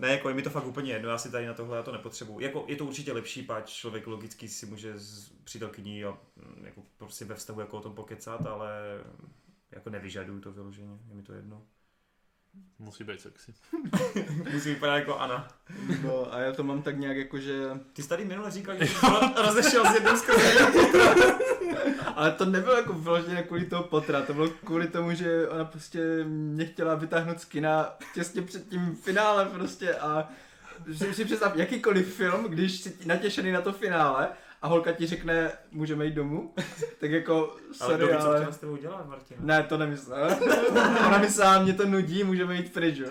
Ne, 0.00 0.08
jako 0.08 0.28
je 0.28 0.34
mi 0.34 0.42
to 0.42 0.50
fakt 0.50 0.66
úplně 0.66 0.92
jedno, 0.92 1.08
já 1.08 1.18
si 1.18 1.30
tady 1.30 1.46
na 1.46 1.54
tohle 1.54 1.76
já 1.76 1.82
to 1.82 1.92
nepotřebuju. 1.92 2.40
Jako, 2.40 2.64
je 2.68 2.76
to 2.76 2.84
určitě 2.84 3.12
lepší, 3.12 3.42
páč 3.42 3.70
člověk 3.70 4.06
logicky 4.06 4.48
si 4.48 4.66
může 4.66 4.98
s 4.98 5.28
přítelkyní 5.44 6.04
a 6.04 6.10
mm, 6.10 6.64
jako 6.64 6.82
prostě 6.96 7.24
ve 7.24 7.34
vztahu 7.34 7.60
jako 7.60 7.76
o 7.78 7.80
tom 7.80 7.94
pokecat, 7.94 8.46
ale 8.46 8.70
jako 9.70 9.90
nevyžaduju 9.90 10.40
to 10.40 10.52
vyloženě, 10.52 10.98
je 11.08 11.14
mi 11.14 11.22
to 11.22 11.32
jedno. 11.32 11.62
Musí 12.78 13.04
být 13.04 13.20
sexy. 13.20 13.54
Musí 14.52 14.68
vypadat 14.68 14.96
jako 14.96 15.18
Ana. 15.18 15.48
No 16.02 16.34
a 16.34 16.38
já 16.38 16.52
to 16.52 16.62
mám 16.62 16.82
tak 16.82 16.98
nějak 16.98 17.16
jako, 17.16 17.38
že... 17.38 17.70
Ty 17.92 18.02
jsi 18.02 18.08
tady 18.08 18.24
minule 18.24 18.50
říkal, 18.50 18.76
že 18.78 18.86
jsi 18.86 19.06
rozešel 19.46 19.84
s 19.84 19.94
jednou 19.94 20.16
skrze. 20.16 21.40
Ale 22.14 22.32
to 22.32 22.44
nebylo 22.44 22.76
jako 22.76 22.92
vyloženě 22.92 23.42
kvůli 23.42 23.64
toho 23.64 23.82
potra, 23.82 24.22
to 24.22 24.34
bylo 24.34 24.48
kvůli 24.48 24.88
tomu, 24.88 25.14
že 25.14 25.48
ona 25.48 25.64
prostě 25.64 26.24
mě 26.24 26.66
chtěla 26.66 26.94
vytáhnout 26.94 27.40
z 27.40 27.44
kina 27.44 27.96
těsně 28.14 28.42
před 28.42 28.68
tím 28.68 28.96
finále 29.02 29.46
prostě 29.46 29.94
a 29.94 30.28
že 30.86 31.14
si 31.14 31.24
představ 31.24 31.56
jakýkoliv 31.56 32.14
film, 32.14 32.44
když 32.44 32.80
jsi 32.80 32.96
natěšený 33.04 33.52
na 33.52 33.60
to 33.60 33.72
finále 33.72 34.28
a 34.62 34.68
holka 34.68 34.92
ti 34.92 35.06
řekne, 35.06 35.52
můžeme 35.70 36.04
jít 36.04 36.14
domů, 36.14 36.54
tak 37.00 37.10
jako, 37.10 37.56
Ale 37.80 37.94
kdo 37.96 38.06
sorry, 38.06 38.16
ví, 38.16 38.22
co 38.22 38.28
ale... 38.28 38.36
chtěla 38.38 38.52
s 38.52 38.58
tebou 38.58 38.76
dělat, 38.76 39.08
Martin? 39.08 39.36
Ne, 39.40 39.62
to 39.62 39.78
nemyslel. 39.78 40.30
Ona 41.06 41.18
myslela, 41.18 41.62
mě 41.62 41.74
to 41.74 41.86
nudí, 41.86 42.24
můžeme 42.24 42.54
jít 42.54 42.72
pryč, 42.72 42.98
jo? 42.98 43.08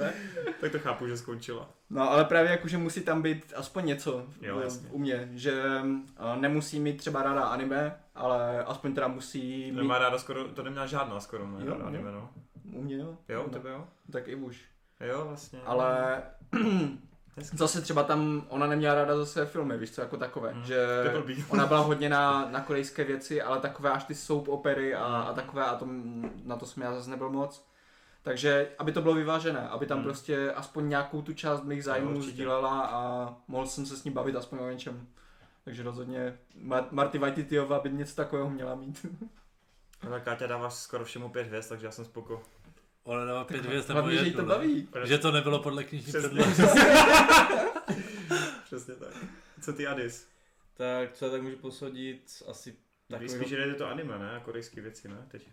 Tak 0.62 0.72
to 0.72 0.80
chápu, 0.80 1.08
že 1.08 1.18
skončila. 1.18 1.70
No, 1.90 2.12
ale 2.12 2.26
právě 2.26 2.52
jako, 2.52 2.68
že 2.68 2.78
musí 2.78 3.02
tam 3.02 3.22
být 3.22 3.54
aspoň 3.56 3.86
něco 3.86 4.26
Jo, 4.42 4.58
v- 4.60 4.64
jasně. 4.64 4.90
u 4.92 5.00
mě, 5.00 5.30
že 5.34 5.64
uh, 5.84 6.36
nemusí 6.42 6.80
mít 6.80 6.98
třeba 6.98 7.24
ráda 7.24 7.42
anime, 7.44 7.96
ale 8.16 8.64
aspoň 8.64 8.94
teda 8.96 9.08
musí 9.08 9.72
mít... 9.72 9.78
nemá 9.78 9.98
ráda 10.00 10.18
skoro, 10.20 10.48
to 10.48 10.64
neměla 10.64 10.86
žádná 10.86 11.20
skoro, 11.20 11.48
ne? 11.48 11.66
Jo, 11.66 11.76
Jo, 11.80 11.86
anime, 11.86 12.12
no. 12.12 12.30
U 12.74 12.82
mě 12.82 12.98
jo. 12.98 13.18
Jo, 13.30 13.42
u 13.44 13.48
no, 13.48 13.54
tebe 13.54 13.70
jo? 13.70 13.88
Tak 14.12 14.28
i 14.28 14.36
už. 14.36 14.62
Jo, 15.10 15.26
vlastně. 15.28 15.60
Ale 15.66 16.22
Hezky. 17.38 17.58
zase 17.58 17.82
třeba 17.82 18.04
tam 18.04 18.44
ona 18.50 18.68
neměla 18.68 18.96
ráda 18.96 19.18
zase 19.18 19.46
filmy, 19.46 19.78
víš 19.78 19.92
co, 19.92 20.02
jako 20.02 20.18
takové, 20.18 20.54
Mm, 20.54 20.64
že 20.64 20.86
ona 21.50 21.66
byla 21.66 21.80
hodně 21.80 22.10
na, 22.10 22.48
na 22.52 22.62
korejské 22.62 23.04
věci, 23.04 23.42
ale 23.42 23.60
takové 23.60 23.90
až 23.92 24.04
ty 24.04 24.16
soap 24.16 24.48
opery 24.48 24.96
a, 24.96 25.04
a 25.06 25.34
takové 25.34 25.66
a 25.66 25.76
to, 25.76 25.88
na 26.44 26.56
to 26.56 26.66
jsem 26.66 26.84
já 26.84 26.94
zase 26.94 27.10
nebyl 27.10 27.30
moc. 27.30 27.66
Takže, 28.22 28.70
aby 28.80 28.92
to 28.92 29.02
bylo 29.02 29.14
vyvážené, 29.14 29.60
aby 29.70 29.86
tam 29.86 29.98
Mm. 29.98 30.04
prostě 30.04 30.52
aspoň 30.52 30.90
nějakou 30.90 31.22
tu 31.22 31.34
část 31.34 31.64
mých 31.64 31.84
zájmů 31.84 32.10
určitě. 32.16 32.32
sdílela 32.32 32.82
a 32.86 33.34
mohl 33.48 33.68
jsem 33.68 33.86
se 33.86 33.98
s 33.98 34.04
ní 34.04 34.12
bavit 34.12 34.36
aspoň 34.36 34.60
o 34.60 34.70
něčem. 34.70 35.08
Takže 35.66 35.84
rozhodně 35.84 36.38
Mar- 36.66 36.88
Marty 36.92 37.18
Vajtityová 37.18 37.80
by 37.80 37.90
něco 37.90 38.16
takového 38.16 38.50
měla 38.50 38.76
mít. 38.76 39.06
Ale 40.08 40.20
Káťa 40.22 40.48
dává 40.48 40.70
skoro 40.70 41.06
všemu 41.06 41.30
pět 41.30 41.48
hvězd, 41.48 41.70
takže 41.70 41.86
já 41.86 41.92
jsem 41.92 42.06
spoko. 42.06 42.42
Ona 43.04 43.26
dává 43.26 43.44
pět 43.44 43.66
hvězd 43.66 43.88
nebo 43.90 44.00
Hlavně, 44.02 44.18
že 44.18 44.24
jí 44.24 44.28
jednu, 44.30 44.44
to 44.44 44.50
ne? 44.50 44.56
baví. 44.56 44.88
Že 45.04 45.18
to 45.18 45.32
nebylo 45.32 45.60
podle 45.60 45.84
knižní 45.84 46.14
předlohy. 46.14 46.54
Přesně 48.66 48.96
tak. 48.96 49.14
Co 49.62 49.74
ty 49.74 49.88
Adis? 49.88 50.28
Tak 50.74 51.14
co 51.14 51.26
já 51.26 51.32
tak 51.32 51.42
můžu 51.42 51.56
posodit 51.58 52.24
asi 52.48 52.76
Takový... 53.10 53.30
Spíš 53.30 53.50
jde 53.52 53.74
to 53.74 53.88
anime, 53.88 54.20
ne? 54.20 54.42
Korejské 54.46 54.82
věci, 54.82 55.08
ne? 55.08 55.26
Teď. 55.28 55.50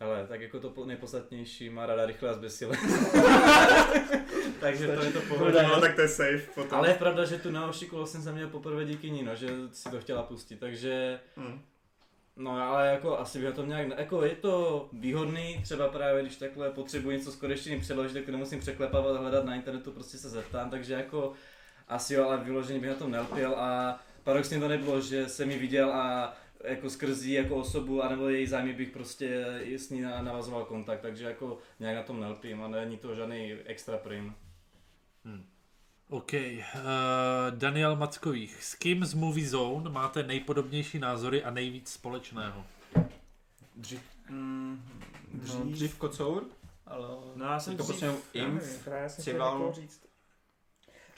Ale 0.00 0.26
tak 0.26 0.40
jako 0.40 0.60
to 0.60 0.70
po- 0.70 0.84
nejpodstatnější 0.84 1.70
má 1.70 1.86
rada 1.86 2.06
rychle 2.06 2.30
a 2.30 2.32
zbesile. 2.34 2.76
Takže 4.60 4.86
to 4.86 5.02
je 5.04 5.12
to 5.12 5.20
pohoda. 5.20 5.68
No, 5.68 5.80
tak 5.80 5.94
to 5.94 6.00
je 6.00 6.08
safe 6.08 6.38
potom. 6.54 6.78
Ale 6.78 6.88
je 6.88 6.94
pravda, 6.94 7.24
že 7.24 7.38
tu 7.38 7.50
naošiku 7.50 7.96
vlastně 7.96 8.20
jsem 8.20 8.34
měl 8.34 8.48
poprvé 8.48 8.84
díky 8.84 9.10
ní, 9.10 9.22
no, 9.22 9.34
že 9.36 9.48
si 9.72 9.90
to 9.90 10.00
chtěla 10.00 10.22
pustit, 10.22 10.56
takže 10.56 11.20
Hm. 11.36 11.60
No 12.38 12.50
ale 12.50 12.88
jako 12.88 13.18
asi 13.18 13.38
by 13.40 13.52
tom 13.52 13.68
nějak, 13.68 13.98
jako 13.98 14.24
je 14.24 14.34
to 14.36 14.88
výhodný, 14.92 15.60
třeba 15.62 15.88
právě 15.88 16.22
když 16.22 16.36
takhle 16.36 16.70
potřebuji 16.70 17.10
něco 17.10 17.32
z 17.32 17.36
korejštiny 17.36 17.80
přeložit, 17.80 18.14
tak 18.14 18.24
to 18.24 18.32
nemusím 18.32 18.60
překlepávat 18.60 19.16
a 19.16 19.18
hledat 19.18 19.44
na 19.44 19.54
internetu, 19.54 19.92
prostě 19.92 20.18
se 20.18 20.28
zeptám, 20.28 20.70
takže 20.70 20.94
jako 20.94 21.32
asi 21.88 22.14
jo, 22.14 22.24
ale 22.24 22.44
vyloženě 22.44 22.80
bych 22.80 22.90
na 22.90 22.96
tom 22.96 23.10
nelpěl 23.10 23.54
a 23.56 24.00
paradoxně 24.24 24.60
to 24.60 24.68
nebylo, 24.68 25.00
že 25.00 25.28
jsem 25.28 25.50
ji 25.50 25.58
viděl 25.58 25.92
a 25.92 26.34
jako 26.64 26.90
skrz 26.90 27.24
jako 27.24 27.56
osobu, 27.56 28.02
anebo 28.02 28.28
její 28.28 28.46
zájmy 28.46 28.72
bych 28.72 28.90
prostě 28.90 29.44
s 29.76 29.90
ní 29.90 30.00
na- 30.00 30.22
navazoval 30.22 30.64
kontakt, 30.64 31.00
takže 31.00 31.24
jako 31.24 31.58
nějak 31.80 31.96
na 31.96 32.02
tom 32.02 32.20
nelpím 32.20 32.62
a 32.62 32.68
není 32.68 32.96
to 32.96 33.14
žádný 33.14 33.52
extra 33.52 33.96
prim. 33.96 34.34
OK. 36.08 36.32
Uh, 36.32 36.40
Daniel 37.50 37.96
Mackových. 37.96 38.64
S 38.64 38.74
kým 38.74 39.04
z 39.04 39.14
Movie 39.14 39.48
Zone 39.48 39.90
máte 39.90 40.22
nejpodobnější 40.22 40.98
názory 40.98 41.44
a 41.44 41.50
nejvíc 41.50 41.88
společného? 41.92 42.64
Dřív. 43.76 44.00
Mm, 44.30 44.82
No, 45.54 45.64
dřív 45.64 45.98
kocour, 45.98 46.44
ale 46.86 47.08
No, 47.36 47.44
já 47.44 47.60
jsem 47.60 47.76
dřív... 47.76 47.86
posledně 47.86 48.16
já 48.34 49.58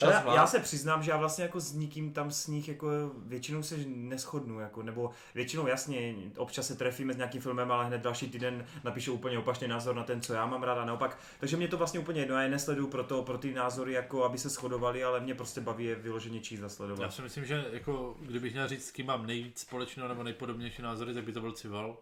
Čas 0.01 0.13
já, 0.13 0.21
vlád. 0.21 0.35
já 0.35 0.47
se 0.47 0.59
přiznám, 0.59 1.03
že 1.03 1.11
já 1.11 1.17
vlastně 1.17 1.43
jako 1.43 1.59
s 1.59 1.73
nikým 1.73 2.13
tam 2.13 2.31
s 2.31 2.47
nich 2.47 2.67
jako 2.67 2.87
většinou 3.17 3.63
se 3.63 3.77
neschodnu, 3.87 4.59
jako, 4.59 4.83
nebo 4.83 5.11
většinou 5.35 5.67
jasně, 5.67 6.15
občas 6.37 6.67
se 6.67 6.75
trefíme 6.75 7.13
s 7.13 7.17
nějakým 7.17 7.41
filmem, 7.41 7.71
ale 7.71 7.85
hned 7.85 8.01
další 8.01 8.29
týden 8.29 8.65
napíšu 8.83 9.13
úplně 9.13 9.39
opačný 9.39 9.67
názor 9.67 9.95
na 9.95 10.03
ten, 10.03 10.21
co 10.21 10.33
já 10.33 10.45
mám 10.45 10.63
rád 10.63 10.77
a 10.77 10.85
naopak. 10.85 11.17
Takže 11.39 11.57
mě 11.57 11.67
to 11.67 11.77
vlastně 11.77 11.99
úplně 11.99 12.21
jedno, 12.21 12.35
já 12.35 12.41
je 12.41 12.49
nesleduju 12.49 12.87
pro, 12.87 13.03
to, 13.03 13.23
pro 13.23 13.37
ty 13.37 13.53
názory, 13.53 13.93
jako 13.93 14.23
aby 14.23 14.37
se 14.37 14.49
shodovali, 14.49 15.03
ale 15.03 15.19
mě 15.19 15.35
prostě 15.35 15.61
baví 15.61 15.85
je 15.85 15.95
vyloženě 15.95 16.39
číst 16.39 16.59
a 16.59 16.63
Já 16.63 16.69
sledovat. 16.69 17.13
si 17.13 17.21
myslím, 17.21 17.45
že 17.45 17.65
jako, 17.71 18.17
kdybych 18.21 18.53
měl 18.53 18.67
říct, 18.67 18.85
s 18.87 18.91
kým 18.91 19.05
mám 19.05 19.25
nejvíc 19.27 19.59
společného 19.59 20.09
nebo 20.09 20.23
nejpodobnější 20.23 20.81
názory, 20.81 21.13
tak 21.13 21.23
by 21.23 21.31
to 21.33 21.41
byl 21.41 21.51
Cival. 21.51 21.97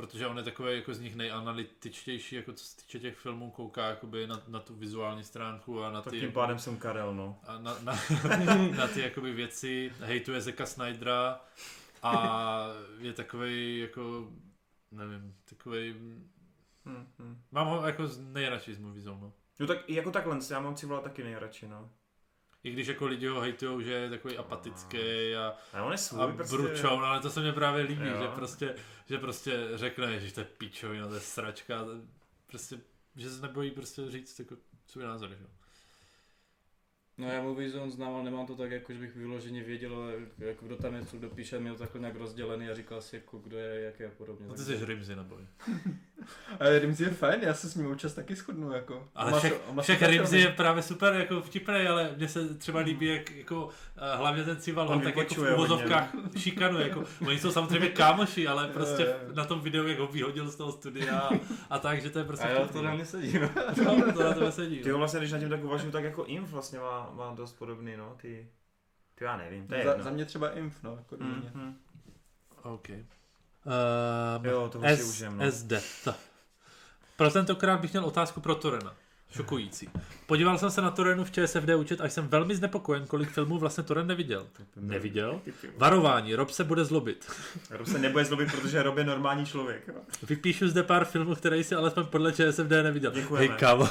Protože 0.00 0.26
on 0.26 0.38
je 0.38 0.44
takový 0.44 0.76
jako 0.76 0.94
z 0.94 1.00
nich 1.00 1.16
nejanalytičtější, 1.16 2.36
jako 2.36 2.52
co 2.52 2.64
se 2.64 2.76
týče 2.76 2.98
těch 2.98 3.16
filmů, 3.16 3.50
kouká 3.50 3.88
jakoby 3.88 4.26
na, 4.26 4.42
na 4.48 4.60
tu 4.60 4.74
vizuální 4.74 5.24
stránku 5.24 5.82
a 5.82 5.90
na 5.90 6.02
Tak 6.02 6.12
ty, 6.12 6.20
tím 6.20 6.32
pádem 6.32 6.58
jsem 6.58 6.76
Karel, 6.76 7.14
no. 7.14 7.38
a 7.46 7.58
na, 7.58 7.76
na, 7.82 7.92
na 8.76 8.88
ty 8.88 9.00
jakoby 9.00 9.32
věci, 9.32 9.92
hejtuje 10.00 10.40
Zeka 10.40 10.66
Snydera, 10.66 11.40
a 12.02 12.66
je 12.98 13.12
takový 13.12 13.78
jako, 13.78 14.28
nevím, 14.90 15.34
takový, 15.44 15.94
Hm, 16.84 17.06
hm. 17.18 17.42
mám 17.50 17.66
ho 17.66 17.86
jako 17.86 18.02
nejradši 18.18 18.74
z 18.74 18.78
Movie 18.78 19.02
Zone, 19.02 19.20
no. 19.20 19.32
No 19.60 19.66
tak 19.66 19.90
jako 19.90 20.10
takhle, 20.10 20.38
já 20.50 20.60
mám 20.60 20.74
Civila 20.74 21.00
taky 21.00 21.24
nejradši, 21.24 21.68
no. 21.68 21.90
I 22.64 22.70
když 22.72 22.86
jako 22.86 23.06
lidi 23.06 23.26
ho 23.26 23.40
hejtujou, 23.40 23.80
že 23.80 23.92
je 23.92 24.10
takový 24.10 24.36
apatický 24.38 25.34
a, 25.34 25.54
A 25.72 25.82
on 25.82 25.92
je 25.92 25.98
svůj, 25.98 26.22
a 26.22 26.26
prostě. 26.26 26.56
bručoun, 26.56 27.04
ale 27.04 27.20
to 27.20 27.30
se 27.30 27.40
mi 27.40 27.52
právě 27.52 27.84
líbí, 27.84 28.06
Jo. 28.06 28.22
že 28.22 28.28
prostě, 28.28 28.74
že 29.06 29.18
prostě 29.18 29.68
řekne, 29.74 30.20
že 30.20 30.34
to 30.34 30.40
je 30.40 30.44
pičovina, 30.58 31.08
to 31.08 31.14
je 31.14 31.20
sračka, 31.20 31.84
prostě, 32.46 32.80
že 33.16 33.30
se 33.30 33.42
nebojí 33.42 33.70
prostě 33.70 34.10
říct 34.10 34.38
jako 34.38 34.56
svůj 34.86 35.04
názor, 35.04 35.28
že? 35.28 35.46
No 37.20 37.28
já 37.28 37.42
Movie 37.42 37.70
Zone 37.70 37.90
znám, 37.90 38.14
ale 38.14 38.24
nemám 38.24 38.46
to 38.46 38.56
tak, 38.56 38.70
jako, 38.70 38.92
že 38.92 38.98
bych 38.98 39.16
vyloženě 39.16 39.62
věděl, 39.62 39.94
ale 39.94 40.12
jako 40.38 40.66
kdo 40.66 40.76
tam 40.76 40.94
je, 40.94 41.04
co 41.04 41.16
kdo 41.16 41.28
píše, 41.28 41.60
měl 41.60 41.76
takhle 41.76 42.00
nějak 42.00 42.16
rozdělený 42.16 42.68
a 42.68 42.74
říkal 42.74 43.00
si, 43.00 43.16
jako, 43.16 43.38
kdo 43.38 43.58
je, 43.58 43.80
jaký 43.80 44.04
a 44.04 44.10
podobně. 44.18 44.46
No 44.48 44.54
ty 44.54 44.62
jsi 44.62 44.84
Rimzy 44.84 45.16
neboj. 45.16 45.42
Ale 46.60 46.78
Rimsey 46.78 47.06
je 47.06 47.12
fajn, 47.12 47.40
já 47.42 47.54
se 47.54 47.70
s 47.70 47.74
ním 47.74 47.86
občas 47.86 48.12
taky 48.12 48.34
shodnu, 48.34 48.72
jako. 48.72 49.08
Ale 49.14 49.38
však, 49.38 49.52
však 49.80 50.02
Rimzy 50.02 50.38
je 50.38 50.48
právě 50.48 50.82
super 50.82 51.14
jako 51.14 51.42
vtipný, 51.42 51.74
ale 51.74 52.10
mně 52.16 52.28
se 52.28 52.54
třeba 52.54 52.80
líbí, 52.80 53.06
jak 53.06 53.30
jako 53.30 53.68
eh, 53.96 54.16
hlavně 54.16 54.44
ten 54.44 54.56
Cival 54.56 54.88
On 54.88 54.98
ho 54.98 55.04
tak 55.04 55.16
jako 55.16 55.34
v 55.34 55.54
uvozovkách 55.54 56.14
šikanuje, 56.36 56.88
jako, 56.88 57.04
oni 57.26 57.38
jsou 57.38 57.50
samozřejmě 57.50 57.88
kámoši, 57.88 58.46
ale 58.46 58.68
prostě 58.72 59.02
Jo, 59.02 59.08
jo. 59.28 59.34
na 59.34 59.44
tom 59.44 59.60
videu, 59.60 59.86
jak 59.86 59.98
ho 59.98 60.06
vyhodil 60.06 60.48
z 60.48 60.56
toho 60.56 60.72
studia 60.72 61.18
a, 61.18 61.30
a 61.70 61.78
tak, 61.78 62.02
že 62.02 62.10
to 62.10 62.18
je 62.18 62.24
prostě 62.24 62.46
A 62.46 62.68
to 62.68 62.82
na 62.82 62.94
mě 62.94 63.04
sedí, 63.04 63.38
no. 63.38 63.50
no, 63.84 64.12
to 64.12 64.22
na 64.22 64.32
tebe 64.32 64.52
sedí. 64.52 64.78
Ty 64.78 64.88
no. 64.88 64.98
vlastně, 64.98 65.20
když 65.20 65.32
na 65.32 65.38
tím 65.38 65.48
tak 65.48 65.64
uvažuji, 65.64 65.90
tak 65.90 66.04
jako 66.04 66.24
Inf 66.24 66.52
vlastně 66.52 66.78
má, 66.78 67.09
má 67.10 67.34
dost 67.34 67.52
podobný, 67.52 67.96
no, 67.96 68.14
ty, 68.20 68.48
ty 69.14 69.24
já 69.24 69.36
nevím, 69.36 69.66
to 69.66 69.74
je 69.74 69.84
Za, 69.84 69.90
jedno. 69.90 70.04
za 70.04 70.10
mě 70.10 70.24
třeba 70.24 70.50
Inf, 70.50 70.82
no, 70.82 70.96
jako 70.96 71.16
Hm, 71.16 71.24
mm. 71.24 71.50
hm. 71.54 71.76
OK. 72.62 72.88
Um, 72.90 74.44
Jo, 74.44 74.68
toho 74.68 74.96
si 74.96 75.04
užijem, 75.04 75.38
no. 75.38 75.52
SD. 75.52 75.72
To. 76.04 76.14
Pro 77.16 77.30
tentokrát 77.30 77.80
bych 77.80 77.92
měl 77.92 78.04
otázku 78.04 78.40
pro 78.40 78.54
Torena. 78.54 78.94
Šokující. 79.30 79.88
Podíval 80.26 80.58
jsem 80.58 80.70
se 80.70 80.82
na 80.82 80.90
Torenu 80.90 81.24
v 81.24 81.30
ČSFD 81.30 81.68
účet 81.76 82.00
a 82.00 82.08
jsem 82.08 82.28
velmi 82.28 82.56
znepokojen, 82.56 83.06
kolik 83.06 83.30
filmů 83.30 83.58
vlastně 83.58 83.84
Toren 83.84 84.06
neviděl. 84.06 84.46
Neviděl? 84.76 85.40
Varování, 85.76 86.34
Rob 86.34 86.50
se 86.50 86.64
bude 86.64 86.84
zlobit. 86.84 87.32
Rob 87.70 87.86
se 87.86 87.98
nebude 87.98 88.24
zlobit, 88.24 88.50
protože 88.50 88.82
Rob 88.82 88.98
je 88.98 89.04
normální 89.04 89.46
člověk. 89.46 89.88
Jo. 89.88 89.94
Vypíšu 90.22 90.68
zde 90.68 90.82
pár 90.82 91.04
filmů, 91.04 91.34
které 91.34 91.58
jsi 91.58 91.74
alespoň 91.74 92.06
podle 92.06 92.32
ČSFD 92.32 92.70
neviděl. 92.82 93.12
Děkujeme. 93.12 93.46
Hej, 93.46 93.56
kámo. 93.58 93.88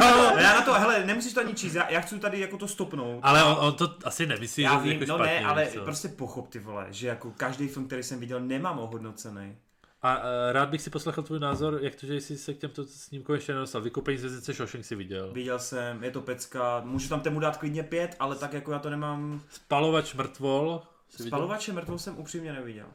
No 0.00 0.38
já 0.38 0.54
na 0.54 0.62
to, 0.62 0.72
hele, 0.74 1.04
nemusíš 1.06 1.32
to 1.32 1.40
ani 1.40 1.54
číst, 1.54 1.74
já, 1.74 1.90
já 1.90 2.00
chci 2.00 2.18
tady 2.18 2.40
jako 2.40 2.58
to 2.58 2.68
stopnout. 2.68 3.20
Ale 3.22 3.44
on, 3.44 3.56
on 3.60 3.74
to 3.74 3.94
asi 4.04 4.26
nemyslí, 4.26 4.62
já 4.62 4.72
že 4.72 4.78
vím, 4.82 4.92
jako 4.92 5.12
no 5.12 5.18
špatně, 5.18 5.40
ne, 5.40 5.46
ale 5.46 5.66
co. 5.66 5.80
prostě 5.80 6.08
pochop 6.08 6.48
ty 6.48 6.58
vole, 6.58 6.86
že 6.90 7.08
jako 7.08 7.30
každý 7.36 7.68
film, 7.68 7.86
který 7.86 8.02
jsem 8.02 8.20
viděl, 8.20 8.40
nemám 8.40 8.78
ohodnocený. 8.78 9.56
A 10.06 10.18
uh, 10.18 10.22
rád 10.52 10.68
bych 10.68 10.82
si 10.82 10.90
poslechl 10.90 11.22
tvůj 11.22 11.40
názor, 11.40 11.78
jak 11.82 11.94
to, 11.94 12.06
že 12.06 12.14
jsi 12.14 12.38
se 12.38 12.54
k 12.54 12.58
těmto 12.58 12.84
snímkům 12.84 13.34
ještě 13.34 13.54
nedostal. 13.54 13.80
Vykupení 13.80 14.18
z 14.18 14.20
hvězdice 14.20 14.52
Shawshank 14.52 14.84
si 14.84 14.94
viděl. 14.94 15.32
Viděl 15.32 15.58
jsem, 15.58 16.04
je 16.04 16.10
to 16.10 16.20
pecka, 16.20 16.80
můžu 16.84 17.08
tam 17.08 17.20
tomu 17.20 17.40
dát 17.40 17.56
klidně 17.56 17.82
pět, 17.82 18.16
ale 18.18 18.36
tak 18.36 18.52
jako 18.52 18.72
já 18.72 18.78
to 18.78 18.90
nemám. 18.90 19.42
Spalovač 19.48 20.14
mrtvol. 20.14 20.82
Spalovače 21.08 21.72
mrtvou 21.72 21.98
jsem 21.98 22.18
upřímně 22.18 22.52
neviděl. 22.52 22.86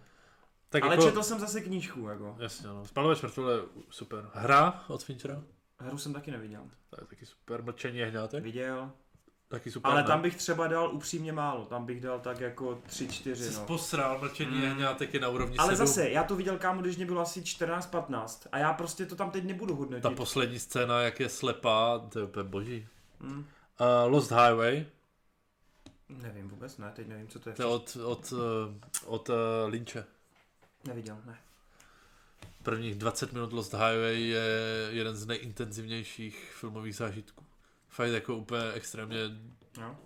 Tak 0.70 0.84
ale 0.84 0.94
jako, 0.94 1.06
četl 1.06 1.24
jsem 1.24 1.40
zase 1.40 1.62
knížku, 1.62 2.08
jako. 2.08 2.36
Jasně, 2.40 2.68
no. 2.68 2.86
Spalovač 2.86 3.22
mrtvol 3.22 3.50
je 3.50 3.60
super. 3.90 4.30
Hra 4.34 4.84
od 4.88 5.04
Finchera. 5.04 5.44
Hru 5.80 5.98
jsem 5.98 6.14
taky 6.14 6.32
neviděl. 6.32 6.64
To 6.90 6.98
je 7.02 7.08
taky 7.08 7.26
super. 7.26 7.64
Mlčení 7.64 7.98
jehňátek. 7.98 8.44
Viděl. 8.44 8.92
Taky 9.52 9.72
super. 9.72 9.92
Ale 9.92 10.02
ne? 10.02 10.08
tam 10.08 10.22
bych 10.22 10.36
třeba 10.36 10.68
dal 10.68 10.94
upřímně 10.94 11.34
málo, 11.34 11.66
tam 11.66 11.86
bych 11.86 12.02
dal 12.02 12.20
tak 12.20 12.40
jako 12.40 12.82
tři, 12.88 13.08
čtyři, 13.08 13.44
Jsi 13.44 13.60
no. 13.60 13.66
posral, 13.66 14.20
mlčení 14.20 14.52
Mm. 14.58 14.64
jehňátek 14.64 15.14
je 15.14 15.20
na 15.20 15.30
úrovni 15.30 15.58
Ale 15.58 15.76
sedm. 15.76 15.88
zase, 15.88 16.10
já 16.10 16.24
to 16.24 16.36
viděl 16.36 16.58
kámo, 16.58 16.82
když 16.82 16.98
mě 16.98 17.06
bylo 17.06 17.22
asi 17.22 17.42
14-15 17.42 18.48
a 18.52 18.58
já 18.58 18.74
prostě 18.74 19.06
to 19.06 19.16
tam 19.16 19.32
teď 19.32 19.44
nebudu 19.44 19.76
hodnotit. 19.76 20.04
Ta 20.04 20.10
poslední 20.10 20.60
scéna, 20.60 21.02
jak 21.02 21.20
je 21.20 21.30
slepá, 21.30 22.00
to 22.00 22.20
je 22.20 22.26
úplně 22.26 22.44
boží. 22.50 22.88
Hm, 23.20 23.46
Uh, 24.06 24.12
Lost 24.14 24.32
Highway, 24.32 24.86
nevím 26.10 26.50
vůbec, 26.50 26.78
ne, 26.78 26.92
teď 26.96 27.08
nevím, 27.08 27.28
co 27.28 27.40
to 27.40 27.50
je. 27.50 27.56
to 27.56 27.62
je 27.62 27.66
od, 27.66 27.98
od, 28.06 28.32
uh, 28.32 28.40
od 29.06 29.30
uh, 29.30 29.36
Lynče. 29.68 30.06
Neviděl, 30.88 31.18
ne. 31.26 31.38
Prvních 32.64 32.96
20 32.96 33.34
minut 33.34 33.54
Lost 33.54 33.74
Highway 33.74 34.22
je 34.22 34.44
jeden 34.90 35.16
z 35.16 35.26
nejintenzivnějších 35.26 36.54
filmových 36.60 36.96
zážitků. 36.96 37.46
Fakt 37.92 38.10
jako 38.10 38.36
úplně 38.36 38.72
extrémně 38.74 39.18
No. 39.80 39.98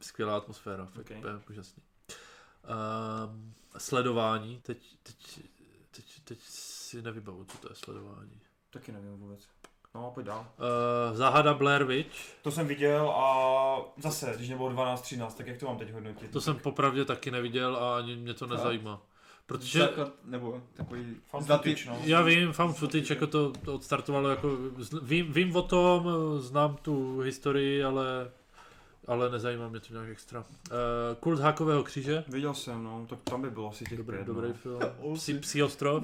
skvělá 0.00 0.36
atmosféra, 0.36 0.84
fakt 0.86 1.10
Ok. 1.10 1.16
úplně 1.18 1.32
úžasný. 1.50 1.82
Um, 3.32 3.54
sledování, 3.78 4.60
teď, 4.62 4.78
teď, 5.02 5.40
teď, 5.90 6.04
teď 6.24 6.38
si 6.42 7.02
nevybavu, 7.02 7.44
co 7.44 7.58
to 7.58 7.68
je 7.70 7.74
sledování. 7.74 8.40
Taky 8.70 8.92
nevím 8.92 9.16
vůbec. 9.16 9.48
No, 9.94 10.10
pojď 10.14 10.26
dál. 10.26 10.46
Uh, 11.10 11.16
Záhada 11.16 11.54
Blair 11.54 11.84
Witch, 11.84 12.16
To 12.42 12.50
jsem 12.50 12.66
viděl 12.66 13.10
a 13.10 13.76
zase, 13.96 14.32
když 14.36 14.48
nebylo 14.48 14.70
12-13, 14.70 15.30
tak 15.32 15.46
jak 15.46 15.58
to 15.60 15.66
mám 15.66 15.78
teď 15.78 15.92
hodnotit? 15.92 16.30
to 16.30 16.40
jsem 16.40 16.58
popravdě 16.58 17.04
taky 17.04 17.30
neviděl 17.30 17.76
a 17.76 17.96
ani 17.96 18.16
mě 18.16 18.34
to 18.34 18.46
nezajímá. 18.46 19.02
Protože 19.50 19.78
Základ, 19.78 20.12
nebo 20.24 20.62
takový 20.74 21.16
Found 21.26 21.46
zlatý, 21.46 21.74
footage, 21.74 21.90
no. 21.90 21.98
já 22.04 22.22
vím, 22.22 22.52
found 22.52 22.76
footage, 22.76 23.14
jako 23.14 23.26
to, 23.26 23.52
to 23.52 23.74
odstartovalo, 23.74 24.28
jako, 24.28 24.58
vím, 25.02 25.32
vím 25.32 25.56
o 25.56 25.62
tom, 25.62 26.08
znám 26.38 26.76
tu 26.82 27.20
historii, 27.20 27.84
ale, 27.84 28.30
ale 29.06 29.30
nezajímá 29.30 29.68
mě 29.68 29.80
to 29.80 29.92
nějak 29.92 30.08
extra. 30.08 30.40
Uh, 30.40 30.46
Kult 31.20 31.40
hákového 31.40 31.82
kříže, 31.82 32.24
Viděl 32.28 32.54
jsem, 32.54 32.84
no, 32.84 33.06
tak 33.10 33.18
tam 33.22 33.42
by 33.42 33.50
bylo 33.50 33.68
asi 33.68 33.84
těch 33.84 33.98
dobrý, 33.98 34.16
pět, 34.16 34.26
dobrý 34.26 34.48
no. 34.48 34.54
film. 34.54 34.80
Psi, 35.14 35.34
Psi 35.34 35.62
ostrov. 35.62 36.02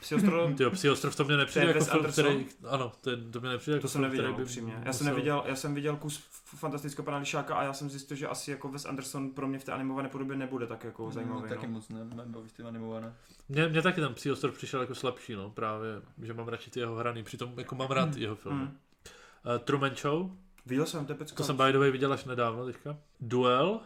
Psi 0.00 0.14
ostrov, 0.14 0.54
Tyjo, 0.56 0.70
Psi 0.74 0.90
ostrov 0.90 1.16
to 1.16 1.24
mě 1.24 1.36
nepřijde 1.36 1.66
To 1.66 1.78
je 1.78 1.84
jako 1.84 2.12
film, 2.12 2.12
který, 2.12 2.46
ano, 2.68 2.92
to, 3.00 3.10
je, 3.10 3.16
to 3.16 3.40
mě 3.40 3.48
nepřijde 3.48 3.76
jako 3.76 3.82
to 3.82 3.88
jsem 3.88 4.00
film, 4.00 4.12
neviděl, 4.12 4.32
by 4.34 4.42
upřímně. 4.42 4.82
Já 4.84 4.92
jsem 4.92 5.06
neviděl, 5.06 5.44
já 5.46 5.56
jsem 5.56 5.74
viděl 5.74 5.96
kus 5.96 6.24
fantastického 6.44 7.04
pana 7.04 7.18
Lišáka 7.18 7.54
a 7.54 7.62
já 7.62 7.72
jsem 7.72 7.90
zjistil, 7.90 8.16
že 8.16 8.28
asi 8.28 8.50
jako 8.50 8.68
Wes 8.68 8.84
Anderson 8.84 9.30
pro 9.30 9.46
mě 9.48 9.58
v 9.58 9.64
té 9.64 9.72
animované 9.72 10.08
podobě 10.08 10.36
nebude 10.36 10.66
tak 10.66 10.84
jako 10.84 11.10
zajímavý, 11.10 11.42
No, 11.42 11.48
taky 11.48 11.66
no. 11.66 11.72
moc 11.72 11.88
ne, 11.88 12.04
nebaví 12.04 12.48
ty 12.56 12.62
animované. 12.62 13.14
Mně, 13.48 13.68
mně 13.68 13.82
taky 13.82 14.00
ten 14.00 14.14
Psi 14.14 14.30
ostrov 14.32 14.54
přišel 14.54 14.80
jako 14.80 14.94
slabší, 14.94 15.32
no, 15.34 15.50
právě, 15.50 16.02
že 16.22 16.34
mám 16.34 16.48
radši 16.48 16.70
ty 16.70 16.80
jeho 16.80 16.94
hraný, 16.96 17.22
přitom 17.22 17.52
jako 17.58 17.74
mám 17.74 17.90
rád 17.90 18.16
jeho 18.16 18.34
filmy. 18.36 18.62
Mm. 18.62 18.66
Uh, 18.66 19.58
Truman 19.64 19.94
Show, 19.96 20.30
Viděl 20.66 20.86
jsem 20.86 21.06
Tepecka. 21.06 21.36
to 21.36 21.44
jsem 21.44 21.56
by 21.56 21.72
the 21.72 21.78
way 21.78 21.90
viděl 21.90 22.12
až 22.12 22.24
nedávno 22.24 22.66
teďka. 22.66 22.96
Duel, 23.20 23.80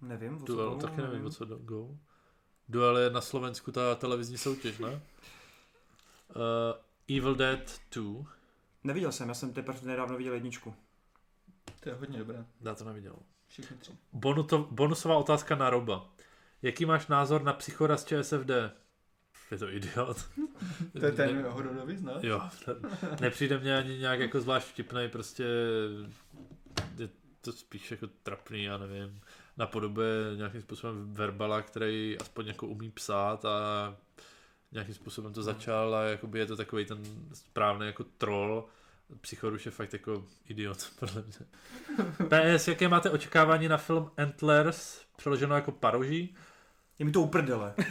Nevím, 0.00 0.34
o 0.34 0.38
co 0.38 0.44
Duel, 0.44 0.68
bylo, 0.70 0.80
taky 0.80 1.00
nevím, 1.00 1.26
o 1.26 1.30
co 1.30 1.44
do, 1.44 1.56
go. 1.56 1.88
Duel 2.72 2.98
je 2.98 3.10
na 3.10 3.20
Slovensku 3.20 3.72
ta 3.72 3.94
televizní 3.94 4.38
soutěž, 4.38 4.78
ne? 4.78 4.88
Uh, 4.88 4.96
Evil 7.18 7.34
Dead 7.34 7.80
2, 7.94 8.24
Neviděl 8.84 9.12
jsem, 9.12 9.28
já 9.28 9.34
jsem 9.34 9.52
teprve 9.52 9.80
nedávno 9.82 10.16
viděl 10.16 10.34
jedničku. 10.34 10.74
To 11.80 11.88
je 11.88 11.94
hodně 11.94 12.18
dobré. 12.18 12.44
já 12.62 12.74
to 12.74 12.84
neviděl. 12.84 13.16
Tři. 13.48 13.62
Bonuto, 14.12 14.68
bonusová 14.70 15.16
otázka 15.16 15.56
na 15.56 15.70
Roba. 15.70 16.08
Jaký 16.62 16.84
máš 16.86 17.06
názor 17.06 17.42
na 17.42 17.52
psychora 17.52 17.96
z 17.96 18.04
ČSFD? 18.04 18.50
Je 19.50 19.58
to 19.58 19.68
idiot. 19.68 20.16
To 21.00 21.06
je 21.06 21.12
ten 21.12 21.42
Ne- 21.42 21.48
hororový, 21.48 21.96
ne? 22.00 22.12
Jo, 22.22 22.40
ten, 22.64 22.76
nepřijde 23.20 23.58
mě 23.58 23.76
ani 23.76 23.98
nějak 23.98 24.20
jako 24.20 24.40
zvlášť 24.40 24.66
vtipnej, 24.68 25.08
prostě 25.08 25.44
je 26.98 27.08
to 27.40 27.52
spíš 27.52 27.90
jako 27.90 28.06
trapný, 28.22 28.62
já 28.64 28.78
nevím. 28.78 29.20
Napodobuje 29.56 30.36
nějakým 30.36 30.60
způsobem 30.60 31.14
verbala, 31.14 31.62
který 31.62 32.16
aspoň 32.20 32.46
jako 32.46 32.66
umí 32.66 32.90
psát 32.90 33.44
a 33.44 33.96
nějakým 34.72 34.94
způsobem 34.94 35.32
to 35.32 35.42
začal 35.42 35.94
a 35.94 36.02
jakoby 36.02 36.38
je 36.38 36.46
to 36.46 36.56
takový 36.56 36.84
ten 36.84 37.02
správný 37.32 37.86
jako 37.86 38.04
troll. 38.04 38.66
Psychoruš 39.20 39.66
je 39.66 39.72
fakt 39.72 39.92
jako 39.92 40.24
idiot, 40.48 40.92
podle 40.98 41.22
mě. 41.22 41.46
PS, 42.56 42.68
jaké 42.68 42.88
máte 42.88 43.10
očekávání 43.10 43.68
na 43.68 43.76
film 43.76 44.10
Antlers, 44.16 45.00
přeloženo 45.16 45.54
jako 45.54 45.72
paroží? 45.72 46.34
Je 46.98 47.04
mi 47.04 47.12
to 47.12 47.20
uprdele. 47.22 47.74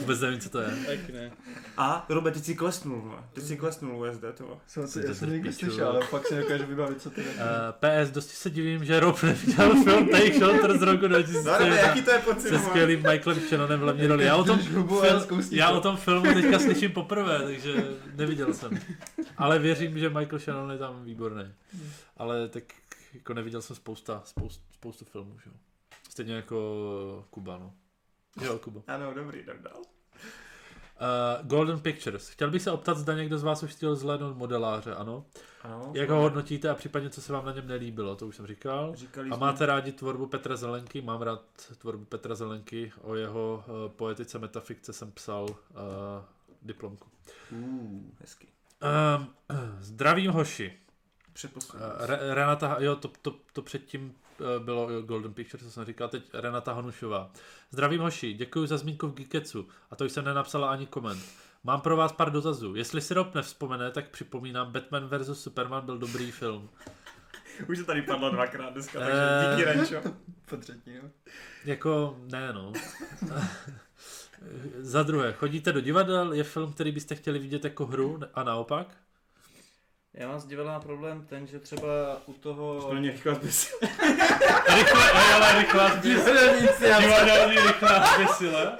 Vůbec 0.00 0.20
nevím, 0.20 0.40
co 0.40 0.50
to 0.50 0.60
je. 0.60 0.68
Tak 0.86 1.08
ne. 1.14 1.32
A, 1.76 2.06
Robert, 2.08 2.32
ty 2.32 2.40
jsi 2.40 2.54
klesnul. 2.54 3.14
Ty 3.32 3.40
jsi 3.40 3.56
klesnul 3.56 4.06
USD, 4.08 4.24
to. 4.34 4.58
Jsem, 4.66 4.88
Jsi 4.88 5.00
já 5.00 5.06
to 5.06 5.14
jsem 5.14 5.30
někdy 5.30 5.48
piču. 5.48 5.66
slyšel, 5.66 5.88
ale 5.88 6.06
fakt 6.06 6.26
si 6.26 6.34
nedokážu 6.34 6.66
vybavit, 6.66 7.02
co 7.02 7.10
to 7.10 7.20
je. 7.20 7.26
Uh, 7.26 8.04
PS, 8.04 8.10
dosti 8.10 8.36
se 8.36 8.50
divím, 8.50 8.84
že 8.84 9.00
Rob 9.00 9.22
neviděl 9.22 9.82
film 9.84 10.08
Take 10.08 10.34
Shelter 10.34 10.78
z 10.78 10.82
roku 10.82 11.06
2001 11.08 12.02
to 12.04 12.10
je 12.10 12.18
pocit, 12.18 12.48
se 12.48 12.58
skvělým 12.58 13.02
Michaelem 13.02 13.40
Shannonem 13.40 13.80
v 13.80 13.82
hlavní 13.82 14.06
roli. 14.06 14.24
Já 14.24 14.36
o 14.36 14.44
tom, 14.44 14.58
fil, 14.58 15.26
já 15.50 15.70
o 15.70 15.80
tom 15.80 15.96
filmu 15.96 16.34
teďka 16.34 16.58
slyším 16.58 16.92
poprvé, 16.92 17.38
takže 17.38 17.74
neviděl 18.14 18.54
jsem. 18.54 18.78
Ale 19.36 19.58
věřím, 19.58 19.98
že 19.98 20.10
Michael 20.10 20.38
Shannon 20.38 20.70
je 20.72 20.78
tam 20.78 21.04
výborný. 21.04 21.44
Ale 22.16 22.48
tak 22.48 22.64
jako 23.14 23.34
neviděl 23.34 23.62
jsem 23.62 23.76
spousta, 23.76 24.22
spoustu, 24.24 24.62
spoustu 24.72 25.04
filmů, 25.04 25.36
že 25.44 25.50
jo. 25.50 25.56
Stejně 26.14 26.34
jako 26.34 27.26
Kuba, 27.30 27.58
no. 27.58 27.72
Jo, 28.44 28.58
Kuba. 28.58 28.80
Ano, 28.86 29.14
dobrý, 29.14 29.38
jdem 29.38 29.62
dál. 29.62 29.78
Uh, 29.80 31.46
Golden 31.46 31.80
Pictures. 31.80 32.28
Chtěl 32.28 32.50
bych 32.50 32.62
se 32.62 32.70
optat, 32.70 32.98
zda 32.98 33.14
někdo 33.14 33.38
z 33.38 33.42
vás 33.42 33.62
už 33.62 33.70
chtěl 33.70 33.96
zhlédnout 33.96 34.36
modeláře, 34.36 34.94
ano. 34.94 35.26
Ano, 35.62 35.92
Jak 35.94 36.10
ho 36.10 36.20
hodnotíte 36.20 36.70
a 36.70 36.74
případně 36.74 37.10
co 37.10 37.22
se 37.22 37.32
vám 37.32 37.46
na 37.46 37.52
něm 37.52 37.66
nelíbilo, 37.68 38.16
to 38.16 38.26
už 38.26 38.36
jsem 38.36 38.46
říkal. 38.46 38.94
Říkali 38.96 39.30
A 39.30 39.34
jsme- 39.36 39.46
máte 39.46 39.66
rádi 39.66 39.92
tvorbu 39.92 40.26
Petra 40.26 40.56
Zelenky? 40.56 41.02
Mám 41.02 41.22
rád 41.22 41.42
tvorbu 41.78 42.04
Petra 42.04 42.34
Zelenky. 42.34 42.92
O 43.02 43.14
jeho 43.14 43.64
uh, 43.68 43.92
poetice 43.92 44.38
metafikce 44.38 44.92
jsem 44.92 45.12
psal 45.12 45.44
uh, 45.50 45.56
diplomku. 46.62 47.08
Uh, 47.52 48.00
hezky. 48.20 48.48
Um, 49.18 49.34
zdravím 49.78 50.30
hoši. 50.30 50.78
Předposlední. 51.32 51.86
Uh, 51.88 52.06
Re- 52.06 52.34
Renata, 52.34 52.76
jo, 52.80 52.96
to, 52.96 53.08
to, 53.22 53.34
to 53.52 53.62
předtím 53.62 54.14
bylo 54.58 54.90
jo, 54.90 55.02
Golden 55.02 55.34
Pictures, 55.34 55.64
co 55.64 55.70
jsem 55.70 55.84
říkal, 55.84 56.08
teď 56.08 56.22
Renata 56.32 56.72
Hanušová. 56.72 57.30
Zdravím 57.70 58.00
hoši, 58.00 58.32
děkuji 58.32 58.66
za 58.66 58.76
zmínku 58.78 59.08
v 59.08 59.14
Geeketsu 59.14 59.68
a 59.90 59.96
to 59.96 60.04
jsem 60.04 60.24
nenapsala 60.24 60.70
ani 60.70 60.86
koment. 60.86 61.22
Mám 61.64 61.80
pro 61.80 61.96
vás 61.96 62.12
pár 62.12 62.30
dotazů. 62.32 62.74
Jestli 62.74 63.00
si 63.00 63.14
Rob 63.14 63.34
nevzpomene, 63.34 63.90
tak 63.90 64.08
připomínám, 64.10 64.72
Batman 64.72 65.08
vs. 65.08 65.42
Superman 65.42 65.84
byl 65.86 65.98
dobrý 65.98 66.30
film. 66.30 66.70
Už 67.68 67.78
to 67.78 67.84
tady 67.84 68.02
padlo 68.02 68.30
dvakrát 68.30 68.72
dneska, 68.72 68.98
takže 68.98 69.12
Eh. 69.14 69.50
díky 69.56 69.64
Renčo. 69.64 69.96
Po 70.50 70.56
třetí, 70.56 70.94
jo. 70.94 71.02
Jako, 71.64 72.16
ne 72.30 72.52
no. 72.52 72.72
Za 74.78 75.02
druhé, 75.02 75.32
chodíte 75.32 75.72
do 75.72 75.80
divadel? 75.80 76.32
Je 76.32 76.44
film, 76.44 76.72
který 76.72 76.92
byste 76.92 77.14
chtěli 77.14 77.38
vidět 77.38 77.64
jako 77.64 77.86
hru 77.86 78.20
a 78.34 78.42
naopak? 78.42 78.96
Já 80.16 80.28
mám 80.28 80.40
s 80.40 80.46
divadlem 80.46 80.80
problém 80.80 81.26
ten, 81.28 81.46
že 81.46 81.58
třeba 81.58 81.86
u 82.26 82.32
toho... 82.32 82.82
To 82.82 82.94
není 82.94 83.10
rychle 83.10 83.34
zbys. 83.34 83.74
Rychle, 84.74 85.10
ale 85.34 85.58
rychlá 85.58 85.94
Divadelní 85.96 87.56
rychlá 87.56 88.06
zběsile. 88.14 88.78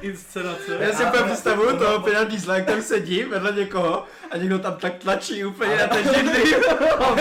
Inscenace. 0.00 0.76
Já 0.80 0.92
si 0.92 1.04
úplně 1.04 1.24
představuju 1.24 1.78
toho 1.78 2.00
Pina 2.00 2.24
Diesla, 2.24 2.56
jak 2.56 2.66
tam 2.66 2.82
sedí 2.82 3.24
vedle 3.24 3.52
někoho 3.52 4.04
a 4.30 4.36
někdo 4.36 4.58
tam 4.58 4.76
tak 4.76 4.94
tlačí 4.94 5.44
úplně 5.44 5.76
na 5.76 5.86
ten 5.86 6.04
bum. 6.04 7.18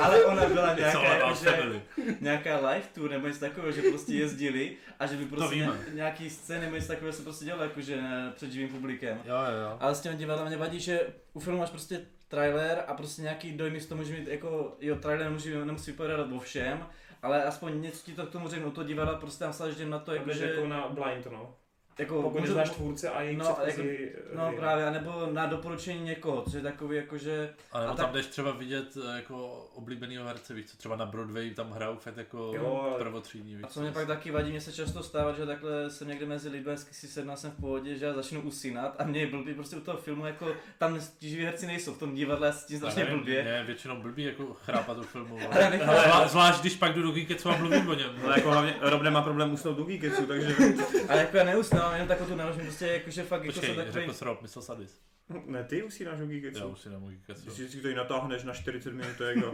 Ale 0.00 0.24
ona 0.24 0.46
byla 0.46 0.74
nějaká, 0.74 1.34
že, 1.34 1.82
nějaká 2.20 2.56
live 2.56 2.82
tour 2.94 3.10
nebo 3.10 3.26
něco 3.26 3.40
takového, 3.40 3.72
že 3.72 3.82
prostě 3.82 4.12
jezdili 4.12 4.76
a 4.98 5.06
že 5.06 5.16
by 5.16 5.24
prostě 5.24 5.56
ně, 5.56 5.70
nějaký 5.92 6.30
scény 6.30 6.60
nebo 6.60 6.76
něco 6.76 6.88
takového 6.88 7.12
se 7.12 7.22
prostě 7.22 7.44
dělalo 7.44 7.62
jakože 7.62 8.00
před 8.34 8.52
živým 8.52 8.68
publikem. 8.68 9.18
Jo, 9.24 9.34
jo, 9.34 9.60
jo. 9.62 9.76
Ale 9.80 9.94
s 9.94 10.00
těmi 10.00 10.16
divadlem 10.16 10.48
mě 10.48 10.56
vadí, 10.56 10.80
že 10.80 11.00
u 11.32 11.40
filmu 11.40 11.58
máš 11.58 11.70
prostě 11.70 12.00
trailer 12.28 12.84
a 12.86 12.94
prostě 12.94 13.22
nějaký 13.22 13.52
dojmy 13.52 13.80
z 13.80 13.86
toho 13.86 14.02
může 14.02 14.12
mít 14.12 14.28
jako, 14.28 14.76
jo, 14.80 14.96
trailer 14.96 15.26
nemusí, 15.26 15.54
nemusí 15.64 15.90
vypovídat 15.90 16.32
o 16.32 16.40
všem, 16.40 16.86
ale 17.22 17.44
aspoň 17.44 17.82
něco 17.82 18.04
ti 18.04 18.14
to 18.14 18.26
k 18.26 18.30
tomu 18.30 18.48
řeknu, 18.48 18.70
toho 18.70 18.86
divadla 18.86 19.18
prostě 19.18 19.44
tam 19.44 19.52
sáždím 19.52 19.90
na 19.90 19.98
to, 19.98 20.14
jako, 20.14 20.32
že, 20.32 20.48
jako 20.48 20.66
na 20.66 20.88
blind, 20.88 21.26
no. 21.26 21.54
Jako, 21.98 22.22
Pokud 22.22 22.40
můžu- 22.40 22.54
neznáš 22.54 22.70
tvůrce 22.70 23.10
a 23.10 23.22
jejich 23.22 23.38
No, 23.38 23.54
předchozí... 23.62 23.88
No 24.36 24.46
hry. 24.46 24.56
právě, 24.56 24.90
nebo 24.90 25.28
na 25.32 25.46
doporučení 25.46 26.00
někoho, 26.04 26.42
což 26.42 26.52
je 26.52 26.60
takový 26.60 26.96
jako, 26.96 27.18
že 27.18 27.50
A 27.72 27.80
nebo 27.80 27.92
A 27.92 27.96
tam 27.96 28.06
tak- 28.06 28.14
jdeš 28.14 28.26
třeba 28.26 28.50
vidět 28.52 28.96
eh, 29.12 29.16
jako 29.16 29.52
oblíbenýho 29.74 30.24
herce, 30.24 30.54
víš 30.54 30.66
co, 30.66 30.76
třeba 30.76 30.96
na 30.96 31.06
Broadway 31.06 31.50
tam 31.50 31.70
hrajou 31.70 31.96
fakt 31.96 32.16
jako 32.16 32.52
Jo, 32.56 32.80
ale- 32.90 32.98
prvotřídní, 32.98 33.54
víš 33.54 33.64
A 33.64 33.68
co 33.68 33.80
mě 33.80 33.90
pak 33.92 34.06
taky 34.06 34.30
vadí, 34.30 34.50
mě 34.50 34.60
se 34.60 34.72
často 34.72 35.02
stává, 35.02 35.32
že 35.32 35.46
takhle 35.46 35.90
jsem 35.90 36.08
někde 36.08 36.26
mezi 36.26 36.48
lidmi, 36.48 36.72
si 36.76 37.08
sedná 37.08 37.36
jsem 37.36 37.50
v 37.50 37.60
pohodě, 37.60 37.94
že 37.94 38.04
já 38.06 38.12
začnu 38.12 38.40
usínat 38.40 38.94
a 38.98 39.04
mě 39.04 39.20
je 39.20 39.26
blbý 39.26 39.54
prostě 39.54 39.76
u 39.76 39.80
toho 39.80 39.98
filmu, 39.98 40.26
jako 40.26 40.46
tam 40.78 41.00
ti 41.18 41.28
živí 41.28 41.44
herci 41.44 41.66
nejsou, 41.66 41.94
v 41.94 41.98
tom 41.98 42.14
divadle 42.14 42.46
já 42.46 42.52
se 42.52 42.66
tím 42.66 42.78
strašně 42.78 43.04
blbě. 43.04 43.44
Ne, 43.44 43.64
většinou 43.64 43.96
blbý 44.02 44.24
jako 44.24 44.54
chrápat 44.54 44.98
u 44.98 45.02
filmu. 45.02 45.38
Ale 45.52 45.70
Zvlá- 45.78 46.28
Zvlášť, 46.28 46.60
když 46.60 46.76
pak 46.76 46.94
jdu 46.94 47.02
do 47.02 47.10
Geeketsu 47.10 47.48
a 47.50 47.56
mluvím 47.56 47.88
o 47.88 47.94
něm. 47.94 48.10
No 48.22 48.30
jako 48.30 48.50
hlavně 48.50 48.74
Rob 48.80 49.02
nemá 49.02 49.22
problém 49.22 49.52
usnout 49.52 49.76
do 49.76 49.84
Geeketsu, 49.84 50.26
takže... 50.26 50.54
Ale 51.08 51.18
jako 51.20 51.36
já 51.36 51.44
neusnám, 51.82 51.92
jenom 51.92 52.08
takovou 52.08 52.30
tu 52.30 52.36
nemožím, 52.36 52.62
prostě 52.62 52.86
jakože 52.86 53.22
fakt 53.22 53.44
jako 53.44 53.52
Počkej, 53.52 53.74
jsem 53.74 53.76
takový... 53.76 53.92
řekl 54.04 54.12
jsi 54.12 54.24
Rob, 54.24 54.42
myslel 54.42 54.62
Sadis. 54.62 55.00
Ne, 55.46 55.64
ty 55.64 55.82
usínáš 55.82 56.18
do 56.18 56.24
Já 56.24 56.30
Geeketsu. 56.30 56.68
už 56.68 56.80
si 56.80 56.90
nemůžu 56.90 57.16
Geeketsu. 57.16 57.50
Když 57.54 57.70
si 57.70 57.80
tady 57.82 57.94
natáhneš 57.94 58.44
na 58.44 58.52
40 58.54 58.92
minut, 58.92 59.16
to 59.16 59.24
je 59.24 59.36
jako... 59.36 59.52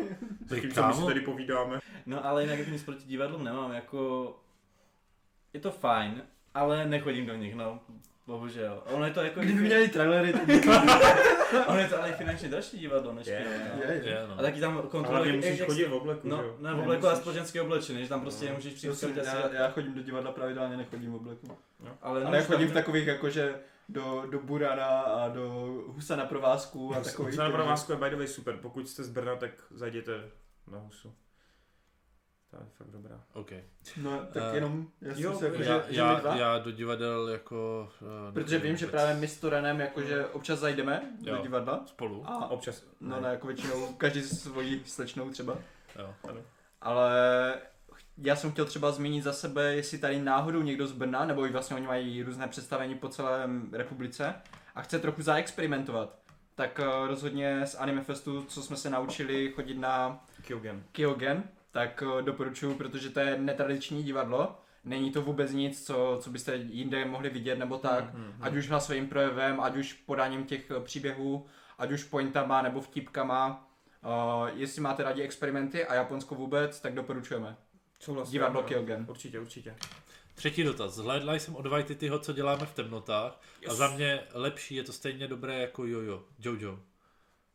Ty 0.49 0.61
Tím, 0.61 0.73
co 0.73 0.87
my 0.87 0.95
si 0.95 1.05
tady 1.05 1.21
povídáme. 1.21 1.81
No 2.07 2.27
ale 2.27 2.43
jinak 2.43 2.59
jako 2.59 2.71
nic 2.71 2.83
proti 2.83 3.05
divadlům 3.07 3.45
nemám, 3.45 3.73
jako... 3.73 4.35
Je 5.53 5.61
to 5.61 5.71
fajn, 5.71 6.23
ale 6.55 6.87
nechodím 6.87 7.27
do 7.27 7.35
nich, 7.37 7.55
no. 7.55 7.81
Bohužel. 8.29 8.83
Ono 8.87 9.05
je 9.05 9.11
to 9.11 9.21
jako... 9.23 9.41
Kdyby 9.41 9.61
měli 9.61 9.89
trailery, 9.89 10.33
tak 10.33 10.43
ono 11.67 11.79
je 11.79 11.89
to 11.89 11.99
ale 11.99 12.09
i 12.11 12.13
finančně 12.13 12.49
dražší 12.49 12.79
divadlo 12.79 13.13
než 13.13 13.27
Je, 13.27 13.37
kino, 13.39 13.51
je. 13.51 14.01
no. 14.03 14.09
je, 14.09 14.25
no. 14.29 14.39
A 14.39 14.43
taky 14.43 14.61
tam 14.61 14.73
Ale 14.79 14.87
kontrolují... 14.87 15.31
hlavně 15.31 15.51
musíš 15.51 15.67
chodit 15.67 15.85
v 15.85 15.93
obleku, 15.95 16.29
No, 16.29 16.37
že 16.37 16.43
jo? 16.43 16.57
ne, 16.61 16.75
v 16.75 16.79
obleku 16.81 17.07
a 17.09 17.17
společensky 17.17 17.61
oblečený, 17.61 18.03
že 18.03 18.09
tam 18.09 18.21
prostě 18.21 18.45
No. 18.45 18.51
nemůžeš 18.51 18.73
přijít 18.75 19.17
já, 19.17 19.53
já, 19.55 19.71
chodím 19.71 19.95
do 19.95 20.03
divadla 20.03 20.33
pravidelně, 20.33 20.77
nechodím 20.77 21.13
v 21.13 21.15
obleku. 21.15 21.59
ale, 22.03 22.25
Ale 22.25 22.37
já 22.37 22.43
chodím 22.43 22.69
v 22.69 22.73
takových 22.73 23.07
jakože 23.07 23.55
do, 23.89 24.25
do 24.31 24.39
Burana 24.39 24.87
a 25.01 25.29
do 25.29 25.49
Husa 25.89 26.17
na 26.17 26.25
provázku 26.25 26.95
a 26.97 27.01
takových. 27.01 27.31
Husa 27.35 27.45
na 27.45 27.51
provázku 27.51 27.93
je 27.93 27.99
by 27.99 28.11
the 28.11 28.17
way 28.17 28.27
super, 28.27 28.57
pokud 28.57 28.89
jste 28.89 29.05
z 29.05 29.11
Brna, 29.11 29.37
tak 29.37 29.51
zajděte 29.71 30.13
na 30.73 30.79
Husu. 30.79 31.15
To 32.51 32.57
je 32.57 32.63
fakt 32.77 32.91
dobrá. 32.91 33.21
OK. 33.33 33.51
No, 34.03 34.19
tak 34.33 34.43
Eh, 34.53 34.55
jenom, 34.55 34.87
já 35.01 35.15
jsem 35.15 35.23
jo, 35.25 35.39
si 35.39 35.45
jako, 35.45 35.57
Já, 35.63 35.63
že, 35.81 35.93
že 35.95 36.01
já, 36.01 36.15
dva, 36.15 36.37
já 36.37 36.59
do 36.59 36.71
divadel 36.71 37.29
jako... 37.29 37.89
eh, 38.29 38.33
protože 38.33 38.59
vím, 38.59 38.77
že 38.77 38.87
právě 38.87 39.15
my 39.15 39.29
s 39.29 39.41
Torenem 39.41 39.81
jakože 39.81 40.27
občas 40.27 40.59
zajdeme 40.59 41.03
do 41.21 41.31
Jo. 41.37 41.43
divadla. 41.43 41.83
Spolu? 41.87 42.23
A 42.27 42.51
Občas. 42.51 42.85
No 43.01 43.21
ne, 43.21 43.29
jako 43.29 43.47
většinou, 43.47 43.93
každý 43.95 44.23
se 44.23 44.35
svojí 44.37 44.83
slečnou 44.85 45.31
třeba. 45.31 45.57
Jo. 45.99 46.15
Ale 46.81 47.13
já 48.19 48.37
jsem 48.37 48.53
chtěl 48.53 48.65
třeba 48.65 48.93
zmínit 48.93 49.23
za 49.25 49.33
sebe, 49.33 49.75
jestli 49.75 49.99
tady 49.99 50.19
náhodou 50.21 50.63
někdo 50.63 50.87
z 50.87 50.93
Brna, 50.93 51.25
nebo 51.25 51.47
i 51.47 51.53
vlastně 51.53 51.77
oni 51.77 51.87
mají 51.87 52.23
různé 52.23 52.49
představení 52.49 52.95
po 52.95 53.09
celé 53.09 53.49
republice 53.73 54.35
a 54.75 54.83
chce 54.83 54.99
trochu 54.99 55.23
zaexperimentovat, 55.23 56.19
tak 56.55 56.81
eh, 56.81 57.07
rozhodně 57.09 57.67
z 57.67 57.75
Anime 57.75 58.01
Festu, 58.05 58.43
co 58.45 58.63
jsme 58.63 58.77
se 58.77 58.91
naučili 58.91 59.53
chodit 59.53 59.75
na 59.79 60.25
Kyogen. 60.47 60.83
Kyogen, 60.93 61.43
tak 61.79 62.03
eh, 62.03 62.23
doporučuji, 62.23 62.75
protože 62.75 63.11
to 63.11 63.21
je 63.21 63.39
netradiční 63.39 64.03
divadlo. 64.03 64.57
Není 64.85 65.13
to 65.13 65.23
vůbec 65.23 65.53
nic, 65.53 65.87
co, 65.87 66.19
co 66.23 66.31
byste 66.31 66.57
jinde 66.57 67.05
mohli 67.05 67.31
vidět 67.31 67.59
nebo 67.59 67.79
tak. 67.79 68.15
Hmm, 68.15 68.25
hmm, 68.25 68.35
Ať 68.41 68.55
už 68.55 68.69
hlasovým 68.69 69.09
projevem, 69.09 69.61
ať 69.61 69.77
už 69.77 69.93
podáním 69.93 70.45
těch 70.45 70.71
eh, 70.71 70.81
příběhů, 70.81 71.47
ať 71.79 71.93
už 71.93 72.05
pointama 72.05 72.63
nebo 72.63 72.81
vtipkama. 72.81 73.65
Uh, 74.05 74.49
jestli 74.55 74.83
máte 74.83 75.03
rádi 75.03 75.23
experimenty 75.23 75.85
a 75.85 75.95
Japonsko 75.95 76.35
vůbec, 76.35 76.81
tak 76.81 76.95
doporučujeme. 76.95 77.57
Souhlasím. 78.01 78.33
Divadlo. 78.33 78.63
Kyogen. 78.63 79.07
Určitě, 79.09 79.41
určitě. 79.41 79.75
Třetí 80.35 80.63
dotaz. 80.63 80.95
Zhlédla 80.95 81.35
jsem 81.35 81.57
od 81.57 81.67
Waititiho, 81.67 82.19
co 82.19 82.33
děláme 82.33 82.67
v 82.67 82.75
temnotách. 82.75 83.41
A 83.69 83.75
za 83.75 83.89
mě 83.89 84.21
lepší, 84.35 84.75
je 84.75 84.83
to 84.83 84.93
stejně 84.93 85.29
dobré 85.29 85.59
jako 85.59 85.87
Jojo. 85.87 86.25
Jojo. 86.39 86.79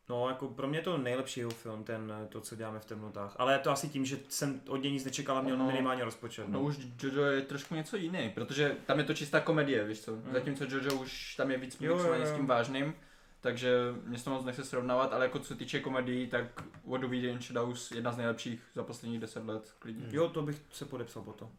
No, 0.09 0.29
jako 0.29 0.47
pro 0.47 0.67
mě 0.67 0.79
je 0.79 0.83
to 0.83 0.97
nejlepší 0.97 1.39
jeho 1.39 1.51
film, 1.51 1.83
ten, 1.83 2.13
to, 2.29 2.41
co 2.41 2.55
děláme 2.55 2.79
v 2.79 2.85
temnotách. 2.85 3.35
Ale 3.37 3.53
je 3.53 3.59
to 3.59 3.71
asi 3.71 3.89
tím, 3.89 4.05
že 4.05 4.19
jsem 4.29 4.61
od 4.67 4.77
něj 4.77 4.91
nic 4.91 5.05
nečekal 5.05 5.37
a 5.37 5.41
měl 5.41 5.55
Ono- 5.55 5.67
minimálně 5.67 6.03
rozpočet. 6.03 6.47
No 6.47 6.61
už 6.61 6.77
Jojo 7.03 7.25
je 7.25 7.41
trošku 7.41 7.75
něco 7.75 7.97
jiný, 7.97 8.31
protože 8.35 8.75
tam 8.85 8.99
je 8.99 9.03
to 9.05 9.13
čistá 9.13 9.39
komedie, 9.39 9.83
víš 9.83 10.01
co. 10.01 10.17
Zatímco 10.31 10.63
Jojo 10.63 10.93
už 10.93 11.35
tam 11.35 11.51
je 11.51 11.57
víc 11.57 11.77
Jo, 11.81 11.89
jo, 11.89 11.95
mixovaný 11.95 12.25
s 12.25 12.31
tím 12.31 12.47
vážným, 12.47 12.93
takže 13.41 13.77
mě 14.03 14.17
se 14.17 14.23
to 14.23 14.29
moc 14.29 14.45
nechce 14.45 14.63
srovnávat, 14.63 15.13
ale 15.13 15.25
jako 15.25 15.39
co 15.39 15.45
se 15.45 15.55
týče 15.55 15.79
komedií, 15.79 16.27
tak 16.27 16.45
What 16.85 17.01
Do 17.01 17.09
We 17.09 17.21
Do 17.21 17.27
in 17.27 17.41
Shadows 17.41 17.91
jedna 17.91 18.11
z 18.11 18.17
nejlepších 18.17 18.59
za 18.73 18.83
posledních 18.83 19.19
deset 19.19 19.45
let, 19.45 19.73
klidně. 19.79 20.05
Jo, 20.11 20.29
to 20.29 20.41
bych 20.41 20.61
se 20.71 20.85
podepsal 20.85 21.23
po 21.23 21.33
to. 21.33 21.49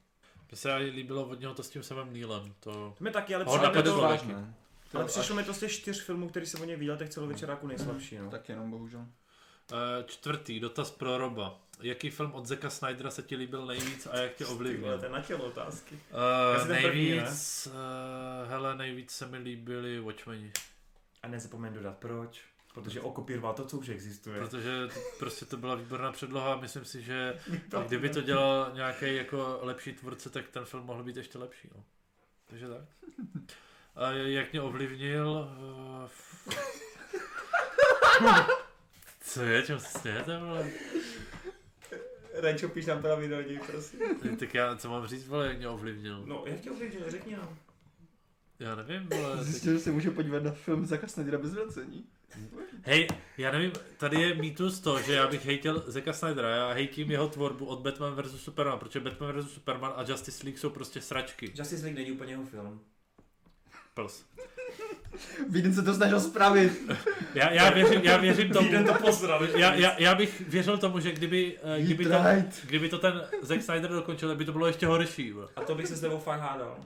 Mně 0.51 0.57
se 0.57 0.75
líbilo 0.75 1.25
od 1.25 1.41
něho 1.41 1.55
to 1.55 1.63
s 1.63 1.71
tím 1.71 1.83
samým 1.83 2.13
Neilem. 2.13 2.55
To... 2.61 2.73
To 2.73 3.05
mi 3.05 3.11
taky, 3.11 3.35
ale 3.35 3.45
mi 3.77 3.83
to 3.83 4.01
vážné. 4.01 4.55
Ale 4.95 5.05
přišlo 5.05 5.37
mi 5.37 5.45
to 5.45 5.55
z 5.55 5.59
těch 5.59 5.73
čtyř 5.73 6.03
filmů, 6.03 6.29
který 6.29 6.47
jsem 6.47 6.61
o 6.61 6.65
něj 6.65 6.77
viděl, 6.77 6.97
tak 6.97 7.09
celovečeráku 7.09 7.67
nejslabší. 7.67 8.19
No. 8.19 8.31
Tak 8.31 8.49
jenom 8.49 8.71
bohužel. 8.71 9.07
Eh, 9.73 10.05
čtvrtý, 10.07 10.61
dotaz 10.61 10.91
pro 10.91 11.19
Roba. 11.19 11.61
Jaký 11.81 12.11
film 12.11 12.33
od 12.33 12.47
Zeka 12.47 12.71
Snydera 12.71 13.11
se 13.11 13.23
ti 13.23 13.37
líbil 13.37 13.67
nejvíc 13.67 14.07
a 14.07 14.17
jak 14.17 14.35
tě 14.35 14.47
ovlivnil? 14.47 15.01
na 15.09 15.21
tělo 15.21 15.45
otázky. 15.45 15.95
Uh, 15.95 16.57
Asi 16.57 16.69
ten 16.69 16.83
první, 16.83 17.11
nejvíc, 17.11 17.69
uh, 17.73 18.51
hele, 18.51 18.77
nejvíc 18.77 19.11
se 19.11 19.27
mi 19.27 19.39
líbili 19.39 20.01
Watchmeni, 20.01 20.53
A 21.23 21.29
nezapomeň 21.29 21.73
dodat 21.73 21.97
proč. 21.99 22.41
Protože 22.75 23.01
okopíroval 23.01 23.55
to, 23.55 23.65
co 23.65 23.79
už 23.79 23.89
existuje. 23.89 24.39
protože 24.39 24.89
to, 24.95 25.01
prostě 25.19 25.45
to 25.45 25.57
byla 25.57 25.75
výborná 25.75 26.13
předloha 26.13 26.53
a 26.53 26.61
myslím 26.61 26.85
si, 26.85 27.03
že 27.03 27.41
kdyby 27.87 28.09
to 28.09 28.21
dělal 28.21 28.71
nějaký 28.75 29.15
jako 29.17 29.59
lepší 29.63 29.93
tvůrce, 29.93 30.31
tak 30.31 30.49
ten 30.49 30.65
film 30.65 30.85
mohl 30.85 31.03
být 31.03 31.17
ještě 31.17 31.39
lepší. 31.39 31.69
No. 31.77 31.85
Takže 32.47 32.69
tak. 32.69 32.83
A 33.97 34.11
jak 34.13 34.53
mě 34.53 34.61
ovlivnil... 34.61 35.49
Uh, 35.59 36.09
co 39.21 39.43
je, 39.43 39.63
čem 39.63 39.79
se 39.81 39.99
smějete, 39.99 40.39
vole? 40.39 40.71
Renčo, 42.35 42.69
píš 42.69 42.87
nám 42.87 43.03
pravidelně, 43.03 43.61
prosím. 43.67 44.01
Tak 44.39 44.55
já, 44.55 44.77
co 44.77 44.89
mám 44.91 45.07
říct, 45.07 45.29
vole, 45.29 45.47
jak 45.47 45.57
mě 45.59 45.69
ovlivnil? 45.69 46.23
No, 46.27 46.43
jak 46.47 46.61
tě 46.61 46.71
ovlivnil, 46.71 47.11
řekni 47.11 47.37
nám. 47.37 47.59
Já 48.59 48.75
nevím, 48.75 49.09
vole. 49.09 49.37
teď- 49.37 49.47
Zjistil, 49.47 49.73
že 49.73 49.79
se 49.79 49.91
může 49.93 50.11
podívat 50.11 50.43
na 50.43 50.51
film 50.53 50.87
Zaka 50.87 51.07
Snydera 51.09 51.39
bez 51.39 51.53
vracení. 51.55 52.05
Hej, 52.83 53.09
já 53.39 53.51
nevím, 53.53 53.73
tady 53.97 54.21
je 54.21 54.35
mýtus 54.35 54.81
to, 54.81 55.03
že 55.03 55.13
já 55.13 55.27
bych 55.29 55.47
hejtil 55.47 55.85
Zeka 55.87 56.13
Snydera, 56.13 56.49
já 56.49 56.73
hejtím 56.73 57.11
jeho 57.11 57.29
tvorbu 57.29 57.67
od 57.67 57.81
Batman 57.81 58.23
vs. 58.23 58.41
Superman, 58.41 58.79
protože 58.79 59.01
Batman 59.01 59.41
vs. 59.41 59.51
Superman 59.53 59.93
a 59.97 60.03
Justice 60.09 60.45
League 60.45 60.59
jsou 60.59 60.71
prostě 60.71 61.01
sračky. 61.01 61.53
Justice 61.55 61.83
League 61.85 61.99
není 61.99 62.13
úplně 62.13 62.33
jeho 62.33 62.45
film. 62.47 62.81
Pls. 63.95 64.25
Víden 65.49 65.75
se 65.75 65.83
to 65.83 65.95
snažil 65.95 66.21
spravit. 66.21 66.73
Já, 67.35 67.51
já, 67.51 67.71
věřím, 67.71 68.01
já 68.01 68.17
věřím 68.17 68.51
tomu, 68.51 68.67
Jeden 68.67 68.85
to 68.85 68.95
posral. 68.95 69.45
já, 69.45 69.75
já, 69.75 69.95
já, 69.99 70.15
bych 70.15 70.49
věřil 70.49 70.79
tomu, 70.79 71.01
že 71.01 71.13
kdyby, 71.13 71.59
eh, 71.63 71.83
kdyby, 71.83 72.05
to, 72.05 72.19
kdyby 72.67 72.89
to 72.89 72.99
ten 72.99 73.23
Zack 73.43 73.63
Snyder 73.63 73.91
dokončil, 73.91 74.29
tak 74.29 74.39
by 74.39 74.45
to 74.45 74.53
bylo 74.53 74.67
ještě 74.67 74.87
horší. 74.87 75.33
bro. 75.33 75.49
A 75.57 75.61
to 75.61 75.75
bych 75.75 75.89
se 75.89 75.97
s 75.97 76.01
tebou 76.01 76.19
fakt 76.19 76.41
hádal. 76.41 76.77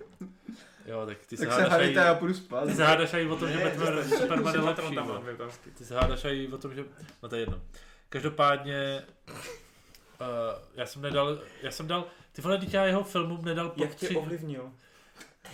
Jo, 0.86 1.06
tak 1.06 1.18
ty 1.26 1.36
se 1.36 1.46
Tak 1.46 1.54
se 1.54 1.62
hádáš 1.62 1.80
aj, 1.80 1.92
já 1.92 2.14
půjdu 2.14 2.34
spát. 2.34 2.66
ty 2.66 2.74
se 2.74 2.84
hádáš 2.84 3.14
aj 3.14 3.26
o 3.26 3.36
tom, 3.36 3.48
že 3.48 3.58
Batman. 3.58 4.04
Superman 4.18 4.54
je 4.54 4.60
lepší. 4.60 4.94
tam. 4.94 5.50
Ty 5.78 5.84
se 5.84 5.94
hádáš 5.94 6.24
aj 6.24 6.48
o 6.52 6.58
tom, 6.58 6.74
že... 6.74 6.84
No 7.22 7.28
to 7.28 7.34
je 7.36 7.42
jedno. 7.42 7.60
Každopádně... 8.08 9.02
Uh, 10.20 10.26
já 10.74 10.86
jsem 10.86 11.02
nedal, 11.02 11.38
já 11.62 11.70
jsem 11.70 11.86
dal, 11.86 12.04
ty 12.32 12.42
vole, 12.42 12.58
dítě 12.58 12.76
já 12.76 12.84
jeho 12.84 13.04
filmům 13.04 13.44
nedal 13.44 13.68
pod 13.68 13.82
Jak 13.82 13.94
tě 13.94 14.08
ovlivnil? 14.08 14.72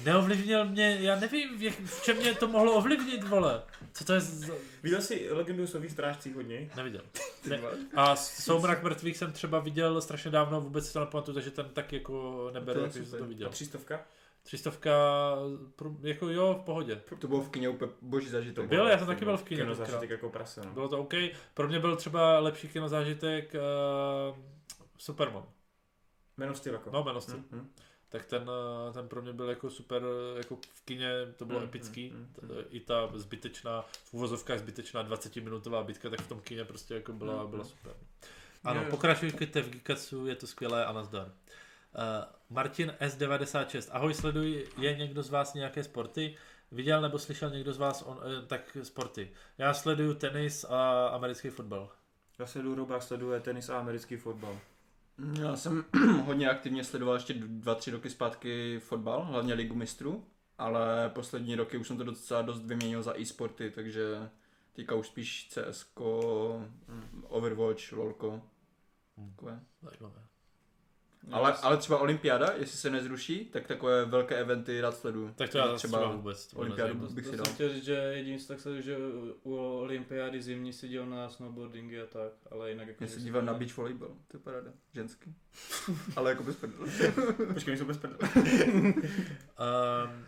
Neovlivnil 0.05 0.65
mě, 0.65 0.99
já 1.01 1.17
nevím, 1.21 1.59
v, 1.59 1.63
jak, 1.63 1.75
v 1.75 2.03
čem 2.03 2.17
mě 2.17 2.35
to 2.35 2.49
mohlo 2.49 2.73
ovlivnit, 2.73 3.25
vole. 3.29 3.63
Co 3.93 4.05
to 4.05 4.13
je 4.13 4.21
za... 4.21 4.55
Viděl 4.83 5.01
jsi 5.03 5.29
legendu 5.31 5.65
o 5.65 5.67
Sových 5.67 5.91
strážcích 5.91 6.35
hodně? 6.35 6.71
Neviděl. 6.77 7.03
Ne. 7.49 7.61
A 7.95 8.17
Soumrak 8.17 8.83
mrtvých 8.83 9.17
jsem 9.17 9.33
třeba 9.33 9.59
viděl 9.61 10.01
strašně 10.01 10.31
dávno, 10.31 10.61
vůbec 10.61 10.87
si 10.87 10.93
to 10.93 11.01
nepamatuju, 11.01 11.35
takže 11.35 11.51
ten 11.51 11.69
tak 11.73 11.93
jako 11.93 12.51
neberu, 12.55 12.85
že 12.87 12.93
jsem 13.07 13.19
to 13.19 13.25
A 13.25 13.27
viděl. 13.27 13.49
třístovka? 13.49 14.01
Třistovka, 14.43 14.91
pro- 15.77 15.97
jako 16.03 16.29
jo, 16.29 16.59
v 16.63 16.65
pohodě. 16.65 17.01
To 17.19 17.29
bylo 17.29 17.41
v 17.41 17.51
kině 17.51 17.69
úplně 17.69 17.93
boží 18.03 18.29
zažitek. 18.29 18.69
Byl, 18.69 18.87
já 18.87 18.99
jsem 18.99 19.07
taky 19.07 19.25
byl 19.25 19.37
v 19.37 19.43
kině 19.43 19.61
Kino 19.61 19.75
zážitek 19.75 20.11
jako 20.11 20.29
prase, 20.31 20.61
no. 20.65 20.71
Bylo 20.73 20.89
to 20.89 20.99
OK. 20.99 21.15
Pro 21.55 21.69
mě 21.69 21.81
byl 21.81 21.97
třeba 21.97 22.39
lepší 22.39 22.69
kinozážitek 22.69 23.55
uh, 24.31 24.37
Superman. 24.99 25.45
Man 26.37 26.51
of 26.51 26.57
Steel 26.57 26.75
jako. 26.75 26.91
No, 26.93 27.05
Man 27.05 27.17
of 27.17 27.23
Steel. 27.23 27.39
Hm, 27.39 27.45
hm. 27.53 27.69
Tak 28.15 28.25
ten, 28.27 28.51
eh, 28.89 28.93
ten 28.93 29.09
pro 29.09 29.23
mě 29.23 29.33
byl 29.33 29.49
jako 29.49 29.71
super, 29.71 30.03
eh, 30.05 30.39
jako 30.39 30.57
v 30.75 30.81
kině 30.85 31.09
to 31.37 31.45
bylo 31.45 31.59
Mm, 31.61 31.65
epický. 31.65 32.11
mm, 32.11 32.19
mm, 32.43 32.49
T- 32.49 32.65
I 32.71 32.81
ta 32.81 33.11
zbytečná, 33.15 33.83
v 33.83 34.15
uvozovkách 34.15 34.59
zbytečná 34.59 35.03
20-minutová 35.03 35.85
bitka, 35.85 36.11
tak 36.11 36.21
v 36.23 36.29
tom 36.29 36.41
kině 36.41 36.65
prostě 36.65 36.95
jako 36.95 37.13
byla, 37.13 37.43
Mm, 37.45 37.51
byla 37.51 37.63
mm. 37.63 37.69
super. 37.69 37.93
Ano, 38.65 38.85
pokračujte 38.91 39.63
v 39.63 39.71
Geekatsu, 39.71 40.27
je 40.27 40.37
to 40.37 40.47
skvělé 40.47 40.85
a 40.87 40.93
nazdar. 40.93 41.27
Uh, 41.27 41.33
Martin 42.51 42.95
S96. 43.01 43.89
Ahoj, 43.93 44.15
sleduj, 44.15 44.67
je 44.79 44.97
někdo 44.97 45.23
z 45.23 45.31
vás 45.31 45.55
nějaké 45.55 45.85
sporty? 45.85 46.37
Viděl 46.73 47.01
nebo 47.01 47.19
slyšel 47.19 47.51
někdo 47.51 47.73
z 47.73 47.79
vás 47.79 48.03
on, 48.07 48.21
eh, 48.43 48.47
tak 48.47 48.77
sporty? 48.83 49.31
Já 49.59 49.75
sleduju 49.75 50.15
tenis 50.15 50.65
a 50.65 51.07
americký 51.09 51.51
fotbal. 51.51 51.89
Já 52.39 52.47
sleduju 52.47 52.75
Roba, 52.75 53.01
sleduje 53.01 53.41
tenis 53.41 53.69
a 53.69 53.79
americký 53.79 54.17
fotbal. 54.17 54.59
Já 55.19 55.57
jsem 55.57 55.85
hodně 56.25 56.51
aktivně 56.51 56.85
sledoval 56.85 57.15
ještě 57.15 57.35
dva, 57.35 57.75
tři 57.75 57.91
roky 57.91 58.11
zpátky 58.11 58.79
fotbal, 58.79 59.25
hlavně 59.25 59.55
Ligu 59.55 59.75
mistrů, 59.75 60.25
ale 60.59 61.11
poslední 61.15 61.55
roky 61.55 61.77
už 61.77 61.87
jsem 61.87 61.97
to 61.97 62.05
docela 62.05 62.43
dost 62.43 62.65
vyměnil 62.65 63.03
za 63.03 63.21
e-sporty, 63.21 63.71
takže 63.71 64.31
teďka 64.73 64.95
už 64.95 65.07
spíš 65.07 65.49
CSK, 65.49 66.01
Overwatch, 67.23 67.93
LOLko. 67.93 68.43
Hmm. 69.17 69.31
Takové. 69.31 69.61
Zajímavé. 69.83 70.23
Ale, 71.33 71.53
ale 71.53 71.77
třeba 71.77 71.99
olympiáda, 71.99 72.53
jestli 72.57 72.79
se 72.79 72.91
nezruší, 72.91 73.45
tak 73.45 73.67
takové 73.67 74.05
velké 74.05 74.37
eventy 74.37 74.81
rád 74.81 74.97
sleduju. 74.97 75.31
Tak 75.35 75.51
to 75.51 75.59
já 75.59 75.67
zase 75.67 75.89
třeba 75.89 76.13
vůbec. 76.13 76.55
olympiádu 76.55 76.95
bych 76.95 77.27
si 77.27 77.37
dal. 77.37 77.47
chtěl 77.55 77.75
říct, 77.75 77.85
že 77.85 77.93
jediný 77.93 78.39
tak 78.39 78.61
se, 78.61 78.83
že 78.83 78.97
u 79.43 79.57
olympiády 79.57 80.43
zimní 80.43 80.73
si 80.73 80.89
dělal 80.89 81.09
na 81.09 81.29
snowboardingy 81.29 82.01
a 82.01 82.07
tak, 82.07 82.33
ale 82.51 82.71
jinak 82.71 82.89
jako... 82.89 83.05
Já 83.05 83.11
se 83.11 83.21
dívám 83.21 83.47
na 83.47 83.55
beach 83.55 83.77
volleyball, 83.77 84.17
to 84.29 84.37
je 84.37 84.41
paráda, 84.41 84.71
ženský. 84.95 85.35
ale 86.17 86.31
jako 86.31 86.43
bez 86.43 86.57
prdele. 86.57 86.89
Počkej, 87.55 87.73
mi 87.73 87.79
jsou 87.79 87.85
bez 87.85 87.99
prdele. 87.99 88.31
Um, 88.83 90.25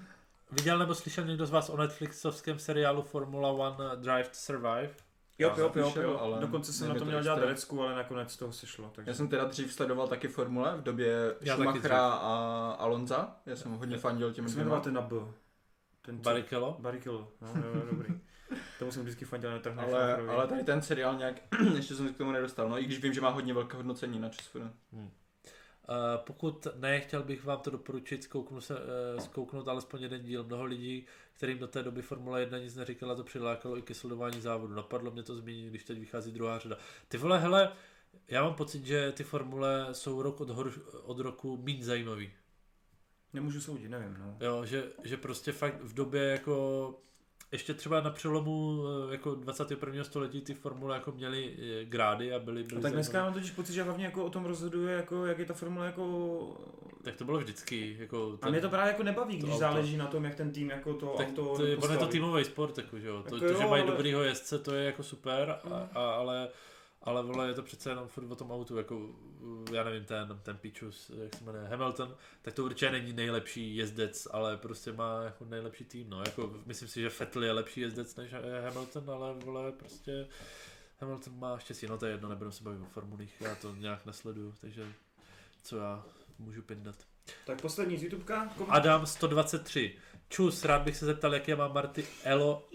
viděl 0.51 0.79
nebo 0.79 0.95
slyšel 0.95 1.25
někdo 1.25 1.47
z 1.47 1.51
vás 1.51 1.69
o 1.69 1.77
Netflixovském 1.77 2.59
seriálu 2.59 3.03
Formula 3.03 3.51
One 3.51 3.97
Drive 3.97 4.29
to 4.29 4.35
Survive? 4.35 5.06
Jo, 5.39 5.53
Já 5.57 5.63
jo, 5.63 5.73
jo, 5.75 5.93
jo. 6.03 6.19
ale 6.19 6.41
Dokonce 6.41 6.73
jsem 6.73 6.89
na 6.89 6.95
to 6.95 7.01
to 7.01 7.05
měl 7.05 7.23
dělat 7.23 7.39
herecku, 7.39 7.83
ale 7.83 7.95
nakonec 7.95 8.37
toho 8.37 8.53
sešlo. 8.53 8.91
Takže... 8.95 9.11
Já 9.11 9.15
jsem 9.15 9.29
teda 9.29 9.45
dřív 9.45 9.73
sledoval 9.73 10.09
taky 10.09 10.29
formule 10.29 10.77
v 10.77 10.83
době 10.83 11.35
Já 11.41 11.57
taky 11.57 11.69
Schumachera 11.69 12.09
a 12.09 12.71
Alonza. 12.79 13.37
Já 13.47 13.57
jsem 13.57 13.73
hodně 13.73 13.99
fandil 13.99 14.33
těm 14.33 14.45
Jak 14.45 14.55
se 14.55 14.61
dvěma. 14.61 14.81
ten 14.81 14.95
na 14.95 15.01
B? 15.01 15.17
Ten 16.03 16.19
Barrichello? 16.19 16.77
Barrichello, 16.81 17.33
no, 17.41 17.49
jo, 17.49 17.75
jo, 17.75 17.83
dobrý. 17.91 18.21
Tomu 18.79 18.91
jsem 18.93 19.03
vždycky 19.03 19.25
fandil 19.25 19.51
na 19.51 19.59
trh 19.59 19.79
Ale, 19.79 20.15
ale 20.17 20.49
tady 20.49 20.65
ten 20.65 20.83
seriál 20.83 21.17
nějak, 21.17 21.37
ještě 21.75 21.95
jsem 21.95 22.09
se 22.09 22.13
k 22.13 22.17
tomu 22.17 22.33
nedostal, 22.33 22.69
no 22.69 22.79
i 22.79 22.85
když 22.85 23.03
vím, 23.03 23.13
že 23.13 23.21
má 23.21 23.29
hodně 23.29 23.55
velké 23.55 23.77
hodnocení 23.77 24.19
na 24.19 24.29
ČSFD. 24.29 24.57
Uh, 24.57 25.09
pokud 26.17 26.67
ne, 26.77 27.01
chtěl 27.01 27.23
bych 27.23 27.45
vám 27.45 27.61
to 27.61 27.71
doporučit 27.71 28.25
zkouknout, 28.25 28.65
se, 28.65 28.75
uh, 28.75 29.21
zkouknout 29.21 29.69
alespoň 29.69 30.03
jeden 30.03 30.23
díl. 30.23 30.45
Mnoho 30.45 30.65
lidí, 30.65 31.07
kterým 31.37 31.59
do 31.59 31.67
té 31.67 31.83
doby 31.83 32.03
Formule 32.03 32.41
1 32.41 32.59
nic 32.59 32.77
neříkala, 32.77 33.15
to 33.15 33.25
přilákalo 33.25 33.79
i 33.79 33.83
ke 33.83 33.95
sledování 33.95 34.41
závodu. 34.41 34.75
Napadlo 34.75 35.11
mě 35.11 35.23
to 35.23 35.37
zmínit, 35.37 35.71
když 35.71 35.85
teď 35.85 35.99
vychází 35.99 36.33
druhá 36.33 36.59
řada. 36.59 36.79
Ty 37.09 37.19
vole, 37.19 37.39
hele, 37.39 37.73
já 38.29 38.43
mám 38.43 38.55
pocit, 38.55 38.87
že 38.87 39.13
ty 39.13 39.25
formule 39.25 39.89
jsou 39.93 40.23
rok 40.23 40.41
od, 40.41 40.51
hor, 40.51 40.73
od 41.03 41.19
roku 41.19 41.57
méně 41.57 41.85
zajímavý. 41.85 42.33
Nemůžu 43.33 43.61
soudit, 43.61 43.89
nevím, 43.89 44.17
no. 44.19 44.37
Jo, 44.41 44.65
že, 44.65 44.85
že 45.05 45.17
prostě 45.17 45.53
fakt 45.53 45.83
v 45.83 45.95
době 45.95 46.23
jako 46.23 46.95
ještě 47.53 47.75
třeba 47.75 48.01
na 48.01 48.11
přelomu 48.11 48.83
eh, 49.09 49.13
jako 49.13 49.35
21. 49.35 50.05
století 50.05 50.41
ty 50.41 50.55
formule 50.55 50.95
jako 50.95 51.13
měly 51.13 51.55
eh, 51.81 51.85
grády 51.85 52.33
a 52.35 52.39
byly, 52.39 52.63
byly 52.63 52.79
A 52.79 52.83
tak 52.83 52.93
dneska 52.93 53.25
mám 53.25 53.33
totiž 53.33 53.51
pocit, 53.51 53.73
že 53.73 53.83
hlavně 53.83 54.05
jako 54.05 54.25
o 54.25 54.31
tom 54.31 54.45
rozhoduje, 54.45 54.97
jako, 54.97 55.27
jak 55.27 55.39
je 55.39 55.45
ta 55.45 55.55
formule 55.55 55.87
jako... 55.87 56.57
Tak 57.03 57.17
to 57.17 57.25
bylo 57.25 57.39
vždycky. 57.39 57.97
Jako 58.01 58.39
A 58.43 58.51
mě 58.51 58.61
to 58.61 58.69
právě 58.69 58.91
jako 58.93 59.03
nebaví, 59.03 59.35
to 59.39 59.43
když 59.47 59.51
auto. 59.55 59.61
záleží 59.61 59.97
na 59.97 60.07
tom, 60.07 60.25
jak 60.25 60.35
ten 60.35 60.53
tým 60.53 60.71
jako 60.71 60.95
to 60.95 61.07
tak 61.17 61.29
auto 61.29 61.57
to 61.57 61.65
je, 61.67 61.77
on 61.77 61.91
je 61.93 61.97
to 61.99 62.07
týmový 62.07 62.45
sport, 62.45 62.79
jako, 62.79 62.99
že 62.99 63.09
jo. 63.09 63.23
To, 63.29 63.35
Jako 63.37 63.39
to, 63.49 63.53
jo, 63.53 63.61
že 63.61 63.67
mají 63.67 63.83
ale- 63.83 63.91
dobrýho 63.93 64.23
jezdce, 64.23 64.59
to 64.59 64.75
je 64.75 64.85
jako 64.85 65.03
super, 65.03 65.51
a, 65.71 65.89
a, 65.95 66.11
ale, 66.11 66.49
ale 67.07 67.23
vole, 67.23 67.49
je 67.49 67.55
to 67.55 67.63
přece 67.63 67.91
jenom 67.91 68.09
furt 68.09 68.31
o 68.31 68.37
tom 68.37 68.51
autu, 68.51 68.77
jako, 68.77 68.97
uh, 68.97 69.65
já 69.73 69.85
nevím, 69.85 70.05
ten, 70.05 70.41
ten 70.43 70.57
Pichus, 70.57 71.11
jak 71.23 71.35
se 71.35 71.45
jmenuje, 71.45 71.65
Hamilton, 71.65 72.17
tak 72.43 72.55
to 72.55 72.65
určitě 72.65 72.91
není 72.91 73.13
nejlepší 73.13 73.77
jezdec, 73.77 74.29
ale 74.31 74.57
prostě 74.57 74.93
má 74.93 75.23
jako 75.23 75.45
nejlepší 75.45 75.85
tým, 75.85 76.11
no, 76.11 76.21
jako, 76.21 76.55
myslím 76.67 76.89
si, 76.89 77.01
že 77.01 77.09
Vettel 77.09 77.45
je 77.45 77.53
lepší 77.53 77.81
jezdec 77.81 78.17
než 78.17 78.33
eh, 78.33 78.61
Hamilton, 78.61 79.11
ale 79.11 79.35
vole, 79.35 79.73
prostě 79.73 80.29
Hamilton 81.01 81.39
má 81.39 81.59
štěstí, 81.59 81.87
no 81.87 81.99
to 81.99 82.07
je 82.07 82.13
jedno, 82.13 82.29
nebudeme 82.29 82.53
se 82.53 82.65
bavit 82.65 82.83
o 82.83 82.85
formulích, 82.85 83.41
já 83.41 83.55
to 83.55 83.75
nějak 83.75 84.07
nesleduju, 84.07 84.55
takže 84.61 84.87
co 85.63 85.77
já 85.77 86.05
můžu 86.39 86.63
pindat. 86.63 86.97
Tak 87.47 87.61
poslední 87.61 87.99
z 87.99 88.03
YouTubeka. 88.03 88.47
Kom... 88.59 88.67
Adam 88.71 89.07
123. 89.07 89.97
Čus, 90.29 90.65
rád 90.65 90.83
bych 90.83 90.97
se 90.97 91.07
zeptal, 91.07 91.35
jaké 91.35 91.57
má 91.57 91.69
Marty 91.69 92.07
Elo... 92.25 92.69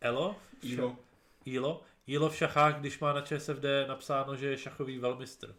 Elo? 0.00 0.36
Ilo. 0.62 0.96
Ilo? 1.44 1.82
Ilo 2.10 2.30
v 2.30 2.36
šachách, 2.36 2.80
když 2.80 2.98
má 2.98 3.12
na 3.12 3.20
ČSFD 3.20 3.64
napsáno, 3.88 4.36
že 4.36 4.46
je 4.46 4.58
šachový 4.58 4.98
velmistr. 4.98 5.54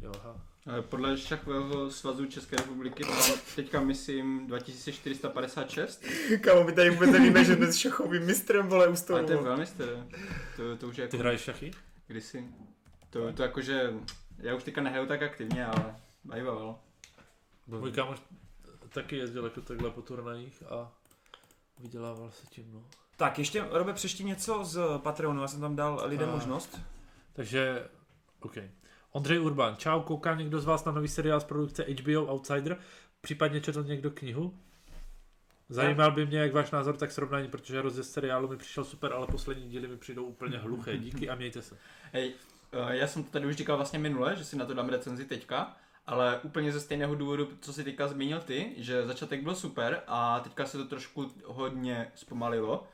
Jo, 0.00 0.12
aha. 0.14 0.40
Podle 0.80 1.18
šachového 1.18 1.90
svazu 1.90 2.26
České 2.26 2.56
republiky 2.56 3.04
mám 3.04 3.22
teďka 3.56 3.80
myslím 3.80 4.46
2456, 4.46 6.04
Kámo, 6.40 6.64
my 6.64 6.72
tady 6.72 6.90
vůbec 6.90 7.10
nevíme, 7.10 7.44
že 7.44 7.56
dnes 7.56 7.76
šachovým 7.76 8.22
mistrem, 8.26 8.68
vole, 8.68 8.84
u 8.84 8.88
ale 8.88 8.96
stolu. 8.96 9.26
to 9.26 9.32
je 9.32 9.38
velmi 9.38 9.66
staré. 9.66 10.06
To, 10.56 10.76
to 10.76 10.88
už 10.88 10.98
je 10.98 11.08
Ty 11.08 11.16
jako 11.16 11.22
hraješ 11.22 11.40
šachy? 11.40 11.70
kdysi. 12.06 12.48
To, 13.10 13.32
to 13.32 13.42
jakože, 13.42 13.94
já 14.38 14.54
už 14.54 14.64
teďka 14.64 14.80
nehraju 14.80 15.06
tak 15.06 15.22
aktivně, 15.22 15.66
ale 15.66 15.96
bývalo. 16.24 16.80
Můj 17.66 17.92
kámoš 17.92 18.18
taky 18.88 19.16
jezdil 19.16 19.44
jako 19.44 19.60
takhle 19.60 19.90
po 19.90 20.02
turnajích 20.02 20.62
a 20.70 20.92
vydělával 21.78 22.30
se 22.30 22.46
tím, 22.46 22.72
no. 22.72 22.84
Tak, 23.16 23.38
ještě, 23.38 23.64
Robe, 23.70 23.92
přešti 23.92 24.24
něco 24.24 24.64
z 24.64 24.80
Patreonu, 24.98 25.40
já 25.40 25.48
jsem 25.48 25.60
tam 25.60 25.76
dal 25.76 26.02
lidem 26.04 26.28
A. 26.28 26.32
možnost. 26.32 26.80
Takže, 27.32 27.88
OK. 28.40 28.56
Ondřej 29.12 29.40
Urban, 29.40 29.76
čau, 29.76 30.00
kouká 30.00 30.34
někdo 30.34 30.60
z 30.60 30.64
vás 30.64 30.84
na 30.84 30.92
nový 30.92 31.08
seriál 31.08 31.40
z 31.40 31.44
produkce 31.44 31.84
HBO 31.84 32.26
Outsider? 32.32 32.76
Případně 33.20 33.60
četl 33.60 33.84
někdo 33.84 34.10
knihu? 34.10 34.54
Zajímal 35.68 36.10
by 36.12 36.26
mě, 36.26 36.38
jak 36.38 36.52
váš 36.52 36.70
názor, 36.70 36.96
tak 36.96 37.12
srovnání, 37.12 37.48
protože 37.48 37.82
rozjezd 37.82 38.12
seriálu 38.12 38.48
mi 38.48 38.56
přišel 38.56 38.84
super, 38.84 39.12
ale 39.12 39.26
poslední 39.26 39.68
díly 39.68 39.88
mi 39.88 39.96
přijdou 39.96 40.24
úplně 40.24 40.58
hluché. 40.58 40.98
Díky 40.98 41.28
a 41.30 41.34
mějte 41.34 41.62
se. 41.62 41.76
Hej, 42.12 42.34
eh, 42.72 42.96
já 42.96 43.06
jsem 43.06 43.24
to 43.24 43.30
tady 43.30 43.46
už 43.46 43.56
říkal 43.56 43.76
vlastně 43.76 43.98
minule, 43.98 44.36
že 44.36 44.44
si 44.44 44.56
na 44.56 44.64
to 44.64 44.74
dám 44.74 44.88
recenzi 44.88 45.24
teďka, 45.24 45.76
ale 46.06 46.40
úplně 46.42 46.72
ze 46.72 46.80
stejného 46.80 47.14
důvodu, 47.14 47.48
co 47.60 47.72
si 47.72 47.84
teďka 47.84 48.08
zmínil 48.08 48.40
ty, 48.40 48.72
že 48.76 49.06
začátek 49.06 49.42
byl 49.42 49.54
super 49.54 50.02
a 50.06 50.40
teďka 50.40 50.66
se 50.66 50.78
to 50.78 50.84
trošku 50.84 51.32
hodně 51.44 52.12
zpomalilo, 52.14 52.86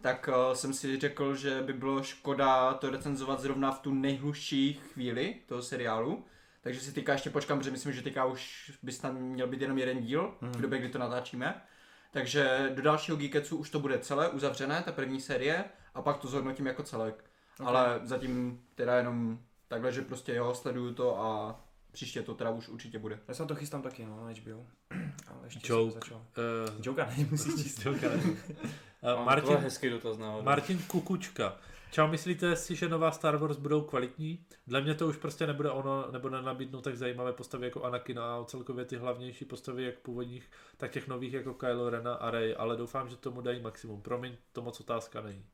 tak 0.00 0.28
eh, 0.32 0.56
jsem 0.56 0.72
si 0.72 0.98
řekl, 0.98 1.34
že 1.34 1.62
by 1.62 1.72
bylo 1.72 2.02
škoda 2.02 2.74
to 2.74 2.90
recenzovat 2.90 3.40
zrovna 3.40 3.70
v 3.70 3.78
tu 3.78 3.94
nejhlužší 3.94 4.74
chvíli 4.74 5.34
toho 5.46 5.62
seriálu, 5.62 6.24
takže 6.62 6.80
si 6.80 6.92
teďka 6.92 7.12
ještě 7.12 7.30
počkám, 7.30 7.58
protože 7.58 7.70
myslím, 7.70 7.92
že 7.92 8.02
teďka 8.02 8.24
už 8.24 8.72
by 8.82 8.92
snad 8.92 9.12
měl 9.12 9.46
být 9.46 9.60
jenom 9.60 9.78
jeden 9.78 10.02
díl 10.02 10.34
v 10.40 10.60
době, 10.60 10.78
kdy 10.78 10.88
to 10.88 10.98
natáčíme. 10.98 11.62
Takže 12.10 12.72
do 12.74 12.82
dalšího 12.82 13.16
Geeketsu 13.16 13.56
už 13.56 13.70
to 13.70 13.80
bude 13.80 13.98
celé 13.98 14.28
uzavřené, 14.28 14.82
ta 14.84 14.92
první 14.92 15.20
série, 15.20 15.64
a 15.94 16.02
pak 16.02 16.18
to 16.18 16.28
zhodnotím 16.28 16.66
jako 16.66 16.82
celek. 16.82 17.24
Okay. 17.60 17.66
Ale 17.68 18.00
zatím 18.02 18.62
teda 18.74 18.96
jenom 18.96 19.38
takhle, 19.68 19.92
že 19.92 20.02
prostě 20.02 20.34
jo, 20.34 20.54
sleduju 20.54 20.94
to 20.94 21.20
a 21.20 21.60
Příště 21.92 22.22
to 22.22 22.34
teda 22.34 22.50
už 22.50 22.68
určitě 22.68 22.98
bude. 22.98 23.18
Já 23.28 23.34
se 23.34 23.42
na 23.42 23.48
to 23.48 23.54
chystám 23.54 23.82
taky, 23.82 24.06
no, 24.06 24.26
na 24.26 24.32
HBO. 24.32 24.66
Ale 25.26 25.40
ještě 25.44 25.72
Joke. 25.72 25.92
jsem 25.92 26.00
začal. 26.00 26.18
Uh, 26.18 26.86
Joka 26.86 27.08
nemusíš 27.18 27.62
číst. 27.62 27.86
Joker. 27.86 28.12
Uh, 28.14 29.24
Martin, 29.24 29.56
hezký 29.56 29.90
dotaz 29.90 30.18
náhodou. 30.18 30.44
Martin 30.44 30.78
Kukučka. 30.78 31.56
Čau, 31.90 32.06
myslíte 32.06 32.56
si, 32.56 32.76
že 32.76 32.88
nová 32.88 33.10
Star 33.12 33.36
Wars 33.36 33.56
budou 33.56 33.80
kvalitní? 33.80 34.44
Dle 34.66 34.80
mě 34.80 34.94
to 34.94 35.08
už 35.08 35.16
prostě 35.16 35.46
nebude 35.46 35.70
ono, 35.70 36.10
nebo 36.10 36.28
nenabídnou 36.28 36.80
tak 36.80 36.96
zajímavé 36.96 37.32
postavy 37.32 37.64
jako 37.64 37.82
Anakin 37.84 38.18
a 38.18 38.44
celkově 38.44 38.84
ty 38.84 38.96
hlavnější 38.96 39.44
postavy 39.44 39.84
jak 39.84 39.98
původních, 39.98 40.50
tak 40.76 40.90
těch 40.90 41.08
nových 41.08 41.32
jako 41.32 41.54
Kylo 41.54 41.90
Rena 41.90 42.14
a 42.14 42.30
Rey, 42.30 42.54
ale 42.58 42.76
doufám, 42.76 43.08
že 43.08 43.16
tomu 43.16 43.40
dají 43.40 43.60
maximum. 43.60 44.02
Promiň, 44.02 44.36
to 44.52 44.62
moc 44.62 44.80
otázka 44.80 45.20
není. 45.20 45.44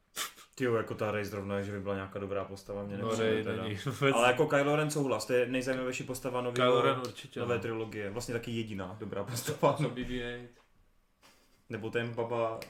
Ty 0.59 0.65
jo, 0.65 0.75
jako 0.75 0.95
ta 0.95 1.11
Rey 1.11 1.25
zrovna, 1.25 1.63
že 1.63 1.73
by 1.73 1.81
byla 1.81 1.95
nějaká 1.95 2.19
dobrá 2.19 2.45
postava, 2.45 2.83
mě 2.83 2.99
No, 2.99 3.17
Rey 3.17 3.45
není 3.45 3.79
vůbec. 3.85 4.15
Ale 4.15 4.29
jako 4.29 4.47
Kylo 4.47 4.77
Ren 4.77 4.91
souhlas, 4.91 5.27
to 5.27 5.33
je 5.33 5.47
nejzajímavější 5.47 6.05
postava 6.05 6.41
nového, 6.41 6.73
Kylo 6.73 6.83
Ren 6.83 7.01
určitě. 7.07 7.41
nové 7.41 7.55
no. 7.55 7.61
trilogie. 7.61 8.11
Vlastně 8.11 8.35
taky 8.35 8.51
jediná 8.51 8.97
dobrá 9.01 9.25
postava. 9.25 9.77
Co 9.77 9.83
BB-8? 9.83 10.47
Nebo 11.69 11.91
ten 11.91 12.15
baba... 12.15 12.61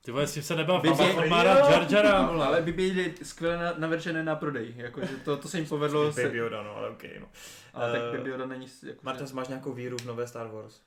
Ty 0.00 0.12
vole, 0.12 0.26
s 0.26 0.34
tím 0.34 0.42
se 0.42 0.56
nebav, 0.56 0.82
Baba 0.82 1.26
má 1.26 1.42
rád 1.42 1.70
Jar 1.70 1.86
Jara, 1.92 2.26
vole. 2.32 2.46
Ale 2.46 2.62
by 2.62 2.72
byly 2.72 3.14
skvěle 3.22 3.56
na, 3.56 3.74
navržené 3.78 4.24
na 4.24 4.36
prodej, 4.36 4.74
jakože 4.76 5.16
to, 5.24 5.36
to 5.36 5.48
se 5.48 5.58
jim 5.58 5.66
povedlo. 5.66 6.12
Baby 6.12 6.38
Yoda, 6.38 6.62
no, 6.62 6.76
ale 6.76 6.90
okej, 6.90 7.16
no. 7.20 7.26
ale 7.72 7.92
tak 7.92 8.00
Eh, 8.14 8.16
Baby 8.18 8.30
Yoda 8.30 8.46
není 8.46 8.66
jakože, 8.82 9.00
Marta, 9.02 9.24
máš 9.32 9.48
nějakou 9.48 9.72
víru 9.72 9.96
v 9.96 10.04
nové 10.04 10.26
Star 10.26 10.48
Wars? 10.48 10.80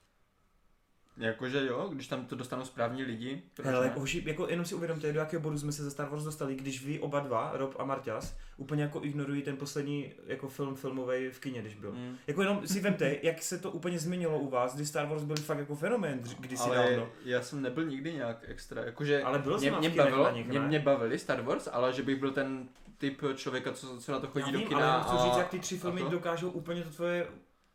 Jakože 1.20 1.66
jo, 1.66 1.90
když 1.94 2.08
tam 2.08 2.26
to 2.26 2.36
dostanou 2.36 2.66
správní 2.66 3.04
lidi. 3.04 3.44
Hele, 3.64 3.86
jako, 3.86 4.00
hoši, 4.00 4.24
jako 4.26 4.48
jenom 4.50 4.66
si 4.66 4.76
uvědomte, 4.76 5.14
do 5.14 5.20
jakého 5.20 5.42
bodu 5.42 5.58
jsme 5.58 5.72
se 5.72 5.84
za 5.84 5.92
Star 5.92 6.10
Wars 6.10 6.24
dostali, 6.24 6.56
když 6.56 6.86
vy 6.86 7.00
oba 7.00 7.20
dva, 7.20 7.52
Rob 7.54 7.76
a 7.80 7.86
Marťas, 7.86 8.38
úplně 8.58 8.84
jako 8.84 9.04
ignorují 9.04 9.42
ten 9.42 9.58
poslední 9.58 10.14
jako 10.26 10.48
film 10.50 10.76
filmový 10.76 11.30
v 11.30 11.40
kině, 11.40 11.62
když 11.62 11.76
byl. 11.76 11.92
Mm. 11.92 12.18
Jako 12.28 12.42
jenom 12.42 12.68
si 12.68 12.80
vemte, 12.80 13.16
jak 13.24 13.44
se 13.44 13.58
to 13.58 13.72
úplně 13.72 14.00
změnilo 14.00 14.40
u 14.40 14.50
vás, 14.50 14.76
kdy 14.76 14.86
Star 14.86 15.08
Wars 15.08 15.24
byl 15.24 15.36
fakt 15.36 15.60
jako 15.60 15.76
fenomén 15.76 16.22
kdysi 16.40 16.64
ale 16.64 16.76
dávno. 16.76 17.10
já 17.26 17.42
jsem 17.42 17.62
nebyl 17.62 17.86
nikdy 17.86 18.14
nějak 18.14 18.38
extra, 18.48 18.84
jakože 18.84 19.24
Ale 19.24 19.40
byl 19.40 19.60
mě, 19.60 19.72
mě, 19.72 19.90
bavilo, 19.90 20.32
nich, 20.32 20.48
mě, 20.48 20.60
mě 20.60 20.80
bavili 20.80 21.20
Star 21.20 21.42
Wars, 21.42 21.70
ale 21.72 21.94
že 21.94 22.04
bych 22.04 22.20
byl 22.20 22.32
ten 22.32 22.68
typ 22.98 23.22
člověka, 23.36 23.74
co, 23.74 23.98
co 24.02 24.12
na 24.12 24.20
to 24.20 24.28
chodí 24.28 24.46
Já 24.46 24.52
do 24.52 24.60
vím, 24.60 24.68
kina 24.68 24.80
ale 24.80 24.88
jenom 24.90 25.04
chci 25.04 25.16
a, 25.16 25.26
říct, 25.26 25.38
jak 25.38 25.50
ty 25.50 25.60
tři 25.60 25.76
a 25.76 25.80
filmy 25.80 26.02
to. 26.02 26.10
dokážou 26.10 26.50
úplně 26.50 26.84
to 26.84 26.90
tvoje 26.90 27.28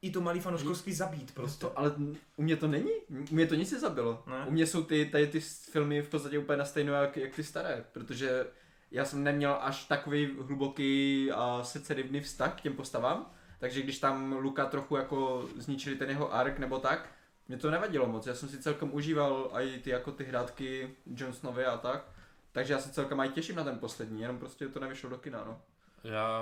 i 0.05 0.11
to 0.11 0.21
malý 0.21 0.41
fanouškovství 0.41 0.93
zabít 0.93 1.35
prostě. 1.35 1.61
To, 1.61 1.79
ale 1.79 1.93
u 2.37 2.43
mě 2.43 2.57
to 2.57 2.69
není, 2.69 2.91
u 3.31 3.35
mě 3.35 3.47
to 3.47 3.55
nic 3.55 3.73
nezabilo. 3.73 4.23
Ne? 4.27 4.45
U 4.47 4.51
mě 4.51 4.67
jsou 4.67 4.83
ty, 4.83 5.07
tady 5.07 5.27
ty 5.27 5.41
filmy 5.41 6.03
v 6.03 6.09
podstatě 6.09 6.39
úplně 6.39 6.59
na 6.59 6.65
stejno 6.65 6.93
jak, 6.93 7.17
jak 7.17 7.35
ty 7.35 7.45
staré, 7.45 7.85
protože 7.93 8.47
já 8.91 9.05
jsem 9.05 9.25
neměl 9.25 9.59
až 9.61 9.85
takový 9.85 10.31
hluboký 10.41 11.31
a 11.33 11.61
srdcerivný 11.63 12.21
vztah 12.21 12.59
k 12.59 12.61
těm 12.61 12.73
postavám, 12.73 13.31
takže 13.59 13.83
když 13.83 13.99
tam 13.99 14.33
Luka 14.33 14.67
trochu 14.67 14.97
jako 14.97 15.49
zničili 15.57 15.97
ten 15.97 16.11
jeho 16.11 16.35
ark 16.35 16.59
nebo 16.59 16.79
tak, 16.79 17.09
mě 17.49 17.57
to 17.57 17.71
nevadilo 17.71 18.07
moc, 18.07 18.27
já 18.27 18.35
jsem 18.35 18.49
si 18.49 18.59
celkem 18.59 18.95
užíval 18.95 19.51
i 19.53 19.79
ty 19.79 19.91
jako 19.91 20.13
ty 20.13 20.25
hrátky 20.25 20.91
Johnsonovi 21.07 21.65
a 21.65 21.79
tak, 21.79 22.13
takže 22.53 22.73
já 22.73 22.79
se 22.79 22.93
celkem 22.93 23.21
aj 23.21 23.29
těším 23.29 23.57
na 23.57 23.65
ten 23.65 23.79
poslední, 23.79 24.21
jenom 24.21 24.39
prostě 24.39 24.69
to 24.69 24.81
nevyšlo 24.81 25.11
do 25.11 25.19
kina, 25.19 25.45
no. 25.45 25.61
Já 26.05 26.41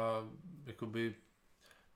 jakoby, 0.67 1.15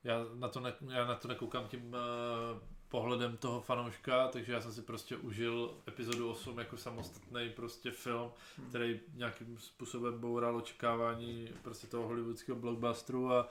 já 0.03 0.25
na 0.33 0.47
to, 0.47 0.59
ne, 0.59 0.73
já 0.89 1.05
na 1.05 1.15
to 1.15 1.27
nekoukám 1.27 1.67
tím 1.67 1.93
uh, 1.93 2.59
pohledem 2.89 3.37
toho 3.37 3.61
fanouška, 3.61 4.27
takže 4.27 4.53
já 4.53 4.61
jsem 4.61 4.73
si 4.73 4.81
prostě 4.81 5.17
užil 5.17 5.73
epizodu 5.87 6.31
8 6.31 6.59
jako 6.59 6.77
samostatný 6.77 7.49
prostě 7.49 7.91
film, 7.91 8.31
Hmm. 8.57 8.69
který 8.69 8.99
nějakým 9.13 9.57
způsobem 9.57 10.19
boural 10.19 10.55
očekávání 10.55 11.49
prostě 11.61 11.87
toho 11.87 12.07
hollywoodského 12.07 12.59
blockbusteru 12.59 13.33
a 13.33 13.49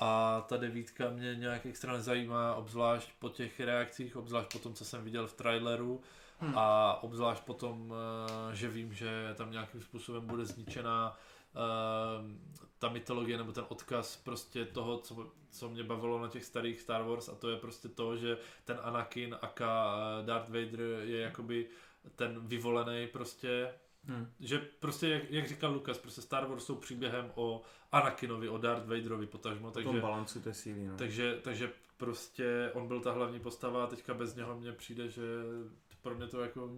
a 0.00 0.40
ta 0.48 0.56
devítka 0.56 1.10
mě 1.10 1.34
nějak 1.34 1.66
extra 1.66 1.92
nezajímá, 1.92 2.54
obzvlášť 2.54 3.10
po 3.18 3.28
těch 3.28 3.60
reakcích, 3.60 4.16
obzvlášť 4.16 4.52
po 4.52 4.58
tom, 4.58 4.74
co 4.74 4.84
jsem 4.84 5.04
viděl 5.04 5.26
v 5.26 5.32
traileru 5.32 6.00
Hmm. 6.40 6.58
a 6.58 6.98
obzvlášť 7.02 7.42
po 7.42 7.54
tom, 7.54 7.94
eh, 8.50 8.54
že 8.56 8.68
vím, 8.68 8.94
že 8.94 9.34
tam 9.34 9.50
nějakým 9.50 9.82
způsobem 9.82 10.26
bude 10.26 10.44
zničená 10.44 11.16
ta 12.78 12.88
mytologie 12.88 13.38
nebo 13.38 13.52
ten 13.52 13.64
odkaz 13.68 14.16
prostě 14.16 14.64
toho, 14.64 14.98
co, 14.98 15.30
co 15.50 15.68
mě 15.70 15.84
bavilo 15.84 16.20
na 16.22 16.28
těch 16.28 16.44
starých 16.44 16.80
Star 16.80 17.02
Wars 17.02 17.28
a 17.28 17.34
to 17.34 17.50
je 17.50 17.56
prostě 17.56 17.88
to, 17.88 18.16
že 18.16 18.38
ten 18.64 18.78
Anakin 18.82 19.36
aka 19.42 19.96
eh, 20.20 20.26
Darth 20.26 20.48
Vader 20.48 20.80
je 21.02 21.20
jakoby 21.20 21.66
ten 22.16 22.46
vyvolený 22.46 23.06
prostě 23.06 23.74
Hmm. 24.08 24.32
že 24.40 24.58
prostě, 24.58 25.08
jak, 25.08 25.30
jak 25.30 25.48
říkal 25.48 25.72
Lukas, 25.72 25.98
prostě 25.98 26.22
Star 26.22 26.46
Wars 26.46 26.64
jsou 26.64 26.74
příběhem 26.74 27.32
o 27.34 27.62
Anakinovi, 27.92 28.48
o 28.48 28.58
Darth 28.58 28.86
Vaderovi 28.86 29.26
potažmo, 29.26 29.70
Takže... 29.70 29.88
takže, 29.88 30.00
tom 30.00 30.10
balancu 30.10 30.40
té 30.40 30.54
síly, 30.54 30.86
no. 30.86 30.96
takže, 30.96 31.38
takže 31.42 31.72
prostě 31.96 32.70
on 32.74 32.88
byl 32.88 33.00
ta 33.00 33.12
hlavní 33.12 33.40
postava 33.40 33.84
a 33.84 33.86
teďka 33.86 34.14
bez 34.14 34.34
něho 34.34 34.56
mně 34.56 34.72
přijde, 34.72 35.08
že 35.08 35.22
pro 36.08 36.16
mě 36.16 36.26
to 36.26 36.40
jako 36.40 36.70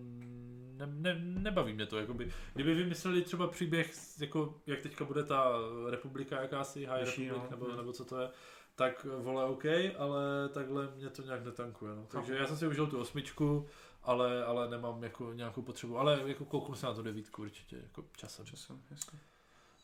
ne, 0.76 0.86
ne, 0.86 1.14
nebaví 1.18 1.72
mě 1.72 1.86
to, 1.86 1.98
jakoby, 1.98 2.32
kdyby 2.54 2.74
vymysleli 2.74 3.22
třeba 3.22 3.46
příběh, 3.46 3.92
jako 4.20 4.54
jak 4.66 4.80
teďka 4.80 5.04
bude 5.04 5.24
ta 5.24 5.52
republika 5.90 6.40
jakási, 6.42 6.86
High 6.86 7.04
Vyšší, 7.04 7.28
Republic, 7.28 7.50
no. 7.50 7.56
nebo, 7.56 7.76
nebo 7.76 7.92
co 7.92 8.04
to 8.04 8.20
je, 8.20 8.30
tak 8.74 9.06
vole 9.18 9.44
OK, 9.44 9.64
ale 9.98 10.48
takhle 10.48 10.88
mě 10.96 11.10
to 11.10 11.22
nějak 11.22 11.44
netankuje, 11.44 11.94
no. 11.94 12.06
takže 12.10 12.36
já 12.36 12.46
jsem 12.46 12.56
si 12.56 12.66
užil 12.66 12.86
tu 12.86 13.00
osmičku, 13.00 13.66
ale, 14.02 14.44
ale 14.44 14.70
nemám 14.70 15.02
jako 15.02 15.32
nějakou 15.32 15.62
potřebu, 15.62 15.98
ale 15.98 16.20
jako 16.26 16.44
kouknu 16.44 16.74
se 16.74 16.86
na 16.86 16.94
tu 16.94 17.02
devítku 17.02 17.42
určitě, 17.42 17.76
jako 17.76 18.04
časem. 18.16 18.46
Časem, 18.46 18.82
jasně. 18.90 19.18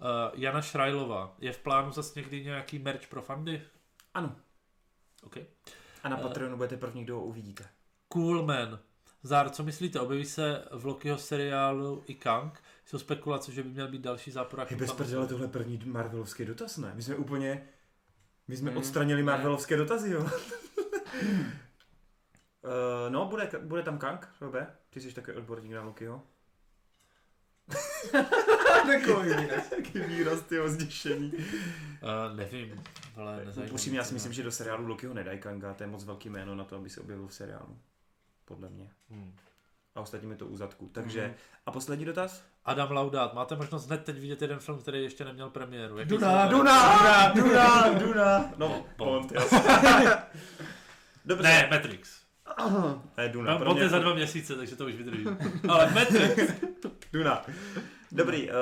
Uh, 0.01 0.41
Jana 0.41 0.63
Šrajlová, 0.63 1.37
je 1.39 1.53
v 1.53 1.59
plánu 1.59 1.93
zase 1.93 2.21
někdy 2.21 2.45
nějaký 2.45 2.79
merch 2.79 3.09
pro 3.09 3.23
fandy? 3.23 3.63
Ano. 4.15 4.37
OK. 5.23 5.37
A 6.03 6.09
na 6.09 6.19
Eh. 6.19 6.23
Patreonu 6.23 6.57
budete 6.57 6.77
první, 6.77 7.05
kdo 7.05 7.17
ho 7.17 7.25
uvidíte. 7.25 7.69
Cool 8.09 8.43
Man. 8.47 8.79
Zár, 9.27 9.51
co 9.51 9.63
myslíte? 9.63 10.01
Objeví 10.01 10.25
se 10.25 10.65
v 10.73 10.87
Lokiho 10.87 11.19
seriálu 11.19 12.03
i 12.07 12.15
Kang? 12.15 12.63
Jsou 12.85 12.99
spekulace, 12.99 13.53
že 13.53 13.63
by 13.63 13.69
měl 13.69 13.89
být 13.89 14.03
další 14.03 14.31
záporák. 14.31 14.71
Hej, 14.71 14.79
bez 14.79 14.93
prdele, 14.93 15.27
tohle 15.27 15.45
je 15.45 15.51
první 15.51 15.81
Marvelovský 15.85 16.45
dotaz, 16.45 16.77
ne? 16.77 16.93
My 16.95 17.03
jsme 17.03 17.15
úplně... 17.17 17.69
My 18.49 18.57
jsme 18.57 18.71
Hmm. 18.71 18.79
odstranili 18.79 19.23
Marvelovské 19.23 19.77
dotazy, 19.77 20.11
jo? 20.11 20.21
uh, 20.21 20.29
no, 23.09 23.27
bude, 23.27 23.51
bude 23.63 23.83
tam 23.83 23.99
Kang, 23.99 24.29
Robe? 24.41 24.67
Ty 24.91 25.01
jsi 25.01 25.13
takový 25.13 25.37
odborník 25.37 25.73
na 25.73 25.83
Lokiho. 25.83 26.23
Takový 28.87 29.29
výraz. 29.35 29.73
Jaký 29.73 29.99
výraz, 29.99 30.41
tyho 30.41 30.69
zděšení. 30.69 31.33
Uh, 31.33 32.37
nevím, 32.37 32.83
ale 33.17 33.45
nezajímá. 33.45 33.73
Upřímně, 33.75 33.99
já 33.99 34.05
si 34.05 34.15
myslím, 34.15 34.33
že 34.33 34.43
do 34.43 34.51
seriálu 34.53 34.87
Lokiho 34.87 35.15
nedají 35.15 35.39
Kanga, 35.39 35.75
to 35.75 35.83
je 35.83 35.87
moc 35.87 36.05
velký 36.05 36.29
jméno 36.31 36.55
na 36.55 36.65
to, 36.65 36.77
aby 36.77 36.91
se 36.91 37.01
objevil 37.01 37.27
v 37.29 37.35
seriálu. 37.35 37.79
Podle 38.49 38.69
mě. 38.69 38.91
Hmm. 39.11 39.35
A 39.95 40.01
ostatním 40.01 40.31
je 40.31 40.37
to 40.37 40.47
u 40.47 40.57
zadku. 40.57 40.91
Takže, 40.95 41.23
Mhm. 41.27 41.35
a 41.67 41.71
poslední 41.73 42.05
dotaz? 42.05 42.45
Adam 42.65 42.91
Laudát, 42.91 43.35
máte 43.35 43.57
možnost 43.57 43.87
hned 43.87 44.05
teď 44.05 44.19
vidět 44.19 44.43
jeden 44.43 44.59
film, 44.59 44.79
který 44.79 45.03
ještě 45.03 45.25
neměl 45.25 45.51
premiéru. 45.51 45.99
Jaký 45.99 46.09
Duna, 46.11 46.49
to- 46.49 46.57
Duna, 46.57 47.29
Duna, 47.29 47.89
Duna. 47.93 48.53
No, 48.57 48.87
Bond. 48.99 49.33
Dobře. 51.25 51.43
Ne, 51.49 51.69
Matrix. 51.71 52.21
Ne, 53.17 53.29
Duna. 53.29 53.53
No, 53.53 53.57
pro 53.59 53.65
Bond 53.67 53.77
mě 53.77 53.85
je 53.85 53.89
za 53.89 53.99
dva 53.99 54.15
měsíce, 54.15 54.55
takže 54.57 54.77
to 54.77 54.87
už 54.87 54.95
vydržím. 54.95 55.39
Ale 55.69 55.91
Matrix. 55.91 56.53
Duna. 57.13 57.43
Dobrý, 58.13 58.49
uh, 58.51 58.55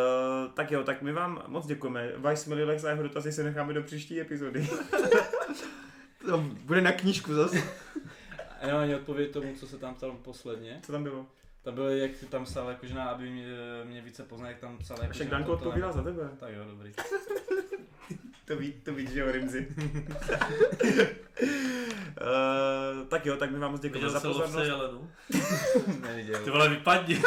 tak 0.54 0.70
jo, 0.70 0.84
tak 0.84 1.02
my 1.02 1.12
vám 1.12 1.42
moc 1.46 1.66
děkujeme. 1.66 2.08
Vice 2.30 2.48
Mililex 2.50 2.84
a 2.84 2.90
jeho 2.90 3.02
dotazy 3.02 3.32
se 3.32 3.42
necháme 3.42 3.72
do 3.72 3.82
příští 3.82 4.20
epizody. 4.20 4.68
To 6.26 6.38
bude 6.38 6.80
na 6.80 6.92
knížku 6.92 7.34
zase. 7.34 7.56
A 8.64 8.66
já 8.66 8.82
ani 8.82 8.94
odpověď 8.94 9.30
tomu, 9.30 9.54
co 9.56 9.66
se 9.66 9.78
tam 9.78 9.94
ptal 9.94 10.12
posledně. 10.12 10.80
Co 10.82 10.92
tam 10.92 11.02
bylo? 11.02 11.26
To 11.62 11.72
bylo, 11.72 11.88
jak 11.88 12.10
ty 12.10 12.26
tam 12.26 12.44
psal, 12.44 12.68
jakože 12.68 12.94
na, 12.94 13.04
aby 13.04 13.30
mě, 13.30 13.46
mě 13.84 14.02
více 14.02 14.22
poznal, 14.22 14.48
jak 14.48 14.58
tam 14.58 14.78
psal. 14.78 14.96
Jako, 15.00 15.12
Však 15.12 15.28
Danko 15.28 15.52
odpovídal 15.52 15.92
za 15.92 16.02
tebe. 16.02 16.30
Tak 16.40 16.52
jo, 16.52 16.64
dobrý. 16.70 16.92
To 18.44 18.56
ví, 18.56 18.72
to 18.72 18.94
ví, 18.94 19.06
že 19.12 19.20
jo, 19.20 19.32
Rimzi. 19.32 19.66
uh, 21.40 23.04
tak 23.08 23.26
jo, 23.26 23.36
tak 23.36 23.50
my 23.50 23.58
vám 23.58 23.72
moc 23.72 23.80
děkujeme 23.80 24.06
Viděl 24.06 24.20
za 24.20 24.28
pozornost. 24.28 24.66
Jelenu? 24.66 25.10
Neviděl. 26.00 26.44
Ty 26.44 26.50
vole, 26.50 26.68
vypadni. 26.68 27.22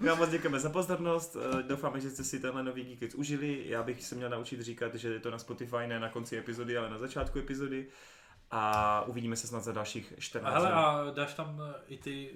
My 0.00 0.08
vám 0.08 0.18
moc 0.18 0.30
děkujeme 0.30 0.60
za 0.60 0.70
pozornost. 0.70 1.36
Eh, 1.36 1.62
Doufáme, 1.62 2.00
že 2.00 2.10
jste 2.10 2.24
si 2.24 2.40
tenhle 2.40 2.62
nový 2.62 2.84
Geekets 2.84 3.14
užili. 3.14 3.62
Já 3.66 3.82
bych 3.82 4.04
se 4.04 4.14
měl 4.14 4.30
naučit 4.30 4.60
říkat, 4.60 4.94
že 4.94 5.08
je 5.08 5.20
to 5.20 5.30
na 5.30 5.38
Spotify, 5.38 5.86
ne 5.86 6.00
na 6.00 6.08
konci 6.08 6.36
epizody, 6.36 6.78
ale 6.78 6.90
na 6.90 6.98
začátku 6.98 7.38
epizody. 7.38 7.86
A 8.50 9.02
uvidíme 9.06 9.36
se 9.36 9.46
snad 9.46 9.60
za 9.64 9.72
dalších 9.72 10.12
14 10.18 10.50
A 10.52 10.58
hele, 10.58 10.68
dní. 10.68 10.76
a 10.78 11.10
dáš 11.14 11.34
tam 11.34 11.62
eh, 11.70 11.74
i 11.88 11.96
ty 11.98 12.30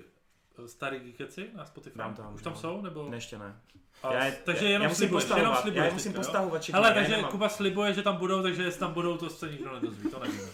eh, 0.65 0.69
starý 0.69 0.99
geekeci 1.01 1.51
na 1.57 1.65
Spotify? 1.65 1.99
Dám 1.99 2.15
tam, 2.15 2.35
Už 2.35 2.43
tam 2.43 2.53
no. 2.53 2.59
jsou, 2.59 2.83
nebo? 2.83 3.09
Ne, 3.11 3.17
ještě 3.17 3.39
ne. 3.39 3.57
A, 4.03 4.15
Já 4.15 4.33
takže 4.45 4.67
jenom 4.67 4.83
já 4.83 4.89
musím 4.89 4.99
slibuješ, 4.99 5.25
jenom 5.25 5.35
postahovat, 5.39 5.61
slibuješ 5.63 5.81
já 5.83 5.85
je 5.85 5.93
musím 5.93 6.13
postahovat 6.13 6.63
všechny, 6.63 6.81
Hele, 6.81 6.95
takže 6.95 7.17
nemám. 7.17 7.31
Kuba 7.31 7.49
slibuje, 7.49 7.95
že 7.95 8.03
tam 8.03 8.17
budou, 8.17 8.43
takže 8.43 8.63
jestli 8.63 8.81
tam 8.81 8.93
budou, 8.93 9.17
to 9.17 9.31
se 9.31 9.51
nikdo 9.51 9.75
nedozví, 9.75 10.11
to 10.11 10.19
nevíme. 10.21 10.49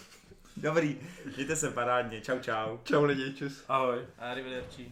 Dobrý, 0.57 0.97
mějte 1.35 1.55
se 1.55 1.71
parádně, 1.71 2.21
čau 2.21 2.39
čau. 2.39 2.77
Čau 2.83 3.03
lidi, 3.03 3.33
čus. 3.33 3.63
Ahoj. 3.69 4.05
Arrivederci. 4.19 4.91